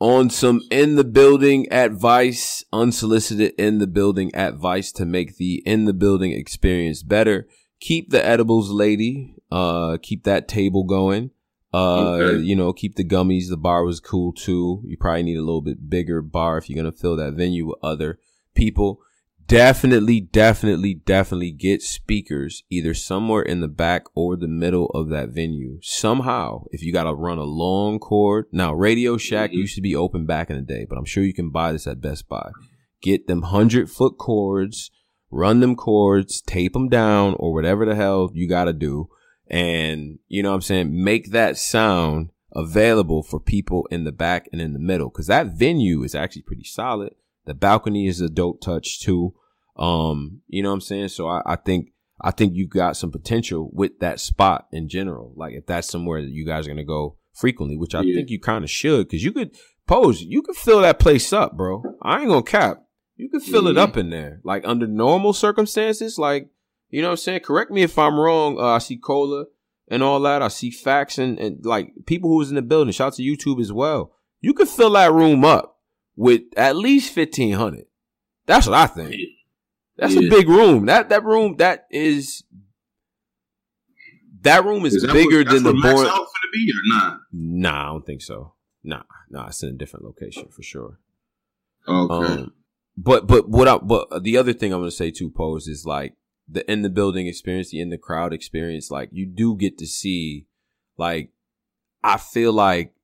on 0.00 0.28
some 0.28 0.60
in 0.70 0.96
the 0.96 1.04
building 1.04 1.72
advice, 1.72 2.64
unsolicited 2.72 3.52
in 3.56 3.78
the 3.78 3.86
building 3.86 4.34
advice 4.34 4.92
to 4.92 5.04
make 5.06 5.36
the 5.36 5.62
in 5.64 5.84
the 5.86 5.92
building 5.94 6.32
experience 6.32 7.02
better. 7.02 7.46
Keep 7.80 8.10
the 8.10 8.24
edibles, 8.24 8.70
lady. 8.70 9.36
Uh, 9.50 9.98
keep 10.02 10.24
that 10.24 10.48
table 10.48 10.84
going. 10.84 11.30
Uh, 11.72 12.12
Okay. 12.14 12.42
you 12.42 12.54
know, 12.56 12.72
keep 12.72 12.94
the 12.96 13.04
gummies. 13.04 13.48
The 13.48 13.56
bar 13.56 13.84
was 13.84 14.00
cool 14.00 14.32
too. 14.32 14.82
You 14.86 14.96
probably 14.96 15.22
need 15.24 15.36
a 15.36 15.42
little 15.42 15.60
bit 15.62 15.88
bigger 15.90 16.22
bar 16.22 16.58
if 16.58 16.68
you're 16.68 16.76
gonna 16.76 16.92
fill 16.92 17.16
that 17.16 17.34
venue 17.34 17.66
with 17.66 17.78
other 17.82 18.18
people. 18.54 19.00
Definitely, 19.46 20.20
definitely, 20.20 20.94
definitely 20.94 21.50
get 21.50 21.82
speakers 21.82 22.62
either 22.70 22.94
somewhere 22.94 23.42
in 23.42 23.60
the 23.60 23.68
back 23.68 24.04
or 24.14 24.36
the 24.36 24.48
middle 24.48 24.86
of 24.94 25.10
that 25.10 25.30
venue. 25.30 25.78
Somehow, 25.82 26.64
if 26.70 26.82
you 26.82 26.92
got 26.92 27.04
to 27.04 27.14
run 27.14 27.38
a 27.38 27.44
long 27.44 27.98
cord. 27.98 28.46
Now, 28.52 28.72
Radio 28.72 29.16
Shack 29.18 29.50
mm-hmm. 29.50 29.58
used 29.58 29.74
to 29.74 29.82
be 29.82 29.94
open 29.94 30.24
back 30.24 30.48
in 30.48 30.56
the 30.56 30.62
day, 30.62 30.86
but 30.88 30.96
I'm 30.96 31.04
sure 31.04 31.22
you 31.22 31.34
can 31.34 31.50
buy 31.50 31.72
this 31.72 31.86
at 31.86 32.00
Best 32.00 32.26
Buy. 32.28 32.50
Get 33.02 33.26
them 33.26 33.42
100 33.42 33.90
foot 33.90 34.16
cords, 34.18 34.90
run 35.30 35.60
them 35.60 35.76
cords, 35.76 36.40
tape 36.40 36.72
them 36.72 36.88
down, 36.88 37.34
or 37.38 37.52
whatever 37.52 37.84
the 37.84 37.94
hell 37.94 38.30
you 38.32 38.48
got 38.48 38.64
to 38.64 38.72
do. 38.72 39.08
And, 39.48 40.20
you 40.26 40.42
know 40.42 40.50
what 40.50 40.56
I'm 40.56 40.60
saying? 40.62 41.04
Make 41.04 41.32
that 41.32 41.58
sound 41.58 42.30
available 42.52 43.22
for 43.22 43.40
people 43.40 43.86
in 43.90 44.04
the 44.04 44.12
back 44.12 44.48
and 44.52 44.60
in 44.60 44.72
the 44.72 44.78
middle. 44.78 45.10
Cause 45.10 45.26
that 45.26 45.48
venue 45.48 46.02
is 46.02 46.14
actually 46.14 46.42
pretty 46.42 46.64
solid. 46.64 47.14
The 47.46 47.54
balcony 47.54 48.06
is 48.06 48.20
a 48.20 48.28
dope 48.28 48.60
touch 48.60 49.00
too. 49.00 49.34
Um, 49.76 50.40
you 50.48 50.62
know 50.62 50.70
what 50.70 50.74
I'm 50.74 50.80
saying? 50.80 51.08
So 51.08 51.26
I, 51.28 51.42
I 51.44 51.56
think, 51.56 51.88
I 52.20 52.30
think 52.30 52.54
you 52.54 52.66
got 52.68 52.96
some 52.96 53.10
potential 53.10 53.70
with 53.72 53.98
that 54.00 54.20
spot 54.20 54.66
in 54.72 54.88
general. 54.88 55.32
Like 55.36 55.54
if 55.54 55.66
that's 55.66 55.88
somewhere 55.88 56.22
that 56.22 56.30
you 56.30 56.46
guys 56.46 56.66
are 56.66 56.70
going 56.70 56.76
to 56.78 56.84
go 56.84 57.16
frequently, 57.34 57.76
which 57.76 57.94
I 57.94 58.02
Yeah. 58.02 58.14
think 58.16 58.30
you 58.30 58.38
kind 58.40 58.62
of 58.64 58.70
should, 58.70 59.10
cause 59.10 59.22
you 59.22 59.32
could 59.32 59.54
Pose, 59.86 60.22
you 60.22 60.40
can 60.40 60.54
fill 60.54 60.80
that 60.80 60.98
place 60.98 61.30
up, 61.30 61.58
bro. 61.58 61.82
I 62.00 62.20
ain't 62.20 62.28
gonna 62.28 62.42
cap. 62.42 62.84
You 63.16 63.28
can 63.28 63.40
fill 63.40 63.66
it 63.68 63.74
Mhm. 63.74 63.80
up 63.80 63.98
in 63.98 64.08
there. 64.08 64.40
Like 64.42 64.62
under 64.66 64.86
normal 64.86 65.34
circumstances, 65.34 66.18
like 66.18 66.48
you 66.88 67.02
know 67.02 67.08
what 67.08 67.12
I'm 67.12 67.16
saying? 67.18 67.40
Correct 67.40 67.70
me 67.70 67.82
if 67.82 67.98
I'm 67.98 68.18
wrong. 68.18 68.58
Uh, 68.58 68.62
I 68.62 68.78
see 68.78 68.96
Cola 68.96 69.44
and 69.88 70.02
all 70.02 70.20
that. 70.20 70.40
I 70.40 70.48
see 70.48 70.70
facts 70.70 71.18
and, 71.18 71.38
and 71.38 71.66
like 71.66 71.92
people 72.06 72.30
who 72.30 72.36
was 72.36 72.48
in 72.48 72.54
the 72.54 72.62
building. 72.62 72.92
Shout 72.92 73.08
out 73.08 73.14
to 73.16 73.22
YouTube 73.22 73.60
as 73.60 73.72
well. 73.72 74.12
You 74.40 74.54
could 74.54 74.68
fill 74.68 74.92
that 74.92 75.12
room 75.12 75.44
up 75.44 75.73
with 76.16 76.42
at 76.56 76.76
least 76.76 77.12
fifteen 77.12 77.54
hundred. 77.54 77.86
That's 78.46 78.66
what 78.66 78.76
I 78.76 78.86
think. 78.86 79.14
That's 79.96 80.16
a 80.16 80.28
big 80.28 80.48
room. 80.48 80.86
That 80.86 81.08
that 81.10 81.24
room 81.24 81.56
that 81.58 81.86
is 81.90 82.42
that 84.42 84.64
room 84.64 84.84
is, 84.84 84.94
Is 84.94 85.02
that 85.02 85.12
bigger 85.12 85.38
what, 85.38 85.48
than 85.48 85.62
the 85.62 85.72
what 85.72 85.82
Max 85.82 85.94
born. 85.94 86.06
out 86.06 86.26
be 86.52 86.70
or 86.70 86.98
not? 86.98 87.20
Nah, 87.32 87.82
I 87.82 87.86
don't 87.86 88.06
think 88.06 88.22
so. 88.22 88.54
Nah, 88.82 89.02
nah, 89.30 89.48
it's 89.48 89.62
in 89.62 89.70
a 89.70 89.72
different 89.72 90.04
location 90.04 90.48
for 90.48 90.62
sure. 90.62 90.98
Okay. 91.88 92.32
Um, 92.32 92.52
but 92.96 93.26
but 93.26 93.48
what 93.48 93.68
I, 93.68 93.78
but 93.78 94.22
the 94.22 94.36
other 94.36 94.52
thing 94.52 94.72
I'm 94.72 94.80
gonna 94.80 94.90
say 94.90 95.10
too, 95.10 95.30
pose 95.30 95.66
is 95.66 95.84
like 95.84 96.14
the 96.48 96.70
in 96.70 96.82
the 96.82 96.90
building 96.90 97.26
experience, 97.26 97.70
the 97.70 97.80
in 97.80 97.90
the 97.90 97.98
crowd 97.98 98.32
experience. 98.32 98.90
Like 98.90 99.08
you 99.12 99.26
do 99.26 99.56
get 99.56 99.78
to 99.78 99.86
see, 99.86 100.46
like 100.96 101.30
I 102.02 102.18
feel 102.18 102.52
like 102.52 102.94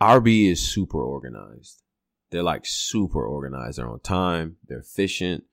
RB 0.00 0.50
is 0.50 0.60
super 0.60 1.02
organized. 1.02 1.82
They're 2.30 2.42
like 2.42 2.62
super 2.66 3.24
organized. 3.26 3.78
They're 3.78 3.88
on 3.88 4.00
time. 4.00 4.56
They're 4.66 4.78
efficient. 4.80 5.44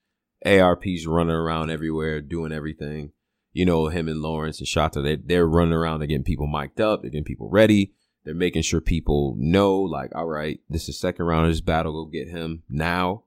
ARP's 0.44 1.06
running 1.06 1.34
around 1.34 1.70
everywhere, 1.70 2.20
doing 2.20 2.52
everything. 2.52 3.12
You 3.52 3.64
know, 3.64 3.88
him 3.88 4.08
and 4.08 4.20
Lawrence 4.20 4.58
and 4.58 4.66
Shata, 4.68 5.02
they, 5.02 5.16
they're 5.16 5.46
running 5.48 5.72
around. 5.72 6.00
They're 6.00 6.06
getting 6.08 6.24
people 6.24 6.46
mic'd 6.46 6.80
up. 6.80 7.00
They're 7.00 7.10
getting 7.10 7.24
people 7.24 7.48
ready. 7.48 7.92
They're 8.24 8.34
making 8.34 8.62
sure 8.62 8.80
people 8.80 9.34
know, 9.38 9.80
like, 9.80 10.14
all 10.14 10.26
right, 10.26 10.60
this 10.68 10.88
is 10.88 10.98
second 11.00 11.24
round 11.24 11.46
of 11.46 11.52
this 11.52 11.60
battle. 11.62 11.92
Go 12.04 12.10
get 12.10 12.28
him 12.28 12.62
now. 12.68 13.22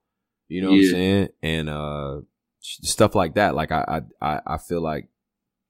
You 0.50 0.62
know 0.62 0.70
what 0.70 0.76
I'm 0.76 0.82
saying? 0.92 1.30
And 1.42 1.70
uh 1.70 2.22
stuff 2.60 3.16
like 3.16 3.36
that. 3.36 3.56
Like 3.56 3.72
I 3.72 4.02
I- 4.22 4.42
I 4.46 4.58
feel 4.58 4.82
like, 4.82 5.08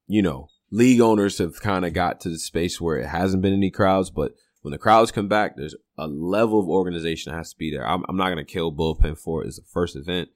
you 0.08 0.20
know, 0.22 0.48
league 0.70 1.00
owners 1.00 1.38
have 1.38 1.60
kind 1.60 1.84
of 1.84 1.92
got 1.94 2.20
to 2.20 2.28
the 2.28 2.38
space 2.38 2.80
where 2.80 2.96
it 2.98 3.06
hasn't 3.06 3.42
been 3.42 3.52
any 3.54 3.70
crowds, 3.70 4.10
but 4.10 4.34
when 4.62 4.72
the 4.72 4.78
crowds 4.78 5.10
come 5.10 5.28
back, 5.28 5.56
there's 5.56 5.74
a 5.96 6.06
level 6.06 6.60
of 6.60 6.68
organization 6.68 7.32
that 7.32 7.38
has 7.38 7.50
to 7.52 7.58
be 7.58 7.70
there. 7.70 7.86
I'm, 7.86 8.04
I'm 8.08 8.16
not 8.16 8.28
gonna 8.28 8.44
kill 8.44 8.72
bullpen 8.72 9.18
for 9.18 9.42
it. 9.42 9.48
It's 9.48 9.56
the 9.56 9.64
first 9.72 9.96
event. 9.96 10.28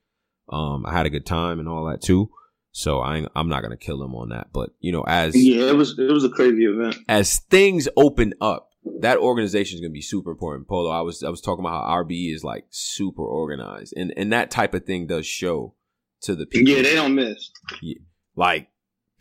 Um, 0.48 0.84
I 0.86 0.92
had 0.92 1.06
a 1.06 1.10
good 1.10 1.26
time 1.26 1.59
and 1.59 1.68
all 1.68 1.86
that 1.86 2.02
too. 2.02 2.30
So 2.72 3.01
I 3.01 3.18
ain't, 3.18 3.28
I'm 3.36 3.48
not 3.48 3.62
gonna 3.62 3.76
kill 3.76 3.98
them 3.98 4.14
on 4.14 4.30
that. 4.30 4.48
But 4.52 4.70
you 4.80 4.92
know, 4.92 5.05
as 5.06 5.36
Yeah, 5.36 5.66
it 5.66 5.76
was 5.76 5.98
it 5.98 6.10
was 6.10 6.24
a 6.24 6.30
crazy 6.30 6.64
event. 6.64 6.96
as 7.09 7.38
things 7.38 7.88
open 7.96 8.34
up, 8.40 8.70
that 9.01 9.18
organization 9.18 9.76
is 9.76 9.80
going 9.80 9.92
to 9.92 9.94
be 9.94 10.02
super 10.02 10.30
important. 10.30 10.68
Polo, 10.68 10.90
I 10.90 11.01
was 11.01 11.22
I 11.22 11.30
was 11.30 11.40
talking 11.40 11.64
about 11.64 11.86
how 11.86 12.02
RBE 12.02 12.34
is 12.34 12.44
like 12.44 12.66
super 12.70 13.22
organized, 13.22 13.94
and 13.96 14.12
and 14.16 14.32
that 14.32 14.51
type 14.51 14.74
of 14.74 14.84
thing 14.84 15.06
does 15.06 15.26
show 15.26 15.74
to 16.22 16.34
the 16.34 16.46
people. 16.46 16.72
Yeah, 16.72 16.82
they 16.82 16.94
don't 16.94 17.14
miss. 17.14 17.51
Yeah. 17.80 17.98
Like 18.36 18.68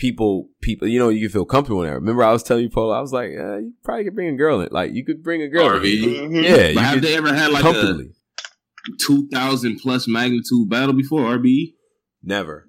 people, 0.03 0.49
people, 0.61 0.85
you 0.85 0.99
know, 0.99 1.07
you 1.07 1.21
can 1.21 1.29
feel 1.29 1.45
comfortable 1.45 1.81
in 1.83 1.87
there. 1.87 1.95
Remember, 1.95 2.23
I 2.25 2.33
was 2.33 2.43
telling 2.43 2.63
you, 2.63 2.69
Polo, 2.69 2.93
I 2.93 2.99
was 2.99 3.13
like, 3.13 3.29
uh, 3.39 3.57
you 3.59 3.73
probably 3.85 4.03
could 4.03 4.15
bring 4.15 4.27
a 4.27 4.35
girl 4.37 4.59
in. 4.59 4.67
Like 4.69 4.91
you 4.93 5.05
could 5.05 5.23
bring 5.23 5.41
a 5.41 5.47
girl. 5.47 5.77
in. 5.77 5.81
RB. 5.81 6.43
Yeah, 6.43 6.67
you 6.67 6.75
But 6.75 6.83
have 6.83 6.93
could 6.95 7.03
they 7.03 7.15
ever 7.15 7.33
had 7.33 7.51
like 7.51 7.61
comfortably. 7.61 8.11
a 8.87 8.91
two 8.99 9.27
thousand 9.29 9.79
plus 9.79 10.05
magnitude 10.07 10.69
battle 10.69 10.93
before 10.93 11.21
RB? 11.21 11.75
Never. 12.21 12.67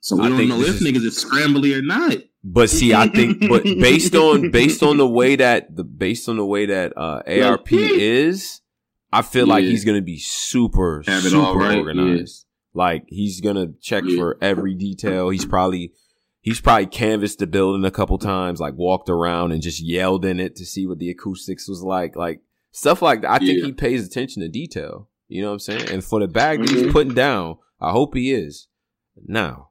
So 0.00 0.16
we 0.16 0.22
I 0.24 0.28
don't 0.28 0.38
think 0.38 0.48
know 0.50 0.60
if 0.60 0.80
is- 0.80 0.82
niggas 0.82 1.04
is 1.04 1.24
scrambly 1.24 1.76
or 1.78 1.82
not. 1.82 2.16
But 2.44 2.68
see, 2.70 2.94
I 2.94 3.06
think, 3.08 3.48
but 3.48 3.62
based 3.88 4.14
on 4.16 4.50
based 4.50 4.82
on 4.82 4.96
the 4.96 5.06
way 5.08 5.36
that 5.36 5.74
the 5.76 5.84
based 5.84 6.28
on 6.28 6.36
the 6.36 6.44
way 6.44 6.66
that 6.66 6.92
uh, 6.96 7.22
ARP 7.26 7.72
is, 7.72 8.60
I 9.12 9.22
feel 9.22 9.46
like 9.46 9.64
he's 9.64 9.84
gonna 9.84 10.00
be 10.02 10.18
super 10.18 11.02
Have 11.06 11.22
super 11.22 11.36
all 11.44 11.56
right, 11.56 11.78
organized. 11.78 12.46
Like 12.74 13.04
he's 13.08 13.40
gonna 13.40 13.68
check 13.80 14.04
for 14.16 14.36
every 14.40 14.74
detail. 14.74 15.30
He's 15.30 15.44
probably 15.44 15.92
he's 16.48 16.60
probably 16.60 16.86
canvassed 16.86 17.38
the 17.38 17.46
building 17.46 17.84
a 17.84 17.90
couple 17.90 18.16
times, 18.18 18.60
like 18.60 18.74
walked 18.74 19.08
around 19.10 19.52
and 19.52 19.60
just 19.62 19.80
yelled 19.82 20.24
in 20.24 20.40
it 20.40 20.56
to 20.56 20.64
see 20.64 20.86
what 20.86 20.98
the 20.98 21.10
acoustics 21.10 21.68
was 21.68 21.82
like, 21.82 22.16
like 22.16 22.40
stuff 22.72 23.02
like 23.02 23.20
that. 23.22 23.30
I 23.30 23.38
think 23.38 23.58
Yeah. 23.58 23.66
he 23.66 23.72
pays 23.72 24.06
attention 24.06 24.42
to 24.42 24.48
detail. 24.48 25.08
You 25.28 25.42
know 25.42 25.48
what 25.48 25.54
I'm 25.54 25.58
saying? 25.60 25.90
And 25.90 26.02
for 26.04 26.20
the 26.20 26.28
bag 26.28 26.60
that 26.60 26.70
he's 26.70 26.90
putting 26.92 27.14
down, 27.14 27.56
I 27.80 27.90
hope 27.90 28.14
he 28.14 28.32
is. 28.32 28.66
Now, 29.26 29.70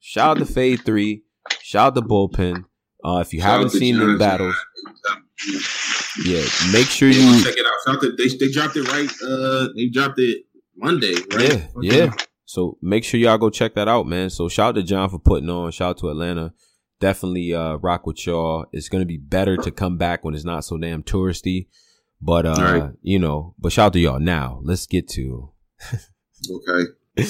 shout 0.00 0.36
out 0.38 0.46
to 0.46 0.52
Fade 0.52 0.80
Three. 0.84 1.22
Shout 1.62 1.88
out 1.88 1.94
to 1.94 2.02
Bullpen. 2.02 2.64
Uh, 3.04 3.18
if 3.24 3.32
you 3.32 3.40
Shout 3.40 3.50
haven't 3.52 3.70
seen 3.70 3.96
Johnson. 3.96 4.18
battles, 4.18 4.54
yeah, 6.24 6.42
make 6.72 6.86
sure 6.88 7.08
Yeah, 7.08 7.36
you 7.36 7.44
check 7.44 7.54
it 7.56 7.64
out. 7.66 7.72
Shout 7.86 7.94
out 7.96 8.00
to- 8.02 8.16
they 8.16 8.28
they 8.36 8.50
dropped 8.52 8.76
it 8.76 8.88
right. 8.92 9.10
Uh, 9.26 9.68
they 9.76 9.86
dropped 9.86 10.18
it 10.18 10.44
Monday, 10.76 11.14
right? 11.32 11.68
Yeah, 11.80 12.06
yeah. 12.06 12.12
So 12.50 12.76
make 12.82 13.04
sure 13.04 13.20
y'all 13.20 13.38
go 13.38 13.48
check 13.48 13.74
that 13.76 13.86
out, 13.86 14.08
man. 14.08 14.28
So 14.28 14.48
shout 14.48 14.70
out 14.70 14.74
to 14.74 14.82
John 14.82 15.08
for 15.08 15.20
putting 15.20 15.48
on. 15.48 15.70
Shout 15.70 15.90
out 15.90 15.98
to 15.98 16.08
Atlanta. 16.08 16.52
Definitely 16.98 17.54
uh 17.54 17.76
rock 17.76 18.08
with 18.08 18.26
y'all. 18.26 18.66
It's 18.72 18.88
gonna 18.88 19.04
be 19.04 19.18
better 19.18 19.56
to 19.58 19.70
come 19.70 19.96
back 19.98 20.24
when 20.24 20.34
it's 20.34 20.44
not 20.44 20.64
so 20.64 20.76
damn 20.76 21.04
touristy. 21.04 21.68
But 22.20 22.46
uh, 22.46 22.54
Right. 22.58 22.90
you 23.02 23.20
know, 23.20 23.54
but 23.56 23.70
shout 23.70 23.86
out 23.86 23.92
to 23.92 24.00
y'all. 24.00 24.18
Now 24.18 24.60
let's 24.64 24.86
get 24.86 25.06
to 25.10 25.52
Okay. 26.50 26.90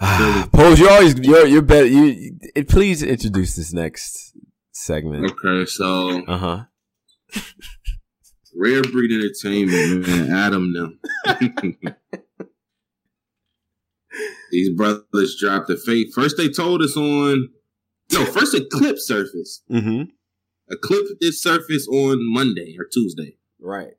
ah, 0.00 0.48
Pose. 0.54 0.80
You're 0.80 0.90
always 0.90 1.14
you're 1.18 1.46
you're 1.46 1.60
better. 1.60 1.84
You, 1.86 2.38
you 2.56 2.64
please 2.64 3.02
introduce 3.02 3.56
this 3.56 3.74
next 3.74 4.32
segment. 4.72 5.30
Okay, 5.32 5.66
so 5.66 6.24
Uh 6.26 6.38
huh. 6.38 6.64
Rare 8.56 8.80
Breed 8.84 9.12
Entertainment, 9.12 10.06
man, 10.08 10.30
Adam 10.32 10.72
them. 10.72 10.98
These 14.50 14.70
brothers 14.70 15.36
dropped 15.40 15.68
the 15.68 15.76
fate. 15.76 16.08
First, 16.14 16.36
they 16.36 16.48
told 16.48 16.82
us 16.82 16.96
on 16.96 17.48
no. 18.12 18.24
First, 18.24 18.54
a 18.54 18.64
clip 18.64 18.98
surfaced. 18.98 19.62
Mm-hmm. 19.70 20.04
A 20.70 20.76
clip 20.76 21.06
did 21.20 21.34
surface 21.34 21.86
on 21.88 22.18
Monday 22.32 22.76
or 22.78 22.86
Tuesday. 22.90 23.36
Right. 23.60 23.94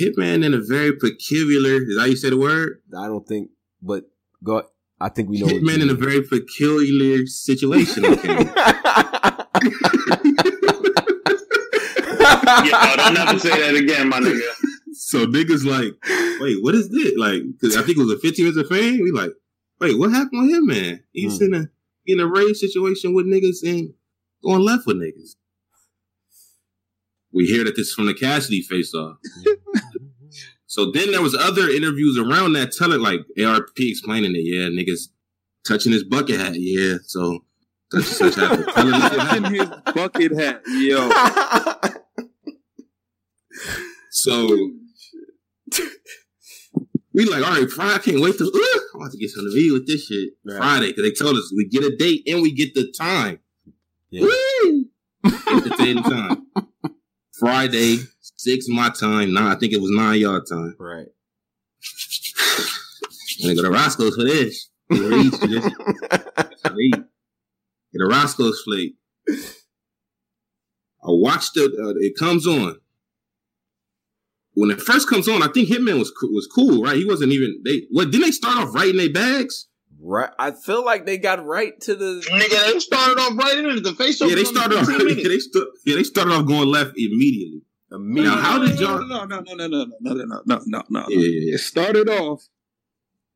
Hitman 0.00 0.44
in 0.44 0.54
a 0.54 0.60
very 0.60 0.92
peculiar. 0.96 1.82
Is 1.82 1.96
that 1.96 2.00
how 2.00 2.06
you 2.06 2.16
say 2.16 2.30
the 2.30 2.38
word? 2.38 2.82
I 2.96 3.06
don't 3.06 3.26
think, 3.26 3.50
but 3.80 4.04
go. 4.42 4.64
I 5.00 5.08
think 5.08 5.28
we 5.28 5.40
know. 5.40 5.46
Hitman 5.46 5.82
in 5.82 5.90
a 5.90 5.94
very 5.94 6.22
peculiar 6.22 7.26
situation. 7.26 8.06
Okay. 8.06 8.28
Yo, 12.64 12.96
don't 12.96 13.16
ever 13.16 13.38
say 13.38 13.50
that 13.50 13.74
again, 13.76 14.08
my 14.08 14.20
nigga. 14.20 14.40
So 15.04 15.26
niggas 15.26 15.64
like, 15.64 15.94
wait, 16.40 16.62
what 16.62 16.74
is 16.76 16.88
this? 16.90 17.12
Like, 17.16 17.42
cause 17.60 17.76
I 17.76 17.82
think 17.82 17.98
it 17.98 18.02
was 18.02 18.12
a 18.12 18.18
15 18.18 18.44
minutes 18.44 18.58
of 18.62 18.68
fame. 18.74 19.00
We 19.02 19.10
like, 19.10 19.32
wait, 19.80 19.98
what 19.98 20.10
happened 20.12 20.42
with 20.46 20.54
him, 20.56 20.66
man? 20.66 21.02
He's 21.12 21.38
Hmm. 21.38 21.44
in 21.44 21.54
a 21.54 21.68
in 22.06 22.20
a 22.20 22.26
rage 22.26 22.56
situation 22.56 23.12
with 23.12 23.26
niggas 23.26 23.62
and 23.64 23.94
going 24.44 24.60
left 24.62 24.86
with 24.86 24.96
niggas. 24.96 25.36
We 27.32 27.46
hear 27.46 27.64
that 27.64 27.76
this 27.76 27.88
is 27.88 27.94
from 27.94 28.06
the 28.06 28.14
Cassidy 28.14 28.62
face 28.62 28.94
off. 28.94 29.16
so 30.66 30.90
then 30.92 31.10
there 31.10 31.22
was 31.22 31.34
other 31.34 31.68
interviews 31.68 32.16
around 32.18 32.52
that 32.54 32.72
telling 32.72 33.00
like 33.00 33.20
ARP 33.44 33.70
explaining 33.78 34.34
it. 34.36 34.44
yeah, 34.44 34.68
niggas 34.68 35.08
touching 35.66 35.92
his 35.92 36.04
bucket 36.04 36.38
hat, 36.40 36.54
yeah. 36.54 36.96
So 37.04 37.44
such 37.92 38.04
such 38.04 38.34
happened. 38.36 38.66
Telling 38.74 38.94
us 38.94 39.02
what 39.16 39.26
happened. 39.26 39.46
in 39.46 39.52
his 39.54 39.68
bucket 39.94 40.32
hat, 40.38 40.62
yo. 40.66 41.10
So 44.14 44.70
we 47.14 47.24
like, 47.26 47.44
all 47.44 47.60
right, 47.60 47.70
Friday. 47.70 47.94
I 47.94 47.98
can't 47.98 48.20
wait 48.20 48.36
to. 48.38 48.44
Uh, 48.44 48.80
I'm 48.94 49.00
about 49.00 49.12
to 49.12 49.18
get 49.18 49.30
some 49.30 49.44
to 49.44 49.54
me 49.54 49.70
with 49.70 49.86
this 49.86 50.06
shit 50.06 50.30
Right. 50.44 50.56
Friday 50.58 50.88
because 50.88 51.04
they 51.04 51.12
told 51.12 51.36
us 51.36 51.52
we 51.56 51.66
get 51.68 51.84
a 51.84 51.94
date 51.96 52.22
and 52.26 52.42
we 52.42 52.52
get 52.52 52.74
the 52.74 52.90
time. 52.92 53.38
Yeah. 54.10 54.22
Woo! 54.22 54.86
Get 55.24 55.64
the 55.64 55.74
and 55.78 56.04
time. 56.04 56.46
Friday, 57.38 57.98
six 58.36 58.66
my 58.68 58.90
time. 58.90 59.32
Nine, 59.32 59.52
I 59.52 59.54
think 59.58 59.72
it 59.72 59.80
was 59.80 59.90
nine 59.90 60.20
y'all 60.20 60.42
time. 60.42 60.74
Right. 60.78 61.06
I'm 63.40 63.42
gonna 63.42 63.54
go 63.54 63.62
to 63.62 63.70
Roscoe's 63.70 64.16
for 64.16 64.24
this. 64.24 64.68
Get 64.90 65.00
a 65.00 65.08
Reed's 65.08 65.38
for 65.38 65.46
this. 65.46 65.64
Get 67.92 68.00
a 68.00 68.06
Roscoe's 68.06 68.62
plate. 68.64 68.96
I 69.28 69.34
watched 71.06 71.56
it. 71.56 71.72
Uh, 71.78 71.94
it 71.96 72.16
comes 72.18 72.46
on. 72.46 72.78
When 74.54 74.70
it 74.70 74.80
first 74.80 75.08
comes 75.08 75.28
on, 75.28 75.42
I 75.42 75.48
think 75.48 75.68
Hitman 75.68 75.98
was 75.98 76.12
was 76.22 76.46
cool, 76.54 76.82
right? 76.82 76.96
He 76.96 77.04
wasn't 77.06 77.32
even 77.32 77.60
they. 77.64 77.82
What 77.90 78.10
didn't 78.10 78.26
they 78.26 78.30
start 78.32 78.58
off 78.58 78.74
right 78.74 78.90
in 78.90 78.96
their 78.98 79.10
bags? 79.12 79.68
Right. 80.04 80.30
I 80.38 80.50
feel 80.50 80.84
like 80.84 81.06
they 81.06 81.16
got 81.16 81.44
right 81.44 81.80
to 81.82 81.94
the. 81.94 82.22
Nigga, 82.30 82.72
they 82.72 82.78
started 82.80 83.18
off 83.18 83.36
right 83.38 83.56
into 83.56 83.80
the 83.80 83.94
face. 83.94 84.20
Yeah, 84.20 84.34
they 84.34 84.44
started 84.44 84.78
off. 84.78 84.88
Yeah, 84.90 85.28
they 85.28 85.38
st- 85.38 85.64
yeah, 85.86 85.94
they 85.96 86.02
started 86.02 86.32
off 86.32 86.46
going 86.46 86.68
left 86.68 86.92
immediately. 86.96 87.62
Now, 87.90 88.36
how 88.36 88.58
did 88.58 88.78
y'all? 88.80 89.06
No, 89.06 89.24
no, 89.24 89.40
no, 89.40 89.54
no, 89.54 89.66
no, 89.68 89.84
no, 90.00 90.14
no, 90.14 90.24
no, 90.24 90.42
no, 90.46 90.60
no, 90.66 90.82
no. 90.90 91.04
Yeah, 91.08 91.18
yeah, 91.18 91.26
yeah. 91.50 91.54
It 91.54 91.60
started 91.60 92.08
off 92.08 92.42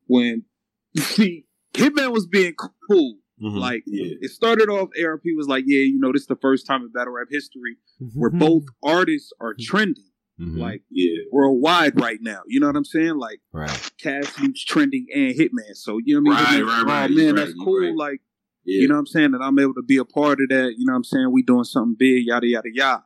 when 0.07 0.43
see 0.95 1.45
Hitman 1.73 2.11
was 2.11 2.27
being 2.27 2.53
cool. 2.89 3.15
Mhm. 3.41 3.57
Like 3.59 3.83
Yeah. 3.85 4.13
it 4.21 4.31
started 4.31 4.67
off. 4.69 4.89
ARP 5.03 5.21
was 5.35 5.47
like, 5.47 5.63
"Yeah, 5.67 5.79
you 5.81 5.99
know, 5.99 6.11
this 6.11 6.21
is 6.23 6.27
the 6.27 6.35
first 6.41 6.65
time 6.65 6.81
in 6.81 6.91
battle 6.91 7.13
rap 7.13 7.27
history 7.31 7.77
where 8.15 8.29
Mm-hmm. 8.31 8.39
both 8.39 8.63
artists 8.83 9.31
are 9.39 9.55
trending." 9.59 10.03
Mhm. 10.39 10.57
like 10.57 10.83
Yeah. 10.91 11.17
worldwide 11.31 11.99
right 11.99 12.19
now. 12.21 12.41
You 12.47 12.59
know 12.59 12.67
what 12.67 12.75
I'm 12.75 12.85
saying? 12.85 13.17
Like 13.17 13.39
right. 13.53 13.91
Cassidy's 13.99 14.63
trending 14.63 15.07
and 15.13 15.33
Hitman. 15.35 15.73
So 15.75 15.99
you 16.03 16.21
know 16.21 16.29
what 16.31 16.39
I 16.39 16.57
mean? 16.57 16.65
Right, 16.65 16.83
right, 16.85 17.09
Oh, 17.11 17.13
man, 17.15 17.35
that's 17.35 17.49
right, 17.51 17.57
cool. 17.63 17.79
right. 17.81 17.95
Like 17.95 18.21
Yeah. 18.65 18.81
you 18.81 18.87
know 18.87 18.95
what 18.95 18.99
I'm 18.99 19.05
saying? 19.07 19.31
That 19.31 19.41
I'm 19.41 19.57
able 19.59 19.73
to 19.75 19.81
be 19.83 19.97
a 19.97 20.05
part 20.05 20.39
of 20.41 20.49
that. 20.49 20.75
You 20.77 20.85
know 20.85 20.93
what 20.93 20.97
I'm 20.97 21.03
saying? 21.05 21.31
We 21.31 21.41
doing 21.43 21.63
something 21.63 21.95
big, 21.97 22.25
yada 22.27 22.47
yada 22.47 22.69
yada. 22.71 23.03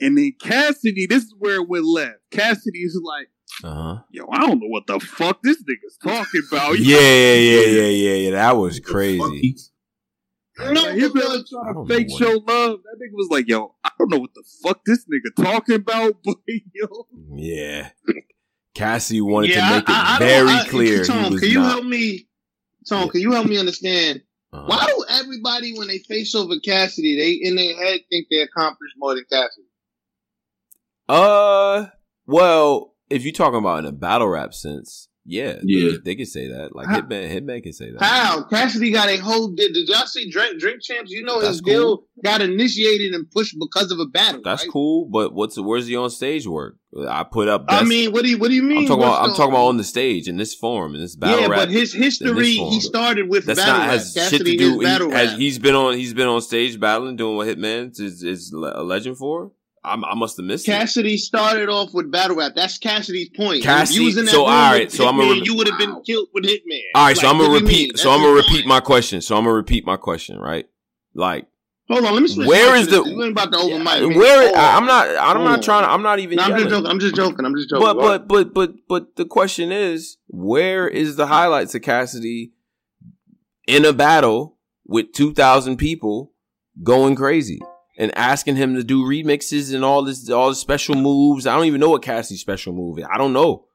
And 0.00 0.16
then 0.18 0.32
Cassidy, 0.40 1.06
this 1.06 1.24
is 1.24 1.34
where 1.38 1.56
it 1.56 1.68
went 1.68 1.84
left. 1.84 2.18
Cassidy 2.30 2.80
is 2.80 2.98
like, 3.04 3.28
Uh 3.62 3.74
huh. 3.74 3.98
yo, 4.10 4.24
I 4.32 4.38
don't 4.38 4.58
know 4.60 4.68
what 4.68 4.86
the 4.86 4.98
fuck 4.98 5.42
this 5.42 5.62
nigga's 5.62 5.98
talking 6.02 6.40
about. 6.50 6.78
Yeah, 6.78 6.98
yeah, 6.98 7.34
yeah, 7.34 7.60
yeah, 7.66 7.88
yeah, 7.88 8.14
yeah. 8.14 8.30
That 8.30 8.56
was 8.56 8.80
crazy. 8.80 9.56
No, 10.58 10.82
like, 10.82 10.94
he 10.94 11.00
been 11.00 11.10
like 11.14 11.24
I 11.24 11.42
trying 11.48 11.74
to 11.74 11.94
fake 11.94 12.08
know 12.10 12.16
show 12.18 12.32
love. 12.32 12.80
That 12.84 12.98
nigga 13.00 13.14
was 13.14 13.28
like, 13.30 13.48
yo, 13.48 13.74
I 13.84 13.90
don't 13.98 14.10
know 14.10 14.18
what 14.18 14.34
the 14.34 14.44
fuck 14.62 14.84
this 14.84 15.04
nigga 15.06 15.42
talking 15.44 15.76
about, 15.76 16.16
but 16.24 16.36
yo. 16.74 17.06
Yeah. 17.34 17.90
Cassie 18.74 19.20
wanted 19.20 19.50
Yeah, 19.50 19.68
to 19.68 19.74
make 19.76 19.82
it 19.84 19.90
I- 19.90 20.12
I- 20.12 20.16
I 20.16 20.18
very 20.18 20.48
I- 20.50 20.66
clear 20.68 21.04
Tom, 21.04 21.24
he 21.24 21.30
was 21.30 21.40
can 21.40 21.50
you 21.50 21.60
not. 21.60 21.70
help 21.72 21.84
me? 21.84 22.28
Tom, 22.88 23.08
can 23.08 23.20
you 23.20 23.32
help 23.32 23.46
me 23.46 23.58
understand? 23.58 24.22
Uh-huh. 24.52 24.64
Why 24.66 24.86
do 24.86 25.04
everybody, 25.08 25.72
when 25.78 25.88
they 25.88 25.98
face 25.98 26.34
over 26.34 26.58
Cassidy, 26.60 27.16
they 27.16 27.48
in 27.48 27.56
their 27.56 27.74
head 27.76 28.00
think 28.10 28.26
they 28.30 28.40
accomplished 28.40 28.94
more 28.98 29.14
than 29.14 29.24
Cassidy? 29.30 29.66
Uh, 31.08 31.86
well, 32.26 32.94
if 33.10 33.24
you're 33.24 33.32
talking 33.32 33.58
about 33.58 33.78
in 33.80 33.86
a 33.86 33.92
battle 33.92 34.28
rap 34.28 34.54
sense, 34.54 35.08
yeah, 35.24 35.58
Yeah. 35.62 35.84
they, 35.86 35.90
could- 35.92 36.04
they 36.04 36.14
could 36.16 36.28
say 36.28 36.48
that. 36.48 36.74
Like 36.74 36.88
How- 36.88 37.00
Hitman, 37.00 37.30
Hitman 37.30 37.62
can 37.62 37.72
say 37.72 37.90
that. 37.92 38.02
How 38.02 38.42
Cassidy 38.44 38.90
got 38.90 39.08
a 39.08 39.16
whole? 39.18 39.48
Did, 39.48 39.72
did 39.74 39.88
y'all 39.88 40.06
see 40.06 40.30
Drink 40.30 40.58
Drink 40.60 40.82
Champs? 40.82 41.10
You 41.10 41.22
know 41.22 41.40
That's 41.40 41.54
his 41.54 41.60
deal 41.62 42.04
got 42.24 42.40
initiated 42.40 43.12
and 43.14 43.30
pushed 43.30 43.56
because 43.58 43.90
of 43.92 43.98
a 43.98 44.06
battle. 44.06 44.40
That's 44.44 44.62
right? 44.64 44.70
cool, 44.72 45.06
but 45.06 45.34
what's 45.34 45.58
where's 45.58 45.86
the 45.86 45.96
on 45.96 46.10
stage 46.10 46.46
work? 46.46 46.76
I 47.08 47.24
put 47.24 47.48
up. 47.48 47.64
I 47.68 47.84
mean, 47.84 48.12
what 48.12 48.22
do 48.22 48.28
you 48.28 48.36
what 48.38 48.48
do 48.48 48.54
you 48.54 48.62
mean? 48.62 48.78
I'm 48.80 48.86
talking 48.86 49.02
about. 49.04 49.22
I'm 49.22 49.34
talking 49.34 49.52
about 49.54 49.66
on 49.68 49.76
the 49.78 49.84
stage 49.84 50.28
in 50.28 50.36
this 50.36 50.54
form 50.54 50.94
in 50.94 51.00
this 51.00 51.16
battle 51.16 51.40
yeah, 51.40 51.46
rap. 51.46 51.58
but 51.60 51.70
his 51.70 51.92
history, 51.92 52.52
he 52.52 52.80
started 52.80 53.30
with 53.30 53.46
That's 53.46 53.58
battle 53.60 53.74
not 53.78 53.80
rap. 53.84 53.90
has 53.92 54.12
shit 54.12 54.22
Cassidy 54.30 54.56
to 54.58 54.62
is 54.64 54.70
do. 54.72 54.78
He, 54.80 54.84
battle 54.84 55.10
has, 55.10 55.32
he's 55.38 55.58
been 55.58 55.74
on. 55.74 55.96
He's 55.96 56.12
been 56.12 56.28
on 56.28 56.42
stage 56.42 56.78
battling, 56.78 57.16
doing 57.16 57.36
what 57.36 57.48
Hitman 57.48 57.98
is 57.98 58.22
is 58.22 58.52
a 58.52 58.82
legend 58.82 59.16
for. 59.16 59.52
I'm, 59.84 60.04
I 60.04 60.14
must 60.14 60.36
have 60.36 60.46
missed 60.46 60.68
it. 60.68 60.70
Cassidy 60.70 61.16
started 61.16 61.68
off 61.68 61.92
with 61.92 62.10
battle 62.10 62.36
rap. 62.36 62.52
That's 62.54 62.78
Cassidy's 62.78 63.30
point. 63.30 63.64
Cassidy- 63.64 63.96
if 63.96 64.00
you 64.00 64.06
was 64.06 64.16
in 64.16 64.26
that 64.26 64.30
so, 64.30 64.46
room 64.46 64.48
all 64.54 64.70
with 64.72 64.80
right, 64.80 64.92
so 64.92 65.08
I'ma 65.08 65.22
re- 65.24 65.40
you 65.42 65.56
would 65.56 65.66
have 65.66 65.78
been 65.78 66.00
killed 66.02 66.28
with 66.32 66.44
Hitman. 66.44 66.80
All 66.94 67.06
right, 67.06 67.16
so 67.16 67.28
I'm 67.28 67.36
gonna 67.36 67.50
what 67.50 67.58
do 67.58 67.64
you 67.64 67.86
repeat. 67.86 67.98
So 67.98 68.10
I'm 68.12 68.20
gonna 68.20 68.32
repeat 68.34 68.64
my 68.66 68.78
question. 68.80 69.20
So 69.20 69.36
I'm 69.36 69.42
gonna 69.44 69.56
repeat 69.56 69.84
my 69.84 69.96
question. 69.96 70.38
Right? 70.38 70.68
Like, 71.14 71.46
Hold 71.90 72.04
on, 72.04 72.14
let 72.14 72.22
me 72.22 72.28
switch. 72.28 72.46
Where 72.46 72.72
mics 72.76 72.80
is 72.82 72.86
to 72.86 72.90
this. 72.92 73.04
the- 73.04 73.10
You 73.10 73.22
ain't 73.24 73.32
about 73.32 73.52
to 73.52 73.58
open 73.58 73.78
mic. 73.82 74.16
where? 74.16 74.44
Hold 74.46 74.56
I- 74.56 74.68
on. 74.68 74.82
I'm 74.82 74.86
not. 74.86 75.08
I'm 75.08 75.36
Hold 75.38 75.48
not 75.48 75.62
trying. 75.62 75.82
to 75.84 75.90
I'm 75.90 76.02
not 76.02 76.20
even. 76.20 76.36
No, 76.36 76.44
I'm 76.44 76.56
just 76.56 76.68
joking. 76.70 76.86
I'm 76.86 77.00
just 77.00 77.16
joking. 77.16 77.44
I'm 77.44 77.56
just 77.56 77.68
joking. 77.68 77.84
But 77.84 77.94
but 77.96 78.28
but 78.28 78.54
but 78.54 78.74
but 78.88 79.16
the 79.16 79.24
question 79.24 79.72
is, 79.72 80.16
where 80.28 80.86
is 80.86 81.16
the 81.16 81.26
highlights 81.26 81.74
of 81.74 81.82
Cassidy 81.82 82.52
in 83.66 83.84
a 83.84 83.92
battle 83.92 84.58
with 84.86 85.12
two 85.12 85.34
thousand 85.34 85.76
people 85.78 86.32
going 86.84 87.16
crazy 87.16 87.60
and 87.96 88.16
asking 88.16 88.56
him 88.56 88.74
to 88.74 88.82
do 88.84 89.04
remixes 89.04 89.74
and 89.74 89.84
all 89.84 90.02
this 90.02 90.28
all 90.30 90.48
the 90.50 90.54
special 90.54 90.94
moves? 90.94 91.46
I 91.46 91.56
don't 91.56 91.66
even 91.66 91.80
know 91.80 91.90
what 91.90 92.02
Cassidy's 92.02 92.40
special 92.40 92.72
move 92.72 92.98
is. 92.98 93.06
I 93.12 93.18
don't 93.18 93.32
know. 93.32 93.66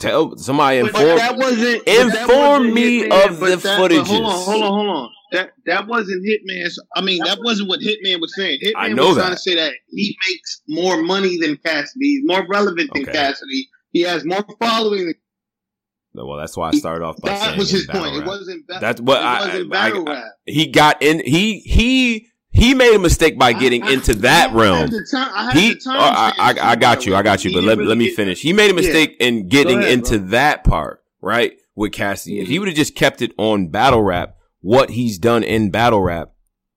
Tell 0.00 0.36
somebody 0.36 0.80
But 0.82 0.88
inform 0.90 1.16
that 1.18 1.36
wasn't. 1.36 1.84
but 1.84 1.92
that 1.94 2.20
inform 2.22 2.58
wasn't 2.58 2.74
me 2.74 3.02
Hitman, 3.04 3.26
of 3.28 3.40
the 3.40 3.46
that- 3.56 3.80
footages. 3.80 4.06
Hold 4.06 4.24
on, 4.24 4.32
hold 4.44 4.62
on, 4.62 4.72
hold 4.72 4.88
on. 4.96 5.10
That 5.32 5.50
that 5.66 5.86
wasn't 5.86 6.24
Hitman's. 6.26 6.78
I 6.96 7.00
mean, 7.00 7.22
that 7.24 7.38
wasn't 7.42 7.68
what 7.68 7.80
Hitman 7.80 8.20
was 8.20 8.34
saying. 8.36 8.58
Hitman 8.62 8.72
I 8.76 8.88
know 8.88 9.08
was 9.08 9.16
that. 9.16 9.22
trying 9.22 9.34
to 9.34 9.40
say 9.40 9.54
that 9.56 9.72
he 9.88 10.16
makes 10.28 10.62
more 10.68 11.00
money 11.02 11.38
than 11.38 11.56
Cassidy. 11.58 11.98
He's 12.06 12.22
more 12.24 12.44
relevant 12.48 12.90
than 12.92 13.02
Okay. 13.04 13.12
Cassidy. 13.12 13.68
He 13.92 14.00
has 14.02 14.24
more 14.24 14.44
following. 14.60 15.06
Than, 15.06 16.26
Well, 16.26 16.38
that's 16.38 16.56
why 16.56 16.68
I 16.68 16.72
started 16.72 17.04
off 17.04 17.16
by 17.20 17.28
saying 17.28 17.38
that 17.40 17.46
saying 17.46 17.58
was 17.58 17.70
his 17.70 17.86
point. 17.86 18.16
It 18.16 18.24
wasn't. 18.26 18.66
Ba- 18.68 18.78
That's 18.80 19.00
what 19.00 19.20
it 19.20 19.24
I- 19.24 19.46
wasn't 19.46 19.66
I- 19.66 19.68
battle 19.90 20.08
I- 20.08 20.12
rap. 20.12 20.24
He 20.46 20.66
got 20.66 21.02
in. 21.02 21.20
He 21.24 21.60
he 21.60 22.28
he 22.54 22.72
made 22.72 22.94
a 22.94 22.98
mistake 22.98 23.38
by 23.38 23.52
getting 23.52 23.84
into 23.86 24.14
that 24.14 24.50
I 24.50 24.54
realm. 24.54 24.88
time- 24.88 25.30
I 25.34 25.52
He, 25.52 25.74
oh, 25.86 25.90
I, 25.90 26.32
I, 26.38 26.70
I 26.70 26.76
got 26.76 27.04
you, 27.04 27.14
I 27.16 27.22
got 27.22 27.44
you. 27.44 27.52
But 27.52 27.64
let, 27.64 27.76
really 27.78 27.88
let 27.88 27.98
me 27.98 28.06
get- 28.06 28.16
finish. 28.16 28.40
He 28.40 28.52
made 28.52 28.70
a 28.70 28.74
mistake 28.74 29.16
in 29.20 29.48
getting 29.48 29.80
ahead, 29.80 29.92
into 29.92 30.18
bro. 30.18 30.28
that 30.28 30.64
part, 30.64 31.02
right, 31.20 31.52
with 31.74 31.92
Cassidy. 31.92 32.38
If 32.40 32.48
he 32.48 32.58
would 32.58 32.68
have 32.68 32.76
just 32.76 32.94
kept 32.94 33.20
it 33.20 33.32
on 33.36 33.68
battle 33.68 34.02
rap, 34.02 34.36
what 34.60 34.90
he's 34.90 35.18
done 35.18 35.42
in 35.42 35.70
battle 35.70 36.00
rap, 36.00 36.30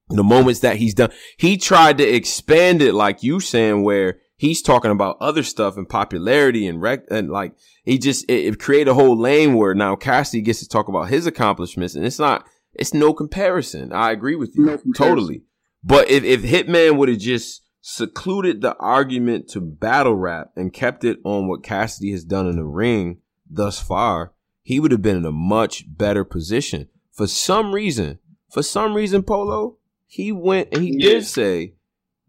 the 0.09 0.23
moments 0.23 0.61
that 0.61 0.77
he's 0.77 0.93
done, 0.93 1.11
he 1.37 1.57
tried 1.57 1.97
to 1.99 2.03
expand 2.07 2.81
it, 2.81 2.93
like 2.93 3.21
you 3.23 3.39
saying, 3.39 3.83
where 3.83 4.19
he's 4.35 4.61
talking 4.61 4.91
about 4.91 5.17
other 5.21 5.43
stuff 5.43 5.77
and 5.77 5.87
popularity 5.87 6.65
and 6.65 6.81
rec, 6.81 7.01
and 7.11 7.29
like 7.29 7.53
he 7.83 7.97
just 7.97 8.25
it, 8.29 8.45
it 8.45 8.59
created 8.59 8.87
a 8.89 8.93
whole 8.95 9.17
lane 9.17 9.53
where 9.55 9.75
now 9.75 9.95
Cassidy 9.95 10.41
gets 10.41 10.59
to 10.59 10.67
talk 10.67 10.87
about 10.87 11.09
his 11.09 11.27
accomplishments, 11.27 11.93
and 11.95 12.05
it's 12.05 12.19
not, 12.19 12.45
it's 12.73 12.93
no 12.93 13.13
comparison. 13.13 13.91
I 13.93 14.11
agree 14.11 14.35
with 14.35 14.55
you 14.55 14.65
No 14.65 14.79
totally. 14.95 15.43
But 15.87 16.09
if, 16.09 16.23
if 16.25 16.41
Hitman 16.43 16.97
would 16.97 17.07
have 17.07 17.17
just 17.19 17.63
secluded 17.79 18.59
the 18.61 18.75
argument 18.75 19.47
to 19.49 19.61
battle 19.61 20.15
rap 20.15 20.51
and 20.57 20.73
kept 20.73 21.05
it 21.05 21.19
on 21.23 21.47
what 21.47 21.63
Cassidy 21.63 22.11
has 22.11 22.25
done 22.25 22.47
in 22.47 22.57
the 22.57 22.65
ring 22.65 23.21
thus 23.49 23.81
far, 23.81 24.33
he 24.61 24.81
would 24.81 24.91
have 24.91 25.01
been 25.01 25.15
in 25.15 25.25
a 25.25 25.31
much 25.31 25.85
better 25.87 26.25
position. 26.25 26.89
For 27.13 27.25
some 27.27 27.73
reason, 27.73 28.19
for 28.51 28.61
some 28.61 28.93
reason, 28.93 29.23
Polo, 29.23 29.77
he 30.05 30.33
went 30.33 30.69
and 30.73 30.83
he 30.83 30.95
Yeah. 30.97 31.09
did 31.13 31.25
say 31.25 31.75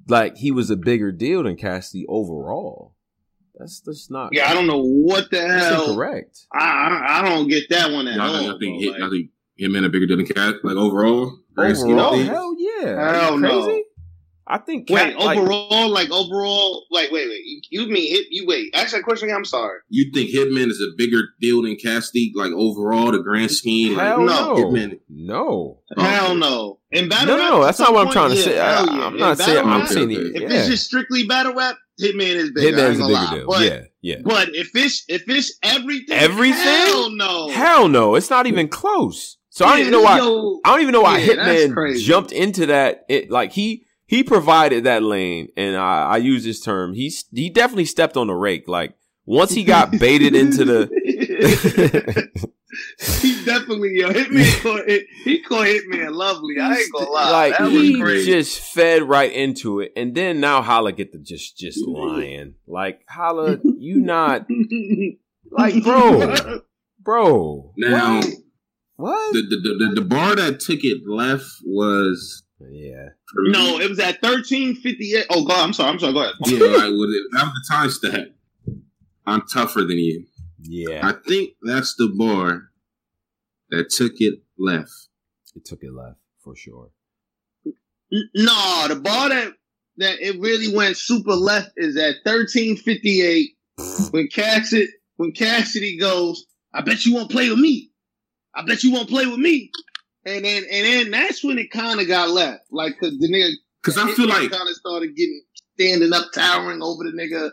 like 0.07 0.37
he 0.37 0.53
was 0.53 0.71
a 0.71 0.77
bigger 0.77 1.11
deal 1.11 1.43
than 1.43 1.57
Cassidy 1.57 2.07
overall. 2.09 2.95
That's 3.57 3.81
that's 3.81 4.09
not 4.09 4.31
Yeah, 4.33 4.49
I 4.49 4.55
don't 4.55 4.69
know 4.69 4.81
what 4.85 5.31
the 5.31 5.39
that's 5.39 5.65
hell. 5.67 5.91
incorrect. 5.91 6.47
I, 6.55 6.61
I 6.61 7.19
I 7.19 7.29
don't 7.29 7.49
get 7.49 7.69
that 7.71 7.91
one 7.91 8.07
at 8.07 8.15
Y'all, 8.15 8.37
all. 8.37 8.43
y'all 8.43 8.59
think 8.61 8.85
bro. 8.85 8.93
hit, 8.95 9.03
I 9.03 9.11
think 9.11 9.31
Hitman 9.61 9.85
a 9.85 9.89
bigger 9.89 10.07
deal 10.07 10.17
than 10.19 10.27
Cat, 10.27 10.55
like 10.63 10.77
overall. 10.77 11.41
Grand 11.55 11.77
scheme 11.77 11.99
of 11.99 12.07
Overall, 12.07 12.23
hell 12.25 12.48
yeah. 12.83 12.89
Are 12.89 13.15
you 13.15 13.21
Hell 13.21 13.39
no. 13.39 13.83
I 14.51 14.57
think 14.57 14.89
Wait, 14.89 15.15
Cat, 15.15 15.19
like, 15.21 15.37
overall, 15.39 15.91
like 15.91 16.11
overall, 16.11 16.87
like 16.91 17.11
wait, 17.11 17.29
wait. 17.29 17.43
You, 17.45 17.61
you 17.71 17.87
mean 17.93 18.11
hit? 18.11 18.29
You 18.31 18.47
wait. 18.47 18.75
Ask 18.75 18.93
that 18.95 19.03
question 19.03 19.29
again. 19.29 19.37
I'm 19.37 19.45
sorry. 19.45 19.81
You 19.91 20.11
think 20.11 20.31
Hitman 20.31 20.69
is 20.71 20.81
a 20.81 20.97
bigger 20.97 21.21
deal 21.39 21.61
than 21.61 21.77
Cassidy, 21.77 22.33
like 22.35 22.53
overall, 22.53 23.13
the 23.13 23.19
grand 23.19 23.51
scheme? 23.51 23.95
Like, 23.99 24.07
hell 24.07 24.23
no, 24.23 24.55
Hitman. 24.55 25.01
no. 25.11 25.81
Oh. 25.99 26.03
Hell 26.03 26.35
no. 26.35 26.79
In 26.91 27.11
battle 27.11 27.37
No, 27.37 27.43
rap, 27.43 27.51
no, 27.51 27.65
that's 27.65 27.79
not 27.79 27.93
what 27.93 27.99
I'm 28.01 28.07
point, 28.07 28.15
trying 28.15 28.31
to 28.31 28.37
yeah, 28.37 28.43
say. 28.43 28.59
I- 28.59 28.75
hell 28.77 28.87
yeah. 28.87 29.07
I'm 29.07 29.13
In 29.15 29.21
not 29.21 29.37
saying- 29.37 29.55
battle 29.65 29.71
I'm 29.71 29.87
saying 29.87 30.11
it- 30.13 30.17
If 30.19 30.41
yeah. 30.43 30.49
it's 30.61 30.69
just 30.69 30.87
strictly 30.87 31.25
battle 31.27 31.53
rap, 31.55 31.77
Hitman 32.01 32.35
is 32.37 32.51
bigger. 32.53 32.79
I 32.79 32.81
Hitman's 32.81 33.01
ain't 33.01 33.03
a 33.03 33.07
bigger 33.07 33.13
lie. 33.13 33.35
deal. 33.35 33.47
But, 33.49 33.63
yeah, 33.67 33.81
yeah. 34.01 34.17
But 34.25 34.49
if 34.55 34.71
it's 34.75 35.05
if 35.09 35.25
it's 35.29 35.59
everything, 35.63 36.17
Everything? 36.17 36.55
hell 36.63 37.11
no. 37.11 37.49
Hell 37.51 37.89
no, 37.89 38.15
it's 38.15 38.31
not 38.31 38.47
even 38.47 38.69
close. 38.69 39.37
So 39.59 39.65
I 39.65 39.71
don't 39.71 39.81
even 39.81 39.93
know 39.93 40.03
why. 40.03 40.19
yo, 40.19 40.61
I 40.65 40.71
don't 40.71 40.83
even 40.83 40.93
know 40.93 41.01
why 41.01 41.19
yeah, 41.19 41.35
Hitman 41.35 41.99
jumped 41.99 42.31
into 42.31 42.67
that. 42.67 43.05
It 43.09 43.29
like 43.29 43.51
he 43.51 43.87
he 44.07 44.23
provided 44.23 44.85
that 44.85 45.03
lane, 45.03 45.49
and 45.57 45.77
I, 45.77 46.03
I 46.03 46.17
use 46.19 46.45
this 46.45 46.61
term. 46.61 46.95
He 46.95 47.13
he 47.33 47.51
definitely 47.51 47.87
stepped 47.87 48.17
on 48.17 48.29
the 48.29 48.35
rake. 48.35 48.69
Like 48.69 48.95
once 49.27 49.51
he 49.51 49.65
got 49.65 49.91
baited 49.91 50.37
into 50.37 50.65
the. 50.65 50.89
he 53.21 53.45
definitely 53.45 53.99
yo 53.99 54.11
Hitman 54.11 54.59
called 54.63 54.83
it, 54.87 55.07
he 55.25 55.43
called 55.43 55.67
Hitman 55.67 56.15
lovely. 56.15 56.61
I 56.61 56.77
ain't 56.77 56.93
gonna 56.93 57.11
lie. 57.11 57.31
like 57.33 57.59
that 57.59 57.69
he 57.69 57.97
was 57.97 58.01
crazy. 58.01 58.31
just 58.31 58.61
fed 58.61 59.03
right 59.03 59.33
into 59.33 59.81
it, 59.81 59.93
and 59.97 60.15
then 60.15 60.39
now 60.39 60.63
Holla 60.63 60.93
get 60.93 61.11
to 61.11 61.19
just 61.19 61.59
just 61.59 61.85
lying. 61.85 62.55
Like 62.69 63.01
Holla, 63.09 63.59
you 63.65 64.03
not 64.03 64.47
like 65.51 65.83
bro, 65.83 66.61
bro. 67.03 67.73
Now, 67.77 68.21
What? 68.21 68.27
The, 68.99 69.43
the, 69.49 69.87
the, 69.87 69.95
the 69.97 70.07
bar 70.07 70.35
that 70.37 70.61
took 70.61 70.81
it 70.83 71.07
left 71.07 71.47
was. 71.65 72.43
Yeah. 72.61 73.11
no, 73.37 73.79
it 73.79 73.89
was 73.89 74.01
at 74.01 74.21
thirteen 74.21 74.75
fifty 74.75 75.15
eight. 75.15 75.27
Oh 75.31 75.45
god, 75.45 75.65
I'm 75.65 75.73
sorry. 75.73 75.91
I'm 75.91 75.99
sorry. 76.01 76.13
Go 76.13 76.23
ahead. 76.23 76.35
Yeah, 76.47 76.59
like, 76.67 76.91
with 76.91 77.11
it, 77.11 77.25
that 77.33 77.45
was 77.45 77.53
the 77.69 77.75
time 77.75 77.91
stamp. 77.91 78.29
I'm 79.27 79.43
tougher 79.53 79.81
than 79.83 79.99
you. 79.99 80.25
Yeah. 80.61 81.07
I 81.07 81.13
think 81.27 81.51
that's 81.63 81.95
the 81.95 82.09
bar 82.17 82.71
that 83.71 83.91
took 83.91 84.15
it 84.17 84.41
left. 84.59 84.91
It 85.55 85.65
took 85.65 85.83
it 85.83 85.93
left 85.93 86.19
for 86.43 86.57
sure. 86.57 86.91
N- 87.67 88.31
No, 88.35 88.87
the 88.89 88.97
bar 88.97 89.29
that 89.29 89.53
that 89.99 90.19
it 90.21 90.41
really 90.41 90.75
went 90.75 90.97
super 90.97 91.35
left 91.35 91.71
is 91.77 91.97
at 91.97 92.17
thirteen 92.25 92.77
fifty 92.77 93.21
eight. 93.23 93.51
when 94.11 94.27
Cassidy 94.29 94.89
when 95.17 95.31
Cassidy 95.33 95.97
goes, 95.99 96.45
I 96.75 96.81
bet 96.81 97.07
you 97.07 97.15
won't 97.15 97.31
play 97.31 97.51
with 97.51 97.59
me. 97.61 97.88
I 98.59 98.63
bet 98.65 98.83
you 98.83 98.93
won't 98.93 99.09
play 99.09 99.25
with 99.27 99.39
me. 99.39 99.71
And 100.27 100.45
then 100.45 100.65
and 100.71 100.87
then 100.87 101.11
that's 101.13 101.45
when 101.45 101.59
it 101.59 101.71
kind 101.71 102.01
of 102.01 102.09
got 102.09 102.31
left, 102.31 102.65
like 102.73 102.99
cause 102.99 103.17
the 103.19 103.29
nigga 103.29 103.53
Cause 103.83 103.97
I 103.97 104.11
feel 104.13 104.27
like- 104.29 104.51
kind 104.51 104.69
of 104.69 104.75
started 104.75 105.15
getting 105.17 105.43
standing 105.75 106.13
up, 106.13 106.27
towering 106.35 106.83
over 106.83 107.05
the 107.05 107.13
nigga. 107.13 107.53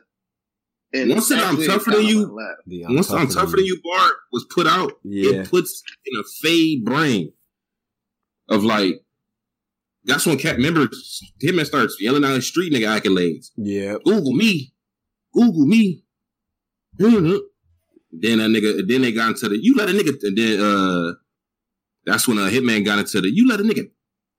And 0.94 1.11
Once 1.11 1.30
that 1.30 1.44
I'm 1.45 1.61
tougher 1.61 1.91
than 1.91 2.06
you, 2.06 2.19
went 2.22 2.34
left. 2.34 2.61
The 2.68 2.86
Once 2.88 3.11
I'm 3.11 3.27
tougher 3.27 3.57
than 3.57 3.65
you, 3.65 3.80
Bart 3.84 4.14
was 4.32 4.45
put 4.49 4.65
out. 4.65 4.94
Yeah. 5.03 5.41
It 5.41 5.49
puts 5.49 5.84
in 6.06 6.19
a 6.19 6.23
fade 6.41 6.84
brain 6.84 7.34
of 8.49 8.64
like. 8.64 9.02
That's 10.07 10.26
when 10.26 10.38
Cat 10.38 10.60
members 10.60 11.22
him 11.41 11.57
and 11.57 11.68
starts 11.68 11.98
yelling 11.99 12.23
out 12.23 12.36
his 12.36 12.48
street 12.48 12.72
nigga 12.72 12.99
accolades. 12.99 13.52
Yeah. 13.57 13.95
Google 14.06 14.34
me, 14.34 14.73
Google 15.34 15.65
me. 15.65 16.03
Mm-hmm. 16.99 17.38
Then 18.21 18.39
a 18.39 18.43
nigga, 18.43 18.87
then 18.87 19.01
they 19.01 19.11
got 19.11 19.29
into 19.29 19.49
the 19.49 19.57
you 19.61 19.75
let 19.75 19.89
a 19.89 19.93
nigga, 19.93 20.13
and 20.23 20.37
then 20.37 20.59
uh, 20.59 21.13
that's 22.05 22.27
when 22.27 22.37
a 22.37 22.49
hitman 22.49 22.85
got 22.85 22.99
into 22.99 23.21
the 23.21 23.29
you 23.33 23.47
let 23.47 23.59
a 23.59 23.63
nigga 23.63 23.89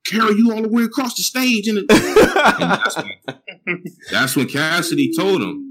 carry 0.06 0.34
you 0.36 0.52
all 0.52 0.62
the 0.62 0.68
way 0.68 0.84
across 0.84 1.14
the 1.14 1.22
stage, 1.22 1.66
and, 1.68 1.78
and 1.88 1.88
that's, 1.88 2.96
when, 2.96 3.84
that's 4.10 4.36
when 4.36 4.46
Cassidy 4.48 5.12
told 5.16 5.42
him. 5.42 5.62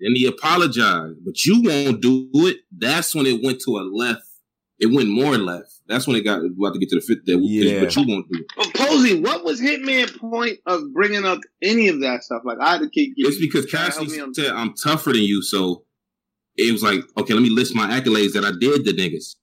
Then 0.00 0.14
he 0.16 0.26
apologized, 0.26 1.24
but 1.24 1.44
you 1.44 1.62
won't 1.62 2.00
do 2.02 2.28
it. 2.34 2.58
That's 2.76 3.14
when 3.14 3.26
it 3.26 3.42
went 3.42 3.60
to 3.62 3.78
a 3.78 3.82
left. 3.82 4.22
It 4.78 4.92
went 4.92 5.08
more 5.08 5.38
left. 5.38 5.72
That's 5.86 6.06
when 6.06 6.16
it 6.16 6.22
got 6.22 6.40
about 6.40 6.74
to 6.74 6.78
get 6.78 6.88
to 6.90 6.96
the 6.96 7.00
fifth. 7.00 7.24
That 7.26 7.38
Yeah. 7.40 7.80
but 7.80 7.94
you 7.94 8.04
won't 8.06 8.26
do 8.30 8.40
it. 8.40 8.46
But 8.56 8.74
Posey, 8.74 9.20
what 9.20 9.44
was 9.44 9.60
Hitman 9.60 10.18
point 10.18 10.58
of 10.66 10.92
bringing 10.92 11.24
up 11.24 11.40
any 11.62 11.88
of 11.88 12.00
that 12.00 12.24
stuff? 12.24 12.42
Like 12.44 12.58
I 12.60 12.72
had 12.72 12.80
to 12.80 12.90
keep. 12.90 13.14
It's 13.16 13.38
because 13.38 13.66
Cassidy 13.66 14.20
said 14.32 14.52
I'm 14.52 14.74
tougher 14.74 15.12
than 15.12 15.22
you, 15.22 15.42
so 15.42 15.84
it 16.56 16.72
was 16.72 16.82
like, 16.82 17.00
okay, 17.18 17.34
let 17.34 17.42
me 17.42 17.50
list 17.50 17.74
my 17.74 17.88
accolades 17.98 18.32
that 18.34 18.44
I 18.44 18.52
did 18.58 18.84
to 18.84 18.92
niggas. 18.92 19.36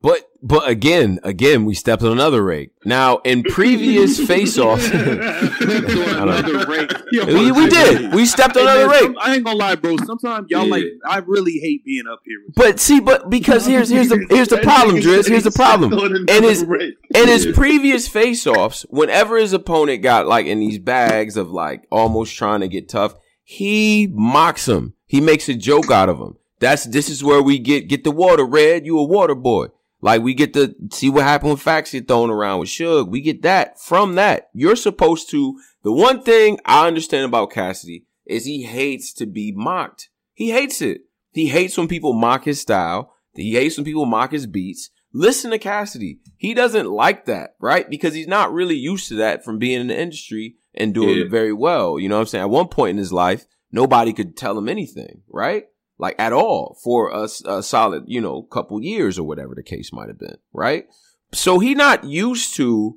But 0.00 0.28
but 0.42 0.68
again, 0.68 1.18
again, 1.22 1.64
we 1.64 1.72
stepped 1.74 2.02
on 2.02 2.12
another 2.12 2.42
rake. 2.44 2.72
Now 2.84 3.18
in 3.24 3.42
previous 3.42 4.20
face-offs, 4.26 4.86
Another 4.90 6.66
rake. 6.66 6.90
We, 7.10 7.50
we 7.52 7.68
did. 7.68 8.12
We 8.12 8.26
stepped 8.26 8.54
on 8.58 8.66
Hey, 8.66 8.82
another 8.82 8.86
man, 8.88 8.90
rake. 8.90 9.02
some- 9.04 9.16
I 9.22 9.34
ain't 9.36 9.44
gonna 9.44 9.56
lie, 9.58 9.74
bro. 9.76 9.96
Sometimes 10.04 10.48
y'all 10.50 10.64
Yeah. 10.66 10.70
like. 10.70 10.84
I 11.08 11.18
really 11.26 11.58
hate 11.58 11.84
being 11.86 12.06
up 12.06 12.20
here. 12.26 12.36
But 12.54 12.80
see, 12.80 13.00
but 13.00 13.30
because 13.30 13.64
here's 13.66 13.88
here's 13.88 14.10
the 14.10 14.26
here's 14.28 14.48
the 14.48 14.58
problem, 14.58 14.96
Brizz. 14.96 15.26
Here's 15.28 15.44
the 15.44 15.50
problem. 15.52 15.92
In 16.28 16.42
his 16.42 16.62
in 16.62 17.28
his 17.28 17.46
previous 17.54 18.06
face-offs, 18.06 18.84
whenever 18.90 19.38
his 19.38 19.54
opponent 19.54 20.02
got 20.02 20.26
like 20.26 20.44
in 20.44 20.60
these 20.60 20.78
bags 20.78 21.38
of 21.38 21.50
like 21.50 21.86
almost 21.90 22.36
trying 22.36 22.60
to 22.60 22.68
get 22.68 22.90
tough, 22.90 23.14
he 23.42 24.06
mocks 24.12 24.68
him. 24.68 24.92
He 25.14 25.20
makes 25.20 25.48
a 25.48 25.54
joke 25.54 25.92
out 25.92 26.08
of 26.08 26.18
him. 26.18 26.36
That's 26.58 26.84
this 26.86 27.08
is 27.08 27.22
where 27.22 27.40
we 27.40 27.60
get 27.60 27.86
get 27.88 28.02
the 28.02 28.10
water 28.10 28.44
red. 28.44 28.84
You 28.84 28.98
a 28.98 29.04
water 29.04 29.36
boy. 29.36 29.66
Like 30.00 30.22
we 30.22 30.34
get 30.34 30.52
to 30.54 30.74
see 30.90 31.08
what 31.08 31.22
happened 31.22 31.50
when 31.50 31.56
facts 31.56 31.92
get 31.92 32.08
thrown 32.08 32.30
around 32.30 32.58
with 32.58 32.68
Suge. 32.68 33.08
We 33.08 33.20
get 33.20 33.42
that 33.42 33.80
from 33.80 34.16
that. 34.16 34.48
You're 34.52 34.74
supposed 34.74 35.30
to. 35.30 35.56
The 35.84 35.92
one 35.92 36.20
thing 36.22 36.58
I 36.64 36.88
understand 36.88 37.26
about 37.26 37.52
Cassidy 37.52 38.06
is 38.26 38.44
he 38.44 38.62
hates 38.64 39.12
to 39.14 39.26
be 39.26 39.52
mocked. 39.54 40.08
He 40.32 40.50
hates 40.50 40.82
it. 40.82 41.02
He 41.30 41.46
hates 41.46 41.78
when 41.78 41.86
people 41.86 42.12
mock 42.12 42.44
his 42.44 42.60
style. 42.60 43.14
He 43.34 43.54
hates 43.54 43.76
when 43.76 43.84
people 43.84 44.06
mock 44.06 44.32
his 44.32 44.48
beats. 44.48 44.90
Listen 45.12 45.52
to 45.52 45.58
Cassidy. 45.60 46.18
He 46.36 46.54
doesn't 46.54 46.90
like 46.90 47.26
that, 47.26 47.54
right? 47.60 47.88
Because 47.88 48.14
he's 48.14 48.26
not 48.26 48.52
really 48.52 48.76
used 48.76 49.06
to 49.10 49.14
that 49.16 49.44
from 49.44 49.58
being 49.60 49.80
in 49.80 49.86
the 49.86 49.96
industry 49.96 50.56
and 50.74 50.92
doing 50.92 51.16
Yeah. 51.18 51.24
it 51.26 51.30
very 51.30 51.52
well. 51.52 52.00
You 52.00 52.08
know 52.08 52.16
what 52.16 52.22
I'm 52.22 52.26
saying? 52.26 52.42
At 52.42 52.50
one 52.50 52.66
point 52.66 52.90
in 52.90 52.96
his 52.98 53.12
life, 53.12 53.46
nobody 53.74 54.12
could 54.12 54.36
tell 54.36 54.56
him 54.56 54.68
anything, 54.68 55.22
right? 55.28 55.64
Like 55.98 56.14
at 56.18 56.32
all 56.32 56.78
for 56.82 57.10
a 57.12 57.62
solid, 57.62 58.04
you 58.06 58.20
know, 58.20 58.42
couple 58.42 58.82
years 58.82 59.18
or 59.18 59.24
whatever 59.24 59.54
the 59.54 59.62
case 59.62 59.92
might 59.92 60.08
have 60.08 60.18
been, 60.18 60.38
right? 60.52 60.86
So 61.32 61.58
he 61.58 61.74
not 61.74 62.04
used 62.04 62.54
to, 62.54 62.96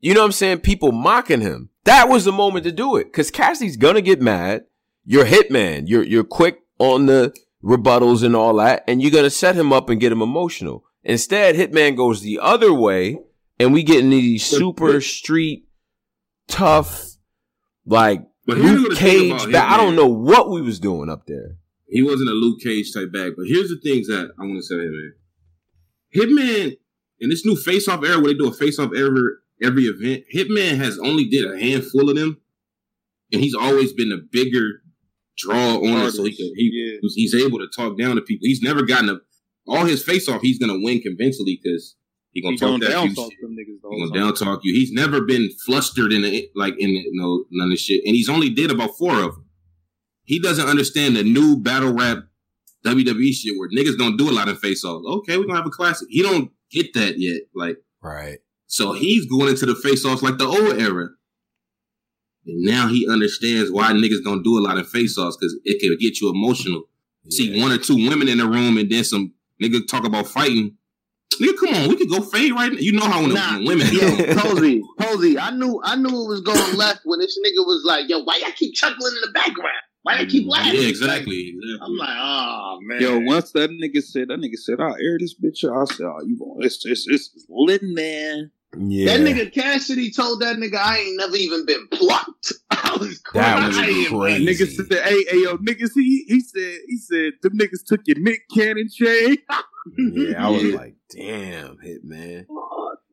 you 0.00 0.14
know 0.14 0.20
what 0.20 0.26
I'm 0.26 0.32
saying, 0.32 0.60
people 0.60 0.92
mocking 0.92 1.40
him. 1.40 1.70
That 1.84 2.08
was 2.08 2.24
the 2.24 2.32
moment 2.32 2.64
to 2.64 2.72
do 2.72 2.96
it. 2.96 3.12
Cause 3.12 3.30
Cassidy's 3.30 3.76
gonna 3.76 4.02
get 4.02 4.20
mad. 4.20 4.64
You're 5.04 5.26
hitman. 5.26 5.84
You're 5.86 6.04
you're 6.04 6.24
quick 6.24 6.60
on 6.78 7.06
the 7.06 7.34
rebuttals 7.62 8.22
and 8.22 8.36
all 8.36 8.54
that, 8.56 8.84
and 8.86 9.02
you're 9.02 9.10
gonna 9.10 9.30
set 9.30 9.56
him 9.56 9.72
up 9.72 9.88
and 9.88 10.00
get 10.00 10.12
him 10.12 10.22
emotional. 10.22 10.84
Instead, 11.04 11.56
Hitman 11.56 11.96
goes 11.96 12.20
the 12.20 12.38
other 12.40 12.72
way, 12.72 13.18
and 13.58 13.72
we 13.72 13.82
get 13.82 14.04
into 14.04 14.16
these 14.16 14.44
super 14.44 15.00
street 15.00 15.64
tough, 16.46 17.16
like 17.84 18.22
But 18.46 18.58
here's 18.58 18.72
Luke 18.72 18.88
what 18.88 18.90
the 18.90 18.96
thing 18.96 19.30
Cage. 19.30 19.42
about 19.48 19.52
Ba- 19.52 19.72
I 19.72 19.76
don't 19.76 19.96
know 19.96 20.08
what 20.08 20.50
we 20.50 20.60
was 20.62 20.80
doing 20.80 21.08
up 21.08 21.26
there. 21.26 21.56
He 21.88 22.02
wasn't 22.02 22.30
a 22.30 22.32
Luke 22.32 22.60
Cage 22.60 22.92
type 22.92 23.12
bag. 23.12 23.34
But 23.36 23.46
here's 23.46 23.68
the 23.68 23.78
things 23.82 24.08
that 24.08 24.32
I 24.38 24.42
want 24.42 24.56
to 24.56 24.62
say, 24.62 24.76
man. 24.76 25.12
Hitman 26.14 26.76
in 27.20 27.28
this 27.30 27.46
new 27.46 27.54
face-off 27.56 28.04
era, 28.04 28.18
where 28.18 28.32
they 28.32 28.38
do 28.38 28.48
a 28.48 28.52
face-off 28.52 28.92
every 28.94 29.22
every 29.62 29.84
event, 29.84 30.24
Hitman 30.34 30.76
has 30.78 30.98
only 30.98 31.26
did 31.26 31.48
a 31.50 31.58
handful 31.58 32.10
of 32.10 32.16
them, 32.16 32.40
and 33.30 33.40
he's 33.40 33.54
always 33.54 33.92
been 33.92 34.10
a 34.10 34.16
bigger 34.16 34.82
draw 35.38 35.76
on 35.76 36.06
it, 36.06 36.10
so 36.12 36.24
he 36.24 36.34
can, 36.34 36.52
he 36.56 36.98
he's 37.14 37.34
able 37.34 37.58
to 37.58 37.68
talk 37.74 37.96
down 37.96 38.16
to 38.16 38.22
people. 38.22 38.44
He's 38.46 38.60
never 38.60 38.82
gotten 38.82 39.08
a 39.08 39.20
all 39.68 39.84
his 39.84 40.02
face-off. 40.02 40.42
He's 40.42 40.58
gonna 40.58 40.80
win 40.80 41.00
convincingly 41.00 41.60
because 41.62 41.94
he 42.32 42.42
gonna 42.42 42.52
He 42.54 42.58
talk 42.58 42.68
gonna 42.70 42.84
that 42.86 42.90
down 42.90 43.08
you 43.08 43.14
talk 43.14 43.30
shit. 43.30 43.40
them 43.40 43.52
niggas 43.52 43.80
the 43.82 43.88
He 43.90 44.00
whole 44.00 44.08
gonna 44.08 44.20
down 44.20 44.34
talk 44.34 44.60
you. 44.64 44.72
He's 44.74 44.90
never 44.92 45.20
been 45.22 45.50
flustered 45.64 46.12
in 46.12 46.22
the, 46.22 46.48
like 46.54 46.74
in 46.78 46.90
the, 46.92 47.04
no 47.12 47.44
none 47.50 47.70
of 47.72 47.78
shit, 47.78 48.02
and 48.06 48.14
he's 48.16 48.28
only 48.28 48.50
did 48.50 48.70
about 48.70 48.96
four 48.98 49.14
of 49.16 49.34
them. 49.34 49.46
He 50.24 50.38
doesn't 50.38 50.66
understand 50.68 51.16
the 51.16 51.22
new 51.24 51.56
battle 51.56 51.92
rap 51.92 52.18
WWE 52.86 53.32
shit 53.32 53.54
where 53.58 53.68
niggas 53.68 53.98
don't 53.98 54.16
do 54.16 54.30
a 54.30 54.32
lot 54.32 54.48
of 54.48 54.58
face 54.58 54.84
offs. 54.84 55.04
Okay, 55.06 55.36
we're 55.36 55.44
gonna 55.44 55.56
have 55.58 55.66
a 55.66 55.70
classic. 55.70 56.08
He 56.10 56.22
don't 56.22 56.50
get 56.70 56.94
that 56.94 57.18
yet. 57.18 57.42
Like 57.54 57.76
right. 58.02 58.38
So 58.66 58.92
he's 58.94 59.26
going 59.26 59.48
into 59.50 59.66
the 59.66 59.74
face 59.74 60.04
offs 60.04 60.22
like 60.22 60.38
the 60.38 60.46
old 60.46 60.80
era. 60.80 61.08
And 62.46 62.62
now 62.64 62.88
he 62.88 63.06
understands 63.08 63.70
why 63.70 63.92
niggas 63.92 64.24
don't 64.24 64.42
do 64.42 64.58
a 64.58 64.62
lot 64.62 64.78
of 64.78 64.88
face 64.88 65.16
offs 65.18 65.36
because 65.36 65.56
it 65.64 65.80
can 65.80 65.96
get 66.00 66.20
you 66.20 66.30
emotional. 66.30 66.84
See 67.28 67.60
one 67.60 67.70
or 67.70 67.78
two 67.78 67.94
women 68.08 68.26
in 68.28 68.38
the 68.38 68.46
room 68.48 68.78
and 68.78 68.90
then 68.90 69.04
some 69.04 69.32
nigga 69.62 69.86
talk 69.86 70.04
about 70.04 70.26
fighting. 70.26 70.76
Nigga, 71.40 71.56
come 71.58 71.74
on, 71.74 71.88
we 71.88 71.96
could 71.96 72.10
go 72.10 72.20
fade 72.20 72.52
right 72.52 72.72
now. 72.72 72.78
You 72.78 72.92
know 72.92 73.04
how 73.04 73.20
when, 73.20 73.30
the, 73.30 73.34
Nah, 73.34 73.56
when 73.56 73.64
women 73.64 73.86
yo, 73.92 74.34
Posey, 74.38 74.82
Posey, 74.98 75.38
I 75.38 75.50
knew, 75.50 75.80
I 75.84 75.96
knew 75.96 76.08
it 76.08 76.28
was 76.28 76.40
going 76.40 76.76
left 76.76 77.00
when 77.04 77.20
this 77.20 77.38
nigga 77.38 77.64
was 77.64 77.84
like, 77.84 78.08
"Yo, 78.08 78.22
why 78.22 78.36
y'all 78.36 78.50
keep 78.56 78.74
chuckling 78.74 79.12
in 79.16 79.20
the 79.22 79.32
background? 79.32 79.82
Why 80.02 80.18
y'all 80.18 80.26
keep 80.26 80.46
mm, 80.46 80.50
laughing?" 80.50 80.80
Yeah, 80.80 80.88
exactly. 80.88 81.54
I'm 81.80 81.96
like, 81.96 82.16
oh 82.18 82.78
man. 82.82 83.00
Yo, 83.00 83.18
once 83.20 83.52
that 83.52 83.70
nigga 83.70 84.02
said, 84.02 84.28
that 84.28 84.38
nigga 84.38 84.56
said, 84.56 84.80
I'll 84.80 84.96
air 84.96 85.18
this 85.18 85.34
bitch 85.38 85.64
out. 85.64 85.90
I 85.90 85.94
said, 85.94 86.06
oh, 86.06 86.22
you 86.24 86.38
going, 86.38 86.58
it's, 86.60 86.84
it's, 86.84 87.06
it's 87.08 87.46
lit, 87.48 87.82
man. 87.82 88.50
Yeah. 88.78 89.16
That 89.16 89.20
nigga 89.20 89.52
Cassidy 89.52 90.10
told 90.10 90.40
that 90.40 90.56
nigga 90.56 90.76
I 90.76 90.98
ain't 90.98 91.18
never 91.18 91.36
even 91.36 91.66
been 91.66 91.88
plucked. 91.88 92.52
I 92.70 92.96
was 92.98 93.20
That 93.34 93.66
was 93.66 93.76
crazy. 93.76 94.46
Niggas 94.46 94.76
said, 94.76 95.04
hey, 95.04 95.24
hey, 95.28 95.42
yo, 95.42 95.58
niggas, 95.58 95.90
he, 95.94 96.24
he 96.26 96.40
said, 96.40 96.78
he 96.86 96.96
said, 96.96 97.32
them 97.42 97.58
niggas 97.58 97.84
took 97.86 98.00
your 98.06 98.18
Nick 98.18 98.42
Cannon 98.54 98.88
chain. 98.90 99.36
Yeah, 99.98 100.46
I 100.46 100.50
was 100.50 100.64
like, 100.64 100.94
damn, 101.10 101.76
Hitman. 101.78 102.46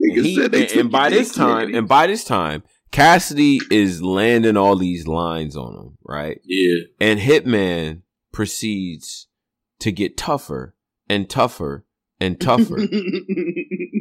Niggas 0.02 0.18
And, 0.18 0.26
he- 0.26 0.44
and- 0.44 0.56
and 0.56 0.92
by 0.92 1.10
this 1.10 1.34
time, 1.34 1.74
and 1.76 1.88
by 1.88 2.08
this 2.08 2.24
time, 2.24 2.64
Cassidy 2.92 3.60
is 3.70 4.02
landing 4.02 4.58
all 4.58 4.76
these 4.76 5.08
lines 5.08 5.56
on 5.58 5.74
him, 5.76 5.98
right? 6.04 6.40
Yeah. 6.46 6.84
And 7.00 7.20
Hitman 7.20 8.02
proceeds 8.32 9.28
to 9.80 9.92
get 9.92 10.18
tougher 10.18 10.76
and 11.10 11.30
tougher 11.30 11.86
and 12.22 12.40
tougher. 12.40 12.78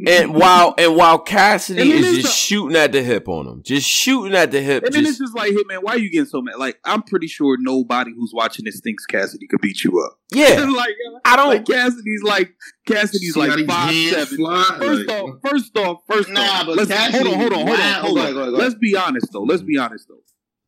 and 0.07 0.33
while 0.33 0.73
and 0.77 0.95
while 0.95 1.19
Cassidy 1.19 1.81
And 1.81 1.91
is 1.91 2.15
just 2.17 2.27
a- 2.27 2.37
shooting 2.37 2.75
at 2.77 2.91
the 2.91 3.01
hip 3.01 3.27
on 3.29 3.47
him, 3.47 3.61
just 3.63 3.87
shooting 3.87 4.35
at 4.35 4.51
the 4.51 4.61
hip. 4.61 4.83
And 4.83 4.93
then 4.93 5.03
just- 5.05 5.19
it's 5.21 5.29
just 5.31 5.35
like, 5.37 5.51
hey, 5.51 5.63
man, 5.67 5.79
why 5.81 5.93
are 5.93 5.97
you 5.97 6.09
getting 6.11 6.25
so 6.27 6.41
mad? 6.41 6.55
Like, 6.57 6.79
I'm 6.85 7.01
pretty 7.03 7.27
sure 7.27 7.57
nobody 7.59 8.11
who's 8.15 8.31
watching 8.33 8.65
this 8.65 8.79
thinks 8.81 9.05
Cassidy 9.05 9.47
could 9.47 9.61
beat 9.61 9.83
you 9.83 9.99
up. 10.05 10.17
Yeah. 10.33 10.65
like, 10.75 10.89
uh, 11.13 11.19
I 11.25 11.35
don't. 11.35 11.47
Like 11.47 11.65
Cassidy's 11.65 12.23
like 12.23 12.53
Cassidy's 12.87 13.35
like 13.37 13.55
these 13.55 13.65
five 13.65 13.93
hands 13.93 14.11
seven. 14.11 14.37
fly? 14.37 14.75
First 14.79 15.07
Like- 15.07 15.23
off, 15.23 15.29
first 15.45 15.77
off, 15.77 15.97
first 16.09 16.29
Nah, 16.29 16.41
off. 16.41 16.65
but 16.65 16.75
Let's, 16.77 16.89
Cassidy- 16.91 17.17
hold 17.23 17.33
on, 17.33 17.39
hold 17.39 17.53
on, 17.53 17.59
hold 17.67 17.69
on, 17.69 17.77
wow. 17.79 18.01
hold 18.01 18.15
Go 18.15 18.19
on. 18.19 18.23
ahead, 18.25 18.33
go 18.35 18.41
ahead, 18.41 18.51
go 18.53 18.57
Let's 18.57 18.75
be 18.75 18.95
honest 18.95 19.27
though. 19.31 19.43
Let's 19.43 19.63
be 19.63 19.77
honest 19.77 20.07
though. 20.07 20.15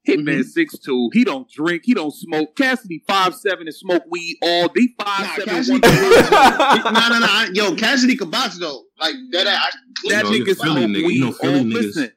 Hitman 0.08 0.26
Mm-hmm. 0.40 0.42
six 0.44 0.78
two. 0.80 1.10
He 1.14 1.24
don't 1.24 1.48
drink. 1.50 1.84
He 1.86 1.94
don't 1.94 2.12
smoke. 2.14 2.56
Cassidy 2.56 3.04
five 3.08 3.36
seven 3.36 3.68
and 3.68 3.76
smoke 3.76 4.04
weed 4.10 4.38
all 4.42 4.68
day. 4.70 4.88
Five 5.00 5.20
Nah, 5.28 5.36
seven. 5.36 5.50
Cassidy 5.54 5.72
one- 5.74 5.82
can 5.82 6.94
no, 6.94 7.10
no, 7.10 7.20
no. 7.20 7.46
Yo, 7.54 7.76
Cassidy 7.76 8.16
can 8.18 8.30
box 8.32 8.58
though. 8.58 8.84
Like 9.00 9.14
that. 9.34 9.48
I, 9.48 9.70
that 10.10 10.24
know, 10.26 10.32
you 10.32 10.44
nigga 10.46 10.56
smoke 10.56 10.78
nigga. 10.78 10.98
You 11.00 11.06
weed 11.08 11.22
know 11.22 11.36
all. 11.44 11.50
Listen, 11.64 12.12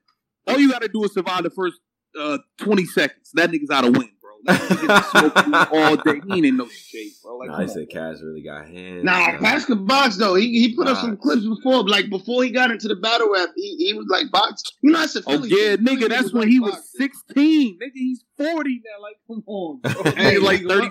all 0.47 0.59
you 0.59 0.70
got 0.70 0.81
to 0.82 0.89
do 0.89 1.05
is 1.05 1.12
survive 1.12 1.43
the 1.43 1.51
first 1.51 1.77
uh, 2.19 2.39
twenty 2.59 2.86
seconds. 2.86 3.31
That 3.35 3.51
nigga's 3.51 3.70
out 3.70 3.85
of 3.85 3.94
win, 3.97 4.09
bro. 4.46 4.54
That 4.54 4.70
nigga 4.70 5.04
smoke 5.42 5.72
all 5.72 5.96
day. 5.96 6.20
He 6.26 6.36
ain't 6.36 6.46
in 6.46 6.56
no 6.56 6.68
shape, 6.68 7.12
bro. 7.22 7.36
Like, 7.38 7.48
Nah, 7.48 7.54
come 7.56 7.60
I 7.60 7.68
on. 7.68 7.74
said 7.74 7.90
Cass 7.90 8.20
really 8.22 8.42
got 8.42 8.66
hands. 8.66 9.04
Nah, 9.04 9.38
Cass 9.38 9.64
can 9.64 9.84
box 9.86 10.16
though. 10.16 10.34
He 10.34 10.48
he 10.60 10.74
put 10.76 10.86
up 10.88 10.98
some 10.98 11.16
clips 11.16 11.44
before, 11.46 11.86
like 11.88 12.10
before 12.10 12.44
he 12.44 12.50
got 12.50 12.70
into 12.70 12.88
the 12.88 12.96
battle 12.96 13.30
rap. 13.32 13.48
He 13.56 13.76
he 13.78 13.94
was 13.94 14.06
like 14.10 14.30
box. 14.30 14.62
You 14.82 14.92
know, 14.92 15.00
that's 15.00 15.16
a 15.16 15.22
Oh 15.26 15.44
yeah, 15.44 15.76
thing. 15.76 15.86
nigga, 15.86 16.08
that's 16.08 16.32
when 16.32 16.48
he 16.48 16.60
was 16.60 16.72
boxing. 16.74 17.00
sixteen. 17.00 17.78
Nigga, 17.82 17.90
he's 17.94 18.24
forty 18.36 18.80
now. 18.84 19.02
Like, 19.02 19.16
come 19.26 19.42
on, 19.46 19.80
bro. 19.80 20.12
Hey, 20.16 20.38
like 20.38 20.62
thirty. 20.66 20.88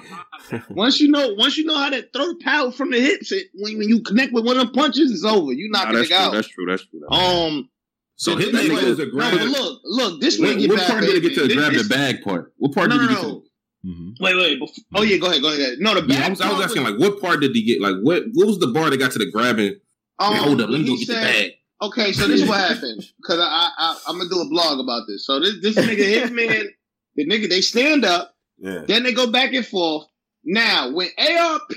Once 0.70 1.00
you 1.00 1.10
know, 1.10 1.34
once 1.36 1.58
you 1.58 1.66
know 1.66 1.78
how 1.78 1.90
to 1.90 2.02
throw 2.14 2.28
the 2.28 2.40
power 2.44 2.72
from 2.72 2.92
the 2.92 3.00
hips, 3.00 3.32
it, 3.32 3.48
when, 3.56 3.78
when 3.78 3.88
you 3.90 4.02
connect 4.02 4.34
with 4.34 4.46
one 4.46 4.58
of 4.58 4.66
them 4.68 4.74
punches, 4.74 5.12
it's 5.12 5.24
over. 5.24 5.52
You 5.54 5.70
knock 5.72 5.86
Nah, 5.88 5.92
the 5.94 5.98
that's 6.00 6.10
nigga 6.10 6.16
true. 6.18 6.26
out. 6.26 6.34
That's 6.34 6.48
true. 6.48 6.66
That's 6.68 6.86
true. 6.86 7.00
That's 7.08 7.18
true. 7.22 7.48
Um. 7.48 7.70
So 8.24 8.36
this 8.36 8.50
Hitman 8.50 8.62
nigga- 8.68 8.82
goes 8.82 8.98
to 8.98 9.06
no, 9.06 9.12
grab. 9.12 9.38
but 9.38 9.48
look, 9.48 9.82
look, 9.84 10.22
this 10.22 10.40
What, 10.40 10.50
way 10.50 10.58
get 10.58 10.70
what 10.70 10.80
back, 10.80 10.88
part 10.90 11.02
did 11.04 11.16
it 11.16 11.22
get 11.22 11.36
to 11.36 11.42
baby. 11.42 11.56
grab 11.56 11.74
the 11.74 11.84
bag 11.90 12.22
part? 12.24 12.54
What 12.58 12.74
part 12.74 12.90
No, 12.90 12.98
did 12.98 13.02
no, 13.04 13.08
he 13.10 13.16
get 13.16 13.24
no. 13.24 13.30
to? 13.40 13.44
Wait, 14.22 14.36
wait. 14.36 14.60
Before, 14.60 14.84
oh 14.96 15.02
yeah, 15.04 15.18
go 15.18 15.28
ahead, 15.30 15.42
go 15.42 15.50
ahead. 15.54 15.80
No, 15.80 15.94
the 15.94 16.02
back. 16.04 16.20
Yeah, 16.20 16.26
I 16.28 16.30
was, 16.30 16.42
I 16.42 16.52
was 16.54 16.62
asking 16.66 16.84
like, 16.84 16.98
what 16.98 17.20
part 17.22 17.42
did 17.42 17.52
he 17.54 17.64
get? 17.64 17.82
Like, 17.82 17.96
what 18.02 18.24
what 18.34 18.48
was 18.48 18.60
the 18.60 18.68
bar 18.68 18.90
that 18.90 18.98
got 18.98 19.12
to 19.12 19.20
the 19.20 19.30
grabbing? 19.30 19.76
Um, 20.20 20.36
Hold 20.36 20.62
up, 20.62 20.70
let 20.70 20.80
me 20.82 20.88
go 20.88 20.96
get 20.98 21.08
the 21.08 21.14
bag. 21.16 21.52
Okay, 21.82 22.14
so 22.14 22.28
this 22.28 22.42
is 22.42 22.48
what 22.48 22.60
happened 22.70 23.04
because 23.22 23.40
I, 23.40 23.44
I, 23.44 23.72
I 23.78 23.98
I'm 24.08 24.18
gonna 24.18 24.30
do 24.30 24.40
a 24.40 24.48
blog 24.48 24.80
about 24.80 25.04
this. 25.08 25.26
So 25.26 25.40
this 25.42 25.56
this 25.62 25.76
nigga 25.76 26.24
Hitman, 26.28 26.68
the 27.16 27.26
nigga 27.26 27.50
they 27.50 27.60
stand 27.62 28.06
up 28.06 28.34
Yeah. 28.58 28.84
Then 28.88 29.04
they 29.04 29.12
go 29.14 29.30
back 29.30 29.54
and 29.54 29.66
forth. 29.68 30.08
Now, 30.46 30.90
when 30.92 31.10
ARP 31.18 31.74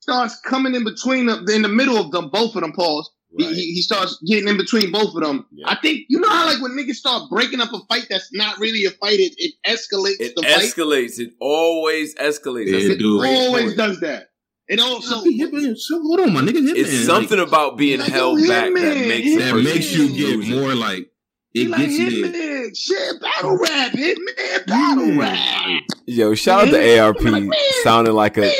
starts 0.00 0.40
coming 0.40 0.74
in 0.74 0.84
between 0.84 1.26
them, 1.26 1.44
in 1.48 1.62
the 1.62 1.68
middle 1.68 1.98
of 1.98 2.10
them, 2.12 2.30
both 2.30 2.54
of 2.54 2.62
them, 2.62 2.72
pause. 2.72 3.10
He, 3.36 3.44
he, 3.46 3.72
he 3.74 3.82
starts 3.82 4.18
getting 4.26 4.48
in 4.48 4.56
between 4.56 4.90
both 4.90 5.14
of 5.14 5.22
them. 5.22 5.46
I 5.64 5.76
think 5.76 6.06
you 6.08 6.18
know 6.20 6.28
how 6.28 6.46
like 6.46 6.60
when 6.60 6.72
niggas 6.72 6.96
start 6.96 7.30
breaking 7.30 7.60
up 7.60 7.72
a 7.72 7.78
fight 7.88 8.06
that's 8.10 8.28
not 8.32 8.58
really 8.58 8.84
a 8.86 8.90
fight, 8.90 9.20
it, 9.20 9.34
it 9.36 9.54
escalates 9.66 10.20
It 10.20 10.34
the 10.34 10.42
fight. 10.42 10.64
escalates. 10.64 11.18
It 11.20 11.34
always 11.40 12.14
escalates. 12.16 12.72
That's 12.72 12.84
a 12.86 12.92
It 12.94 13.02
always 13.04 13.64
point. 13.66 13.76
does 13.76 14.00
that. 14.00 14.30
It 14.68 14.78
also 14.80 15.16
hold 15.16 16.20
on, 16.20 16.32
my 16.32 16.40
nigga. 16.42 16.58
Hitman, 16.58 16.76
It's 16.76 17.04
something 17.06 17.38
like, 17.38 17.48
about 17.48 17.76
being 17.76 18.00
held 18.00 18.38
back 18.46 18.72
that 18.72 18.96
makes 19.06 19.36
that 19.36 19.54
makes 19.62 19.92
you 19.96 20.08
get 20.16 20.48
more 20.48 20.74
like 20.74 21.10
He 21.52 21.64
it 21.64 21.70
like 21.70 21.80
gets 21.88 21.98
you 21.98 22.30
there. 22.30 22.68
Hitman, 22.70 22.76
shit, 22.78 23.20
battle 23.20 23.58
rap, 23.58 23.92
Hitman, 23.92 24.66
battle 24.66 25.16
rap. 25.18 25.82
Yo, 26.12 26.34
shout 26.34 26.66
out 26.66 26.70
to 26.72 26.98
ARP 26.98 27.18
sounding 27.84 28.14
like 28.14 28.36
a 28.36 28.52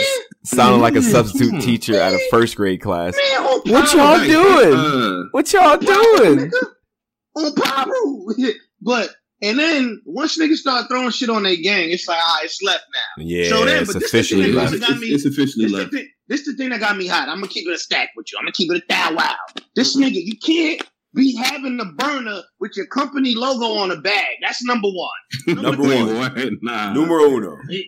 sounding 0.45 0.81
like 0.81 0.95
a 0.95 1.03
substitute 1.15 1.61
teacher 1.61 1.97
at 1.99 2.13
a 2.15 2.21
first 2.31 2.55
grade 2.57 2.81
class. 2.81 3.17
What 3.65 3.93
y'all 3.93 4.19
Like, 4.19 4.29
doing? 4.29 4.75
uh, 4.75 5.23
What 5.33 5.53
y'all 5.53 5.77
doing? 5.77 6.51
on 7.35 7.55
Piru. 7.55 8.53
but 8.83 9.11
and 9.43 9.59
then 9.59 10.01
once 10.07 10.39
niggas 10.39 10.57
start 10.57 10.87
throwing 10.89 11.11
shit 11.11 11.29
on 11.31 11.43
their 11.43 11.57
gang, 11.57 11.91
it's 11.91 12.07
like 12.07 12.19
ah, 12.23 12.39
it's 12.45 12.63
left 12.63 12.85
now. 12.95 13.25
Yeah, 13.25 13.49
So 13.49 13.65
then, 13.65 13.83
it's 13.83 13.93
but 13.93 14.01
this 14.01 14.11
the 14.13 14.19
officially 14.19 14.45
thing 14.45 14.55
that 14.55 14.71
left. 14.71 14.81
got 14.81 14.99
me- 15.01 15.07
It's 15.09 15.25
officially 15.25 15.65
this 15.67 15.73
left. 15.75 15.91
The 15.91 15.99
thing, 15.99 16.09
this 16.29 16.47
the 16.47 16.53
thing 16.55 16.69
that 16.71 16.79
got 16.81 16.97
me 16.97 17.07
hot. 17.09 17.29
I'm 17.29 17.37
gonna 17.37 17.49
keep 17.49 17.67
it 17.67 17.73
a 17.73 17.79
stack 17.79 18.11
with 18.17 18.27
you. 18.33 18.39
I'm 18.39 18.45
gonna 18.45 18.53
keep 18.53 18.71
it 18.73 18.77
a 18.77 18.83
thou 18.89 19.15
wow. 19.15 19.35
This 19.75 19.97
nigga, 19.97 20.23
you 20.25 20.37
can't 20.39 20.83
be 21.15 21.35
having 21.37 21.77
the 21.77 21.87
burner 21.97 22.43
with 22.61 22.77
your 22.77 22.87
company 22.87 23.35
logo 23.35 23.79
on 23.81 23.91
a 23.91 23.97
bag. 24.01 24.37
That's 24.43 24.63
number 24.65 24.89
one. 24.89 25.57
Number 25.63 25.83
Wait, 25.83 26.03
one. 26.05 26.17
what? 26.19 26.33
Nah. 26.63 26.93
Numero 26.93 27.25
uno. 27.31 27.59
You, 27.69 27.85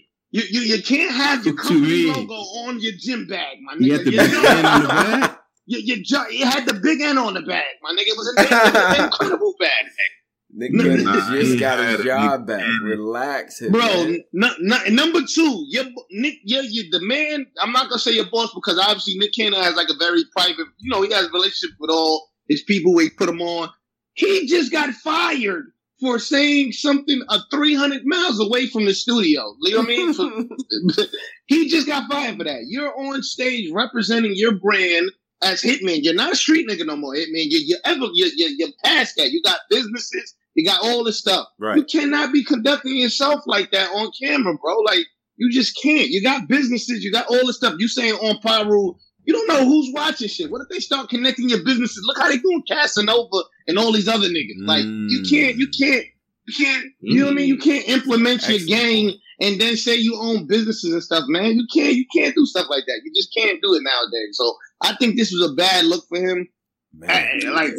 you, 0.51 0.61
you 0.61 0.82
can't 0.82 1.12
have 1.15 1.44
your 1.44 1.55
you 1.55 1.59
company 1.61 1.81
mean? 2.05 2.12
logo 2.15 2.35
on 2.35 2.81
your 2.81 2.93
gym 2.99 3.27
bag, 3.27 3.59
my 3.62 3.74
nigga. 3.74 3.85
You 3.85 3.93
had 3.93 4.05
the 4.05 4.11
big 4.11 4.31
job- 4.31 4.44
N 4.44 4.66
on 4.66 4.82
the 4.82 4.89
bag? 4.89 5.36
Your, 5.66 5.81
your 5.81 5.97
jo- 6.03 6.24
it 6.28 6.44
had 6.47 6.66
the 6.66 6.74
big 6.74 7.01
N 7.01 7.19
on 7.19 7.35
the 7.35 7.43
bag, 7.43 7.65
my 7.82 7.90
nigga. 7.93 8.07
It 8.09 8.16
was 8.16 8.35
an, 8.36 8.44
it 8.44 8.51
was 8.51 8.99
an 8.99 9.05
incredible 9.05 9.55
bag. 9.61 9.70
Nigga 10.55 11.03
Nah, 11.05 11.31
just 11.35 11.59
got 11.61 11.78
his 11.78 12.01
a 12.01 12.05
job 12.05 12.47
big 12.47 12.59
back. 12.59 12.66
Relax, 12.82 13.62
Bro, 13.70 13.89
n- 13.89 14.23
n- 14.35 14.94
number 14.94 15.20
two, 15.27 15.65
your 15.69 15.85
Nick, 16.11 16.35
yeah, 16.44 16.61
you 16.62 16.90
the 16.90 17.01
man. 17.07 17.47
I'm 17.61 17.73
not 17.73 17.89
gonna 17.89 17.99
say 17.99 18.11
your 18.12 18.27
boss 18.31 18.53
because 18.55 18.78
obviously 18.78 19.15
Nick 19.16 19.32
Cannon 19.35 19.62
has 19.62 19.77
like 19.77 19.89
a 19.89 19.97
very 19.99 20.24
private, 20.36 20.66
you 20.78 20.90
know, 20.90 21.01
he 21.03 21.11
has 21.12 21.27
a 21.27 21.31
relationship 21.31 21.70
with 21.78 21.89
all 21.90 22.28
his 22.48 22.62
people 22.62 22.94
where 22.94 23.05
he 23.05 23.10
put 23.10 23.27
them 23.27 23.40
on. 23.40 23.70
He 24.14 24.47
just 24.47 24.70
got 24.70 24.93
fired 24.94 25.64
for 26.01 26.19
saying 26.19 26.73
something 26.73 27.23
a 27.28 27.39
300 27.51 28.02
miles 28.05 28.40
away 28.40 28.66
from 28.66 28.85
the 28.85 28.93
studio. 28.93 29.55
You 29.60 29.73
know 29.73 29.78
what 29.78 29.85
I 29.85 29.89
mean? 29.89 30.12
For- 30.14 31.05
he 31.47 31.69
just 31.69 31.86
got 31.86 32.10
fired 32.10 32.36
for 32.36 32.44
that. 32.44 32.64
You're 32.66 32.93
on 32.98 33.23
stage 33.23 33.70
representing 33.73 34.32
your 34.35 34.59
brand 34.59 35.10
as 35.43 35.62
Hitman. 35.62 36.01
You're 36.02 36.14
not 36.14 36.32
a 36.32 36.36
street 36.36 36.69
nigga 36.69 36.86
no 36.86 36.97
more, 36.97 37.14
Hitman. 37.14 37.47
You're, 37.47 37.62
you're 37.64 37.78
ever 37.85 38.06
you're, 38.12 38.31
you're, 38.35 38.51
you're 38.51 38.69
past 38.85 39.14
that. 39.16 39.31
You 39.31 39.43
got 39.43 39.60
businesses. 39.70 40.35
You 40.55 40.66
got 40.66 40.82
all 40.82 41.05
this 41.05 41.19
stuff. 41.19 41.47
Right. 41.59 41.77
You 41.78 41.85
cannot 41.85 42.32
be 42.32 42.44
conducting 42.44 42.97
yourself 42.97 43.43
like 43.47 43.70
that 43.70 43.90
on 43.90 44.10
camera, 44.20 44.55
bro. 44.55 44.78
Like 44.81 45.06
you 45.36 45.51
just 45.51 45.81
can't. 45.82 46.09
You 46.09 46.23
got 46.23 46.48
businesses. 46.48 47.02
You 47.02 47.12
got 47.12 47.28
all 47.28 47.47
this 47.47 47.56
stuff. 47.56 47.77
You 47.78 47.89
saying 47.89 48.14
on 48.14 48.39
Piru. 48.40 48.94
You 49.24 49.35
don't 49.35 49.47
know 49.47 49.65
who's 49.65 49.90
watching 49.93 50.28
shit. 50.28 50.51
What 50.51 50.62
if 50.62 50.69
they 50.69 50.81
start 50.81 51.09
connecting 51.09 51.49
your 51.49 51.65
businesses? 51.65 52.03
Look 52.05 52.19
how 52.19 52.28
they 52.28 52.39
doing 52.39 52.62
Casanova 52.69 53.43
and 53.69 53.78
all 53.78 53.93
these 53.93 54.09
other 54.09 54.28
niggas. 54.28 54.59
Like 54.59 54.85
you 54.85 55.23
mm. 55.23 55.31
can't, 55.31 55.57
you 55.57 55.69
can't, 55.69 56.07
you 56.47 56.55
can't. 56.57 56.86
You 57.01 57.20
know 57.20 57.27
what 57.27 57.32
I 57.32 57.35
mean? 57.35 57.49
You 57.49 57.57
mm. 57.57 57.62
can't 57.62 57.89
implement 57.89 58.49
your 58.49 58.59
game 58.61 59.12
and 59.40 59.61
then 59.61 59.77
say 59.77 59.97
you 59.97 60.16
own 60.16 60.47
businesses 60.47 60.93
and 60.93 61.03
stuff, 61.03 61.24
man. 61.28 61.57
You 61.57 61.66
can't, 61.73 61.94
you 61.94 62.05
can't 62.15 62.35
do 62.35 62.44
stuff 62.47 62.66
like 62.69 62.85
that. 62.86 63.01
You 63.05 63.12
just 63.15 63.32
can't 63.36 63.61
do 63.62 63.74
it 63.74 63.82
nowadays. 63.82 64.36
So 64.36 64.57
I 64.81 64.97
think 64.97 65.16
this 65.16 65.32
was 65.32 65.51
a 65.51 65.55
bad 65.55 65.85
look 65.85 66.05
for 66.09 66.19
him. 66.19 66.49
Man. 66.93 67.40
I- 67.47 67.49
like 67.51 67.73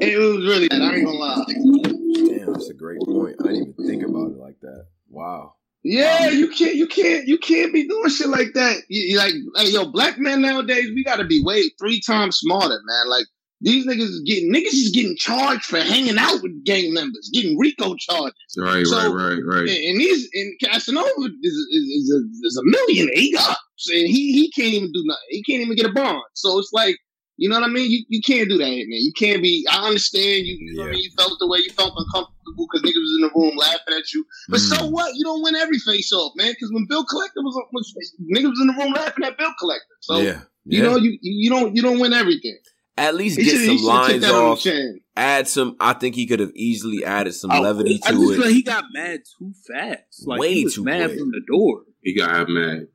it 0.00 0.18
was 0.18 0.44
really 0.44 0.68
bad. 0.68 0.82
I 0.82 0.96
ain't 0.96 1.04
gonna 1.04 1.18
lie. 1.18 1.44
Damn, 1.46 2.52
that's 2.52 2.68
a 2.68 2.74
great 2.74 3.00
point. 3.00 3.36
I 3.40 3.48
didn't 3.48 3.74
even 3.74 3.86
think 3.86 4.02
about 4.02 4.32
it 4.32 4.38
like 4.38 4.58
that. 4.62 4.86
Wow. 5.08 5.54
Yeah, 5.84 6.28
you 6.30 6.48
can't, 6.50 6.74
you 6.74 6.86
can't, 6.86 7.26
you 7.26 7.38
can't 7.38 7.72
be 7.72 7.86
doing 7.86 8.10
shit 8.10 8.28
like 8.28 8.48
that. 8.54 8.82
You, 8.88 9.16
like, 9.16 9.32
hey, 9.56 9.70
yo, 9.70 9.90
black 9.90 10.18
men 10.18 10.42
nowadays, 10.42 10.90
we 10.94 11.04
got 11.04 11.16
to 11.16 11.24
be 11.24 11.42
way 11.42 11.62
three 11.78 12.00
times 12.00 12.36
smarter, 12.36 12.78
man. 12.84 13.08
Like 13.08 13.26
these 13.60 13.86
niggas 13.86 14.00
is 14.10 14.22
getting 14.26 14.52
niggas 14.52 14.72
is 14.74 14.90
getting 14.94 15.16
charged 15.16 15.64
for 15.64 15.78
hanging 15.80 16.18
out 16.18 16.42
with 16.42 16.64
gang 16.64 16.92
members, 16.92 17.30
getting 17.32 17.56
RICO 17.58 17.94
charges. 17.96 18.34
Right, 18.56 18.86
So- 18.86 18.96
right, 19.14 19.36
right, 19.36 19.38
right. 19.44 19.68
And, 19.68 19.70
and 19.70 20.00
these 20.00 20.28
and 20.34 20.52
Casanova 20.62 21.08
is 21.42 21.54
is, 21.54 21.84
is, 21.88 22.14
a, 22.14 22.46
is 22.46 22.56
a 22.60 22.64
millionaire. 22.64 23.14
He 23.14 23.32
got 23.32 23.56
and 23.88 24.08
he 24.08 24.32
he 24.32 24.50
can't 24.50 24.74
even 24.74 24.92
do 24.92 25.02
nothing. 25.06 25.22
He 25.30 25.42
can't 25.44 25.62
even 25.62 25.76
get 25.76 25.86
a 25.86 25.92
bond. 25.92 26.22
So 26.34 26.58
it's 26.58 26.70
like. 26.72 26.96
You 27.40 27.48
know 27.48 27.54
what 27.60 27.70
I 27.70 27.72
mean? 27.72 27.88
You, 27.90 28.04
you 28.08 28.20
can't 28.20 28.48
do 28.48 28.58
that, 28.58 28.64
man. 28.64 28.86
You 28.90 29.12
can't 29.16 29.40
be. 29.40 29.64
I 29.70 29.86
understand 29.86 30.44
you. 30.46 30.56
You 30.60 30.74
know 30.76 30.82
what 30.82 30.88
I 30.88 30.92
mean? 30.92 31.02
You 31.04 31.10
felt 31.16 31.32
the 31.38 31.46
way 31.46 31.58
you 31.60 31.70
felt 31.70 31.92
uncomfortable 31.96 32.66
because 32.66 32.82
niggas 32.82 32.98
was 33.00 33.16
in 33.16 33.22
the 33.22 33.30
room 33.34 33.56
laughing 33.56 33.94
at 33.96 34.12
you. 34.12 34.24
But 34.48 34.58
so 34.60 34.74
Mm. 34.76 34.90
what? 34.90 35.14
You 35.14 35.22
don't 35.24 35.42
win 35.42 35.54
every 35.54 35.78
face 35.78 36.12
off, 36.12 36.32
man. 36.36 36.50
Because 36.50 36.72
when 36.72 36.86
Bill 36.88 37.04
Collector 37.04 37.40
was, 37.42 37.54
was 37.72 37.94
niggas 38.34 38.50
was 38.50 38.60
in 38.60 38.66
the 38.66 38.74
room 38.74 38.92
laughing 38.92 39.24
at 39.24 39.38
Bill 39.38 39.52
Collector. 39.60 39.84
So 40.00 40.18
yeah. 40.18 40.40
you 40.64 40.82
know 40.82 40.96
you 40.96 41.16
you 41.22 41.48
don't 41.48 41.76
you 41.76 41.80
don't 41.82 42.00
win 42.00 42.12
everything. 42.12 42.58
At 42.96 43.14
least 43.14 43.38
He 43.38 43.44
get 43.44 43.52
shoulda- 43.64 43.78
some 43.78 43.86
lines 43.86 44.20
that 44.22 44.34
on 44.34 44.56
the 44.64 44.90
off. 44.90 44.98
Add 45.14 45.46
some. 45.46 45.76
I 45.78 45.92
think 45.92 46.16
he 46.16 46.26
could 46.26 46.40
have 46.40 46.50
easily 46.56 47.04
added 47.04 47.32
some 47.34 47.52
Oh, 47.52 47.60
levity 47.60 48.00
I 48.04 48.10
to 48.10 48.16
just 48.16 48.30
it. 48.32 48.34
feel 48.34 48.44
like 48.46 48.54
he 48.54 48.62
got 48.62 48.84
mad 48.92 49.20
too 49.38 49.52
fast. 49.68 50.26
Like 50.26 50.40
Way 50.40 50.54
he 50.54 50.64
was 50.64 50.74
too 50.74 50.82
mad 50.82 51.06
quick. 51.10 51.18
from 51.20 51.30
the 51.30 51.40
door. 51.48 51.82
He 52.02 52.16
got 52.16 52.48
mad. 52.48 52.88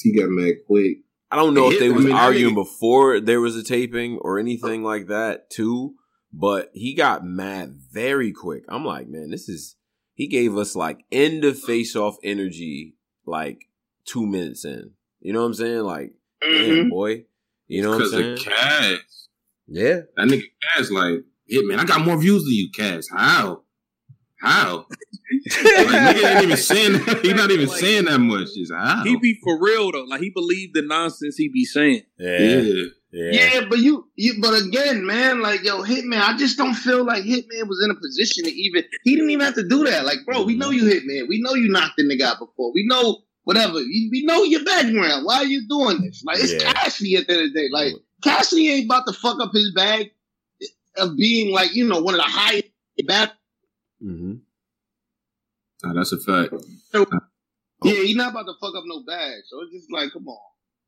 He 0.00 0.12
got 0.18 0.30
mad 0.30 0.54
quick. 0.66 0.98
I 1.32 1.36
don't 1.36 1.54
know 1.54 1.70
if 1.70 1.78
they 1.78 1.88
was 1.88 2.04
mean, 2.04 2.14
arguing 2.14 2.54
before 2.54 3.18
there 3.18 3.40
was 3.40 3.56
a 3.56 3.64
taping 3.64 4.18
or 4.18 4.38
anything 4.38 4.82
like 4.82 5.06
that 5.06 5.48
too, 5.48 5.94
but 6.30 6.70
he 6.74 6.92
got 6.94 7.24
mad 7.24 7.74
very 7.90 8.32
quick. 8.32 8.64
I'm 8.68 8.84
like, 8.84 9.08
man, 9.08 9.30
this 9.30 9.48
is 9.48 9.76
he 10.12 10.26
gave 10.26 10.58
us 10.58 10.76
like 10.76 11.06
end 11.10 11.46
of 11.46 11.58
face 11.58 11.96
off 11.96 12.16
energy 12.22 12.96
like 13.24 13.64
two 14.04 14.26
minutes 14.26 14.66
in. 14.66 14.90
You 15.20 15.32
know 15.32 15.40
what 15.40 15.46
I'm 15.46 15.54
saying? 15.54 15.80
Like, 15.80 16.12
damn 16.42 16.50
mm-hmm. 16.50 16.88
boy. 16.90 17.24
You 17.66 17.82
know 17.82 17.90
what 17.90 17.94
I'm 17.94 18.00
Because 18.00 18.12
saying? 18.12 18.32
of 18.34 18.38
Cass. 18.40 19.28
Yeah. 19.68 20.00
That 20.16 20.28
nigga 20.28 20.44
Cass 20.76 20.90
like, 20.90 21.20
hey 21.46 21.62
man, 21.62 21.80
I 21.80 21.84
got 21.84 22.04
more 22.04 22.20
views 22.20 22.44
than 22.44 22.52
you, 22.52 22.68
Cass. 22.76 23.08
How? 23.10 23.61
How? 24.42 24.86
like, 24.88 26.16
nigga 26.16 26.34
ain't 26.34 26.44
even 26.44 26.56
saying 26.72 26.92
that. 27.04 27.20
He 27.22 27.32
not 27.32 27.50
even 27.50 27.68
saying 27.68 28.06
that 28.06 28.18
much. 28.18 28.48
Just 28.54 28.72
how? 28.72 29.04
He 29.04 29.16
be 29.16 29.38
for 29.42 29.58
real 29.60 29.92
though. 29.92 30.04
Like 30.04 30.20
he 30.20 30.30
believed 30.30 30.74
the 30.74 30.82
nonsense 30.82 31.36
he 31.36 31.48
be 31.48 31.64
saying. 31.64 32.02
yeah. 32.18 32.62
Yeah. 33.14 33.60
but 33.68 33.78
you, 33.78 34.08
you, 34.16 34.40
but 34.40 34.54
again, 34.54 35.04
man, 35.04 35.42
like 35.42 35.62
yo, 35.62 35.82
Hitman, 35.82 36.20
I 36.20 36.36
just 36.38 36.56
don't 36.56 36.72
feel 36.74 37.04
like 37.04 37.24
Hitman 37.24 37.68
was 37.68 37.82
in 37.84 37.90
a 37.90 37.94
position 37.94 38.44
to 38.44 38.50
even. 38.50 38.84
He 39.04 39.14
didn't 39.14 39.30
even 39.30 39.44
have 39.44 39.54
to 39.56 39.68
do 39.68 39.84
that. 39.84 40.06
Like, 40.06 40.18
bro, 40.26 40.42
we 40.44 40.56
know 40.56 40.70
you 40.70 40.84
Hitman. 40.84 41.28
We 41.28 41.40
know 41.42 41.54
you 41.54 41.68
knocked 41.70 41.98
the 41.98 42.04
nigga 42.04 42.22
out 42.22 42.38
before. 42.38 42.72
We 42.72 42.86
know 42.86 43.18
whatever. 43.44 43.74
We 43.74 44.08
we 44.10 44.24
know 44.24 44.42
your 44.44 44.64
background. 44.64 45.26
Why 45.26 45.36
are 45.36 45.44
you 45.44 45.68
doing 45.68 46.00
this? 46.00 46.24
Like, 46.24 46.38
it's 46.38 46.52
Yeah. 46.54 46.72
Cassidy 46.72 47.16
at 47.16 47.26
the 47.26 47.34
end 47.34 47.42
of 47.48 47.52
the 47.52 47.60
day. 47.60 47.68
Like, 47.70 47.92
Cassidy 48.24 48.70
ain't 48.70 48.86
about 48.86 49.06
to 49.06 49.12
fuck 49.12 49.38
up 49.40 49.52
his 49.52 49.72
bag 49.74 50.10
of 50.96 51.16
being 51.16 51.52
like 51.52 51.74
you 51.74 51.86
know 51.86 52.00
one 52.00 52.14
of 52.14 52.18
the 52.18 52.26
highest 52.26 52.64
bad. 53.06 53.32
Mm-hmm. 54.04 54.34
Nah, 55.84 55.94
that's 55.94 56.12
a 56.12 56.18
fact. 56.18 56.54
Yeah, 57.84 57.94
he's 58.02 58.16
not 58.16 58.30
about 58.30 58.44
to 58.44 58.54
fuck 58.60 58.74
up 58.76 58.84
no 58.86 59.02
bag. 59.04 59.40
So 59.48 59.60
it's 59.62 59.72
just 59.72 59.92
like, 59.92 60.12
come 60.12 60.28
on. 60.28 60.38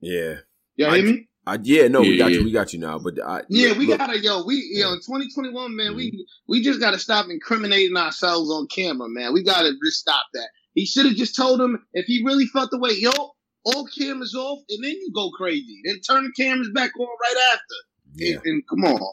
Yeah. 0.00 0.34
You 0.76 0.86
I- 0.86 0.96
hear 0.98 1.06
me? 1.06 1.28
I, 1.46 1.58
yeah, 1.62 1.88
no, 1.88 2.00
we 2.00 2.16
got 2.16 2.30
yeah. 2.30 2.38
you. 2.38 2.44
We 2.46 2.52
got 2.52 2.72
you 2.72 2.78
now. 2.78 2.98
But 2.98 3.20
I, 3.22 3.42
Yeah, 3.50 3.68
look- 3.70 3.78
we 3.78 3.86
look, 3.88 3.98
gotta 3.98 4.18
yo, 4.18 4.44
we 4.46 4.66
yo, 4.72 4.92
in 4.94 5.00
2021, 5.00 5.76
man, 5.76 5.94
we 5.94 6.26
we 6.48 6.62
just 6.62 6.80
gotta 6.80 6.98
stop 6.98 7.26
incriminating 7.28 7.94
ourselves 7.98 8.50
on 8.50 8.66
camera, 8.68 9.10
man. 9.10 9.34
We 9.34 9.42
gotta 9.42 9.72
just 9.84 9.98
stop 10.00 10.24
that. 10.32 10.48
He 10.72 10.86
should 10.86 11.04
have 11.04 11.16
just 11.16 11.36
told 11.36 11.60
him 11.60 11.84
if 11.92 12.06
he 12.06 12.22
really 12.24 12.46
felt 12.46 12.70
the 12.70 12.78
way, 12.78 12.92
yo, 12.92 13.10
all 13.66 13.86
cameras 13.88 14.34
off, 14.34 14.60
and 14.70 14.82
then 14.82 14.92
you 14.92 15.10
go 15.14 15.30
crazy. 15.32 15.82
Then 15.84 16.00
turn 16.00 16.24
the 16.24 16.32
cameras 16.32 16.70
back 16.72 16.92
on 16.98 17.06
right 17.06 17.52
after. 17.52 17.74
Yeah. 18.14 18.36
And, 18.36 18.46
and 18.46 18.62
come 18.66 18.84
on. 18.84 19.12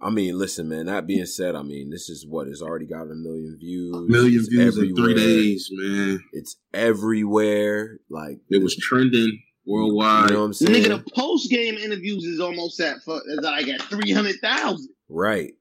I 0.00 0.10
mean, 0.10 0.38
listen, 0.38 0.68
man. 0.68 0.86
That 0.86 1.06
being 1.06 1.26
said, 1.26 1.54
I 1.56 1.62
mean, 1.62 1.90
this 1.90 2.08
is 2.08 2.24
what 2.26 2.46
it's 2.46 2.62
already 2.62 2.86
got 2.86 3.10
a 3.10 3.14
million 3.14 3.56
views. 3.58 3.96
Million 4.08 4.38
It's 4.40 4.48
views 4.48 4.78
in 4.78 4.94
three 4.94 5.14
days, 5.14 5.68
man. 5.72 6.20
It's 6.32 6.56
everywhere. 6.72 7.98
Like 8.08 8.38
It 8.48 8.62
was 8.62 8.76
trending 8.76 9.42
worldwide. 9.66 10.30
You 10.30 10.34
know 10.34 10.40
what 10.40 10.46
I'm 10.46 10.52
saying? 10.54 10.84
Nigga, 10.84 11.04
the 11.04 11.10
post 11.12 11.50
game 11.50 11.74
interviews 11.74 12.24
is 12.24 12.40
almost 12.40 12.80
at 12.80 13.02
fu- 13.04 13.20
is 13.26 13.40
like 13.42 13.68
at 13.68 13.82
three 13.82 14.12
hundred 14.12 14.36
thousand. 14.40 14.88
Right. 15.08 15.54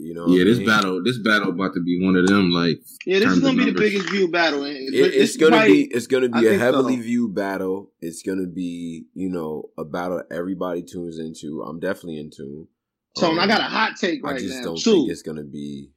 You 0.00 0.14
know. 0.14 0.28
yeah, 0.28 0.44
this 0.44 0.58
mean? 0.58 0.66
battle, 0.68 1.02
this 1.04 1.18
battle 1.18 1.50
about 1.50 1.74
to 1.74 1.82
be 1.82 2.00
one 2.04 2.14
of 2.14 2.28
them. 2.28 2.52
Like, 2.52 2.78
Yeah, 3.04 3.18
this 3.18 3.32
is 3.32 3.40
gonna 3.40 3.56
be 3.58 3.64
the 3.72 3.78
biggest 3.78 4.08
view 4.10 4.28
battle. 4.30 4.64
Eh? 4.64 4.70
It- 4.70 5.14
it's 5.14 5.36
gonna 5.36 5.56
probably- 5.56 5.86
be 5.88 5.92
it's 5.94 6.06
gonna 6.06 6.28
be 6.28 6.46
a 6.46 6.56
heavily 6.56 6.96
so. 6.96 7.02
viewed 7.02 7.34
battle. 7.34 7.92
It's 8.00 8.22
gonna 8.22 8.46
be 8.46 9.06
you 9.14 9.28
know 9.28 9.70
a 9.76 9.84
battle 9.84 10.22
everybody 10.30 10.82
tunes 10.84 11.18
into. 11.18 11.62
I'm 11.62 11.80
definitely 11.80 12.18
in 12.20 12.30
tune. 12.30 12.68
So 13.16 13.30
Um, 13.30 13.38
I 13.38 13.46
got 13.46 13.60
a 13.60 13.64
hot 13.64 13.96
take 13.96 14.22
right 14.24 14.32
now. 14.32 14.36
I 14.36 14.40
just 14.40 14.58
now. 14.58 14.64
don't 14.64 14.78
too. 14.80 14.92
think 14.92 15.10
it's 15.10 15.22
gonna 15.22 15.44
be. 15.44 15.90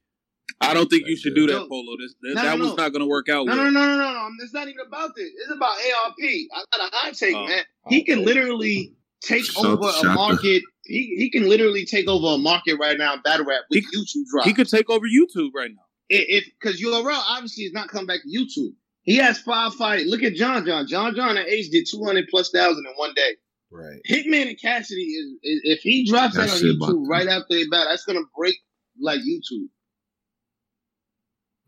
I 0.60 0.74
don't 0.74 0.88
think 0.88 1.06
you 1.08 1.16
should 1.16 1.34
do 1.34 1.46
that, 1.48 1.68
Polo. 1.68 1.96
This, 1.98 2.14
that 2.22 2.34
No, 2.34 2.42
that 2.42 2.58
no, 2.58 2.64
was 2.64 2.76
no. 2.76 2.82
not 2.82 2.92
going 2.92 3.00
to 3.00 3.06
work 3.06 3.28
out. 3.28 3.46
No, 3.46 3.54
no, 3.54 3.62
well. 3.64 3.72
no, 3.72 3.80
no, 3.80 3.96
no, 3.96 4.12
no. 4.12 4.28
It's 4.44 4.52
not 4.54 4.68
even 4.68 4.86
about 4.86 5.10
this. 5.16 5.28
It's 5.28 5.50
about 5.50 5.72
ARP. 5.76 6.14
I 6.20 6.64
got 6.76 6.92
a 6.92 6.96
hot 6.96 7.14
take, 7.14 7.34
Oh. 7.34 7.46
man. 7.48 7.64
He 7.88 8.04
can 8.04 8.24
literally 8.24 8.94
take 9.22 9.44
Shout- 9.44 9.64
over 9.64 9.88
a 9.88 9.92
shout- 9.92 10.14
market. 10.14 10.62
He 10.84 11.14
he 11.16 11.30
can 11.30 11.48
literally 11.48 11.84
take 11.84 12.06
over 12.08 12.34
a 12.34 12.38
market 12.38 12.74
right 12.78 12.96
now 12.98 13.14
in 13.14 13.20
battle 13.22 13.46
rap 13.46 13.62
with 13.70 13.84
YouTube 13.84 14.24
drops. 14.30 14.46
He 14.46 14.52
could 14.54 14.68
take 14.68 14.88
over 14.90 15.06
YouTube 15.06 15.50
right 15.54 15.70
now. 15.70 15.82
if 16.08 16.44
because 16.60 16.80
URL 16.80 17.22
obviously 17.28 17.64
is 17.64 17.72
not 17.72 17.88
coming 17.88 18.06
back 18.06 18.20
to 18.22 18.28
YouTube. 18.28 18.74
He 19.02 19.16
has 19.16 19.38
five 19.40 19.74
fight. 19.74 20.06
Look 20.06 20.22
at 20.22 20.34
John 20.34 20.64
John. 20.66 20.86
John 20.86 21.14
John 21.16 21.36
at 21.38 21.48
age 21.48 21.70
did 21.70 21.86
two 21.90 22.04
hundred 22.04 22.26
plus 22.28 22.50
thousand 22.50 22.84
in 22.86 22.92
one 22.96 23.14
day. 23.14 23.36
Right. 23.72 24.00
Hitman 24.08 24.48
and 24.48 24.60
Cassidy 24.60 25.00
is, 25.02 25.26
is 25.42 25.60
if 25.64 25.80
he 25.80 26.04
drops 26.06 26.36
that, 26.36 26.48
That 26.48 26.54
on 26.56 26.60
YouTube 26.60 26.86
to- 26.88 27.06
right 27.08 27.26
after 27.26 27.46
they 27.50 27.66
battle, 27.66 27.86
that's 27.88 28.04
gonna 28.04 28.20
break 28.36 28.56
like 29.00 29.20
YouTube. 29.20 29.68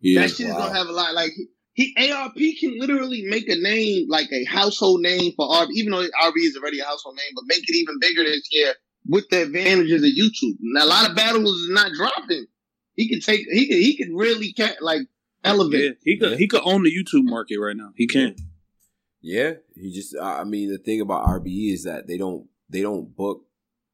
Yeah. 0.01 0.21
that 0.23 0.31
shit 0.31 0.47
is 0.49 0.53
gonna 0.53 0.75
have 0.75 0.89
a 0.89 0.93
lot. 0.93 1.15
Like 1.15 1.33
he 1.73 1.95
ARP 2.13 2.37
can 2.61 2.79
literally 2.79 3.23
make 3.27 3.49
a 3.49 3.57
name 3.57 4.07
like 4.09 4.31
a 4.33 4.45
household 4.45 5.01
name 5.01 5.33
for 5.35 5.49
RB, 5.49 5.69
even 5.75 5.93
though 5.93 6.03
RB 6.03 6.35
is 6.37 6.57
already 6.61 6.81
a 6.81 6.85
household 6.85 7.17
name, 7.17 7.33
but 7.35 7.45
make 7.47 7.63
it 7.67 7.75
even 7.75 7.99
bigger 8.01 8.23
this 8.23 8.47
year 8.53 8.75
with 9.07 9.29
the 9.31 9.43
advantages 9.43 10.03
of 10.03 10.11
YouTube. 10.11 10.57
Now, 10.61 10.85
a 10.85 10.87
lot 10.87 11.09
of 11.09 11.17
battles 11.17 11.51
is 11.51 11.71
not 11.71 11.93
dropping. 11.93 12.47
He 12.97 13.09
could 13.09 13.25
take. 13.25 13.47
He 13.51 13.67
could. 13.67 13.77
He 13.79 13.97
could 13.97 14.09
really 14.13 14.53
ca- 14.53 14.77
like 14.81 15.01
elevate. 15.43 15.83
Yeah, 15.85 15.91
he 16.05 16.19
could 16.19 16.39
he 16.39 16.47
could 16.47 16.63
own 16.65 16.83
the 16.85 16.91
YouTube 16.91 17.25
market 17.25 17.57
right 17.59 17.77
now. 17.77 17.91
He 17.97 18.07
can. 18.07 18.37
Yeah, 19.25 19.55
he 19.75 19.91
just. 19.91 20.15
I 20.21 20.45
mean, 20.45 20.71
the 20.71 20.77
thing 20.77 21.01
about 21.01 21.25
RBE 21.25 21.73
is 21.73 21.85
that 21.85 22.07
they 22.07 22.19
don't 22.19 22.47
they 22.69 22.83
don't 22.83 23.17
book 23.17 23.47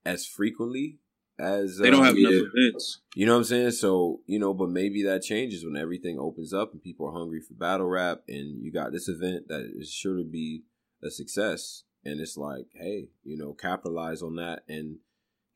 as 0.04 0.26
frequently 0.26 0.98
as 1.38 1.78
They 1.78 1.88
don't 1.88 2.02
uh, 2.02 2.06
have 2.06 2.16
enough 2.16 2.48
events. 2.52 2.98
You 3.14 3.26
know 3.26 3.34
what 3.34 3.38
I'm 3.38 3.44
saying? 3.44 3.70
So 3.70 4.22
you 4.26 4.40
know, 4.40 4.52
but 4.52 4.70
maybe 4.70 5.04
that 5.04 5.22
changes 5.22 5.64
when 5.64 5.76
everything 5.76 6.18
opens 6.18 6.52
up 6.52 6.72
and 6.72 6.82
people 6.82 7.06
are 7.06 7.16
hungry 7.16 7.40
for 7.40 7.54
battle 7.54 7.86
rap, 7.86 8.22
and 8.26 8.60
you 8.60 8.72
got 8.72 8.90
this 8.90 9.08
event 9.08 9.46
that 9.46 9.70
is 9.72 9.92
sure 9.92 10.16
to 10.16 10.24
be 10.24 10.64
a 11.00 11.10
success. 11.10 11.84
And 12.04 12.20
it's 12.20 12.36
like, 12.36 12.66
hey, 12.74 13.10
you 13.22 13.36
know, 13.36 13.52
capitalize 13.52 14.22
on 14.22 14.34
that 14.36 14.64
and 14.68 14.96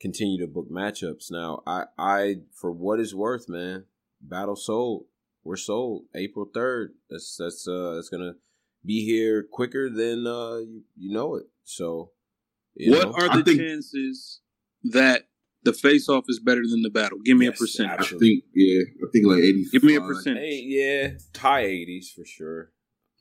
continue 0.00 0.38
to 0.38 0.46
book 0.46 0.70
matchups. 0.70 1.32
Now, 1.32 1.62
I, 1.66 1.86
I, 1.98 2.34
for 2.52 2.70
what 2.70 3.00
is 3.00 3.14
worth, 3.14 3.48
man, 3.48 3.86
battle 4.20 4.54
sold. 4.54 5.06
We're 5.42 5.56
sold 5.56 6.04
April 6.14 6.46
third. 6.52 6.92
That's 7.10 7.36
that's 7.36 7.66
uh 7.66 7.94
that's 7.96 8.08
gonna 8.08 8.34
be 8.84 9.04
here 9.04 9.44
quicker 9.50 9.88
than 9.90 10.26
uh 10.26 10.56
you, 10.58 10.82
you 10.96 11.12
know 11.12 11.36
it. 11.36 11.44
So, 11.64 12.10
you 12.74 12.92
what 12.92 13.04
know, 13.08 13.12
are 13.14 13.36
the 13.38 13.44
think- 13.44 13.60
chances 13.60 14.40
that 14.84 15.22
the 15.62 15.72
face 15.72 16.08
off 16.10 16.24
is 16.28 16.38
better 16.40 16.60
than 16.68 16.82
the 16.82 16.90
battle? 16.90 17.18
Give 17.24 17.36
me 17.38 17.46
Yes, 17.46 17.56
a 17.56 17.58
percentage. 17.58 18.12
I 18.12 18.18
think 18.18 18.44
yeah, 18.54 18.82
I 19.02 19.06
think 19.12 19.26
like 19.26 19.38
eighty. 19.38 19.64
Give 19.72 19.82
me 19.82 19.94
a 19.96 20.00
percentage. 20.00 20.42
Hey, 20.42 20.62
yeah, 20.66 21.08
high 21.40 21.62
eighties 21.64 22.12
for 22.14 22.24
sure. 22.24 22.70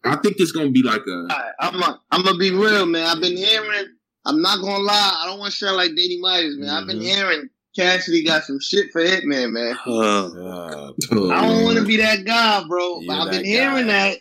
I 0.04 0.18
think 0.18 0.36
it's 0.40 0.52
gonna 0.52 0.70
be 0.72 0.84
like 0.84 1.02
a. 1.08 1.12
Alright, 1.12 1.54
I'm 1.60 1.82
a, 1.82 2.00
I'm 2.12 2.24
gonna 2.24 2.38
be 2.38 2.52
real, 2.52 2.86
man. 2.86 3.06
I've 3.08 3.22
been 3.22 3.38
hearing. 3.38 3.86
I'm 4.26 4.42
not 4.42 4.60
gonna 4.62 4.84
lie. 4.84 5.20
I 5.24 5.26
don't 5.28 5.40
want 5.40 5.52
to 5.52 5.58
sound 5.58 5.78
like 5.78 5.90
Danny 5.96 6.18
Myers, 6.20 6.58
man. 6.58 6.70
I've 6.70 6.88
been 6.88 6.98
Mm-hmm. 6.98 7.06
hearing 7.06 7.50
Cassidy 7.76 8.24
got 8.26 8.44
some 8.44 8.60
shit 8.60 8.92
for 8.92 9.02
Hitman, 9.02 9.52
man. 9.54 9.78
Uh, 9.88 10.92
I 11.34 11.48
don't 11.48 11.64
want 11.64 11.78
to 11.78 11.86
be 11.86 11.98
that 11.98 12.26
guy, 12.26 12.64
bro. 12.68 13.00
But 13.08 13.14
I've 13.14 13.32
been 13.32 13.42
that 13.44 13.46
hearing 13.48 13.88
guy. 13.88 14.10
that. 14.12 14.18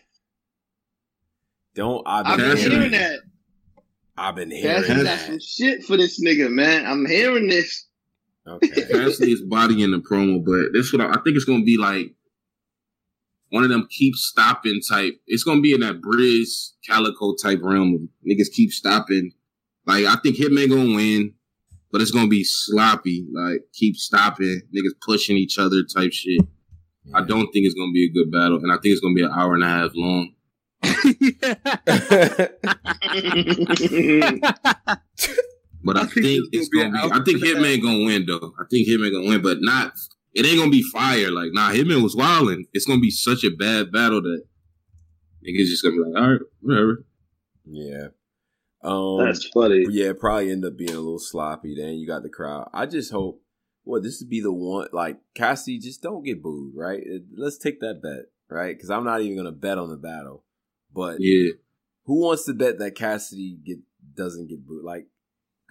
Don't 1.75 2.03
I've 2.07 2.37
been, 2.37 2.57
hearing 2.57 2.91
that. 2.93 3.21
I've 4.17 4.35
been 4.35 4.51
hearing 4.51 4.83
Cassidy 4.83 5.03
that. 5.05 5.21
some 5.21 5.41
shit 5.41 5.85
for 5.85 5.97
this 5.97 6.23
nigga, 6.23 6.51
man. 6.51 6.85
I'm 6.87 7.07
hearing 7.07 7.49
this. 7.49 7.87
Okay. 8.47 8.69
Cassidy 8.91 9.33
is 9.33 9.43
body 9.43 9.83
in 9.83 9.91
the 9.91 9.99
promo, 9.99 10.45
but 10.45 10.73
this 10.73 10.93
what 10.93 11.01
I, 11.01 11.11
I 11.11 11.23
think 11.23 11.37
it's 11.37 11.45
gonna 11.45 11.65
be 11.65 11.79
like 11.79 12.15
one 13.51 13.65
of 13.65 13.71
them 13.71 13.87
keep 13.91 14.15
stopping 14.15 14.81
type. 14.87 15.15
It's 15.27 15.45
gonna 15.45 15.61
be 15.61 15.73
in 15.73 15.81
that 15.81 16.01
bridge 16.01 16.49
Calicoe 16.87 17.35
type 17.35 17.61
realm 17.63 17.95
of 17.95 18.01
niggas 18.29 18.53
keep 18.53 18.71
stopping. 18.71 19.33
Like 19.87 20.05
I 20.05 20.17
think 20.17 20.37
Hitman 20.37 20.69
gonna 20.69 20.95
win, 20.95 21.35
but 21.91 22.03
it's 22.03 22.11
gonna 22.11 22.29
be 22.29 22.45
sloppy. 22.45 23.27
Like 23.33 23.63
keep 23.73 23.97
stopping, 23.97 24.61
niggas 24.75 25.01
pushing 25.01 25.39
each 25.39 25.59
other 25.59 25.83
type 25.85 26.13
shit. 26.13 26.41
I 27.15 27.23
don't 27.23 27.51
think 27.53 27.67
it's 27.67 27.75
gonna 27.75 27.93
be 27.93 28.07
a 28.07 28.13
good 28.13 28.31
battle, 28.31 28.59
and 28.59 28.71
I 28.71 28.77
think 28.77 28.93
it's 28.93 29.01
gonna 29.01 29.15
be 29.15 29.23
an 29.23 29.33
hour 29.35 29.55
and 29.55 29.65
a 29.65 29.69
half 29.69 29.93
long. 29.95 30.35
But 35.85 35.97
I, 35.97 36.07
think, 36.07 36.49
it's 36.53 36.69
gonna 36.69 36.91
be. 36.93 36.99
I 36.99 37.25
think 37.25 37.43
Hitman 37.43 37.83
gonna 37.83 38.05
win 38.05 38.25
though. 38.27 38.55
I 38.59 38.65
think 38.71 38.87
Hitman 38.87 39.13
gonna 39.13 39.29
win, 39.29 39.43
but 39.43 39.59
not. 39.61 39.93
It 40.35 40.47
ain't 40.47 40.59
gonna 40.59 40.71
be 40.71 40.83
fire. 40.83 41.31
Like 41.31 41.51
nah, 41.53 41.71
Hitman 41.71 42.03
was 42.03 42.15
wilding. 42.15 42.67
It's 42.73 42.87
gonna 42.87 43.01
be 43.01 43.11
such 43.11 43.45
a 43.45 43.51
bad 43.51 43.91
battle 43.91 44.23
that 44.23 44.45
niggas 45.45 45.67
just 45.67 45.83
gonna 45.83 45.97
be 45.97 46.03
like, 46.03 46.23
all 46.23 46.31
right, 46.31 46.41
whatever. 46.61 47.05
Yeah. 47.65 48.09
Um, 48.83 49.25
That's 49.25 49.47
funny. 49.49 49.87
Yeah, 49.91 50.13
probably 50.19 50.51
end 50.51 50.65
up 50.65 50.77
being 50.77 50.91
a 50.91 51.01
little 51.01 51.19
sloppy. 51.19 51.75
Then 51.77 51.95
you 51.95 52.07
got 52.07 52.23
the 52.23 52.31
crowd. 52.31 52.69
I 52.73 52.87
just 52.87 53.13
hope. 53.13 53.43
Well, 53.85 54.01
this 54.01 54.21
would 54.21 54.31
be 54.31 54.41
the 54.41 54.53
one. 54.53 54.89
Like 54.93 55.19
Cassie, 55.35 55.79
just 55.79 56.03
don't 56.03 56.25
get 56.25 56.43
booed, 56.43 56.75
right? 56.77 57.03
Let's 57.37 57.59
take 57.59 57.81
that 57.81 58.01
bet, 58.03 58.27
right? 58.49 58.77
Because 58.77 58.91
I'm 58.91 59.05
not 59.05 59.21
even 59.21 59.37
gonna 59.37 59.53
bet 59.53 59.79
on 59.79 59.91
the 59.91 59.97
battle. 59.97 60.45
But 60.95 61.17
Yeah. 61.21 61.53
who 62.05 62.21
wants 62.21 62.45
to 62.45 62.55
bet 62.55 62.79
that 62.79 62.95
Cassidy 62.95 63.59
get 63.65 63.79
doesn't 64.15 64.49
get 64.49 64.67
booed? 64.67 64.85
Like, 64.85 65.07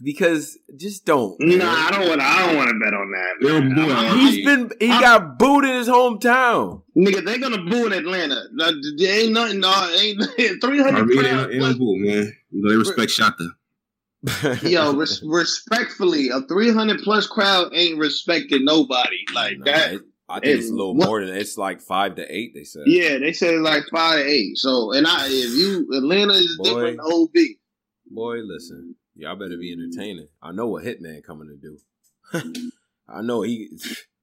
because 0.03 0.57
just 0.77 1.06
don't. 1.06 1.35
Nah, 1.39 1.57
man. 1.57 1.61
I 1.68 1.91
don't 1.91 2.07
want. 2.10 2.22
I 2.22 2.45
don't 2.48 2.56
want 2.57 2.69
to 2.69 2.80
bet 2.84 2.93
on 2.93 3.11
that. 3.11 3.48
Yo, 3.48 3.61
man. 3.61 3.76
boy, 3.76 3.93
I'm- 3.93 4.18
He's 4.18 4.43
been. 4.45 4.72
He 4.80 4.88
got 4.88 5.38
booed 5.38 5.64
in 5.65 5.76
his 5.76 5.88
hometown. 5.88 6.81
Nigga, 6.98 7.23
they 7.23 7.38
gonna 7.38 7.61
boo 7.64 7.85
in 7.85 7.93
Atlanta. 7.93 8.41
Nah, 8.53 8.72
There 8.98 9.19
ain't 9.22 9.31
nothing. 9.34 9.60
No, 9.60 9.89
ain't 9.99 10.19
three 10.61 10.81
I 10.81 10.84
hundred 10.91 11.07
mean, 11.07 11.19
crowd. 11.19 11.39
ain't, 11.52 11.52
ain't 11.53 11.61
no 11.61 11.77
bull, 11.77 11.98
man. 11.98 12.34
You 12.49 12.61
know 12.64 12.72
they 12.72 12.77
respect 12.77 13.11
Shota. 13.11 13.49
Yo, 14.69 14.93
res- 14.93 15.22
respectfully, 15.23 16.30
a 16.30 16.41
300 16.41 17.02
plus 17.02 17.26
crowd 17.27 17.72
ain't 17.73 17.98
respecting 17.98 18.64
nobody. 18.65 19.18
Like 19.34 19.57
Nah, 19.60 19.65
that. 19.65 19.93
it- 19.93 20.02
I 20.32 20.40
think 20.40 20.60
it's 20.60 20.70
a 20.70 20.74
little 20.74 20.95
what- 20.95 21.08
more 21.08 21.26
than 21.26 21.36
it's 21.36 21.58
like 21.58 21.82
five 21.82 22.16
to 22.16 22.36
eight. 22.36 22.53
They 22.53 22.64
said. 22.64 22.84
Yeah, 22.86 23.18
they 23.18 23.34
said 23.34 23.60
like 23.62 23.84
five 23.91 24.20
to 24.20 24.26
eight. 24.30 24.58
So, 24.58 24.94
and 24.94 25.06
I, 25.08 25.28
if 25.28 25.52
you, 25.58 25.88
Atlanta 25.95 26.34
is 26.34 26.58
Boy. 26.58 26.64
different 26.64 26.98
than 26.98 27.12
OB. 27.14 27.36
Boy, 28.14 28.38
listen, 28.44 28.95
y'all 29.16 29.36
better 29.36 29.58
be 29.58 29.72
entertaining. 29.72 30.28
I 30.41 30.52
know 30.52 30.68
what 30.68 30.84
Hitman 30.84 31.24
coming 31.24 31.48
to 31.49 31.58
do. 31.58 32.72
I 33.10 33.22
know 33.22 33.41
he 33.41 33.70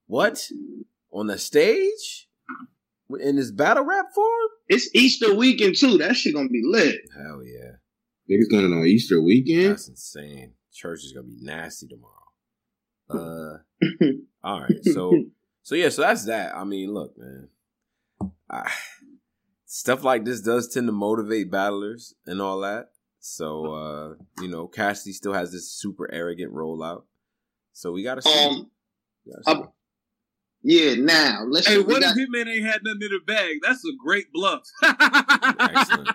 what 0.07 0.43
on 1.13 1.27
the 1.27 1.39
stage 1.39 2.29
in 3.21 3.37
this 3.37 3.51
battle 3.51 3.85
rap 3.85 4.07
form. 4.15 4.49
It's 4.69 4.95
Easter 4.95 5.35
weekend 5.35 5.77
too. 5.77 5.99
That 5.99 6.17
shit 6.17 6.35
gonna 6.35 6.49
be 6.49 6.63
lit. 6.65 7.01
Hell 7.17 7.43
yeah, 7.45 7.77
Niggas 8.31 8.51
going 8.51 8.73
on 8.73 8.87
Easter 8.87 9.21
weekend. 9.23 9.73
that's 9.73 9.89
insane. 9.89 10.53
Church 10.73 11.01
is 11.05 11.13
gonna 11.13 11.27
be 11.27 11.39
nasty 11.41 11.87
tomorrow. 11.87 12.15
Uh, 13.11 13.57
all 14.45 14.61
right, 14.61 14.85
so 14.93 15.11
so 15.69 15.75
yeah, 15.75 15.91
so 15.91 16.01
that's 16.01 16.25
that. 16.25 16.57
I 16.57 16.65
mean, 16.65 16.95
look, 16.95 17.13
man, 17.19 17.51
I, 18.51 18.73
stuff 19.67 20.03
like 20.03 20.25
this 20.25 20.41
does 20.41 20.73
tend 20.73 20.89
to 20.89 20.93
motivate 20.93 21.51
battlers 21.51 22.15
and 22.25 22.41
all 22.41 22.61
that. 22.61 22.87
So 23.21 23.67
uh, 23.75 24.15
you 24.41 24.49
know, 24.49 24.67
Cassidy 24.67 25.13
still 25.13 25.35
has 25.35 25.53
this 25.53 25.71
super 25.71 26.11
arrogant 26.11 26.55
rollout. 26.55 27.03
So 27.75 27.93
we 27.93 28.03
gotta 28.03 28.23
see. 28.23 28.47
Um, 28.47 28.71
We 29.27 29.33
gotta 29.33 29.45
see. 29.45 29.63
uh, 29.63 29.67
yeah. 30.63 30.95
Now 31.05 31.45
let's. 31.47 31.67
Hey, 31.69 31.77
we 31.77 31.85
what 31.85 32.01
got- 32.01 32.17
if 32.17 32.29
Hitman 32.31 32.49
ain't 32.51 32.65
had 32.65 32.81
nothing 32.83 33.03
in 33.03 33.11
the 33.11 33.21
bag? 33.27 33.57
That's 33.63 33.85
a 33.85 33.93
great 34.03 34.33
bluff. 34.33 34.63
Excellent. 34.83 36.09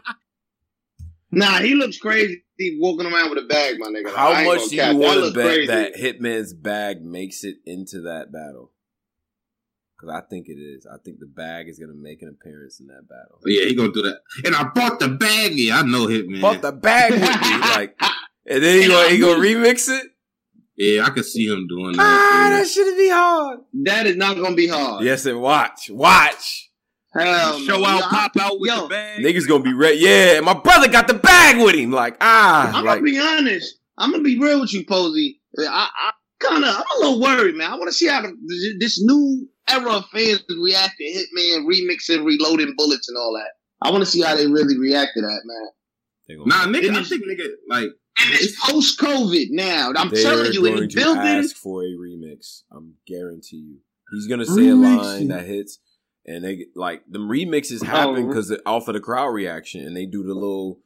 Nah, 1.30 1.60
he 1.60 1.76
looks 1.76 2.00
crazy 2.00 2.42
walking 2.80 3.06
around 3.06 3.30
with 3.30 3.44
a 3.44 3.48
bag, 3.48 3.76
my 3.78 3.90
nigga. 3.90 4.16
How 4.16 4.44
much 4.46 4.70
do 4.70 4.76
you 4.78 4.98
want 4.98 5.26
to 5.26 5.32
bet 5.32 5.46
crazy. 5.46 5.68
that 5.68 5.94
Hitman's 5.96 6.56
bag 6.56 7.04
makes 7.04 7.44
it 7.44 7.58
into 7.68 8.02
that 8.02 8.32
battle? 8.32 8.72
Because 10.04 10.22
I 10.24 10.28
think 10.30 10.48
it 10.50 10.60
is. 10.60 10.86
I 10.86 10.98
think 11.04 11.20
the 11.20 11.26
bag 11.26 11.70
is 11.70 11.80
going 11.80 11.92
to 11.92 11.96
make 11.98 12.22
an 12.22 12.30
appearance 12.30 12.80
in 12.80 12.88
that 12.88 13.08
battle. 13.08 13.40
Yeah, 13.46 13.66
he 13.66 13.76
gonna 13.76 13.92
do 13.92 14.02
that. 14.04 14.20
And 14.46 14.56
I 14.56 14.64
bought 14.64 15.00
the 15.00 15.08
bag. 15.10 15.54
Yeah, 15.54 15.80
I 15.80 15.84
know 15.84 16.08
Hitman. 16.08 16.42
Bought 16.42 16.62
the 16.62 16.72
bag 16.72 17.12
with 17.12 17.22
me, 17.22 17.58
like, 17.60 17.96
and 18.46 18.64
then 18.64 18.82
he 18.82 18.88
gonna 18.88 19.10
he 19.10 19.20
gonna 19.20 19.40
remix 19.40 19.90
it. 19.90 20.08
Yeah, 20.76 21.06
I 21.06 21.10
could 21.12 21.26
see 21.26 21.46
him 21.48 21.68
doing 21.68 21.96
Ah, 22.00 22.50
that. 22.50 22.58
that 22.60 22.68
should 22.68 22.98
be 22.98 23.10
hard. 23.10 23.60
That 23.84 24.08
is 24.08 24.16
not 24.18 24.36
gonna 24.38 24.56
be 24.56 24.68
hard. 24.68 25.04
Yes, 25.06 25.26
and 25.26 25.40
watch, 25.40 25.90
watch. 25.90 26.70
Hell 27.14 27.60
Show 27.60 27.78
no. 27.78 27.86
out, 27.86 28.00
Yo, 28.02 28.08
pop 28.10 28.32
out 28.42 28.60
with 28.60 28.70
yo, 28.72 28.82
the 28.84 28.88
bag. 28.90 29.20
Niggas 29.22 29.48
gonna 29.48 29.64
be 29.64 29.74
ready. 29.74 30.00
Yeah, 30.00 30.40
my 30.42 30.56
brother 30.56 30.90
got 30.90 31.08
the 31.08 31.14
bag 31.14 31.64
with 31.64 31.76
him. 31.76 31.92
Like 31.92 32.18
ah, 32.20 32.72
I'm 32.76 32.84
like 32.84 33.00
gonna 33.00 33.12
be 33.12 33.20
honest. 33.20 33.76
I'm 33.98 34.12
gonna 34.12 34.24
be 34.24 34.40
real 34.40 34.60
with 34.62 34.74
you, 34.74 34.84
Posey. 34.86 35.40
I, 35.60 35.88
I 35.96 36.12
kind 36.44 36.64
of, 36.64 36.76
I'm 36.76 36.84
a 36.98 37.00
little 37.00 37.22
worried, 37.22 37.56
man. 37.56 37.72
I 37.72 37.76
want 37.76 37.88
to 37.88 37.94
see 37.94 38.08
how 38.08 38.22
the, 38.22 38.34
this 38.80 39.02
new 39.02 39.48
era 39.70 39.92
of 39.98 40.06
fans 40.10 40.44
react 40.62 40.94
to 41.00 41.04
Hitman 41.04 41.66
remixing, 41.66 42.24
reloading 42.26 42.74
bullets, 42.78 43.10
and 43.10 43.18
all 43.18 43.34
that. 43.34 43.52
I 43.82 43.92
want 43.92 44.04
to 44.04 44.10
see 44.10 44.22
how 44.22 44.36
they 44.36 44.48
really 44.48 44.78
react 44.78 45.12
to 45.16 45.22
that, 45.22 45.42
man. 45.46 45.68
Nah, 46.46 46.66
nigga, 46.68 46.88
And 46.88 46.98
I 46.98 47.02
it's- 47.02 47.10
think 47.10 47.24
nigga 47.26 47.48
like 47.68 47.84
And 47.86 48.34
it's 48.36 48.70
post 48.70 49.00
COVID 49.00 49.48
now. 49.50 49.92
I'm 49.96 50.10
telling 50.12 50.54
you, 50.54 50.66
in 50.66 50.76
going 50.76 50.88
the 50.88 50.96
building, 50.96 51.22
ask 51.22 51.56
for 51.56 51.84
a 51.84 51.88
remix. 51.88 52.62
I'm 52.72 52.94
guarantee 53.08 53.58
you. 53.58 53.78
He's 54.12 54.28
gonna 54.28 54.46
say 54.46 54.70
a 54.70 54.76
line 54.76 55.30
that 55.30 55.46
hits, 55.46 55.80
and 56.26 56.44
they 56.44 56.68
like 56.76 57.02
the 57.10 57.20
remixes 57.20 57.82
oh. 57.84 57.86
happen 57.88 58.26
Oh. 58.26 58.28
because 58.28 58.56
off 58.66 58.88
of 58.88 58.94
the 58.94 59.00
crowd 59.00 59.30
reaction, 59.30 59.86
and 59.86 59.98
they 59.98 60.06
do 60.06 60.24
the 60.24 60.34
little 60.34 60.80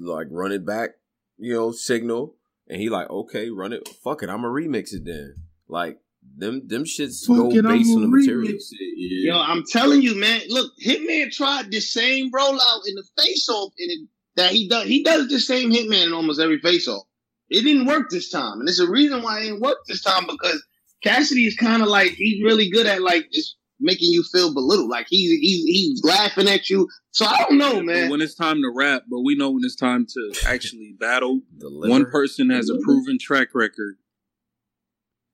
like 0.00 0.28
run 0.30 0.52
it 0.52 0.64
back, 0.64 0.90
you 1.38 1.52
know, 1.52 1.72
signal, 1.72 2.36
and 2.72 2.80
he 2.80 2.88
like, 2.88 3.10
okay, 3.10 3.50
run 3.50 3.74
it, 3.74 3.86
fuck 4.02 4.22
it, 4.22 4.30
I'm 4.30 4.40
gonna 4.40 4.48
remix 4.48 4.94
it 4.94 5.04
then. 5.04 5.34
Like 5.68 5.98
them, 6.38 6.66
them 6.66 6.84
shits 6.84 7.28
go 7.28 7.50
Fuck 7.50 7.54
it, 7.54 7.66
I'm 7.66 7.76
based 7.76 7.94
on 7.94 8.02
the 8.02 8.08
material. 8.08 8.58
yeah. 8.96 9.32
Yo, 9.32 9.38
I'm 9.38 9.62
telling 9.64 10.00
you, 10.00 10.18
man. 10.18 10.40
Look, 10.48 10.72
Hitman 10.82 11.30
tried 11.30 11.70
the 11.70 11.80
same 11.80 12.32
rollout 12.32 12.80
in 12.86 12.94
the 12.94 13.04
face 13.18 13.46
off 13.50 13.74
in 13.76 13.90
it, 13.90 14.08
that 14.36 14.52
he 14.52 14.68
does. 14.68 14.86
He 14.86 15.02
does 15.02 15.28
the 15.28 15.38
same 15.38 15.70
Hitman 15.70 16.06
in 16.06 16.12
almost 16.14 16.40
every 16.40 16.60
face 16.60 16.88
off. 16.88 17.02
It 17.50 17.62
didn't 17.62 17.84
work 17.84 18.08
this 18.08 18.30
time, 18.30 18.58
and 18.58 18.66
there's 18.66 18.80
a 18.80 18.90
reason 18.90 19.22
why 19.22 19.40
it 19.40 19.42
didn't 19.42 19.60
work 19.60 19.78
this 19.86 20.02
time 20.02 20.24
because 20.26 20.64
Cassidy 21.04 21.44
is 21.46 21.56
kind 21.56 21.82
of 21.82 21.88
like 21.88 22.12
he's 22.12 22.42
really 22.42 22.70
good 22.70 22.86
at 22.86 23.02
like 23.02 23.30
just 23.30 23.56
making 23.82 24.12
you 24.12 24.22
feel 24.32 24.54
belittled. 24.54 24.88
Like 24.90 25.06
he's 25.10 25.30
he's 25.40 25.64
he's 25.64 26.04
laughing 26.04 26.48
at 26.48 26.70
you. 26.70 26.88
So 27.10 27.26
I 27.26 27.36
don't 27.48 27.58
know, 27.58 27.82
man. 27.82 28.10
When 28.10 28.20
it's 28.22 28.34
time 28.34 28.56
to 28.62 28.72
rap, 28.74 29.02
but 29.10 29.20
we 29.20 29.34
know 29.36 29.50
when 29.50 29.62
it's 29.64 29.76
time 29.76 30.06
to 30.06 30.32
actually 30.46 30.94
battle. 30.98 31.40
Deliver. 31.58 31.90
One 31.90 32.10
person 32.10 32.50
has 32.50 32.70
a 32.70 32.78
proven 32.78 33.18
track 33.18 33.48
record 33.54 33.96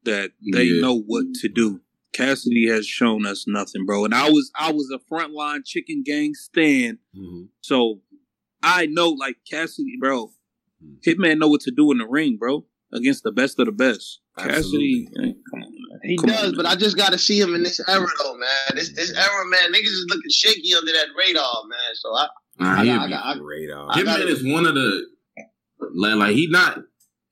that 0.04 0.32
they 0.52 0.64
Yeah. 0.64 0.80
know 0.80 0.98
what 1.00 1.26
to 1.40 1.48
do. 1.48 1.80
Cassidy 2.12 2.66
has 2.68 2.86
shown 2.86 3.26
us 3.26 3.44
nothing, 3.46 3.84
bro. 3.86 4.04
And 4.04 4.14
I 4.14 4.30
was 4.30 4.50
I 4.58 4.72
was 4.72 4.90
a 4.90 4.98
frontline 5.12 5.64
chicken 5.64 6.02
gang 6.04 6.34
stand, 6.34 6.98
Mhm. 7.16 7.48
so 7.60 8.00
I 8.62 8.86
know 8.86 9.10
like 9.10 9.36
Cassidy, 9.48 9.96
bro. 10.00 10.32
Hitman 11.06 11.38
know 11.38 11.48
what 11.48 11.60
to 11.62 11.70
do 11.72 11.90
in 11.92 11.98
the 11.98 12.06
ring, 12.06 12.36
bro, 12.38 12.64
against 12.92 13.22
the 13.24 13.32
best 13.32 13.58
of 13.58 13.66
the 13.66 13.72
best. 13.72 14.20
Cassidy, 14.38 15.08
eh, 15.18 15.32
come 15.50 15.62
on, 15.62 15.70
man. 15.72 16.00
He 16.04 16.16
Come 16.16 16.30
on, 16.30 16.36
does, 16.36 16.42
man. 16.52 16.56
but 16.56 16.66
I 16.66 16.76
just 16.76 16.96
got 16.96 17.12
to 17.12 17.18
see 17.18 17.40
him 17.40 17.54
in 17.54 17.62
this 17.64 17.80
era, 17.88 18.06
though, 18.22 18.34
man. 18.36 18.48
This 18.76 18.92
this 18.94 19.10
era, 19.16 19.44
man, 19.46 19.72
niggas 19.72 19.82
is 19.84 20.06
looking 20.08 20.30
shaky 20.30 20.74
under 20.74 20.92
that 20.92 21.06
radar, 21.18 21.62
man. 21.68 21.94
So 21.94 22.14
I, 22.16 22.26
Nah, 22.60 22.80
I, 22.80 22.84
he 22.84 22.90
got, 22.90 23.00
I, 23.00 23.06
be- 23.06 23.12
got, 23.12 23.24
I, 23.24 23.38
Radar. 23.40 23.86
I 23.90 23.98
Hitman 24.00 24.04
gotta- 24.04 24.28
is 24.28 24.44
one 24.44 24.66
of 24.66 24.74
the 24.74 25.06
like, 25.94 26.14
like 26.16 26.34
he 26.34 26.46
not 26.48 26.78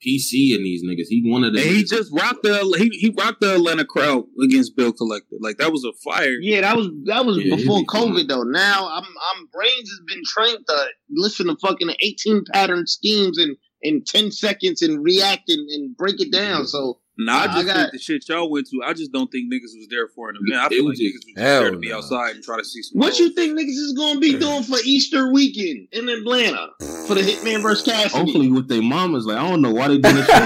PC 0.07 0.55
in 0.55 0.63
these 0.63 0.85
niggas. 0.85 1.07
He 1.09 1.23
one 1.31 1.43
of 1.45 1.53
the. 1.53 1.61
And 1.61 1.71
he 1.77 1.83
just 1.85 2.13
rocked 2.13 2.43
the 2.43 2.59
he, 2.79 2.89
he 2.99 3.15
rocked 3.17 3.41
the 3.41 3.55
Atlanta 3.55 3.85
crowd 3.85 4.25
against 4.45 4.77
Bill 4.77 4.93
Collector. 4.93 5.37
Like 5.41 5.57
that 5.59 5.73
was 5.73 5.85
a 5.85 5.93
fire. 6.09 6.35
Yeah, 6.41 6.61
that 6.63 6.77
was 6.77 6.89
that 7.07 7.25
was 7.25 7.39
Yeah, 7.39 7.57
before 7.57 7.79
he 7.79 7.83
be 7.83 7.89
fun. 7.93 8.09
COVID 8.15 8.29
though. 8.29 8.43
Now 8.43 8.89
I'm 8.89 9.05
I'm 9.05 9.49
brains 9.53 9.89
has 9.91 10.01
been 10.07 10.23
trained 10.27 10.65
to 10.69 10.87
listen 11.11 11.47
to 11.47 11.57
fucking 11.61 11.91
18 12.01 12.45
pattern 12.53 12.87
schemes 12.87 13.39
in 13.39 13.57
in 13.83 14.03
10 14.05 14.31
seconds 14.33 14.83
and 14.83 15.05
react 15.05 15.49
and, 15.49 15.69
and 15.71 15.97
break 15.97 16.21
it 16.21 16.31
down. 16.33 16.67
So 16.67 17.01
Nah, 17.19 17.33
I 17.33 17.45
I 17.45 17.47
just 17.47 17.67
got- 17.67 17.77
think 17.77 17.93
the 17.93 17.99
shit 17.99 18.29
y'all 18.29 18.51
went 18.51 18.67
to. 18.69 18.83
I 18.85 18.93
just 18.93 19.11
don't 19.11 19.31
think 19.33 19.51
niggas 19.51 19.73
was 19.75 19.87
there 19.89 20.07
for 20.09 20.29
an 20.29 20.37
event. 20.39 20.63
I 20.63 20.67
It 20.67 20.69
feel 20.71 20.85
was 20.85 20.91
like 20.91 20.99
just- 20.99 21.15
niggas 21.15 21.15
was 21.15 21.25
just 21.25 21.37
there 21.63 21.71
to 21.71 21.79
be 21.79 21.89
no. 21.89 21.97
outside 21.97 22.35
and 22.35 22.45
try 22.45 22.59
to 22.59 22.65
see 22.65 22.83
some. 22.83 22.99
what 23.01 23.09
hoes. 23.13 23.21
you 23.21 23.31
think 23.31 23.59
niggas 23.59 23.69
is 23.71 23.95
gonna 23.97 24.21
be 24.21 24.37
doing 24.39 24.63
for 24.65 24.77
Easter 24.85 25.33
weekend 25.33 25.89
in 25.93 26.09
Atlanta 26.11 26.69
for 27.07 27.15
the 27.15 27.23
Hitman 27.23 27.63
versus 27.63 27.85
Cassidy? 27.87 28.11
hopefully 28.23 28.51
with 28.51 28.69
their 28.69 28.83
mamas. 28.83 29.25
Like 29.25 29.39
I 29.39 29.49
don't 29.49 29.63
know 29.63 29.71
why 29.73 29.89
they 29.89 29.97
doing 29.97 30.15
this. 30.15 30.27
shit. 30.27 30.39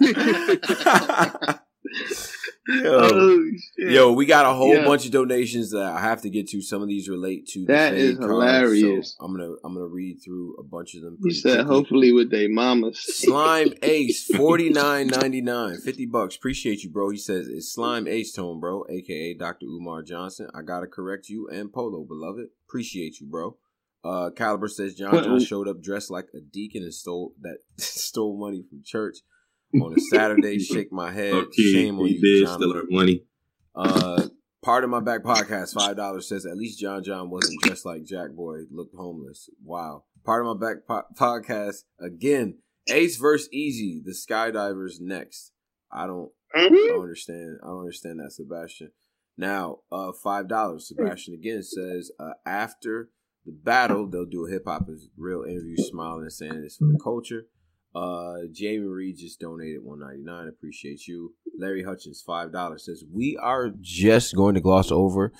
yeah, 1.46 1.56
Yo. 2.68 2.82
Oh, 2.84 3.50
shit. 3.78 3.90
Yo, 3.92 4.12
we 4.12 4.26
got 4.26 4.44
a 4.44 4.52
whole 4.52 4.74
Yeah. 4.74 4.84
bunch 4.84 5.06
of 5.06 5.12
donations 5.12 5.70
that 5.70 5.82
I 5.82 6.00
have 6.00 6.20
to 6.22 6.30
get 6.30 6.48
to. 6.48 6.60
Some 6.60 6.82
of 6.82 6.88
these 6.88 7.08
relate 7.08 7.46
to 7.48 7.64
That 7.66 7.94
is 7.94 8.18
cards, 8.18 8.30
hilarious. 8.30 9.16
So 9.18 9.24
I'm 9.24 9.32
gonna 9.36 9.54
I'm 9.64 9.72
gonna 9.74 9.86
read 9.86 10.18
through 10.24 10.56
a 10.58 10.62
bunch 10.62 10.94
of 10.94 11.02
them. 11.02 11.16
He 11.24 11.32
said, 11.32 11.56
quickly. 11.60 11.74
hopefully 11.74 12.12
with 12.12 12.30
their 12.30 12.50
mamas. 12.50 12.98
Slime 13.00 13.72
Ace, 13.82 14.26
forty 14.26 14.68
nine 14.68 15.06
ninety 15.06 15.40
nine, 15.40 15.78
fifty 15.78 16.04
bucks. 16.06 16.36
Appreciate 16.36 16.82
you, 16.84 16.90
bro. 16.90 17.08
He 17.10 17.16
says 17.18 17.48
it's 17.48 17.72
Slime 17.72 18.06
Ace 18.06 18.32
Tone, 18.32 18.60
bro, 18.60 18.84
aka 18.90 19.34
Dr. 19.34 19.66
Umar 19.66 20.02
Johnson. 20.02 20.48
I 20.54 20.62
gotta 20.62 20.86
correct 20.86 21.28
you 21.30 21.48
and 21.48 21.72
Polo, 21.72 22.04
beloved. 22.04 22.48
Appreciate 22.68 23.20
you, 23.20 23.26
bro. 23.26 23.56
Uh, 24.04 24.30
Caliber 24.30 24.68
says 24.68 24.94
John 24.94 25.22
John 25.24 25.40
showed 25.40 25.66
up 25.68 25.82
dressed 25.82 26.10
like 26.10 26.28
a 26.34 26.40
deacon 26.40 26.82
and 26.82 26.94
stole 26.94 27.34
that 27.40 27.58
stole 27.78 28.38
money 28.38 28.62
from 28.68 28.82
church 28.84 29.18
on 29.74 29.94
a 29.96 30.00
Saturday. 30.12 30.58
Shake 30.60 30.92
my 30.92 31.10
head. 31.10 31.32
Okay, 31.34 31.62
Shame 31.72 31.98
on 31.98 32.06
you, 32.06 32.20
did 32.20 32.46
John. 32.46 32.58
steal 32.58 32.72
our 32.72 32.82
money. 32.88 33.24
Uh, 33.74 34.24
part 34.62 34.84
of 34.84 34.90
my 34.90 35.00
back 35.00 35.22
podcast, 35.22 35.74
five 35.74 35.96
dollars 35.96 36.28
says 36.28 36.44
at 36.46 36.56
least 36.56 36.80
John 36.80 37.02
John 37.02 37.30
wasn't 37.30 37.62
just 37.64 37.84
like 37.84 38.04
Jack 38.04 38.32
Boy, 38.32 38.60
looked 38.70 38.94
homeless. 38.94 39.48
Wow. 39.64 40.04
Part 40.24 40.44
of 40.46 40.58
my 40.58 40.66
back 40.68 40.86
po- 40.86 41.04
podcast 41.18 41.84
again. 42.00 42.58
Ace 42.88 43.16
versus 43.16 43.48
Eazy. 43.54 44.02
The 44.04 44.12
skydivers 44.12 45.00
next. 45.00 45.52
I 45.92 46.06
don't, 46.06 46.30
I 46.54 46.68
don't 46.68 47.00
understand. 47.02 47.58
I 47.62 47.66
don't 47.68 47.80
understand 47.80 48.18
that, 48.20 48.32
Sebastian. 48.32 48.90
Now, 49.36 49.78
uh, 49.92 50.12
five 50.12 50.48
dollars. 50.48 50.88
Sebastian 50.88 51.34
again 51.34 51.62
says 51.62 52.10
uh, 52.18 52.32
after 52.44 53.10
the 53.46 53.52
battle, 53.52 54.06
they'll 54.08 54.26
do 54.26 54.46
a 54.46 54.50
hip 54.50 54.64
hop 54.66 54.88
is 54.88 55.08
real 55.16 55.42
interview, 55.44 55.76
smiling 55.78 56.22
and 56.22 56.32
saying 56.32 56.62
it's 56.64 56.76
for 56.76 56.86
the 56.88 56.98
culture. 57.02 57.46
Uh, 57.94 58.42
Jamie 58.52 58.86
Reed 58.86 59.16
just 59.18 59.40
donated 59.40 59.82
one 59.82 59.98
ninety 60.00 60.22
nine. 60.22 60.46
Appreciate 60.48 61.06
you. 61.08 61.34
Larry 61.58 61.82
Hutchins 61.82 62.22
five 62.24 62.52
dollars 62.52 62.84
says 62.86 63.02
we 63.12 63.36
are 63.40 63.70
just 63.80 64.36
going 64.36 64.54
to 64.54 64.60
gloss 64.60 64.92
over 64.92 65.32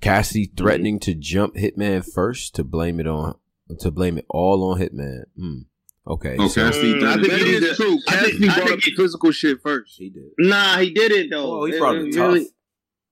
Cassie 0.00 0.50
threatening 0.56 0.98
to 1.00 1.14
jump 1.14 1.54
Hitman 1.54 2.04
first 2.04 2.54
to 2.56 2.64
blame 2.64 2.98
it 2.98 3.06
on 3.06 3.36
to 3.78 3.90
blame 3.90 4.18
it 4.18 4.26
all 4.28 4.64
on 4.72 4.80
Hitman. 4.80 5.22
Hmm. 5.36 5.58
Okay, 6.04 6.34
Oh, 6.36 6.48
so 6.48 6.62
Cassidy 6.62 6.94
Mm, 6.94 7.04
I 7.06 7.14
think 7.14 7.26
to- 7.28 7.36
he 7.38 7.44
that 7.52 7.60
did- 7.60 7.62
is 7.62 7.76
true. 7.76 7.86
I 8.08 8.16
think- 8.16 8.32
Cassidy 8.32 8.48
I 8.48 8.54
brought 8.54 8.56
think 8.68 8.70
up 8.72 8.80
the 8.84 8.94
physical 8.96 9.30
shit 9.30 9.62
first. 9.62 9.94
he 9.96 10.10
did. 10.10 10.30
Nah, 10.40 10.78
he 10.78 10.90
didn't 10.90 11.30
though. 11.30 11.60
Oh, 11.60 11.64
he 11.66 11.74
It- 11.74 11.78
brought 11.78 11.96
it 11.96 12.08
it 12.08 12.12
tough. 12.16 12.32
really- 12.34 12.48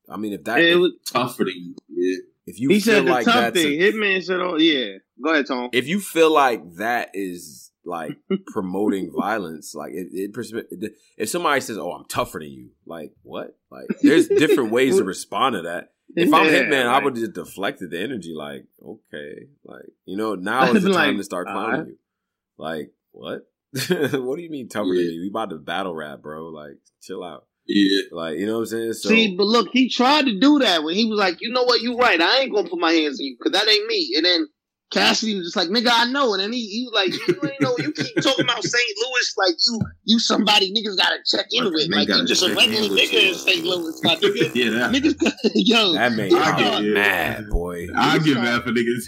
I 0.08 0.16
mean, 0.16 0.32
if 0.32 0.42
that 0.44 0.60
it 0.60 0.74
was- 0.74 0.92
tougher 1.06 1.44
than 1.44 1.54
you. 1.56 1.74
Yeah. 1.88 2.16
if 2.46 2.58
you 2.58 2.68
he 2.70 2.80
feel 2.80 2.94
said 2.94 3.06
the 3.06 3.10
like 3.12 3.24
tough 3.26 3.54
thing. 3.54 3.80
a- 3.80 3.92
Hitman 3.92 4.24
said, 4.24 4.40
"Oh 4.40 4.56
yeah." 4.56 4.96
Go 5.22 5.30
ahead, 5.32 5.46
Tom. 5.46 5.68
if 5.72 5.86
you 5.86 6.00
feel 6.00 6.32
like 6.32 6.74
that 6.78 7.10
is 7.14 7.69
like 7.84 8.18
promoting 8.46 9.10
violence, 9.12 9.74
like 9.74 9.92
it, 9.92 10.08
it, 10.12 10.92
if 11.16 11.28
somebody 11.28 11.60
says, 11.60 11.78
"Oh, 11.78 11.92
I'm 11.92 12.04
tougher 12.06 12.38
than 12.38 12.50
you," 12.50 12.70
like 12.86 13.12
what? 13.22 13.56
Like 13.70 13.86
there's 14.02 14.28
different 14.28 14.70
ways 14.72 14.96
to 14.96 15.04
respond 15.04 15.54
to 15.54 15.62
that. 15.62 15.92
If 16.16 16.32
I'm 16.32 16.46
Yeah, 16.46 16.62
Hitman, 16.62 16.86
I 16.86 17.02
would 17.02 17.14
just 17.14 17.32
deflected 17.34 17.90
the 17.90 18.00
energy. 18.00 18.34
Like, 18.34 18.64
okay, 18.84 19.46
like 19.64 19.86
you 20.04 20.16
know, 20.16 20.34
now 20.34 20.72
is 20.72 20.82
the 20.82 20.90
be 20.90 20.94
time 20.94 21.08
like, 21.10 21.18
to 21.18 21.24
start 21.24 21.46
uh-huh. 21.46 21.56
clowning 21.56 21.74
alright. 21.74 21.88
you. 21.88 21.98
Like, 22.58 22.92
what? 23.12 23.46
what 24.20 24.36
do 24.36 24.42
you 24.42 24.50
mean 24.50 24.68
tougher 24.68 24.86
Yeah. 24.86 25.04
than 25.04 25.14
you? 25.14 25.20
We 25.22 25.28
about 25.28 25.50
to 25.50 25.56
battle 25.56 25.94
rap, 25.94 26.22
bro. 26.22 26.48
Like, 26.48 26.78
chill 27.00 27.22
out. 27.22 27.46
Yeah. 27.66 28.02
Like, 28.10 28.38
you 28.38 28.46
know 28.46 28.54
what 28.54 28.60
I'm 28.60 28.66
saying? 28.66 28.92
So, 28.94 29.08
See, 29.10 29.36
but 29.36 29.46
look, 29.46 29.68
he 29.72 29.88
tried 29.88 30.26
to 30.26 30.38
do 30.40 30.58
that 30.58 30.82
when 30.82 30.96
he 30.96 31.04
was 31.04 31.18
like, 31.18 31.36
"You 31.40 31.50
know 31.52 31.62
what? 31.62 31.80
You 31.80 31.96
right. 31.96 32.20
I 32.20 32.40
ain't 32.40 32.52
gonna 32.52 32.68
put 32.68 32.80
my 32.80 32.92
hands 32.92 33.20
on 33.20 33.24
you 33.26 33.36
because 33.38 33.52
that 33.52 33.70
ain't 33.70 33.86
me." 33.86 34.14
And 34.16 34.26
then 34.26 34.48
Cassidy 34.90 35.36
was 35.36 35.46
just 35.46 35.56
like, 35.56 35.68
"Nigga, 35.68 35.90
I 35.92 36.10
know." 36.10 36.34
And 36.34 36.42
then 36.42 36.52
he, 36.52 36.66
he 36.66 36.88
was 36.90 36.92
like, 36.94 37.12
"You 37.28 37.48
ain't 37.48 37.60
know. 37.60 37.76
You 37.78 37.92
keep 37.92 38.16
talking 38.22 38.44
about 38.44 38.62
St. 38.64 38.98
Louis 38.98 39.34
like 39.38 39.54
you 39.68 39.80
you 40.04 40.18
somebody 40.18 40.72
niggas 40.72 40.96
gotta 40.96 41.18
check 41.30 41.46
in 41.52 41.64
with. 41.72 41.88
Like 41.90 42.08
you 42.08 42.26
just 42.26 42.42
a 42.42 42.54
regular 42.54 42.86
in 42.86 42.92
nigga 42.96 43.28
in 43.28 43.34
St. 43.34 43.64
Louis, 43.64 44.00
my 44.02 44.16
nigga. 44.16 44.50
Yeah, 44.60 44.70
that, 44.70 44.90
Niggas, 44.92 45.50
yo, 45.54 45.92
that 45.94 46.12
made 46.12 46.32
I 46.34 46.58
get 46.58 46.84
it. 46.84 46.94
mad, 46.94 47.48
boy. 47.50 47.86
I 47.96 48.18
get 48.18 48.34
mad 48.36 48.62
for 48.64 48.70
niggas. 48.70 49.06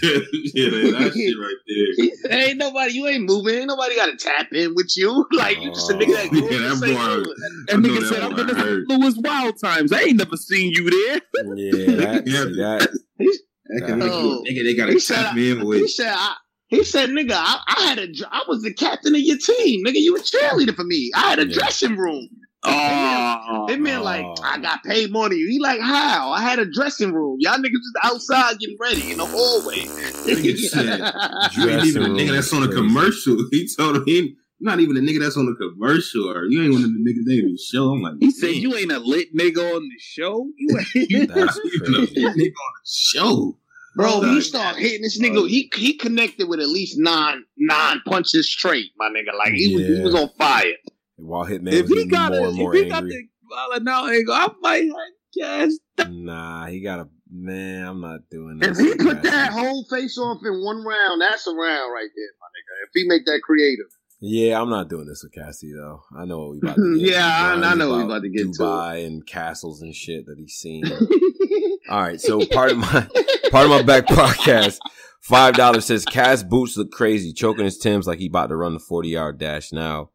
yeah, 0.55 0.71
that, 0.71 0.97
that 0.99 1.13
shit 1.15 1.37
right 1.37 2.31
there. 2.31 2.39
Ain't 2.49 2.59
nobody, 2.59 2.93
you 2.93 3.09
ain't 3.09 3.25
moving. 3.25 3.55
Ain't 3.57 3.67
nobody 3.67 3.97
got 3.97 4.07
to 4.07 4.17
tap 4.17 4.53
in 4.53 4.75
with 4.77 4.93
you. 4.97 5.27
Like 5.33 5.61
you 5.61 5.71
just 5.71 5.91
a 5.91 5.95
nigga 5.95 6.15
that 6.15 6.27
oh. 6.27 6.29
grew 6.31 6.41
Yeah, 6.43 6.47
up 6.47 6.53
in 6.53 6.63
that 6.63 6.77
St. 6.77 7.01
Louis. 7.01 7.25
That 7.67 7.75
I 7.75 7.77
nigga 7.77 8.01
that 8.01 8.07
said, 8.09 8.23
"I'm 8.23 8.31
one 8.33 8.41
in 8.41 8.47
the 8.47 8.55
St. 8.55 8.89
Louis 8.89 9.15
Wild 9.19 9.61
Times. 9.61 9.93
I 9.93 10.01
ain't 10.03 10.17
never 10.19 10.37
seen 10.37 10.71
you 10.73 10.91
there." 10.91 11.21
Yeah, 11.57 11.97
that, 11.97 12.23
Yeah. 12.27 12.45
that. 12.45 13.39
That 13.81 13.91
Oh. 14.03 14.45
nigga, 14.49 14.65
they 14.65 14.75
gotta 14.75 14.93
He 14.93 14.99
said, 14.99 15.23
tap 15.23 15.35
me 15.37 15.51
in 15.53 15.59
he 15.61 15.65
with. 15.65 15.91
said, 15.91 16.13
I, 16.15 16.35
he 16.69 16.85
said, 16.85 17.11
nigga, 17.11 17.33
I, 17.33 17.61
I 17.69 17.83
had 17.89 17.99
a, 17.99 18.07
dr- 18.13 18.31
I 18.33 18.43
was 18.49 18.63
the 18.63 18.73
captain 18.73 19.15
of 19.15 19.21
your 19.21 19.39
team, 19.39 19.85
nigga. 19.85 19.97
You 19.97 20.17
a 20.17 20.21
cheerleader 20.21 20.75
for 20.75 20.85
me. 20.85 21.11
I 21.15 21.31
had 21.31 21.39
a 21.39 21.47
Yeah. 21.47 21.55
dressing 21.55 21.97
room. 21.97 22.29
Oh, 22.65 23.67
It 23.69 23.81
meant 23.81 24.05
like 24.05 24.25
Oh. 24.25 24.35
I 24.45 24.59
got 24.59 24.83
paid 24.85 25.11
more 25.11 25.29
than 25.29 25.37
you. 25.39 25.49
He 25.49 25.59
like 25.59 25.81
how? 25.81 26.31
I 26.31 26.41
had 26.41 26.59
a 26.61 26.65
dressing 26.71 27.13
room. 27.13 27.37
Y'all 27.41 27.59
niggas 27.59 27.63
just 27.73 28.05
outside 28.05 28.59
getting 28.61 28.77
ready 28.81 29.11
in 29.11 29.19
the 29.19 29.27
hallway. 29.27 29.81
Nigga 29.81 30.57
said, 30.71 31.13
You 31.57 31.69
ain't 31.71 31.85
even 31.87 32.03
a 32.05 32.09
nigga 32.09 32.33
that's 32.33 32.53
on 32.53 32.63
a 32.63 32.69
commercial. 32.69 33.37
He 33.51 33.69
told 33.77 33.97
him 33.97 34.05
he 34.07 34.37
not 34.61 34.79
even 34.79 34.97
a 34.97 35.01
nigga 35.01 35.19
that's 35.21 35.37
on 35.37 35.49
a 35.49 35.55
commercial 35.57 36.31
or 36.31 36.45
you 36.47 36.63
ain't 36.63 36.73
one 36.73 36.85
of 36.85 36.91
the 36.93 37.01
niggas 37.01 37.27
they 37.27 37.35
even 37.35 37.57
show. 37.59 37.91
I'm 37.91 38.01
like, 38.01 38.15
he 38.21 38.31
said, 38.31 38.51
"You 38.55 38.77
ain't 38.77 38.93
a 38.93 39.01
lit 39.01 39.35
nigga 39.37 39.59
on 39.75 39.83
the 39.83 39.99
show. 39.99 40.47
You 40.57 40.79
ain't." 40.79 41.11
You 41.11 41.19
even 41.23 41.31
a 41.33 41.49
crazy. 41.49 42.15
nigga 42.15 42.31
on 42.31 42.35
the 42.39 42.87
show. 42.87 43.59
Bro, 43.95 44.09
Oh, 44.09 44.35
he 44.35 44.41
start 44.41 44.77
hitting 44.77 45.03
this 45.03 45.21
nigga. 45.21 45.49
He 45.49 45.71
he 45.75 45.95
connected 45.95 46.49
with 46.49 46.61
at 46.61 46.69
least 46.69 46.99
nine 46.99 47.45
nine 47.59 48.01
punches 48.07 48.51
straight, 48.51 48.91
my 48.97 49.09
nigga. 49.09 49.37
Like 49.37 49.53
he 49.53 49.75
was 49.75 49.85
he 49.87 50.01
was 50.03 50.15
on 50.15 50.29
fire. 50.39 50.73
While 51.17 51.47
Hitman 51.47 51.73
if 51.73 51.83
was 51.83 51.93
he 51.93 52.07
got 52.09 52.33
more 52.33 52.47
it, 52.47 52.49
and 52.49 52.57
more 52.59 52.75
if 52.75 52.83
he 52.85 52.89
got 52.91 53.05
the 53.05 53.23
violent 53.51 53.89
out 53.89 54.11
angle, 54.11 54.35
I 54.35 54.49
might 54.61 54.91
guess. 55.35 55.79
Nah, 56.09 56.67
he 56.67 56.81
got 56.81 57.01
a 57.01 57.09
man. 57.31 57.87
I'm 57.87 58.01
not 58.01 58.21
doing 58.31 58.59
this. 58.59 58.79
If 58.79 58.87
he 58.87 58.95
put 59.05 59.23
that 59.23 59.53
whole 59.53 59.85
face 59.91 60.19
off 60.19 60.39
in 60.45 60.65
one 60.65 60.85
round, 60.85 61.21
that's 61.21 61.47
a 61.47 61.51
round 61.51 61.93
right 61.93 62.09
there, 62.17 62.33
my 62.41 62.47
nigga. 62.49 62.87
If 62.87 62.91
he 62.95 63.07
make 63.07 63.27
that 63.27 63.41
creative. 63.43 63.87
Yeah, 64.25 64.63
I'm 64.63 64.71
not 64.71 64.89
doing 64.89 65.07
this 65.07 65.25
with 65.25 65.33
Cassie 65.33 65.73
though. 65.73 66.05
I 66.17 66.25
know 66.27 66.39
what 66.39 66.51
we 66.53 66.59
about 66.59 66.77
to 66.77 66.81
hmm, 66.81 66.99
get. 66.99 67.11
Yeah, 67.11 67.27
I- 67.27 67.55
I 67.61 67.75
know 67.75 67.91
what 67.91 67.99
we 67.99 68.05
about 68.05 68.23
to 68.23 68.29
get 68.29 68.53
to. 68.53 68.63
Dubai 68.63 69.05
and 69.05 69.27
castles 69.27 69.83
and 69.83 69.93
shit 69.93 70.27
that 70.27 70.39
he's 70.39 70.55
seen. 70.55 70.85
All 71.91 72.01
right, 72.01 72.21
so 72.21 72.47
part 72.47 72.71
of 72.71 72.79
my 72.79 73.09
part 73.51 73.65
of 73.65 73.71
my 73.71 73.83
back 73.83 74.07
podcast, 74.07 74.79
five 75.23 75.55
dollars 75.55 75.87
says 75.87 76.05
Cass 76.05 76.45
boots 76.45 76.77
look 76.77 76.93
crazy, 76.93 77.33
choking 77.33 77.65
his 77.65 77.79
Tims 77.79 78.07
like 78.07 78.21
he 78.21 78.29
about 78.29 78.47
to 78.51 78.57
run 78.57 78.75
the 78.75 78.79
forty 78.79 79.09
yard 79.09 79.39
dash. 79.39 79.73
Now, 79.73 80.11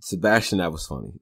Sebastian, 0.00 0.58
that 0.58 0.72
was 0.72 0.84
funny. 0.84 1.12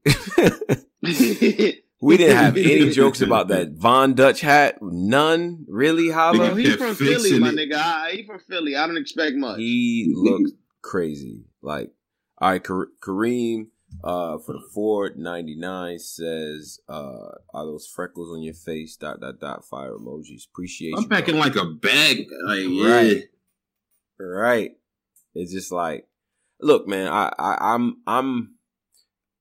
we 2.00 2.16
didn't 2.16 2.36
have 2.36 2.56
any 2.56 2.90
jokes 2.92 3.20
about 3.20 3.48
that 3.48 3.72
Von 3.72 4.14
Dutch 4.14 4.40
hat. 4.40 4.78
None, 4.80 5.66
really. 5.68 6.08
Holla. 6.08 6.38
Well, 6.38 6.54
he's 6.54 6.76
from 6.76 6.94
Philly, 6.94 7.38
my 7.38 7.50
nigga. 7.50 7.74
I, 7.74 8.12
he 8.12 8.24
from 8.24 8.38
Philly. 8.38 8.74
I 8.74 8.86
don't 8.86 8.96
expect 8.96 9.36
much. 9.36 9.58
He 9.58 10.14
looked 10.16 10.52
crazy. 10.80 11.44
Like, 11.60 11.90
all 12.38 12.50
right, 12.50 12.62
Kareem 12.62 13.68
uh, 14.04 14.38
for 14.38 14.54
the 14.54 15.12
ninety 15.16 15.56
nine 15.56 15.98
says, 15.98 16.80
uh, 16.88 17.30
"Are 17.54 17.64
those 17.64 17.86
freckles 17.86 18.30
on 18.30 18.42
your 18.42 18.54
face?" 18.54 18.96
Dot 18.96 19.20
dot 19.20 19.40
dot. 19.40 19.64
Fire 19.64 19.92
emojis. 19.92 20.48
Appreciate 20.48 20.94
I'm 20.96 21.04
you. 21.04 21.08
packing 21.08 21.38
like 21.38 21.56
a 21.56 21.64
bag. 21.64 22.26
Like, 22.44 22.60
yeah. 22.68 22.94
Right. 22.94 23.22
Right. 24.18 24.70
It's 25.34 25.52
just 25.52 25.72
like, 25.72 26.06
look, 26.60 26.86
man. 26.86 27.08
I, 27.08 27.32
I 27.38 27.74
I'm 27.74 27.98
I'm 28.06 28.56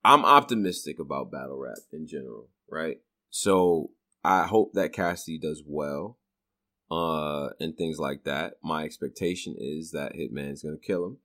I'm 0.04 0.26
optimistic 0.26 1.00
about 1.00 1.32
battle 1.32 1.58
rap 1.58 1.78
in 1.92 2.08
general. 2.08 2.50
Right. 2.70 2.98
So 3.30 3.92
I 4.24 4.48
hope 4.48 4.74
that 4.74 4.94
Cassidy 4.94 5.38
does 5.38 5.64
well, 5.66 6.18
uh, 6.90 7.50
and 7.60 7.78
things 7.78 8.00
like 8.00 8.24
that. 8.24 8.56
My 8.64 8.84
expectation 8.84 9.56
is 9.58 9.92
that 9.92 10.14
Hitman's 10.14 10.64
gonna 10.64 10.78
kill 10.78 11.06
him, 11.06 11.18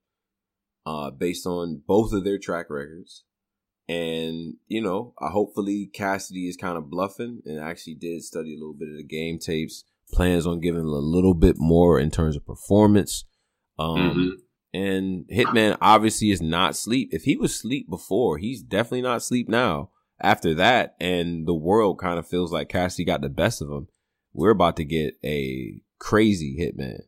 uh, 0.85 1.11
based 1.11 1.45
on 1.45 1.81
both 1.85 2.13
of 2.13 2.23
their 2.23 2.37
track 2.37 2.69
records. 2.69 3.23
And 3.87 4.55
you 4.67 4.81
know, 4.81 5.13
I 5.19 5.29
hopefully 5.29 5.89
Cassidy 5.93 6.47
is 6.47 6.57
kind 6.57 6.77
of 6.77 6.89
bluffing 6.89 7.41
and 7.45 7.59
actually 7.59 7.95
did 7.95 8.23
study 8.23 8.55
a 8.55 8.57
little 8.57 8.73
bit 8.73 8.89
of 8.89 8.97
the 8.97 9.03
game 9.03 9.39
tapes. 9.39 9.83
Plans 10.13 10.45
on 10.45 10.59
giving 10.59 10.81
a 10.81 10.85
little 10.85 11.33
bit 11.33 11.55
more 11.57 11.99
in 11.99 12.11
terms 12.11 12.35
of 12.35 12.45
performance. 12.45 13.25
Um, 13.79 14.37
and 14.73 15.25
Hitman 15.27 15.77
obviously 15.81 16.31
is 16.31 16.41
not 16.41 16.75
sleep. 16.75 17.09
If 17.11 17.23
he 17.23 17.37
was 17.37 17.55
sleep 17.55 17.89
before, 17.89 18.37
he's 18.37 18.61
definitely 18.61 19.01
not 19.01 19.23
sleep 19.23 19.49
now. 19.49 19.89
After 20.19 20.53
that, 20.55 20.95
and 20.99 21.47
the 21.47 21.55
world 21.55 21.97
kind 21.97 22.19
of 22.19 22.27
feels 22.27 22.51
like 22.51 22.69
Cassidy 22.69 23.05
got 23.05 23.21
the 23.21 23.29
best 23.29 23.61
of 23.61 23.69
him. 23.69 23.87
We're 24.33 24.51
about 24.51 24.77
to 24.77 24.85
get 24.85 25.15
a 25.23 25.81
crazy 25.97 26.57
Hitman. 26.59 26.99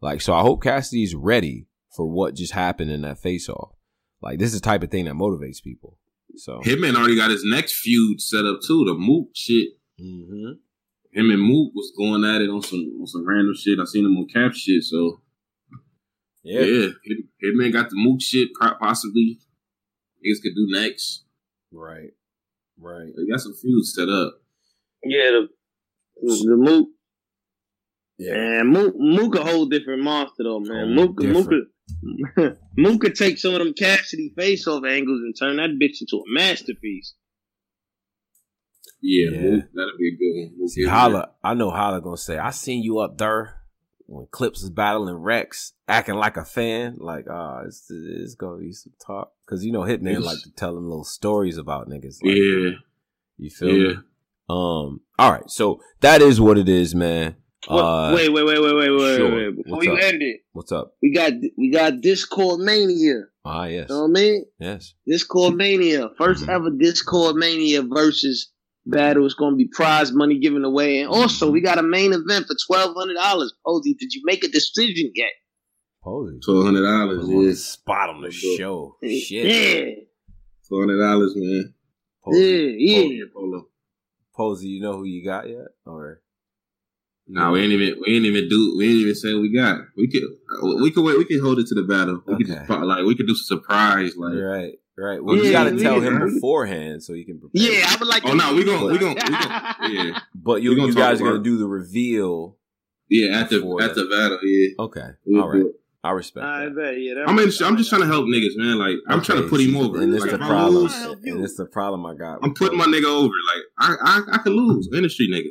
Like, 0.00 0.20
so 0.20 0.32
I 0.32 0.42
hope 0.42 0.62
Cassidy's 0.62 1.14
ready 1.14 1.66
for 1.96 2.06
what 2.06 2.36
just 2.36 2.52
happened 2.52 2.90
in 2.90 3.00
that 3.02 3.18
face 3.18 3.48
off. 3.48 3.72
Like, 4.20 4.38
this 4.38 4.52
is 4.52 4.60
the 4.60 4.64
type 4.64 4.82
of 4.82 4.90
thing 4.90 5.06
that 5.06 5.14
motivates 5.14 5.62
people. 5.62 5.98
So, 6.36 6.60
Hitman 6.60 6.94
already 6.96 7.16
got 7.16 7.30
his 7.30 7.44
next 7.44 7.76
feud 7.76 8.20
set 8.20 8.44
up 8.44 8.60
too. 8.60 8.84
The 8.84 8.94
Mook 8.94 9.28
shit. 9.34 9.68
Mm-hmm. 10.00 10.52
Him 11.12 11.30
and 11.30 11.40
Mook 11.40 11.72
was 11.74 11.92
going 11.96 12.24
at 12.24 12.42
it 12.42 12.50
on 12.50 12.60
some 12.60 12.80
on 13.00 13.06
some 13.06 13.26
random 13.26 13.54
shit. 13.56 13.78
I 13.80 13.84
seen 13.86 14.04
him 14.04 14.16
on 14.18 14.26
cap 14.28 14.52
shit. 14.54 14.82
So 14.82 15.22
yeah, 16.42 16.60
yeah. 16.60 16.88
Hit, 17.04 17.18
Hitman 17.42 17.72
got 17.72 17.88
the 17.88 17.96
Mook 17.96 18.20
shit 18.20 18.50
possibly. 18.78 19.38
Niggas 20.24 20.42
could 20.42 20.54
do 20.54 20.66
next. 20.68 21.24
Right. 21.72 22.10
Right. 22.78 23.12
They 23.16 23.30
got 23.30 23.40
some 23.40 23.54
feuds 23.54 23.94
set 23.94 24.08
up. 24.10 24.34
Yeah, 25.04 25.30
the 25.30 25.48
the 26.22 26.56
Mook. 26.56 26.88
Yeah, 28.18 28.34
man, 28.34 28.66
Mook 28.68 28.94
Mook 28.98 29.34
a 29.36 29.44
whole 29.44 29.66
different 29.66 30.02
monster 30.02 30.44
though, 30.44 30.60
man. 30.60 30.94
Mook 30.94 31.22
Mook 31.22 31.48
could- 31.48 31.66
Mook 32.76 33.00
could 33.00 33.14
take 33.14 33.38
some 33.38 33.54
of 33.54 33.58
them 33.60 33.74
Cassidy 33.74 34.32
face 34.36 34.66
off 34.66 34.84
angles 34.84 35.20
and 35.22 35.34
turn 35.38 35.56
that 35.56 35.70
bitch 35.80 36.00
into 36.00 36.16
a 36.16 36.24
masterpiece. 36.26 37.14
Yeah, 39.00 39.30
Yeah. 39.30 39.40
Mook, 39.50 39.64
that'll 39.74 39.98
be 39.98 40.08
a 40.08 40.16
good 40.16 40.48
one. 40.50 40.52
Mook 40.58 40.70
See, 40.70 40.84
Holla, 40.84 41.30
I 41.44 41.54
know 41.54 41.70
Holla 41.70 42.00
gonna 42.00 42.16
say, 42.16 42.38
I 42.38 42.50
seen 42.50 42.82
you 42.82 42.98
up 42.98 43.18
there 43.18 43.62
when 44.06 44.26
Clips 44.30 44.62
is 44.62 44.70
battling 44.70 45.16
Rex, 45.16 45.72
acting 45.88 46.14
like 46.16 46.36
a 46.36 46.44
fan. 46.44 46.96
Like, 46.98 47.26
ah, 47.30 47.60
it's, 47.66 47.86
it's 47.90 48.34
gonna 48.34 48.58
be 48.58 48.72
some 48.72 48.92
talk. 49.04 49.32
Cause 49.46 49.64
you 49.64 49.72
know, 49.72 49.80
Hitman 49.82 50.14
Yes. 50.14 50.22
like 50.24 50.38
to 50.42 50.50
tell 50.56 50.74
them 50.74 50.88
little 50.88 51.04
stories 51.04 51.56
about 51.58 51.88
niggas. 51.88 52.18
Like, 52.22 52.36
Yeah. 52.36 52.70
You 53.38 53.50
feel 53.50 53.68
Yeah. 53.68 53.88
me? 53.88 53.94
Um, 54.48 55.00
all 55.18 55.32
right. 55.32 55.48
So 55.50 55.80
that 56.00 56.22
is 56.22 56.40
what 56.40 56.56
it 56.58 56.68
is, 56.68 56.94
man. 56.94 57.36
Uh, 57.68 58.12
wait, 58.14 58.32
wait, 58.32 58.44
wait, 58.46 58.60
wait, 58.60 58.74
wait, 58.74 58.90
wait, 58.90 59.16
sure. 59.16 59.34
wait. 59.34 59.56
Before 59.56 59.76
What's 59.76 59.86
you 59.86 59.92
up? 59.94 60.02
end 60.02 60.22
it, 60.22 60.40
What's 60.52 60.72
up? 60.72 60.94
we 61.02 61.12
got 61.12 61.32
we 61.58 61.70
got 61.70 62.00
Discord 62.00 62.60
Mania. 62.60 63.22
Ah, 63.44 63.64
yes. 63.66 63.86
You 63.88 63.94
know 63.94 64.02
what 64.02 64.08
I 64.08 64.12
mean? 64.22 64.44
Yes. 64.58 64.94
Discord 65.06 65.54
Mania. 65.54 66.08
1st 66.18 66.48
ever 66.48 66.70
Discord 66.70 67.36
Mania 67.36 67.82
versus 67.82 68.50
battle. 68.84 69.24
It's 69.24 69.34
gonna 69.34 69.56
be 69.56 69.68
prize 69.68 70.12
money 70.12 70.38
given 70.38 70.64
away. 70.64 71.00
And 71.00 71.08
also 71.10 71.50
we 71.50 71.60
got 71.60 71.78
a 71.78 71.82
main 71.82 72.12
event 72.12 72.46
for 72.46 72.56
twelve 72.68 72.94
hundred 72.96 73.14
dollars. 73.14 73.52
Posey, 73.64 73.94
did 73.98 74.12
you 74.12 74.22
make 74.24 74.44
a 74.44 74.48
decision 74.48 75.10
yet? 75.14 75.30
Posey. 76.02 76.38
Twelve 76.44 76.64
hundred 76.64 76.82
dollars. 76.84 77.24
On 77.28 77.42
Yeah. 77.46 77.52
spot 77.54 78.10
on 78.10 78.22
the 78.22 78.30
show. 78.30 78.96
Shit. 79.02 79.44
Yeah. 79.46 79.94
Twelve 80.68 80.82
hundred 80.84 81.00
dollars, 81.00 81.32
man. 81.36 81.74
Posey, 82.24 82.76
Yeah, 82.78 83.02
Polo, 83.02 83.26
Polo. 83.34 83.68
Posey, 84.36 84.68
you 84.68 84.80
know 84.82 84.94
who 84.98 85.04
you 85.04 85.24
got 85.24 85.48
yet? 85.48 85.66
Or 85.84 86.20
No, 87.28 87.52
we 87.52 87.60
ain't 87.62 87.72
even 87.72 88.00
we 88.00 88.14
ain't 88.16 88.24
even 88.24 88.48
do 88.48 88.74
we 88.78 88.84
ain't 88.86 88.94
even 88.98 89.14
say 89.14 89.34
we 89.34 89.52
got. 89.52 89.80
We 89.96 90.08
could 90.08 90.22
we 90.80 90.90
could 90.92 91.04
wait. 91.04 91.18
We 91.18 91.24
could 91.24 91.40
hold 91.40 91.58
it 91.58 91.66
to 91.68 91.74
the 91.74 91.82
battle. 91.82 92.22
We 92.26 92.36
could 92.36 92.46
just, 92.46 92.58
Okay. 92.58 92.66
pro- 92.66 92.84
like 92.86 93.04
we 93.04 93.16
could 93.16 93.26
do 93.26 93.34
some 93.34 93.58
surprise. 93.58 94.16
Like 94.16 94.34
right, 94.34 94.72
right. 94.96 95.24
Well, 95.24 95.34
you 95.36 95.44
Yeah, 95.44 95.52
got 95.52 95.64
to 95.70 95.74
we 95.76 95.82
tell 95.82 96.00
can- 96.00 96.20
him 96.22 96.34
beforehand 96.34 97.02
so 97.02 97.14
he 97.14 97.24
can 97.24 97.40
prepare. 97.40 97.60
Yeah, 97.62 97.86
I 97.88 97.96
would 97.98 98.06
like 98.08 98.22
oh 98.24 98.30
to 98.30 98.36
no, 98.36 98.54
we 98.54 98.64
gonna 98.64 98.86
we 98.86 98.98
gonna 98.98 99.14
we 99.14 99.20
gonna 99.38 99.76
yeah 100.12 100.20
But 100.36 100.62
you, 100.62 100.76
gonna 100.76 100.88
you 100.88 100.94
talk 100.94 101.00
guys 101.02 101.20
are 101.20 101.24
gonna 101.24 101.42
do 101.42 101.58
the 101.58 101.66
reveal. 101.66 102.56
yeah 103.08 103.40
at 103.40 103.50
the 103.50 103.56
at 103.82 103.94
the 103.96 104.04
battle. 104.04 104.38
Yeah, 104.44 104.68
Okay. 104.84 105.08
We'll 105.24 105.42
All 105.42 105.48
right. 105.50 105.62
it. 105.62 105.72
I 106.04 106.10
respect 106.12 106.46
I 106.46 106.66
that. 106.66 106.76
bet, 106.76 107.00
yeah. 107.00 107.14
that- 107.14 107.28
I'm 107.28 107.36
in, 107.40 107.50
I'm 107.64 107.76
just 107.76 107.90
trying 107.90 108.02
to 108.02 108.06
help 108.06 108.26
niggas, 108.26 108.56
man. 108.56 108.78
Like 108.78 108.98
I'm 109.08 109.20
trying 109.22 109.42
to 109.42 109.48
put 109.48 109.60
him 109.60 109.76
over. 109.76 110.00
And 110.00 110.14
it's 110.14 110.22
Like, 110.22 110.30
the 110.30 110.38
problem. 110.38 110.74
lose, 110.84 110.94
And 111.24 111.42
it's 111.44 111.56
the 111.56 111.66
problem 111.66 112.06
I 112.06 112.14
got. 112.14 112.38
I'm 112.44 112.54
putting 112.54 112.78
my 112.78 112.84
nigga 112.86 113.06
over. 113.06 113.34
Like 113.34 113.64
I 113.80 113.96
I, 114.00 114.34
I 114.36 114.38
could 114.38 114.52
lose 114.52 114.88
industry 114.94 115.26
nigga. 115.28 115.48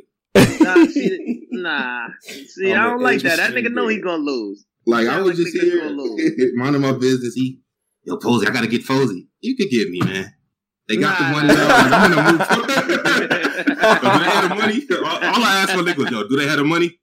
Nah, 0.60 0.86
see, 0.86 1.46
nah. 1.52 2.08
See, 2.46 2.72
I'm 2.72 2.78
I 2.80 2.84
an 2.84 2.90
don't 2.90 3.02
like 3.02 3.20
that. 3.22 3.36
That 3.36 3.50
nigga 3.52 3.72
know 3.72 3.88
he 3.88 4.00
gonna 4.00 4.22
lose. 4.22 4.64
Like 4.86 5.06
I 5.08 5.20
was 5.20 5.28
like 5.28 5.36
just 5.36 5.56
niggas 5.56 6.30
here 6.30 6.52
minding 6.54 6.82
my 6.82 6.92
business. 6.92 7.34
He 7.34 7.60
yo 8.04 8.16
Posey, 8.18 8.46
I 8.46 8.50
gotta 8.50 8.66
get 8.68 8.86
Posey. 8.86 9.28
You 9.40 9.56
could 9.56 9.70
get 9.70 9.88
me, 9.90 10.00
man. 10.00 10.32
They 10.88 10.96
got 10.98 11.18
Nah, 11.18 11.26
the 11.26 11.32
money 11.34 11.48
now. 11.48 11.68
Like, 11.68 11.92
I'm 11.92 12.04
in 12.04 12.16
the 12.16 12.22
mood. 12.22 12.38
do 14.02 14.18
they 14.18 14.30
have 14.30 14.48
the 14.48 14.54
money? 14.54 14.86
All, 14.92 15.16
all 15.34 15.44
I 15.44 15.56
asked 15.62 15.74
my 15.76 15.82
nigga 15.82 15.96
was, 15.96 16.10
yo, 16.10 16.28
do 16.28 16.36
they 16.36 16.46
have 16.46 16.58
the 16.58 16.64
money? 16.64 16.98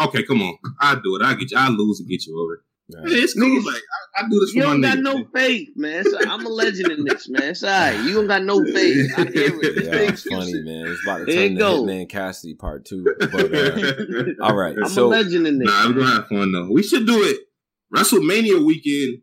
Okay, 0.00 0.22
come 0.22 0.40
on. 0.42 0.56
I'll 0.80 1.00
do 1.00 1.16
it. 1.16 1.22
I'll 1.22 1.34
get 1.34 1.50
you. 1.50 1.56
I'll 1.58 1.72
lose 1.72 1.98
and 2.00 2.08
get 2.08 2.24
you 2.26 2.40
over. 2.40 2.64
Right. 2.92 3.08
Hey, 3.08 3.14
it's 3.16 3.32
cool. 3.32 3.48
Niggas- 3.48 3.64
Like 3.64 3.82
I, 4.16 4.24
I 4.24 4.28
do 4.28 4.40
this 4.40 4.50
for 4.50 4.56
You 4.58 4.64
my 4.64 4.70
don't 4.72 4.80
got 4.82 4.98
niggas. 4.98 5.02
no 5.02 5.14
man. 5.14 5.26
faith, 5.34 5.68
man. 5.76 6.04
So 6.04 6.18
I'm 6.28 6.44
a 6.44 6.48
legend 6.50 6.92
in 6.92 7.04
this, 7.04 7.28
man. 7.30 7.42
It's 7.44 7.62
all 7.64 7.70
right. 7.70 8.04
You 8.04 8.12
don't 8.14 8.26
got 8.26 8.42
no 8.44 8.62
faith. 8.74 9.10
I 9.16 9.22
hear 9.22 9.58
it. 9.62 9.84
Yeah, 9.84 9.94
it's 10.12 10.22
funny, 10.22 10.52
man. 10.62 10.86
It's 10.88 11.02
about 11.02 11.18
to 11.18 11.24
There 11.24 11.34
turn 11.34 11.42
you 11.42 11.48
to 11.48 11.58
go. 11.58 11.82
Hitman 11.84 12.08
Cassidy 12.10 12.54
part 12.54 12.84
two. 12.84 13.04
But 13.18 13.54
uh, 13.54 14.24
all 14.44 14.54
right, 14.54 14.76
I'm 14.76 14.88
so 14.90 15.06
a 15.06 15.08
legend 15.08 15.46
in 15.46 15.58
this. 15.60 15.66
Nah, 15.66 15.86
we're 15.88 15.94
gonna 15.94 16.06
have 16.14 16.28
fun 16.28 16.52
though. 16.52 16.68
We 16.70 16.82
should 16.82 17.06
do 17.06 17.22
it. 17.22 17.38
WrestleMania 17.94 18.64
weekend 18.64 19.22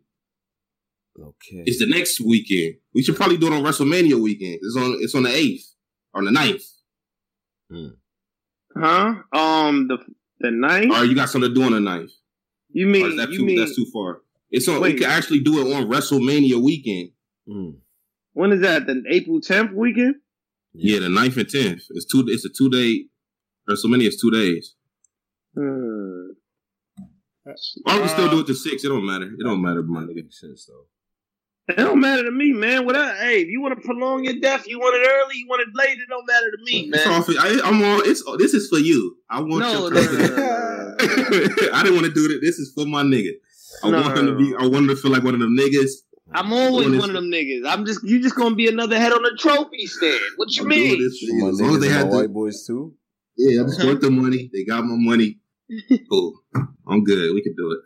okay, 1.20 1.62
It's 1.66 1.78
the 1.78 1.86
next 1.86 2.20
weekend. 2.20 2.76
We 2.94 3.02
should 3.02 3.16
probably 3.16 3.36
do 3.36 3.46
it 3.46 3.52
on 3.52 3.62
WrestleMania 3.62 4.20
weekend. 4.20 4.58
It's 4.62 4.76
on. 4.76 4.96
It's 5.00 5.14
on 5.14 5.22
the 5.24 5.30
eighth 5.34 5.66
or 6.14 6.24
the 6.24 6.30
9th. 6.30 6.62
Huh? 8.76 9.14
Um, 9.32 9.88
the 9.88 9.98
the 10.40 10.50
ninth. 10.50 10.92
Or 10.92 11.04
you 11.04 11.14
got 11.14 11.28
something 11.28 11.50
to 11.50 11.54
do 11.54 11.62
on 11.64 11.72
the 11.72 11.78
9th. 11.90 12.10
You 12.72 12.86
mean 12.86 13.16
that 13.16 13.30
you 13.30 13.38
too? 13.38 13.44
mean 13.44 13.58
that's 13.58 13.76
too 13.76 13.86
far. 13.92 14.20
It's 14.50 14.68
on. 14.68 14.80
Wait. 14.80 14.94
We 14.94 15.00
can 15.00 15.10
actually 15.10 15.40
do 15.40 15.60
it 15.66 15.74
on 15.74 15.88
WrestleMania 15.88 16.62
weekend. 16.62 17.10
Mm. 17.48 17.76
when 18.34 18.52
is 18.52 18.60
that? 18.60 18.86
The 18.86 19.02
April 19.10 19.40
10th 19.40 19.72
weekend? 19.74 20.16
Yeah, 20.74 21.00
the 21.00 21.08
9th 21.08 21.36
and 21.36 21.48
tenth. 21.48 21.82
It's 21.90 22.06
two. 22.06 22.24
It's 22.28 22.44
a 22.44 22.48
two 22.48 22.70
day. 22.70 23.06
WrestleMania 23.68 24.08
is 24.08 24.20
two 24.20 24.30
days. 24.30 24.74
Hmm. 25.54 26.30
Or 27.44 27.54
we 27.94 27.98
can 27.98 28.08
still 28.08 28.26
Uh, 28.28 28.30
do 28.30 28.40
it 28.40 28.46
to 28.46 28.54
six. 28.54 28.84
It 28.84 28.88
don't 28.88 29.04
matter. 29.04 29.24
It 29.26 29.42
don't 29.42 29.60
matter, 29.60 29.82
my 29.82 30.02
nigga. 30.02 30.14
makes 30.16 30.40
sense 30.40 30.64
though. 30.66 30.86
It 31.72 31.76
don't 31.76 32.00
matter 32.00 32.24
to 32.24 32.30
me, 32.30 32.52
man. 32.52 32.84
Whatever. 32.86 33.14
Hey, 33.14 33.40
if 33.42 33.48
you 33.48 33.60
want 33.60 33.80
to 33.80 33.86
prolong 33.86 34.24
your 34.24 34.34
death, 34.40 34.66
you 34.66 34.78
want 34.78 34.94
it 34.96 35.06
early, 35.08 35.36
you 35.38 35.46
want 35.48 35.62
it 35.62 35.68
late. 35.74 35.98
It 35.98 36.08
don't 36.08 36.26
matter 36.26 36.50
to 36.50 36.62
me, 36.64 36.90
It's 36.92 37.04
man. 37.06 37.14
all 37.14 37.22
for, 37.22 37.32
I, 37.32 37.60
I'm 37.64 37.82
all. 37.82 38.00
It's 38.00 38.22
this 38.38 38.54
is 38.54 38.68
for 38.68 38.78
you. 38.78 39.16
I 39.30 39.40
want 39.40 39.60
No, 39.60 39.72
your 39.72 39.80
no, 39.80 39.88
no, 39.88 39.90
president. 39.90 40.36
no, 40.36 41.66
no, 41.68 41.72
I 41.72 41.82
didn't 41.82 41.94
want 41.94 42.06
to 42.06 42.12
do 42.12 42.28
it. 42.34 42.40
This 42.40 42.58
is 42.58 42.72
for 42.74 42.86
my 42.86 43.02
nigga. 43.02 43.32
I 43.84 43.90
No, 43.90 44.00
want 44.02 44.18
him 44.18 44.26
to 44.26 44.36
be. 44.36 44.54
I 44.56 44.62
want 44.62 44.76
him 44.76 44.88
to 44.88 44.96
feel 44.96 45.10
like 45.10 45.22
one 45.24 45.34
of 45.34 45.40
them 45.40 45.56
niggas. 45.58 45.90
I'm 46.34 46.52
always 46.52 46.88
one 46.98 47.10
of 47.10 47.14
them 47.14 47.30
niggas. 47.30 47.66
I'm 47.66 47.84
just 47.84 48.02
you 48.04 48.22
just 48.22 48.36
gonna 48.36 48.54
be 48.54 48.68
another 48.68 48.98
head 48.98 49.12
on 49.12 49.22
the 49.22 49.36
trophy 49.38 49.86
stand. 49.86 50.18
What 50.36 50.54
you 50.56 50.62
I'm 50.62 50.68
doing 50.70 50.82
mean? 50.92 51.02
this 51.02 51.18
for 51.18 51.26
you. 51.34 51.48
As 51.48 51.60
long 51.60 51.74
as 51.74 51.80
they 51.80 51.86
and 51.88 51.94
my 51.94 52.00
had 52.00 52.10
the, 52.10 52.16
white 52.16 52.32
boys 52.32 52.64
too. 52.66 52.94
yeah, 53.36 53.60
I 53.62 53.64
just 53.64 53.84
want 53.84 54.00
the 54.00 54.10
money. 54.10 54.48
They 54.52 54.64
got 54.64 54.84
my 54.84 54.96
money. 54.96 55.38
Cool. 56.10 56.34
I'm 56.86 57.02
good. 57.04 57.32
We 57.34 57.42
can 57.42 57.54
do 57.56 57.72
it. 57.72 57.78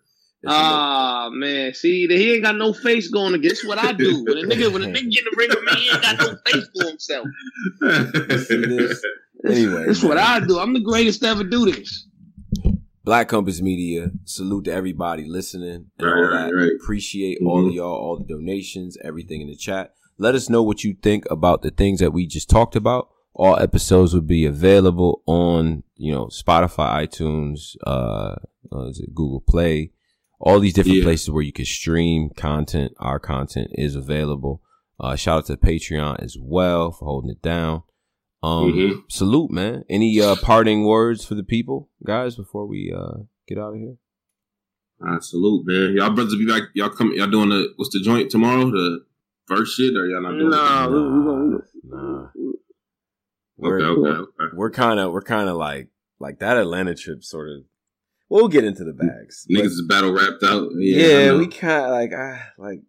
Ah 0.46 1.28
man, 1.32 1.74
see, 1.74 2.06
that 2.06 2.16
he 2.16 2.34
ain't 2.34 2.42
got 2.42 2.56
no 2.56 2.72
face 2.72 3.08
going 3.08 3.34
against. 3.34 3.66
What 3.68 3.78
I 3.78 3.92
do. 3.92 4.24
When 4.24 4.38
a 4.38 4.42
nigga, 4.42 4.72
when 4.72 4.82
a 4.82 4.86
nigga 4.86 5.10
get 5.10 5.24
in 5.24 5.30
the 5.30 5.36
ring 5.36 5.48
with 5.50 5.64
me, 5.64 5.72
he 5.80 5.90
ain't 5.90 6.02
got 6.02 6.18
no 6.18 6.36
face 6.46 6.68
for 6.74 6.88
himself. 6.88 7.26
Anyway, 9.44 9.86
That's 9.86 10.02
what 10.02 10.18
I 10.18 10.40
do. 10.40 10.58
I'm 10.58 10.72
the 10.72 10.80
greatest 10.80 11.20
to 11.20 11.28
ever 11.28 11.44
do 11.44 11.70
this. 11.70 12.08
Black 13.04 13.28
Compass 13.28 13.60
Media, 13.60 14.10
salute 14.24 14.64
to 14.64 14.72
everybody 14.72 15.24
listening 15.26 15.70
and 15.70 15.86
Right, 16.00 16.12
all 16.12 16.22
right, 16.22 16.50
that. 16.50 16.56
right. 16.56 16.72
Appreciate 16.82 17.38
all 17.44 17.68
of 17.68 17.72
y'all, 17.72 17.94
all 17.94 18.18
the 18.18 18.24
donations, 18.24 18.96
everything 19.04 19.42
in 19.42 19.46
the 19.46 19.54
chat. 19.54 19.94
Let 20.18 20.34
us 20.34 20.48
know 20.48 20.62
what 20.62 20.82
you 20.82 20.96
think 21.00 21.30
about 21.30 21.62
the 21.62 21.70
things 21.70 22.00
that 22.00 22.12
we 22.12 22.26
just 22.26 22.50
talked 22.50 22.74
about. 22.74 23.10
All 23.34 23.56
episodes 23.60 24.14
will 24.14 24.22
be 24.22 24.44
available 24.46 25.22
on, 25.26 25.84
you 25.96 26.12
know, 26.12 26.26
Spotify, 26.26 27.06
iTunes, 27.06 27.76
uh, 27.86 28.36
uh 28.72 28.88
is 28.88 28.98
it 28.98 29.14
Google 29.14 29.42
Play, 29.42 29.92
all 30.38 30.60
these 30.60 30.72
different 30.74 30.98
Yeah. 30.98 31.04
places 31.04 31.30
where 31.30 31.42
you 31.42 31.52
can 31.52 31.64
stream 31.64 32.30
content. 32.36 32.92
Our 32.98 33.18
content 33.18 33.68
is 33.72 33.94
available. 33.96 34.62
Uh, 35.00 35.16
shout 35.16 35.38
out 35.38 35.46
to 35.46 35.56
Patreon 35.56 36.22
as 36.22 36.36
well 36.40 36.90
for 36.92 37.04
holding 37.06 37.30
it 37.30 37.42
down. 37.42 37.82
Um, 38.42 38.72
Mhm. 38.72 39.02
salute, 39.10 39.50
man. 39.50 39.84
Any 39.88 40.20
uh 40.20 40.36
parting 40.36 40.84
words 40.84 41.24
for 41.24 41.34
the 41.34 41.42
people, 41.42 41.90
guys, 42.04 42.36
before 42.36 42.66
we 42.66 42.92
uh 42.96 43.22
get 43.48 43.58
out 43.58 43.74
of 43.74 43.78
here? 43.80 43.96
Salute, 45.20 45.66
man. 45.66 45.94
Y'all 45.96 46.10
brothers 46.14 46.36
be 46.36 46.46
back. 46.46 46.64
Y'all 46.74 46.88
come. 46.90 47.12
Y'all 47.14 47.26
doing 47.30 47.48
the 47.50 47.72
what's 47.76 47.92
the 47.92 48.00
joint 48.00 48.30
tomorrow? 48.30 48.70
The 48.70 49.04
first 49.46 49.76
shit, 49.76 49.94
or 49.96 50.06
y'all 50.06 50.22
not 50.22 50.32
doing? 50.32 50.50
Nah, 50.50 50.86
it? 50.86 50.90
we, 50.90 51.00
we 51.02 51.24
gonna, 51.24 51.58
Nah. 51.84 52.28
Okay, 53.62 53.84
okay, 53.84 54.08
okay. 54.08 54.54
We're 54.54 54.70
kind 54.70 55.00
of 55.00 55.12
we're 55.12 55.22
kind 55.22 55.48
of 55.48 55.56
like 55.56 55.88
like 56.20 56.38
that 56.40 56.56
Atlanta 56.56 56.94
trip 56.94 57.24
sort 57.24 57.50
of. 57.50 57.62
We'll 58.28 58.48
get 58.48 58.64
into 58.64 58.84
the 58.84 58.92
bags. 58.92 59.46
Niggas 59.50 59.66
is 59.66 59.84
battle 59.88 60.12
wrapped 60.12 60.42
out. 60.42 60.68
Yeah, 60.76 61.06
yeah, 61.06 61.36
we 61.36 61.46
kind 61.46 61.84
of 61.84 61.90
like 61.90 62.10
ah, 62.16 62.42
like 62.58 62.80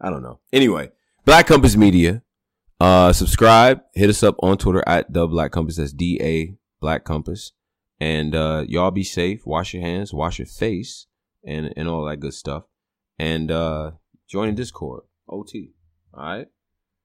I 0.00 0.10
don't 0.10 0.22
know. 0.22 0.40
Anyway, 0.52 0.90
Black 1.24 1.46
Compass 1.46 1.76
Media. 1.76 2.22
Uh, 2.78 3.12
subscribe. 3.12 3.80
Hit 3.94 4.10
us 4.10 4.22
up 4.22 4.36
on 4.40 4.58
Twitter 4.58 4.84
at 4.86 5.12
the 5.12 5.26
Black 5.26 5.50
Compass. 5.50 5.76
That's 5.76 5.92
D 5.92 6.18
A 6.22 6.56
Black 6.80 7.04
Compass. 7.04 7.52
And 7.98 8.34
uh, 8.34 8.64
y'all 8.68 8.90
be 8.90 9.02
safe. 9.02 9.46
Wash 9.46 9.72
your 9.74 9.82
hands. 9.82 10.12
Wash 10.12 10.38
your 10.38 10.46
face. 10.46 11.06
And 11.44 11.72
and 11.76 11.88
all 11.88 12.04
that 12.04 12.18
good 12.18 12.34
stuff. 12.34 12.64
And 13.18 13.50
uh, 13.50 13.92
join 14.28 14.48
the 14.48 14.54
Discord. 14.54 15.04
OT. 15.28 15.72
All 16.14 16.24
right. 16.24 16.46